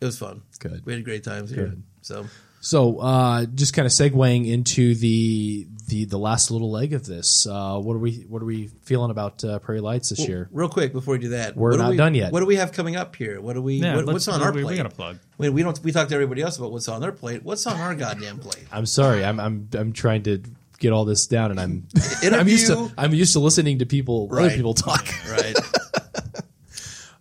it 0.01 0.05
was 0.05 0.19
fun. 0.19 0.43
Good. 0.59 0.85
We 0.85 0.95
had 0.95 1.05
great 1.05 1.23
times 1.23 1.51
here. 1.51 1.67
Good. 1.69 1.83
So 2.03 2.27
So, 2.67 2.99
uh, 2.99 3.47
just 3.55 3.75
kind 3.75 3.87
of 3.87 3.93
segueing 3.93 4.51
into 4.51 4.97
the 4.97 5.69
the 5.87 6.05
the 6.07 6.19
last 6.19 6.51
little 6.51 6.69
leg 6.69 6.95
of 6.95 7.07
this. 7.07 7.47
Uh, 7.47 7.79
what 7.79 7.95
are 7.95 8.01
we 8.01 8.25
what 8.29 8.43
are 8.43 8.45
we 8.45 8.71
feeling 8.83 9.13
about 9.13 9.45
uh, 9.45 9.61
Prairie 9.61 9.81
Lights 9.81 10.09
this 10.09 10.19
Well, 10.19 10.29
year? 10.29 10.49
Real 10.51 10.69
quick 10.69 10.93
before 10.93 11.13
we 11.13 11.21
do 11.21 11.29
that, 11.29 11.57
We're 11.57 11.71
what 11.71 11.77
do 11.77 11.83
not 11.85 11.91
we- 11.93 11.97
done 11.97 12.15
yet. 12.17 12.33
What 12.33 12.41
do 12.41 12.47
we 12.47 12.57
have 12.57 12.73
coming 12.73 12.97
up 12.97 13.15
here? 13.15 13.41
What 13.41 13.53
do 13.53 13.63
we? 13.63 13.75
Yeah, 13.75 13.95
what, 13.95 14.07
what's 14.07 14.27
on 14.27 14.43
our 14.43 14.51
we- 14.51 14.63
we 14.63 14.65
plate? 14.65 14.77
gotta 14.79 14.89
plug. 14.89 15.21
Wait, 15.39 15.51
we 15.51 15.63
don't. 15.63 15.79
We 15.85 15.93
talk 15.93 16.09
to 16.09 16.15
everybody 16.15 16.43
else 16.43 16.59
about 16.59 16.73
what's 16.73 16.89
on 16.89 17.01
their 17.01 17.13
plate. 17.13 17.45
What's 17.45 17.65
on 17.69 17.81
our 17.81 17.95
goddamn 17.95 18.41
plate? 18.41 18.65
I'm 18.73 18.87
sorry. 18.87 19.25
I'm 19.25 19.39
I'm 19.39 19.69
I'm 19.73 19.93
trying 19.93 20.25
to 20.25 20.43
get 20.81 20.93
all 20.93 21.05
this 21.05 21.29
down, 21.29 21.53
and 21.53 21.61
I'm 21.61 21.87
I'm 21.97 22.27
Interview. 22.27 22.53
used 22.53 22.67
to 22.67 22.91
I'm 22.99 23.15
used 23.15 23.33
to 23.35 23.39
listening 23.39 23.79
to 23.79 23.87
people 23.87 24.29
other 24.33 24.51
people 24.51 24.75
talk. 24.75 25.07
Right. 25.31 25.55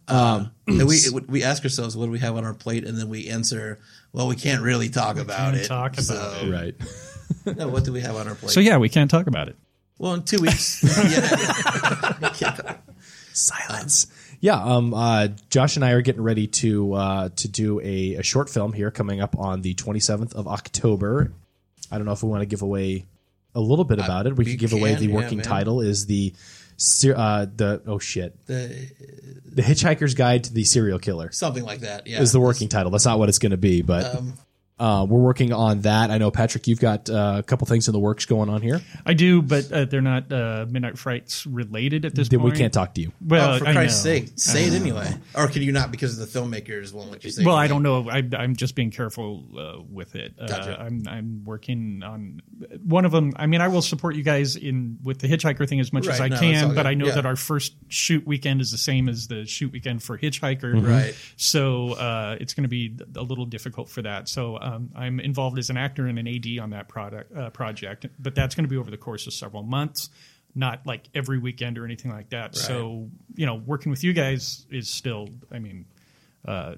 Um, 0.07 0.51
and 0.67 0.85
we 0.87 0.99
we 1.27 1.43
ask 1.43 1.63
ourselves, 1.63 1.97
what 1.97 2.05
do 2.05 2.11
we 2.11 2.19
have 2.19 2.35
on 2.37 2.45
our 2.45 2.53
plate, 2.53 2.85
and 2.85 2.95
then 2.95 3.09
we 3.09 3.27
answer, 3.27 3.79
well, 4.15 4.27
we 4.27 4.37
can't 4.37 4.61
really 4.61 4.87
talk 4.87 5.17
about 5.17 5.37
can't 5.37 5.57
it. 5.57 5.67
talk 5.67 5.93
about 5.93 6.03
so, 6.03 6.39
it. 6.43 6.49
Right. 6.49 6.75
no, 7.57 7.67
what 7.67 7.83
do 7.83 7.91
we 7.91 7.99
have 7.99 8.15
on 8.15 8.29
our 8.29 8.35
plate? 8.35 8.51
So 8.51 8.61
yeah, 8.61 8.77
we 8.77 8.87
can't 8.87 9.11
talk 9.11 9.27
about 9.27 9.49
it. 9.49 9.57
Well, 9.97 10.13
in 10.13 10.23
two 10.23 10.39
weeks. 10.39 10.83
yeah. 12.41 12.77
Silence. 13.33 14.07
Yeah, 14.39 14.61
um, 14.61 14.93
uh, 14.93 15.29
Josh 15.49 15.75
and 15.75 15.83
I 15.83 15.91
are 15.91 16.01
getting 16.01 16.21
ready 16.21 16.47
to 16.47 16.93
uh, 16.93 17.29
to 17.35 17.47
do 17.47 17.81
a, 17.81 18.15
a 18.15 18.23
short 18.23 18.49
film 18.49 18.71
here 18.71 18.89
coming 18.89 19.19
up 19.19 19.37
on 19.37 19.61
the 19.61 19.73
27th 19.73 20.33
of 20.33 20.47
October. 20.47 21.33
I 21.91 21.97
don't 21.97 22.05
know 22.05 22.13
if 22.13 22.23
we 22.23 22.29
want 22.29 22.41
to 22.41 22.45
give 22.45 22.61
away 22.61 23.05
a 23.53 23.59
little 23.59 23.85
bit 23.85 23.99
about 23.99 24.27
it. 24.27 24.35
We 24.37 24.45
we 24.45 24.51
could 24.51 24.59
give 24.59 24.73
away 24.73 24.95
the 24.95 25.09
working 25.09 25.39
man. 25.39 25.45
title 25.45 25.81
is 25.81 26.05
the 26.05 26.33
ser- 26.37 26.54
uh, 27.15 27.45
the 27.55 27.81
oh 27.87 27.99
shit 27.99 28.33
The- 28.47 28.89
the 29.45 29.61
Hitchhiker's 29.61 30.13
Guide 30.15 30.43
to 30.45 30.53
the 30.53 30.65
Serial 30.65 30.99
Killer 30.99 31.31
Something 31.31 31.63
like 31.63 31.79
that. 31.79 32.07
Yeah. 32.07 32.21
is 32.21 32.33
the 32.33 32.41
working 32.41 32.67
title. 32.67 32.91
That's 32.91 33.05
not 33.05 33.19
what 33.19 33.29
it's 33.29 33.39
going 33.39 33.51
to 33.51 33.57
be, 33.57 33.81
but 33.81 34.15
Um, 34.17 34.33
uh, 34.79 35.05
we're 35.09 35.19
working 35.19 35.51
on 35.51 35.81
that. 35.81 36.11
I 36.11 36.17
know 36.17 36.31
Patrick, 36.31 36.67
you've 36.67 36.79
got 36.79 37.09
uh, 37.09 37.35
a 37.39 37.43
couple 37.43 37.67
things 37.67 37.87
in 37.87 37.91
the 37.91 37.99
works 37.99 38.25
going 38.25 38.49
on 38.49 38.61
here. 38.61 38.81
I 39.05 39.13
do, 39.13 39.41
but 39.41 39.71
uh, 39.71 39.85
they're 39.85 40.01
not 40.01 40.31
uh, 40.31 40.65
Midnight 40.69 40.97
Frights 40.97 41.45
related 41.45 42.05
at 42.05 42.15
this 42.15 42.29
point. 42.29 42.41
Then 42.41 42.51
we 42.51 42.57
can't 42.57 42.73
talk 42.73 42.93
to 42.95 43.01
you. 43.01 43.11
Well, 43.21 43.55
oh, 43.55 43.59
for 43.59 43.67
I 43.67 43.73
Christ's 43.73 44.03
know. 44.05 44.11
sake, 44.11 44.29
say 44.35 44.65
it 44.65 44.73
anyway. 44.73 45.13
Or 45.35 45.47
can 45.47 45.61
you 45.61 45.71
not 45.71 45.91
because 45.91 46.17
the 46.17 46.25
filmmakers 46.25 46.93
won't 46.93 47.11
let 47.11 47.23
you 47.23 47.31
say? 47.31 47.43
Well. 47.43 47.55
I 47.55 47.67
don't 47.67 47.83
know. 47.83 48.09
I, 48.09 48.23
I'm 48.37 48.55
just 48.55 48.75
being 48.75 48.91
careful 48.91 49.43
uh, 49.57 49.81
with 49.89 50.15
it. 50.15 50.35
Uh, 50.39 50.47
Gotcha. 50.47 50.79
I'm 50.79 51.03
I'm 51.07 51.43
working 51.45 52.03
on 52.03 52.41
one 52.83 53.05
of 53.05 53.11
them. 53.11 53.33
I 53.35 53.47
mean, 53.47 53.61
I 53.61 53.67
will 53.67 53.81
support 53.81 54.15
you 54.15 54.23
guys 54.23 54.55
in 54.55 54.99
with 55.03 55.19
the 55.19 55.27
Hitchhiker 55.27 55.67
thing 55.67 55.79
as 55.79 55.91
much 55.91 56.07
as 56.07 56.19
I 56.21 56.29
no, 56.29 56.39
can, 56.39 56.73
but. 56.73 56.85
I 56.85 56.93
know 56.93 57.07
Yeah. 57.07 57.15
that 57.15 57.25
our 57.25 57.35
first 57.35 57.73
shoot 57.87 58.25
weekend 58.27 58.61
is 58.61 58.69
the 58.71 58.77
same 58.77 59.09
as 59.09 59.27
the 59.27 59.45
shoot 59.45 59.71
weekend 59.71 60.03
for 60.03 60.17
Hitchhiker. 60.17 60.75
Mhm. 60.75 60.87
Right. 60.87 61.15
So 61.35 61.93
uh, 61.93 62.37
it's 62.39 62.53
going 62.53 62.63
to 62.63 62.69
be 62.69 62.95
a 63.15 63.23
little 63.23 63.45
difficult 63.45 63.89
for 63.89 64.03
that. 64.03 64.29
So 64.29 64.55
um, 64.65 64.89
I'm 64.95 65.19
involved 65.19 65.59
as 65.59 65.69
an 65.69 65.77
actor 65.77 66.07
and 66.07 66.17
an 66.17 66.27
AD 66.27 66.59
on 66.59 66.71
that 66.71 66.87
product 66.87 67.35
uh, 67.37 67.51
project, 67.51 68.07
but 68.17 68.33
that's 68.33 68.55
going 68.55 68.65
to 68.65 68.69
be 68.69 68.77
over 68.77 68.89
the 68.89 68.97
course 68.97 69.27
of 69.27 69.33
several 69.33 69.61
months. 69.61 70.09
Not 70.55 70.87
like 70.87 71.07
every 71.13 71.37
weekend 71.37 71.77
or 71.77 71.85
anything 71.85 72.11
like 72.11 72.29
that. 72.29 72.55
So, 72.55 73.09
you 73.35 73.45
know, 73.45 73.55
working 73.55 73.89
with 73.89 74.03
you 74.03 74.13
guys 74.13 74.65
is 74.71 74.89
still, 74.89 75.27
I 75.51 75.59
mean, 75.59 75.85
uh, 76.47 76.75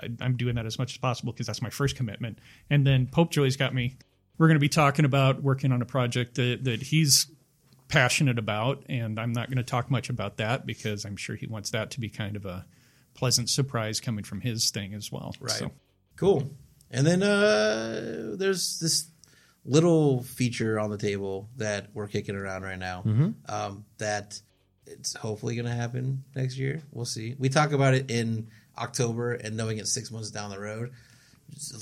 I, 0.00 0.08
I'm 0.20 0.36
doing 0.36 0.54
that 0.54 0.64
as 0.64 0.78
much 0.78 0.94
as 0.94 0.96
possible 0.96 1.32
because 1.32 1.46
that's 1.46 1.60
my 1.60 1.68
first 1.68 1.96
commitment. 1.96 2.38
And 2.70 2.86
then 2.86 3.06
Pope 3.06 3.30
Joy's 3.30 3.56
got 3.56 3.74
me. 3.74 3.98
We're 4.38 4.48
going 4.48 4.56
to 4.56 4.60
be 4.60 4.70
talking 4.70 5.04
about 5.04 5.42
working 5.42 5.70
on 5.70 5.82
a 5.82 5.84
project 5.84 6.36
that, 6.36 6.64
that 6.64 6.82
he's 6.82 7.30
passionate 7.88 8.38
about, 8.38 8.84
and 8.88 9.20
I'm 9.20 9.32
not 9.32 9.48
going 9.48 9.58
to 9.58 9.62
talk 9.62 9.90
much 9.90 10.08
about 10.08 10.38
that 10.38 10.66
because 10.66 11.04
I'm 11.04 11.16
sure 11.16 11.36
he 11.36 11.46
wants 11.46 11.70
that 11.70 11.90
to 11.92 12.00
be 12.00 12.08
kind 12.08 12.34
of 12.36 12.46
a 12.46 12.64
pleasant 13.12 13.50
surprise 13.50 14.00
coming 14.00 14.24
from 14.24 14.40
his 14.40 14.70
thing 14.70 14.94
as 14.94 15.12
well. 15.12 15.36
Right. 15.38 15.52
So, 15.52 15.70
Cool. 16.16 16.50
And 16.94 17.06
then 17.06 17.22
uh, 17.22 18.36
there's 18.36 18.78
this 18.78 19.06
little 19.64 20.22
feature 20.22 20.78
on 20.78 20.90
the 20.90 20.98
table 20.98 21.48
that 21.56 21.88
we're 21.92 22.06
kicking 22.08 22.36
around 22.36 22.62
right 22.62 22.78
now. 22.78 23.02
Mhm. 23.04 23.34
Um, 23.50 23.84
that 23.98 24.40
it's 24.86 25.14
hopefully 25.14 25.56
going 25.56 25.66
to 25.66 25.72
happen 25.72 26.24
next 26.36 26.56
year. 26.56 26.82
We'll 26.92 27.04
see. 27.06 27.34
We 27.38 27.48
talk 27.48 27.72
about 27.72 27.94
it 27.94 28.10
in 28.10 28.48
October, 28.78 29.32
and 29.32 29.56
knowing 29.56 29.78
it's 29.78 29.92
six 29.92 30.10
months 30.10 30.30
down 30.30 30.50
the 30.50 30.60
road, 30.60 30.90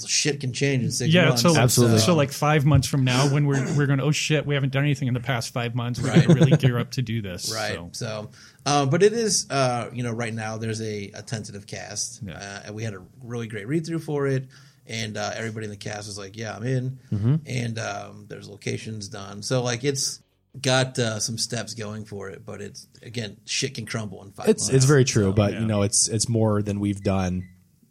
shit 0.07 0.41
can 0.41 0.53
change 0.53 0.85
in 0.85 0.91
six 0.93 1.13
yeah, 1.13 1.29
months. 1.31 1.43
so 1.75 1.97
So, 1.99 2.15
like 2.15 2.31
five 2.33 2.65
months 2.65 2.87
from 2.87 3.05
now, 3.05 3.29
when 3.33 3.47
we're 3.47 3.65
we're 3.77 3.87
going, 3.87 4.01
oh 4.01 4.13
shit, 4.13 4.47
we 4.47 4.55
haven't 4.55 4.73
done 4.73 4.85
anything 4.85 5.09
in 5.09 5.15
the 5.15 5.21
past 5.21 5.53
five 5.53 5.75
months. 5.75 6.01
We're 6.01 6.09
Right. 6.11 6.27
going 6.27 6.39
to 6.39 6.45
really 6.45 6.57
gear 6.57 6.79
up 6.79 6.93
to 6.93 7.03
do 7.03 7.23
this. 7.23 7.53
Right. 7.55 7.75
So. 7.75 7.91
So, 7.93 8.31
uh, 8.67 8.87
but 8.87 9.03
it 9.03 9.13
is, 9.13 9.47
uh, 9.51 9.91
you 9.93 10.03
know, 10.05 10.13
right 10.13 10.33
now 10.33 10.57
there's 10.59 10.81
a, 10.81 11.11
a 11.15 11.23
tentative 11.23 11.67
cast, 11.67 12.23
uh, 12.29 12.61
and 12.67 12.75
we 12.75 12.83
had 12.85 12.95
a 12.95 13.03
really 13.23 13.47
great 13.49 13.67
read 13.67 13.85
through 13.87 13.99
for 14.01 14.27
it, 14.29 14.47
and 14.93 15.17
uh, 15.17 15.33
everybody 15.35 15.65
in 15.65 15.71
the 15.71 15.77
cast 15.77 16.07
was 16.07 16.19
like, 16.19 16.37
"Yeah, 16.37 16.55
I'm 16.55 16.63
in," 16.65 16.99
Mhm. 17.13 17.41
and 17.47 17.79
um, 17.79 18.27
there's 18.29 18.49
locations 18.49 19.09
done. 19.09 19.43
So, 19.43 19.63
like, 19.63 19.83
it's 19.83 20.21
got 20.61 20.99
uh, 20.99 21.19
some 21.19 21.39
steps 21.39 21.73
going 21.75 22.05
for 22.05 22.29
it, 22.29 22.45
but 22.45 22.61
it's 22.61 22.87
again, 23.03 23.39
shit 23.47 23.75
can 23.75 23.87
crumble 23.87 24.23
in 24.23 24.31
five. 24.33 24.49
It's 24.49 24.65
months. 24.65 24.75
it's 24.77 24.85
very 24.85 25.05
true, 25.05 25.31
So, 25.31 25.33
but 25.33 25.55
yeah. 25.55 25.61
you 25.61 25.67
know, 25.67 25.83
it's 25.83 26.09
it's 26.09 26.29
more 26.29 26.63
than 26.63 26.79
we've 26.79 27.01
done 27.03 27.49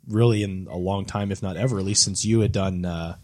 really 0.07 0.43
in 0.43 0.67
a 0.69 0.77
long 0.77 1.05
time, 1.05 1.31
if 1.31 1.41
not 1.41 1.57
ever. 1.57 1.79
At 1.79 1.85
least 1.85 2.03
since 2.03 2.23
you 2.23 2.41
had 2.41 2.51
done 2.51 2.85
uh, 2.85 3.15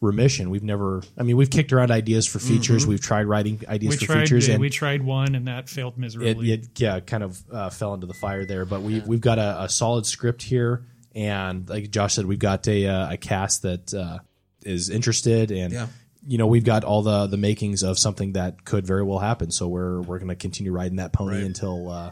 remission, 0.00 0.50
we've 0.50 0.62
never. 0.62 1.02
I 1.18 1.22
mean, 1.22 1.36
we've 1.36 1.50
kicked 1.50 1.72
around 1.72 1.90
ideas 1.90 2.26
for 2.26 2.38
features. 2.38 2.84
Mhm. 2.84 2.88
We've 2.88 3.00
tried 3.00 3.24
writing 3.24 3.60
ideas 3.66 3.92
We 3.94 3.96
for 4.06 4.12
tried, 4.12 4.20
features, 4.22 4.48
and 4.48 4.60
we 4.60 4.70
tried 4.70 5.02
one, 5.02 5.34
and 5.34 5.48
that 5.48 5.68
failed 5.68 5.98
miserably. 5.98 6.52
it 6.52 6.68
yeah 6.78 7.00
kind 7.00 7.22
of 7.24 7.42
uh, 7.50 7.70
fell 7.70 7.94
into 7.94 8.06
the 8.06 8.14
fire 8.14 8.44
there. 8.44 8.64
But 8.64 8.82
we 8.82 9.00
we've 9.00 9.20
got 9.20 9.38
a, 9.38 9.62
a 9.64 9.68
solid 9.68 10.06
script 10.06 10.42
here, 10.42 10.84
and 11.16 11.68
like 11.68 11.90
Josh 11.90 12.14
said, 12.14 12.26
we've 12.26 12.38
got 12.38 12.68
a 12.68 12.86
uh, 12.86 13.12
a 13.14 13.16
cast 13.16 13.62
that 13.62 13.92
uh, 13.94 14.18
is 14.62 14.90
interested, 14.90 15.50
and 15.50 15.72
Yeah. 15.72 15.86
you 16.26 16.38
know 16.38 16.46
we've 16.46 16.64
got 16.64 16.84
all 16.84 17.02
the 17.02 17.26
the 17.26 17.36
makings 17.38 17.82
of 17.82 17.98
something 17.98 18.34
that 18.34 18.64
could 18.64 18.86
very 18.86 19.02
well 19.02 19.18
happen. 19.18 19.50
So 19.50 19.66
we're 19.66 20.00
we're 20.02 20.18
going 20.18 20.28
to 20.28 20.36
continue 20.36 20.70
riding 20.72 20.96
that 20.98 21.12
pony 21.12 21.36
Right. 21.36 21.44
until 21.44 21.90
uh, 21.90 22.10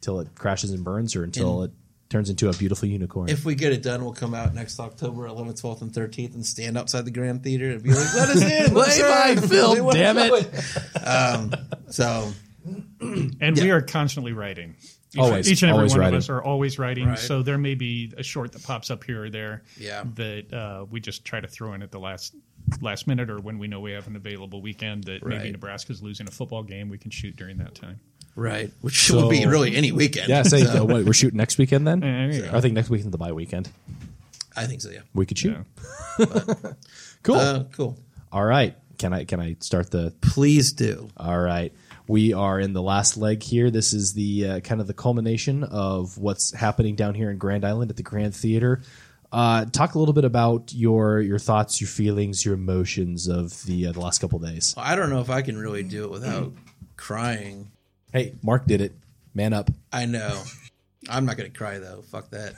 until 0.00 0.20
it 0.20 0.34
crashes 0.34 0.70
and 0.72 0.82
burns, 0.82 1.14
or 1.14 1.22
until 1.22 1.62
And- 1.62 1.70
it 1.72 1.76
turns 2.08 2.30
into 2.30 2.48
a 2.48 2.52
beautiful 2.52 2.88
unicorn. 2.88 3.28
If 3.28 3.44
we 3.44 3.56
get 3.56 3.72
it 3.72 3.82
done, 3.82 4.04
we'll 4.04 4.12
come 4.14 4.32
out 4.32 4.54
next 4.54 4.78
October, 4.78 5.26
11th, 5.26 5.60
12th, 5.60 5.82
and 5.82 5.92
13th, 5.92 6.34
and 6.34 6.46
stand 6.46 6.78
outside 6.78 7.04
the 7.04 7.10
Grand 7.10 7.42
Theater 7.42 7.72
and 7.72 7.82
be 7.82 7.90
like, 7.90 8.14
"Let 8.14 8.28
us 8.28 8.42
in, 8.42 8.74
let 8.74 8.88
us 8.88 8.98
Play 9.00 9.10
my 9.10 9.42
in. 9.42 9.48
film, 9.48 9.90
damn 9.90 10.16
show 10.16 10.34
it." 10.36 11.04
Um, 11.04 11.52
so, 11.90 12.32
and 13.00 13.56
we 13.60 13.70
are 13.70 13.80
constantly 13.82 14.32
writing. 14.32 14.76
Each, 15.16 15.22
Always, 15.22 15.50
each 15.50 15.62
and 15.62 15.70
every 15.72 15.88
one 15.88 15.98
writing. 15.98 16.14
of 16.14 16.18
us 16.18 16.28
are 16.30 16.42
always 16.42 16.78
writing. 16.78 17.08
Right. 17.08 17.18
So 17.18 17.42
there 17.42 17.58
may 17.58 17.74
be 17.74 18.12
a 18.16 18.22
short 18.22 18.52
that 18.52 18.62
pops 18.62 18.90
up 18.90 19.02
here 19.04 19.24
or 19.24 19.30
there. 19.30 19.62
Yeah. 19.78 20.04
that 20.14 20.52
uh, 20.52 20.84
we 20.90 21.00
just 21.00 21.24
try 21.24 21.40
to 21.40 21.48
throw 21.48 21.72
in 21.74 21.82
at 21.82 21.90
the 21.90 21.98
last 22.00 22.34
last 22.80 23.06
minute, 23.06 23.30
or 23.30 23.38
when 23.40 23.58
we 23.58 23.68
know 23.68 23.80
we 23.80 23.92
have 23.92 24.06
an 24.08 24.16
available 24.16 24.60
weekend 24.60 25.04
that 25.04 25.24
maybe 25.24 25.42
Right. 25.44 25.52
Nebraska's 25.52 26.02
losing 26.02 26.26
a 26.28 26.30
football 26.30 26.62
game, 26.62 26.88
we 26.88 26.98
can 26.98 27.10
shoot 27.10 27.36
during 27.36 27.58
that 27.58 27.74
time. 27.74 28.00
right, 28.34 28.70
which 28.82 29.10
would 29.10 29.30
be 29.30 29.46
really 29.46 29.74
any 29.76 29.92
weekend. 29.92 30.28
Yeah, 30.28 30.42
say 30.42 30.64
So, 30.64 30.82
uh, 30.82 30.84
what, 30.84 31.04
we're 31.04 31.12
shooting 31.12 31.36
next 31.38 31.58
weekend 31.58 31.86
then. 31.86 32.02
Yeah, 32.02 32.40
there. 32.40 32.54
I 32.56 32.60
think 32.60 32.74
next 32.74 32.90
weekend's 32.90 33.12
the 33.12 33.18
bye 33.18 33.32
weekend. 33.32 33.68
I 34.56 34.66
think 34.66 34.80
so. 34.82 34.90
Yeah. 34.90 35.00
We 35.14 35.26
could 35.26 35.38
shoot. 35.38 35.56
cool. 37.22 37.34
Uh, 37.36 37.64
cool. 37.72 37.96
All 38.32 38.44
right. 38.44 38.74
Can 38.98 39.12
I 39.12 39.24
can 39.24 39.40
I 39.40 39.56
start 39.60 39.90
the? 39.90 40.12
Please 40.20 40.72
do. 40.72 41.08
All 41.16 41.38
right. 41.38 41.72
We 42.08 42.32
are 42.32 42.60
in 42.60 42.72
the 42.72 42.82
last 42.82 43.16
leg 43.16 43.42
here. 43.42 43.70
This 43.70 43.92
is 43.92 44.12
the 44.12 44.48
uh, 44.48 44.60
kind 44.60 44.80
of 44.80 44.86
the 44.86 44.94
culmination 44.94 45.64
of 45.64 46.18
what's 46.18 46.52
happening 46.52 46.94
down 46.94 47.14
here 47.14 47.30
in 47.30 47.38
Grand 47.38 47.64
Island 47.64 47.90
at 47.90 47.96
the 47.96 48.02
Grand 48.02 48.34
Theater. 48.34 48.82
Uh, 49.32 49.64
talk 49.66 49.94
a 49.94 49.98
little 49.98 50.14
bit 50.14 50.24
about 50.24 50.72
your 50.72 51.20
your 51.20 51.38
thoughts, 51.38 51.80
your 51.80 51.88
feelings, 51.88 52.44
your 52.44 52.54
emotions 52.54 53.26
of 53.26 53.60
the 53.64 53.88
uh, 53.88 53.92
the 53.92 54.00
last 54.00 54.20
couple 54.20 54.38
days. 54.38 54.74
I 54.76 54.94
don't 54.94 55.10
know 55.10 55.20
if 55.20 55.30
I 55.30 55.42
can 55.42 55.58
really 55.58 55.82
do 55.82 56.04
it 56.04 56.10
without 56.10 56.52
crying. 56.96 57.70
Hey, 58.12 58.34
Mark 58.42 58.66
did 58.66 58.80
it. 58.80 58.92
Man 59.34 59.52
up. 59.52 59.70
I 59.92 60.06
know. 60.06 60.42
I'm 61.10 61.26
not 61.26 61.36
going 61.36 61.50
to 61.50 61.56
cry 61.56 61.78
though. 61.78 62.02
Fuck 62.02 62.30
that. 62.30 62.54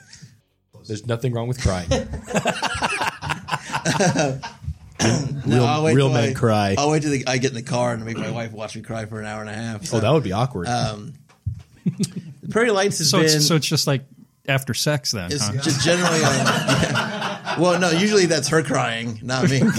There's 0.87 1.05
nothing 1.05 1.33
wrong 1.33 1.47
with 1.47 1.61
crying. 1.61 1.89
No, 5.01 5.29
Real- 5.45 5.65
I'll 5.65 5.85
real 5.93 6.09
men 6.09 6.29
I- 6.29 6.33
cry. 6.33 6.75
I'll 6.77 6.91
wait 6.91 7.01
till 7.03 7.11
the, 7.11 7.23
I 7.27 7.37
get 7.37 7.51
in 7.51 7.55
the 7.55 7.61
car 7.63 7.93
and 7.93 8.03
make 8.05 8.17
my 8.17 8.31
wife 8.31 8.51
watch 8.51 8.75
me 8.75 8.81
cry 8.81 9.05
for 9.05 9.19
an 9.19 9.25
hour 9.25 9.41
and 9.41 9.49
a 9.49 9.53
half. 9.53 9.93
Oh, 9.93 9.99
that 9.99 10.11
would 10.11 10.23
be 10.23 10.31
awkward. 10.33 10.67
Um, 10.67 11.13
Prairie 12.51 12.71
Lights 12.71 12.97
has 12.99 13.09
So 13.09 13.19
been. 13.19 13.25
it's, 13.27 13.47
so 13.47 13.55
it's 13.55 13.67
just 13.67 13.87
like 13.87 14.03
after 14.47 14.73
sex 14.73 15.11
then. 15.11 15.31
It's 15.31 15.45
huh? 15.47 15.53
just 15.61 15.83
generally. 15.85 16.17
Um, 16.23 16.35
yeah. 16.45 17.59
Well, 17.59 17.79
no, 17.79 17.91
usually 17.91 18.25
that's 18.25 18.47
her 18.49 18.63
crying, 18.63 19.19
not 19.23 19.49
me. 19.49 19.61
Um, 19.61 19.69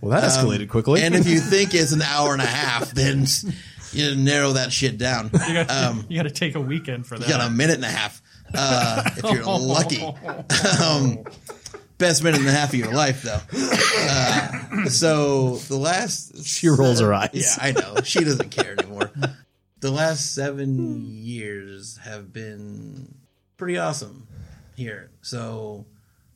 well, 0.00 0.10
that 0.10 0.24
escalated 0.24 0.68
quickly. 0.68 1.02
And 1.02 1.14
if 1.14 1.26
you 1.28 1.40
think 1.40 1.74
it's 1.74 1.92
an 1.92 2.02
hour 2.02 2.32
and 2.32 2.42
a 2.42 2.46
half, 2.46 2.90
then 2.92 3.26
you 3.92 4.14
narrow 4.16 4.52
that 4.52 4.72
shit 4.72 4.96
down. 4.98 5.30
you 5.48 5.54
got 5.54 5.70
Um, 5.70 6.06
you 6.08 6.16
got 6.16 6.24
to 6.24 6.30
take 6.30 6.54
a 6.54 6.60
weekend 6.60 7.06
for 7.06 7.18
that. 7.18 7.26
you 7.26 7.32
got 7.34 7.46
a 7.46 7.50
minute 7.50 7.76
and 7.76 7.84
a 7.84 7.88
half 7.88 8.20
uh, 8.54 9.02
if 9.16 9.24
you're 9.24 9.44
lucky. 9.58 10.02
Best 11.98 12.22
minute 12.22 12.40
and 12.40 12.48
a 12.48 12.52
half 12.52 12.68
of 12.70 12.76
your 12.76 12.92
life, 12.92 13.22
though. 13.22 13.40
Uh, 13.52 14.86
so 14.86 15.56
the 15.56 15.76
last 15.76 16.44
She 16.46 16.68
rolls 16.68 17.00
her 17.00 17.12
eyes. 17.12 17.30
Yeah, 17.34 17.56
I 17.60 17.72
know 17.72 17.96
she 18.04 18.20
doesn't 18.24 18.50
care 18.50 18.76
anymore. 18.78 19.10
The 19.80 19.90
last 19.90 20.34
seven 20.34 21.06
years 21.06 21.98
have 22.04 22.32
been 22.32 23.14
pretty 23.56 23.78
awesome 23.78 24.26
here. 24.76 25.10
So 25.22 25.86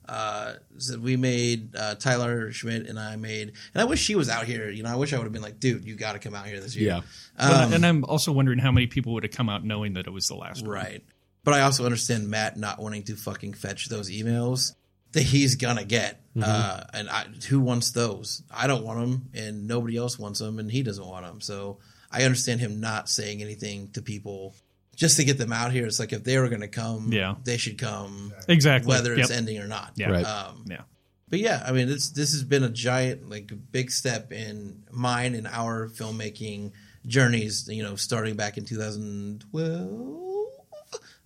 Uh, 0.08 0.54
so 0.78 0.98
we 0.98 1.16
made 1.16 1.74
uh, 1.76 1.94
Tyler 1.94 2.50
Schmidt 2.52 2.86
and 2.88 2.98
I 2.98 3.14
made, 3.16 3.52
and 3.72 3.80
I 3.80 3.84
wish 3.84 4.00
she 4.02 4.16
was 4.16 4.28
out 4.28 4.44
here. 4.46 4.68
You 4.68 4.82
know, 4.82 4.90
I 4.90 4.96
wish 4.96 5.12
I 5.12 5.16
would 5.16 5.24
have 5.24 5.32
been 5.32 5.42
like, 5.42 5.60
dude, 5.60 5.84
you 5.84 5.94
got 5.94 6.14
to 6.14 6.18
come 6.18 6.34
out 6.34 6.46
here 6.46 6.60
this 6.60 6.74
year. 6.74 7.02
Yeah. 7.38 7.46
Um, 7.64 7.72
and 7.72 7.86
I'm 7.86 8.04
also 8.04 8.32
wondering 8.32 8.58
how 8.58 8.72
many 8.72 8.88
people 8.88 9.12
would 9.14 9.22
have 9.22 9.32
come 9.32 9.48
out 9.48 9.64
knowing 9.64 9.94
that 9.94 10.06
it 10.08 10.10
was 10.12 10.26
the 10.26 10.34
last 10.34 10.62
one. 10.62 10.70
Right. 10.70 11.04
But 11.44 11.54
I 11.54 11.60
also 11.62 11.84
understand 11.84 12.28
Matt 12.28 12.56
not 12.56 12.80
wanting 12.80 13.04
to 13.04 13.16
fucking 13.16 13.54
fetch 13.54 13.88
those 13.88 14.10
emails 14.10 14.74
that 15.12 15.22
he's 15.22 15.54
gonna 15.56 15.84
get. 15.84 16.20
Mhm. 16.34 16.42
Uh, 16.46 16.84
and 16.94 17.08
I, 17.10 17.24
who 17.48 17.60
wants 17.60 17.90
those? 17.90 18.42
I 18.50 18.66
don't 18.66 18.84
want 18.84 19.00
them, 19.00 19.28
and 19.34 19.66
nobody 19.68 19.96
else 19.96 20.18
wants 20.18 20.38
them, 20.40 20.58
and 20.58 20.70
he 20.72 20.82
doesn't 20.82 21.04
want 21.06 21.26
them. 21.26 21.40
So 21.40 21.78
I 22.10 22.22
understand 22.24 22.60
him 22.60 22.80
not 22.80 23.08
saying 23.08 23.42
anything 23.42 23.88
to 23.92 24.02
people 24.02 24.54
just 24.96 25.16
to 25.16 25.24
get 25.24 25.38
them 25.38 25.52
out 25.52 25.72
here. 25.72 25.86
It's 25.86 25.98
like 25.98 26.12
if 26.12 26.24
they 26.24 26.38
were 26.38 26.48
gonna 26.48 26.68
come, 26.68 27.12
Yeah. 27.12 27.34
they 27.44 27.56
should 27.56 27.78
come, 27.78 28.32
Exactly. 28.48 28.88
whether 28.88 29.12
it's 29.14 29.30
Yep. 29.30 29.38
ending 29.38 29.58
or 29.58 29.66
not. 29.66 29.92
Yeah. 29.96 30.10
Right. 30.10 30.24
Um, 30.24 30.64
Yeah. 30.68 30.82
But 31.28 31.40
yeah, 31.40 31.62
I 31.66 31.72
mean, 31.72 31.88
this 31.88 32.10
this 32.10 32.32
has 32.32 32.44
been 32.44 32.62
a 32.62 32.68
giant, 32.68 33.28
like, 33.30 33.50
big 33.72 33.90
step 33.90 34.32
in 34.32 34.82
mine 34.90 35.34
and 35.34 35.46
our 35.46 35.88
filmmaking 35.88 36.72
journeys. 37.06 37.66
You 37.68 37.82
know, 37.82 37.96
starting 37.96 38.36
back 38.36 38.58
in 38.58 38.64
2012. 38.66 40.31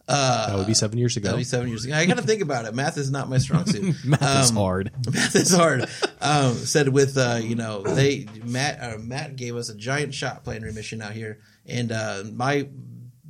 Uh, 0.09 0.47
That 0.51 0.57
would 0.59 0.67
be 0.69 0.75
seven 0.75 0.99
years 0.99 1.17
ago. 1.17 1.27
That'd 1.29 1.39
be 1.41 1.45
seven 1.45 1.69
years 1.69 1.85
ago. 1.85 1.95
I 1.95 2.07
got 2.07 2.17
to 2.17 2.23
think 2.23 2.41
about 2.43 2.65
it. 2.65 2.75
Math 2.75 2.97
is 2.97 3.11
not 3.11 3.29
my 3.29 3.39
strong 3.39 3.67
suit. 3.67 3.97
Math 4.05 4.45
is 4.45 4.51
Um, 4.51 4.57
hard. 4.57 4.93
Math 5.13 5.35
is 5.35 5.53
hard. 5.53 5.89
Um, 6.21 6.55
said 6.55 6.89
with 6.89 7.17
uh, 7.19 7.41
you 7.43 7.57
know 7.57 7.83
they 7.83 8.27
Matt 8.45 8.79
uh, 8.81 8.99
Matt 8.99 9.37
gave 9.37 9.57
us 9.57 9.69
a 9.69 9.75
giant 9.75 10.15
shot 10.15 10.45
playing 10.45 10.63
remission 10.63 11.03
out 11.03 11.13
here, 11.13 11.41
and 11.67 11.91
uh, 11.91 12.23
my 12.33 12.69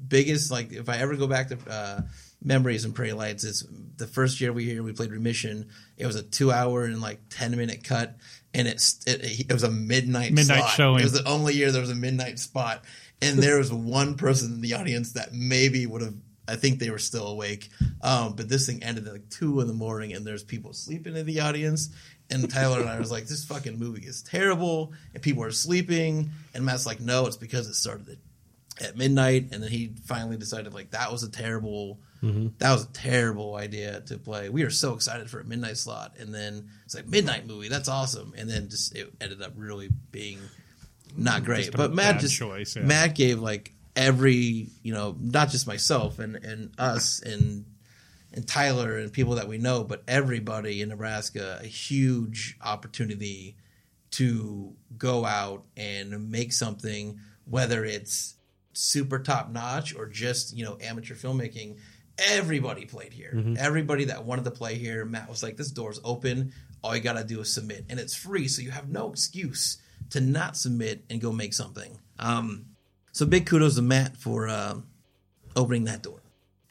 biggest 0.09 0.51
like 0.51 0.73
if 0.73 0.89
I 0.89 0.99
ever 0.99 1.17
go 1.17 1.27
back 1.27 1.49
to 1.49 1.59
uh, 1.71 2.01
memories 2.45 2.85
and 2.85 2.95
Prairie 2.95 3.13
Lights 3.13 3.45
is 3.45 3.67
the 3.97 4.07
first 4.07 4.41
year 4.41 4.53
we 4.53 4.65
here 4.65 4.83
we 4.83 4.93
played 4.93 5.11
remission. 5.13 5.69
It 5.97 6.05
was 6.07 6.17
a 6.17 6.23
two 6.23 6.53
hour 6.53 6.85
and 6.85 7.01
like 7.01 7.21
ten 7.31 7.57
minute 7.57 7.85
cut, 7.85 8.17
and 8.53 8.69
it's 8.69 9.01
it, 9.07 9.41
it 9.49 9.53
was 9.53 9.63
a 9.63 9.71
midnight 9.71 10.33
Midnight 10.33 10.59
slot. 10.59 10.71
showing. 10.73 11.01
It 11.01 11.05
was 11.05 11.13
the 11.13 11.27
only 11.27 11.55
year 11.55 11.73
there 11.73 11.81
was 11.81 11.91
a 11.91 11.95
midnight 11.95 12.39
spot, 12.39 12.85
and 13.23 13.39
there 13.39 13.57
was 13.59 13.73
one 13.73 14.17
person 14.17 14.53
in 14.53 14.61
the 14.61 14.75
audience 14.75 15.13
that 15.13 15.33
maybe 15.33 15.87
would 15.87 16.03
have. 16.03 16.15
I 16.49 16.57
think 16.57 16.79
they 16.79 16.91
were 16.91 16.99
still 16.99 17.27
awake, 17.29 17.69
um, 18.03 18.35
but 18.37 18.49
this 18.49 18.67
thing 18.67 18.83
ended 18.83 19.07
at 19.07 19.13
like 19.13 19.29
two 19.31 19.61
in 19.61 19.67
the 19.67 19.73
morning, 19.75 20.13
and 20.13 20.25
there's 20.27 20.45
people 20.45 20.73
sleeping 20.73 21.17
in 21.17 21.27
the 21.27 21.41
audience. 21.41 21.91
And 22.31 22.51
Tyler 22.51 22.81
and 22.81 22.89
I 22.89 22.99
was 22.99 23.11
like, 23.11 23.27
"This 23.27 23.45
fucking 23.45 23.79
movie 23.79 24.05
is 24.07 24.23
terrible," 24.23 24.93
and 25.15 25.23
people 25.23 25.43
are 25.45 25.51
sleeping. 25.53 26.31
And 26.55 26.65
Matt's 26.65 26.87
like, 26.87 27.01
"No, 27.01 27.27
it's 27.27 27.37
because 27.37 27.69
it 27.69 27.75
started 27.75 28.19
at, 28.81 28.87
at 28.89 28.97
midnight." 28.97 29.49
And 29.53 29.63
then 29.63 29.71
he 29.71 29.93
finally 30.07 30.37
decided 30.37 30.75
like 30.75 30.91
that 30.91 31.13
was 31.13 31.23
a 31.23 31.31
terrible, 31.31 32.01
Mhm. 32.25 32.53
that 32.59 32.73
was 32.73 32.83
a 32.85 32.89
terrible 32.89 33.55
idea 33.55 34.01
to 34.07 34.19
play. 34.19 34.49
We 34.49 34.65
were 34.65 34.71
so 34.71 34.95
excited 34.95 35.31
for 35.31 35.39
a 35.39 35.45
midnight 35.45 35.77
slot, 35.77 36.17
and 36.19 36.35
then 36.35 36.69
it's 36.85 36.95
like 36.97 37.07
midnight 37.07 37.47
movie, 37.47 37.69
that's 37.69 37.89
awesome. 37.89 38.35
And 38.37 38.51
then 38.51 38.69
just 38.71 38.95
it 38.97 39.13
ended 39.21 39.41
up 39.43 39.53
really 39.57 39.89
being 40.11 40.39
not 41.17 41.45
great. 41.45 41.71
But 41.77 41.95
Matt 41.95 42.21
just 42.21 42.35
choice, 42.37 42.75
yeah. 42.75 42.83
Matt 42.83 43.15
gave 43.15 43.39
like 43.39 43.73
every 43.97 44.69
you 44.83 44.93
know 44.93 45.17
not 45.19 45.49
just 45.49 45.67
myself 45.67 46.19
and 46.19 46.37
and 46.37 46.73
us 46.79 47.21
and 47.21 47.65
and 48.33 48.47
Tyler 48.47 48.99
and 48.99 49.13
people 49.13 49.37
that 49.37 49.49
we 49.49 49.57
know, 49.57 49.83
but 49.83 50.03
everybody 50.07 50.83
in 50.83 50.91
Nebraska 50.91 51.59
a 51.63 51.67
huge 51.67 52.57
opportunity 52.63 53.57
to 54.13 54.75
go 54.99 55.25
out 55.25 55.65
and 55.77 56.31
make 56.31 56.53
something, 56.53 57.19
whether 57.47 57.85
it's 57.85 58.35
super 58.75 59.19
top 59.19 59.51
notch 59.51 59.95
or 59.97 60.07
just 60.07 60.55
you 60.57 60.65
know 60.65 60.77
amateur 60.81 61.15
filmmaking. 61.15 61.79
Everybody 62.19 62.87
played 62.87 63.13
here. 63.13 63.33
Mhm. 63.35 63.57
Everybody 63.59 64.07
that 64.07 64.25
wanted 64.25 64.45
to 64.47 64.51
play 64.51 64.77
here, 64.77 65.05
Matt 65.05 65.29
was 65.29 65.43
like, 65.43 65.57
"This 65.57 65.71
door's 65.71 66.01
open. 66.03 66.53
All 66.83 66.95
you 66.97 67.03
gotta 67.03 67.25
do 67.25 67.41
is 67.41 67.53
submit, 67.53 67.85
and 67.89 67.99
it's 68.01 68.15
free, 68.15 68.49
so 68.49 68.63
you 68.63 68.71
have 68.71 68.89
no 68.89 69.11
excuse 69.11 69.79
to 70.11 70.21
not 70.21 70.57
submit 70.57 71.05
and 71.11 71.21
go 71.21 71.33
make 71.33 71.53
something." 71.53 71.99
Um, 72.19 72.67
so 73.17 73.25
big 73.25 73.47
kudos 73.47 73.77
to 73.77 73.83
Matt 73.83 74.15
for 74.15 74.47
um, 74.47 74.85
opening 75.57 75.85
that 75.85 76.03
door. 76.03 76.21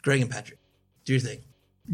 Greg 0.03 0.21
and 0.21 0.29
Patrick, 0.29 0.59
do 1.03 1.13
your 1.13 1.19
thing. 1.19 1.39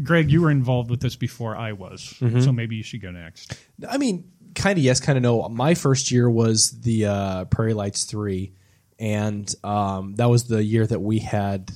Greg, 0.02 0.30
you 0.30 0.42
were 0.42 0.50
involved 0.50 0.90
with 0.90 1.00
this 1.00 1.16
before 1.16 1.56
I 1.56 1.72
was, 1.72 2.14
Mhm. 2.20 2.44
so 2.44 2.52
maybe 2.52 2.76
you 2.76 2.82
should 2.82 3.00
go 3.00 3.10
next. 3.10 3.56
I 3.88 3.96
mean, 3.96 4.24
kind 4.54 4.78
of 4.78 4.84
yes, 4.84 5.00
kind 5.00 5.16
of 5.16 5.22
no. 5.22 5.48
My 5.48 5.72
first 5.72 6.10
year 6.10 6.28
was 6.28 6.70
the 6.82 7.06
uh, 7.06 7.44
Prairie 7.46 7.72
Lights 7.72 8.04
three, 8.04 8.52
and 8.98 9.50
um, 9.64 10.16
that 10.16 10.28
was 10.28 10.44
the 10.44 10.62
year 10.62 10.86
that 10.86 11.00
we 11.00 11.20
had. 11.20 11.72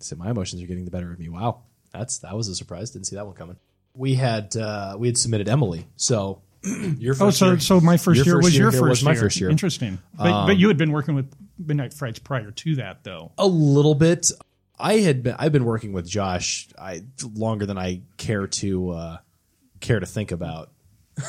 So 0.00 0.16
my 0.16 0.30
emotions 0.30 0.60
are 0.60 0.66
getting 0.66 0.86
the 0.86 0.90
better 0.90 1.12
of 1.12 1.20
me. 1.20 1.28
Wow, 1.28 1.60
that's 1.92 2.18
that 2.18 2.36
was 2.36 2.48
a 2.48 2.54
surprise. 2.56 2.90
Didn't 2.90 3.06
see 3.06 3.14
that 3.14 3.26
one 3.26 3.36
coming. 3.36 3.56
We 3.94 4.14
had 4.14 4.56
uh, 4.56 4.96
we 4.98 5.06
had 5.06 5.16
submitted 5.16 5.48
Emily. 5.48 5.86
So 5.96 6.42
your 6.98 7.14
first 7.14 7.22
oh, 7.42 7.46
so 7.46 7.50
year, 7.52 7.60
so 7.60 7.80
my 7.80 7.96
first 7.96 8.26
year 8.26 8.38
was 8.38 8.58
your 8.58 8.72
here 8.72 8.80
first 8.80 9.04
my 9.04 9.12
year. 9.12 9.20
first 9.20 9.40
year. 9.40 9.50
Interesting, 9.50 9.98
but 10.16 10.26
Um, 10.32 10.46
but 10.48 10.58
you 10.58 10.66
had 10.66 10.78
been 10.78 10.90
working 10.92 11.14
with 11.14 11.32
Midnight 11.58 11.94
Frights 11.94 12.18
prior 12.18 12.50
to 12.50 12.74
that, 12.76 13.04
though. 13.04 13.32
A 13.38 13.46
little 13.46 13.94
bit. 13.94 14.30
I 14.78 14.94
had 14.98 15.22
been. 15.22 15.36
I've 15.38 15.52
been 15.52 15.64
working 15.64 15.92
with 15.92 16.08
Josh 16.08 16.68
I 16.78 17.02
longer 17.34 17.66
than 17.66 17.78
I 17.78 18.02
care 18.16 18.46
to 18.46 18.90
uh, 18.90 19.18
care 19.80 20.00
to 20.00 20.06
think 20.06 20.30
about. 20.30 20.70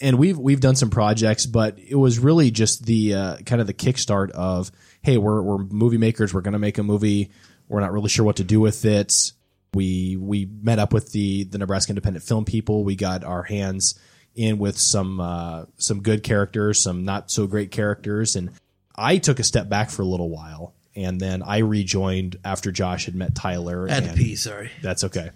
and 0.00 0.18
we've 0.18 0.38
we've 0.38 0.60
done 0.60 0.76
some 0.76 0.90
projects, 0.90 1.46
but 1.46 1.78
it 1.78 1.94
was 1.96 2.18
really 2.18 2.50
just 2.50 2.84
the 2.84 3.14
uh, 3.14 3.36
kind 3.38 3.60
of 3.60 3.66
the 3.66 3.74
kickstart 3.74 4.30
of 4.30 4.70
hey, 5.02 5.18
we're 5.18 5.42
we're 5.42 5.58
movie 5.58 5.98
makers. 5.98 6.34
We're 6.34 6.42
going 6.42 6.52
to 6.52 6.58
make 6.58 6.78
a 6.78 6.82
movie. 6.82 7.30
We're 7.68 7.80
not 7.80 7.92
really 7.92 8.08
sure 8.08 8.24
what 8.24 8.36
to 8.36 8.44
do 8.44 8.60
with 8.60 8.84
it. 8.84 9.32
We 9.74 10.16
we 10.16 10.46
met 10.46 10.78
up 10.78 10.92
with 10.92 11.12
the 11.12 11.44
the 11.44 11.58
Nebraska 11.58 11.90
Independent 11.90 12.24
Film 12.24 12.44
people. 12.44 12.84
We 12.84 12.96
got 12.96 13.24
our 13.24 13.42
hands 13.42 13.98
in 14.38 14.58
with 14.58 14.78
some 14.78 15.20
uh, 15.20 15.64
some 15.76 16.00
good 16.00 16.22
characters, 16.22 16.82
some 16.82 17.04
not 17.04 17.30
so 17.30 17.46
great 17.46 17.70
characters, 17.70 18.36
and 18.36 18.50
I 18.94 19.18
took 19.18 19.38
a 19.40 19.42
step 19.42 19.68
back 19.68 19.90
for 19.90 20.02
a 20.02 20.06
little 20.06 20.30
while, 20.30 20.74
and 20.94 21.20
then 21.20 21.42
I 21.42 21.58
rejoined 21.58 22.38
after 22.44 22.70
Josh 22.70 23.06
had 23.06 23.14
met 23.14 23.34
Tyler. 23.34 23.88
I 23.88 23.94
had 23.94 24.04
to 24.04 24.10
and- 24.10 24.18
pee, 24.18 24.36
sorry. 24.36 24.70
That's 24.80 25.04
okay. 25.04 25.30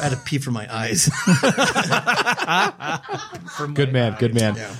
I 0.00 0.04
had 0.04 0.12
to 0.12 0.16
pee 0.18 0.38
from 0.38 0.54
my 0.54 0.66
eyes. 0.74 1.10
good 3.74 3.92
man, 3.92 4.16
good 4.18 4.34
man. 4.34 4.56
Yeah. 4.56 4.74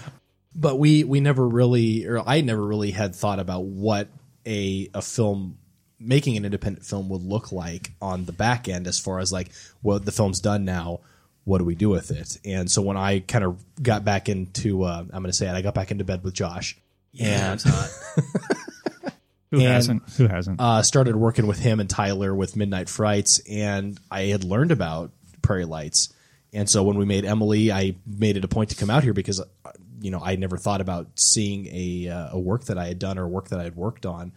But 0.54 0.78
we 0.78 1.04
we 1.04 1.20
never 1.20 1.46
really, 1.46 2.06
or 2.06 2.26
I 2.26 2.40
never 2.40 2.64
really 2.64 2.92
had 2.92 3.14
thought 3.14 3.38
about 3.38 3.64
what 3.64 4.08
a 4.46 4.88
a 4.94 5.02
film 5.02 5.58
making 5.98 6.36
an 6.36 6.44
independent 6.44 6.84
film 6.86 7.08
would 7.08 7.22
look 7.22 7.52
like 7.52 7.92
on 8.00 8.24
the 8.24 8.32
back 8.32 8.68
end, 8.68 8.86
as 8.86 8.98
far 8.98 9.18
as 9.18 9.32
like, 9.32 9.50
well, 9.82 9.98
the 9.98 10.12
film's 10.12 10.40
done 10.40 10.64
now. 10.64 11.00
What 11.46 11.58
do 11.58 11.64
we 11.64 11.74
do 11.76 11.88
with 11.88 12.10
it? 12.10 12.38
And 12.44 12.68
so 12.68 12.82
when 12.82 12.96
I 12.96 13.20
kind 13.20 13.44
of 13.44 13.64
got 13.80 14.04
back 14.04 14.28
into, 14.28 14.82
uh, 14.82 14.98
I'm 15.00 15.08
going 15.08 15.26
to 15.26 15.32
say 15.32 15.46
it, 15.48 15.52
I 15.52 15.62
got 15.62 15.74
back 15.74 15.90
into 15.92 16.02
bed 16.04 16.22
with 16.24 16.34
Josh. 16.34 16.76
Yeah, 17.12 17.52
and 17.52 17.54
it's 17.54 17.64
hot. 17.64 19.12
Who 19.52 19.60
hasn't? 19.60 20.02
Who 20.16 20.26
hasn't? 20.26 20.60
Uh, 20.60 20.82
started 20.82 21.14
working 21.14 21.46
with 21.46 21.60
him 21.60 21.78
and 21.78 21.88
Tyler 21.88 22.34
with 22.34 22.56
Midnight 22.56 22.88
Frights, 22.88 23.40
and 23.48 23.98
I 24.10 24.22
had 24.22 24.42
learned 24.42 24.72
about 24.72 25.12
Prairie 25.40 25.64
Lights. 25.64 26.12
And 26.52 26.68
so 26.68 26.82
when 26.82 26.98
we 26.98 27.04
made 27.04 27.24
Emily, 27.24 27.70
I 27.70 27.94
made 28.06 28.36
it 28.36 28.44
a 28.44 28.48
point 28.48 28.70
to 28.70 28.76
come 28.76 28.90
out 28.90 29.04
here 29.04 29.12
because, 29.12 29.40
uh, 29.40 29.44
you 30.00 30.10
know, 30.10 30.20
I 30.20 30.34
never 30.34 30.56
thought 30.56 30.80
about 30.80 31.06
seeing 31.14 31.68
a 31.70 32.08
uh, 32.08 32.28
a 32.32 32.38
work 32.40 32.64
that 32.64 32.76
I 32.76 32.86
had 32.88 32.98
done 32.98 33.18
or 33.18 33.28
work 33.28 33.48
that 33.50 33.60
I 33.60 33.64
had 33.64 33.76
worked 33.76 34.04
on 34.04 34.32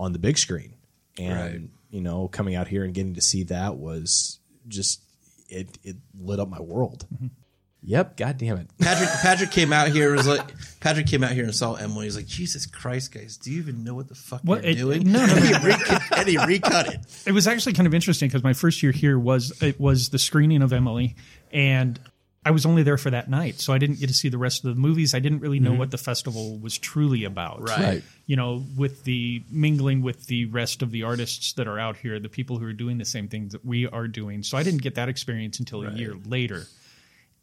on 0.00 0.12
the 0.14 0.18
big 0.18 0.38
screen. 0.38 0.72
And 1.18 1.36
Right. 1.36 1.60
you 1.90 2.00
know, 2.00 2.26
coming 2.28 2.54
out 2.54 2.66
here 2.66 2.84
and 2.84 2.94
getting 2.94 3.14
to 3.14 3.20
see 3.20 3.42
that 3.44 3.76
was 3.76 4.38
just 4.66 5.02
it 5.54 5.78
it 5.82 5.96
lit 6.18 6.40
up 6.40 6.48
my 6.48 6.60
world. 6.60 7.06
Mm-hmm. 7.14 7.26
Yep, 7.86 8.16
god 8.16 8.38
damn 8.38 8.56
it. 8.56 8.70
Patrick 8.80 9.10
Patrick 9.22 9.50
came 9.50 9.70
out 9.72 9.88
here 9.88 10.08
and 10.08 10.16
was 10.16 10.26
like 10.26 10.54
Patrick 10.80 11.06
came 11.06 11.22
out 11.22 11.32
here 11.32 11.44
and 11.44 11.54
saw 11.54 11.74
Emily. 11.74 12.06
He's 12.06 12.16
like, 12.16 12.24
Jesus 12.26 12.64
Christ, 12.64 13.12
guys, 13.12 13.36
do 13.36 13.50
you 13.52 13.58
even 13.58 13.84
know 13.84 13.94
what 13.94 14.08
the 14.08 14.14
fuck 14.14 14.40
What- 14.42 14.62
you're 14.62 14.70
it- 14.72 14.76
doing? 15.04 15.12
no, 15.12 15.26
no, 15.26 15.34
and, 15.34 15.44
he 15.44 15.50
no. 15.52 15.98
and 16.16 16.28
he 16.28 16.38
recut 16.38 16.88
it. 16.94 17.00
It 17.26 17.32
was 17.32 17.46
actually 17.46 17.74
kind 17.74 17.86
of 17.86 17.92
interesting 17.92 18.28
because 18.28 18.42
my 18.42 18.54
first 18.54 18.82
year 18.82 18.90
here 18.92 19.18
was 19.18 19.62
it 19.62 19.78
was 19.78 20.08
the 20.08 20.18
screening 20.18 20.62
of 20.62 20.72
Emily, 20.72 21.14
and 21.52 22.00
I 22.46 22.50
was 22.50 22.66
only 22.66 22.82
there 22.82 22.98
for 22.98 23.10
that 23.10 23.30
night, 23.30 23.58
so 23.60 23.72
I 23.72 23.78
didn't 23.78 24.00
get 24.00 24.08
to 24.08 24.14
see 24.14 24.28
the 24.28 24.36
rest 24.38 24.64
of 24.64 24.74
the 24.74 24.80
movies. 24.80 25.14
I 25.14 25.18
didn't 25.18 25.38
really 25.40 25.60
know 25.60 25.72
Mhm. 25.72 25.78
what 25.78 25.90
the 25.90 25.98
festival 25.98 26.58
was 26.58 26.76
truly 26.76 27.24
about. 27.24 27.62
Right. 27.62 27.78
Right. 27.80 28.04
You 28.26 28.36
know, 28.36 28.64
with 28.76 29.04
the 29.04 29.42
mingling 29.50 30.02
with 30.02 30.26
the 30.26 30.44
rest 30.46 30.82
of 30.82 30.90
the 30.90 31.04
artists 31.04 31.54
that 31.54 31.66
are 31.66 31.78
out 31.78 31.96
here, 31.96 32.20
the 32.20 32.28
people 32.28 32.58
who 32.58 32.66
are 32.66 32.72
doing 32.74 32.98
the 32.98 33.04
same 33.06 33.28
things 33.28 33.52
that 33.52 33.64
we 33.64 33.86
are 33.86 34.06
doing. 34.08 34.42
So 34.42 34.58
I 34.58 34.62
didn't 34.62 34.82
get 34.82 34.96
that 34.96 35.08
experience 35.08 35.58
until 35.58 35.84
a 35.84 35.92
year 35.92 36.14
later. 36.26 36.66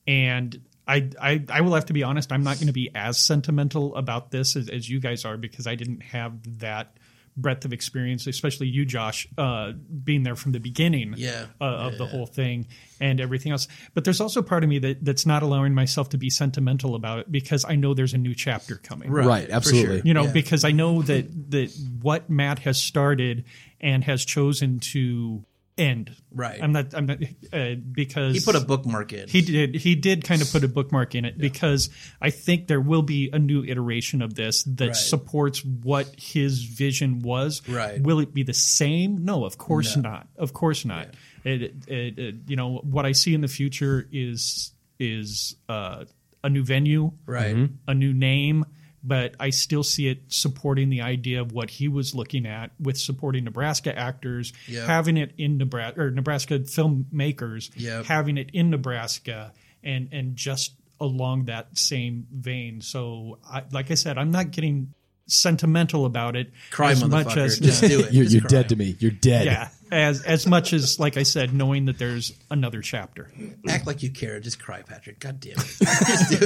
And 0.08 0.60
I, 0.88 1.10
I, 1.22 1.44
I 1.50 1.62
will 1.62 1.74
have 1.76 1.86
to 1.88 1.94
be 1.94 2.04
honest. 2.04 2.32
I'm 2.32 2.44
not 2.44 2.58
going 2.58 2.68
to 2.68 2.74
be 2.74 2.90
as 2.96 3.20
sentimental 3.20 3.96
about 3.96 4.32
this 4.32 4.56
as, 4.56 4.68
as 4.70 4.90
you 4.90 5.00
guys 5.00 5.26
are 5.26 5.38
because 5.38 5.68
I 5.68 5.76
didn't 5.76 6.02
have 6.02 6.60
that 6.60 6.98
breadth 7.38 7.66
of 7.66 7.72
experience, 7.74 8.28
especially 8.28 8.68
you, 8.68 8.86
Josh, 8.86 9.28
uh, 9.38 9.72
being 10.04 10.24
there 10.24 10.36
from 10.36 10.52
the 10.52 10.60
beginning 10.60 11.16
Yeah. 11.18 11.46
uh, 11.60 11.64
of 11.66 11.98
the 11.98 12.06
whole 12.06 12.26
thing 12.26 12.68
and 13.00 13.22
everything 13.22 13.52
else. 13.52 13.68
But 13.94 14.04
there's 14.04 14.20
also 14.22 14.42
part 14.42 14.64
of 14.64 14.70
me 14.70 14.80
that, 14.80 15.04
that's 15.06 15.26
not 15.26 15.42
allowing 15.42 15.74
myself 15.74 16.10
to 16.10 16.18
be 16.18 16.30
sentimental 16.30 16.94
about 16.96 17.20
it 17.20 17.32
because 17.32 17.64
I 17.68 17.76
know 17.76 17.94
there's 17.94 18.14
a 18.14 18.18
new 18.18 18.36
chapter 18.36 18.76
coming. 18.76 19.10
Right, 19.10 19.26
Right, 19.26 19.50
absolutely. 19.50 19.98
sure. 20.00 20.06
You 20.06 20.14
know, 20.14 20.26
Yeah. 20.26 20.32
because 20.34 20.64
I 20.66 20.72
know 20.72 21.02
that 21.04 21.52
that 21.52 21.72
what 22.02 22.30
Matt 22.30 22.60
has 22.60 22.82
started 22.82 23.46
and 23.80 24.04
has 24.04 24.24
chosen 24.26 24.80
to 24.92 25.44
end. 25.78 26.16
Right. 26.34 26.60
I'm 26.62 26.72
not. 26.72 26.94
I'm 26.94 27.06
not 27.06 27.18
uh, 27.54 27.76
because 27.92 28.36
He 28.36 28.42
put 28.42 28.56
a 28.56 28.60
bookmark 28.66 29.14
in. 29.14 29.28
He 29.28 29.42
did. 29.42 29.76
He 29.76 29.96
did 29.96 30.24
kind 30.24 30.42
of 30.42 30.52
put 30.52 30.64
a 30.64 30.68
bookmark 30.68 31.16
in 31.16 31.26
it 31.26 31.38
because 31.38 31.90
I 32.22 32.30
think 32.30 32.68
there 32.68 32.82
will 32.82 33.02
be 33.02 33.30
a 33.32 33.40
new 33.40 33.64
iteration 33.64 34.22
of 34.22 34.34
this 34.36 34.64
that 34.64 34.88
Right. 34.88 34.96
supports 34.96 35.64
what 35.66 36.08
his 36.18 36.64
vision 36.64 37.20
was. 37.20 37.62
Right. 37.68 38.02
Will 38.02 38.20
it 38.20 38.34
be 38.34 38.44
the 38.44 38.54
same? 38.54 39.26
No, 39.26 39.46
of 39.46 39.58
course 39.58 39.96
No. 39.96 40.04
not. 40.10 40.28
Of 40.38 40.54
course 40.54 40.86
not. 40.86 41.08
It, 41.44 41.74
it, 41.88 42.20
it, 42.20 42.36
you 42.48 42.56
know 42.56 42.78
what 42.84 43.06
I 43.06 43.14
see 43.14 43.34
in 43.34 43.42
the 43.42 43.48
future 43.48 44.08
is 44.12 44.74
is 45.00 45.56
uh, 45.68 46.06
a 46.44 46.50
new 46.50 46.64
venue, 46.64 47.12
Right. 47.26 47.70
A 47.88 47.94
new 47.94 48.14
name. 48.14 48.66
But 49.04 49.36
I 49.40 49.50
still 49.50 49.84
see 49.84 50.08
it 50.08 50.22
supporting 50.28 50.90
the 50.90 51.02
idea 51.02 51.42
of 51.42 51.52
what 51.54 51.70
he 51.72 51.88
was 51.88 52.14
looking 52.14 52.46
at 52.46 52.72
with 52.80 52.98
supporting 53.00 53.44
Nebraska 53.46 53.98
actors, 53.98 54.54
Yep. 54.68 54.88
having 54.88 55.18
it 55.18 55.32
in 55.38 55.58
Nebraska 55.58 56.02
or 56.02 56.12
Nebraska 56.12 56.60
filmmakers, 56.60 57.72
Yep. 57.76 58.06
having 58.06 58.38
it 58.38 58.50
in 58.54 58.70
Nebraska, 58.70 59.54
and 59.84 60.10
and 60.12 60.36
just 60.36 60.74
along 61.00 61.46
that 61.46 61.76
same 61.78 62.28
vein. 62.32 62.80
So, 62.82 63.40
I, 63.50 63.64
like 63.72 63.90
I 63.90 63.96
said, 63.96 64.20
I'm 64.20 64.30
not 64.30 64.52
getting 64.52 64.94
sentimental 65.28 66.06
about 66.06 66.36
it 66.36 66.52
Cry, 66.72 66.92
as 66.92 67.04
much 67.06 67.38
as 67.38 67.58
Just 67.58 67.82
do 67.82 68.02
it. 68.02 68.12
You're, 68.14 68.26
Just 68.26 68.36
you're 68.36 68.42
dead 68.50 68.70
to 68.70 68.76
me. 68.76 68.96
You're 69.00 69.12
dead. 69.12 69.46
yeah, 69.46 69.70
as 69.92 70.22
as 70.24 70.46
much 70.46 70.74
as 70.74 71.00
like 71.00 71.18
I 71.18 71.24
said, 71.24 71.54
knowing 71.54 71.86
that 71.86 71.98
there's 71.98 72.34
another 72.52 72.82
chapter. 72.82 73.32
Act 73.68 73.88
like 73.88 74.04
you 74.04 74.12
care. 74.12 74.40
Just 74.40 74.62
cry, 74.62 74.82
Patrick. 74.84 75.20
God 75.20 75.40
damn 75.40 75.54
it. 75.54 75.58
Just 75.80 76.30
do 76.30 76.38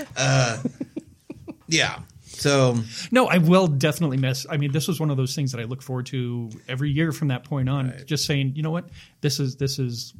it. 0.00 0.08
uh, 0.16 0.58
yeah. 1.68 2.00
So 2.24 2.76
No, 3.10 3.26
I 3.26 3.38
will 3.38 3.66
definitely 3.66 4.16
miss. 4.18 4.46
I 4.48 4.58
mean, 4.58 4.70
this 4.70 4.86
was 4.86 5.00
one 5.00 5.10
of 5.10 5.16
those 5.16 5.34
things 5.34 5.52
that 5.52 5.60
I 5.60 5.64
look 5.64 5.82
forward 5.82 6.06
to 6.06 6.50
every 6.68 6.90
year 6.90 7.10
from 7.12 7.28
that 7.28 7.44
point 7.44 7.68
on. 7.68 7.94
Just 8.06 8.26
saying, 8.26 8.52
you 8.54 8.62
know 8.62 8.70
what, 8.70 8.88
this 9.22 9.40
is 9.40 9.56
this 9.56 9.78
is. 9.78 10.12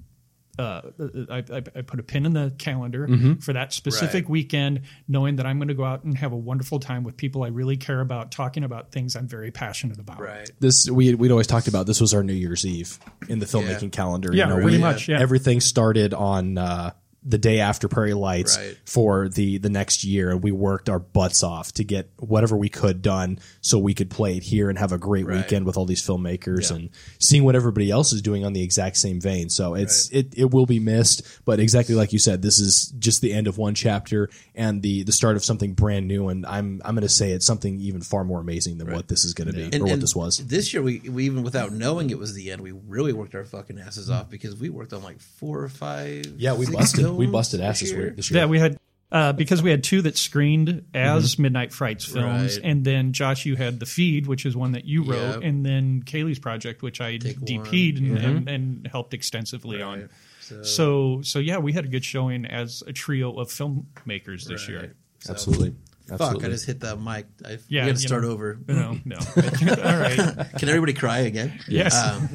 Uh, 0.58 0.90
I, 1.30 1.36
I, 1.52 1.56
I 1.58 1.82
put 1.82 2.00
a 2.00 2.02
pin 2.02 2.26
in 2.26 2.32
the 2.32 2.52
calendar 2.58 3.06
Mhm. 3.06 3.40
for 3.40 3.52
that 3.52 3.72
specific 3.72 4.24
Right. 4.24 4.28
weekend, 4.30 4.80
knowing 5.06 5.36
that 5.36 5.46
I'm 5.46 5.58
going 5.58 5.68
to 5.68 5.74
go 5.74 5.84
out 5.84 6.02
and 6.02 6.18
have 6.18 6.32
a 6.32 6.36
wonderful 6.36 6.80
time 6.80 7.04
with 7.04 7.16
people 7.16 7.44
I 7.44 7.48
really 7.48 7.76
care 7.76 8.00
about, 8.00 8.32
talking 8.32 8.64
about 8.64 8.90
things 8.90 9.14
I'm 9.14 9.28
very 9.28 9.52
passionate 9.52 10.00
about. 10.00 10.18
Right. 10.18 10.50
This 10.58 10.90
we 10.90 11.14
we'd 11.14 11.30
always 11.30 11.46
talked 11.46 11.68
about. 11.68 11.86
This 11.86 12.00
was 12.00 12.12
our 12.12 12.24
New 12.24 12.32
Year's 12.32 12.66
Eve 12.66 12.98
in 13.28 13.38
the 13.38 13.46
filmmaking 13.46 13.82
Yeah. 13.82 13.88
calendar. 13.90 14.34
Yeah, 14.34 14.52
pretty 14.52 14.66
we- 14.66 14.78
much, 14.78 15.08
yeah. 15.08 15.20
Everything 15.20 15.60
started 15.60 16.12
on 16.12 16.58
uh, 16.58 16.90
the 17.28 17.38
day 17.38 17.60
after 17.60 17.88
Prairie 17.88 18.14
Lights 18.14 18.56
Right. 18.56 18.76
for 18.84 19.28
the 19.28 19.58
the 19.58 19.68
next 19.68 20.02
year, 20.04 20.30
and 20.30 20.42
we 20.42 20.50
worked 20.50 20.88
our 20.88 20.98
butts 20.98 21.42
off 21.42 21.72
to 21.72 21.84
get 21.84 22.08
whatever 22.18 22.56
we 22.56 22.68
could 22.68 23.02
done 23.02 23.38
so 23.60 23.78
we 23.78 23.92
could 23.94 24.08
play 24.10 24.36
it 24.36 24.42
here 24.44 24.70
and 24.70 24.78
have 24.78 24.92
a 24.92 24.98
great 24.98 25.26
Right. 25.26 25.36
weekend 25.38 25.66
with 25.66 25.76
all 25.76 25.84
these 25.84 26.02
filmmakers 26.02 26.70
Yeah. 26.70 26.76
and 26.76 26.90
seeing 27.18 27.44
what 27.44 27.54
everybody 27.54 27.90
else 27.90 28.12
is 28.12 28.22
doing 28.22 28.44
on 28.44 28.52
the 28.54 28.62
exact 28.62 28.96
same 28.96 29.20
vein. 29.20 29.50
So 29.50 29.74
it's 29.74 30.08
it 30.10 30.32
it 30.36 30.50
will 30.52 30.66
be 30.66 30.78
missed, 30.80 31.22
but 31.44 31.60
exactly 31.60 31.94
like 31.94 32.12
you 32.12 32.18
said, 32.18 32.40
this 32.42 32.58
is 32.58 32.92
just 32.98 33.20
the 33.20 33.32
end 33.34 33.46
of 33.46 33.58
one 33.58 33.74
chapter 33.74 34.30
and 34.54 34.80
the 34.82 35.02
the 35.02 35.12
start 35.12 35.36
of 35.36 35.44
something 35.44 35.74
brand 35.74 36.08
new. 36.08 36.28
And 36.28 36.46
I'm 36.46 36.80
I'm 36.84 36.94
going 36.94 37.02
to 37.02 37.08
say 37.08 37.32
it's 37.32 37.46
something 37.46 37.78
even 37.80 38.00
far 38.00 38.24
more 38.24 38.40
amazing 38.40 38.78
than 38.78 38.90
what 38.92 39.08
this 39.08 39.24
is 39.24 39.34
going 39.34 39.48
to 39.48 39.52
be 39.52 39.64
And- 39.64 39.82
or 39.82 39.86
what 39.86 40.00
this 40.00 40.16
was. 40.16 40.38
This 40.38 40.72
year, 40.72 40.82
we, 40.82 41.00
we 41.00 41.24
even 41.26 41.42
without 41.42 41.72
knowing 41.72 42.10
it 42.10 42.18
was 42.18 42.32
the 42.34 42.50
end, 42.50 42.62
we 42.62 42.72
really 42.72 43.12
worked 43.12 43.34
our 43.34 43.44
fucking 43.44 43.78
asses 43.78 44.08
off 44.08 44.30
because 44.30 44.56
we 44.56 44.70
worked 44.70 44.92
on 44.92 45.02
like 45.02 45.20
four 45.20 45.62
or 45.62 45.68
five. 45.68 46.24
Yeah, 46.38 46.54
we 46.54 46.66
busted- 46.66 47.04
we 47.18 47.24
films 47.26 47.32
busted 47.32 47.60
this 47.60 47.66
asses 47.66 47.92
year. 47.92 48.10
this 48.16 48.30
year. 48.30 48.40
Yeah, 48.40 48.46
we 48.46 48.58
had 48.58 48.78
uh, 49.10 49.32
because 49.32 49.62
we 49.62 49.70
had 49.70 49.82
two 49.84 50.02
that 50.02 50.18
screened 50.18 50.84
as 50.94 51.38
Midnight 51.38 51.72
Frights 51.72 52.04
films, 52.04 52.56
Right. 52.58 52.64
and 52.70 52.84
then 52.84 53.12
Josh, 53.14 53.46
you 53.46 53.56
had 53.56 53.80
the 53.80 53.86
feed, 53.86 54.26
which 54.26 54.44
is 54.44 54.54
one 54.56 54.72
that 54.72 54.84
you 54.84 55.02
wrote, 55.02 55.36
Yep. 55.36 55.42
and 55.44 55.64
then 55.64 56.02
Kaylee's 56.04 56.38
project, 56.38 56.82
which 56.82 57.00
I 57.00 57.16
Take 57.16 57.38
DP'd 57.40 57.98
and, 57.98 58.10
one. 58.16 58.24
and, 58.24 58.48
and 58.48 58.86
helped 58.86 59.14
extensively 59.14 59.80
on. 59.82 60.10
So- 60.40 60.62
So, 60.62 61.20
so 61.22 61.38
yeah, 61.38 61.56
we 61.58 61.72
had 61.72 61.84
a 61.84 61.88
good 61.88 62.04
showing 62.04 62.44
as 62.46 62.82
a 62.86 62.92
trio 62.92 63.32
of 63.38 63.48
filmmakers 63.48 64.44
this 64.44 64.68
year. 64.68 64.94
So- 65.20 65.32
Absolutely. 65.32 65.74
Fuck! 66.16 66.42
I 66.42 66.48
just 66.48 66.64
hit 66.64 66.80
the 66.80 66.96
mic. 66.96 67.26
I, 67.44 67.58
Yeah, 67.68 67.84
we 67.84 67.90
got 67.92 67.96
to 68.00 68.02
start 68.08 68.22
know, 68.22 68.30
over. 68.30 68.58
no, 68.66 68.98
no. 69.04 69.16
All 69.36 69.98
right. 69.98 70.16
Can 70.58 70.68
everybody 70.70 70.94
cry 70.94 71.18
again? 71.18 71.60
Yes. 71.68 71.94
Um, 71.94 72.28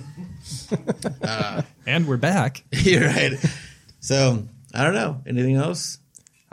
uh, 1.23 1.61
and 1.87 2.07
we're 2.07 2.17
back. 2.17 2.63
You're 2.71 3.07
right. 3.07 3.33
So 3.99 4.47
I 4.73 4.83
don't 4.83 4.93
know. 4.93 5.21
Anything 5.27 5.55
else? 5.55 5.99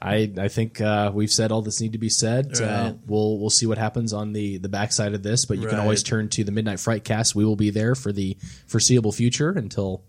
I 0.03 0.33
I 0.39 0.49
think 0.49 0.81
uh, 0.81 1.11
we've 1.15 1.31
said 1.31 1.53
all 1.53 1.61
that's 1.63 1.81
need 1.81 1.93
to 1.93 1.99
be 1.99 2.09
said. 2.09 2.59
Uh, 2.61 2.95
we'll 3.07 3.39
we'll 3.39 3.51
see 3.51 3.67
what 3.67 3.77
happens 3.79 4.13
on 4.13 4.33
the 4.33 4.57
the 4.59 4.69
backside 4.71 5.13
of 5.15 5.23
this, 5.23 5.45
but 5.45 5.59
you 5.59 5.69
can 5.69 5.79
always 5.79 6.03
turn 6.03 6.29
to 6.31 6.45
the 6.45 6.53
Midnight 6.53 6.81
Fright 6.81 7.05
Cast. 7.05 7.35
We 7.35 7.45
will 7.45 7.57
be 7.57 7.71
there 7.71 7.95
for 7.95 8.11
the 8.13 8.37
foreseeable 8.67 9.13
future 9.13 9.51
until 9.51 10.03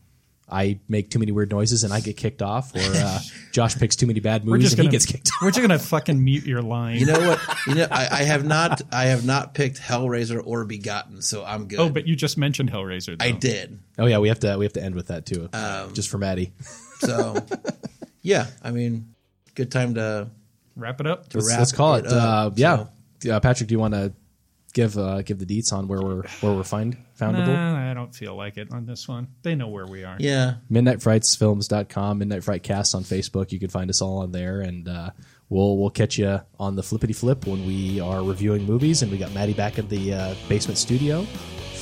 I 0.50 0.80
make 0.88 1.10
too 1.10 1.20
many 1.20 1.32
weird 1.34 1.50
noises 1.52 1.84
and 1.84 1.92
I 1.94 2.00
get 2.00 2.16
kicked 2.16 2.42
off, 2.42 2.74
or 2.74 2.80
uh, 2.80 3.20
Josh 3.52 3.76
picks 3.78 3.98
too 3.98 4.08
many 4.08 4.22
bad 4.22 4.46
movies 4.46 4.72
and 4.72 4.78
gonna 4.78 4.88
he 4.90 4.92
gets 4.92 5.06
kicked 5.06 5.28
off. 5.28 5.42
We're 5.42 5.52
just 5.52 5.62
gonna 5.62 5.78
fucking 5.80 6.24
mute 6.24 6.46
your 6.46 6.62
line. 6.62 6.98
You 6.98 7.08
know 7.08 7.20
what? 7.20 7.40
You 7.68 7.76
know, 7.76 7.88
I, 7.92 8.08
I 8.12 8.24
have 8.24 8.44
not. 8.44 8.82
I 8.92 9.04
have 9.06 9.24
not 9.26 9.54
picked 9.54 9.80
Hellraiser 9.80 10.42
or 10.44 10.66
Begotten, 10.66 11.22
so 11.22 11.46
I'm 11.46 11.68
good. 11.68 11.80
Oh, 11.80 11.90
but 11.90 12.08
you 12.08 12.16
just 12.16 12.38
mentioned 12.38 12.72
Hellraiser. 12.72 13.20
Though. 13.20 13.26
I 13.26 13.32
did. 13.32 13.78
Oh 14.00 14.08
yeah, 14.08 14.18
we 14.18 14.30
have 14.30 14.40
to 14.40 14.58
we 14.58 14.66
have 14.66 14.74
to 14.74 14.84
end 14.84 14.96
with 14.96 15.08
that 15.08 15.26
too, 15.28 15.48
Um, 15.54 15.94
just 15.94 16.10
for 16.10 16.18
Maddie. 16.18 16.54
So, 17.00 17.36
yeah, 18.22 18.48
I 18.64 18.72
mean, 18.72 19.14
good 19.56 19.72
time 19.72 19.96
to 19.96 20.30
wrap 20.76 21.00
it 21.00 21.08
up. 21.08 21.30
To 21.30 21.38
Let's, 21.38 21.50
wrap 21.50 21.60
let's 21.60 21.72
call 21.72 21.96
it. 21.96 22.08
up, 22.08 22.14
uh, 22.14 22.52
yeah, 22.56 22.86
so- 23.22 23.32
uh, 23.36 23.40
Patrick, 23.40 23.68
do 23.70 23.74
you 23.74 23.80
want 23.80 23.94
to 23.94 24.14
give 24.74 24.98
uh, 24.98 25.22
give 25.22 25.38
the 25.38 25.46
deets 25.46 25.74
on 25.74 25.88
where 25.88 26.02
we're 26.02 26.24
where 26.42 26.54
we're 26.54 26.64
find 26.64 26.98
foundable? 27.20 27.48
Nah, 27.48 27.92
I 27.92 27.94
don't 27.94 28.14
feel 28.16 28.36
like 28.36 28.58
it 28.58 28.72
on 28.72 28.86
this 28.86 29.08
one. 29.08 29.28
They 29.44 29.56
know 29.56 29.68
where 29.68 29.86
we 29.86 30.04
are. 30.04 30.16
Yeah. 30.20 30.56
MidnightFrightsFilms.com, 30.72 32.18
Midnight 32.20 32.44
Fright 32.44 32.64
Cast 32.64 32.96
on 32.96 33.04
Facebook. 33.04 33.52
You 33.52 33.60
can 33.60 33.70
find 33.70 33.90
us 33.90 34.02
all 34.02 34.20
on 34.20 34.32
there, 34.32 34.62
and 34.62 34.88
uh, 34.88 35.12
we'll 35.50 35.78
we'll 35.78 35.90
catch 35.90 36.18
you 36.18 36.42
on 36.60 36.76
the 36.76 36.84
flippity 36.84 37.14
flip 37.14 37.46
when 37.46 37.66
we 37.66 38.00
are 38.00 38.24
reviewing 38.24 38.66
movies. 38.66 39.02
And 39.02 39.12
we 39.12 39.18
got 39.18 39.34
Maddie 39.34 39.54
back 39.54 39.78
at 39.78 39.90
the 39.90 40.14
uh, 40.14 40.36
basement 40.48 40.78
studio 40.78 41.26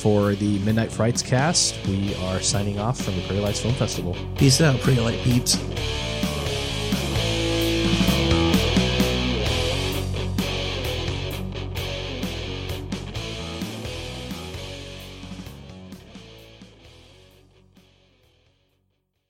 for 0.00 0.34
the 0.34 0.58
Midnight 0.60 0.90
Frights 0.90 1.22
cast. 1.22 1.86
We 1.86 2.14
are 2.16 2.40
signing 2.40 2.78
off 2.78 3.00
from 3.00 3.16
the 3.16 3.22
Prairie 3.22 3.42
Lights 3.42 3.60
Film 3.60 3.74
Festival. 3.74 4.16
peace 4.36 4.60
out, 4.60 4.80
pretty 4.80 5.00
light 5.00 5.18
peeps. 5.20 5.58